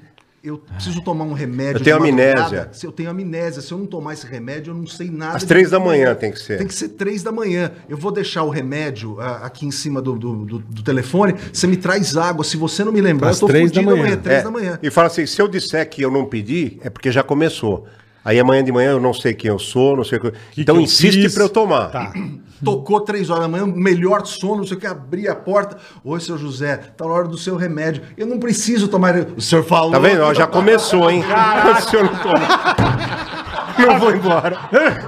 eu 0.44 0.58
preciso 0.58 1.02
tomar 1.02 1.24
um 1.26 1.32
remédio. 1.34 1.80
Eu 1.80 1.84
tenho 1.84 1.96
amnésia. 1.98 2.70
Se 2.74 2.86
eu 2.86 2.91
tenho 2.91 3.10
amnésia, 3.10 3.62
se 3.62 3.72
eu 3.72 3.78
não 3.78 3.86
tomar 3.86 4.14
esse 4.14 4.26
remédio, 4.26 4.72
eu 4.72 4.76
não 4.76 4.86
sei 4.88 5.10
nada. 5.10 5.38
Às 5.38 5.44
três 5.46 5.70
da 5.70 5.80
manhã. 5.80 6.14
tem 6.16 6.32
que 6.32 6.40
ser. 6.40 6.58
Tem 6.58 6.68
que 6.68 6.74
ser 6.74 6.90
três 6.90 7.24
da 7.24 7.32
manhã. 7.32 7.72
Eu 7.88 7.98
vou 7.98 8.12
deixar 8.12 8.44
o 8.44 8.50
remédio 8.50 9.18
ah, 9.20 9.41
aqui 9.46 9.66
em 9.66 9.72
cima 9.72 10.02
do, 10.02 10.18
do, 10.18 10.46
do- 10.46 10.60
do 10.60 10.84
telefone. 10.84 11.36
Você 11.54 11.68
me 11.68 11.78
traz 11.78 12.18
água. 12.18 12.44
Se 12.44 12.58
você 12.58 12.84
não 12.84 12.91
me 12.91 13.00
lembrar, 13.02 13.30
Às 13.30 13.38
eu 13.38 13.48
tô 13.48 13.48
três 13.48 13.72
da 13.72 13.82
manhã. 13.82 14.02
amanhã. 14.02 14.18
Três 14.18 14.40
É, 14.40 14.44
da 14.44 14.52
manhã. 14.52 14.80
E 14.84 14.90
fala 14.90 15.08
assim: 15.08 15.26
se 15.26 15.41
eu 15.41 15.48
disser 15.48 15.90
que 15.90 16.02
eu 16.02 16.12
não 16.12 16.26
pedi, 16.26 16.80
é 16.84 16.90
porque 16.90 17.12
já 17.12 17.24
começou. 17.24 17.86
Aí 18.30 18.40
amanhã 18.40 18.64
de 18.64 18.72
manhã 18.72 18.92
eu 18.92 19.00
não 19.00 19.12
sei 19.12 19.34
quem 19.34 19.50
eu 19.50 19.58
sou, 19.58 19.98
não 19.98 20.04
sei 20.04 20.20
o 20.20 20.22
que. 20.22 20.32
Que 20.52 20.62
então 20.62 20.76
que 20.76 20.84
insiste 20.84 21.34
pra 21.34 21.46
eu 21.46 21.50
tomar. 21.50 21.88
Tá. 21.88 22.14
Tocou 22.64 23.02
três 23.02 23.32
horas 23.32 23.44
da 23.44 23.50
manhã, 23.50 23.66
melhor 23.66 24.24
sono, 24.24 24.58
não 24.58 24.68
sei 24.68 24.78
o 24.78 24.80
que, 24.80 24.86
abri 24.86 25.28
a 25.28 25.34
porta. 25.34 25.78
Oi, 26.04 26.20
seu 26.20 26.38
José, 26.38 26.78
tá 26.78 27.06
na 27.06 27.12
hora 27.12 27.28
do 27.28 27.40
seu 27.40 27.56
remédio. 27.56 28.04
Eu 28.16 28.28
não 28.28 28.38
preciso 28.38 28.88
tomar. 28.88 29.16
O 29.36 29.42
senhor 29.42 29.64
falou. 29.64 29.90
Tá 29.90 29.98
vendo? 29.98 30.22
Ó, 30.22 30.32
já 30.32 30.46
começou, 30.46 31.10
hein? 31.10 31.24
Se 31.90 31.96
eu 31.98 32.04
não 32.04 32.16
tomar. 32.18 33.76
Não 33.80 33.98
vou 33.98 34.14
embora. 34.14 34.60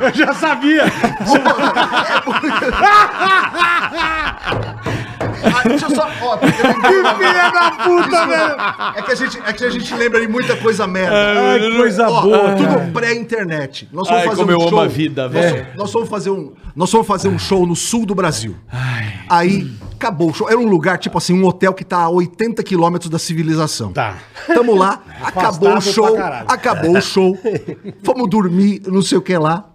Eu 0.02 0.12
já 0.16 0.34
sabia. 0.34 0.86
Ah, 5.44 5.68
deixa 5.68 5.86
eu 5.86 5.96
só. 5.96 6.10
Ó, 6.22 6.38
que 6.38 6.52
filha 6.52 7.50
da 7.52 7.72
puta, 7.72 8.28
velho! 8.28 8.56
É 8.96 9.02
que, 9.02 9.12
a 9.12 9.16
gente, 9.16 9.40
é 9.46 9.54
que 9.54 9.64
a 9.66 9.70
gente 9.70 9.94
lembra 9.96 10.22
de 10.22 10.28
muita 10.28 10.56
coisa 10.58 10.86
merda. 10.88 11.16
Ai, 11.16 11.60
que 11.60 11.78
coisa 11.78 12.08
Ó, 12.10 12.22
boa. 12.22 12.56
Tudo 12.56 12.92
pré-internet. 12.94 13.90
Nós 13.92 14.08
vamos 14.08 14.22
Ai, 14.24 14.30
fazer 14.30 14.42
como 14.42 14.52
um 14.52 14.54
eu 14.54 14.62
amo 14.62 14.70
show. 14.70 14.80
a 14.82 14.88
vida, 14.88 15.24
nós, 15.24 15.32
velho. 15.34 15.68
nós 15.76 15.92
vamos 15.92 16.10
fazer 16.10 16.30
um, 16.30 16.54
nós 16.76 16.92
vamos 16.92 17.08
fazer 17.08 17.28
um 17.28 17.40
show 17.40 17.66
no 17.66 17.76
sul 17.76 18.06
do 18.06 18.14
Brasil. 18.16 18.56
Aí 19.30 19.72
acabou 19.94 20.30
o 20.32 20.34
show. 20.34 20.50
Era 20.50 20.60
um 20.60 20.68
lugar 20.68 20.98
tipo 20.98 21.18
assim, 21.18 21.34
um 21.34 21.46
hotel 21.46 21.74
que 21.74 21.84
tá 21.86 21.98
a 22.00 22.10
80 22.10 22.64
quilômetros 22.64 23.10
da 23.10 23.20
civilização. 23.20 23.94
Tá. 23.94 24.18
Tamo 24.48 24.76
lá, 24.76 25.02
acabou 25.24 25.78
o 25.78 25.82
show, 25.82 26.18
acabou 26.48 26.98
o 26.98 27.02
show. 27.02 27.38
Fomos 28.04 28.30
dormir, 28.30 28.82
não 28.88 29.02
sei 29.02 29.18
o 29.18 29.22
que 29.22 29.38
lá. 29.38 29.66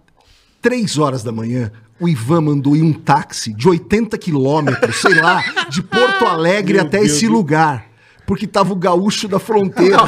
Três 0.61 0.99
horas 0.99 1.23
da 1.23 1.31
manhã, 1.31 1.71
o 1.99 2.09
Ivan 2.09 2.43
mandou 2.43 2.77
ir 2.77 2.83
um 2.83 2.93
táxi 2.93 3.53
de 3.55 3.69
80 3.69 4.19
quilômetros, 4.19 4.97
sei 4.97 5.15
lá, 5.15 5.43
de 5.71 5.83
Porto 5.83 6.25
Alegre 6.29 6.75
Meu 6.75 6.83
até 6.83 6.99
Deus 6.99 7.13
esse 7.13 7.27
do- 7.27 7.33
lugar. 7.33 7.86
Porque 8.27 8.47
tava 8.47 8.73
o 8.73 8.77
gaúcho 8.77 9.29
da 9.29 9.39
fronteira. 9.39 9.99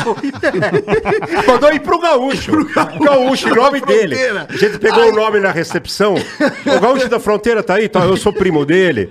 Mandou 1.47 1.73
ir 1.73 1.81
pro 1.81 1.99
Gaúcho. 2.01 2.53
O 2.53 3.05
Gaúcho, 3.05 3.49
o 3.53 3.55
nome 3.55 3.81
dele. 3.81 4.17
A 4.49 4.57
gente 4.57 4.79
pegou 4.79 5.09
o 5.11 5.15
nome 5.15 5.39
na 5.39 5.51
recepção. 5.53 6.15
O 6.15 6.81
Gaúcho 6.81 7.09
da 7.09 7.21
Fronteira 7.21 7.63
tá 7.63 7.75
aí, 7.75 7.89
tá, 7.89 8.01
eu 8.01 8.17
sou 8.17 8.33
primo 8.33 8.65
dele. 8.67 9.09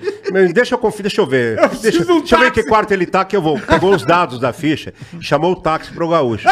Deixa 0.54 0.76
eu 0.76 0.80
conferir, 0.80 1.04
deixa 1.04 1.22
eu 1.22 1.26
ver. 1.26 1.58
Deixa, 1.82 2.04
de 2.04 2.12
um 2.12 2.20
deixa 2.20 2.36
eu 2.36 2.40
ver 2.40 2.52
que 2.52 2.64
quarto 2.64 2.92
ele 2.92 3.06
tá 3.06 3.24
que 3.24 3.36
eu 3.36 3.42
vou. 3.42 3.58
Pegou 3.60 3.96
os 3.96 4.04
dados 4.04 4.40
da 4.40 4.52
ficha, 4.52 4.94
chamou 5.22 5.54
o 5.54 5.56
táxi 5.56 5.92
pro 5.92 6.10
Gaúcho. 6.10 6.48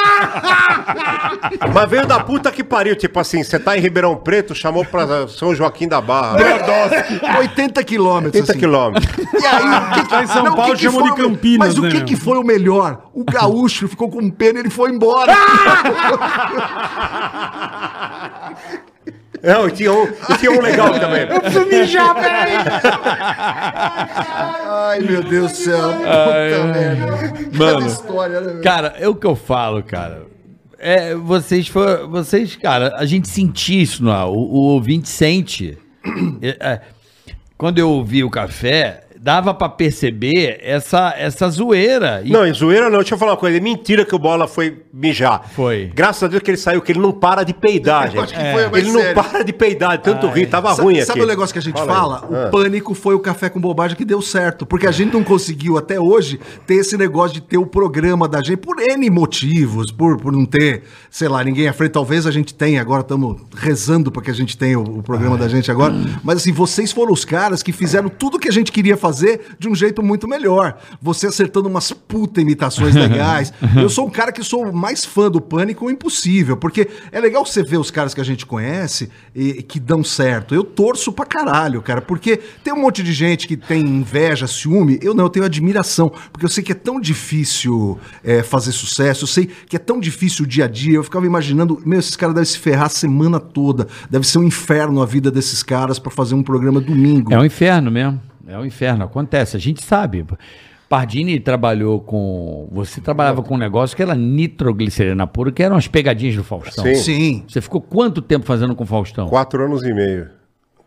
Mas 1.73 1.89
veio 1.89 2.05
da 2.07 2.19
puta 2.21 2.51
que 2.51 2.63
pariu, 2.63 2.95
tipo 2.95 3.19
assim, 3.19 3.43
você 3.43 3.59
tá 3.59 3.77
em 3.77 3.81
Ribeirão 3.81 4.15
Preto, 4.15 4.55
chamou 4.55 4.85
pra 4.85 5.27
São 5.27 5.53
Joaquim 5.53 5.87
da 5.87 5.99
Barra. 5.99 6.37
80 7.39 7.83
quilômetros. 7.83 8.35
80 8.35 8.51
assim. 8.51 8.59
quilômetros. 8.59 9.17
E 9.17 9.45
aí, 9.45 9.63
o 9.63 9.93
que 9.93 10.01
que- 10.03 10.15
Tá 10.15 10.23
em 10.23 10.27
São 10.27 10.43
não, 10.45 10.53
o 10.53 10.55
Paulo, 10.55 10.71
que 10.71 10.77
que 10.77 10.83
chamou 10.85 11.01
foi 11.07 11.15
de 11.15 11.21
o- 11.21 11.29
Campinas, 11.29 11.57
Mas 11.67 11.77
o 11.77 11.81
né, 11.81 11.89
que, 11.89 11.95
meu? 11.97 12.05
que 12.05 12.15
foi 12.15 12.37
o 12.37 12.43
melhor? 12.45 13.09
O 13.13 13.23
gaúcho 13.23 13.87
ficou 13.87 14.09
com 14.09 14.29
pena 14.29 14.59
e 14.59 14.61
ele 14.61 14.69
foi 14.69 14.91
embora. 14.91 15.33
Não, 19.45 19.69
tinha 19.69 19.93
um, 19.93 20.07
tinha 20.39 20.51
um 20.51 20.59
legal 20.59 20.99
também. 20.99 21.27
Ai, 24.67 24.99
meu 25.01 25.23
Deus 25.23 25.51
do 25.51 25.57
céu. 25.57 25.93
Puta 25.93 26.63
merda. 26.73 27.17
Cada 27.51 27.73
Mano. 27.73 27.87
história, 27.87 28.41
né? 28.41 28.61
Cara, 28.63 28.95
é 28.97 29.07
o 29.07 29.13
que 29.13 29.27
eu 29.27 29.35
falo, 29.35 29.83
cara. 29.83 30.23
É, 30.79 31.13
vocês 31.13 31.67
foram. 31.67 32.09
Vocês, 32.09 32.55
cara, 32.55 32.95
a 32.97 33.05
gente 33.05 33.27
sentia 33.27 33.83
isso 33.83 34.03
no 34.03 34.11
ar. 34.11 34.27
O, 34.27 34.33
o 34.33 34.61
ouvinte 34.73 35.07
sente. 35.07 35.77
É, 36.41 36.57
é, 36.59 36.81
quando 37.57 37.79
eu 37.79 37.89
ouvi 37.89 38.23
o 38.23 38.29
café, 38.29 39.04
dava 39.25 39.55
pra 39.55 39.67
perceber 39.67 40.59
essa, 40.61 41.11
essa 41.17 41.49
zoeira. 41.49 42.21
E- 42.23 42.29
Não, 42.29 42.53
zoeira 42.53 42.91
não, 42.91 42.99
deixa 42.99 43.15
eu 43.15 43.17
falar 43.17 43.31
uma 43.31 43.37
coisa. 43.37 43.57
É 43.57 43.59
mentira 43.59 44.05
que 44.05 44.13
o 44.13 44.19
Bola 44.19 44.47
foi 44.47 44.83
mijar. 44.93 45.49
Foi. 45.55 45.91
Graças 45.95 46.21
a 46.21 46.27
Deus 46.27 46.43
que 46.43 46.51
ele 46.51 46.57
saiu, 46.59 46.79
que 46.79 46.91
ele 46.91 46.99
não 46.99 47.11
para 47.11 47.43
de 47.43 47.51
peidar, 47.51 48.11
gente. 48.11 48.19
acho 48.23 48.33
que 48.35 48.51
foi 48.51 48.69
mais 48.69 48.83
ele 48.83 48.91
não 48.93 49.01
sério. 49.01 49.15
para 49.23 49.43
de 49.43 49.51
peidar, 49.51 49.99
tanto 49.99 50.27
rir, 50.27 50.45
tava 50.45 50.75
Sa- 50.75 50.83
ruim 50.83 51.01
Sabe 51.01 51.21
aqui. 51.21 51.21
o 51.21 51.25
negócio 51.27 51.51
que 51.53 51.57
a 51.57 51.61
gente 51.63 51.73
Fala 51.75 52.19
fala? 52.19 52.27
O 52.29 52.35
Ah. 52.45 52.49
pânico 52.51 52.93
foi 52.93 53.15
o 53.15 53.19
café 53.19 53.49
com 53.49 53.59
bobagem 53.59 53.97
que 53.97 54.05
deu 54.05 54.21
certo. 54.21 54.63
Porque 54.63 54.85
a 54.85 54.91
gente 54.91 55.11
não 55.11 55.23
conseguiu 55.23 55.75
até 55.75 55.99
hoje 55.99 56.39
ter 56.67 56.75
esse 56.75 56.95
negócio 56.95 57.33
de 57.33 57.41
ter 57.41 57.57
o 57.57 57.65
programa 57.65 58.27
da 58.27 58.43
gente 58.43 58.57
por 58.57 58.79
N 58.79 59.09
motivos, 59.09 59.91
por, 59.91 60.17
por 60.21 60.31
não 60.31 60.45
ter, 60.45 60.83
sei 61.09 61.27
lá, 61.27 61.43
ninguém 61.43 61.67
à 61.67 61.73
frente. 61.73 61.93
Talvez 61.93 62.27
a 62.27 62.31
gente 62.31 62.53
tenha, 62.53 62.79
agora 62.79 63.01
estamos 63.01 63.41
rezando 63.57 64.11
para 64.11 64.21
que 64.21 64.29
a 64.29 64.35
gente 64.35 64.55
tenha 64.55 64.79
o, 64.79 64.99
o 64.99 65.01
programa 65.01 65.35
da 65.35 65.47
gente 65.47 65.71
agora. 65.71 65.95
Mas 66.23 66.37
assim, 66.37 66.51
vocês 66.51 66.91
foram 66.91 67.11
os 67.11 67.25
caras 67.25 67.63
que 67.63 67.71
fizeram 67.71 68.07
tudo 68.07 68.37
que 68.37 68.47
a 68.47 68.51
gente 68.53 68.71
queria 68.71 68.95
fazer 68.95 69.14
de 69.59 69.69
um 69.69 69.75
jeito 69.75 70.01
muito 70.01 70.27
melhor. 70.27 70.77
Você 71.01 71.27
acertando 71.27 71.69
umas 71.69 71.91
puta 71.91 72.41
imitações 72.41 72.95
legais. 72.95 73.53
Eu 73.75 73.89
sou 73.89 74.07
um 74.07 74.09
cara 74.09 74.31
que 74.31 74.43
sou 74.43 74.71
mais 74.71 75.05
fã 75.05 75.29
do 75.29 75.41
pânico 75.41 75.89
impossível, 75.89 76.57
porque 76.57 76.87
é 77.11 77.19
legal 77.19 77.45
você 77.45 77.63
ver 77.63 77.77
os 77.77 77.91
caras 77.91 78.13
que 78.13 78.21
a 78.21 78.23
gente 78.23 78.45
conhece 78.45 79.09
e 79.33 79.61
que 79.61 79.79
dão 79.79 80.03
certo. 80.03 80.53
Eu 80.55 80.63
torço 80.63 81.11
pra 81.11 81.25
caralho, 81.25 81.81
cara, 81.81 82.01
porque 82.01 82.37
tem 82.63 82.73
um 82.73 82.81
monte 82.81 83.03
de 83.03 83.13
gente 83.13 83.47
que 83.47 83.57
tem 83.57 83.81
inveja, 83.81 84.47
ciúme. 84.47 84.99
Eu 85.01 85.13
não, 85.13 85.25
eu 85.25 85.29
tenho 85.29 85.45
admiração, 85.45 86.11
porque 86.31 86.45
eu 86.45 86.49
sei 86.49 86.63
que 86.63 86.71
é 86.71 86.75
tão 86.75 86.99
difícil 86.99 87.99
é, 88.23 88.43
fazer 88.43 88.71
sucesso, 88.71 89.23
eu 89.23 89.27
sei 89.27 89.49
que 89.67 89.75
é 89.75 89.79
tão 89.79 89.99
difícil 89.99 90.45
o 90.45 90.47
dia 90.47 90.65
a 90.65 90.67
dia. 90.67 90.95
Eu 90.95 91.03
ficava 91.03 91.25
imaginando, 91.25 91.81
meu, 91.85 91.99
esses 91.99 92.15
caras 92.15 92.35
devem 92.35 92.45
se 92.45 92.57
ferrar 92.57 92.85
a 92.85 92.89
semana 92.89 93.39
toda. 93.39 93.87
Deve 94.09 94.27
ser 94.27 94.39
um 94.39 94.43
inferno 94.43 95.01
a 95.01 95.05
vida 95.05 95.31
desses 95.31 95.63
caras 95.63 95.99
pra 95.99 96.11
fazer 96.11 96.35
um 96.35 96.43
programa 96.43 96.79
domingo. 96.79 97.33
É 97.33 97.37
um 97.37 97.45
inferno 97.45 97.91
mesmo. 97.91 98.21
É 98.47 98.57
um 98.57 98.65
inferno. 98.65 99.05
Acontece. 99.05 99.57
A 99.57 99.59
gente 99.59 99.83
sabe. 99.83 100.25
Pardini 100.87 101.39
trabalhou 101.39 101.99
com. 101.99 102.67
Você 102.71 103.01
trabalhava 103.01 103.41
com 103.41 103.55
um 103.55 103.57
negócio 103.57 103.95
que 103.95 104.03
era 104.03 104.15
nitroglicerina 104.15 105.25
pura, 105.25 105.51
que 105.51 105.63
eram 105.63 105.75
as 105.75 105.87
pegadinhas 105.87 106.35
do 106.35 106.43
Faustão. 106.43 106.85
Sim. 106.85 106.95
Sim. 106.95 107.43
Você 107.47 107.59
ficou 107.59 107.81
quanto 107.81 108.21
tempo 108.21 108.45
fazendo 108.45 108.75
com 108.75 108.83
o 108.83 108.87
Faustão? 108.87 109.27
Quatro 109.27 109.63
anos 109.63 109.83
e 109.83 109.93
meio. 109.93 110.29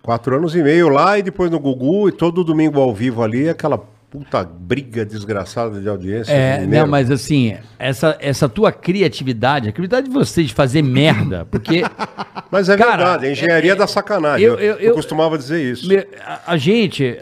Quatro 0.02 0.36
anos 0.36 0.54
e 0.54 0.62
meio 0.62 0.88
lá 0.88 1.18
e 1.18 1.22
depois 1.22 1.50
no 1.50 1.58
Gugu 1.58 2.08
e 2.08 2.12
todo 2.12 2.44
domingo 2.44 2.80
ao 2.80 2.94
vivo 2.94 3.22
ali, 3.22 3.48
aquela 3.48 3.82
puta 4.10 4.42
briga 4.42 5.04
desgraçada 5.04 5.80
de 5.80 5.88
audiência. 5.88 6.32
É, 6.32 6.66
não, 6.66 6.86
mas 6.86 7.10
assim, 7.10 7.56
essa, 7.78 8.16
essa 8.20 8.48
tua 8.48 8.72
criatividade, 8.72 9.68
a 9.68 9.72
criatividade 9.72 10.08
de 10.08 10.12
vocês 10.14 10.46
de 10.48 10.54
fazer 10.54 10.82
merda, 10.82 11.46
porque 11.50 11.82
Mas 12.50 12.68
é 12.70 12.76
Cara, 12.78 12.96
verdade, 12.96 13.26
a 13.26 13.30
engenharia 13.32 13.72
é- 13.72 13.76
da 13.76 13.86
sacanagem. 13.86 14.46
eu- 14.46 14.54
Eu, 14.54 14.76
eu- 14.76 14.78
eu 14.80 14.94
costumava 14.94 15.36
dizer 15.36 15.62
isso. 15.62 15.86
a, 16.24 16.52
a 16.52 16.56
gente, 16.56 17.18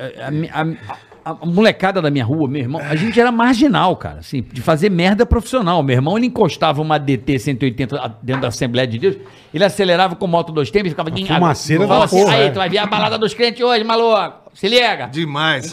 a, 0.52 0.60
a- 0.62 0.96
a- 1.26 1.36
a 1.42 1.46
molecada 1.46 2.00
da 2.00 2.10
minha 2.10 2.24
rua, 2.24 2.48
meu 2.48 2.60
irmão, 2.60 2.80
a 2.80 2.94
gente 2.94 3.20
era 3.20 3.32
marginal, 3.32 3.96
cara, 3.96 4.20
assim, 4.20 4.42
de 4.52 4.60
fazer 4.62 4.88
merda 4.90 5.26
profissional. 5.26 5.82
Meu 5.82 5.96
irmão, 5.96 6.16
ele 6.16 6.26
encostava 6.26 6.80
uma 6.80 6.98
DT 6.98 7.38
180 7.40 8.16
dentro 8.22 8.42
da 8.42 8.48
Assembleia 8.48 8.86
de 8.86 8.98
Deus, 8.98 9.16
ele 9.52 9.64
acelerava 9.64 10.14
com 10.14 10.26
moto 10.26 10.52
dois 10.52 10.70
tempos 10.70 10.86
e 10.86 10.90
ficava... 10.90 11.10
fumaceira 11.10 11.82
Falava 11.82 12.00
da 12.00 12.04
assim, 12.06 12.20
porra, 12.22 12.34
aí, 12.36 12.46
é. 12.46 12.50
tu 12.50 12.56
vai 12.56 12.68
ver 12.68 12.78
a 12.78 12.86
balada 12.86 13.18
dos 13.18 13.34
crentes 13.34 13.60
hoje, 13.60 13.82
maluco, 13.82 14.50
se 14.54 14.68
liga. 14.68 15.06
Demais. 15.08 15.70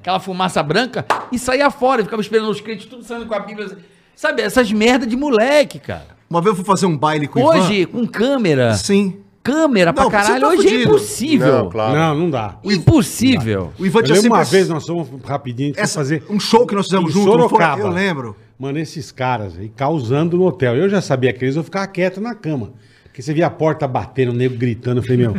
Aquela 0.00 0.20
fumaça 0.20 0.62
branca 0.62 1.04
e 1.32 1.38
saía 1.38 1.70
fora, 1.70 2.02
ficava 2.04 2.20
esperando 2.20 2.50
os 2.50 2.60
crentes 2.60 2.86
tudo 2.86 3.02
saindo 3.02 3.26
com 3.26 3.34
a 3.34 3.40
Bíblia. 3.40 3.78
Sabe, 4.14 4.42
essas 4.42 4.70
merda 4.70 5.06
de 5.06 5.16
moleque, 5.16 5.78
cara. 5.78 6.20
Uma 6.28 6.40
vez 6.40 6.50
eu 6.50 6.56
fui 6.56 6.64
fazer 6.64 6.86
um 6.86 6.96
baile 6.96 7.26
com 7.26 7.40
o 7.40 7.44
Hoje, 7.44 7.86
com 7.86 8.06
câmera, 8.06 8.66
Ivan. 8.68 8.74
Sim. 8.74 9.16
Câmera 9.42 9.92
pra 9.92 10.04
Não, 10.04 10.10
você 10.10 10.16
caralho, 10.16 10.40
tá 10.42 10.48
hoje 10.48 10.60
é 10.66 10.70
fudido. 10.70 10.82
impossível. 10.90 11.52
Não, 11.64 11.70
claro. 11.70 11.94
Não, 11.98 12.14
não 12.18 12.30
dá. 12.30 12.58
Impossível. 12.64 13.72
O 13.78 13.86
Ivan 13.86 14.02
tinha 14.02 14.16
sempre 14.16 14.30
uma 14.30 14.44
vez, 14.44 14.68
nós 14.68 14.86
fomos 14.86 15.08
rapidinho, 15.24 15.72
essa- 15.76 16.00
fazer 16.00 16.22
um 16.28 16.38
show 16.38 16.66
que 16.66 16.74
nós 16.74 16.86
fizemos 16.86 17.10
em 17.10 17.12
junto, 17.14 17.26
não 17.36 17.48
foi? 17.48 17.58
Sorocaba. 17.58 17.80
Eu 17.82 17.88
lembro. 17.88 18.36
Mano, 18.58 18.78
esses 18.78 19.10
caras 19.10 19.58
aí 19.58 19.70
causando 19.74 20.36
no 20.36 20.44
hotel. 20.46 20.76
Eu 20.76 20.88
já 20.88 21.00
sabia 21.00 21.32
que 21.32 21.44
eles 21.44 21.54
iam 21.54 21.64
ficar 21.64 21.86
quieto 21.86 22.20
na 22.20 22.34
cama. 22.34 22.72
Porque 23.04 23.22
você 23.22 23.32
via 23.34 23.46
a 23.46 23.50
porta 23.50 23.88
batendo, 23.88 24.30
o 24.30 24.34
nego 24.34 24.56
gritando. 24.56 24.98
Eu 24.98 25.02
falei, 25.02 25.16
meu, 25.18 25.34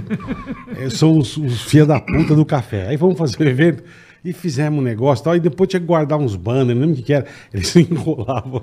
eu 0.77 0.89
sou 0.91 1.17
os, 1.17 1.37
os 1.37 1.61
filha 1.61 1.85
da 1.85 1.99
puta 1.99 2.35
do 2.35 2.43
café. 2.45 2.87
Aí 2.87 2.97
vamos 2.97 3.17
fazer 3.17 3.39
o 3.41 3.47
evento. 3.47 3.83
E 4.25 4.33
fizemos 4.33 4.79
um 4.79 4.83
negócio 4.83 5.21
e 5.21 5.25
tal. 5.25 5.35
E 5.35 5.39
depois 5.39 5.69
tinha 5.69 5.79
que 5.79 5.85
guardar 5.85 6.19
uns 6.19 6.35
banners, 6.35 6.67
não 6.67 6.81
lembro 6.81 6.93
o 6.93 6.97
que, 6.97 7.03
que 7.03 7.13
era. 7.13 7.25
Eles 7.53 7.73
enrolavam. 7.77 8.61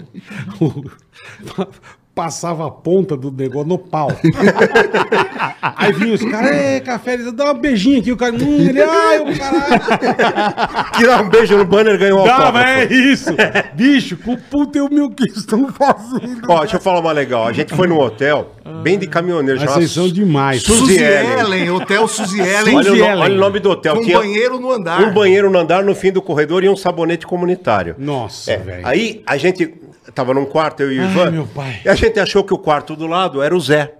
O- 2.18 2.22
Passava 2.28 2.66
a 2.66 2.70
ponta 2.70 3.16
do 3.16 3.30
negócio 3.30 3.68
no 3.68 3.78
pau. 3.78 4.08
Aí 5.76 5.92
vinha 5.92 6.14
os 6.14 6.24
caras, 6.24 6.50
é, 6.50 6.80
café, 6.80 7.16
dá 7.32 7.52
um 7.52 7.58
beijinho 7.58 8.00
aqui. 8.00 8.12
O 8.12 8.16
cara, 8.16 8.34
hum, 8.34 8.56
ele, 8.60 8.82
ai, 8.82 9.20
o 9.20 9.38
caralho. 9.38 10.88
Que 10.98 11.06
dá 11.06 11.22
um 11.22 11.28
beijo 11.28 11.56
no 11.56 11.64
banner 11.64 11.94
e 11.94 11.98
ganhou 11.98 12.22
um 12.22 12.24
Dava, 12.24 12.62
é 12.64 12.84
isso. 12.92 13.30
Bicho, 13.74 14.16
com 14.16 14.36
puta 14.36 14.78
eu 14.78 14.88
mil 14.88 15.10
que 15.10 15.24
estão 15.28 15.68
fazendo. 15.68 16.42
Ó, 16.48 16.60
deixa 16.60 16.76
eu 16.76 16.80
falar 16.80 17.00
uma 17.00 17.12
legal. 17.12 17.46
A 17.46 17.52
gente 17.52 17.72
foi 17.74 17.86
num 17.86 17.98
hotel, 17.98 18.50
bem 18.82 18.98
de 18.98 19.06
caminhoneiro. 19.06 19.60
Mas 19.60 19.70
vocês 19.72 19.90
são 19.90 20.08
demais. 20.08 20.62
Suzy 20.62 20.78
Suzy 20.80 21.02
Ellen. 21.02 21.38
Ellen, 21.38 21.70
Hotel 21.70 22.08
Suzy 22.08 22.40
Ellen. 22.40 22.76
Olha, 22.76 22.80
o, 22.80 22.84
Suzy 22.84 22.98
no- 22.98 23.04
Ellen. 23.06 23.22
olha 23.22 23.34
o 23.34 23.38
nome 23.38 23.58
do 23.60 23.70
hotel. 23.70 23.96
Com 23.96 24.02
Tinha 24.02 24.18
banheiro 24.18 24.58
no 24.60 24.72
andar. 24.72 25.02
um 25.02 25.12
banheiro 25.12 25.50
no 25.50 25.58
andar, 25.58 25.82
no 25.82 25.94
fim 25.94 26.12
do 26.12 26.20
corredor 26.22 26.62
e 26.64 26.68
um 26.68 26.76
sabonete 26.76 27.26
comunitário. 27.26 27.94
Nossa, 27.98 28.52
É, 28.52 28.56
velho. 28.56 28.86
Aí 28.86 29.22
a 29.26 29.36
gente 29.36 29.74
tava 30.14 30.32
num 30.34 30.44
quarto, 30.46 30.82
eu 30.82 30.92
e 30.92 30.98
o 30.98 31.02
Ai, 31.02 31.08
Ivan. 31.10 31.30
meu 31.30 31.46
pai. 31.46 31.80
E 31.84 31.88
a 31.88 31.94
gente 31.94 32.18
achou 32.20 32.42
que 32.44 32.52
o 32.54 32.58
quarto 32.58 32.94
do 32.96 33.06
lado 33.06 33.42
era 33.42 33.54
o 33.54 33.60
Zé. 33.60 33.92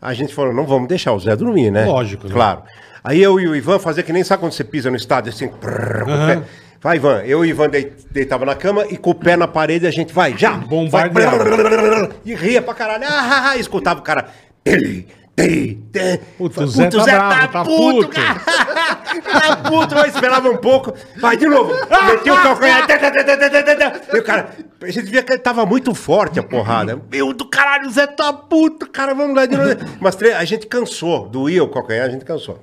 A 0.00 0.14
gente 0.14 0.32
falou, 0.34 0.52
não 0.54 0.64
vamos 0.66 0.88
deixar 0.88 1.12
o 1.12 1.18
Zé 1.20 1.36
dormir, 1.36 1.70
né? 1.70 1.84
Lógico, 1.84 2.26
né? 2.26 2.32
Claro. 2.32 2.62
Aí 3.04 3.22
eu 3.22 3.38
e 3.40 3.46
o 3.48 3.54
Ivan 3.56 3.78
fazia 3.78 4.02
que 4.02 4.12
nem 4.12 4.22
sabe 4.24 4.40
quando 4.40 4.52
você 4.52 4.64
pisa 4.64 4.90
no 4.90 4.96
estádio, 4.96 5.32
assim, 5.32 5.48
prrr, 5.48 6.04
com 6.04 6.12
o 6.12 6.26
pé. 6.26 6.42
Vai, 6.82 6.96
Ivan. 6.96 7.22
Eu 7.24 7.44
e 7.44 7.48
o 7.48 7.50
Ivan 7.50 7.68
dei- 7.68 7.92
deitava 8.10 8.44
na 8.46 8.54
cama 8.54 8.86
e 8.88 8.96
com 8.96 9.10
o 9.10 9.14
pé 9.14 9.36
na 9.36 9.46
parede 9.46 9.86
a 9.86 9.90
gente 9.90 10.12
vai, 10.14 10.36
já. 10.36 10.52
Bombardeava. 10.52 11.44
Vai, 11.44 12.08
e 12.24 12.34
ria 12.34 12.62
pra 12.62 12.72
caralho. 12.74 13.04
Ah, 13.06 13.10
ah, 13.10 13.50
ah, 13.50 13.56
escutava 13.58 14.00
o 14.00 14.02
cara. 14.02 14.28
Ei, 14.64 15.06
ei, 15.36 15.78
ei. 15.94 16.18
Puta, 16.38 16.64
o 16.64 16.66
Zé 16.66 16.88
tá 16.88 17.04
bravo, 17.04 17.52
tá 17.52 17.64
puto. 17.64 18.08
cara. 18.08 18.40
Tá 19.10 19.56
puto, 19.56 19.94
vai, 19.94 20.08
esperava 20.08 20.48
um 20.48 20.56
pouco. 20.56 20.94
Vai 21.16 21.36
de 21.36 21.44
novo. 21.46 21.72
Metia 21.72 22.32
o 22.32 22.42
calcanhar. 22.42 22.86
tá, 22.86 22.96
tá, 22.98 23.10
tá, 23.10 23.24
tá, 23.24 23.36
tá, 23.50 23.62
tá, 23.62 23.76
tá. 23.76 24.16
E 24.16 24.20
o 24.20 24.22
cara, 24.22 24.50
a 24.82 24.86
gente 24.90 25.06
via 25.10 25.22
que 25.22 25.32
ele 25.32 25.40
tava 25.40 25.66
muito 25.66 25.94
forte 25.94 26.38
a 26.38 26.42
porrada. 26.42 27.00
Meu 27.10 27.32
do 27.32 27.44
caralho, 27.48 27.88
o 27.88 27.90
Zé 27.90 28.06
tá 28.06 28.32
puto, 28.32 28.88
cara, 28.88 29.12
vamos 29.12 29.34
lá 29.34 29.46
de 29.46 29.56
novo. 29.56 29.70
Mas 30.00 30.16
a 30.22 30.44
gente 30.44 30.66
cansou, 30.68 31.28
doía 31.28 31.62
o 31.64 31.68
calcanhar, 31.68 32.06
a 32.06 32.10
gente 32.10 32.24
cansou. 32.24 32.62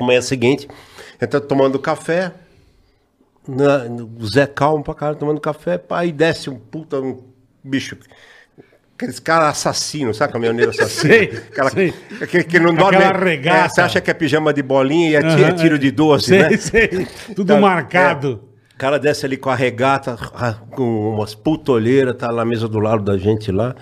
Manhã 0.00 0.20
seguinte, 0.20 0.68
entra 1.22 1.40
tomando 1.40 1.78
café. 1.78 2.32
Na, 3.46 3.84
o 4.20 4.26
Zé 4.26 4.46
calmo 4.46 4.82
pra 4.82 4.94
caralho, 4.94 5.18
tomando 5.18 5.40
café. 5.40 5.76
pá, 5.78 6.00
Aí 6.00 6.12
desce 6.12 6.48
um 6.50 6.56
puta 6.58 6.98
um 7.00 7.22
bicho. 7.62 7.96
Aqueles 8.96 9.18
caras 9.18 9.48
assassinos, 9.48 10.16
sabe? 10.16 10.32
Caminhoneiro 10.32 10.70
assassino. 10.72 11.12
Sei, 11.12 11.24
Aquela, 11.50 11.70
sei. 11.70 11.92
Que, 12.30 12.44
que 12.44 12.58
não 12.60 12.74
dorme. 12.74 12.96
Aquela 12.96 13.18
regata. 13.18 13.66
É, 13.66 13.68
você 13.68 13.80
acha 13.80 14.00
que 14.00 14.10
é 14.10 14.14
pijama 14.14 14.52
de 14.52 14.62
bolinha 14.62 15.10
e 15.10 15.14
é, 15.16 15.20
ti- 15.20 15.44
é 15.44 15.52
tiro 15.52 15.78
de 15.78 15.90
doce, 15.90 16.26
sei, 16.26 16.38
né? 16.38 16.56
sei. 16.56 16.88
Tudo 17.34 17.48
Cara, 17.48 17.60
marcado. 17.60 18.48
O 18.74 18.78
cara 18.78 18.98
desce 18.98 19.26
ali 19.26 19.36
com 19.36 19.50
a 19.50 19.54
regata, 19.54 20.16
com 20.70 21.14
umas 21.14 21.34
putolheiras, 21.34 22.16
tá 22.16 22.32
na 22.32 22.44
mesa 22.44 22.66
do 22.68 22.78
lado 22.80 23.02
da 23.04 23.16
gente 23.18 23.52
lá. 23.52 23.74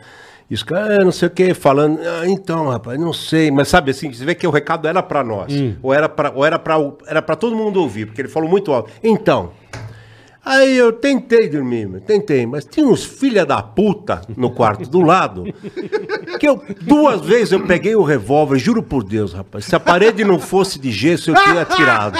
E 0.52 0.54
os 0.54 0.62
caras, 0.62 0.98
ah, 0.98 1.02
não 1.02 1.12
sei 1.12 1.28
o 1.28 1.30
que, 1.30 1.54
falando, 1.54 1.98
ah, 2.02 2.28
então, 2.28 2.68
rapaz, 2.68 3.00
não 3.00 3.10
sei. 3.10 3.50
Mas 3.50 3.68
sabe 3.68 3.90
assim, 3.90 4.12
você 4.12 4.22
vê 4.22 4.34
que 4.34 4.46
o 4.46 4.50
recado 4.50 4.86
era 4.86 5.02
pra 5.02 5.24
nós. 5.24 5.50
Ou 5.82 5.94
era 5.94 6.14
ou 6.34 6.44
era 6.44 6.58
pra, 6.58 6.74
era 7.06 7.22
pra 7.22 7.34
todo 7.34 7.56
mundo 7.56 7.80
ouvir, 7.80 8.04
porque 8.04 8.20
ele 8.20 8.28
falou 8.28 8.50
muito 8.50 8.70
alto. 8.70 8.90
Então. 9.02 9.52
Aí 10.44 10.76
eu 10.76 10.92
tentei 10.92 11.48
dormir, 11.48 11.86
meu, 11.88 12.00
tentei, 12.00 12.44
mas 12.46 12.64
tinha 12.64 12.84
uns 12.84 13.04
filha 13.04 13.46
da 13.46 13.62
puta 13.62 14.22
no 14.36 14.50
quarto 14.50 14.90
do 14.90 15.00
lado. 15.00 15.44
Que 16.40 16.48
eu, 16.48 16.60
duas 16.80 17.20
vezes 17.20 17.52
eu 17.52 17.60
peguei 17.64 17.94
o 17.94 18.02
revólver, 18.02 18.58
juro 18.58 18.82
por 18.82 19.04
Deus, 19.04 19.32
rapaz. 19.32 19.66
Se 19.66 19.76
a 19.76 19.78
parede 19.78 20.24
não 20.24 20.40
fosse 20.40 20.80
de 20.80 20.90
gesso, 20.90 21.30
eu 21.30 21.36
tinha 21.36 21.62
atirado. 21.62 22.18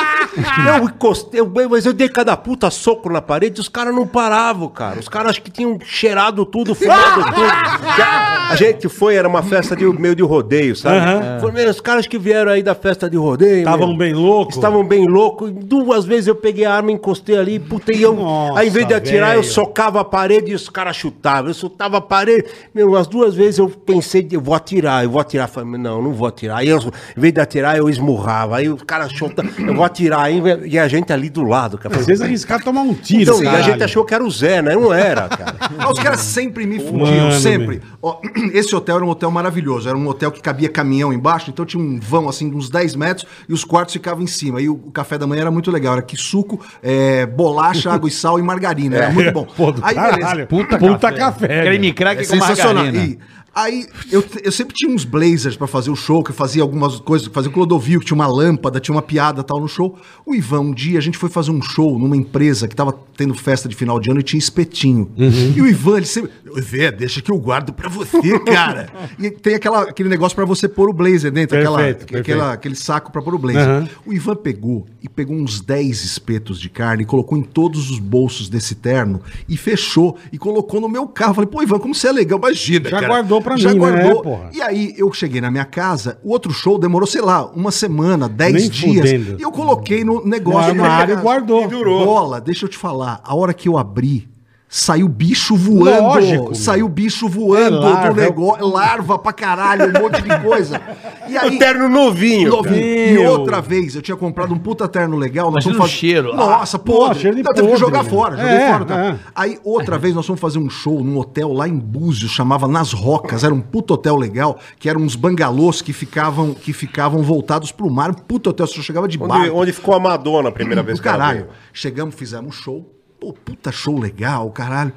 Eu 0.67 0.85
encostei, 0.85 1.41
eu, 1.41 1.53
mas 1.69 1.85
eu 1.85 1.93
dei 1.93 2.09
cada 2.09 2.37
puta 2.37 2.71
soco 2.71 3.11
na 3.11 3.21
parede 3.21 3.59
e 3.59 3.61
os 3.61 3.69
caras 3.69 3.93
não 3.95 4.07
paravam, 4.07 4.69
cara. 4.69 5.01
Os 5.01 5.09
caras 5.09 5.31
acho 5.31 5.43
que 5.43 5.51
tinham 5.51 5.77
cheirado 5.85 6.47
tudo, 6.47 6.77
fumado 6.77 7.25
tudo. 7.25 7.97
Já- 7.99 8.33
A 8.53 8.57
gente 8.57 8.87
foi, 8.89 9.15
era 9.17 9.27
uma 9.27 9.43
festa 9.43 9.75
de 9.75 9.85
meio 9.87 10.15
de 10.15 10.23
rodeio, 10.23 10.77
sabe? 10.77 10.97
Falei, 11.41 11.55
"Meu, 11.65 11.71
os 11.71 11.81
caras 11.81 12.07
que 12.07 12.19
vieram 12.19 12.53
aí 12.53 12.63
da 12.63 12.75
festa 12.75 13.09
de 13.11 13.17
rodeio. 13.17 13.59
Estavam 13.61 13.97
bem 13.97 14.13
loucos. 14.15 14.55
Estavam 14.57 14.85
bem 14.87 15.07
loucos. 15.09 15.51
Duas 15.53 16.05
vezes 16.05 16.27
eu 16.29 16.35
peguei 16.35 16.65
a 16.67 16.75
arma, 16.75 16.93
encostei 16.93 17.37
ali, 17.37 17.59
puta, 17.59 17.93
e 17.97 18.03
eu, 18.03 18.12
Nossa, 18.17 18.61
aí, 18.61 18.69
em 18.69 18.71
vez 18.71 18.87
de 18.87 18.95
atirar, 18.95 19.35
eu 19.35 19.43
velho. 19.43 19.53
socava 19.53 20.01
a 20.01 20.05
parede 20.05 20.53
e 20.53 20.55
os 20.55 20.69
caras 20.69 20.97
chutavam. 20.97 21.51
Eu 21.51 21.55
soltava 21.55 21.99
a 21.99 22.01
parede. 22.01 22.47
Meu, 22.75 22.97
as 22.97 23.07
duas 23.07 23.35
vezes 23.35 23.59
eu 23.59 23.69
pensei, 23.69 24.27
eu 24.31 24.41
vou 24.41 24.55
atirar, 24.55 25.05
eu 25.05 25.11
vou 25.11 25.21
atirar. 25.21 25.49
Falei, 25.49 25.79
não, 25.79 26.03
não 26.03 26.13
vou 26.13 26.27
atirar. 26.27 26.59
Aí, 26.59 26.69
eu, 26.69 26.79
em 26.79 27.21
vez 27.21 27.33
de 27.33 27.41
atirar, 27.41 27.77
eu 27.77 27.89
esmurrava. 27.89 28.57
Aí 28.57 28.69
os 28.69 28.83
caras 28.83 29.13
chutavam, 29.13 29.51
eu 29.59 29.75
vou 29.75 29.85
atirar. 29.85 30.21
Aí, 30.21 30.43
e 30.67 30.79
a 30.79 30.89
gente 30.89 31.13
ali 31.13 31.29
do 31.29 31.43
lado, 31.43 31.79
cara. 31.79 31.97
Às 31.97 32.07
vezes 32.07 32.23
arriscar 32.23 32.63
tomar 32.63 32.83
um 32.83 32.95
tiro, 32.95 33.23
Então, 33.23 33.43
e 33.43 33.49
a 33.49 33.63
gente 33.63 33.83
achou 33.83 34.05
que 34.05 34.15
era 34.15 34.25
o 34.25 34.31
Zé, 34.31 34.63
né? 34.63 34.75
Não 34.75 34.93
era, 34.93 35.29
cara. 35.29 35.57
Ah, 35.79 35.91
os 35.91 35.99
caras 35.99 36.21
sempre 36.21 36.67
me 36.67 36.79
fudiam, 36.79 37.29
Mano, 37.29 37.33
sempre. 37.33 37.81
Ó, 38.01 38.19
esse 38.53 38.75
hotel 38.75 38.97
era 38.97 39.05
um 39.05 39.09
hotel 39.09 39.31
maravilhoso. 39.31 39.89
Era 39.89 39.97
um 39.97 40.07
hotel 40.09 40.31
que 40.31 40.41
cabia 40.41 40.69
caminhão 40.69 41.13
embaixo, 41.13 41.51
então 41.51 41.65
tinha 41.65 41.83
um 41.83 41.99
vão 42.01 42.29
assim 42.29 42.49
de 42.49 42.57
uns 42.57 42.69
10 42.69 42.97
metros 42.97 43.27
e 43.49 43.53
os 43.53 43.65
quartos 43.65 43.93
ficavam 43.93 44.23
em 44.23 44.27
cima. 44.27 44.61
E 44.61 44.69
o, 44.69 44.75
o 44.75 44.91
café 44.91 45.19
da 45.19 45.27
manhã 45.27 45.43
era 45.43 45.51
muito 45.51 45.71
legal. 45.71 45.95
Era 45.95 46.03
que 46.03 46.17
suco, 46.17 46.61
é, 46.83 47.27
bolacha, 47.27 47.91
água 48.03 48.09
e 48.09 48.13
sal 48.13 48.39
e 48.39 48.43
margarina. 48.43 48.97
Era 48.97 49.11
muito 49.11 49.33
bom. 49.33 49.45
Pô, 49.57 49.71
do 49.73 49.85
Aí, 49.85 49.95
caralho. 49.95 50.47
Puta, 50.47 50.77
Puta 50.79 51.13
café. 51.13 51.47
café, 51.47 51.63
Creme 51.63 51.93
crack 51.93 52.23
É 52.23 52.25
com 52.25 52.31
sensacional. 52.35 52.85
margarina. 52.85 53.05
E 53.05 53.19
aí, 53.55 53.87
eu, 54.11 54.25
eu 54.43 54.53
sempre 54.53 54.75
tinha 54.75 54.93
uns 54.95 55.05
blazers 55.05 55.57
pra 55.57 55.67
fazer 55.67 55.91
o 55.91 55.97
show, 55.97 56.23
que 56.23 56.31
eu 56.31 56.35
fazia 56.35 56.63
algumas 56.63 56.99
coisas, 57.01 57.29
fazia 57.29 57.51
o 57.51 57.53
Clodovil, 57.53 58.01
que 58.01 58.07
tinha 58.07 58.15
uma 58.15 58.27
lâmpada, 58.27 58.81
tinha 58.81 58.95
uma 58.95 59.03
piada 59.03 59.43
tal 59.43 59.61
no 59.61 59.69
show. 59.69 59.99
O 60.27 60.35
Ivan, 60.35 60.61
um 60.61 60.73
dia, 60.73 60.99
a 60.99 61.03
gente 61.03 61.19
foi 61.19 61.29
fazer 61.29 61.51
um 61.51 61.61
show 61.63 61.99
numa 61.99 62.17
empresa 62.17 62.67
que 62.69 62.75
tava 62.77 62.93
tendo 63.17 63.35
festa 63.35 63.69
de 63.69 63.77
final 63.77 64.01
de 64.01 64.11
ano 64.11 64.21
e 64.21 64.23
tinha 64.23 64.39
espetinho. 64.39 65.11
Uhum. 65.17 65.53
E 65.57 65.61
o 65.63 65.67
Ivan, 65.67 65.97
ele 65.99 66.07
sempre. 66.07 66.31
Vê, 66.55 66.91
deixa 66.93 67.23
que 67.23 67.31
eu 67.33 67.39
guardo 67.39 67.73
pra 67.73 67.89
você, 67.89 68.39
cara. 68.45 68.91
e 69.19 69.31
tem 69.31 69.55
aquela, 69.55 69.83
aquele 69.83 70.09
negócio 70.09 70.35
pra 70.37 70.45
você 70.45 70.69
pôr 70.69 70.89
o 70.91 70.93
blazer 70.93 71.31
dentro, 71.33 71.57
aquela, 71.59 71.79
Perfeito, 71.79 72.03
aquela- 72.05 72.23
perfeito. 72.23 72.43
aquele 72.53 72.75
saco 72.75 73.11
pra 73.11 73.23
pôr 73.23 73.35
o 73.35 73.39
blazer. 73.39 73.69
Uhum. 73.83 73.89
O 74.07 74.13
Ivan 74.13 74.37
pegou 74.37 74.87
e 75.03 75.09
pegou 75.09 75.35
uns 75.35 75.61
10 75.61 76.05
espetos 76.05 76.61
de 76.61 76.69
carne 76.69 77.03
e 77.05 77.07
colocou 77.07 77.39
em 77.39 77.43
todos 77.43 77.91
os 77.91 77.99
bolsos 77.99 78.49
desse 78.51 78.75
terno 78.75 79.21
e 79.49 79.57
fechou 79.57 80.17
e 80.31 80.37
colocou 80.39 80.81
no 80.81 80.89
meu 80.89 81.07
carro. 81.09 81.35
Falei, 81.35 81.49
pô, 81.49 81.63
Ivan, 81.63 81.79
como 81.79 81.95
você 81.95 82.09
é 82.09 82.13
legal, 82.13 82.39
imagina. 82.39 82.91
Já 82.91 82.97
cara. 83.01 83.09
guardou 83.09 83.42
pra 83.43 83.57
Já 83.57 83.71
mim, 83.71 83.79
né, 83.79 83.81
guardou. 83.81 84.23
porra? 84.23 84.51
E 84.53 84.63
aí 84.63 84.95
eu 84.97 85.13
cheguei 85.13 85.41
na 85.41 85.51
minha 85.51 85.65
casa, 85.65 86.19
o 86.23 86.31
outro 86.31 86.53
show 86.53 86.79
demorou, 86.79 87.07
sei 87.07 87.21
lá, 87.21 87.45
uma 87.47 87.71
semana, 87.71 88.29
10 88.29 88.53
Nem 88.55 88.69
dias. 88.71 88.97
fudendo. 89.11 89.37
E 89.39 89.43
eu 89.43 89.53
coloquei 89.53 90.05
no 90.05 90.25
negócio. 90.25 90.69
No 90.69 90.75
minha 90.75 90.87
armário 90.87 91.13
e 91.13 91.17
casa. 91.17 91.23
guardou. 91.23 91.69
Bola, 92.05 92.41
deixa 92.41 92.65
eu 92.65 92.69
te 92.69 92.79
falar. 92.79 93.21
A 93.25 93.35
hora 93.35 93.53
que 93.53 93.69
eu 93.69 93.77
abri. 93.77 94.29
Saiu 94.75 95.07
bicho 95.07 95.55
voando. 95.55 96.01
Lógico, 96.03 96.55
saiu 96.55 96.89
bicho 96.89 97.29
voando 97.29 97.77
É 97.77 97.91
larva, 97.91 98.09
do 98.15 98.21
negócio. 98.23 98.67
Larva 98.67 99.19
pra 99.19 99.31
caralho, 99.31 99.91
um 99.95 100.01
monte 100.03 100.23
de 100.23 100.39
coisa. 100.41 100.81
E 101.29 101.37
O 101.47 101.59
terno 101.59 101.91
novinho. 101.91 102.49
Novinho. 102.49 102.81
E 102.81 103.19
outra 103.27 103.61
vez, 103.61 103.95
eu 103.95 104.01
tinha 104.01 104.17
comprado 104.17 104.55
um 104.55 104.59
puta 104.59 104.89
terno 104.89 105.19
legal. 105.19 105.51
Nós 105.51 105.63
Imagina 105.67 105.75
fomos 105.75 105.93
o 105.93 105.95
cheiro. 105.95 106.35
Nossa, 106.35 106.79
Pô, 106.79 107.13
cheiro 107.13 107.37
de 107.37 107.43
Não, 107.43 107.53
teve 107.53 107.69
que 107.69 107.77
jogar 107.77 108.03
fora. 108.05 108.35
Joguei 108.35 108.51
É, 108.51 108.71
fora. 108.73 108.85
Tá. 108.87 109.05
é. 109.05 109.19
Aí, 109.35 109.59
outra 109.63 109.99
vez, 109.99 110.15
nós 110.15 110.25
fomos 110.25 110.41
fazer 110.41 110.59
um 110.59 110.71
show 110.71 111.05
num 111.05 111.19
hotel 111.19 111.53
lá 111.53 111.69
em 111.69 111.77
Búzios, 111.79 112.31
chamava 112.33 112.67
Nas 112.67 112.95
Rocas. 112.95 113.45
Era 113.45 113.53
um 113.53 113.61
puto 113.61 113.93
hotel 113.93 114.17
legal, 114.17 114.59
que 114.79 114.89
eram 114.89 115.03
uns 115.03 115.15
bangalôs 115.15 115.83
que 115.83 115.93
ficavam, 115.93 116.55
que 116.55 116.73
ficavam 116.73 117.23
voltados 117.23 117.71
pro 117.71 117.91
mar. 117.91 118.09
Um 118.11 118.15
puto 118.15 118.49
hotel, 118.49 118.67
você 118.67 118.77
só 118.77 118.81
chegava 118.83 119.07
de 119.07 119.19
Onde, 119.19 119.29
barco. 119.29 119.55
onde 119.55 119.71
ficou 119.71 119.95
a 119.95 120.01
Madonna 120.01 120.49
a 120.49 120.53
primeira 120.53 120.83
vez 120.83 120.97
Do 120.99 121.03
que 121.03 121.09
ela 121.09 121.19
caralho. 121.19 121.41
veio. 121.41 121.51
Chegamos, 121.75 122.15
fizemos 122.15 122.55
show. 122.55 122.91
Pô, 123.23 123.33
puta 123.33 123.71
show 123.71 123.97
legal, 123.97 124.51
caralho. 124.51 124.93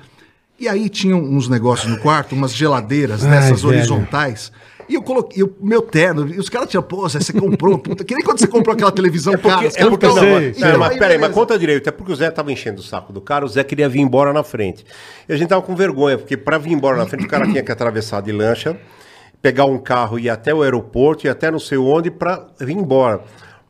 E 0.59 0.67
aí 0.67 0.89
tinham 0.89 1.19
uns 1.19 1.47
negócios 1.47 1.91
no 1.91 1.99
quarto, 1.99 2.33
umas 2.33 2.55
geladeiras 2.55 3.23
Ai, 3.23 3.29
dessas 3.29 3.61
velho. 3.61 3.75
horizontais. 3.75 4.51
E 4.89 4.95
eu 4.95 5.03
coloquei 5.03 5.43
o 5.43 5.53
meu 5.61 5.79
terno, 5.83 6.27
e 6.27 6.39
os 6.39 6.49
caras 6.49 6.67
tinham, 6.67 6.81
pô, 6.81 7.07
Zé, 7.07 7.19
você 7.19 7.31
comprou 7.31 7.77
puta. 7.77 8.03
Que 8.03 8.15
nem 8.15 8.23
quando 8.23 8.39
você 8.39 8.47
comprou 8.47 8.73
aquela 8.73 8.91
televisão 8.91 9.37
cara. 9.37 9.67
os 9.67 9.77
É 9.77 9.87
porque, 9.87 10.07
não, 10.07 10.15
sei, 10.15 10.55
não, 10.57 10.79
mas 10.79 10.91
aí, 10.93 10.97
peraí, 10.97 11.19
mas 11.19 11.31
conta 11.31 11.59
direito. 11.59 11.87
É 11.87 11.91
porque 11.91 12.11
o 12.11 12.15
Zé 12.15 12.31
tava 12.31 12.51
enchendo 12.51 12.81
o 12.81 12.83
saco 12.83 13.13
do 13.13 13.21
cara, 13.21 13.45
o 13.45 13.47
Zé 13.47 13.63
queria 13.63 13.87
vir 13.87 13.99
embora 13.99 14.33
na 14.33 14.41
frente. 14.43 14.83
E 15.29 15.33
a 15.33 15.37
gente 15.37 15.49
tava 15.49 15.61
com 15.61 15.75
vergonha, 15.75 16.17
porque 16.17 16.35
pra 16.35 16.57
vir 16.57 16.71
embora 16.71 16.97
na 16.97 17.05
frente, 17.05 17.25
o 17.25 17.29
cara 17.29 17.45
tinha 17.45 17.61
que 17.61 17.71
atravessar 17.71 18.23
de 18.23 18.31
lancha, 18.31 18.75
pegar 19.39 19.65
um 19.65 19.77
carro 19.77 20.17
e 20.17 20.23
ir 20.23 20.29
até 20.31 20.51
o 20.51 20.63
aeroporto, 20.63 21.27
e 21.27 21.29
até 21.29 21.51
não 21.51 21.59
sei 21.59 21.77
onde, 21.77 22.09
pra 22.09 22.47
vir 22.59 22.75
embora. 22.75 23.21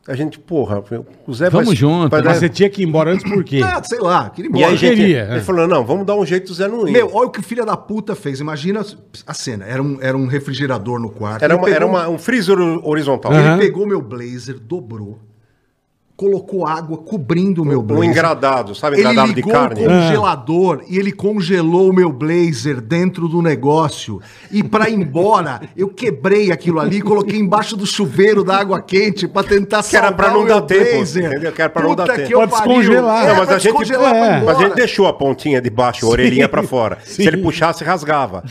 A 0.08 0.14
gente, 0.14 0.38
porra, 0.38 0.82
o 1.26 1.34
Zé 1.34 1.50
Vamos 1.50 1.76
junto, 1.76 2.10
vai 2.10 2.20
né? 2.20 2.24
dar- 2.24 2.30
Mas 2.30 2.38
você 2.38 2.48
tinha 2.48 2.70
que 2.70 2.82
ir 2.82 2.86
embora 2.86 3.12
antes 3.12 3.28
por 3.28 3.42
quê? 3.42 3.60
Ah, 3.64 3.82
sei 3.82 3.98
lá, 3.98 4.30
queria 4.30 4.48
ir 4.48 4.52
E 4.52 4.56
embora. 4.56 4.66
aí 4.68 4.72
a 4.74 4.76
gente, 4.76 4.96
queria, 4.96 5.22
é. 5.28 5.32
ele 5.32 5.40
falou, 5.40 5.66
não, 5.66 5.84
vamos 5.84 6.06
dar 6.06 6.14
um 6.14 6.24
jeito 6.24 6.46
do 6.46 6.54
Zé 6.54 6.68
não 6.68 6.86
ir. 6.86 6.92
Meu, 6.92 7.10
olha 7.12 7.26
o 7.26 7.30
que 7.30 7.40
o 7.40 7.42
filho 7.42 7.66
da 7.66 7.76
puta 7.76 8.14
fez. 8.14 8.38
Imagina 8.38 8.86
a 9.26 9.34
cena. 9.34 9.64
Era 9.64 9.82
um, 9.82 9.98
era 10.00 10.16
um 10.16 10.26
refrigerador 10.26 11.00
no 11.00 11.10
quarto. 11.10 11.42
era 11.42 11.56
uma, 11.56 11.68
era 11.68 11.80
pegou- 11.86 11.90
uma- 11.90 12.08
um 12.08 12.18
freezer 12.18 12.56
horizontal. 12.58 13.32
Aham. 13.32 13.54
Ele 13.54 13.66
pegou 13.66 13.84
meu 13.86 14.00
blazer, 14.00 14.58
dobrou, 14.60 15.18
colocou 16.16 16.66
água 16.66 16.96
cobrindo 16.96 17.62
o 17.62 17.64
meu 17.64 17.80
Um 17.80 17.82
blazer. 17.82 18.08
engradado, 18.10 18.74
sabe? 18.74 18.96
Ele 18.96 19.02
Engradado 19.02 19.28
de 19.28 19.34
ligou 19.34 19.52
carne. 19.52 19.84
o 19.84 19.88
congelador 19.88 20.82
e 20.88 20.98
ele 20.98 21.12
congelou 21.12 21.90
o 21.90 21.92
meu 21.92 22.10
blazer 22.10 22.80
dentro 22.80 23.28
do 23.28 23.42
negócio. 23.42 24.20
E 24.50 24.62
pra 24.62 24.88
ir 24.88 24.94
embora, 24.94 25.60
eu 25.76 25.88
quebrei 25.88 26.50
aquilo 26.50 26.80
ali 26.80 26.96
e 26.96 27.02
coloquei 27.02 27.38
embaixo 27.38 27.76
do 27.76 27.84
chuveiro 27.86 28.42
da 28.42 28.56
água 28.56 28.80
quente 28.80 29.28
pra 29.28 29.42
tentar 29.42 29.82
Que 29.82 29.94
era 29.94 30.10
pra 30.10 30.26
salvar 30.30 30.38
não 30.40 30.44
o 30.44 30.48
dar 30.48 30.54
meu 30.56 30.62
tempo, 30.66 30.96
blazer. 30.96 31.24
entendeu? 31.26 31.52
Que 31.52 31.60
era 31.60 31.70
pra 31.70 31.82
não 31.82 31.94
dar 31.94 32.06
tempo. 32.06 32.28
Pra 32.30 32.48
pariu. 32.48 32.48
descongelar. 32.80 33.24
É, 33.24 33.28
Não, 33.28 33.36
mas 33.36 33.46
pra 33.46 33.56
a 33.56 33.58
gente, 33.58 33.72
descongelar 33.72 34.10
pra 34.10 34.18
ir 34.18 34.22
é, 34.22 34.30
mas 34.30 34.38
a 34.38 34.40
embora. 34.40 34.58
gente 34.68 34.74
deixou 34.74 35.06
a 35.06 35.12
pontinha 35.12 35.60
de 35.60 35.68
baixo, 35.68 36.06
a 36.06 36.08
orelhinha 36.08 36.48
pra 36.48 36.62
fora. 36.62 36.96
Se 37.04 37.22
ele 37.26 37.36
puxasse, 37.42 37.84
rasgava. 37.84 38.42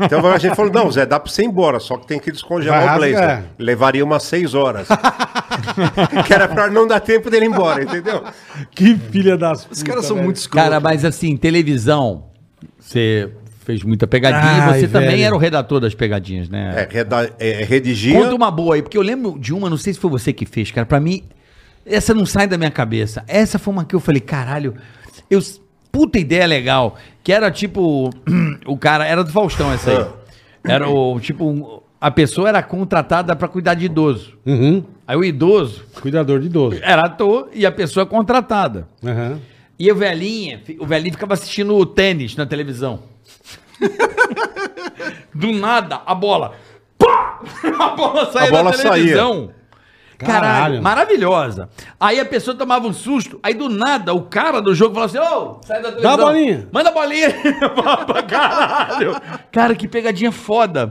Então 0.00 0.26
a 0.26 0.38
gente 0.38 0.56
falou: 0.56 0.72
não, 0.72 0.90
Zé, 0.90 1.04
dá 1.04 1.20
pra 1.20 1.30
você 1.30 1.42
ir 1.42 1.46
embora, 1.46 1.78
só 1.80 1.98
que 1.98 2.06
tem 2.06 2.18
que 2.18 2.32
descongelar 2.32 2.82
Vai 2.82 2.94
o 2.94 2.98
blazer. 2.98 3.18
rasgar. 3.18 3.44
Levaria 3.58 4.04
umas 4.04 4.22
seis 4.22 4.54
horas. 4.54 4.88
que 6.26 6.32
era 6.32 6.48
pra 6.48 6.70
não 6.70 6.86
dar 6.86 7.00
tempo 7.00 7.09
dele 7.30 7.46
ir 7.46 7.48
embora, 7.48 7.82
entendeu? 7.82 8.22
Que 8.70 8.94
filha 8.96 9.36
das 9.36 9.66
Os 9.70 9.82
caras 9.82 10.04
são 10.04 10.16
velho. 10.16 10.24
muito 10.26 10.36
escrotos. 10.36 10.68
Cara, 10.68 10.78
mas 10.80 11.04
assim, 11.04 11.36
televisão, 11.36 12.26
você 12.78 13.30
fez 13.64 13.82
muita 13.82 14.06
pegadinha 14.06 14.42
Ai, 14.64 14.78
e 14.78 14.80
você 14.82 14.88
também 14.88 15.10
velho. 15.10 15.22
era 15.24 15.34
o 15.34 15.38
redator 15.38 15.80
das 15.80 15.94
pegadinhas, 15.94 16.48
né? 16.48 16.86
É, 16.88 16.94
reda- 16.94 17.30
é, 17.38 17.64
redigia. 17.64 18.14
Conta 18.20 18.34
uma 18.34 18.50
boa 18.50 18.74
aí, 18.76 18.82
porque 18.82 18.96
eu 18.98 19.02
lembro 19.02 19.38
de 19.38 19.52
uma, 19.52 19.68
não 19.70 19.76
sei 19.76 19.92
se 19.92 19.98
foi 19.98 20.10
você 20.10 20.32
que 20.32 20.46
fez, 20.46 20.70
cara. 20.70 20.86
Pra 20.86 21.00
mim, 21.00 21.24
essa 21.86 22.12
não 22.14 22.26
sai 22.26 22.46
da 22.46 22.56
minha 22.58 22.70
cabeça. 22.70 23.24
Essa 23.26 23.58
foi 23.58 23.72
uma 23.72 23.84
que 23.84 23.94
eu 23.94 24.00
falei, 24.00 24.20
caralho, 24.20 24.74
eu. 25.30 25.40
Puta 25.92 26.20
ideia 26.20 26.46
legal. 26.46 26.96
Que 27.24 27.32
era 27.32 27.50
tipo. 27.50 28.10
O 28.64 28.78
cara. 28.78 29.04
Era 29.06 29.24
do 29.24 29.32
Faustão 29.32 29.72
essa 29.72 29.90
aí. 29.90 30.06
Era 30.72 30.88
o. 30.88 31.18
Tipo. 31.18 31.44
um- 31.48 31.80
A 32.00 32.10
pessoa 32.10 32.48
era 32.48 32.62
contratada 32.62 33.36
pra 33.36 33.46
cuidar 33.46 33.74
de 33.74 33.84
idoso. 33.86 34.38
Uhum. 34.46 34.82
Aí 35.06 35.16
o 35.16 35.22
idoso 35.24 35.84
Cuidador 36.00 36.40
de 36.40 36.46
idoso. 36.46 36.78
era 36.82 37.02
ator 37.02 37.48
e 37.52 37.66
a 37.66 37.72
pessoa 37.72 38.06
contratada. 38.06 38.88
Aham. 39.04 39.38
E 39.78 39.90
o 39.90 39.94
velhinho, 39.94 40.60
o 40.78 40.86
velhinho 40.86 41.12
ficava 41.12 41.34
assistindo 41.34 41.74
o 41.76 41.84
tênis 41.84 42.36
na 42.36 42.46
televisão. 42.46 43.02
Do 45.34 45.52
nada, 45.52 46.02
a 46.06 46.14
bola. 46.14 46.52
Pá! 46.98 47.40
A 47.78 47.88
bola 47.96 48.30
saía 48.30 48.48
A 48.48 48.50
bola 48.50 48.70
da 48.72 48.76
televisão. 48.76 49.50
Caralho, 50.18 50.42
Caralho. 50.44 50.82
maravilhosa. 50.82 51.70
Aí 51.98 52.20
a 52.20 52.26
pessoa 52.26 52.54
tomava 52.54 52.86
um 52.86 52.92
susto, 52.92 53.40
aí 53.42 53.54
do 53.54 53.70
nada 53.70 54.12
o 54.12 54.24
cara 54.24 54.60
do 54.60 54.74
jogo 54.74 54.94
falava 54.94 55.18
assim: 55.18 55.34
Ô, 55.34 55.62
sai 55.62 55.80
da 55.80 55.88
televisão. 55.92 56.12
a 56.12 56.16
bolinha. 56.18 56.68
Manda 56.70 56.90
a 56.90 56.92
bolinha. 56.92 57.28
caralho. 58.28 59.16
Cara, 59.50 59.74
que 59.74 59.88
pegadinha 59.88 60.30
foda. 60.30 60.90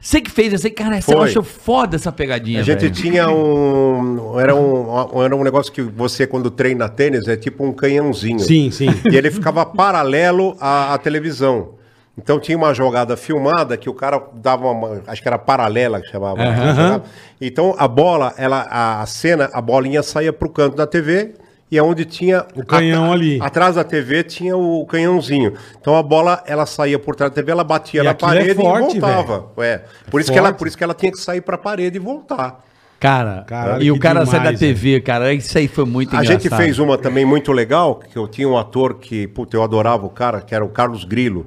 Você 0.00 0.20
que 0.20 0.30
fez, 0.30 0.52
eu 0.52 0.58
sei, 0.58 0.70
cara, 0.70 0.98
você 1.00 1.12
Foi. 1.12 1.28
achou 1.28 1.42
foda 1.42 1.96
essa 1.96 2.10
pegadinha, 2.10 2.60
A 2.60 2.62
gente 2.62 2.80
velho. 2.80 2.94
tinha 2.94 3.28
um 3.30 4.40
era, 4.40 4.54
um. 4.56 5.22
era 5.22 5.36
um 5.36 5.44
negócio 5.44 5.70
que 5.70 5.82
você, 5.82 6.26
quando 6.26 6.50
treina 6.50 6.88
tênis, 6.88 7.28
é 7.28 7.36
tipo 7.36 7.64
um 7.64 7.72
canhãozinho. 7.72 8.38
Sim, 8.40 8.70
sim. 8.70 8.88
E 9.10 9.14
ele 9.14 9.30
ficava 9.30 9.66
paralelo 9.66 10.56
à, 10.58 10.94
à 10.94 10.98
televisão. 10.98 11.74
Então 12.16 12.40
tinha 12.40 12.56
uma 12.56 12.72
jogada 12.74 13.16
filmada 13.16 13.76
que 13.76 13.88
o 13.90 13.94
cara 13.94 14.22
dava 14.34 14.68
uma. 14.70 15.02
Acho 15.06 15.20
que 15.22 15.28
era 15.28 15.38
paralela 15.38 16.00
que 16.00 16.08
chamava. 16.10 16.42
Aham. 16.42 17.02
Então 17.40 17.74
a 17.78 17.86
bola, 17.86 18.32
ela, 18.38 18.66
a, 18.70 19.02
a 19.02 19.06
cena, 19.06 19.50
a 19.52 19.60
bolinha 19.60 20.02
saía 20.02 20.32
pro 20.32 20.48
canto 20.50 20.76
da 20.76 20.86
TV. 20.86 21.34
E 21.70 21.78
é 21.78 21.82
onde 21.82 22.04
tinha 22.04 22.44
O 22.56 22.64
canhão 22.64 23.12
ali. 23.12 23.38
Atrás 23.40 23.76
da 23.76 23.84
TV 23.84 24.24
tinha 24.24 24.56
o 24.56 24.84
canhãozinho. 24.86 25.54
Então 25.80 25.96
a 25.96 26.02
bola 26.02 26.42
ela 26.46 26.66
saía 26.66 26.98
por 26.98 27.14
trás 27.14 27.30
da 27.30 27.34
TV, 27.36 27.52
ela 27.52 27.62
batia 27.62 28.00
E 28.00 28.04
na 28.04 28.10
é 28.10 28.14
parede 28.14 28.54
forte, 28.54 28.96
e 28.96 29.00
voltava. 29.00 29.52
É. 29.58 29.82
Por 30.10 30.20
isso 30.20 30.32
que 30.32 30.38
ela, 30.38 30.48
forte. 30.48 30.58
por 30.58 30.66
isso 30.68 30.76
que 30.76 30.82
ela 30.84 30.94
tinha 30.94 31.12
que 31.12 31.18
sair 31.18 31.40
para 31.40 31.54
a 31.54 31.58
parede 31.58 31.96
e 31.96 32.00
voltar. 32.00 32.64
Cara, 32.98 33.44
Caralho, 33.46 33.82
e 33.82 33.90
o 33.90 33.98
cara 33.98 34.26
sai 34.26 34.40
da 34.40 34.52
demais, 34.52 34.58
TV, 34.60 35.00
cara. 35.00 35.32
Isso 35.32 35.56
aí 35.56 35.68
foi 35.68 35.86
muito 35.86 36.14
A 36.14 36.18
engraçado. 36.22 36.42
gente 36.42 36.54
fez 36.54 36.78
uma 36.78 36.98
também 36.98 37.24
muito 37.24 37.50
legal, 37.50 37.94
que 37.94 38.14
eu 38.16 38.28
tinha 38.28 38.46
um 38.46 38.58
ator 38.58 38.94
que, 38.96 39.26
puta, 39.28 39.56
eu 39.56 39.62
adorava 39.62 40.04
o 40.04 40.10
cara, 40.10 40.42
que 40.42 40.54
era 40.54 40.62
o 40.62 40.68
Carlos 40.68 41.04
Grilo. 41.04 41.46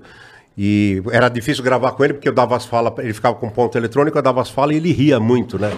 E 0.58 1.02
era 1.12 1.30
difícil 1.30 1.64
gravar 1.64 1.92
com 1.92 2.04
ele, 2.04 2.14
porque 2.14 2.30
eu 2.30 2.34
dava 2.34 2.56
as 2.56 2.66
falas, 2.66 2.94
ele 3.00 3.14
ficava 3.14 3.36
com 3.36 3.50
ponto 3.50 3.78
eletrônico, 3.78 4.18
eu 4.18 4.22
dava 4.22 4.42
as 4.42 4.50
falas 4.50 4.76
e 4.76 4.80
ele 4.80 4.92
ria 4.92 5.20
muito, 5.20 5.60
né? 5.60 5.72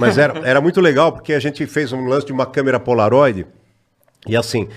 Mas 0.00 0.18
era, 0.18 0.38
era 0.44 0.60
muito 0.60 0.80
legal, 0.80 1.12
porque 1.12 1.32
a 1.32 1.38
gente 1.40 1.64
fez 1.66 1.92
um 1.92 2.06
lance 2.06 2.26
de 2.26 2.32
uma 2.32 2.46
câmera 2.46 2.80
Polaroid, 2.80 3.46
e 4.26 4.36
assim, 4.36 4.68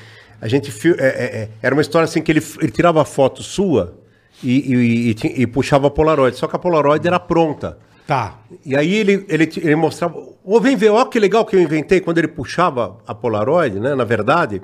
a 0.42 0.48
gente. 0.48 0.72
é, 1.00 1.08
é, 1.08 1.08
é, 1.08 1.50
era 1.62 1.76
uma 1.76 1.82
história 1.82 2.06
assim 2.06 2.22
que 2.22 2.32
ele, 2.32 2.44
ele 2.60 2.72
tirava 2.72 3.04
foto 3.06 3.42
sua 3.42 3.98
e, 4.44 4.74
e, 4.74 5.12
e 5.12 5.42
e 5.42 5.48
puxava 5.48 5.88
a 5.88 5.90
Polaroid, 5.90 6.38
só 6.38 6.48
que 6.48 6.56
a 6.56 6.60
Polaroid 6.60 7.06
era 7.08 7.20
pronta. 7.20 7.78
Tá. 8.06 8.40
E 8.66 8.76
aí 8.76 8.96
ele, 8.96 9.26
ele, 9.28 9.52
ele 9.58 9.76
mostrava. 9.76 10.18
Ô, 10.44 10.62
vem 10.62 10.78
ver, 10.78 10.90
ó 10.90 11.04
que 11.06 11.20
legal 11.20 11.44
que 11.46 11.56
eu 11.56 11.62
inventei 11.62 12.00
quando 12.00 12.20
ele 12.20 12.30
puxava 12.30 12.98
a 13.06 13.14
Polaroid, 13.14 13.80
né? 13.80 13.96
Na 13.96 14.06
verdade, 14.06 14.62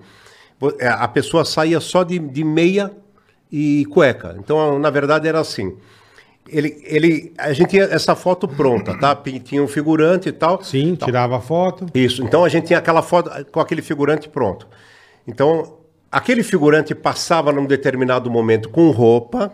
é, 0.80 0.88
a 0.88 1.08
pessoa 1.08 1.44
saía 1.44 1.80
só 1.82 2.04
de, 2.04 2.20
de 2.20 2.44
meia 2.44 2.92
e 3.52 3.86
cueca. 3.86 4.36
Então, 4.40 4.80
na 4.80 4.90
verdade, 4.90 5.28
era 5.28 5.40
assim. 5.40 5.76
Ele, 6.50 6.82
ele, 6.84 7.34
a 7.38 7.54
gente 7.54 7.70
tinha 7.70 7.84
essa 7.86 8.16
foto 8.16 8.48
pronta, 8.48 8.98
tá? 9.00 9.16
Tinha 9.44 9.64
um 9.64 9.68
figurante 9.68 10.30
e 10.30 10.32
tal. 10.32 10.62
Sim, 10.64 10.96
Tal. 10.96 11.08
tirava 11.08 11.38
a 11.38 11.42
foto. 11.42 11.86
Isso. 11.94 12.24
Então 12.24 12.44
a 12.44 12.50
gente 12.50 12.68
tinha 12.68 12.80
aquela 12.80 13.02
foto 13.02 13.30
com 13.52 13.60
aquele 13.60 13.82
figurante 13.82 14.28
pronto. 14.28 14.68
Então, 15.28 15.78
aquele 16.12 16.44
figurante 16.44 16.94
passava 16.94 17.52
num 17.52 17.66
determinado 17.66 18.30
momento 18.30 18.70
com 18.70 18.90
roupa. 18.92 19.54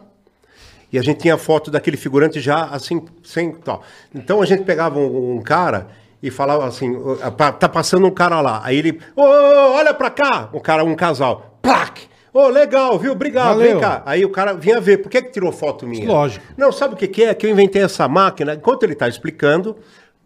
E 0.91 0.97
a 0.97 1.03
gente 1.03 1.19
tinha 1.19 1.37
foto 1.37 1.69
daquele 1.69 1.95
figurante 1.97 2.39
já 2.39 2.65
assim, 2.65 3.05
sem 3.23 3.51
tal. 3.51 3.83
Então 4.13 4.41
a 4.41 4.45
gente 4.45 4.63
pegava 4.63 4.97
um, 4.97 5.35
um 5.37 5.41
cara 5.43 5.89
e 6.23 6.31
falava 6.31 6.65
assim: 6.65 6.95
"Ô, 6.95 7.15
pa- 7.31 7.51
tá 7.51 7.69
passando 7.69 8.07
um 8.07 8.11
cara 8.11 8.41
lá. 8.41 8.61
Aí 8.63 8.75
ele, 8.77 8.99
ô, 9.15 9.21
ô, 9.21 9.73
olha 9.75 9.93
pra 9.93 10.09
cá. 10.09 10.49
Um 10.51 10.59
cara, 10.59 10.83
um 10.83 10.95
casal. 10.95 11.59
Plac! 11.61 12.01
Ô, 12.33 12.47
legal, 12.47 12.97
viu? 12.99 13.11
Obrigado, 13.13 13.57
Valeu. 13.57 13.71
vem 13.71 13.79
cá. 13.79 14.03
Aí 14.05 14.23
o 14.23 14.29
cara 14.29 14.53
vinha 14.53 14.79
ver, 14.79 14.97
por 14.99 15.09
que, 15.09 15.21
que 15.21 15.31
tirou 15.31 15.51
foto 15.51 15.87
minha? 15.87 16.07
Lógico. 16.07 16.45
Não, 16.57 16.71
sabe 16.71 16.93
o 16.93 16.97
que, 16.97 17.07
que 17.07 17.23
é? 17.23 17.33
Que 17.33 17.47
eu 17.47 17.51
inventei 17.51 17.81
essa 17.81 18.07
máquina. 18.07 18.53
Enquanto 18.53 18.83
ele 18.83 18.93
está 18.93 19.07
explicando, 19.07 19.75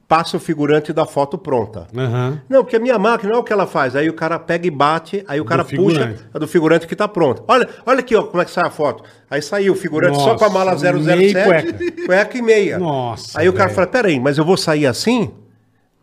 passa 0.07 0.37
o 0.37 0.39
figurante 0.39 0.91
da 0.91 1.05
foto 1.05 1.37
pronta. 1.37 1.87
Aham. 1.95 2.41
Não, 2.49 2.63
porque 2.63 2.75
a 2.75 2.79
minha 2.79 2.99
máquina, 2.99 3.31
olha 3.31 3.39
o 3.39 3.43
que 3.43 3.53
ela 3.53 3.65
faz. 3.65 3.95
Aí 3.95 4.09
o 4.09 4.13
cara 4.13 4.37
pega 4.37 4.67
e 4.67 4.69
bate, 4.69 5.23
aí 5.27 5.39
o 5.39 5.45
cara 5.45 5.63
puxa 5.63 6.15
a 6.33 6.37
do 6.39 6.47
figurante 6.47 6.85
que 6.85 6.95
tá 6.95 7.07
pronto. 7.07 7.43
Olha, 7.47 7.67
olha 7.85 7.99
aqui, 8.01 8.15
ó, 8.15 8.23
como 8.23 8.41
é 8.41 8.45
que 8.45 8.51
sai 8.51 8.67
a 8.67 8.69
foto. 8.69 9.03
Aí 9.29 9.41
saiu 9.41 9.73
o 9.73 9.75
figurante 9.75 10.17
só 10.17 10.35
com 10.35 10.45
a 10.45 10.49
mala 10.49 10.71
Nossa, 10.73 10.91
007, 10.93 11.03
meia 11.33 11.43
cueca. 11.45 12.05
cueca 12.05 12.37
e 12.37 12.41
meia. 12.41 12.77
Nossa, 12.77 13.39
Aí 13.39 13.47
o 13.49 13.53
cara 13.53 13.69
fala, 13.69 13.87
peraí, 13.87 14.19
mas 14.19 14.37
eu 14.37 14.45
vou 14.45 14.57
sair 14.57 14.85
assim? 14.85 15.31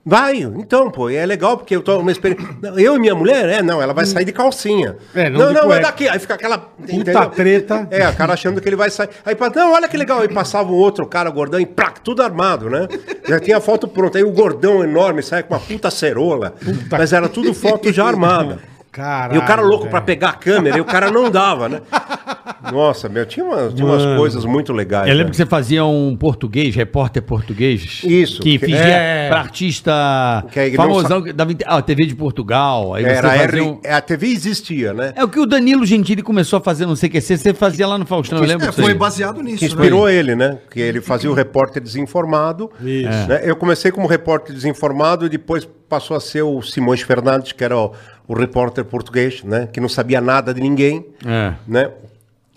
Vai, 0.04 0.38
então, 0.38 0.90
pô, 0.90 1.10
e 1.10 1.16
é 1.16 1.26
legal 1.26 1.58
porque 1.58 1.76
eu 1.76 1.82
tô 1.82 1.98
uma 1.98 2.10
experiência. 2.10 2.48
Eu 2.76 2.96
e 2.96 2.98
minha 2.98 3.14
mulher, 3.14 3.46
é, 3.48 3.62
não, 3.62 3.82
ela 3.82 3.92
vai 3.92 4.06
sair 4.06 4.24
de 4.24 4.32
calcinha. 4.32 4.96
É, 5.14 5.28
não 5.28 5.52
não, 5.52 5.52
não, 5.52 5.74
é 5.74 5.80
daqui. 5.80 6.08
Aí 6.08 6.18
fica 6.18 6.34
aquela. 6.34 6.56
Puta 6.56 7.26
treta. 7.26 7.86
É, 7.90 8.08
o 8.08 8.16
cara 8.16 8.32
achando 8.32 8.62
que 8.62 8.68
ele 8.68 8.76
vai 8.76 8.90
sair. 8.90 9.10
Aí, 9.26 9.36
não, 9.54 9.74
olha 9.74 9.88
que 9.88 9.96
legal. 9.98 10.20
Aí 10.20 10.28
passava 10.28 10.72
um 10.72 10.76
outro 10.76 11.06
cara 11.06 11.28
gordão 11.28 11.60
e 11.60 11.66
plac, 11.66 12.00
tudo 12.00 12.22
armado, 12.22 12.70
né? 12.70 12.88
Já 13.28 13.38
tinha 13.38 13.58
a 13.58 13.60
foto 13.60 13.86
pronta. 13.86 14.16
Aí 14.16 14.24
o 14.24 14.32
gordão 14.32 14.82
enorme 14.82 15.22
sai 15.22 15.42
com 15.42 15.52
uma 15.52 15.60
puta 15.60 15.90
cerola. 15.90 16.54
Mas 16.90 17.12
era 17.12 17.28
tudo 17.28 17.52
foto 17.52 17.92
já 17.92 18.06
armada. 18.06 18.58
Caralho, 18.90 19.36
e 19.36 19.38
o 19.38 19.46
cara 19.46 19.62
louco 19.62 19.84
pra 19.84 20.00
velho. 20.00 20.06
pegar 20.06 20.30
a 20.30 20.32
câmera 20.32 20.76
e 20.76 20.80
o 20.80 20.84
cara 20.84 21.12
não 21.12 21.30
dava, 21.30 21.68
né? 21.68 21.80
Nossa, 22.72 23.08
meu, 23.08 23.24
tinha, 23.26 23.44
uma, 23.44 23.68
tinha 23.70 23.86
umas 23.86 24.04
coisas 24.18 24.44
muito 24.44 24.72
legais. 24.72 25.06
Eu 25.08 25.12
lembro 25.14 25.26
né? 25.26 25.30
que 25.30 25.36
você 25.36 25.46
fazia 25.46 25.84
um 25.84 26.16
português, 26.16 26.74
repórter 26.74 27.22
português. 27.22 28.02
Isso, 28.04 28.40
Que 28.42 28.58
que- 28.58 28.66
fingia 28.66 28.78
é. 28.84 29.28
pra 29.28 29.40
artista 29.40 30.44
Que 30.52 30.70
não 30.70 30.76
famosão, 30.76 31.22
que 31.22 31.32
dava, 31.32 31.52
inte- 31.52 31.64
ah, 31.66 31.80
TV 31.82 32.06
de 32.06 32.14
Portugal. 32.14 32.94
Aí 32.94 33.04
Era 33.04 33.20
você 33.30 33.36
R- 33.36 33.46
fazia 33.46 33.64
um... 33.64 33.80
A 33.88 34.00
TV 34.00 34.26
existia, 34.28 34.92
né? 34.92 35.12
É 35.16 35.24
o 35.24 35.28
que 35.28 35.38
o 35.40 35.46
Danilo 35.46 35.84
Gentili 35.86 36.22
começou 36.22 36.58
a 36.58 36.60
fazer 36.60 36.86
no 36.86 36.96
CQC, 36.96 37.36
você 37.38 37.54
fazia 37.54 37.86
lá 37.86 37.96
no 37.98 38.06
Faustão, 38.06 38.38
eu 38.38 38.44
lembro 38.44 38.66
É, 38.68 38.72
foi 38.72 38.94
baseado 38.94 39.42
nisso. 39.42 39.58
Que 39.58 39.66
inspirou 39.66 40.08
ele, 40.08 40.34
né? 40.34 40.58
Que 40.70 40.80
ele 40.80 41.00
fazia 41.00 41.30
o 41.30 41.34
repórter 41.34 41.82
desinformado. 41.82 42.70
Isso. 42.80 43.28
né? 43.28 43.40
Eu 43.44 43.56
comecei 43.56 43.90
como 43.90 44.06
repórter 44.06 44.54
desinformado 44.54 45.26
e 45.26 45.28
depois 45.28 45.68
passou 45.88 46.16
a 46.16 46.20
ser 46.20 46.42
o 46.42 46.60
Simões 46.62 47.00
Fernandes, 47.00 47.52
que 47.52 47.64
era 47.64 47.76
o, 47.76 47.92
o 48.28 48.34
repórter 48.34 48.84
português, 48.84 49.42
né? 49.42 49.68
Que 49.72 49.80
não 49.80 49.88
sabia 49.88 50.20
nada 50.20 50.54
de 50.54 50.60
ninguém, 50.60 51.04
É. 51.26 51.52
né? 51.66 51.90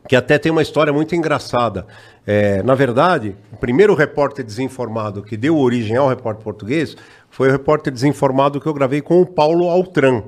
Que 0.08 0.16
até 0.16 0.38
tem 0.38 0.52
uma 0.52 0.62
história 0.62 0.92
muito 0.92 1.16
engraçada. 1.16 1.86
É, 2.26 2.62
na 2.64 2.76
verdade, 2.76 3.36
o 3.52 3.58
primeiro 3.58 3.94
repórter 3.94 4.44
desinformado 4.44 5.24
que 5.24 5.38
deu 5.38 5.58
origem 5.58 5.96
ao 5.96 6.08
repórter 6.08 6.44
português 6.44 6.96
foi 7.30 7.50
o 7.50 7.52
repórter 7.52 7.92
desinformado 7.92 8.60
que 8.60 8.68
eu 8.68 8.74
gravei 8.74 9.02
com 9.02 9.22
o 9.22 9.26
Paulo 9.26 9.70
Altran. 9.70 10.24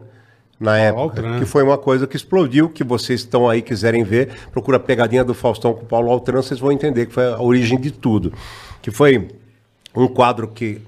Na 0.58 0.78
época, 0.78 1.20
Altran. 1.20 1.40
que 1.40 1.46
foi 1.46 1.64
uma 1.64 1.78
coisa 1.78 2.08
que 2.08 2.16
explodiu, 2.16 2.70
que 2.70 2.84
vocês 2.84 3.20
estão 3.22 3.50
aí, 3.50 3.62
quiserem 3.62 4.04
ver, 4.04 4.30
procura 4.52 4.78
a 4.78 4.80
pegadinha 4.80 5.24
do 5.24 5.34
Faustão 5.34 5.74
com 5.74 5.84
o 5.84 5.86
Paulo 5.86 6.10
Altran, 6.10 6.42
vocês 6.42 6.60
vão 6.60 6.72
entender 6.72 7.08
que 7.08 7.14
foi 7.14 7.26
a 7.26 7.42
origem 7.42 7.78
de 7.78 7.92
tudo. 7.92 8.32
Que 8.82 8.90
foi 8.90 9.28
um 9.94 10.08
quadro 10.08 10.48
que, 10.48 10.82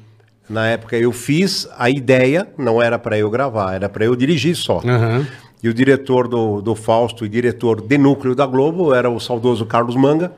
na 0.49 0.67
época, 0.67 0.95
eu 0.95 1.11
fiz, 1.11 1.67
a 1.77 1.89
ideia 1.89 2.47
não 2.57 2.81
era 2.81 2.97
para 2.97 3.17
eu 3.17 3.29
gravar, 3.29 3.75
era 3.75 3.89
para 3.89 4.05
eu 4.05 4.15
dirigir 4.15 4.55
só. 4.55 4.79
Aham. 4.85 5.27
E 5.61 5.69
o 5.69 5.73
diretor 5.73 6.27
do, 6.27 6.61
do 6.61 6.75
Fausto 6.75 7.25
e 7.25 7.29
diretor 7.29 7.81
de 7.81 7.97
núcleo 7.97 8.35
da 8.35 8.45
Globo 8.45 8.93
era 8.93 9.09
o 9.09 9.19
saudoso 9.19 9.65
Carlos 9.65 9.95
Manga. 9.95 10.31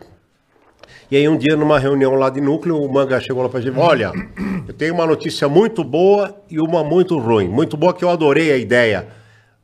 E 1.11 1.17
aí 1.17 1.27
um 1.27 1.37
dia, 1.37 1.55
numa 1.55 1.79
reunião 1.79 2.13
lá 2.13 2.29
de 2.29 2.39
núcleo, 2.39 2.77
o 2.77 2.91
Manga 2.91 3.19
chegou 3.19 3.41
lá 3.41 3.49
pra 3.49 3.59
gente, 3.59 3.77
olha, 3.77 4.11
eu 4.67 4.73
tenho 4.73 4.93
uma 4.93 5.07
notícia 5.07 5.49
muito 5.49 5.83
boa 5.83 6.35
e 6.49 6.59
uma 6.59 6.83
muito 6.83 7.17
ruim. 7.17 7.47
Muito 7.47 7.75
boa 7.75 7.93
que 7.93 8.03
eu 8.03 8.09
adorei 8.09 8.51
a 8.51 8.57
ideia 8.57 9.07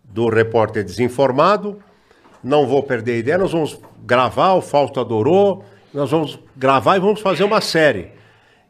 do 0.03 0.27
repórter 0.27 0.83
desinformado, 0.83 1.77
não 2.43 2.65
vou 2.65 2.81
perder 2.81 3.13
a 3.13 3.17
ideia, 3.17 3.37
nós 3.37 3.51
vamos 3.51 3.79
gravar, 4.05 4.53
o 4.53 4.61
Fausto 4.61 4.99
adorou, 4.99 5.63
nós 5.93 6.09
vamos 6.09 6.39
gravar 6.55 6.95
e 6.97 6.99
vamos 6.99 7.21
fazer 7.21 7.43
uma 7.43 7.61
série. 7.61 8.14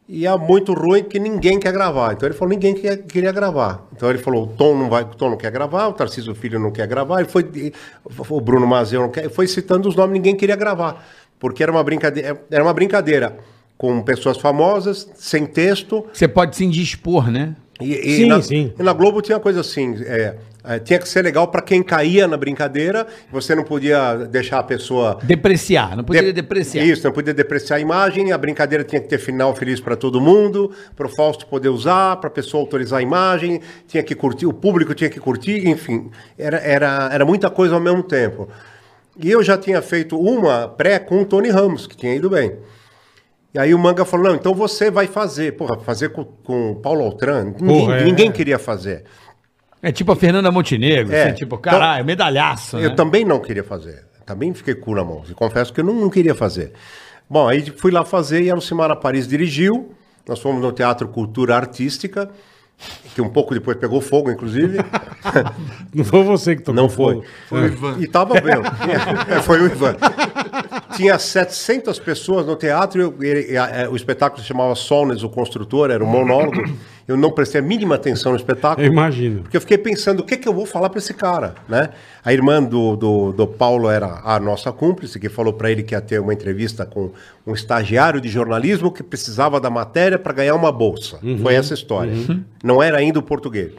E 0.08 0.24
é 0.24 0.38
muito 0.38 0.72
ruim 0.72 1.02
que 1.02 1.18
ninguém 1.18 1.58
quer 1.58 1.72
gravar. 1.72 2.12
Então 2.12 2.28
ele 2.28 2.34
falou, 2.34 2.54
ninguém 2.54 2.74
quer, 2.74 2.98
queria 2.98 3.32
gravar. 3.32 3.86
Então 3.92 4.08
ele 4.08 4.18
falou, 4.18 4.44
o 4.44 4.46
Tom 4.46 4.76
não 4.76 4.88
vai, 4.88 5.02
o 5.02 5.06
Tom 5.06 5.30
não 5.30 5.36
quer 5.36 5.50
gravar, 5.50 5.88
o 5.88 5.92
Tarcísio 5.92 6.34
Filho 6.34 6.60
não 6.60 6.70
quer 6.70 6.86
gravar, 6.86 7.20
ele 7.20 7.28
foi, 7.28 7.72
o 8.28 8.40
Bruno 8.40 8.66
Mazeu 8.66 9.00
não 9.02 9.10
quer, 9.10 9.28
foi 9.28 9.48
citando 9.48 9.88
os 9.88 9.96
nomes, 9.96 10.12
ninguém 10.12 10.36
queria 10.36 10.54
gravar. 10.54 11.04
Porque 11.40 11.62
era 11.62 11.72
uma 11.72 11.82
brincadeira, 11.82 12.40
era 12.50 12.62
uma 12.62 12.72
brincadeira 12.72 13.36
com 13.76 14.00
pessoas 14.00 14.38
famosas, 14.38 15.10
sem 15.16 15.44
texto, 15.44 16.06
Você 16.12 16.26
pode 16.26 16.56
se 16.56 16.64
indispor, 16.64 17.30
né? 17.30 17.56
E, 17.80 17.92
e 17.94 18.16
Sim, 18.16 18.26
na, 18.28 18.42
sim. 18.42 18.72
e 18.78 18.82
na 18.82 18.92
Globo 18.92 19.20
tinha 19.20 19.38
coisa 19.38 19.60
assim, 19.60 19.96
é, 20.04 20.34
é, 20.64 20.78
tinha 20.78 20.98
que 20.98 21.08
ser 21.08 21.22
legal 21.22 21.46
para 21.48 21.60
quem 21.60 21.82
caía 21.82 22.26
na 22.26 22.36
brincadeira, 22.36 23.06
você 23.30 23.54
não 23.54 23.62
podia 23.64 24.14
deixar 24.14 24.58
a 24.58 24.62
pessoa 24.62 25.18
Depreciar, 25.22 25.96
não 25.96 26.02
poderia 26.02 26.32
de- 26.32 26.40
depreciar. 26.40 26.84
Isso, 26.84 27.04
não 27.04 27.12
podia 27.12 27.34
depreciar 27.34 27.76
a 27.76 27.80
imagem, 27.80 28.32
a 28.32 28.38
brincadeira 28.38 28.82
tinha 28.82 29.00
que 29.00 29.08
ter 29.08 29.18
final 29.18 29.54
feliz 29.54 29.78
para 29.80 29.94
todo 29.94 30.20
mundo, 30.20 30.70
para 30.96 31.06
o 31.06 31.10
Fausto 31.10 31.46
poder 31.46 31.68
usar, 31.68 32.16
para 32.16 32.28
a 32.28 32.32
pessoa 32.32 32.62
autorizar 32.62 32.98
a 32.98 33.02
imagem, 33.02 33.60
tinha 33.86 34.02
que 34.02 34.14
curtir, 34.14 34.46
o 34.46 34.52
público 34.52 34.94
tinha 34.94 35.10
que 35.10 35.20
curtir, 35.20 35.68
enfim, 35.68 36.10
era, 36.38 36.56
era, 36.58 37.10
era 37.12 37.24
muita 37.24 37.50
coisa 37.50 37.74
ao 37.74 37.80
mesmo 37.80 38.02
tempo. 38.02 38.48
E 39.18 39.30
eu 39.30 39.42
já 39.42 39.56
tinha 39.56 39.80
feito 39.80 40.18
uma 40.18 40.68
pré 40.68 40.98
com 40.98 41.22
o 41.22 41.24
Tony 41.24 41.48
Ramos, 41.48 41.86
que 41.86 41.96
tinha 41.96 42.14
ido 42.14 42.28
bem. 42.30 42.52
E 43.56 43.58
aí 43.58 43.72
o 43.74 43.78
Manga 43.78 44.04
falou, 44.04 44.26
não, 44.28 44.34
então 44.34 44.52
você 44.54 44.90
vai 44.90 45.06
fazer. 45.06 45.52
Porra, 45.56 45.78
fazer 45.78 46.10
com, 46.10 46.24
com 46.24 46.72
o 46.72 46.76
Paulo 46.76 47.02
Altran, 47.02 47.54
ninguém, 47.58 47.66
Porra, 47.66 47.96
é. 47.96 48.04
ninguém 48.04 48.30
queria 48.30 48.58
fazer. 48.58 49.04
É 49.82 49.90
tipo 49.90 50.12
a 50.12 50.16
Fernanda 50.16 50.50
Montenegro, 50.50 51.10
É. 51.14 51.28
assim, 51.28 51.36
tipo, 51.36 51.56
caralho, 51.56 52.04
medalhaço, 52.04 52.76
Eu 52.76 52.90
né? 52.90 52.94
também 52.94 53.24
não 53.24 53.40
queria 53.40 53.64
fazer. 53.64 54.04
Também 54.26 54.52
fiquei 54.52 54.74
cu 54.74 54.94
na 54.94 55.02
mão. 55.02 55.22
E 55.26 55.32
confesso 55.32 55.72
que 55.72 55.80
eu 55.80 55.84
não, 55.84 55.94
não 55.94 56.10
queria 56.10 56.34
fazer. 56.34 56.72
Bom, 57.30 57.48
aí 57.48 57.64
fui 57.74 57.90
lá 57.90 58.04
fazer 58.04 58.42
e 58.42 58.50
a 58.50 58.54
Lucimara 58.54 58.94
Paris 58.94 59.26
dirigiu. 59.26 59.94
Nós 60.28 60.38
fomos 60.38 60.60
no 60.60 60.70
Teatro 60.70 61.08
Cultura 61.08 61.56
Artística, 61.56 62.28
que 63.14 63.22
um 63.22 63.28
pouco 63.30 63.54
depois 63.54 63.78
pegou 63.78 64.02
fogo, 64.02 64.30
inclusive. 64.30 64.78
Não 65.94 66.04
foi 66.04 66.22
você 66.24 66.56
que 66.56 66.62
tocou 66.62 66.82
Não 66.82 66.88
foi. 66.90 67.14
fogo. 67.14 67.26
Foi 67.48 67.60
o 67.62 67.66
Ivan. 67.68 67.96
E 68.00 68.06
tava 68.06 68.34
bem. 68.38 68.54
É, 69.34 69.40
foi 69.40 69.62
o 69.62 69.66
Ivan. 69.66 69.96
Tinha 70.96 71.18
700 71.18 71.98
pessoas 71.98 72.46
no 72.46 72.56
teatro. 72.56 73.00
eu- 73.00 73.14
ele- 73.20 73.56
a- 73.56 73.68
é, 73.82 73.88
o 73.88 73.94
espetáculo 73.96 74.40
se 74.42 74.48
chamava 74.48 74.74
Solnes, 74.74 75.22
o 75.22 75.28
Construtor, 75.28 75.90
era 75.90 76.02
um 76.02 76.06
monólogo. 76.06 76.62
Eu 77.06 77.16
não 77.16 77.30
prestei 77.30 77.60
a 77.60 77.62
mínima 77.62 77.94
atenção 77.94 78.32
no 78.32 78.36
espetáculo. 78.36 78.84
Eu 78.84 78.90
imagino. 78.92 79.42
Porque 79.42 79.56
eu 79.56 79.60
fiquei 79.60 79.78
pensando, 79.78 80.18
o 80.18 80.22
que, 80.24 80.36
que 80.36 80.48
eu 80.48 80.52
vou 80.52 80.66
falar 80.66 80.90
para 80.90 80.98
esse 80.98 81.14
cara, 81.14 81.54
né? 81.68 81.90
A 82.24 82.32
irmã 82.32 82.60
do, 82.60 82.96
do, 82.96 83.30
do 83.32 83.46
Paulo 83.46 83.88
era 83.88 84.22
a 84.24 84.40
nossa 84.40 84.72
cúmplice, 84.72 85.20
que 85.20 85.28
falou 85.28 85.52
para 85.52 85.70
ele 85.70 85.84
que 85.84 85.94
ia 85.94 86.00
ter 86.00 86.18
uma 86.20 86.34
entrevista 86.34 86.84
com 86.84 87.12
um 87.46 87.54
estagiário 87.54 88.20
de 88.20 88.28
jornalismo 88.28 88.90
que 88.90 89.04
precisava 89.04 89.60
da 89.60 89.70
matéria 89.70 90.18
para 90.18 90.32
ganhar 90.32 90.56
uma 90.56 90.72
bolsa. 90.72 91.20
Foi 91.40 91.54
essa 91.54 91.74
história. 91.74 92.12
Não 92.64 92.82
era 92.82 92.98
ainda 92.98 93.20
o 93.20 93.22
português. 93.22 93.70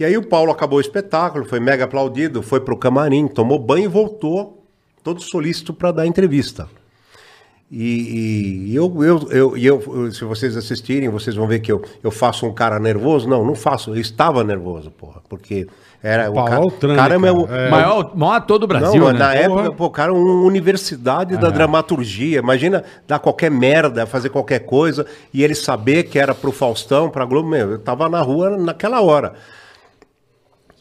E 0.00 0.04
aí 0.04 0.16
o 0.16 0.26
Paulo 0.26 0.50
acabou 0.50 0.78
o 0.78 0.80
espetáculo, 0.80 1.44
foi 1.44 1.60
mega 1.60 1.84
aplaudido, 1.84 2.42
foi 2.42 2.60
pro 2.60 2.78
camarim, 2.78 3.28
tomou 3.28 3.58
banho 3.58 3.84
e 3.84 3.88
voltou, 3.88 4.63
todo 5.04 5.20
solícito 5.22 5.72
para 5.72 5.92
dar 5.92 6.06
entrevista. 6.06 6.68
E, 7.70 8.66
e 8.70 8.76
eu, 8.76 9.02
eu, 9.02 9.28
eu, 9.30 9.56
e 9.56 9.66
eu- 9.66 10.12
se 10.12 10.22
vocês 10.24 10.56
assistirem, 10.56 11.08
vocês 11.08 11.34
vão 11.34 11.46
ver 11.46 11.58
que 11.60 11.72
eu, 11.72 11.82
eu 12.02 12.10
faço 12.10 12.46
um 12.46 12.52
cara 12.52 12.78
nervoso. 12.78 13.28
Não, 13.28 13.44
não 13.44 13.54
faço. 13.54 13.90
Eu 13.90 13.96
estava 14.00 14.44
nervoso, 14.44 14.90
porra. 14.90 15.20
Porque 15.28 15.66
era 16.02 16.30
ca- 16.30 16.56
Altrane, 16.56 16.96
cara, 16.96 17.08
cara. 17.08 17.18
meu- 17.18 17.48
É. 17.50 17.70
Maior, 17.70 18.12
maior 18.16 18.34
ator 18.34 18.58
do 18.58 18.66
Brasil, 18.66 19.00
não, 19.00 19.12
né? 19.12 19.18
na 19.18 19.34
época, 19.34 19.62
Porra. 19.64 19.72
pô, 19.76 19.84
o 19.86 19.90
cara, 19.90 20.12
uma 20.12 20.42
universidade 20.46 21.36
da 21.36 21.48
dramaturgia. 21.50 22.38
Imagina 22.38 22.84
dar 23.08 23.18
qualquer 23.18 23.50
merda, 23.50 24.06
fazer 24.06 24.28
qualquer 24.28 24.60
coisa 24.60 25.04
e 25.32 25.42
ele 25.42 25.54
saber 25.54 26.04
que 26.04 26.18
era 26.18 26.34
pro 26.34 26.52
Faustão, 26.52 27.08
pra 27.10 27.24
Globo. 27.24 27.48
Meu, 27.48 27.72
eu 27.72 27.78
tava 27.78 28.08
na 28.08 28.20
rua 28.20 28.56
naquela 28.58 29.00
hora. 29.00 29.34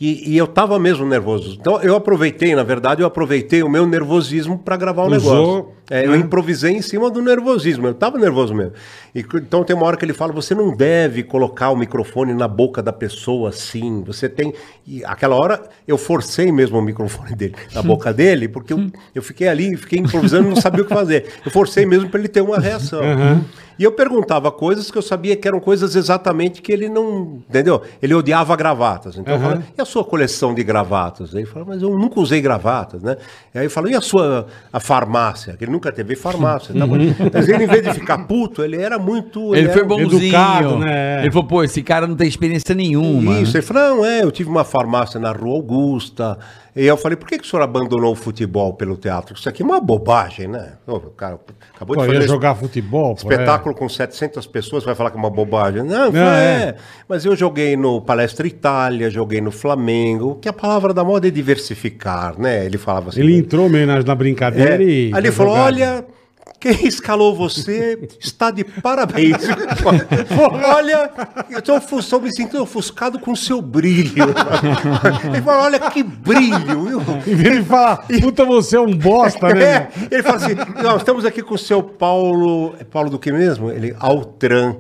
E, 0.06 0.34
e 0.34 0.38
eu 0.38 0.46
tava 0.46 0.78
mesmo 0.78 1.06
nervoso. 1.06 1.58
Então 1.58 1.82
eu 1.82 1.96
aproveitei, 1.96 2.54
na 2.54 2.64
verdade, 2.64 3.02
eu 3.02 3.08
aproveitei 3.08 3.64
o 3.64 3.70
meu 3.70 3.88
nervosismo 3.88 4.60
para 4.60 4.76
gravar 4.76 5.04
o 5.04 5.16
Usou, 5.16 5.16
negócio. 5.16 5.74
É, 5.90 6.06
Eu 6.06 6.12
né? 6.12 6.18
improvisei 6.18 6.74
em 6.74 6.82
cima 6.82 7.10
do 7.10 7.22
nervosismo. 7.22 7.88
Eu 7.88 7.94
tava 7.94 8.18
nervoso 8.18 8.54
mesmo. 8.54 8.74
E, 9.16 9.22
então 9.36 9.64
tem 9.64 9.74
uma 9.74 9.86
hora 9.86 9.96
que 9.96 10.04
ele 10.04 10.12
fala: 10.12 10.34
você 10.34 10.54
não 10.54 10.76
deve 10.76 11.24
colocar 11.24 11.70
o 11.70 11.78
microfone 11.78 12.34
na 12.34 12.50
boca 12.50 12.84
da 12.84 12.92
pessoa 12.92 13.48
assim. 13.48 14.04
Você 14.04 14.28
tem. 14.28 14.54
E 14.86 15.06
aquela 15.06 15.38
hora 15.38 15.62
eu 15.88 15.98
forcei 15.98 16.52
mesmo 16.52 16.78
o 16.78 16.82
microfone 16.82 17.34
dele 17.34 17.56
na 17.74 17.80
boca 17.84 18.12
dele, 18.12 18.50
porque 18.50 18.74
eu, 18.74 18.92
eu 19.16 19.24
fiquei 19.24 19.48
ali, 19.48 19.78
fiquei 19.78 20.00
improvisando, 20.00 20.50
não 20.50 20.58
sabia 20.58 20.84
o 20.84 20.86
que 20.86 20.94
fazer. 20.94 21.28
Eu 21.46 21.52
forcei 21.52 21.86
mesmo 21.86 22.10
para 22.10 22.20
ele 22.20 22.28
ter 22.28 22.42
uma 22.42 22.60
reação. 22.60 23.00
E 23.78 23.84
eu 23.84 23.92
perguntava 23.92 24.52
coisas 24.52 24.90
que 24.92 24.98
eu 24.98 25.02
sabia 25.02 25.36
que 25.36 25.48
eram 25.48 25.60
coisas 25.60 25.96
exatamente 25.96 26.62
que 26.62 26.72
ele 26.72 26.88
não. 26.90 27.42
Entendeu? 27.50 27.82
Ele 28.02 28.14
odiava 28.14 28.56
gravatas. 28.56 29.18
Então 29.18 29.34
eu 29.34 29.40
Aham. 29.40 29.50
falava, 29.50 29.64
e 29.78 29.82
a 29.82 29.86
sua 29.86 30.04
coleção 30.04 30.54
de 30.54 30.64
gravatas? 30.64 31.34
Ele 31.34 31.46
falou, 31.46 31.68
mas 31.70 31.82
eu 31.82 31.90
nunca 31.98 32.20
usei 32.20 32.40
gravatas, 32.42 33.02
né? 33.02 33.18
E 33.54 33.60
aí 33.60 33.66
eu 33.66 33.70
falo, 33.70 33.90
e 33.90 33.96
a 33.96 34.02
sua 34.02 34.48
a 34.72 34.80
farmácia? 34.80 35.54
Que 35.58 35.64
ele 35.66 35.72
nunca 35.72 35.92
teve 35.92 36.16
farmácia. 36.16 36.74
tá 36.74 36.86
bom? 36.86 36.96
Mas 37.34 37.48
ele, 37.50 37.64
em 37.64 37.68
vez 37.68 37.84
de 37.84 37.94
ficar 37.94 38.20
puto, 38.28 38.64
ele 38.64 38.82
era 38.82 38.98
muito. 39.00 39.56
Ele 39.56 39.70
foi 39.70 39.80
era- 39.80 39.88
bonzinho. 39.88 40.24
educado, 40.24 40.78
né? 40.80 41.22
Ele 41.22 41.32
falou, 41.32 41.48
pô, 41.48 41.64
esse 41.64 41.82
cara 41.82 42.06
não 42.08 42.16
tem 42.16 42.28
experiência 42.28 42.76
nenhuma. 42.76 43.40
Isso, 43.40 43.56
ele 43.58 43.62
falou, 43.66 43.98
não, 43.98 44.06
é, 44.06 44.24
eu 44.24 44.32
tive 44.32 44.50
uma 44.50 44.64
farmácia 44.64 45.20
na 45.20 45.32
Rua 45.32 45.56
Augusta. 45.56 46.38
E 46.76 46.86
eu 46.86 46.98
falei, 46.98 47.16
por 47.16 47.28
que, 47.28 47.38
que 47.38 47.46
o 47.46 47.48
senhor 47.48 47.62
abandonou 47.62 48.14
o 48.14 48.16
futebol 48.16 48.74
pelo 48.74 48.98
teatro? 48.98 49.36
Isso 49.36 49.48
aqui 49.48 49.62
é 49.62 49.66
uma 49.66 49.80
bobagem, 49.80 50.48
né? 50.48 50.74
O 50.88 51.00
cara 51.12 51.40
acabou 51.76 51.96
Pô, 51.96 52.02
de 52.02 52.08
ia 52.10 52.16
fazer 52.16 52.28
jogar 52.28 52.56
futebol, 52.56 53.14
pô, 53.16 53.22
espetáculo 53.22 53.76
com 53.76 53.88
700 53.88 54.48
pessoas, 54.48 54.84
vai 54.84 54.96
falar 54.96 55.12
que 55.12 55.18
é 55.18 55.20
uma 55.20 55.30
bobagem. 55.30 55.84
Não, 55.84 56.12
Não, 56.12 56.22
é. 56.34 56.64
é. 56.70 56.76
Mas 57.08 57.26
eu 57.26 57.36
joguei 57.36 57.78
no 57.78 58.02
Palestra 58.02 58.48
Itália, 58.48 59.10
joguei 59.12 59.40
no 59.40 59.52
Flamengo, 59.52 60.40
que 60.42 60.50
a 60.50 60.54
palavra 60.54 60.94
da 60.94 61.04
moda 61.04 61.28
é 61.28 61.32
diversificar, 61.32 62.40
né? 62.40 62.66
Ele 62.66 62.80
falava 62.80 63.10
assim. 63.10 63.20
Ele 63.20 63.38
entrou 63.38 63.70
meio 63.70 63.86
na, 63.86 64.16
brincadeira 64.16 64.84
É. 64.84 64.88
e. 64.88 65.12
Aí 65.14 65.20
ele 65.20 65.32
falou: 65.32 65.54
olha, 65.54 66.04
quem 66.60 66.88
escalou 66.88 67.36
você 67.36 68.08
está 68.20 68.50
de 68.50 68.64
parabéns. 68.64 69.36
olha, 70.74 71.12
eu 71.50 71.62
tô, 71.62 71.78
estou 71.98 72.22
me 72.22 72.34
sentindo 72.34 72.64
ofuscado 72.64 73.20
com 73.20 73.34
o 73.34 73.38
seu 73.38 73.62
brilho. 73.62 74.24
ele 75.28 75.42
falou: 75.42 75.64
olha 75.64 75.80
que 75.92 76.02
brilho, 76.02 76.86
viu? 76.86 77.02
Em 77.28 77.36
vez 77.36 77.60
de 77.60 77.64
falar, 77.66 77.98
puta, 78.22 78.46
você 78.46 78.78
é 78.78 78.80
um 78.80 78.96
bosta, 78.96 79.54
né? 79.54 79.64
É, 79.64 79.90
ele 80.10 80.24
fala 80.24 80.38
assim: 80.38 80.56
nós 80.82 81.02
estamos 81.02 81.26
aqui 81.26 81.42
com 81.42 81.56
o 81.56 81.58
seu 81.58 81.84
Paulo. 81.84 82.76
é 82.80 82.84
Paulo 82.86 83.10
do 83.10 83.20
que 83.20 83.32
mesmo? 83.32 83.70
Ele, 83.70 83.94
Altran. 84.00 84.78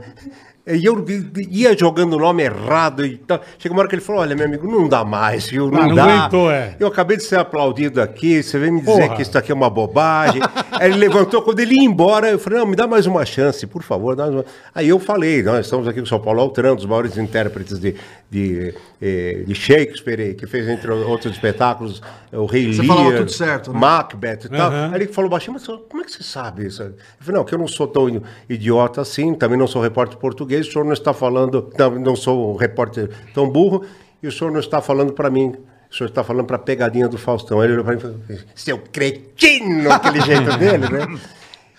E 0.65 0.85
eu 0.85 1.05
ia 1.51 1.77
jogando 1.77 2.13
o 2.13 2.19
nome 2.19 2.43
errado 2.43 3.05
e 3.05 3.17
tal. 3.17 3.41
Chega 3.59 3.73
uma 3.75 3.81
hora 3.81 3.89
que 3.89 3.95
ele 3.95 4.01
falou: 4.01 4.21
Olha, 4.21 4.33
meu 4.33 4.45
amigo, 4.45 4.65
não 4.65 4.87
dá 4.87 5.03
mais, 5.03 5.49
viu? 5.49 5.69
Não, 5.69 5.81
Ah, 5.81 5.87
não 5.87 5.95
dá. 5.95 6.03
aguentou, 6.05 6.49
é. 6.49 6.77
Eu 6.79 6.87
acabei 6.87 7.17
de 7.17 7.23
ser 7.23 7.37
aplaudido 7.37 8.01
aqui, 8.01 8.41
você 8.41 8.57
vem 8.57 8.71
me 8.71 8.79
dizer 8.79 9.01
Porra. 9.01 9.15
que 9.17 9.21
isso 9.23 9.37
aqui 9.37 9.51
é 9.51 9.55
uma 9.55 9.69
bobagem. 9.69 10.41
Aí 10.71 10.89
ele 10.89 10.97
levantou, 10.99 11.41
quando 11.41 11.59
ele 11.59 11.75
ia 11.75 11.83
embora, 11.83 12.29
eu 12.29 12.39
falei: 12.39 12.59
Não, 12.59 12.65
me 12.65 12.77
dá 12.77 12.87
mais 12.87 13.05
uma 13.05 13.25
chance, 13.25 13.67
por 13.67 13.83
favor. 13.83 14.15
dá 14.15 14.23
mais 14.23 14.35
uma-" 14.35 14.45
Aí 14.73 14.87
eu 14.87 14.99
falei: 14.99 15.43
Nós 15.43 15.65
estamos 15.65 15.85
aqui 15.85 15.99
com 15.99 16.05
o 16.05 16.07
São 16.07 16.21
Paulo 16.21 16.39
Altran, 16.39 16.71
um 16.71 16.75
dos 16.77 16.85
maiores 16.85 17.17
intérpretes 17.17 17.77
de, 17.77 17.95
de, 18.31 18.73
eh, 19.01 19.43
de 19.45 19.53
Shakespeare, 19.53 20.33
que 20.33 20.47
fez, 20.47 20.65
entre 20.69 20.89
outros 20.91 21.33
espetáculos, 21.33 22.01
o 22.31 22.45
Rei 22.45 22.73
Você 22.73 22.81
Lear, 22.83 23.17
tudo 23.17 23.31
certo, 23.31 23.73
né? 23.73 23.79
Macbeth 23.79 24.45
e 24.45 24.49
tal. 24.49 24.71
Aham. 24.71 24.91
Aí 24.93 25.01
ele 25.01 25.07
falou 25.11 25.29
baixinho, 25.29 25.53
mas 25.55 25.65
como 25.67 26.01
é 26.01 26.05
que 26.05 26.11
você 26.13 26.23
sabe 26.23 26.67
isso? 26.67 26.81
Eu 26.83 26.93
falei, 27.19 27.37
não, 27.39 27.43
que 27.45 27.53
eu 27.53 27.59
não 27.59 27.67
sou 27.67 27.85
tão 27.85 28.21
idiota 28.49 29.01
assim, 29.01 29.33
também 29.35 29.57
não 29.57 29.67
sou 29.67 29.81
repórter 29.81 30.17
português, 30.17 30.52
o 30.61 30.63
senhor 30.63 30.85
não 30.85 30.93
está 30.93 31.13
falando, 31.13 31.71
não, 31.77 31.91
não 31.91 32.15
sou 32.15 32.53
um 32.53 32.55
repórter 32.55 33.09
tão 33.33 33.49
burro, 33.49 33.83
e 34.21 34.27
o 34.27 34.31
senhor 34.31 34.51
não 34.51 34.59
está 34.59 34.81
falando 34.81 35.13
para 35.13 35.29
mim, 35.29 35.53
o 35.91 35.95
senhor 35.95 36.09
está 36.09 36.23
falando 36.23 36.45
para 36.45 36.55
a 36.55 36.59
pegadinha 36.59 37.07
do 37.07 37.17
Faustão. 37.17 37.59
Aí 37.59 37.67
ele 37.67 37.73
olhou 37.73 37.85
para 37.85 37.93
mim 37.93 37.99
e 37.99 38.01
falou, 38.01 38.41
seu 38.55 38.77
cretino, 38.79 39.91
aquele 39.91 40.21
jeito 40.25 40.57
dele, 40.57 40.89
né? 40.89 41.19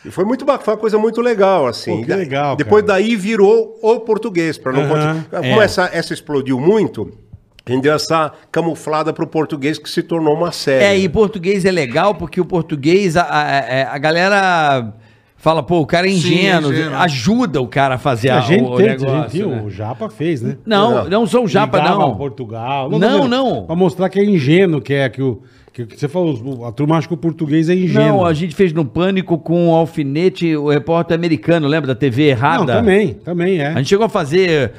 E 0.05 0.11
foi 0.11 0.25
muito 0.25 0.45
bacana, 0.45 0.65
foi 0.65 0.75
uma 0.75 0.81
coisa 0.81 0.99
muito 0.99 1.21
legal, 1.21 1.67
assim. 1.67 2.01
Pô, 2.01 2.07
que 2.07 2.15
legal, 2.15 2.57
Depois 2.57 2.85
cara. 2.85 2.99
daí 2.99 3.17
virou 3.17 3.79
o 3.83 4.01
português, 4.01 4.59
para 4.59 4.73
não 4.73 4.87
continuar. 4.87 5.25
Como 5.31 5.63
essa, 5.63 5.89
essa 5.93 6.13
explodiu 6.13 6.61
muito, 6.61 7.11
a 7.67 7.73
gente 7.73 7.83
deu 7.83 7.95
essa 7.95 8.31
camuflada 8.53 9.13
para 9.13 9.25
o 9.25 9.27
português 9.27 9.79
que 9.79 9.89
se 9.89 10.03
tornou 10.03 10.35
uma 10.35 10.53
série. 10.53 10.85
É, 10.85 10.99
e 10.99 11.09
português 11.09 11.65
é 11.65 11.71
legal 11.71 12.15
porque 12.15 12.39
o 12.39 12.45
português, 12.45 13.17
a, 13.17 13.23
a, 13.23 13.95
a 13.95 13.99
galera 13.99 14.93
fala, 15.45 15.63
pô, 15.63 15.81
o 15.81 15.87
cara 15.87 16.07
é 16.07 16.11
ingênuo, 16.11 16.73
ingênuo. 16.73 16.97
ajuda 16.97 17.61
o 17.61 17.69
cara 17.69 17.95
a 17.97 17.99
fazer 17.99 18.31
A 18.31 18.39
a, 18.39 18.41
gente 18.41 18.65
o, 18.65 18.73
o 18.73 18.77
tem, 18.77 18.89
a 18.89 18.97
negócio. 18.97 19.31
gente 19.31 19.47
né? 19.47 19.63
o 19.65 19.71
Japa 19.71 20.09
fez, 20.09 20.41
né? 20.43 20.57
Não, 20.65 21.09
não 21.09 21.27
sou 21.27 21.45
o 21.45 21.49
Japa, 21.49 21.79
Ligava 21.79 21.99
não. 22.01 22.17
Portugal. 22.17 22.89
Não, 22.91 23.29
não. 23.29 23.65
Pra 23.67 23.77
mostrar 23.77 24.09
que 24.09 24.19
é 24.19 24.25
ingênuo, 24.25 24.81
que 24.81 24.95
é 24.95 25.09
que 25.09 25.23
o. 25.23 25.43
Que, 25.73 25.85
que 25.87 25.99
você 25.99 26.07
falou, 26.07 26.35
o- 26.61 26.65
a 26.65 26.71
turma 26.73 26.97
acha 26.97 27.09
que 27.09 27.15
o 27.15 27.17
português 27.17 27.69
é 27.69 27.75
ingênuo. 27.75 28.19
Não, 28.19 28.25
a 28.27 28.33
gente 28.33 28.55
fez 28.55 28.73
no 28.73 28.85
Pânico 28.85 29.37
com 29.37 29.71
o 29.71 29.75
Alfinete, 29.75 30.57
o 30.57 30.69
repórter 30.71 31.17
americano, 31.17 31.67
lembra 31.67 31.89
da 31.89 31.95
TV 31.97 32.29
errada? 32.29 32.59
Não, 32.59 32.67
também, 32.67 33.15
também 33.15 33.59
é. 33.59 33.67
A 33.69 33.79
gente 33.79 33.89
chegou 33.89 34.07
a 34.07 34.09
fazer 34.09 34.71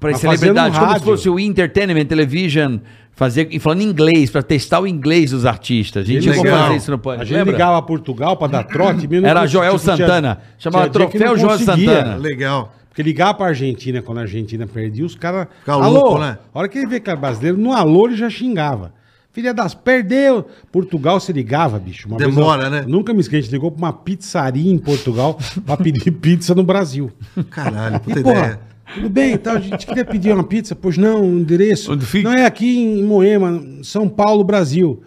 para 0.00 0.14
celebridades, 0.14 0.78
como 0.78 0.94
se 0.98 1.04
fosse 1.04 1.28
o 1.28 1.38
Entertainment 1.38 2.06
Television, 2.06 2.78
fazer, 3.20 3.48
e 3.50 3.58
falando 3.60 3.82
inglês, 3.82 4.30
para 4.30 4.42
testar 4.42 4.80
o 4.80 4.86
inglês 4.86 5.30
dos 5.32 5.44
artistas. 5.44 6.04
A 6.04 6.06
gente 6.10 6.24
chegou 6.24 6.50
a 6.50 6.58
fazer 6.62 6.76
isso 6.76 6.90
no 6.90 6.98
Pânico, 6.98 7.20
A 7.22 7.24
gente 7.26 7.36
lembra? 7.36 7.52
ligava 7.52 7.76
a 7.76 7.82
Portugal 7.82 8.34
pra 8.34 8.46
dar 8.48 8.64
trote. 8.64 9.06
mesmo 9.06 9.26
Era 9.26 9.46
Joel 9.46 9.78
tinha- 9.78 9.94
Santana. 9.94 10.40
Chamava 10.58 10.88
tinha 10.88 11.00
dia 11.04 11.10
que 11.12 11.18
Troféu 11.18 11.38
Joel. 11.38 11.58
Santana. 11.58 12.16
Legal. 12.16 12.74
Porque 12.88 13.02
ligava 13.02 13.34
pra 13.34 13.46
Argentina, 13.48 14.00
quando 14.00 14.18
a 14.18 14.20
Argentina 14.22 14.66
perdia, 14.66 15.04
os 15.04 15.14
caras. 15.14 15.48
Fica 15.58 15.76
louco, 15.76 16.18
né? 16.18 16.38
A 16.54 16.58
hora 16.58 16.66
que 16.68 16.78
ele 16.78 16.86
vê 16.86 16.98
que 16.98 17.10
era 17.10 17.18
brasileiro, 17.20 17.58
no 17.58 17.72
alô 17.74 18.06
ele 18.06 18.16
já 18.16 18.30
xingava. 18.30 18.92
Filha 19.32 19.52
das, 19.52 19.74
perdeu! 19.74 20.46
Portugal 20.72 21.20
se 21.20 21.30
ligava, 21.32 21.78
bicho. 21.78 22.08
Uma 22.08 22.16
vez 22.16 22.34
Demora, 22.34 22.64
eu- 22.64 22.70
né? 22.70 22.84
Nunca 22.88 23.12
me 23.12 23.20
esqueci, 23.20 23.36
a 23.38 23.42
gente 23.42 23.52
ligou 23.52 23.70
pra 23.70 23.78
uma 23.78 23.92
pizzaria 23.92 24.72
em 24.72 24.78
Portugal 24.78 25.38
pra 25.66 25.76
pedir 25.76 26.10
pizza 26.10 26.54
no 26.54 26.64
Brasil. 26.64 27.12
Caralho, 27.50 28.00
puta 28.00 28.18
E, 28.18 28.22
ideia. 28.22 28.34
porra, 28.34 28.60
tudo 28.94 29.08
bem, 29.08 29.36
tá, 29.36 29.52
a 29.52 29.60
gente 29.60 29.86
queria 29.86 30.04
pedir 30.04 30.32
uma 30.32 30.44
pizza. 30.44 30.74
Pois 30.74 30.96
não, 30.96 31.22
o 31.22 31.38
endereço. 31.38 31.92
Onde 31.92 32.04
fica? 32.06 32.28
Não 32.28 32.36
é 32.36 32.44
aqui 32.44 32.78
em 32.78 33.02
Moema, 33.02 33.62
São 33.82 34.08
Paulo, 34.08 34.44
Brasil. 34.44 35.02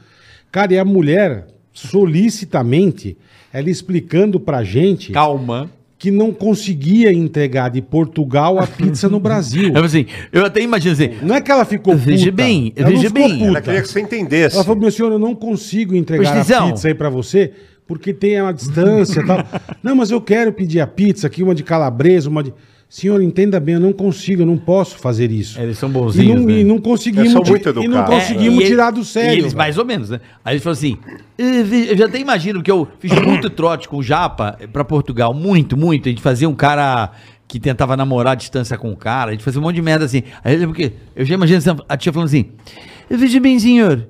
Cara, 0.52 0.74
e 0.74 0.80
a 0.80 0.86
mulher, 0.86 1.48
solicitamente, 1.74 3.18
ela 3.52 3.70
explicando 3.70 4.40
pra 4.40 4.64
gente 4.64 5.12
Calma. 5.12 5.70
que 5.98 6.12
não 6.12 6.32
conseguia 6.32 7.12
entregar 7.12 7.70
de 7.70 7.82
Portugal 7.82 8.60
a 8.60 8.68
pizza 8.68 9.10
no 9.10 9.20
Brasil. 9.20 9.72
Eu, 9.76 9.84
assim, 9.84 10.06
eu 10.32 10.46
até 10.46 10.62
imagino 10.62 10.94
assim, 10.94 11.12
Não 11.22 11.36
é 11.36 11.42
que 11.42 11.52
ela 11.52 11.66
ficou 11.66 11.94
puta. 11.94 12.06
Veja 12.06 12.32
bem, 12.32 12.74
ela 12.76 12.90
veja 12.90 13.10
bem. 13.10 13.38
puta. 13.38 13.46
Ela 13.46 13.62
queria 13.62 13.82
que 13.82 13.88
você 13.88 14.00
entendesse. 14.02 14.56
Ela 14.56 14.64
falou, 14.64 14.80
meu 14.80 14.92
senhor, 14.92 15.12
eu 15.12 15.20
não 15.20 15.34
consigo 15.36 15.96
entregar 15.96 16.30
a 16.30 16.42
atenção. 16.42 16.70
pizza 16.70 16.88
aí 16.88 16.94
pra 16.94 17.10
você, 17.10 17.52
porque 17.88 18.14
tem 18.14 18.42
uma 18.42 18.54
distância 18.54 19.22
e 19.22 19.26
tal. 19.26 19.46
Não, 19.84 19.96
mas 19.96 20.10
eu 20.10 20.22
quero 20.22 20.54
pedir 20.54 20.80
a 20.80 20.88
pizza 20.88 21.28
aqui, 21.28 21.44
uma 21.44 21.54
de 21.54 21.64
calabresa, 21.64 22.30
uma 22.30 22.42
de... 22.42 22.54
Senhor, 22.96 23.20
entenda 23.24 23.60
bem, 23.60 23.74
eu 23.74 23.80
não 23.82 23.92
consigo, 23.92 24.44
eu 24.44 24.46
não 24.46 24.56
posso 24.56 25.00
fazer 25.00 25.32
isso. 25.32 25.60
Eles 25.60 25.80
são 25.80 25.90
E 25.90 25.92
bonzinhos, 25.94 26.40
não, 26.42 26.46
né? 26.46 26.60
e 26.60 26.64
não 26.64 26.78
conseguimos, 26.78 27.34
muito 27.34 27.70
e 27.82 27.88
não 27.88 28.04
conseguimos 28.06 28.60
É, 28.62 28.66
e 28.66 28.68
tirar 28.68 28.90
ele- 28.90 28.98
do 29.00 29.04
sério. 29.04 29.34
E 29.36 29.40
eles, 29.40 29.54
mais 29.56 29.80
ou 29.80 29.84
menos, 29.84 30.12
né? 30.12 30.22
Aí 30.46 30.54
eles 30.54 30.64
falaram 30.64 30.78
assim: 30.78 30.98
"Eh, 31.36 31.92
eu 31.92 31.98
já 31.98 32.06
até 32.06 32.20
imagino 32.20 32.62
que 32.62 32.70
eu 32.70 32.88
fiz 33.00 33.12
muito 33.22 33.50
trote 33.50 33.90
com 33.90 33.98
o 33.98 34.04
Japa 34.04 34.60
pra 34.72 34.86
Portugal, 34.86 35.34
muito, 35.34 35.76
muito. 35.76 36.08
A 36.08 36.12
gente 36.12 36.22
fazia 36.22 36.48
um 36.48 36.54
cara 36.54 37.10
que 37.48 37.60
tentava 37.60 37.98
namorar 37.98 38.34
à 38.34 38.36
distância 38.36 38.78
com 38.78 38.92
o 38.92 38.96
cara, 38.96 39.30
a 39.32 39.34
gente 39.34 39.44
fazia 39.44 39.60
um 39.60 39.64
monte 39.64 39.78
de 39.78 39.82
merda 39.82 40.06
assim. 40.06 40.22
Aí 40.44 40.54
eu 40.54 40.60
lembro 40.60 40.76
que 40.76 40.94
eu 41.16 41.26
já 41.26 41.34
imagino 41.34 41.84
a 41.90 41.98
tia 41.98 42.14
falando 42.14 42.28
assim: 42.28 42.46
Veja 43.10 43.40
bem, 43.40 43.58
senhor, 43.58 44.08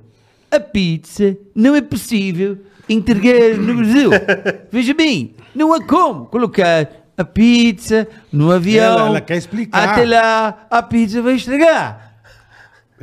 a 0.52 0.60
pizza 0.60 1.38
não 1.56 1.74
é 1.74 1.80
possível 1.82 2.58
entregar 2.90 3.58
no 3.58 3.76
Brasil. 3.78 4.10
Veja 4.70 4.94
bem, 4.94 5.32
não 5.56 5.72
há 5.74 5.82
como 5.82 6.26
colocar 6.26 6.90
a 7.18 7.24
pizza 7.24 8.08
no 8.32 8.52
avião. 8.52 8.84
Ela- 8.98 9.08
ela 9.08 9.22
quer 9.22 9.38
explicar. 9.38 9.90
Até 9.90 10.06
lá, 10.06 10.66
a 10.70 10.82
pizza 10.82 11.22
vai 11.22 11.36
estragar. 11.36 12.14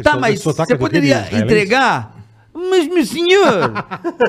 Tá, 0.03 0.17
mas 0.17 0.43
você 0.43 0.63
é 0.63 0.67
quê, 0.67 0.77
poderia 0.77 1.17
de 1.17 1.21
israelense? 1.27 1.45
entregar? 1.45 2.17
Mas, 2.53 2.89
meu 2.89 3.07
senhor, 3.07 3.73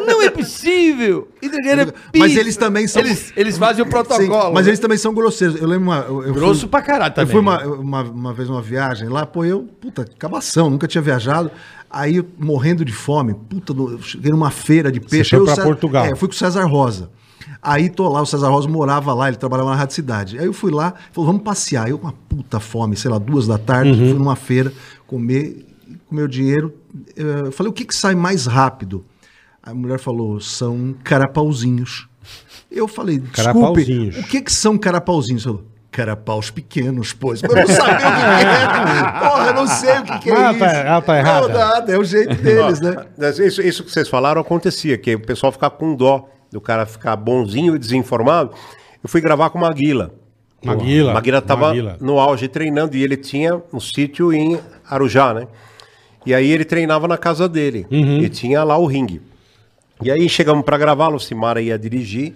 não 0.06 0.22
é 0.22 0.30
possível 0.30 1.28
entregar 1.41 1.80
a 1.80 1.86
pizza. 1.88 1.98
Mas 2.18 2.36
eles 2.36 2.56
também 2.56 2.88
são- 2.88 3.02
Eles, 3.02 3.34
eles 3.36 3.58
fazem 3.58 3.82
o 3.82 3.86
Sim, 3.86 3.91
protocolo. 3.91 4.53
mas 4.53 4.66
né? 4.66 4.70
eles 4.70 4.80
também 4.80 4.98
são 4.98 5.14
grosseiros. 5.14 5.60
Eu 5.60 5.68
lembro 5.68 5.86
uma. 5.90 5.98
Eu, 5.99 6.24
eu 6.28 6.34
Grosso 6.34 6.62
fui- 6.62 6.70
pra 6.70 6.82
caralho 6.82 7.12
Eu 7.12 7.16
também. 7.16 7.32
fui 7.32 7.40
uma, 7.41 7.64
uma, 7.66 8.02
uma 8.03 8.34
vez 8.34 8.48
numa 8.48 8.62
viagem 8.62 9.10
lá, 9.10 9.26
pô, 9.26 9.44
eu, 9.44 9.64
puta, 9.82 10.06
cabação, 10.20 10.70
nunca 10.70 10.88
tinha 10.88 11.02
viajado. 11.02 11.49
Aí, 11.90 12.18
eu, 12.18 12.26
morrendo 12.38 12.86
de 12.86 12.94
fome, 12.94 13.34
puta, 13.34 13.74
eu 13.74 14.02
cheguei 14.02 14.32
numa 14.32 14.52
feira 14.52 14.91
de 14.91 14.99
peixe. 14.99 15.32
foi 15.32 15.40
aí 15.40 15.44
o 15.52 15.53
pra 15.56 15.64
Portugal. 15.64 16.06
É, 16.06 16.12
eu 16.12 16.16
fui 16.16 16.28
com 16.28 16.34
o 16.36 16.38
César 16.38 16.64
Rosa. 16.66 17.10
Aí 17.62 17.90
tô 17.90 18.10
lá, 18.10 18.22
o 18.22 18.26
César 18.26 18.50
Rosa 18.50 18.68
morava 18.68 19.14
lá, 19.14 19.28
ele 19.28 19.38
trabalhava 19.38 19.70
na 19.70 19.76
Rádio 19.76 19.94
Cidade. 19.96 20.40
Aí 20.40 20.46
eu 20.46 20.54
fui 20.54 20.72
lá, 20.72 20.94
falou, 21.12 21.28
vamos 21.28 21.44
passear. 21.44 21.88
Eu 21.90 21.98
com 22.00 22.08
uma 22.08 22.14
puta 22.28 22.60
fome, 22.60 22.96
sei 22.96 23.12
lá, 23.12 23.20
duas 23.20 23.46
da 23.46 23.58
tarde, 23.58 23.94
fui 23.96 24.14
numa 24.14 24.36
feira 24.36 24.74
comer, 25.06 25.66
com 26.08 26.16
meu 26.16 26.28
dinheiro. 26.28 26.74
eh, 27.16 27.44
Eu 27.46 27.52
falei, 27.52 27.70
o 27.70 27.74
que 27.74 27.86
que 27.86 27.94
sai 27.96 28.16
mais 28.16 28.46
rápido? 28.48 29.06
A 29.62 29.74
mulher 29.76 30.00
falou, 30.00 30.40
são 30.40 30.96
carapauzinhos. 31.04 32.08
Eu 32.72 32.88
falei, 32.88 33.20
desculpe, 33.20 33.36
Carapauzinhos. 33.44 34.18
o 34.18 34.24
que 34.24 34.42
que 34.42 34.52
são 34.54 34.78
carapauzinhos? 34.78 35.46
Ela 35.46 35.56
falou, 35.58 35.72
carapaus 35.92 36.50
pequenos, 36.50 37.14
pois. 37.14 37.42
Mas 37.44 37.52
eu 37.52 37.58
não 37.58 37.68
sabia 37.68 37.96
o 37.96 38.00
que, 38.00 38.46
era. 38.46 39.12
Porra, 39.30 39.46
eu 39.48 39.54
não 39.54 39.68
sei 39.68 39.98
o 40.00 40.04
que, 40.04 40.20
que 40.20 40.30
é 40.32 40.34
Ela 40.34 40.50
isso. 40.52 40.60
tá- 40.60 40.72
ela 40.72 41.02
tá 41.02 41.18
errada. 41.20 41.48
Não, 41.48 41.54
nada, 41.60 41.92
é 41.94 41.98
o 42.00 42.04
jeito 42.04 42.36
deles, 42.42 42.80
né? 42.82 42.96
Isso, 43.46 43.62
isso 43.62 43.84
que 43.84 43.92
vocês 43.92 44.08
falaram 44.10 44.42
acontecia, 44.42 44.98
que 44.98 45.14
o 45.16 45.20
pessoal 45.20 45.52
ficava 45.52 45.76
com 45.76 45.94
dó 45.96 46.28
do 46.52 46.60
cara 46.60 46.86
ficar 46.86 47.15
bonzinho 47.15 47.76
e 47.76 47.80
desinformado. 47.80 48.52
Eu 49.03 49.10
fui 49.10 49.22
gravar 49.22 49.49
com 49.49 49.57
o 49.57 49.61
Maguila. 49.61 50.14
Maguila, 50.64 51.14
Maguila 51.14 51.41
tava 51.41 51.68
Maguila. 51.68 51.98
no 51.99 52.19
auge 52.19 52.48
treinando 52.48 52.95
e 52.95 53.03
ele 53.03 53.18
tinha 53.18 53.61
um 53.73 53.80
sítio 53.80 54.32
em 54.32 54.60
Arujá, 54.88 55.34
né? 55.34 55.48
E 56.26 56.36
aí 56.36 56.52
ele 56.52 56.64
treinava 56.64 57.07
na 57.07 57.18
casa 57.18 57.49
dele. 57.49 57.88
Uhum. 57.90 58.19
E 58.19 58.30
tinha 58.30 58.64
lá 58.64 58.78
o 58.78 58.86
ringue. 58.86 59.22
E 60.03 60.11
aí 60.11 60.30
chegamos 60.30 60.64
para 60.64 60.78
gravar, 60.78 61.07
Lucimara 61.07 61.61
ia 61.61 61.80
dirigir. 61.80 62.34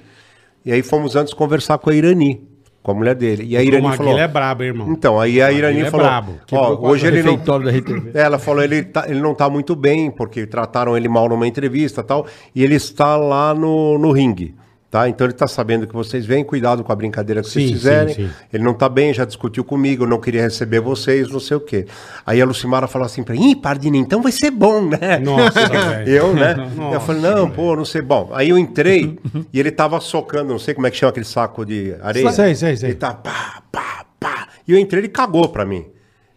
E 0.65 0.71
aí 0.71 0.81
fomos 0.81 1.15
antes 1.15 1.33
conversar 1.33 1.77
com 1.77 1.91
a 1.91 1.95
Irani, 1.95 2.41
com 2.85 2.91
a 2.91 2.93
mulher 2.93 3.15
dele. 3.15 3.43
E 3.47 3.57
a 3.57 3.61
O 3.61 3.63
Irani 3.63 3.81
Maguila 3.81 3.97
falou... 3.97 4.19
é 4.19 4.27
brabo, 4.27 4.63
irmão. 4.63 4.91
Então, 4.91 5.19
aí 5.19 5.41
a 5.41 5.51
Irani 5.51 5.81
é 5.81 5.89
falou: 5.89 6.05
brabo. 6.05 6.33
ó, 6.51 6.75
hoje 6.87 7.03
o 7.03 7.07
ele 7.07 7.23
não. 7.23 7.33
RTV. 7.35 8.11
Ela 8.13 8.37
falou: 8.37 8.63
ele, 8.63 8.83
tá- 8.83 9.05
ele 9.07 9.19
não 9.19 9.33
tá 9.33 9.49
muito 9.49 9.75
bem, 9.75 10.11
porque 10.11 10.45
trataram 10.45 10.95
ele 10.95 11.09
mal 11.09 11.27
numa 11.27 11.47
entrevista 11.47 12.01
e 12.01 12.03
tal, 12.03 12.27
e 12.53 12.63
ele 12.63 12.75
está 12.75 13.17
lá 13.17 13.55
no, 13.55 13.97
no 13.97 14.11
ringue. 14.11 14.53
Tá? 14.89 15.09
Então 15.09 15.25
ele 15.27 15.33
tá 15.33 15.47
sabendo 15.47 15.85
que 15.87 15.93
vocês 15.93 16.25
vêm, 16.25 16.43
cuidado 16.43 16.83
com 16.83 16.91
a 16.91 16.95
brincadeira 16.95 17.41
que 17.41 17.49
vocês 17.49 17.67
Sim, 17.67 17.73
fizerem. 17.73 18.13
sim, 18.15 18.27
sim. 18.27 18.33
Ele 18.53 18.63
não 18.63 18.73
tá 18.73 18.87
bem, 18.87 19.13
já 19.13 19.25
discutiu 19.25 19.63
comigo, 19.63 20.05
não 20.05 20.21
queria 20.21 20.43
receber 20.43 20.79
vocês, 20.79 21.29
não 21.29 21.39
sei 21.39 21.57
o 21.57 21.59
quê. 21.59 21.85
Aí 22.25 22.41
a 22.41 22.45
Lucimara 22.45 22.87
falou 22.87 23.05
assim 23.05 23.21
pra 23.23 23.33
mim, 23.35 23.51
Ih, 23.51 23.55
Pardini, 23.55 23.97
então 23.97 24.21
vai 24.21 24.31
ser 24.31 24.51
bom, 24.51 24.85
né? 24.85 25.17
Nossa. 25.19 25.59
Eu, 26.07 26.33
né? 26.33 26.53
Nossa, 26.53 26.95
eu 26.95 27.01
falei, 27.01 27.21
não, 27.21 27.49
pô, 27.49 27.75
não 27.75 27.83
sei. 27.83 28.01
Bom, 28.01 28.29
aí 28.33 28.49
eu 28.49 28.57
entrei 28.57 29.19
e 29.51 29.59
ele 29.59 29.71
tava 29.71 29.99
socando, 29.99 30.51
não 30.53 30.59
sei 30.59 30.73
como 30.73 30.87
é 30.87 30.91
que 30.91 30.97
chama 30.97 31.09
aquele 31.09 31.25
saco 31.25 31.65
de 31.65 31.95
areia. 32.01 32.31
Sei, 32.31 32.55
sei, 32.55 32.77
sei. 32.77 32.89
Ele 32.91 32.95
tá 32.95 33.13
pá, 33.13 33.63
pá, 33.71 34.05
pá. 34.19 34.47
E 34.67 34.71
eu 34.71 34.77
entrei, 34.79 35.01
ele 35.01 35.09
cagou 35.09 35.49
pra 35.49 35.65
mim. 35.65 35.85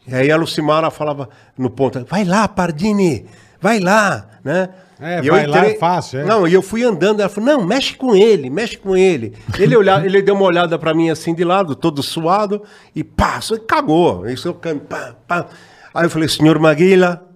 E 0.07 0.15
aí 0.15 0.31
a 0.33 0.37
Lucimara 0.37 0.91
falava 0.91 1.29
no 1.57 1.69
ponto, 1.71 2.05
vai 2.09 2.25
lá, 2.25 2.49
Pardini, 2.49 3.27
vai 3.61 3.79
lá, 3.79 4.27
né? 4.43 4.71
É, 5.01 5.21
E 5.23 5.27
eu 5.29 5.35
vai 5.35 5.47
lá 5.47 5.67
é 5.67 5.75
fácil, 5.77 6.21
é. 6.21 6.25
Não, 6.25 6.47
e 6.47 6.53
eu 6.53 6.61
fui 6.63 6.83
andando, 6.83 7.21
ela 7.21 7.29
falou, 7.29 7.51
não, 7.59 7.65
mexe 7.65 7.95
com 7.95 8.17
ele, 8.17 8.51
mexe 8.51 8.77
com 8.77 8.97
ele. 8.97 9.33
Ele, 9.59 9.77
olhar, 9.77 10.05
ele 10.05 10.21
deu 10.23 10.35
uma 10.35 10.45
olhada 10.45 10.79
pra 10.79 10.93
mim 10.95 11.09
assim 11.11 11.35
de 11.35 11.45
lado, 11.45 11.75
todo 11.77 12.03
suado, 12.03 12.63
e 12.95 13.05
pá, 13.05 13.41
só 13.41 13.57
cagou. 13.59 14.29
Isso 14.29 14.49
eu 14.49 14.55
can- 14.55 14.79
pá, 14.79 15.15
pá. 15.27 15.47
Aí 15.95 16.07
eu 16.07 16.11
falei, 16.11 16.29
senhor 16.29 16.59
Maguila, 16.59 17.28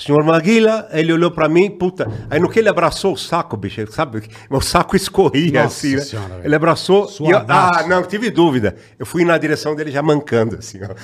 senhor 0.00 0.24
Maguila, 0.24 0.88
ele 0.92 1.12
olhou 1.12 1.30
pra 1.30 1.46
mim, 1.46 1.70
puta. 1.70 2.10
Aí 2.30 2.40
no 2.40 2.48
que 2.48 2.58
ele 2.58 2.70
abraçou 2.70 3.12
o 3.12 3.18
saco, 3.18 3.54
bicho, 3.54 3.86
sabe? 3.92 4.22
Meu 4.50 4.60
saco 4.60 4.96
escorria 4.96 5.64
Nossa 5.64 5.76
assim, 5.76 5.96
né? 5.96 6.00
Senhora, 6.00 6.40
ele 6.42 6.54
abraçou. 6.54 7.06
E 7.20 7.30
eu, 7.30 7.44
ah, 7.46 7.84
não, 7.86 8.02
tive 8.02 8.30
dúvida. 8.30 8.74
Eu 8.98 9.04
fui 9.04 9.26
na 9.26 9.36
direção 9.36 9.76
dele 9.76 9.90
já 9.90 10.02
mancando, 10.02 10.56
assim, 10.56 10.80
ó. 10.82 10.94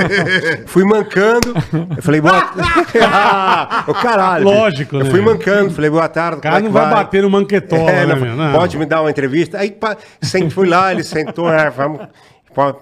fui 0.66 0.82
mancando. 0.84 1.52
Eu 1.94 2.02
falei, 2.02 2.22
boa 2.22 2.42
ah, 3.02 3.84
o 3.88 3.94
caralho. 3.94 4.44
Lógico, 4.44 4.96
eu 4.96 5.04
né? 5.04 5.10
fui 5.10 5.20
mancando, 5.20 5.70
falei, 5.74 5.90
boa 5.90 6.08
tarde. 6.08 6.38
O 6.38 6.40
cara 6.40 6.56
é 6.56 6.60
não 6.60 6.68
que 6.68 6.72
vai 6.72 6.90
bater 6.90 7.22
no 7.22 7.28
manquetola, 7.28 7.90
É, 7.90 8.06
né, 8.06 8.14
não, 8.14 8.20
meu? 8.20 8.34
Não. 8.34 8.52
Pode 8.52 8.78
me 8.78 8.86
dar 8.86 9.02
uma 9.02 9.10
entrevista? 9.10 9.58
Aí 9.58 9.70
pá, 9.70 9.94
fui 10.50 10.66
lá, 10.66 10.90
ele 10.90 11.04
sentou, 11.04 11.52
é, 11.52 11.68
vamos. 11.68 12.00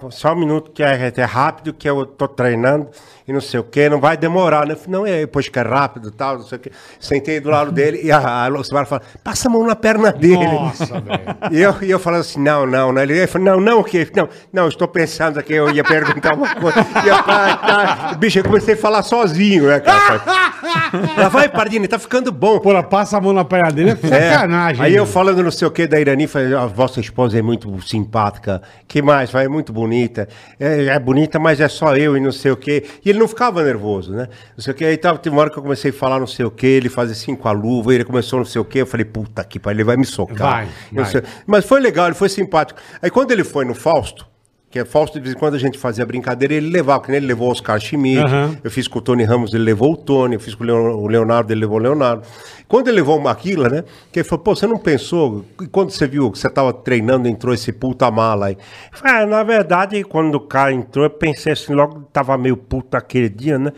Só 0.09 0.33
um 0.33 0.35
minuto 0.35 0.71
que 0.71 0.83
é, 0.83 1.11
é 1.15 1.23
rápido, 1.23 1.73
que 1.73 1.89
eu 1.89 2.05
tô 2.05 2.27
treinando 2.27 2.89
e 3.31 3.33
não 3.33 3.41
sei 3.41 3.59
o 3.59 3.63
que, 3.63 3.89
não 3.89 3.99
vai 3.99 4.15
demorar, 4.17 4.67
né? 4.67 4.75
Falei, 4.75 4.91
Não, 4.91 5.05
é, 5.07 5.21
depois 5.21 5.47
que 5.47 5.57
é 5.57 5.61
rápido 5.61 6.09
e 6.09 6.11
tal, 6.11 6.37
não 6.39 6.45
sei 6.45 6.57
o 6.57 6.61
que. 6.61 6.71
Sentei 6.99 7.39
do 7.39 7.49
lado 7.49 7.71
dele 7.71 8.01
e 8.03 8.11
a, 8.11 8.43
a 8.43 8.47
Lucimara 8.47 8.85
falou, 8.85 9.03
passa 9.23 9.47
a 9.47 9.51
mão 9.51 9.65
na 9.65 9.75
perna 9.75 10.11
dele. 10.11 10.45
Nossa, 10.45 10.85
velho. 11.01 11.21
E 11.51 11.61
eu, 11.61 11.75
e 11.81 11.89
eu 11.89 11.97
falando 11.99 12.21
assim, 12.21 12.39
não, 12.41 12.65
não, 12.67 12.91
não. 12.91 13.01
Ele 13.01 13.25
falou, 13.27 13.47
não, 13.47 13.59
não, 13.61 13.79
o 13.79 13.83
quê? 13.83 14.07
Não, 14.15 14.27
não, 14.51 14.67
estou 14.67 14.87
pensando 14.87 15.39
aqui, 15.39 15.53
eu 15.53 15.71
ia 15.71 15.83
perguntar 15.83 16.35
uma 16.35 16.53
coisa. 16.55 16.85
E 17.03 17.07
eu, 17.07 17.23
tá, 17.23 17.57
tá. 17.57 18.13
Bicho, 18.19 18.39
eu 18.39 18.43
comecei 18.43 18.73
a 18.73 18.77
falar 18.77 19.03
sozinho, 19.03 19.67
né, 19.67 19.79
cara? 19.79 20.21
Ela 21.17 21.29
vai, 21.29 21.47
Pardini, 21.49 21.87
tá 21.87 21.97
ficando 21.97 22.31
bom. 22.31 22.59
Porra, 22.59 22.83
passa 22.83 23.17
a 23.17 23.21
mão 23.21 23.33
na 23.33 23.45
perna 23.45 23.71
dele, 23.71 23.91
é 23.91 24.07
É. 24.15 24.31
sacanagem. 24.33 24.83
Aí 24.85 24.95
eu 24.95 25.05
falando 25.05 25.41
não 25.43 25.51
sei 25.51 25.67
o 25.67 25.71
que 25.71 25.87
da 25.87 25.99
Irani, 25.99 26.27
falei, 26.27 26.53
a 26.53 26.65
vossa 26.65 26.99
esposa 26.99 27.39
é 27.39 27.41
muito 27.41 27.81
simpática. 27.81 28.61
que 28.87 29.01
mais? 29.01 29.31
Vai, 29.31 29.45
é 29.45 29.47
muito 29.47 29.71
bonita. 29.71 30.27
É, 30.59 30.85
é 30.87 30.99
bonita, 30.99 31.39
mas 31.39 31.59
é 31.61 31.67
só 31.67 31.95
eu 31.95 32.17
e 32.17 32.19
não 32.19 32.31
sei 32.31 32.51
o 32.51 32.57
que. 32.57 32.83
E 33.05 33.09
ele 33.09 33.19
não 33.21 33.27
ficava 33.27 33.63
nervoso, 33.63 34.11
né? 34.11 34.27
Não 34.55 34.63
sei 34.63 34.73
o 34.73 34.75
que. 34.75 34.83
Aí 34.83 34.97
tava, 34.97 35.17
teve 35.17 35.35
uma 35.35 35.41
hora 35.41 35.49
que 35.49 35.57
eu 35.57 35.63
comecei 35.63 35.91
a 35.91 35.93
falar 35.93 36.19
não 36.19 36.27
sei 36.27 36.45
o 36.45 36.51
que, 36.51 36.67
ele 36.67 36.89
fazia 36.89 37.13
assim 37.13 37.35
com 37.35 37.47
a 37.47 37.51
luva, 37.51 37.93
ele 37.93 38.03
começou 38.03 38.39
não 38.39 38.45
sei 38.45 38.59
o 38.59 38.65
que. 38.65 38.79
Eu 38.79 38.87
falei, 38.87 39.05
puta 39.05 39.43
que 39.43 39.59
pariu, 39.59 39.77
ele 39.77 39.83
vai 39.83 39.97
me 39.97 40.05
socar. 40.05 40.67
Vai, 40.91 41.03
vai. 41.03 41.23
Mas 41.45 41.65
foi 41.65 41.79
legal, 41.79 42.07
ele 42.07 42.15
foi 42.15 42.29
simpático. 42.29 42.79
Aí 43.01 43.09
quando 43.09 43.31
ele 43.31 43.43
foi 43.43 43.63
no 43.63 43.73
Fausto, 43.73 44.30
que 44.71 44.79
é 44.79 44.85
Fausto, 44.85 45.19
de 45.19 45.23
vez 45.25 45.35
em 45.35 45.37
quando 45.37 45.55
a 45.55 45.59
gente 45.59 45.77
fazia 45.77 46.05
brincadeira, 46.05 46.53
ele 46.53 46.69
levava, 46.69 47.03
que 47.03 47.09
nem 47.09 47.17
ele 47.17 47.27
levou 47.27 47.49
o 47.49 47.51
Oscar 47.51 47.77
Schmidt, 47.79 48.19
Aham. 48.21 48.57
eu 48.63 48.71
fiz 48.71 48.87
com 48.87 48.99
o 48.99 49.01
Tony 49.01 49.23
Ramos, 49.23 49.53
ele 49.53 49.63
levou 49.63 49.91
o 49.93 49.97
Tony, 49.97 50.35
eu 50.35 50.39
fiz 50.39 50.55
com 50.55 50.63
o 50.63 50.67
Leon- 50.67 50.95
o 50.95 51.07
Leonardo, 51.07 51.51
ele 51.51 51.59
levou 51.59 51.77
o 51.77 51.81
Leonardo. 51.81 52.23
Quando 52.69 52.87
ele 52.87 52.95
levou 52.95 53.17
o 53.17 53.21
Maquila, 53.21 53.67
né? 53.67 53.83
Que 54.13 54.19
ele 54.19 54.23
falou, 54.27 54.43
pô, 54.45 54.55
você 54.55 54.65
não 54.65 54.77
pensou, 54.77 55.43
e 55.61 55.67
quando 55.67 55.91
você 55.91 56.07
viu 56.07 56.31
que 56.31 56.39
você 56.39 56.49
tava 56.49 56.71
treinando, 56.71 57.27
entrou 57.27 57.53
esse 57.53 57.73
puta 57.73 58.09
mala 58.09 58.45
aí? 58.45 58.57
Falei, 58.93 59.23
ah, 59.23 59.25
na 59.25 59.43
verdade, 59.43 60.01
quando 60.05 60.35
o 60.35 60.39
cara 60.39 60.71
entrou, 60.71 61.03
eu 61.05 61.09
pensei 61.09 61.51
assim, 61.51 61.73
logo 61.73 62.07
tava 62.13 62.37
meio 62.37 62.55
puto 62.55 62.95
aquele 62.95 63.27
dia, 63.27 63.59
né? 63.59 63.73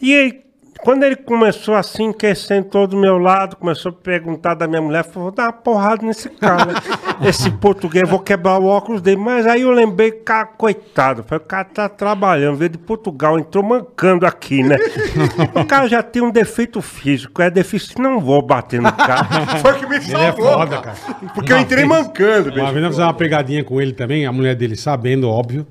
E 0.00 0.14
aí, 0.14 0.41
quando 0.82 1.04
ele 1.04 1.16
começou 1.16 1.74
assim, 1.74 2.12
que 2.12 2.34
sentou 2.34 2.86
do 2.86 2.96
meu 2.96 3.16
lado, 3.18 3.56
começou 3.56 3.90
a 3.90 3.94
perguntar 3.94 4.54
da 4.54 4.66
minha 4.66 4.82
mulher, 4.82 5.04
falou, 5.04 5.28
vou 5.28 5.30
dar 5.36 5.44
uma 5.44 5.52
porrada 5.52 6.04
nesse 6.04 6.28
cara. 6.28 6.72
Esse 7.24 7.50
português, 7.50 8.08
vou 8.08 8.18
quebrar 8.18 8.58
o 8.58 8.66
óculos 8.66 9.00
dele. 9.00 9.16
Mas 9.18 9.46
aí 9.46 9.62
eu 9.62 9.70
lembrei, 9.70 10.10
cara, 10.10 10.46
coitado, 10.46 11.22
falei, 11.22 11.44
o 11.44 11.46
cara 11.48 11.64
tá 11.64 11.88
trabalhando, 11.88 12.56
veio 12.56 12.70
de 12.70 12.78
Portugal, 12.78 13.38
entrou 13.38 13.62
mancando 13.64 14.26
aqui, 14.26 14.62
né? 14.62 14.76
O 15.54 15.64
cara 15.64 15.88
já 15.88 16.02
tem 16.02 16.22
um 16.22 16.30
defeito 16.30 16.82
físico, 16.82 17.40
é 17.40 17.48
difícil, 17.50 17.94
não 18.00 18.18
vou 18.18 18.42
bater 18.42 18.80
no 18.80 18.92
cara. 18.92 19.24
Foi 19.62 19.74
que 19.78 19.86
me 19.86 19.96
Ele 19.96 20.04
é 20.04 20.08
salvou. 20.32 20.52
foda, 20.52 20.78
cara. 20.78 20.96
Porque 21.34 21.52
eu 21.52 21.58
entrei 21.58 21.84
Uma 21.84 21.94
vez- 21.96 22.06
mancando, 22.08 22.44
bicho. 22.50 22.60
Uma 22.60 22.72
vez 22.72 22.82
nós 22.82 22.90
fizemos 22.94 22.98
uma 22.98 23.14
pegadinha 23.14 23.62
com 23.62 23.80
ele 23.80 23.92
também, 23.92 24.26
a 24.26 24.32
mulher 24.32 24.54
dele 24.56 24.74
sabendo, 24.76 25.28
óbvio. 25.28 25.66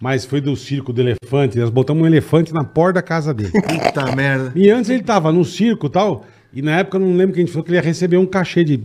Mas 0.00 0.24
foi 0.24 0.40
do 0.40 0.56
circo 0.56 0.92
do 0.92 1.00
elefante. 1.00 1.58
Nós 1.58 1.70
botamos 1.70 2.02
um 2.02 2.06
elefante 2.06 2.52
na 2.52 2.64
porta 2.64 2.94
da 2.94 3.02
casa 3.02 3.32
dele. 3.32 3.52
Puta 3.52 4.14
merda. 4.14 4.52
E 4.54 4.70
antes 4.70 4.90
ele 4.90 5.02
tava 5.02 5.32
no 5.32 5.44
circo 5.44 5.86
e 5.86 5.90
tal. 5.90 6.26
E 6.52 6.60
na 6.60 6.78
época 6.78 6.96
eu 6.96 7.00
não 7.00 7.16
lembro 7.16 7.34
que 7.34 7.40
a 7.40 7.44
gente 7.44 7.52
falou 7.52 7.64
que 7.64 7.70
ele 7.70 7.78
ia 7.78 7.82
receber 7.82 8.16
um 8.16 8.26
cachê 8.26 8.64
de 8.64 8.78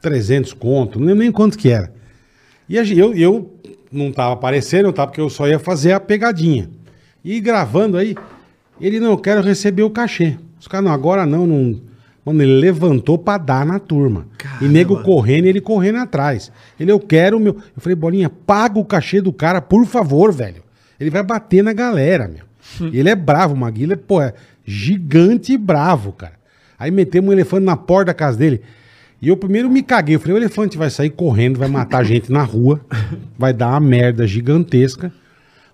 300 0.00 0.52
conto. 0.52 0.98
Não 0.98 1.06
lembro 1.06 1.22
nem 1.22 1.32
quanto 1.32 1.56
que 1.56 1.70
era. 1.70 1.92
E 2.68 2.76
eu, 2.76 3.14
eu 3.14 3.54
não 3.90 4.12
tava 4.12 4.34
aparecendo, 4.34 4.92
tá? 4.92 5.06
Porque 5.06 5.20
eu 5.20 5.30
só 5.30 5.48
ia 5.48 5.58
fazer 5.58 5.92
a 5.92 6.00
pegadinha. 6.00 6.68
E 7.24 7.40
gravando 7.40 7.96
aí, 7.96 8.16
ele 8.80 9.00
não, 9.00 9.10
eu 9.10 9.18
quero 9.18 9.40
receber 9.40 9.82
o 9.82 9.90
cachê. 9.90 10.36
Os 10.60 10.68
caras, 10.68 10.84
não, 10.84 10.92
agora 10.92 11.24
não, 11.26 11.46
não. 11.46 11.80
Mano, 12.26 12.42
ele 12.42 12.58
levantou 12.58 13.16
pra 13.16 13.38
dar 13.38 13.64
na 13.64 13.78
turma. 13.78 14.26
E 14.60 14.64
nego 14.66 15.00
correndo 15.04 15.44
e 15.44 15.48
ele 15.48 15.60
correndo 15.60 15.98
atrás. 15.98 16.50
Ele, 16.78 16.90
eu 16.90 16.98
quero 16.98 17.36
o 17.36 17.40
meu. 17.40 17.54
Eu 17.54 17.80
falei, 17.80 17.94
Bolinha, 17.94 18.28
paga 18.28 18.80
o 18.80 18.84
cachê 18.84 19.20
do 19.20 19.32
cara, 19.32 19.62
por 19.62 19.86
favor, 19.86 20.32
velho. 20.32 20.64
Ele 20.98 21.08
vai 21.08 21.22
bater 21.22 21.62
na 21.62 21.72
galera, 21.72 22.26
meu. 22.26 22.44
E 22.92 22.98
ele 22.98 23.08
é 23.08 23.14
bravo, 23.14 23.54
o 23.54 23.56
Maguila 23.56 23.92
é, 23.92 23.96
pô, 23.96 24.20
é 24.20 24.34
gigante 24.64 25.52
e 25.52 25.56
bravo, 25.56 26.10
cara. 26.10 26.32
Aí 26.76 26.90
metemos 26.90 27.30
um 27.30 27.32
elefante 27.32 27.64
na 27.64 27.76
porta 27.76 28.06
da 28.06 28.14
casa 28.14 28.36
dele. 28.36 28.60
E 29.22 29.28
eu 29.28 29.36
primeiro 29.36 29.70
me 29.70 29.80
caguei. 29.80 30.16
Eu 30.16 30.20
falei, 30.20 30.34
o 30.34 30.38
elefante 30.38 30.76
vai 30.76 30.90
sair 30.90 31.10
correndo, 31.10 31.60
vai 31.60 31.68
matar 31.68 32.02
gente 32.04 32.32
na 32.32 32.42
rua, 32.42 32.80
vai 33.38 33.52
dar 33.52 33.68
uma 33.68 33.80
merda 33.80 34.26
gigantesca. 34.26 35.12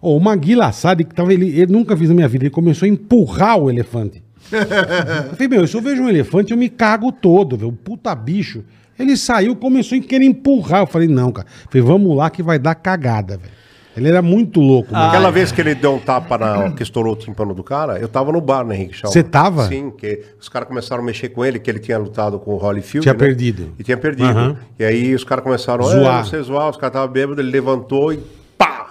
O 0.03 0.21
Maguila 0.21 0.67
Assad, 0.67 1.03
que 1.03 1.15
tava, 1.15 1.33
ele, 1.33 1.49
ele 1.49 1.73
nunca 1.73 1.97
fiz 1.97 2.11
na 2.11 2.15
minha 2.15 2.29
vida, 2.29 2.45
ele 2.45 2.51
começou 2.51 2.85
a 2.85 2.89
empurrar 2.91 3.57
o 3.57 3.71
elefante. 3.71 4.23
Eu 4.51 5.35
falei, 5.35 5.49
meu, 5.49 5.67
se 5.67 5.77
eu 5.77 5.81
vejo 5.81 6.03
um 6.03 6.09
elefante, 6.09 6.53
eu 6.53 6.59
me 6.59 6.69
cago 6.69 7.13
todo, 7.13 7.57
velho. 7.57 7.71
O 7.71 7.73
puta 7.73 8.15
bicho. 8.15 8.65
Ele 8.99 9.17
saiu, 9.17 9.57
começou 9.57 9.99
a 9.99 10.01
querer 10.01 10.25
empurrar. 10.25 10.83
Eu 10.83 10.87
falei, 10.87 11.09
não, 11.09 11.33
cara. 11.33 11.47
Eu 11.49 11.71
falei, 11.71 11.87
vamos 11.87 12.17
lá 12.17 12.31
que 12.31 12.43
vai 12.43 12.59
dar 12.59 12.75
cagada, 12.75 13.37
velho. 13.37 13.63
Ele 13.97 14.09
era 14.09 14.23
muito 14.23 14.59
louco, 14.59 14.93
mano. 14.93 15.07
Aquela 15.09 15.31
vez 15.31 15.53
que 15.53 15.61
ele 15.61 15.75
deu 15.75 15.95
um 15.95 15.99
tapa 15.99 16.39
na. 16.39 16.71
que 16.71 16.83
estourou 16.83 17.13
o 17.13 17.17
tímpano 17.17 17.53
do 17.53 17.63
cara, 17.63 17.99
eu 17.99 18.09
tava 18.09 18.33
no 18.33 18.41
bar, 18.41 18.65
né, 18.65 18.75
Henrique? 18.75 18.99
Você 19.03 19.23
tava? 19.23 19.69
Sim, 19.69 19.91
que 19.91 20.23
os 20.41 20.49
caras 20.49 20.67
começaram 20.67 21.03
a 21.03 21.05
mexer 21.05 21.29
com 21.29 21.45
ele, 21.45 21.59
que 21.59 21.71
ele 21.71 21.79
tinha 21.79 21.99
lutado 21.99 22.39
com 22.39 22.53
o 22.53 22.57
Holyfield. 22.57 23.03
Tinha 23.03 23.15
perdido. 23.15 23.73
E 23.79 23.85
tinha 23.85 23.99
perdido. 23.99 24.31
Aham. 24.31 24.57
E 24.79 24.85
aí 24.85 25.15
os 25.15 25.25
caras 25.25 25.45
começaram 25.45 25.85
Zoar. 25.85 26.21
a 26.21 26.25
você 26.25 26.43
zoar, 26.43 26.71
os 26.71 26.77
caras 26.79 26.93
estavam 26.95 27.13
bêbados, 27.13 27.45
ele 27.45 27.51
levantou 27.53 28.15
e 28.15 28.21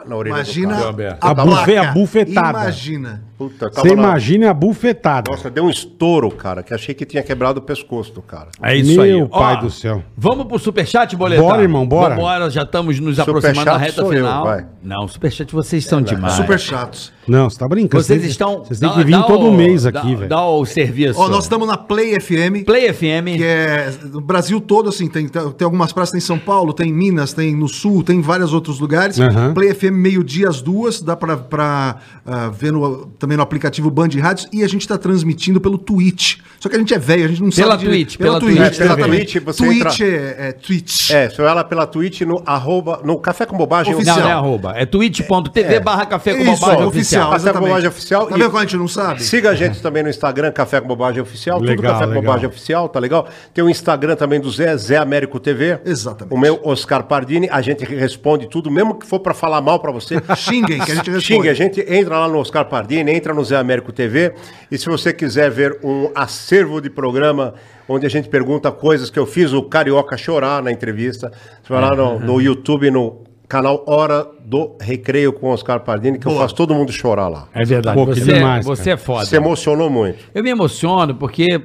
na 0.07 0.15
orelha 0.15 0.33
Imagina 0.33 0.75
do 0.75 0.93
cara. 0.97 1.17
A 1.21 1.33
bufe- 1.33 1.77
a 1.77 1.91
bufetada. 1.91 2.59
Imagina. 2.61 3.23
Puta, 3.37 3.69
Você 3.69 3.87
na- 3.95 4.03
imagina 4.03 4.51
a 4.51 4.53
bufetada. 4.53 5.31
Nossa, 5.31 5.49
deu 5.49 5.63
um 5.65 5.69
estouro, 5.69 6.29
cara, 6.29 6.61
que 6.61 6.73
achei 6.73 6.93
que 6.93 7.05
tinha 7.05 7.23
quebrado 7.23 7.59
o 7.59 7.61
pescoço 7.61 8.13
do 8.13 8.21
cara. 8.21 8.49
É 8.61 8.75
isso 8.75 9.01
aí. 9.01 9.13
Meu 9.15 9.27
pai 9.27 9.55
Ó, 9.55 9.61
do 9.61 9.69
céu. 9.71 10.03
Vamos 10.15 10.45
pro 10.45 10.59
superchat, 10.59 11.15
Boletar? 11.15 11.43
Bora, 11.43 11.61
irmão, 11.63 11.87
bora. 11.87 12.15
Vambora, 12.15 12.49
já 12.51 12.61
estamos 12.61 12.99
nos 12.99 13.19
aproximando 13.19 13.65
da 13.65 13.77
reta 13.77 14.01
eu, 14.01 14.09
final. 14.09 14.43
vai. 14.45 14.65
Não, 14.83 15.07
superchat 15.07 15.51
vocês 15.53 15.85
são 15.85 16.01
demais. 16.01 16.33
Super 16.33 16.59
chatos. 16.59 17.11
Não, 17.27 17.49
você 17.49 17.57
tá 17.59 17.67
brincando. 17.67 18.03
Vocês 18.03 18.19
Vocês 18.21 18.31
estão... 18.31 18.63
Vocês 18.63 18.79
têm 18.79 18.89
que 18.91 19.03
vir 19.03 19.21
todo 19.25 19.47
o- 19.47 19.51
mês 19.53 19.85
aqui, 19.85 20.15
velho. 20.15 20.29
Dá 20.29 20.45
o 20.45 20.65
serviço. 20.65 21.19
Ó, 21.19 21.27
nós 21.29 21.43
estamos 21.43 21.67
na 21.67 21.77
Play 21.77 22.19
FM. 22.19 22.65
Play 22.65 22.91
FM. 22.91 23.37
Que 23.37 23.43
é 23.43 23.93
no 24.11 24.21
Brasil 24.21 24.59
todo, 24.59 24.89
assim, 24.89 25.07
tem, 25.07 25.27
tem 25.27 25.65
algumas 25.65 25.93
praças, 25.93 26.11
tem 26.11 26.17
em 26.17 26.21
São 26.21 26.39
Paulo, 26.39 26.73
tem 26.73 26.89
em 26.89 26.93
Minas, 26.93 27.33
tem 27.33 27.55
no 27.55 27.67
Sul, 27.67 28.03
tem 28.03 28.17
em 28.17 28.21
vários 28.21 28.53
outros 28.53 28.79
lugares. 28.79 29.19
Aham. 29.19 29.53
Play 29.53 29.73
FM 29.73 29.91
meio-dia 29.93 30.49
às 30.49 30.61
duas, 30.61 31.01
dá 31.01 31.15
pra, 31.15 31.37
pra 31.37 31.97
ah, 32.25 32.49
ver 32.49 32.71
no- 32.71 33.05
também 33.19 33.37
no 33.37 33.43
aplicativo 33.43 33.89
Band 33.91 34.09
Rádios 34.19 34.47
e 34.51 34.63
a 34.63 34.67
gente 34.67 34.87
tá 34.87 34.97
transmitindo 34.97 35.61
pelo 35.61 35.77
Twitch. 35.77 36.37
Só 36.59 36.69
que 36.69 36.75
a 36.75 36.79
gente 36.79 36.93
é 36.93 36.99
velho, 36.99 37.25
a 37.25 37.27
gente 37.27 37.41
não 37.41 37.49
Pela 37.49 37.71
sabe. 37.71 37.83
direito. 37.83 38.07
Twitch, 38.09 38.19
pela 38.19 38.39
Twitch, 38.39 38.57
Twitch, 38.57 38.79
exatamente. 38.79 39.39
Twitch, 39.39 39.43
você 39.45 39.63
Twitch 39.65 40.01
é, 40.01 40.35
é 40.39 40.51
Twitch. 40.53 41.11
É, 41.11 41.31
eu 41.37 41.47
ela 41.47 41.63
pela 41.63 41.85
Twitch 41.87 42.21
no 42.21 42.41
arroba, 42.45 43.01
no 43.03 43.17
Café 43.19 43.45
com 43.45 43.57
Bobagem 43.57 43.93
Oficial. 43.93 44.17
Não, 44.17 44.23
não 44.23 44.29
é 44.29 44.33
arroba. 44.33 44.73
É 44.75 44.85
twitch.tv 44.85 45.79
barra 45.79 46.05
café 46.05 46.33
com 46.35 46.41
Isso, 46.43 46.59
bobagem 46.61 46.85
oficial, 46.85 47.10
oficial. 47.19 47.31
Café 47.31 47.53
com. 47.53 47.59
Bobagem 47.59 47.87
Oficial 47.89 48.27
Tá 48.27 48.35
e- 48.35 48.39
vendo 48.39 48.51
quando 48.51 48.57
a 48.57 48.65
gente 48.65 48.77
não 48.77 48.87
sabe? 48.87 49.23
Siga 49.23 49.49
a 49.49 49.55
gente 49.55 49.81
também 49.81 50.03
no 50.03 50.09
Instagram, 50.09 50.51
Café 50.51 50.81
com 50.81 50.87
Bobagem 50.87 51.21
Oficial. 51.21 51.57
tudo 51.59 51.67
Legal, 51.69 51.93
Café 51.93 52.03
com 52.05 52.09
legal. 52.09 52.23
Bobagem 52.23 52.47
Oficial, 52.47 52.89
tá 52.89 52.99
legal? 52.99 53.27
Tem 53.53 53.63
o 53.63 53.69
Instagram 53.69 54.15
também 54.15 54.39
do 54.39 54.49
Zé, 54.49 54.75
Zé 54.77 54.97
Américo 54.97 55.39
TV. 55.39 55.79
Exatamente. 55.85 56.33
O 56.33 56.37
meu, 56.39 56.59
Oscar 56.63 57.03
Pardini. 57.03 57.47
A 57.51 57.61
gente 57.61 57.83
responde 57.85 58.47
tudo, 58.49 58.69
mesmo 58.71 58.95
que 58.95 59.05
for 59.05 59.19
pra 59.19 59.33
falar 59.33 59.61
mal 59.61 59.79
pra 59.79 59.91
você. 59.91 60.15
Xinguem, 60.35 60.79
que 60.79 60.91
a 60.91 60.95
gente 60.95 61.09
responde. 61.09 61.21
Xingue, 61.21 61.49
a 61.49 61.53
gente 61.53 61.81
entra 61.87 62.19
lá 62.19 62.27
no 62.27 62.37
Oscar 62.39 62.65
Pardini, 62.65 63.11
entra 63.11 63.33
no 63.33 63.43
Zé 63.43 63.57
Américo 63.57 63.91
TV. 63.91 64.33
E 64.71 64.77
se 64.77 64.85
você 64.87 65.11
quiser 65.13 65.49
ver 65.49 65.77
um 65.83 66.09
acervo 66.15 66.79
de 66.81 66.89
programa 66.89 67.53
onde 67.87 68.05
a 68.05 68.09
gente 68.09 68.29
pergunta 68.29 68.71
coisas 68.71 69.09
que 69.09 69.19
eu 69.19 69.25
fiz 69.25 69.51
o 69.51 69.63
Carioca 69.63 70.15
chorar 70.15 70.63
na 70.63 70.71
entrevista, 70.71 71.31
você 71.61 71.73
vai 71.73 71.81
lá 71.81 71.95
no, 71.95 72.19
no 72.19 72.39
YouTube, 72.41 72.89
no 72.89 73.23
canal 73.51 73.83
Hora 73.85 74.25
do 74.45 74.77
Recreio 74.79 75.33
com 75.33 75.49
Oscar 75.49 75.81
Pardini, 75.81 76.17
que 76.17 76.25
eu 76.25 76.37
faço 76.37 76.55
todo 76.55 76.73
mundo 76.73 76.89
chorar 76.89 77.27
lá. 77.27 77.49
É 77.53 77.65
verdade. 77.65 77.97
Pô, 77.97 78.07
que 78.07 78.21
você, 78.21 78.33
demais, 78.33 78.65
você 78.65 78.91
é 78.91 78.97
foda. 78.97 79.25
Se 79.25 79.35
emocionou 79.35 79.89
muito. 79.89 80.19
Eu 80.33 80.41
me 80.41 80.49
emociono 80.49 81.15
porque 81.15 81.61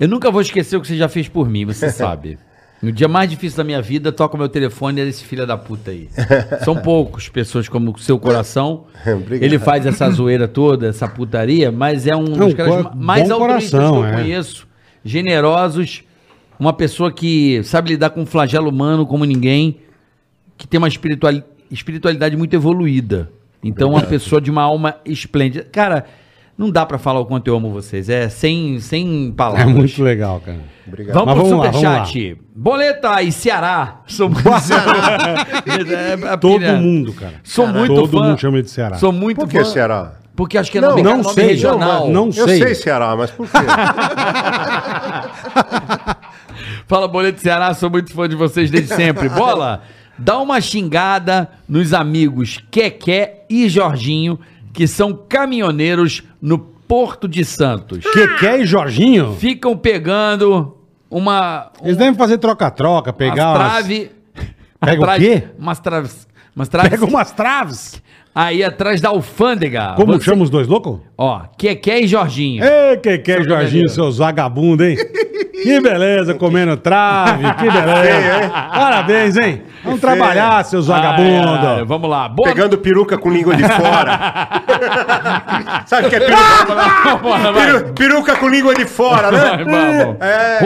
eu 0.00 0.08
nunca 0.08 0.30
vou 0.30 0.40
esquecer 0.40 0.78
o 0.78 0.80
que 0.80 0.88
você 0.88 0.96
já 0.96 1.06
fez 1.06 1.28
por 1.28 1.46
mim, 1.46 1.66
você 1.66 1.90
sabe. 1.92 2.38
No 2.80 2.90
dia 2.90 3.06
mais 3.06 3.28
difícil 3.28 3.58
da 3.58 3.64
minha 3.64 3.82
vida, 3.82 4.10
toca 4.12 4.34
o 4.34 4.38
meu 4.38 4.48
telefone 4.48 4.98
e 4.98 5.00
era 5.02 5.10
esse 5.10 5.24
filho 5.24 5.46
da 5.46 5.58
puta 5.58 5.90
aí. 5.90 6.08
São 6.64 6.76
poucos 6.80 7.28
pessoas 7.28 7.68
como 7.68 7.90
o 7.90 7.98
seu 7.98 8.18
coração. 8.18 8.86
Ele 9.30 9.58
faz 9.58 9.84
essa 9.84 10.08
zoeira 10.08 10.48
toda, 10.48 10.88
essa 10.88 11.06
putaria, 11.06 11.70
mas 11.70 12.06
é 12.06 12.16
um 12.16 12.34
É 12.34 12.46
dos 12.46 12.54
caras 12.54 12.86
mais 12.94 13.30
altruístas 13.30 13.70
coração, 13.72 13.92
que 13.92 13.98
eu 13.98 14.06
é. 14.06 14.12
conheço. 14.14 14.66
Generosos. 15.04 16.02
Uma 16.58 16.72
pessoa 16.72 17.12
que 17.12 17.62
sabe 17.62 17.90
lidar 17.90 18.08
com 18.08 18.22
o 18.22 18.26
flagelo 18.26 18.70
humano 18.70 19.04
como 19.04 19.26
ninguém. 19.26 19.83
Que 20.56 20.66
tem 20.66 20.78
uma 20.78 20.88
espiritual, 20.88 21.32
espiritualidade 21.70 22.36
muito 22.36 22.54
evoluída. 22.54 23.30
Então, 23.62 23.90
uma 23.90 24.02
pessoa 24.02 24.40
de 24.40 24.50
uma 24.50 24.62
alma 24.62 24.96
esplêndida. 25.06 25.64
Cara, 25.64 26.04
não 26.56 26.70
dá 26.70 26.84
pra 26.84 26.98
falar 26.98 27.20
o 27.20 27.24
quanto 27.26 27.48
eu 27.48 27.56
amo 27.56 27.70
vocês. 27.70 28.08
É 28.08 28.28
sem, 28.28 28.78
sem 28.78 29.28
É 29.28 29.32
palavras. 29.36 29.74
muito 29.74 30.02
legal, 30.02 30.40
cara. 30.40 30.58
Obrigado. 30.86 31.14
Vamos 31.14 31.34
Mas 31.34 31.38
pro 31.48 31.48
vamos 31.58 31.64
lá, 31.82 32.04
superchat. 32.04 32.38
Boleta 32.54 33.22
e 33.22 33.32
Ceará. 33.32 34.02
Sou 34.06 34.28
muito 34.28 34.46
É, 34.52 36.28
a 36.28 36.36
Todo 36.36 36.58
pilha. 36.58 36.74
mundo, 36.76 37.12
cara. 37.14 37.34
Sou 37.42 37.66
muito 37.66 37.94
Todo 37.94 38.08
fã. 38.18 38.28
mundo 38.28 38.38
chama 38.40 38.62
de 38.62 38.70
Ceará. 38.70 38.96
Sou 38.96 39.10
muito 39.12 39.38
Por 39.38 39.48
que 39.48 39.58
fã. 39.58 39.64
Ceará? 39.64 40.12
Porque 40.36 40.58
acho 40.58 40.70
que 40.70 40.78
é 40.78 40.80
Não, 40.80 40.90
nome, 40.90 41.02
não 41.02 41.22
nome 41.22 41.34
sei, 41.34 41.46
regional. 41.46 42.06
não- 42.10 42.26
não 42.26 42.26
Eu 42.26 42.46
sei. 42.48 42.58
sei 42.58 42.74
Ceará, 42.74 43.16
mas 43.16 43.30
por 43.30 43.46
quê? 43.48 43.56
Fala, 46.86 47.08
Boleto 47.08 47.40
Ceará, 47.40 47.72
sou 47.74 47.88
muito 47.90 48.12
fã 48.12 48.28
de 48.28 48.36
vocês 48.36 48.70
desde 48.70 48.94
sempre. 48.94 49.28
Bola, 49.28 49.82
dá 50.18 50.38
uma 50.38 50.60
xingada 50.60 51.50
nos 51.68 51.92
amigos 51.92 52.62
Keké 52.70 53.44
e 53.48 53.68
Jorginho, 53.68 54.38
que 54.72 54.86
são 54.86 55.12
caminhoneiros 55.12 56.22
no 56.40 56.58
Porto 56.58 57.26
de 57.28 57.44
Santos. 57.44 58.04
Keké 58.12 58.60
e 58.60 58.66
Jorginho? 58.66 59.34
Ficam 59.38 59.76
pegando 59.76 60.76
uma... 61.10 61.70
Eles 61.82 61.96
devem 61.96 62.14
fazer 62.14 62.38
troca-troca, 62.38 63.12
pegar 63.12 63.50
umas 63.50 63.60
umas... 63.60 63.72
trave... 63.72 64.10
Pega 64.80 65.02
o 65.02 65.16
quê? 65.16 65.44
Umas 65.58 65.80
traves... 65.80 66.28
Umas 66.54 66.68
traves... 66.68 66.90
Pega 66.90 67.04
umas 67.04 67.32
traves. 67.32 68.02
Aí 68.34 68.64
atrás 68.64 69.00
da 69.00 69.10
alfândega. 69.10 69.94
Como 69.94 70.14
Você- 70.14 70.24
chama 70.24 70.42
os 70.42 70.50
dois 70.50 70.66
loucos? 70.66 70.98
Ó, 71.16 71.40
Keké 71.56 72.00
e 72.00 72.06
Jorginho. 72.06 72.64
Ei, 72.64 72.96
Keké 72.96 73.40
e 73.40 73.44
Jorginho, 73.44 73.88
seus 73.88 74.18
vagabundos, 74.18 74.86
hein? 74.86 74.96
Que 75.64 75.80
beleza, 75.80 76.34
comendo 76.34 76.76
trave, 76.76 77.42
que 77.54 77.64
beleza. 77.70 78.50
Parabéns, 78.50 79.36
hein? 79.36 79.62
Vamos 79.82 80.00
trabalhar, 80.00 80.64
seus 80.64 80.86
vagabundos. 80.86 81.86
vamos 81.86 82.08
lá. 82.08 82.28
Boa 82.28 82.48
Pegando 82.48 82.78
peruca 82.78 83.18
com 83.18 83.30
língua 83.30 83.54
de 83.56 83.62
fora. 83.64 84.62
Sabe 85.86 86.06
o 86.06 86.10
que 86.10 86.16
é 86.16 86.20
peruca? 86.20 87.52
Vai. 87.52 87.66
Peru- 87.66 87.92
peruca 87.94 88.36
com 88.36 88.48
língua 88.48 88.74
de 88.74 88.84
fora, 88.86 89.30
Vai, 89.30 89.64
né? 89.64 89.64
vamos. 89.64 90.16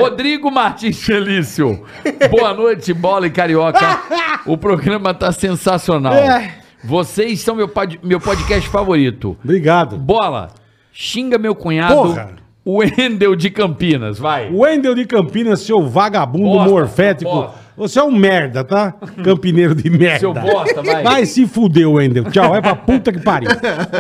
Rodrigo 0.03 0.51
Martins 0.51 1.03
Felício. 1.03 1.85
Boa 2.31 2.55
noite, 2.55 2.93
bola 2.93 3.27
e 3.27 3.31
carioca. 3.31 3.99
O 4.47 4.57
programa 4.57 5.13
tá 5.15 5.33
sensacional. 5.33 6.15
É. 6.15 6.55
Vocês 6.85 7.41
são 7.41 7.57
meu, 7.57 7.69
pod- 7.69 7.99
meu 8.03 8.21
podcast 8.21 8.69
favorito. 8.69 9.37
Obrigado. 9.43 9.97
Bola, 9.97 10.49
xinga 10.93 11.37
meu 11.37 11.55
cunhado, 11.55 11.95
Porra. 11.95 12.31
O 12.71 12.81
Wendel 12.81 13.35
de 13.35 13.49
Campinas, 13.49 14.19
vai. 14.19 14.51
Wendel 14.53 14.95
de 14.95 15.07
Campinas, 15.07 15.61
seu 15.61 15.89
vagabundo 15.89 16.51
Bosta, 16.51 16.71
morfético. 16.71 17.31
bosta. 17.31 17.59
Você 17.79 17.99
é 17.99 18.03
um 18.03 18.11
merda, 18.11 18.63
tá? 18.63 18.93
Campineiro 19.25 19.75
de 19.75 19.89
merda. 19.89 20.19
Seu 20.19 20.35
bosta, 20.35 20.83
vai. 20.83 21.03
Vai 21.03 21.25
se 21.25 21.47
fuder, 21.47 21.89
Wendel. 21.89 22.25
Tchau, 22.31 22.55
é 22.55 22.61
pra 22.61 22.77
puta 22.77 23.11
que 23.11 23.21
pariu. 23.23 23.49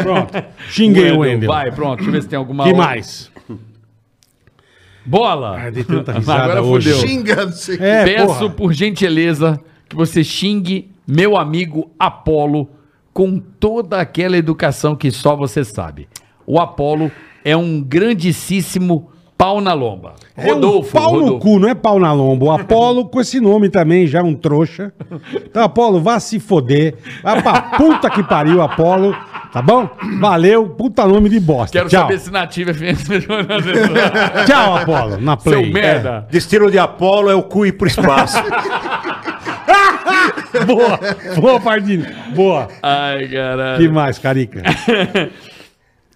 Pronto. 0.02 0.34
Xinguei 0.68 1.12
o 1.12 1.20
Wendel. 1.20 1.48
Vai, 1.48 1.72
pronto, 1.72 1.96
deixa 1.96 2.10
eu 2.10 2.12
ver 2.12 2.22
se 2.22 2.28
tem 2.28 2.36
alguma 2.38 2.64
que 2.64 2.70
outra. 2.70 2.84
mais? 2.84 3.30
Bola. 5.06 5.56
Ai, 5.58 5.70
dei 5.70 5.84
tanta 5.84 6.12
risada 6.12 6.42
Agora 6.42 6.62
hoje. 6.62 6.92
fudeu. 6.92 7.08
Xinga, 7.08 7.46
não 7.46 7.52
sei 7.52 7.74
o 7.76 7.78
quê. 7.78 7.84
É, 7.84 8.04
Peço 8.04 8.26
porra. 8.26 8.50
por 8.50 8.72
gentileza 8.74 9.58
que 9.88 9.96
você 9.96 10.22
xingue 10.22 10.90
meu 11.06 11.38
amigo 11.38 11.90
Apolo 11.98 12.68
com 13.14 13.38
toda 13.38 13.98
aquela 13.98 14.36
educação 14.36 14.94
que 14.94 15.10
só 15.10 15.34
você 15.34 15.64
sabe. 15.64 16.06
O 16.46 16.60
Apolo 16.60 17.10
é 17.48 17.56
um 17.56 17.80
grandíssimo 17.80 19.10
pau 19.38 19.60
na 19.60 19.72
lomba. 19.72 20.14
É 20.36 20.52
um 20.52 20.82
pau 20.82 21.20
no 21.20 21.38
cu, 21.38 21.58
não 21.58 21.68
é 21.68 21.74
pau 21.74 21.98
na 21.98 22.12
lomba. 22.12 22.44
O 22.46 22.50
Apolo 22.50 23.06
com 23.06 23.20
esse 23.20 23.40
nome 23.40 23.70
também 23.70 24.06
já 24.06 24.18
é 24.18 24.22
um 24.22 24.34
trouxa. 24.34 24.92
Então, 25.34 25.62
Apolo, 25.62 26.00
vá 26.00 26.20
se 26.20 26.38
foder. 26.38 26.96
Vai 27.22 27.40
pra 27.40 27.62
puta 27.62 28.10
que 28.10 28.22
pariu, 28.22 28.60
Apolo. 28.60 29.16
Tá 29.50 29.62
bom? 29.62 29.88
Valeu, 30.20 30.68
puta 30.68 31.06
nome 31.06 31.30
de 31.30 31.40
bosta. 31.40 31.78
Quero 31.78 31.88
Tchau. 31.88 32.02
saber 32.02 32.18
se 32.18 32.30
nativa 32.30 32.74
fez 32.74 32.98
Tchau, 34.46 34.76
Apolo, 34.76 35.18
na 35.18 35.38
Seu 35.38 35.52
play. 35.52 35.72
merda. 35.72 36.26
Destino 36.30 36.70
de 36.70 36.78
Apolo 36.78 37.30
é 37.30 37.34
o 37.34 37.42
cu 37.42 37.64
ir 37.64 37.72
pro 37.72 37.86
espaço. 37.88 38.36
Boa, 40.66 40.98
boa, 41.40 41.60
Pardini. 41.60 42.04
Boa. 42.34 42.68
Ai, 42.82 43.28
caralho. 43.28 43.78
que 43.78 43.88
mais, 43.88 44.18
Carica? 44.18 44.62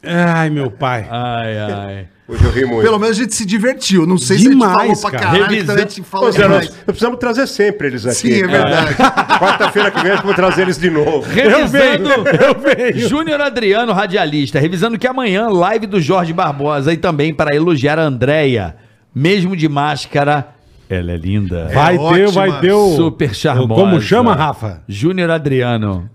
Ai, 0.05 0.51
meu 0.51 0.71
pai. 0.71 1.07
Ai, 1.11 1.59
ai. 1.59 2.09
Hoje 2.29 2.45
eu 2.45 2.51
ri 2.51 2.65
muito. 2.65 2.83
Pelo 2.83 2.99
menos 2.99 3.19
a 3.19 3.21
gente 3.23 3.35
se 3.35 3.45
divertiu. 3.45 4.07
Não 4.07 4.17
sei 4.17 4.39
Demais, 4.39 4.73
se 4.73 4.79
a 4.79 4.87
gente 4.87 4.97
falou 4.97 5.01
pra 5.01 5.11
cara. 5.11 5.23
caralho, 5.25 5.43
Revisa- 5.45 5.61
que 5.61 5.67
também 5.67 5.85
a 5.85 5.89
gente 5.89 6.03
falou 6.03 6.29
Ô, 6.29 6.33
Zé, 6.33 6.39
nós, 6.41 6.49
demais. 6.49 6.69
nós 6.71 6.85
precisamos 6.87 7.19
trazer 7.19 7.47
sempre 7.47 7.87
eles 7.89 8.07
aqui. 8.07 8.17
Sim, 8.17 8.43
é 8.43 8.47
verdade. 8.47 8.95
Quarta-feira 9.39 9.91
que 9.91 10.03
vem 10.03 10.13
eu 10.13 10.23
vou 10.23 10.35
trazer 10.35 10.63
eles 10.63 10.79
de 10.79 10.89
novo. 10.91 11.21
Revisando. 11.29 12.09
Eu 12.11 12.55
venho. 12.59 13.09
Júnior 13.09 13.41
Adriano, 13.41 13.93
radialista, 13.93 14.59
revisando 14.59 14.99
que 14.99 15.07
amanhã, 15.07 15.49
live 15.49 15.87
do 15.87 16.01
Jorge 16.01 16.33
Barbosa 16.33 16.93
e 16.93 16.97
também 16.97 17.35
para 17.35 17.55
elogiar 17.55 17.99
a 17.99 18.03
Andréia, 18.03 18.77
mesmo 19.15 19.55
de 19.57 19.69
máscara, 19.69 20.49
ela 20.89 21.13
é 21.13 21.17
linda. 21.17 21.69
Vai 21.73 21.99
ter, 21.99 22.03
ótima. 22.03 22.31
vai 22.31 22.61
ter 22.61 22.73
o. 22.73 22.97
Super 22.97 23.35
charmosa. 23.35 23.81
Como 23.81 24.01
chama, 24.01 24.35
Rafa? 24.35 24.83
Júnior 24.89 25.31
Adriano. 25.31 26.09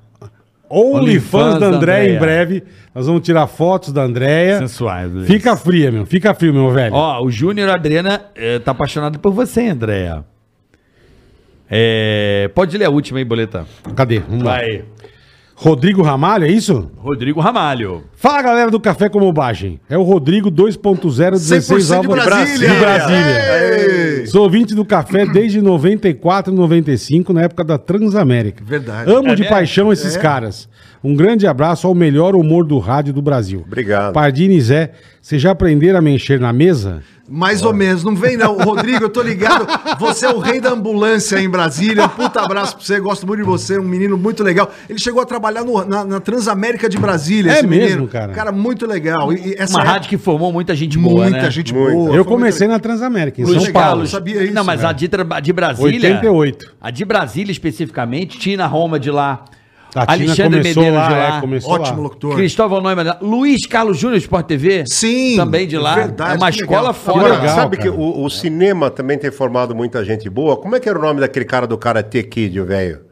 OnlyFans 0.70 1.60
da 1.60 1.68
Andréia 1.68 2.16
em 2.16 2.20
breve. 2.20 2.64
Nós 2.94 3.08
vamos 3.08 3.22
tirar 3.22 3.48
fotos 3.48 3.92
da 3.92 4.04
Andréia. 4.04 4.60
Sensuais. 4.60 5.12
Luiz. 5.12 5.28
Fica 5.28 5.56
fria, 5.56 5.92
meu. 5.92 6.06
Fica 6.06 6.34
frio, 6.34 6.54
meu 6.54 6.72
velho. 6.72 6.94
Ó, 6.94 7.24
o 7.24 7.32
Júnior 7.32 7.70
Adriana 7.70 8.26
eh, 8.36 8.60
tá 8.60 8.72
apaixonado 8.72 9.20
por 9.20 9.32
você, 9.32 9.68
Andréia. 9.68 10.24
É, 11.70 12.50
pode 12.56 12.78
ler 12.78 12.86
a 12.86 12.90
última 12.90 13.20
aí, 13.20 13.26
Boleta. 13.26 13.66
Cadê? 13.96 14.20
Vamos 14.20 14.44
lá. 14.44 14.58
Vai. 14.58 14.86
Rodrigo 15.60 16.04
Ramalho, 16.04 16.46
é 16.46 16.52
isso? 16.52 16.92
Rodrigo 16.98 17.40
Ramalho. 17.42 18.04
Fala, 18.14 18.44
galera 18.44 18.70
do 18.70 18.80
Café 18.80 19.10
com 19.10 19.20
Bobagem. 19.20 19.80
É 19.90 19.98
o 19.98 20.04
Rodrigo 20.04 20.52
2.0, 20.52 21.32
16 21.32 21.84
100% 21.84 22.02
de 22.02 22.08
Brasília. 22.08 22.70
de 22.70 22.80
Brasília. 22.80 24.28
Sou 24.28 24.44
ouvinte 24.44 24.76
do 24.76 24.86
café 24.86 25.26
desde 25.26 25.60
94 25.60 26.54
e 26.54 26.56
95, 26.56 27.34
na 27.34 27.42
época 27.42 27.64
da 27.64 27.80
Transamérica. 27.80 28.64
Verdade. 28.64 29.12
Amo 29.12 29.36
de 29.36 29.42
mesmo? 29.42 29.50
paixão 29.50 29.92
esses 29.92 30.16
caras. 30.16 30.70
Um 31.04 31.16
grande 31.16 31.46
abraço 31.48 31.88
ao 31.88 31.94
melhor 31.96 32.36
humor 32.36 32.66
do 32.66 32.80
rádio 32.80 33.14
do 33.14 33.22
Brasil. 33.22 33.64
Obrigado. 33.66 34.14
Pardini 34.14 34.60
Zé, 34.60 34.92
vocês 35.22 35.42
já 35.42 35.52
aprenderam 35.52 36.00
a 36.00 36.02
mexer 36.02 36.40
na 36.40 36.52
mesa? 36.52 37.02
Mais 37.30 37.62
ou 37.62 37.74
menos, 37.74 38.06
não 38.06 38.16
vem 38.16 38.38
não. 38.38 38.58
Rodrigo, 38.58 39.04
eu 39.04 39.10
tô 39.10 39.22
ligado. 39.22 39.68
Você 40.00 40.26
é 40.26 40.30
o 40.30 40.40
rei 40.40 40.62
da 40.62 40.72
ambulância 40.72 41.38
em 41.40 41.50
Brasília. 41.50 42.06
Um 42.06 42.10
puta 42.10 42.42
abraço 42.42 42.78
pra 42.78 42.86
você, 42.86 43.00
gosto 43.02 43.28
muito 43.28 43.42
de 43.42 43.46
você, 43.46 43.78
um 43.78 43.84
menino 43.84 44.18
muito 44.18 44.42
legal. 44.44 44.72
Ele 44.90 44.98
chegou 44.98 45.22
a 45.22 45.26
trabalhar 45.26 45.64
no- 45.66 45.84
na, 45.86 46.06
na 46.06 46.20
Transamérica 46.22 46.88
de 46.88 46.98
Brasília, 46.98 47.52
É 47.52 47.62
mesmo, 47.64 48.08
cara? 48.08 48.32
Cara, 48.32 48.52
muito 48.54 48.86
legal. 48.88 49.34
E, 49.34 49.50
e 49.50 49.56
essa 49.58 49.78
Uma 49.78 49.84
é 49.84 49.88
rádio 49.88 50.10
que 50.10 50.18
formou 50.18 50.54
muita 50.54 50.74
gente 50.74 50.98
boa, 50.98 51.24
muita 51.24 51.42
né? 51.42 51.52
gente 51.52 51.74
Muito. 51.74 51.92
boa. 51.98 52.16
Eu 52.16 52.24
foi 52.24 52.34
comecei 52.34 52.66
muito 52.66 52.76
na 52.78 52.80
Transamérica, 52.80 53.42
em 53.42 53.44
Luiz 53.44 53.62
São 53.64 53.74
Paulo. 53.74 54.04
eu 54.04 54.08
sabia 54.08 54.44
isso, 54.46 54.54
Não, 54.54 54.64
mas 54.64 54.82
né? 54.82 54.88
a 54.88 54.92
de, 54.94 55.10
de 55.44 55.54
Brasília. 55.54 56.10
88. 56.10 56.74
A 56.80 56.90
de 56.90 57.04
Brasília 57.04 57.52
especificamente, 57.52 58.40
Tina 58.40 58.66
Roma 58.68 58.98
de 58.98 59.12
lá. 59.12 59.44
A 59.96 60.18
Tina 60.18 60.36
começou 60.36 60.90
lá, 60.92 61.38
é, 61.38 61.42
começou 61.42 61.72
Ótimo 61.72 61.98
lá. 61.98 62.04
locutor. 62.04 62.36
Cristóvão 62.36 62.82
Neumann, 62.82 63.04
de 63.04 63.10
lá. 63.10 63.18
Luiz 63.22 63.66
Carlos 63.66 63.98
Júnior 63.98 64.18
Sport 64.18 64.46
TV. 64.46 64.84
Sim, 64.86 65.36
Também 65.38 65.68
de 65.68 65.78
lá. 65.78 65.96
verdade, 65.96 66.34
é 66.34 66.38
uma 66.38 66.50
escola 66.50 66.80
legal. 66.80 66.94
fora. 66.94 67.34
Legal. 67.36 67.56
Sabe 67.56 67.78
cara. 67.78 67.90
que 67.92 67.98
o, 67.98 68.24
o 68.24 68.30
cinema 68.30 68.90
também 68.90 69.18
tem 69.18 69.32
formado 69.32 69.74
muita 69.74 70.04
gente 70.04 70.30
boa. 70.30 70.58
Como 70.58 70.76
é 70.76 70.80
que 70.80 70.88
era 70.88 71.00
o 71.00 71.02
nome 71.02 71.20
daquele 71.22 71.46
cara 71.46 71.66
do 71.66 71.78
Karate 71.78 72.22
Kid, 72.24 72.60
o 72.60 72.66
velho? 72.66 73.07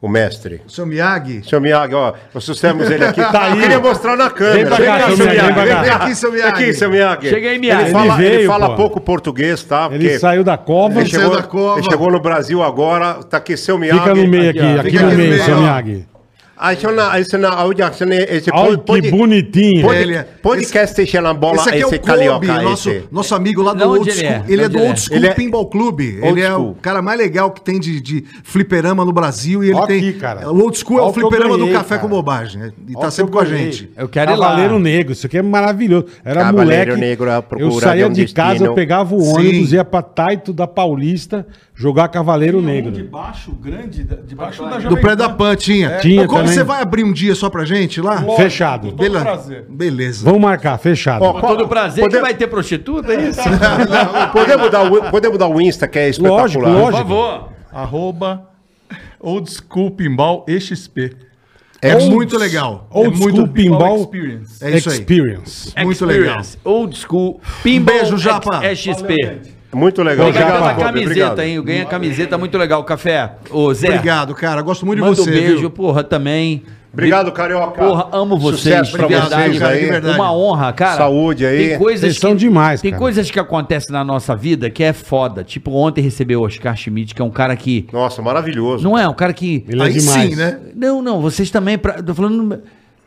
O 0.00 0.08
mestre. 0.08 0.62
Seu 0.68 0.86
Miyagi. 0.86 1.42
Seu 1.44 1.60
Miyagi, 1.60 1.92
ó, 1.92 2.12
nós 2.32 2.44
trouxemos 2.44 2.88
ele 2.88 3.04
aqui. 3.04 3.20
Tá 3.20 3.46
aí. 3.46 3.56
Eu 3.56 3.62
queria 3.62 3.80
mostrar 3.80 4.16
na 4.16 4.30
câmera. 4.30 4.56
Vem 4.56 4.66
pra 4.66 4.76
cá, 4.86 5.06
seu 5.08 5.26
Miyagi, 5.26 5.52
vem 5.52 5.90
aqui, 5.90 6.14
seu 6.14 6.32
Miyagi. 6.32 6.48
Aqui, 6.48 6.74
seu 6.74 6.90
Miyagi. 6.90 7.28
Chega 7.28 7.48
aí, 7.48 7.58
Miyagi. 7.58 7.82
Ele 7.82 7.92
fala, 7.92 8.04
Ele 8.14 8.24
ele 8.26 8.36
veio, 8.36 8.48
fala 8.48 8.68
pô. 8.70 8.76
pouco 8.76 9.00
português, 9.00 9.64
tá? 9.64 9.88
Ele 9.90 10.16
saiu 10.20 10.44
da 10.44 10.56
cova, 10.56 11.00
ele 11.00 11.10
saiu 11.10 11.22
chegou, 11.22 11.36
da 11.36 11.42
cova. 11.42 11.80
ele 11.80 11.90
chegou 11.90 12.12
no 12.12 12.20
Brasil 12.20 12.62
agora, 12.62 13.14
tá 13.24 13.38
aqui 13.38 13.56
seu 13.56 13.76
Miyagi. 13.76 13.98
fica 13.98 14.14
no 14.14 14.28
meio 14.28 14.50
aqui, 14.50 14.60
aqui 14.60 14.78
aqui 14.96 14.98
no 15.00 15.12
meio, 15.12 15.42
seu 15.44 15.56
ó. 15.56 15.60
Miyagi. 15.62 16.06
Isso 16.72 16.90
na, 16.92 17.18
esse, 17.20 17.36
esse, 18.30 18.50
Olha 18.52 18.76
que 18.78 19.10
bonitinho. 19.10 19.82
Pod, 19.82 19.96
Ele 19.96 20.14
é- 20.14 20.22
podcast 20.42 21.00
esse, 21.00 21.20
na 21.20 21.32
bola, 21.32 21.56
Esse 21.58 21.68
aqui 21.68 21.78
é 21.78 21.80
esse 21.86 21.94
o 21.96 22.00
carioca, 22.00 22.46
Kobe, 22.46 22.62
nosso, 22.64 22.90
esse. 22.90 23.04
nosso 23.12 23.34
amigo 23.34 23.62
lá 23.62 23.72
do 23.74 23.78
Não, 23.80 23.90
onde 23.92 23.98
Old 24.00 24.10
ele 24.10 24.18
School. 24.20 24.32
é? 24.32 24.44
Ele 24.52 24.62
é 24.62 24.68
do 24.68 24.78
é? 24.78 24.82
Old 24.88 25.00
School 25.00 25.16
Ele 25.16 25.26
é- 25.28 25.34
Pinball 25.34 25.66
Club. 25.66 26.00
Old 26.00 26.26
ele 26.26 26.40
é 26.40 26.54
o 26.54 26.74
cara 26.82 27.00
mais 27.00 27.18
legal 27.18 27.50
que 27.50 27.60
tem 27.60 27.78
de, 27.78 28.00
de 28.00 28.24
fliperama 28.42 29.04
no 29.04 29.12
Brasil. 29.12 29.62
E 29.62 29.68
ele 29.68 29.76
Ó 29.76 29.86
tem. 29.86 29.98
aqui, 29.98 30.12
cara. 30.14 30.50
O 30.50 30.60
Old 30.62 30.76
School 30.78 30.98
é 30.98 31.02
o 31.02 31.12
fliperama 31.12 31.56
ganhei, 31.56 31.72
do 31.72 31.78
Café 31.78 31.88
cara. 31.90 32.00
com 32.00 32.08
Bobagem. 32.08 32.60
né? 32.60 32.72
E 32.88 32.96
Ó 32.96 33.00
tá 33.00 33.10
sempre 33.10 33.32
com 33.32 33.38
a 33.38 33.44
gente. 33.44 33.90
Eu 33.96 34.08
quero 34.08 34.32
ir 34.32 34.36
lá. 34.36 34.48
Cavaleiro 34.48 34.78
Negro, 34.78 35.12
isso 35.12 35.26
aqui 35.26 35.38
é 35.38 35.42
maravilhoso. 35.42 36.06
Era 36.24 36.42
Cavaleiro 36.44 36.92
moleque. 36.92 37.00
Negro, 37.00 37.30
eu 37.58 37.72
saía 37.72 38.08
de 38.10 38.26
casa, 38.32 38.48
destino. 38.50 38.70
eu 38.70 38.74
pegava 38.74 39.14
o 39.14 39.20
Sim. 39.20 39.32
ônibus, 39.36 39.72
ia 39.72 39.84
pra 39.84 40.02
Taito 40.02 40.52
da 40.52 40.66
Paulista 40.66 41.46
jogar 41.74 42.08
Cavaleiro 42.08 42.60
Negro. 42.60 42.90
Debaixo, 42.90 43.52
grande, 43.52 44.04
debaixo 44.26 44.64
da 44.64 44.78
Do 44.78 44.96
prédio 44.96 45.16
da 45.18 45.28
Pan 45.28 45.54
tinha. 45.54 45.98
Tinha 45.98 46.26
você 46.48 46.64
vai 46.64 46.82
abrir 46.82 47.04
um 47.04 47.12
dia 47.12 47.34
só 47.34 47.48
pra 47.50 47.64
gente 47.64 48.00
lá? 48.00 48.24
Fechado. 48.36 48.88
todo 48.92 48.96
Bela- 49.00 49.20
prazer. 49.22 49.64
Beleza. 49.68 50.24
Vamos 50.24 50.40
marcar, 50.40 50.76
fechado. 50.78 51.24
Ó, 51.24 51.32
Com 51.34 51.40
todo 51.46 51.68
prazer 51.68 52.02
Pode- 52.04 52.14
que 52.16 52.20
vai 52.20 52.34
ter 52.34 52.46
prostituta, 52.46 53.12
é 53.14 53.28
isso? 53.28 53.40
podemos, 54.32 54.70
dar 54.70 54.82
o, 54.92 55.10
podemos 55.10 55.38
dar 55.38 55.48
o 55.48 55.60
Insta, 55.60 55.86
que 55.88 55.98
é 55.98 56.08
espetacular. 56.08 56.40
Lógico, 56.42 56.62
Por 56.64 56.70
lógico. 56.72 56.96
favor. 56.98 57.48
Arroba 57.72 58.48
Old 59.20 59.50
School 59.50 59.90
Pinball 59.92 60.44
XP. 60.48 61.16
É 61.80 61.94
Old- 61.94 62.10
muito 62.10 62.36
legal. 62.36 62.88
Old 62.90 63.14
é 63.14 63.18
muito, 63.18 63.36
School 63.36 63.48
Pinball 63.48 64.00
Experience. 64.00 64.64
É 64.64 64.76
isso 64.76 64.90
aí. 64.90 64.96
Experience. 64.98 65.72
Muito 65.84 66.04
legal. 66.04 66.42
Old 66.64 66.96
School. 66.98 67.40
Pinball 67.62 67.94
beijo, 68.00 68.18
Japa. 68.18 68.62
XP. 68.74 69.57
Muito 69.74 70.02
legal. 70.02 70.26
Ganhei 70.26 70.30
Obrigado, 70.42 70.56
aquela 70.56 70.74
Kobe, 70.74 70.84
camiseta, 70.86 71.10
obrigado. 71.10 71.40
hein? 71.40 71.54
Eu 71.56 71.62
ganhei 71.62 71.82
a 71.82 71.86
camiseta 71.86 72.38
muito 72.38 72.56
legal. 72.56 72.82
Café. 72.84 73.32
Ô, 73.50 73.72
Zé. 73.74 73.88
Obrigado, 73.88 74.34
cara. 74.34 74.62
Gosto 74.62 74.86
muito 74.86 74.98
de 74.98 75.04
Manda 75.04 75.16
você. 75.16 75.30
um 75.30 75.32
beijo, 75.32 75.58
viu? 75.58 75.70
porra, 75.70 76.02
também. 76.02 76.62
Obrigado, 76.90 77.30
Carioca. 77.32 77.72
Porra, 77.84 78.08
amo 78.12 78.38
vocês, 78.38 78.60
Sucesso 78.62 78.92
pra 78.92 79.06
de 79.06 79.12
verdade. 79.12 79.34
vocês 79.50 79.58
cara, 79.58 79.72
aí. 79.74 79.80
de 79.80 79.86
verdade. 79.90 80.14
Uma 80.18 80.32
honra, 80.32 80.72
cara. 80.72 80.96
Saúde 80.96 81.44
aí. 81.44 81.68
Tem 81.68 81.78
coisas 81.78 82.00
Vocês 82.00 82.16
são 82.18 82.30
que, 82.32 82.38
demais, 82.38 82.80
Tem 82.80 82.90
cara. 82.92 82.98
coisas 83.00 83.30
que 83.30 83.38
acontecem 83.38 83.92
na 83.92 84.02
nossa 84.02 84.34
vida 84.34 84.70
que 84.70 84.82
é 84.82 84.94
foda. 84.94 85.44
Tipo, 85.44 85.70
ontem 85.72 86.00
recebeu 86.00 86.40
o 86.40 86.44
Oscar 86.46 86.74
Schmidt, 86.74 87.14
que 87.14 87.20
é 87.20 87.24
um 87.24 87.30
cara 87.30 87.54
que. 87.54 87.86
Nossa, 87.92 88.22
maravilhoso. 88.22 88.82
Não 88.82 88.98
é? 88.98 89.06
Um 89.06 89.12
cara 89.12 89.34
que. 89.34 89.64
Ele 89.68 89.82
é 89.82 89.84
Aí 89.84 89.92
demais. 89.92 90.30
sim, 90.30 90.34
né? 90.34 90.58
Não, 90.74 91.02
não, 91.02 91.20
vocês 91.20 91.50
também. 91.50 91.76
Pra... 91.76 92.02
Tô 92.02 92.14
falando. 92.14 92.58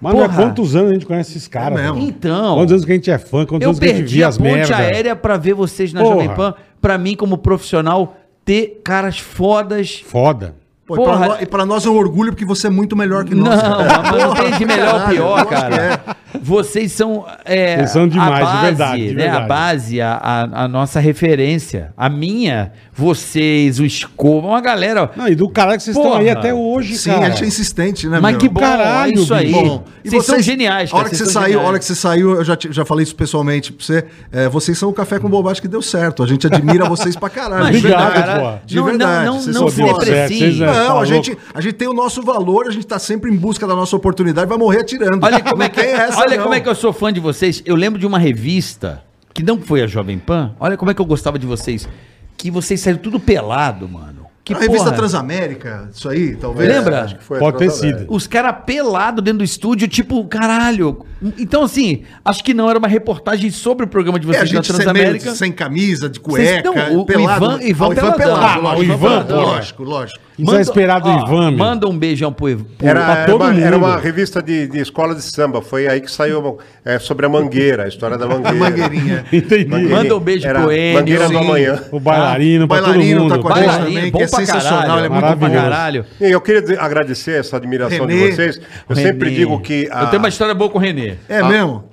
Mano, 0.01 0.23
há 0.23 0.29
quantos 0.29 0.75
anos 0.75 0.89
a 0.91 0.93
gente 0.93 1.05
conhece 1.05 1.31
esses 1.31 1.47
caras? 1.47 1.77
É 1.79 1.83
mesmo. 1.83 1.95
velho? 1.97 2.07
Então. 2.09 2.55
Quantos 2.55 2.71
anos 2.73 2.85
que 2.85 2.91
a 2.91 2.95
gente 2.95 3.11
é 3.11 3.17
fã? 3.19 3.45
Quantos 3.45 3.61
Eu 3.63 3.69
anos 3.69 3.79
que 3.79 3.85
a 3.85 3.87
gente 3.89 3.97
perdi 3.99 4.15
via 4.15 4.25
a 4.25 4.29
as 4.29 4.37
ponte 4.37 4.49
merdas? 4.49 4.71
aérea 4.71 5.15
pra 5.15 5.37
ver 5.37 5.53
vocês 5.53 5.93
na 5.93 6.01
Porra. 6.01 6.13
Jovem 6.15 6.35
Pan. 6.35 6.53
Pra 6.81 6.97
mim, 6.97 7.15
como 7.15 7.37
profissional, 7.37 8.17
ter 8.43 8.81
caras 8.83 9.19
fodas. 9.19 10.01
Foda. 10.03 10.55
Pô, 10.95 11.01
e, 11.01 11.05
pra 11.05 11.13
Porra. 11.13 11.27
nós, 11.27 11.41
e 11.41 11.45
pra 11.45 11.65
nós 11.65 11.85
é 11.85 11.89
um 11.89 11.95
orgulho 11.97 12.31
porque 12.31 12.45
você 12.45 12.67
é 12.67 12.69
muito 12.69 12.95
melhor 12.95 13.23
que 13.25 13.33
Não, 13.35 13.45
nós. 13.45 13.61
cara. 13.61 14.01
mas 14.11 14.23
não 14.23 14.33
tem 14.33 14.51
de 14.51 14.65
melhor 14.65 15.01
ou 15.01 15.07
pior, 15.07 15.45
cara. 15.45 16.01
Vocês 16.41 16.91
são. 16.93 17.25
é, 17.45 17.75
Vocês 17.77 17.89
são 17.91 18.07
demais, 18.07 18.47
a 18.47 18.55
de 18.55 18.61
verdade, 18.61 19.07
de 19.09 19.13
né, 19.15 19.23
A 19.27 19.31
verdade. 19.31 19.47
base, 19.49 20.01
a, 20.01 20.13
a, 20.13 20.63
a 20.63 20.67
nossa 20.67 20.99
referência. 20.99 21.91
A 21.97 22.09
minha, 22.09 22.71
vocês, 22.93 23.79
o 23.79 23.85
Escova, 23.85 24.47
uma 24.47 24.61
galera. 24.61 25.11
Não, 25.15 25.27
e 25.27 25.35
do 25.35 25.49
caralho 25.49 25.77
que 25.77 25.83
vocês 25.83 25.95
estão 25.95 26.11
Porra. 26.11 26.21
aí 26.23 26.29
até 26.29 26.53
hoje, 26.53 26.95
Sim, 26.97 27.11
cara. 27.11 27.25
a 27.25 27.29
gente 27.31 27.43
é 27.43 27.47
insistente, 27.47 28.07
né, 28.07 28.19
Mas 28.21 28.31
meu? 28.31 28.39
que 28.39 28.47
bom, 28.49 28.61
Caralho, 28.61 29.11
é 29.11 29.15
isso 29.15 29.33
aí. 29.33 29.51
Bom, 29.51 29.83
e 30.03 30.09
vocês, 30.09 30.25
são 30.25 30.39
geniais, 30.39 30.91
A 30.93 30.97
hora 30.97 31.09
que 31.09 31.15
vocês 31.17 31.27
você 31.29 31.33
saiu, 31.33 31.43
a 31.43 31.47
geniais. 31.49 31.67
hora 31.69 31.79
que 31.79 31.85
você 31.85 31.95
saiu, 31.95 32.31
eu 32.35 32.43
já, 32.45 32.55
te- 32.55 32.71
já 32.71 32.85
falei 32.85 33.03
isso 33.03 33.15
pessoalmente 33.15 33.73
pra 33.73 33.85
você. 33.85 34.05
é, 34.31 34.47
vocês 34.47 34.77
são 34.77 34.89
o 34.89 34.93
café 34.93 35.19
com 35.19 35.29
bobagem 35.29 35.61
que 35.61 35.67
deu 35.67 35.81
certo. 35.81 36.23
A 36.23 36.27
gente 36.27 36.47
admira 36.47 36.85
vocês 36.87 37.15
pra 37.15 37.29
caralho. 37.29 37.63
Mas, 37.65 37.71
de 37.73 37.77
Obrigado, 37.87 38.13
verdade. 38.13 38.39
pô. 38.39 38.51
De 38.65 38.75
não, 38.77 38.83
verdade. 38.85 39.25
Não, 39.25 39.33
não, 39.33 39.41
vocês 39.41 39.55
não 39.55 39.69
se. 39.69 39.81
Vocês 39.81 39.97
deprecie. 40.05 40.63
é- 40.63 40.67
Não, 40.87 40.95
tá 40.95 40.99
a 41.01 41.05
gente, 41.05 41.37
a 41.53 41.61
gente 41.61 41.73
tem 41.73 41.87
o 41.87 41.93
nosso 41.93 42.21
valor, 42.21 42.67
a 42.67 42.71
gente 42.71 42.85
tá 42.87 42.99
sempre 42.99 43.31
em 43.31 43.35
busca 43.35 43.65
da 43.67 43.75
nossa 43.75 43.95
oportunidade, 43.95 44.47
vai 44.47 44.57
morrer 44.57 44.81
atirando. 44.81 45.23
Olha 45.25 45.39
como 45.43 45.63
é 45.63 45.69
que, 45.69 45.79
essa, 45.79 46.19
olha 46.19 46.35
não. 46.37 46.43
como 46.43 46.55
é 46.55 46.59
que 46.59 46.69
eu 46.69 46.75
sou 46.75 46.91
fã 46.93 47.11
de 47.11 47.19
vocês. 47.19 47.61
Eu 47.65 47.75
lembro 47.75 47.99
de 47.99 48.05
uma 48.05 48.19
revista 48.19 49.03
que 49.33 49.43
não 49.43 49.59
foi 49.59 49.81
a 49.81 49.87
Jovem 49.87 50.17
Pan. 50.19 50.53
Olha 50.59 50.75
como 50.77 50.91
é 50.91 50.93
que 50.93 51.01
eu 51.01 51.05
gostava 51.05 51.37
de 51.39 51.45
vocês. 51.47 51.87
Que 52.37 52.49
vocês 52.51 52.79
saíram 52.79 52.99
tudo 52.99 53.19
pelado, 53.19 53.87
mano. 53.87 54.21
Que 54.43 54.55
a 54.55 54.57
revista 54.57 54.85
porra. 54.85 54.97
Transamérica, 54.97 55.87
isso 55.93 56.09
aí, 56.09 56.35
talvez. 56.35 56.67
Lembra? 56.67 57.03
Acho 57.03 57.15
que 57.15 57.23
foi 57.23 57.37
Pode 57.37 57.59
ter 57.59 57.69
sido. 57.69 57.99
é. 58.01 58.05
Os 58.09 58.25
caras 58.25 58.55
pelados 58.65 59.23
dentro 59.23 59.37
do 59.37 59.43
estúdio, 59.43 59.87
tipo, 59.87 60.25
caralho. 60.25 61.05
Então, 61.37 61.61
assim, 61.61 62.01
acho 62.25 62.43
que 62.43 62.51
não 62.51 62.67
era 62.67 62.79
uma 62.79 62.87
reportagem 62.87 63.51
sobre 63.51 63.85
o 63.85 63.87
programa 63.87 64.19
de 64.19 64.25
É, 64.25 64.29
a 64.31 64.33
vocês 64.39 64.49
sem, 64.49 64.55
meio, 64.55 64.65
Transamérica. 64.83 65.35
sem 65.35 65.51
camisa, 65.51 66.09
de 66.09 66.19
Vocês- 66.19 66.63
cueca, 66.63 66.71
não, 66.89 66.97
o- 66.97 67.01
o 67.01 67.05
pelado. 67.05 67.45
Ivan- 67.45 67.59
Ivan 67.63 67.85
Ah, 67.85 67.89
o 67.89 67.95
peladão. 67.95 68.17
pelado, 68.17 68.67
Ah, 68.67 68.77
o 68.77 68.83
Ivan, 68.83 68.95
lógico, 68.97 69.27
pô. 69.27 69.35
lógico, 69.35 69.83
lógico. 69.83 70.19
Isso 70.39 70.55
é 70.55 70.61
esperado 70.61 71.03
do 71.03 71.09
ó, 71.15 71.25
Ivan, 71.27 71.49
meu. 71.51 71.57
Manda 71.59 71.87
um 71.87 71.97
beijão 71.97 72.31
pro, 72.33 72.55
pro 72.77 72.87
Era, 72.87 73.01
Pra 73.03 73.13
era, 73.17 73.25
todo 73.25 73.41
uma, 73.43 73.53
era 73.59 73.77
mundo. 73.77 73.87
uma 73.89 73.97
revista 73.97 74.41
de, 74.41 74.67
de 74.67 74.79
escola 74.79 75.13
de 75.13 75.21
samba. 75.21 75.61
Foi 75.61 75.87
aí 75.87 76.01
que 76.01 76.09
saiu 76.11 76.57
é, 76.83 76.97
sobre 76.99 77.25
a 77.25 77.29
Mangueira, 77.29 77.83
a 77.83 77.87
história 77.87 78.17
da 78.17 78.25
Mangueira. 78.27 78.57
Mangueirinha. 78.57 79.25
Entendi. 79.31 79.65
Mangueirinha. 79.65 79.97
Manda 79.97 80.15
um 80.15 80.19
beijo 80.19 80.47
Era 80.47 80.61
pro 80.61 80.71
Enio. 80.71 80.93
Mangueira 80.99 81.23
do 81.27 81.29
Sim. 81.33 81.37
Amanhã. 81.37 81.83
O 81.91 81.99
bailarino, 81.99 82.65
O 82.65 82.67
pra 82.67 82.77
todo 82.77 82.87
bailarino 82.87 83.21
mundo. 83.21 83.35
tá 83.35 83.41
com 83.41 83.47
a 83.49 83.55
gente 83.57 83.65
também, 83.65 83.81
Bailarino, 83.83 84.11
que 84.17 84.23
é 84.23 84.27
bom 84.27 84.35
sensacional, 84.37 84.97
ele 84.97 85.05
é 85.05 85.09
muito 85.09 85.25
bom 85.27 85.37
pra 85.37 85.49
caralho. 85.49 86.05
E 86.19 86.31
eu 86.31 86.41
queria 86.41 86.61
dizer- 86.61 86.79
agradecer 86.79 87.39
essa 87.39 87.57
admiração 87.57 88.05
Renê. 88.05 88.29
de 88.29 88.35
vocês. 88.35 88.57
Eu 88.89 88.95
Renê. 88.95 89.07
sempre 89.07 89.29
digo 89.35 89.59
que 89.61 89.87
a, 89.91 90.01
Eu 90.03 90.07
tenho 90.07 90.21
uma 90.21 90.29
história 90.29 90.53
boa 90.55 90.69
com 90.69 90.77
o 90.77 90.81
Renê. 90.81 91.15
É 91.29 91.43
mesmo? 91.43 91.83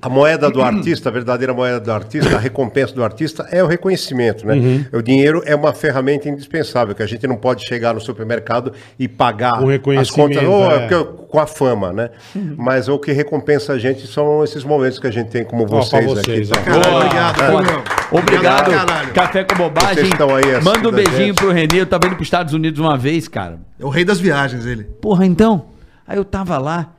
A 0.00 0.08
moeda 0.08 0.48
do 0.50 0.62
artista, 0.62 1.08
a 1.08 1.12
verdadeira 1.12 1.52
moeda 1.52 1.80
do 1.80 1.92
artista, 1.92 2.36
a 2.36 2.38
recompensa 2.38 2.94
do 2.94 3.02
artista 3.02 3.46
é 3.50 3.62
o 3.62 3.66
reconhecimento, 3.66 4.46
né? 4.46 4.54
Uhum. 4.54 4.84
O 4.92 5.02
dinheiro 5.02 5.42
é 5.44 5.54
uma 5.54 5.72
ferramenta 5.72 6.28
indispensável, 6.28 6.94
que 6.94 7.02
a 7.02 7.06
gente 7.06 7.26
não 7.26 7.36
pode 7.36 7.66
chegar 7.66 7.94
no 7.94 8.00
supermercado 8.00 8.72
e 8.98 9.08
pagar 9.08 9.62
O 9.62 9.66
reconhecimento, 9.66 10.44
ou 10.48 10.70
é. 10.70 10.86
porque- 10.86 11.18
com 11.28 11.38
a 11.38 11.46
fama, 11.46 11.92
né? 11.92 12.10
Mas 12.56 12.88
o 12.88 12.98
que 12.98 13.12
recompensa 13.12 13.74
a 13.74 13.78
gente 13.78 14.06
são 14.06 14.42
esses 14.42 14.64
momentos 14.64 14.98
que 14.98 15.06
a 15.06 15.10
gente 15.10 15.28
tem 15.28 15.44
como 15.44 15.66
vocês, 15.66 16.06
vocês, 16.06 16.50
aqui. 16.50 16.60
ó. 16.70 16.72
Caralho, 16.72 16.96
obrigado. 16.96 17.50
Boa. 17.50 18.20
Obrigado, 18.22 18.70
caralho. 18.70 19.12
Café 19.12 19.44
com 19.44 19.54
Bobagem. 19.56 19.94
Vocês 19.94 20.08
estão 20.08 20.34
aí 20.34 20.62
Manda 20.62 20.88
um 20.88 20.92
beijinho 20.92 21.18
gente. 21.26 21.34
pro 21.36 21.52
Renê. 21.52 21.80
Eu 21.82 21.86
tava 21.86 22.06
indo 22.06 22.14
pros 22.16 22.26
Estados 22.28 22.54
Unidos 22.54 22.80
uma 22.80 22.96
vez, 22.96 23.28
cara. 23.28 23.58
É 23.78 23.84
o 23.84 23.90
rei 23.90 24.04
das 24.06 24.18
viagens, 24.18 24.64
ele. 24.64 24.84
Porra, 24.84 25.26
então. 25.26 25.66
Aí 26.06 26.16
eu 26.16 26.24
tava 26.24 26.56
lá, 26.56 26.94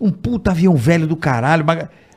um 0.00 0.12
puta 0.12 0.52
avião 0.52 0.76
velho 0.76 1.06
do 1.08 1.16
caralho. 1.16 1.64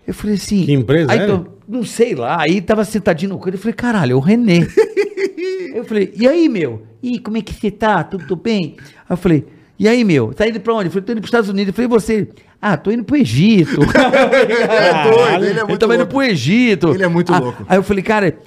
Eu 0.07 0.13
falei 0.13 0.35
assim. 0.35 0.65
Que 0.65 0.73
empresa 0.73 1.11
aí 1.11 1.25
tô- 1.27 1.45
Não 1.67 1.83
sei 1.83 2.13
lá. 2.15 2.41
Aí 2.41 2.61
tava 2.61 2.83
sentadinho 2.85 3.29
no 3.33 3.39
canto. 3.39 3.55
Eu 3.55 3.59
falei, 3.59 3.73
caralho, 3.73 4.11
é 4.13 4.15
o 4.15 4.19
Renê. 4.19 4.59
eu 5.73 5.83
falei, 5.85 6.13
e 6.15 6.27
aí, 6.27 6.47
meu? 6.47 6.83
E 7.01 7.19
como 7.19 7.37
é 7.37 7.41
que 7.41 7.53
você 7.53 7.71
tá? 7.71 8.03
Tudo 8.03 8.35
bem? 8.35 8.75
Aí 8.79 8.85
eu 9.11 9.17
falei, 9.17 9.45
E 9.79 9.87
aí, 9.87 10.03
meu, 10.03 10.33
tá 10.33 10.47
indo 10.47 10.59
pra 10.59 10.73
onde? 10.73 10.85
Eu 10.87 10.91
falei, 10.91 11.05
tô 11.05 11.11
indo 11.11 11.21
pros 11.21 11.29
Estados 11.29 11.49
Unidos. 11.49 11.69
Eu 11.69 11.73
falei, 11.73 11.87
você? 11.89 12.27
Ah, 12.61 12.77
tô 12.77 12.91
indo 12.91 13.03
pro 13.03 13.17
Egito. 13.17 13.79
É 13.91 15.11
doido, 15.11 15.45
ele 15.45 15.59
é 15.59 15.61
eu 15.63 15.67
muito 15.67 15.79
tava 15.79 15.93
indo 15.95 15.99
louco. 16.01 16.13
pro 16.13 16.23
Egito. 16.23 16.93
Ele 16.93 17.03
é 17.03 17.07
muito 17.07 17.33
Ah, 17.33 17.39
louco. 17.39 17.65
Aí 17.67 17.77
eu 17.77 17.83
falei, 17.83 18.03
cara, 18.03 18.37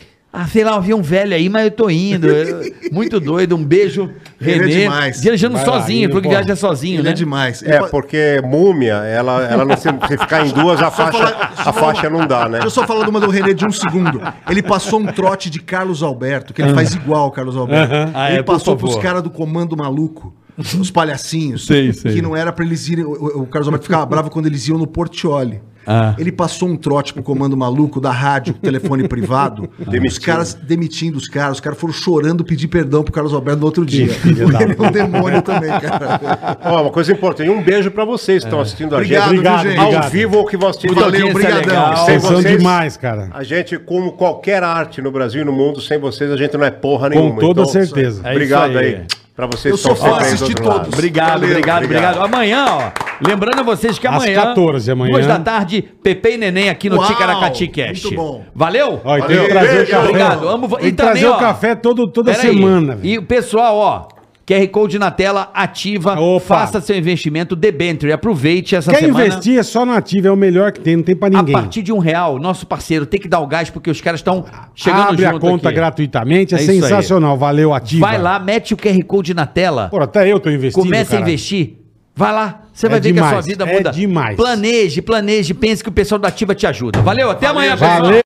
ah, 0.41 0.47
sei 0.47 0.62
lá, 0.62 0.76
eu 0.76 0.81
vi 0.83 0.94
um 0.94 1.02
velho 1.02 1.34
aí, 1.34 1.49
mas 1.49 1.65
eu 1.65 1.70
tô 1.73 1.91
indo. 1.91 2.28
Eu- 2.28 2.73
muito 2.92 3.18
doido, 3.18 3.57
um 3.57 3.65
beijo, 3.65 4.10
Ele 4.41 4.50
é 4.52 4.55
Renê. 4.58 4.81
demais. 4.83 5.20
Viajando 5.20 5.57
Vai 5.57 5.67
lá, 5.67 5.73
sozinho, 5.73 5.99
ele, 6.05 6.08
falou 6.08 6.23
que 6.23 6.28
pô. 6.28 6.34
viaja 6.34 6.55
sozinho, 6.57 6.97
Ele 6.97 7.02
né? 7.02 7.10
é 7.10 7.12
demais. 7.12 7.62
Ele 7.62 7.73
É, 7.73 7.81
porque 7.89 8.41
múmia, 8.44 8.94
ela, 8.94 9.42
ela 9.47 9.65
não 9.65 9.76
se, 9.76 9.89
se 10.07 10.17
ficar 10.18 10.47
em 10.47 10.50
duas, 10.50 10.81
a 10.81 10.91
faixa, 10.91 11.50
a 11.57 11.73
faixa 11.73 12.08
não 12.08 12.26
dá, 12.26 12.44
né? 12.49 12.52
Deixa 12.60 12.67
eu 12.67 12.70
só 12.70 12.86
falar 12.86 13.05
de 13.05 13.10
uma 13.10 13.20
do 13.20 13.28
René 13.31 13.52
de 13.52 13.67
um 13.67 13.73
segundo. 13.73 14.20
Ele 14.49 14.62
passou 14.62 15.00
um 15.00 15.07
trote 15.07 15.50
de 15.50 15.58
Carlos 15.60 16.02
Alberto, 16.02 16.55
que 16.55 16.62
ele 16.62 16.73
faz 16.73 16.94
igual 16.94 17.31
Carlos 17.33 17.57
Alberto. 17.57 17.94
Ah, 18.15 18.31
ele 18.31 18.39
é, 18.39 18.42
por 18.42 18.52
passou 18.55 18.76
pros 18.76 18.97
caras 18.97 19.23
do 19.23 19.31
Comando 19.31 19.76
Maluco, 19.76 20.33
os 20.81 20.91
palhacinhos. 20.91 21.67
Sei, 21.67 21.93
sei. 21.93 22.15
Que 22.15 22.23
não 22.23 22.37
era 22.37 22.53
pra 22.53 22.65
eles 22.65 22.89
irem. 22.89 23.05
O, 23.05 23.43
o- 23.43 23.47
Carlos 23.47 23.69
Alberto 23.69 23.85
ficava 23.85 24.05
bravo 24.07 24.31
quando 24.31 24.47
eles 24.47 24.67
iam 24.69 24.78
no 24.78 24.87
Portioli. 24.87 25.61
Ah. 25.91 26.15
Ele 26.19 26.31
passou 26.31 26.69
um 26.69 26.77
trote 26.77 27.15
pro 27.15 27.23
comando 27.23 27.57
maluco 27.57 27.99
da 27.99 28.11
rádio, 28.12 28.53
telefone 28.53 29.09
privado. 29.09 29.70
Os 29.81 29.87
Demitindo. 29.87 30.27
caras 30.27 30.53
demitindo 30.53 31.17
os 31.17 31.27
caras, 31.28 31.55
os 31.55 31.61
caras 31.61 31.78
foram 31.78 31.95
chorando 31.95 32.45
pedir 32.45 32.69
perdão 32.69 33.03
pro 33.03 33.11
Carlos 33.11 33.33
Alberto 33.33 33.61
no 33.61 33.65
outro 33.65 33.87
dia. 33.87 34.11
Ele 34.23 34.43
é 34.43 34.87
um 34.87 34.93
demônio 34.93 35.41
também, 35.41 35.70
cara. 35.70 36.59
Ó, 36.62 36.83
uma 36.83 36.91
coisa 36.91 37.11
importante, 37.11 37.49
um 37.49 37.62
beijo 37.62 37.91
pra 37.91 38.05
vocês 38.05 38.43
que 38.43 38.49
estão 38.49 38.61
assistindo 38.61 38.95
a 38.95 38.99
Obrigado, 38.99 39.31
gente. 39.31 39.39
Obrigado, 39.39 39.62
viu, 39.62 39.70
gente? 39.70 39.81
Ao 39.81 39.87
obrigado. 39.87 40.11
vivo 40.11 40.37
ou 40.37 40.45
que 40.47 40.57
vão 40.59 40.69
assistir. 40.69 40.89
Valeu, 40.93 41.05
audiência 41.07 41.33
brigadão. 41.33 41.61
legal. 41.91 42.05
Sem 42.05 42.19
Vocês 42.19 42.59
demais, 42.59 42.97
cara. 42.99 43.31
A 43.33 43.43
gente, 43.43 43.78
como 43.78 44.12
qualquer 44.12 44.62
arte 44.62 45.01
no 45.01 45.11
Brasil 45.11 45.41
e 45.41 45.45
no 45.47 45.53
mundo, 45.55 45.81
sem 45.81 45.99
vocês 45.99 46.31
a 46.31 46.37
gente 46.37 46.55
não 46.55 46.65
é 46.67 46.70
porra 46.70 47.09
Com 47.09 47.19
nenhuma. 47.19 47.41
toda 47.41 47.62
Então, 47.62 47.73
certeza. 47.73 48.20
É 48.28 48.33
Obrigado 48.33 48.77
aí. 48.77 48.95
aí. 48.97 49.03
Pra 49.39 49.47
vocês 49.47 49.70
Eu 49.70 49.78
sou 49.78 49.94
fã, 49.94 50.17
aí 50.17 50.33
assisti 50.33 50.52
todos. 50.52 50.89
Obrigado, 50.92 51.34
Valeu, 51.34 51.50
obrigado, 51.50 51.84
obrigado. 51.84 52.17
obrigado. 52.17 52.25
Amanhã, 52.34 52.67
ó, 52.68 52.91
lembrando 53.25 53.60
a 53.60 53.62
vocês 53.62 53.97
que 53.97 54.05
Às 54.05 54.17
amanhã, 54.17 54.34
14 54.42 54.91
amanhã. 54.91 55.12
duas 55.12 55.26
da 55.28 55.39
tarde, 55.39 55.81
Pepe 56.02 56.31
e 56.31 56.36
Neném 56.36 56.68
aqui 56.68 56.91
no 56.91 56.97
Uau, 56.97 57.07
Ticaracati 57.07 57.68
Cast. 57.68 58.02
muito 58.07 58.17
bom. 58.17 58.44
Valeu? 58.52 59.00
Ó, 59.05 59.17
e 59.17 59.23
tem 59.23 59.36
Valeu, 59.36 59.44
que 59.44 59.50
trazer 59.50 59.83
o 59.83 59.86
café. 59.86 59.99
Obrigado, 60.08 60.49
amo 60.49 60.67
e 60.67 60.68
também, 60.70 60.92
trazer 60.92 61.26
ó, 61.28 61.36
o 61.36 61.39
café 61.39 61.76
todo, 61.76 62.08
toda 62.10 62.33
aí. 62.33 62.36
semana, 62.36 62.97
velho. 62.97 63.08
E 63.08 63.17
o 63.18 63.23
pessoal, 63.23 63.76
ó, 63.76 64.08
QR 64.49 64.67
Code 64.68 64.99
na 64.99 65.10
tela, 65.10 65.51
ativa, 65.52 66.18
Opa. 66.18 66.41
faça 66.60 66.81
seu 66.81 66.97
investimento, 66.97 67.55
debenture, 67.55 68.10
aproveite 68.12 68.75
essa 68.75 68.91
Quer 68.91 69.01
semana. 69.01 69.27
investir 69.27 69.59
é 69.59 69.62
só 69.62 69.85
no 69.85 69.93
ativo, 69.93 70.27
é 70.28 70.31
o 70.31 70.36
melhor 70.36 70.73
que 70.73 70.81
tem, 70.81 70.97
não 70.97 71.02
tem 71.02 71.15
pra 71.15 71.28
A 71.28 71.31
ninguém. 71.31 71.52
partir 71.52 71.83
de 71.83 71.93
um 71.93 71.99
real, 71.99 72.39
nosso 72.39 72.67
parceiro 72.67 73.05
tem 73.05 73.20
que 73.20 73.28
dar 73.28 73.41
o 73.41 73.47
gás 73.47 73.68
porque 73.68 73.91
os 73.91 74.01
caras 74.01 74.20
estão 74.20 74.47
chegando 74.75 75.10
Abre 75.10 75.27
a 75.27 75.39
conta 75.39 75.68
aqui. 75.68 75.77
gratuitamente, 75.77 76.55
é, 76.55 76.59
É 76.59 76.60
sensacional. 76.62 77.36
Valeu, 77.36 77.75
ativa. 77.75 78.07
Vai 78.07 78.17
lá, 78.18 78.39
mete 78.39 78.73
o 78.73 78.77
QR 78.77 78.99
Code 79.05 79.35
na 79.35 79.44
tela. 79.44 79.89
Pô, 79.91 80.01
até 80.01 80.27
eu 80.33 80.41
tô 80.41 80.49
investindo, 80.49 80.83
Comece 80.83 81.15
a 81.15 81.20
investir. 81.20 81.77
Vai 82.17 82.33
lá. 82.33 82.62
Você 82.73 82.86
É 82.86 82.89
vai 82.89 83.01
ver 83.01 83.12
que 83.12 83.20
a 83.20 83.28
sua 83.28 83.41
vida 83.43 83.65
é 83.65 83.73
muda. 83.77 83.91
demais. 83.91 84.36
Planeje, 84.36 85.02
planeje. 85.02 85.52
Pense 85.52 85.83
que 85.83 85.89
o 85.89 85.93
pessoal 85.93 86.18
da 86.18 86.28
Ativa 86.28 86.55
te 86.55 86.67
ajuda. 86.67 87.01
Valeu, 87.02 87.31
até 87.31 87.47
amanhã, 87.49 87.73
pessoal. 87.73 88.01
Valeu. 88.02 88.23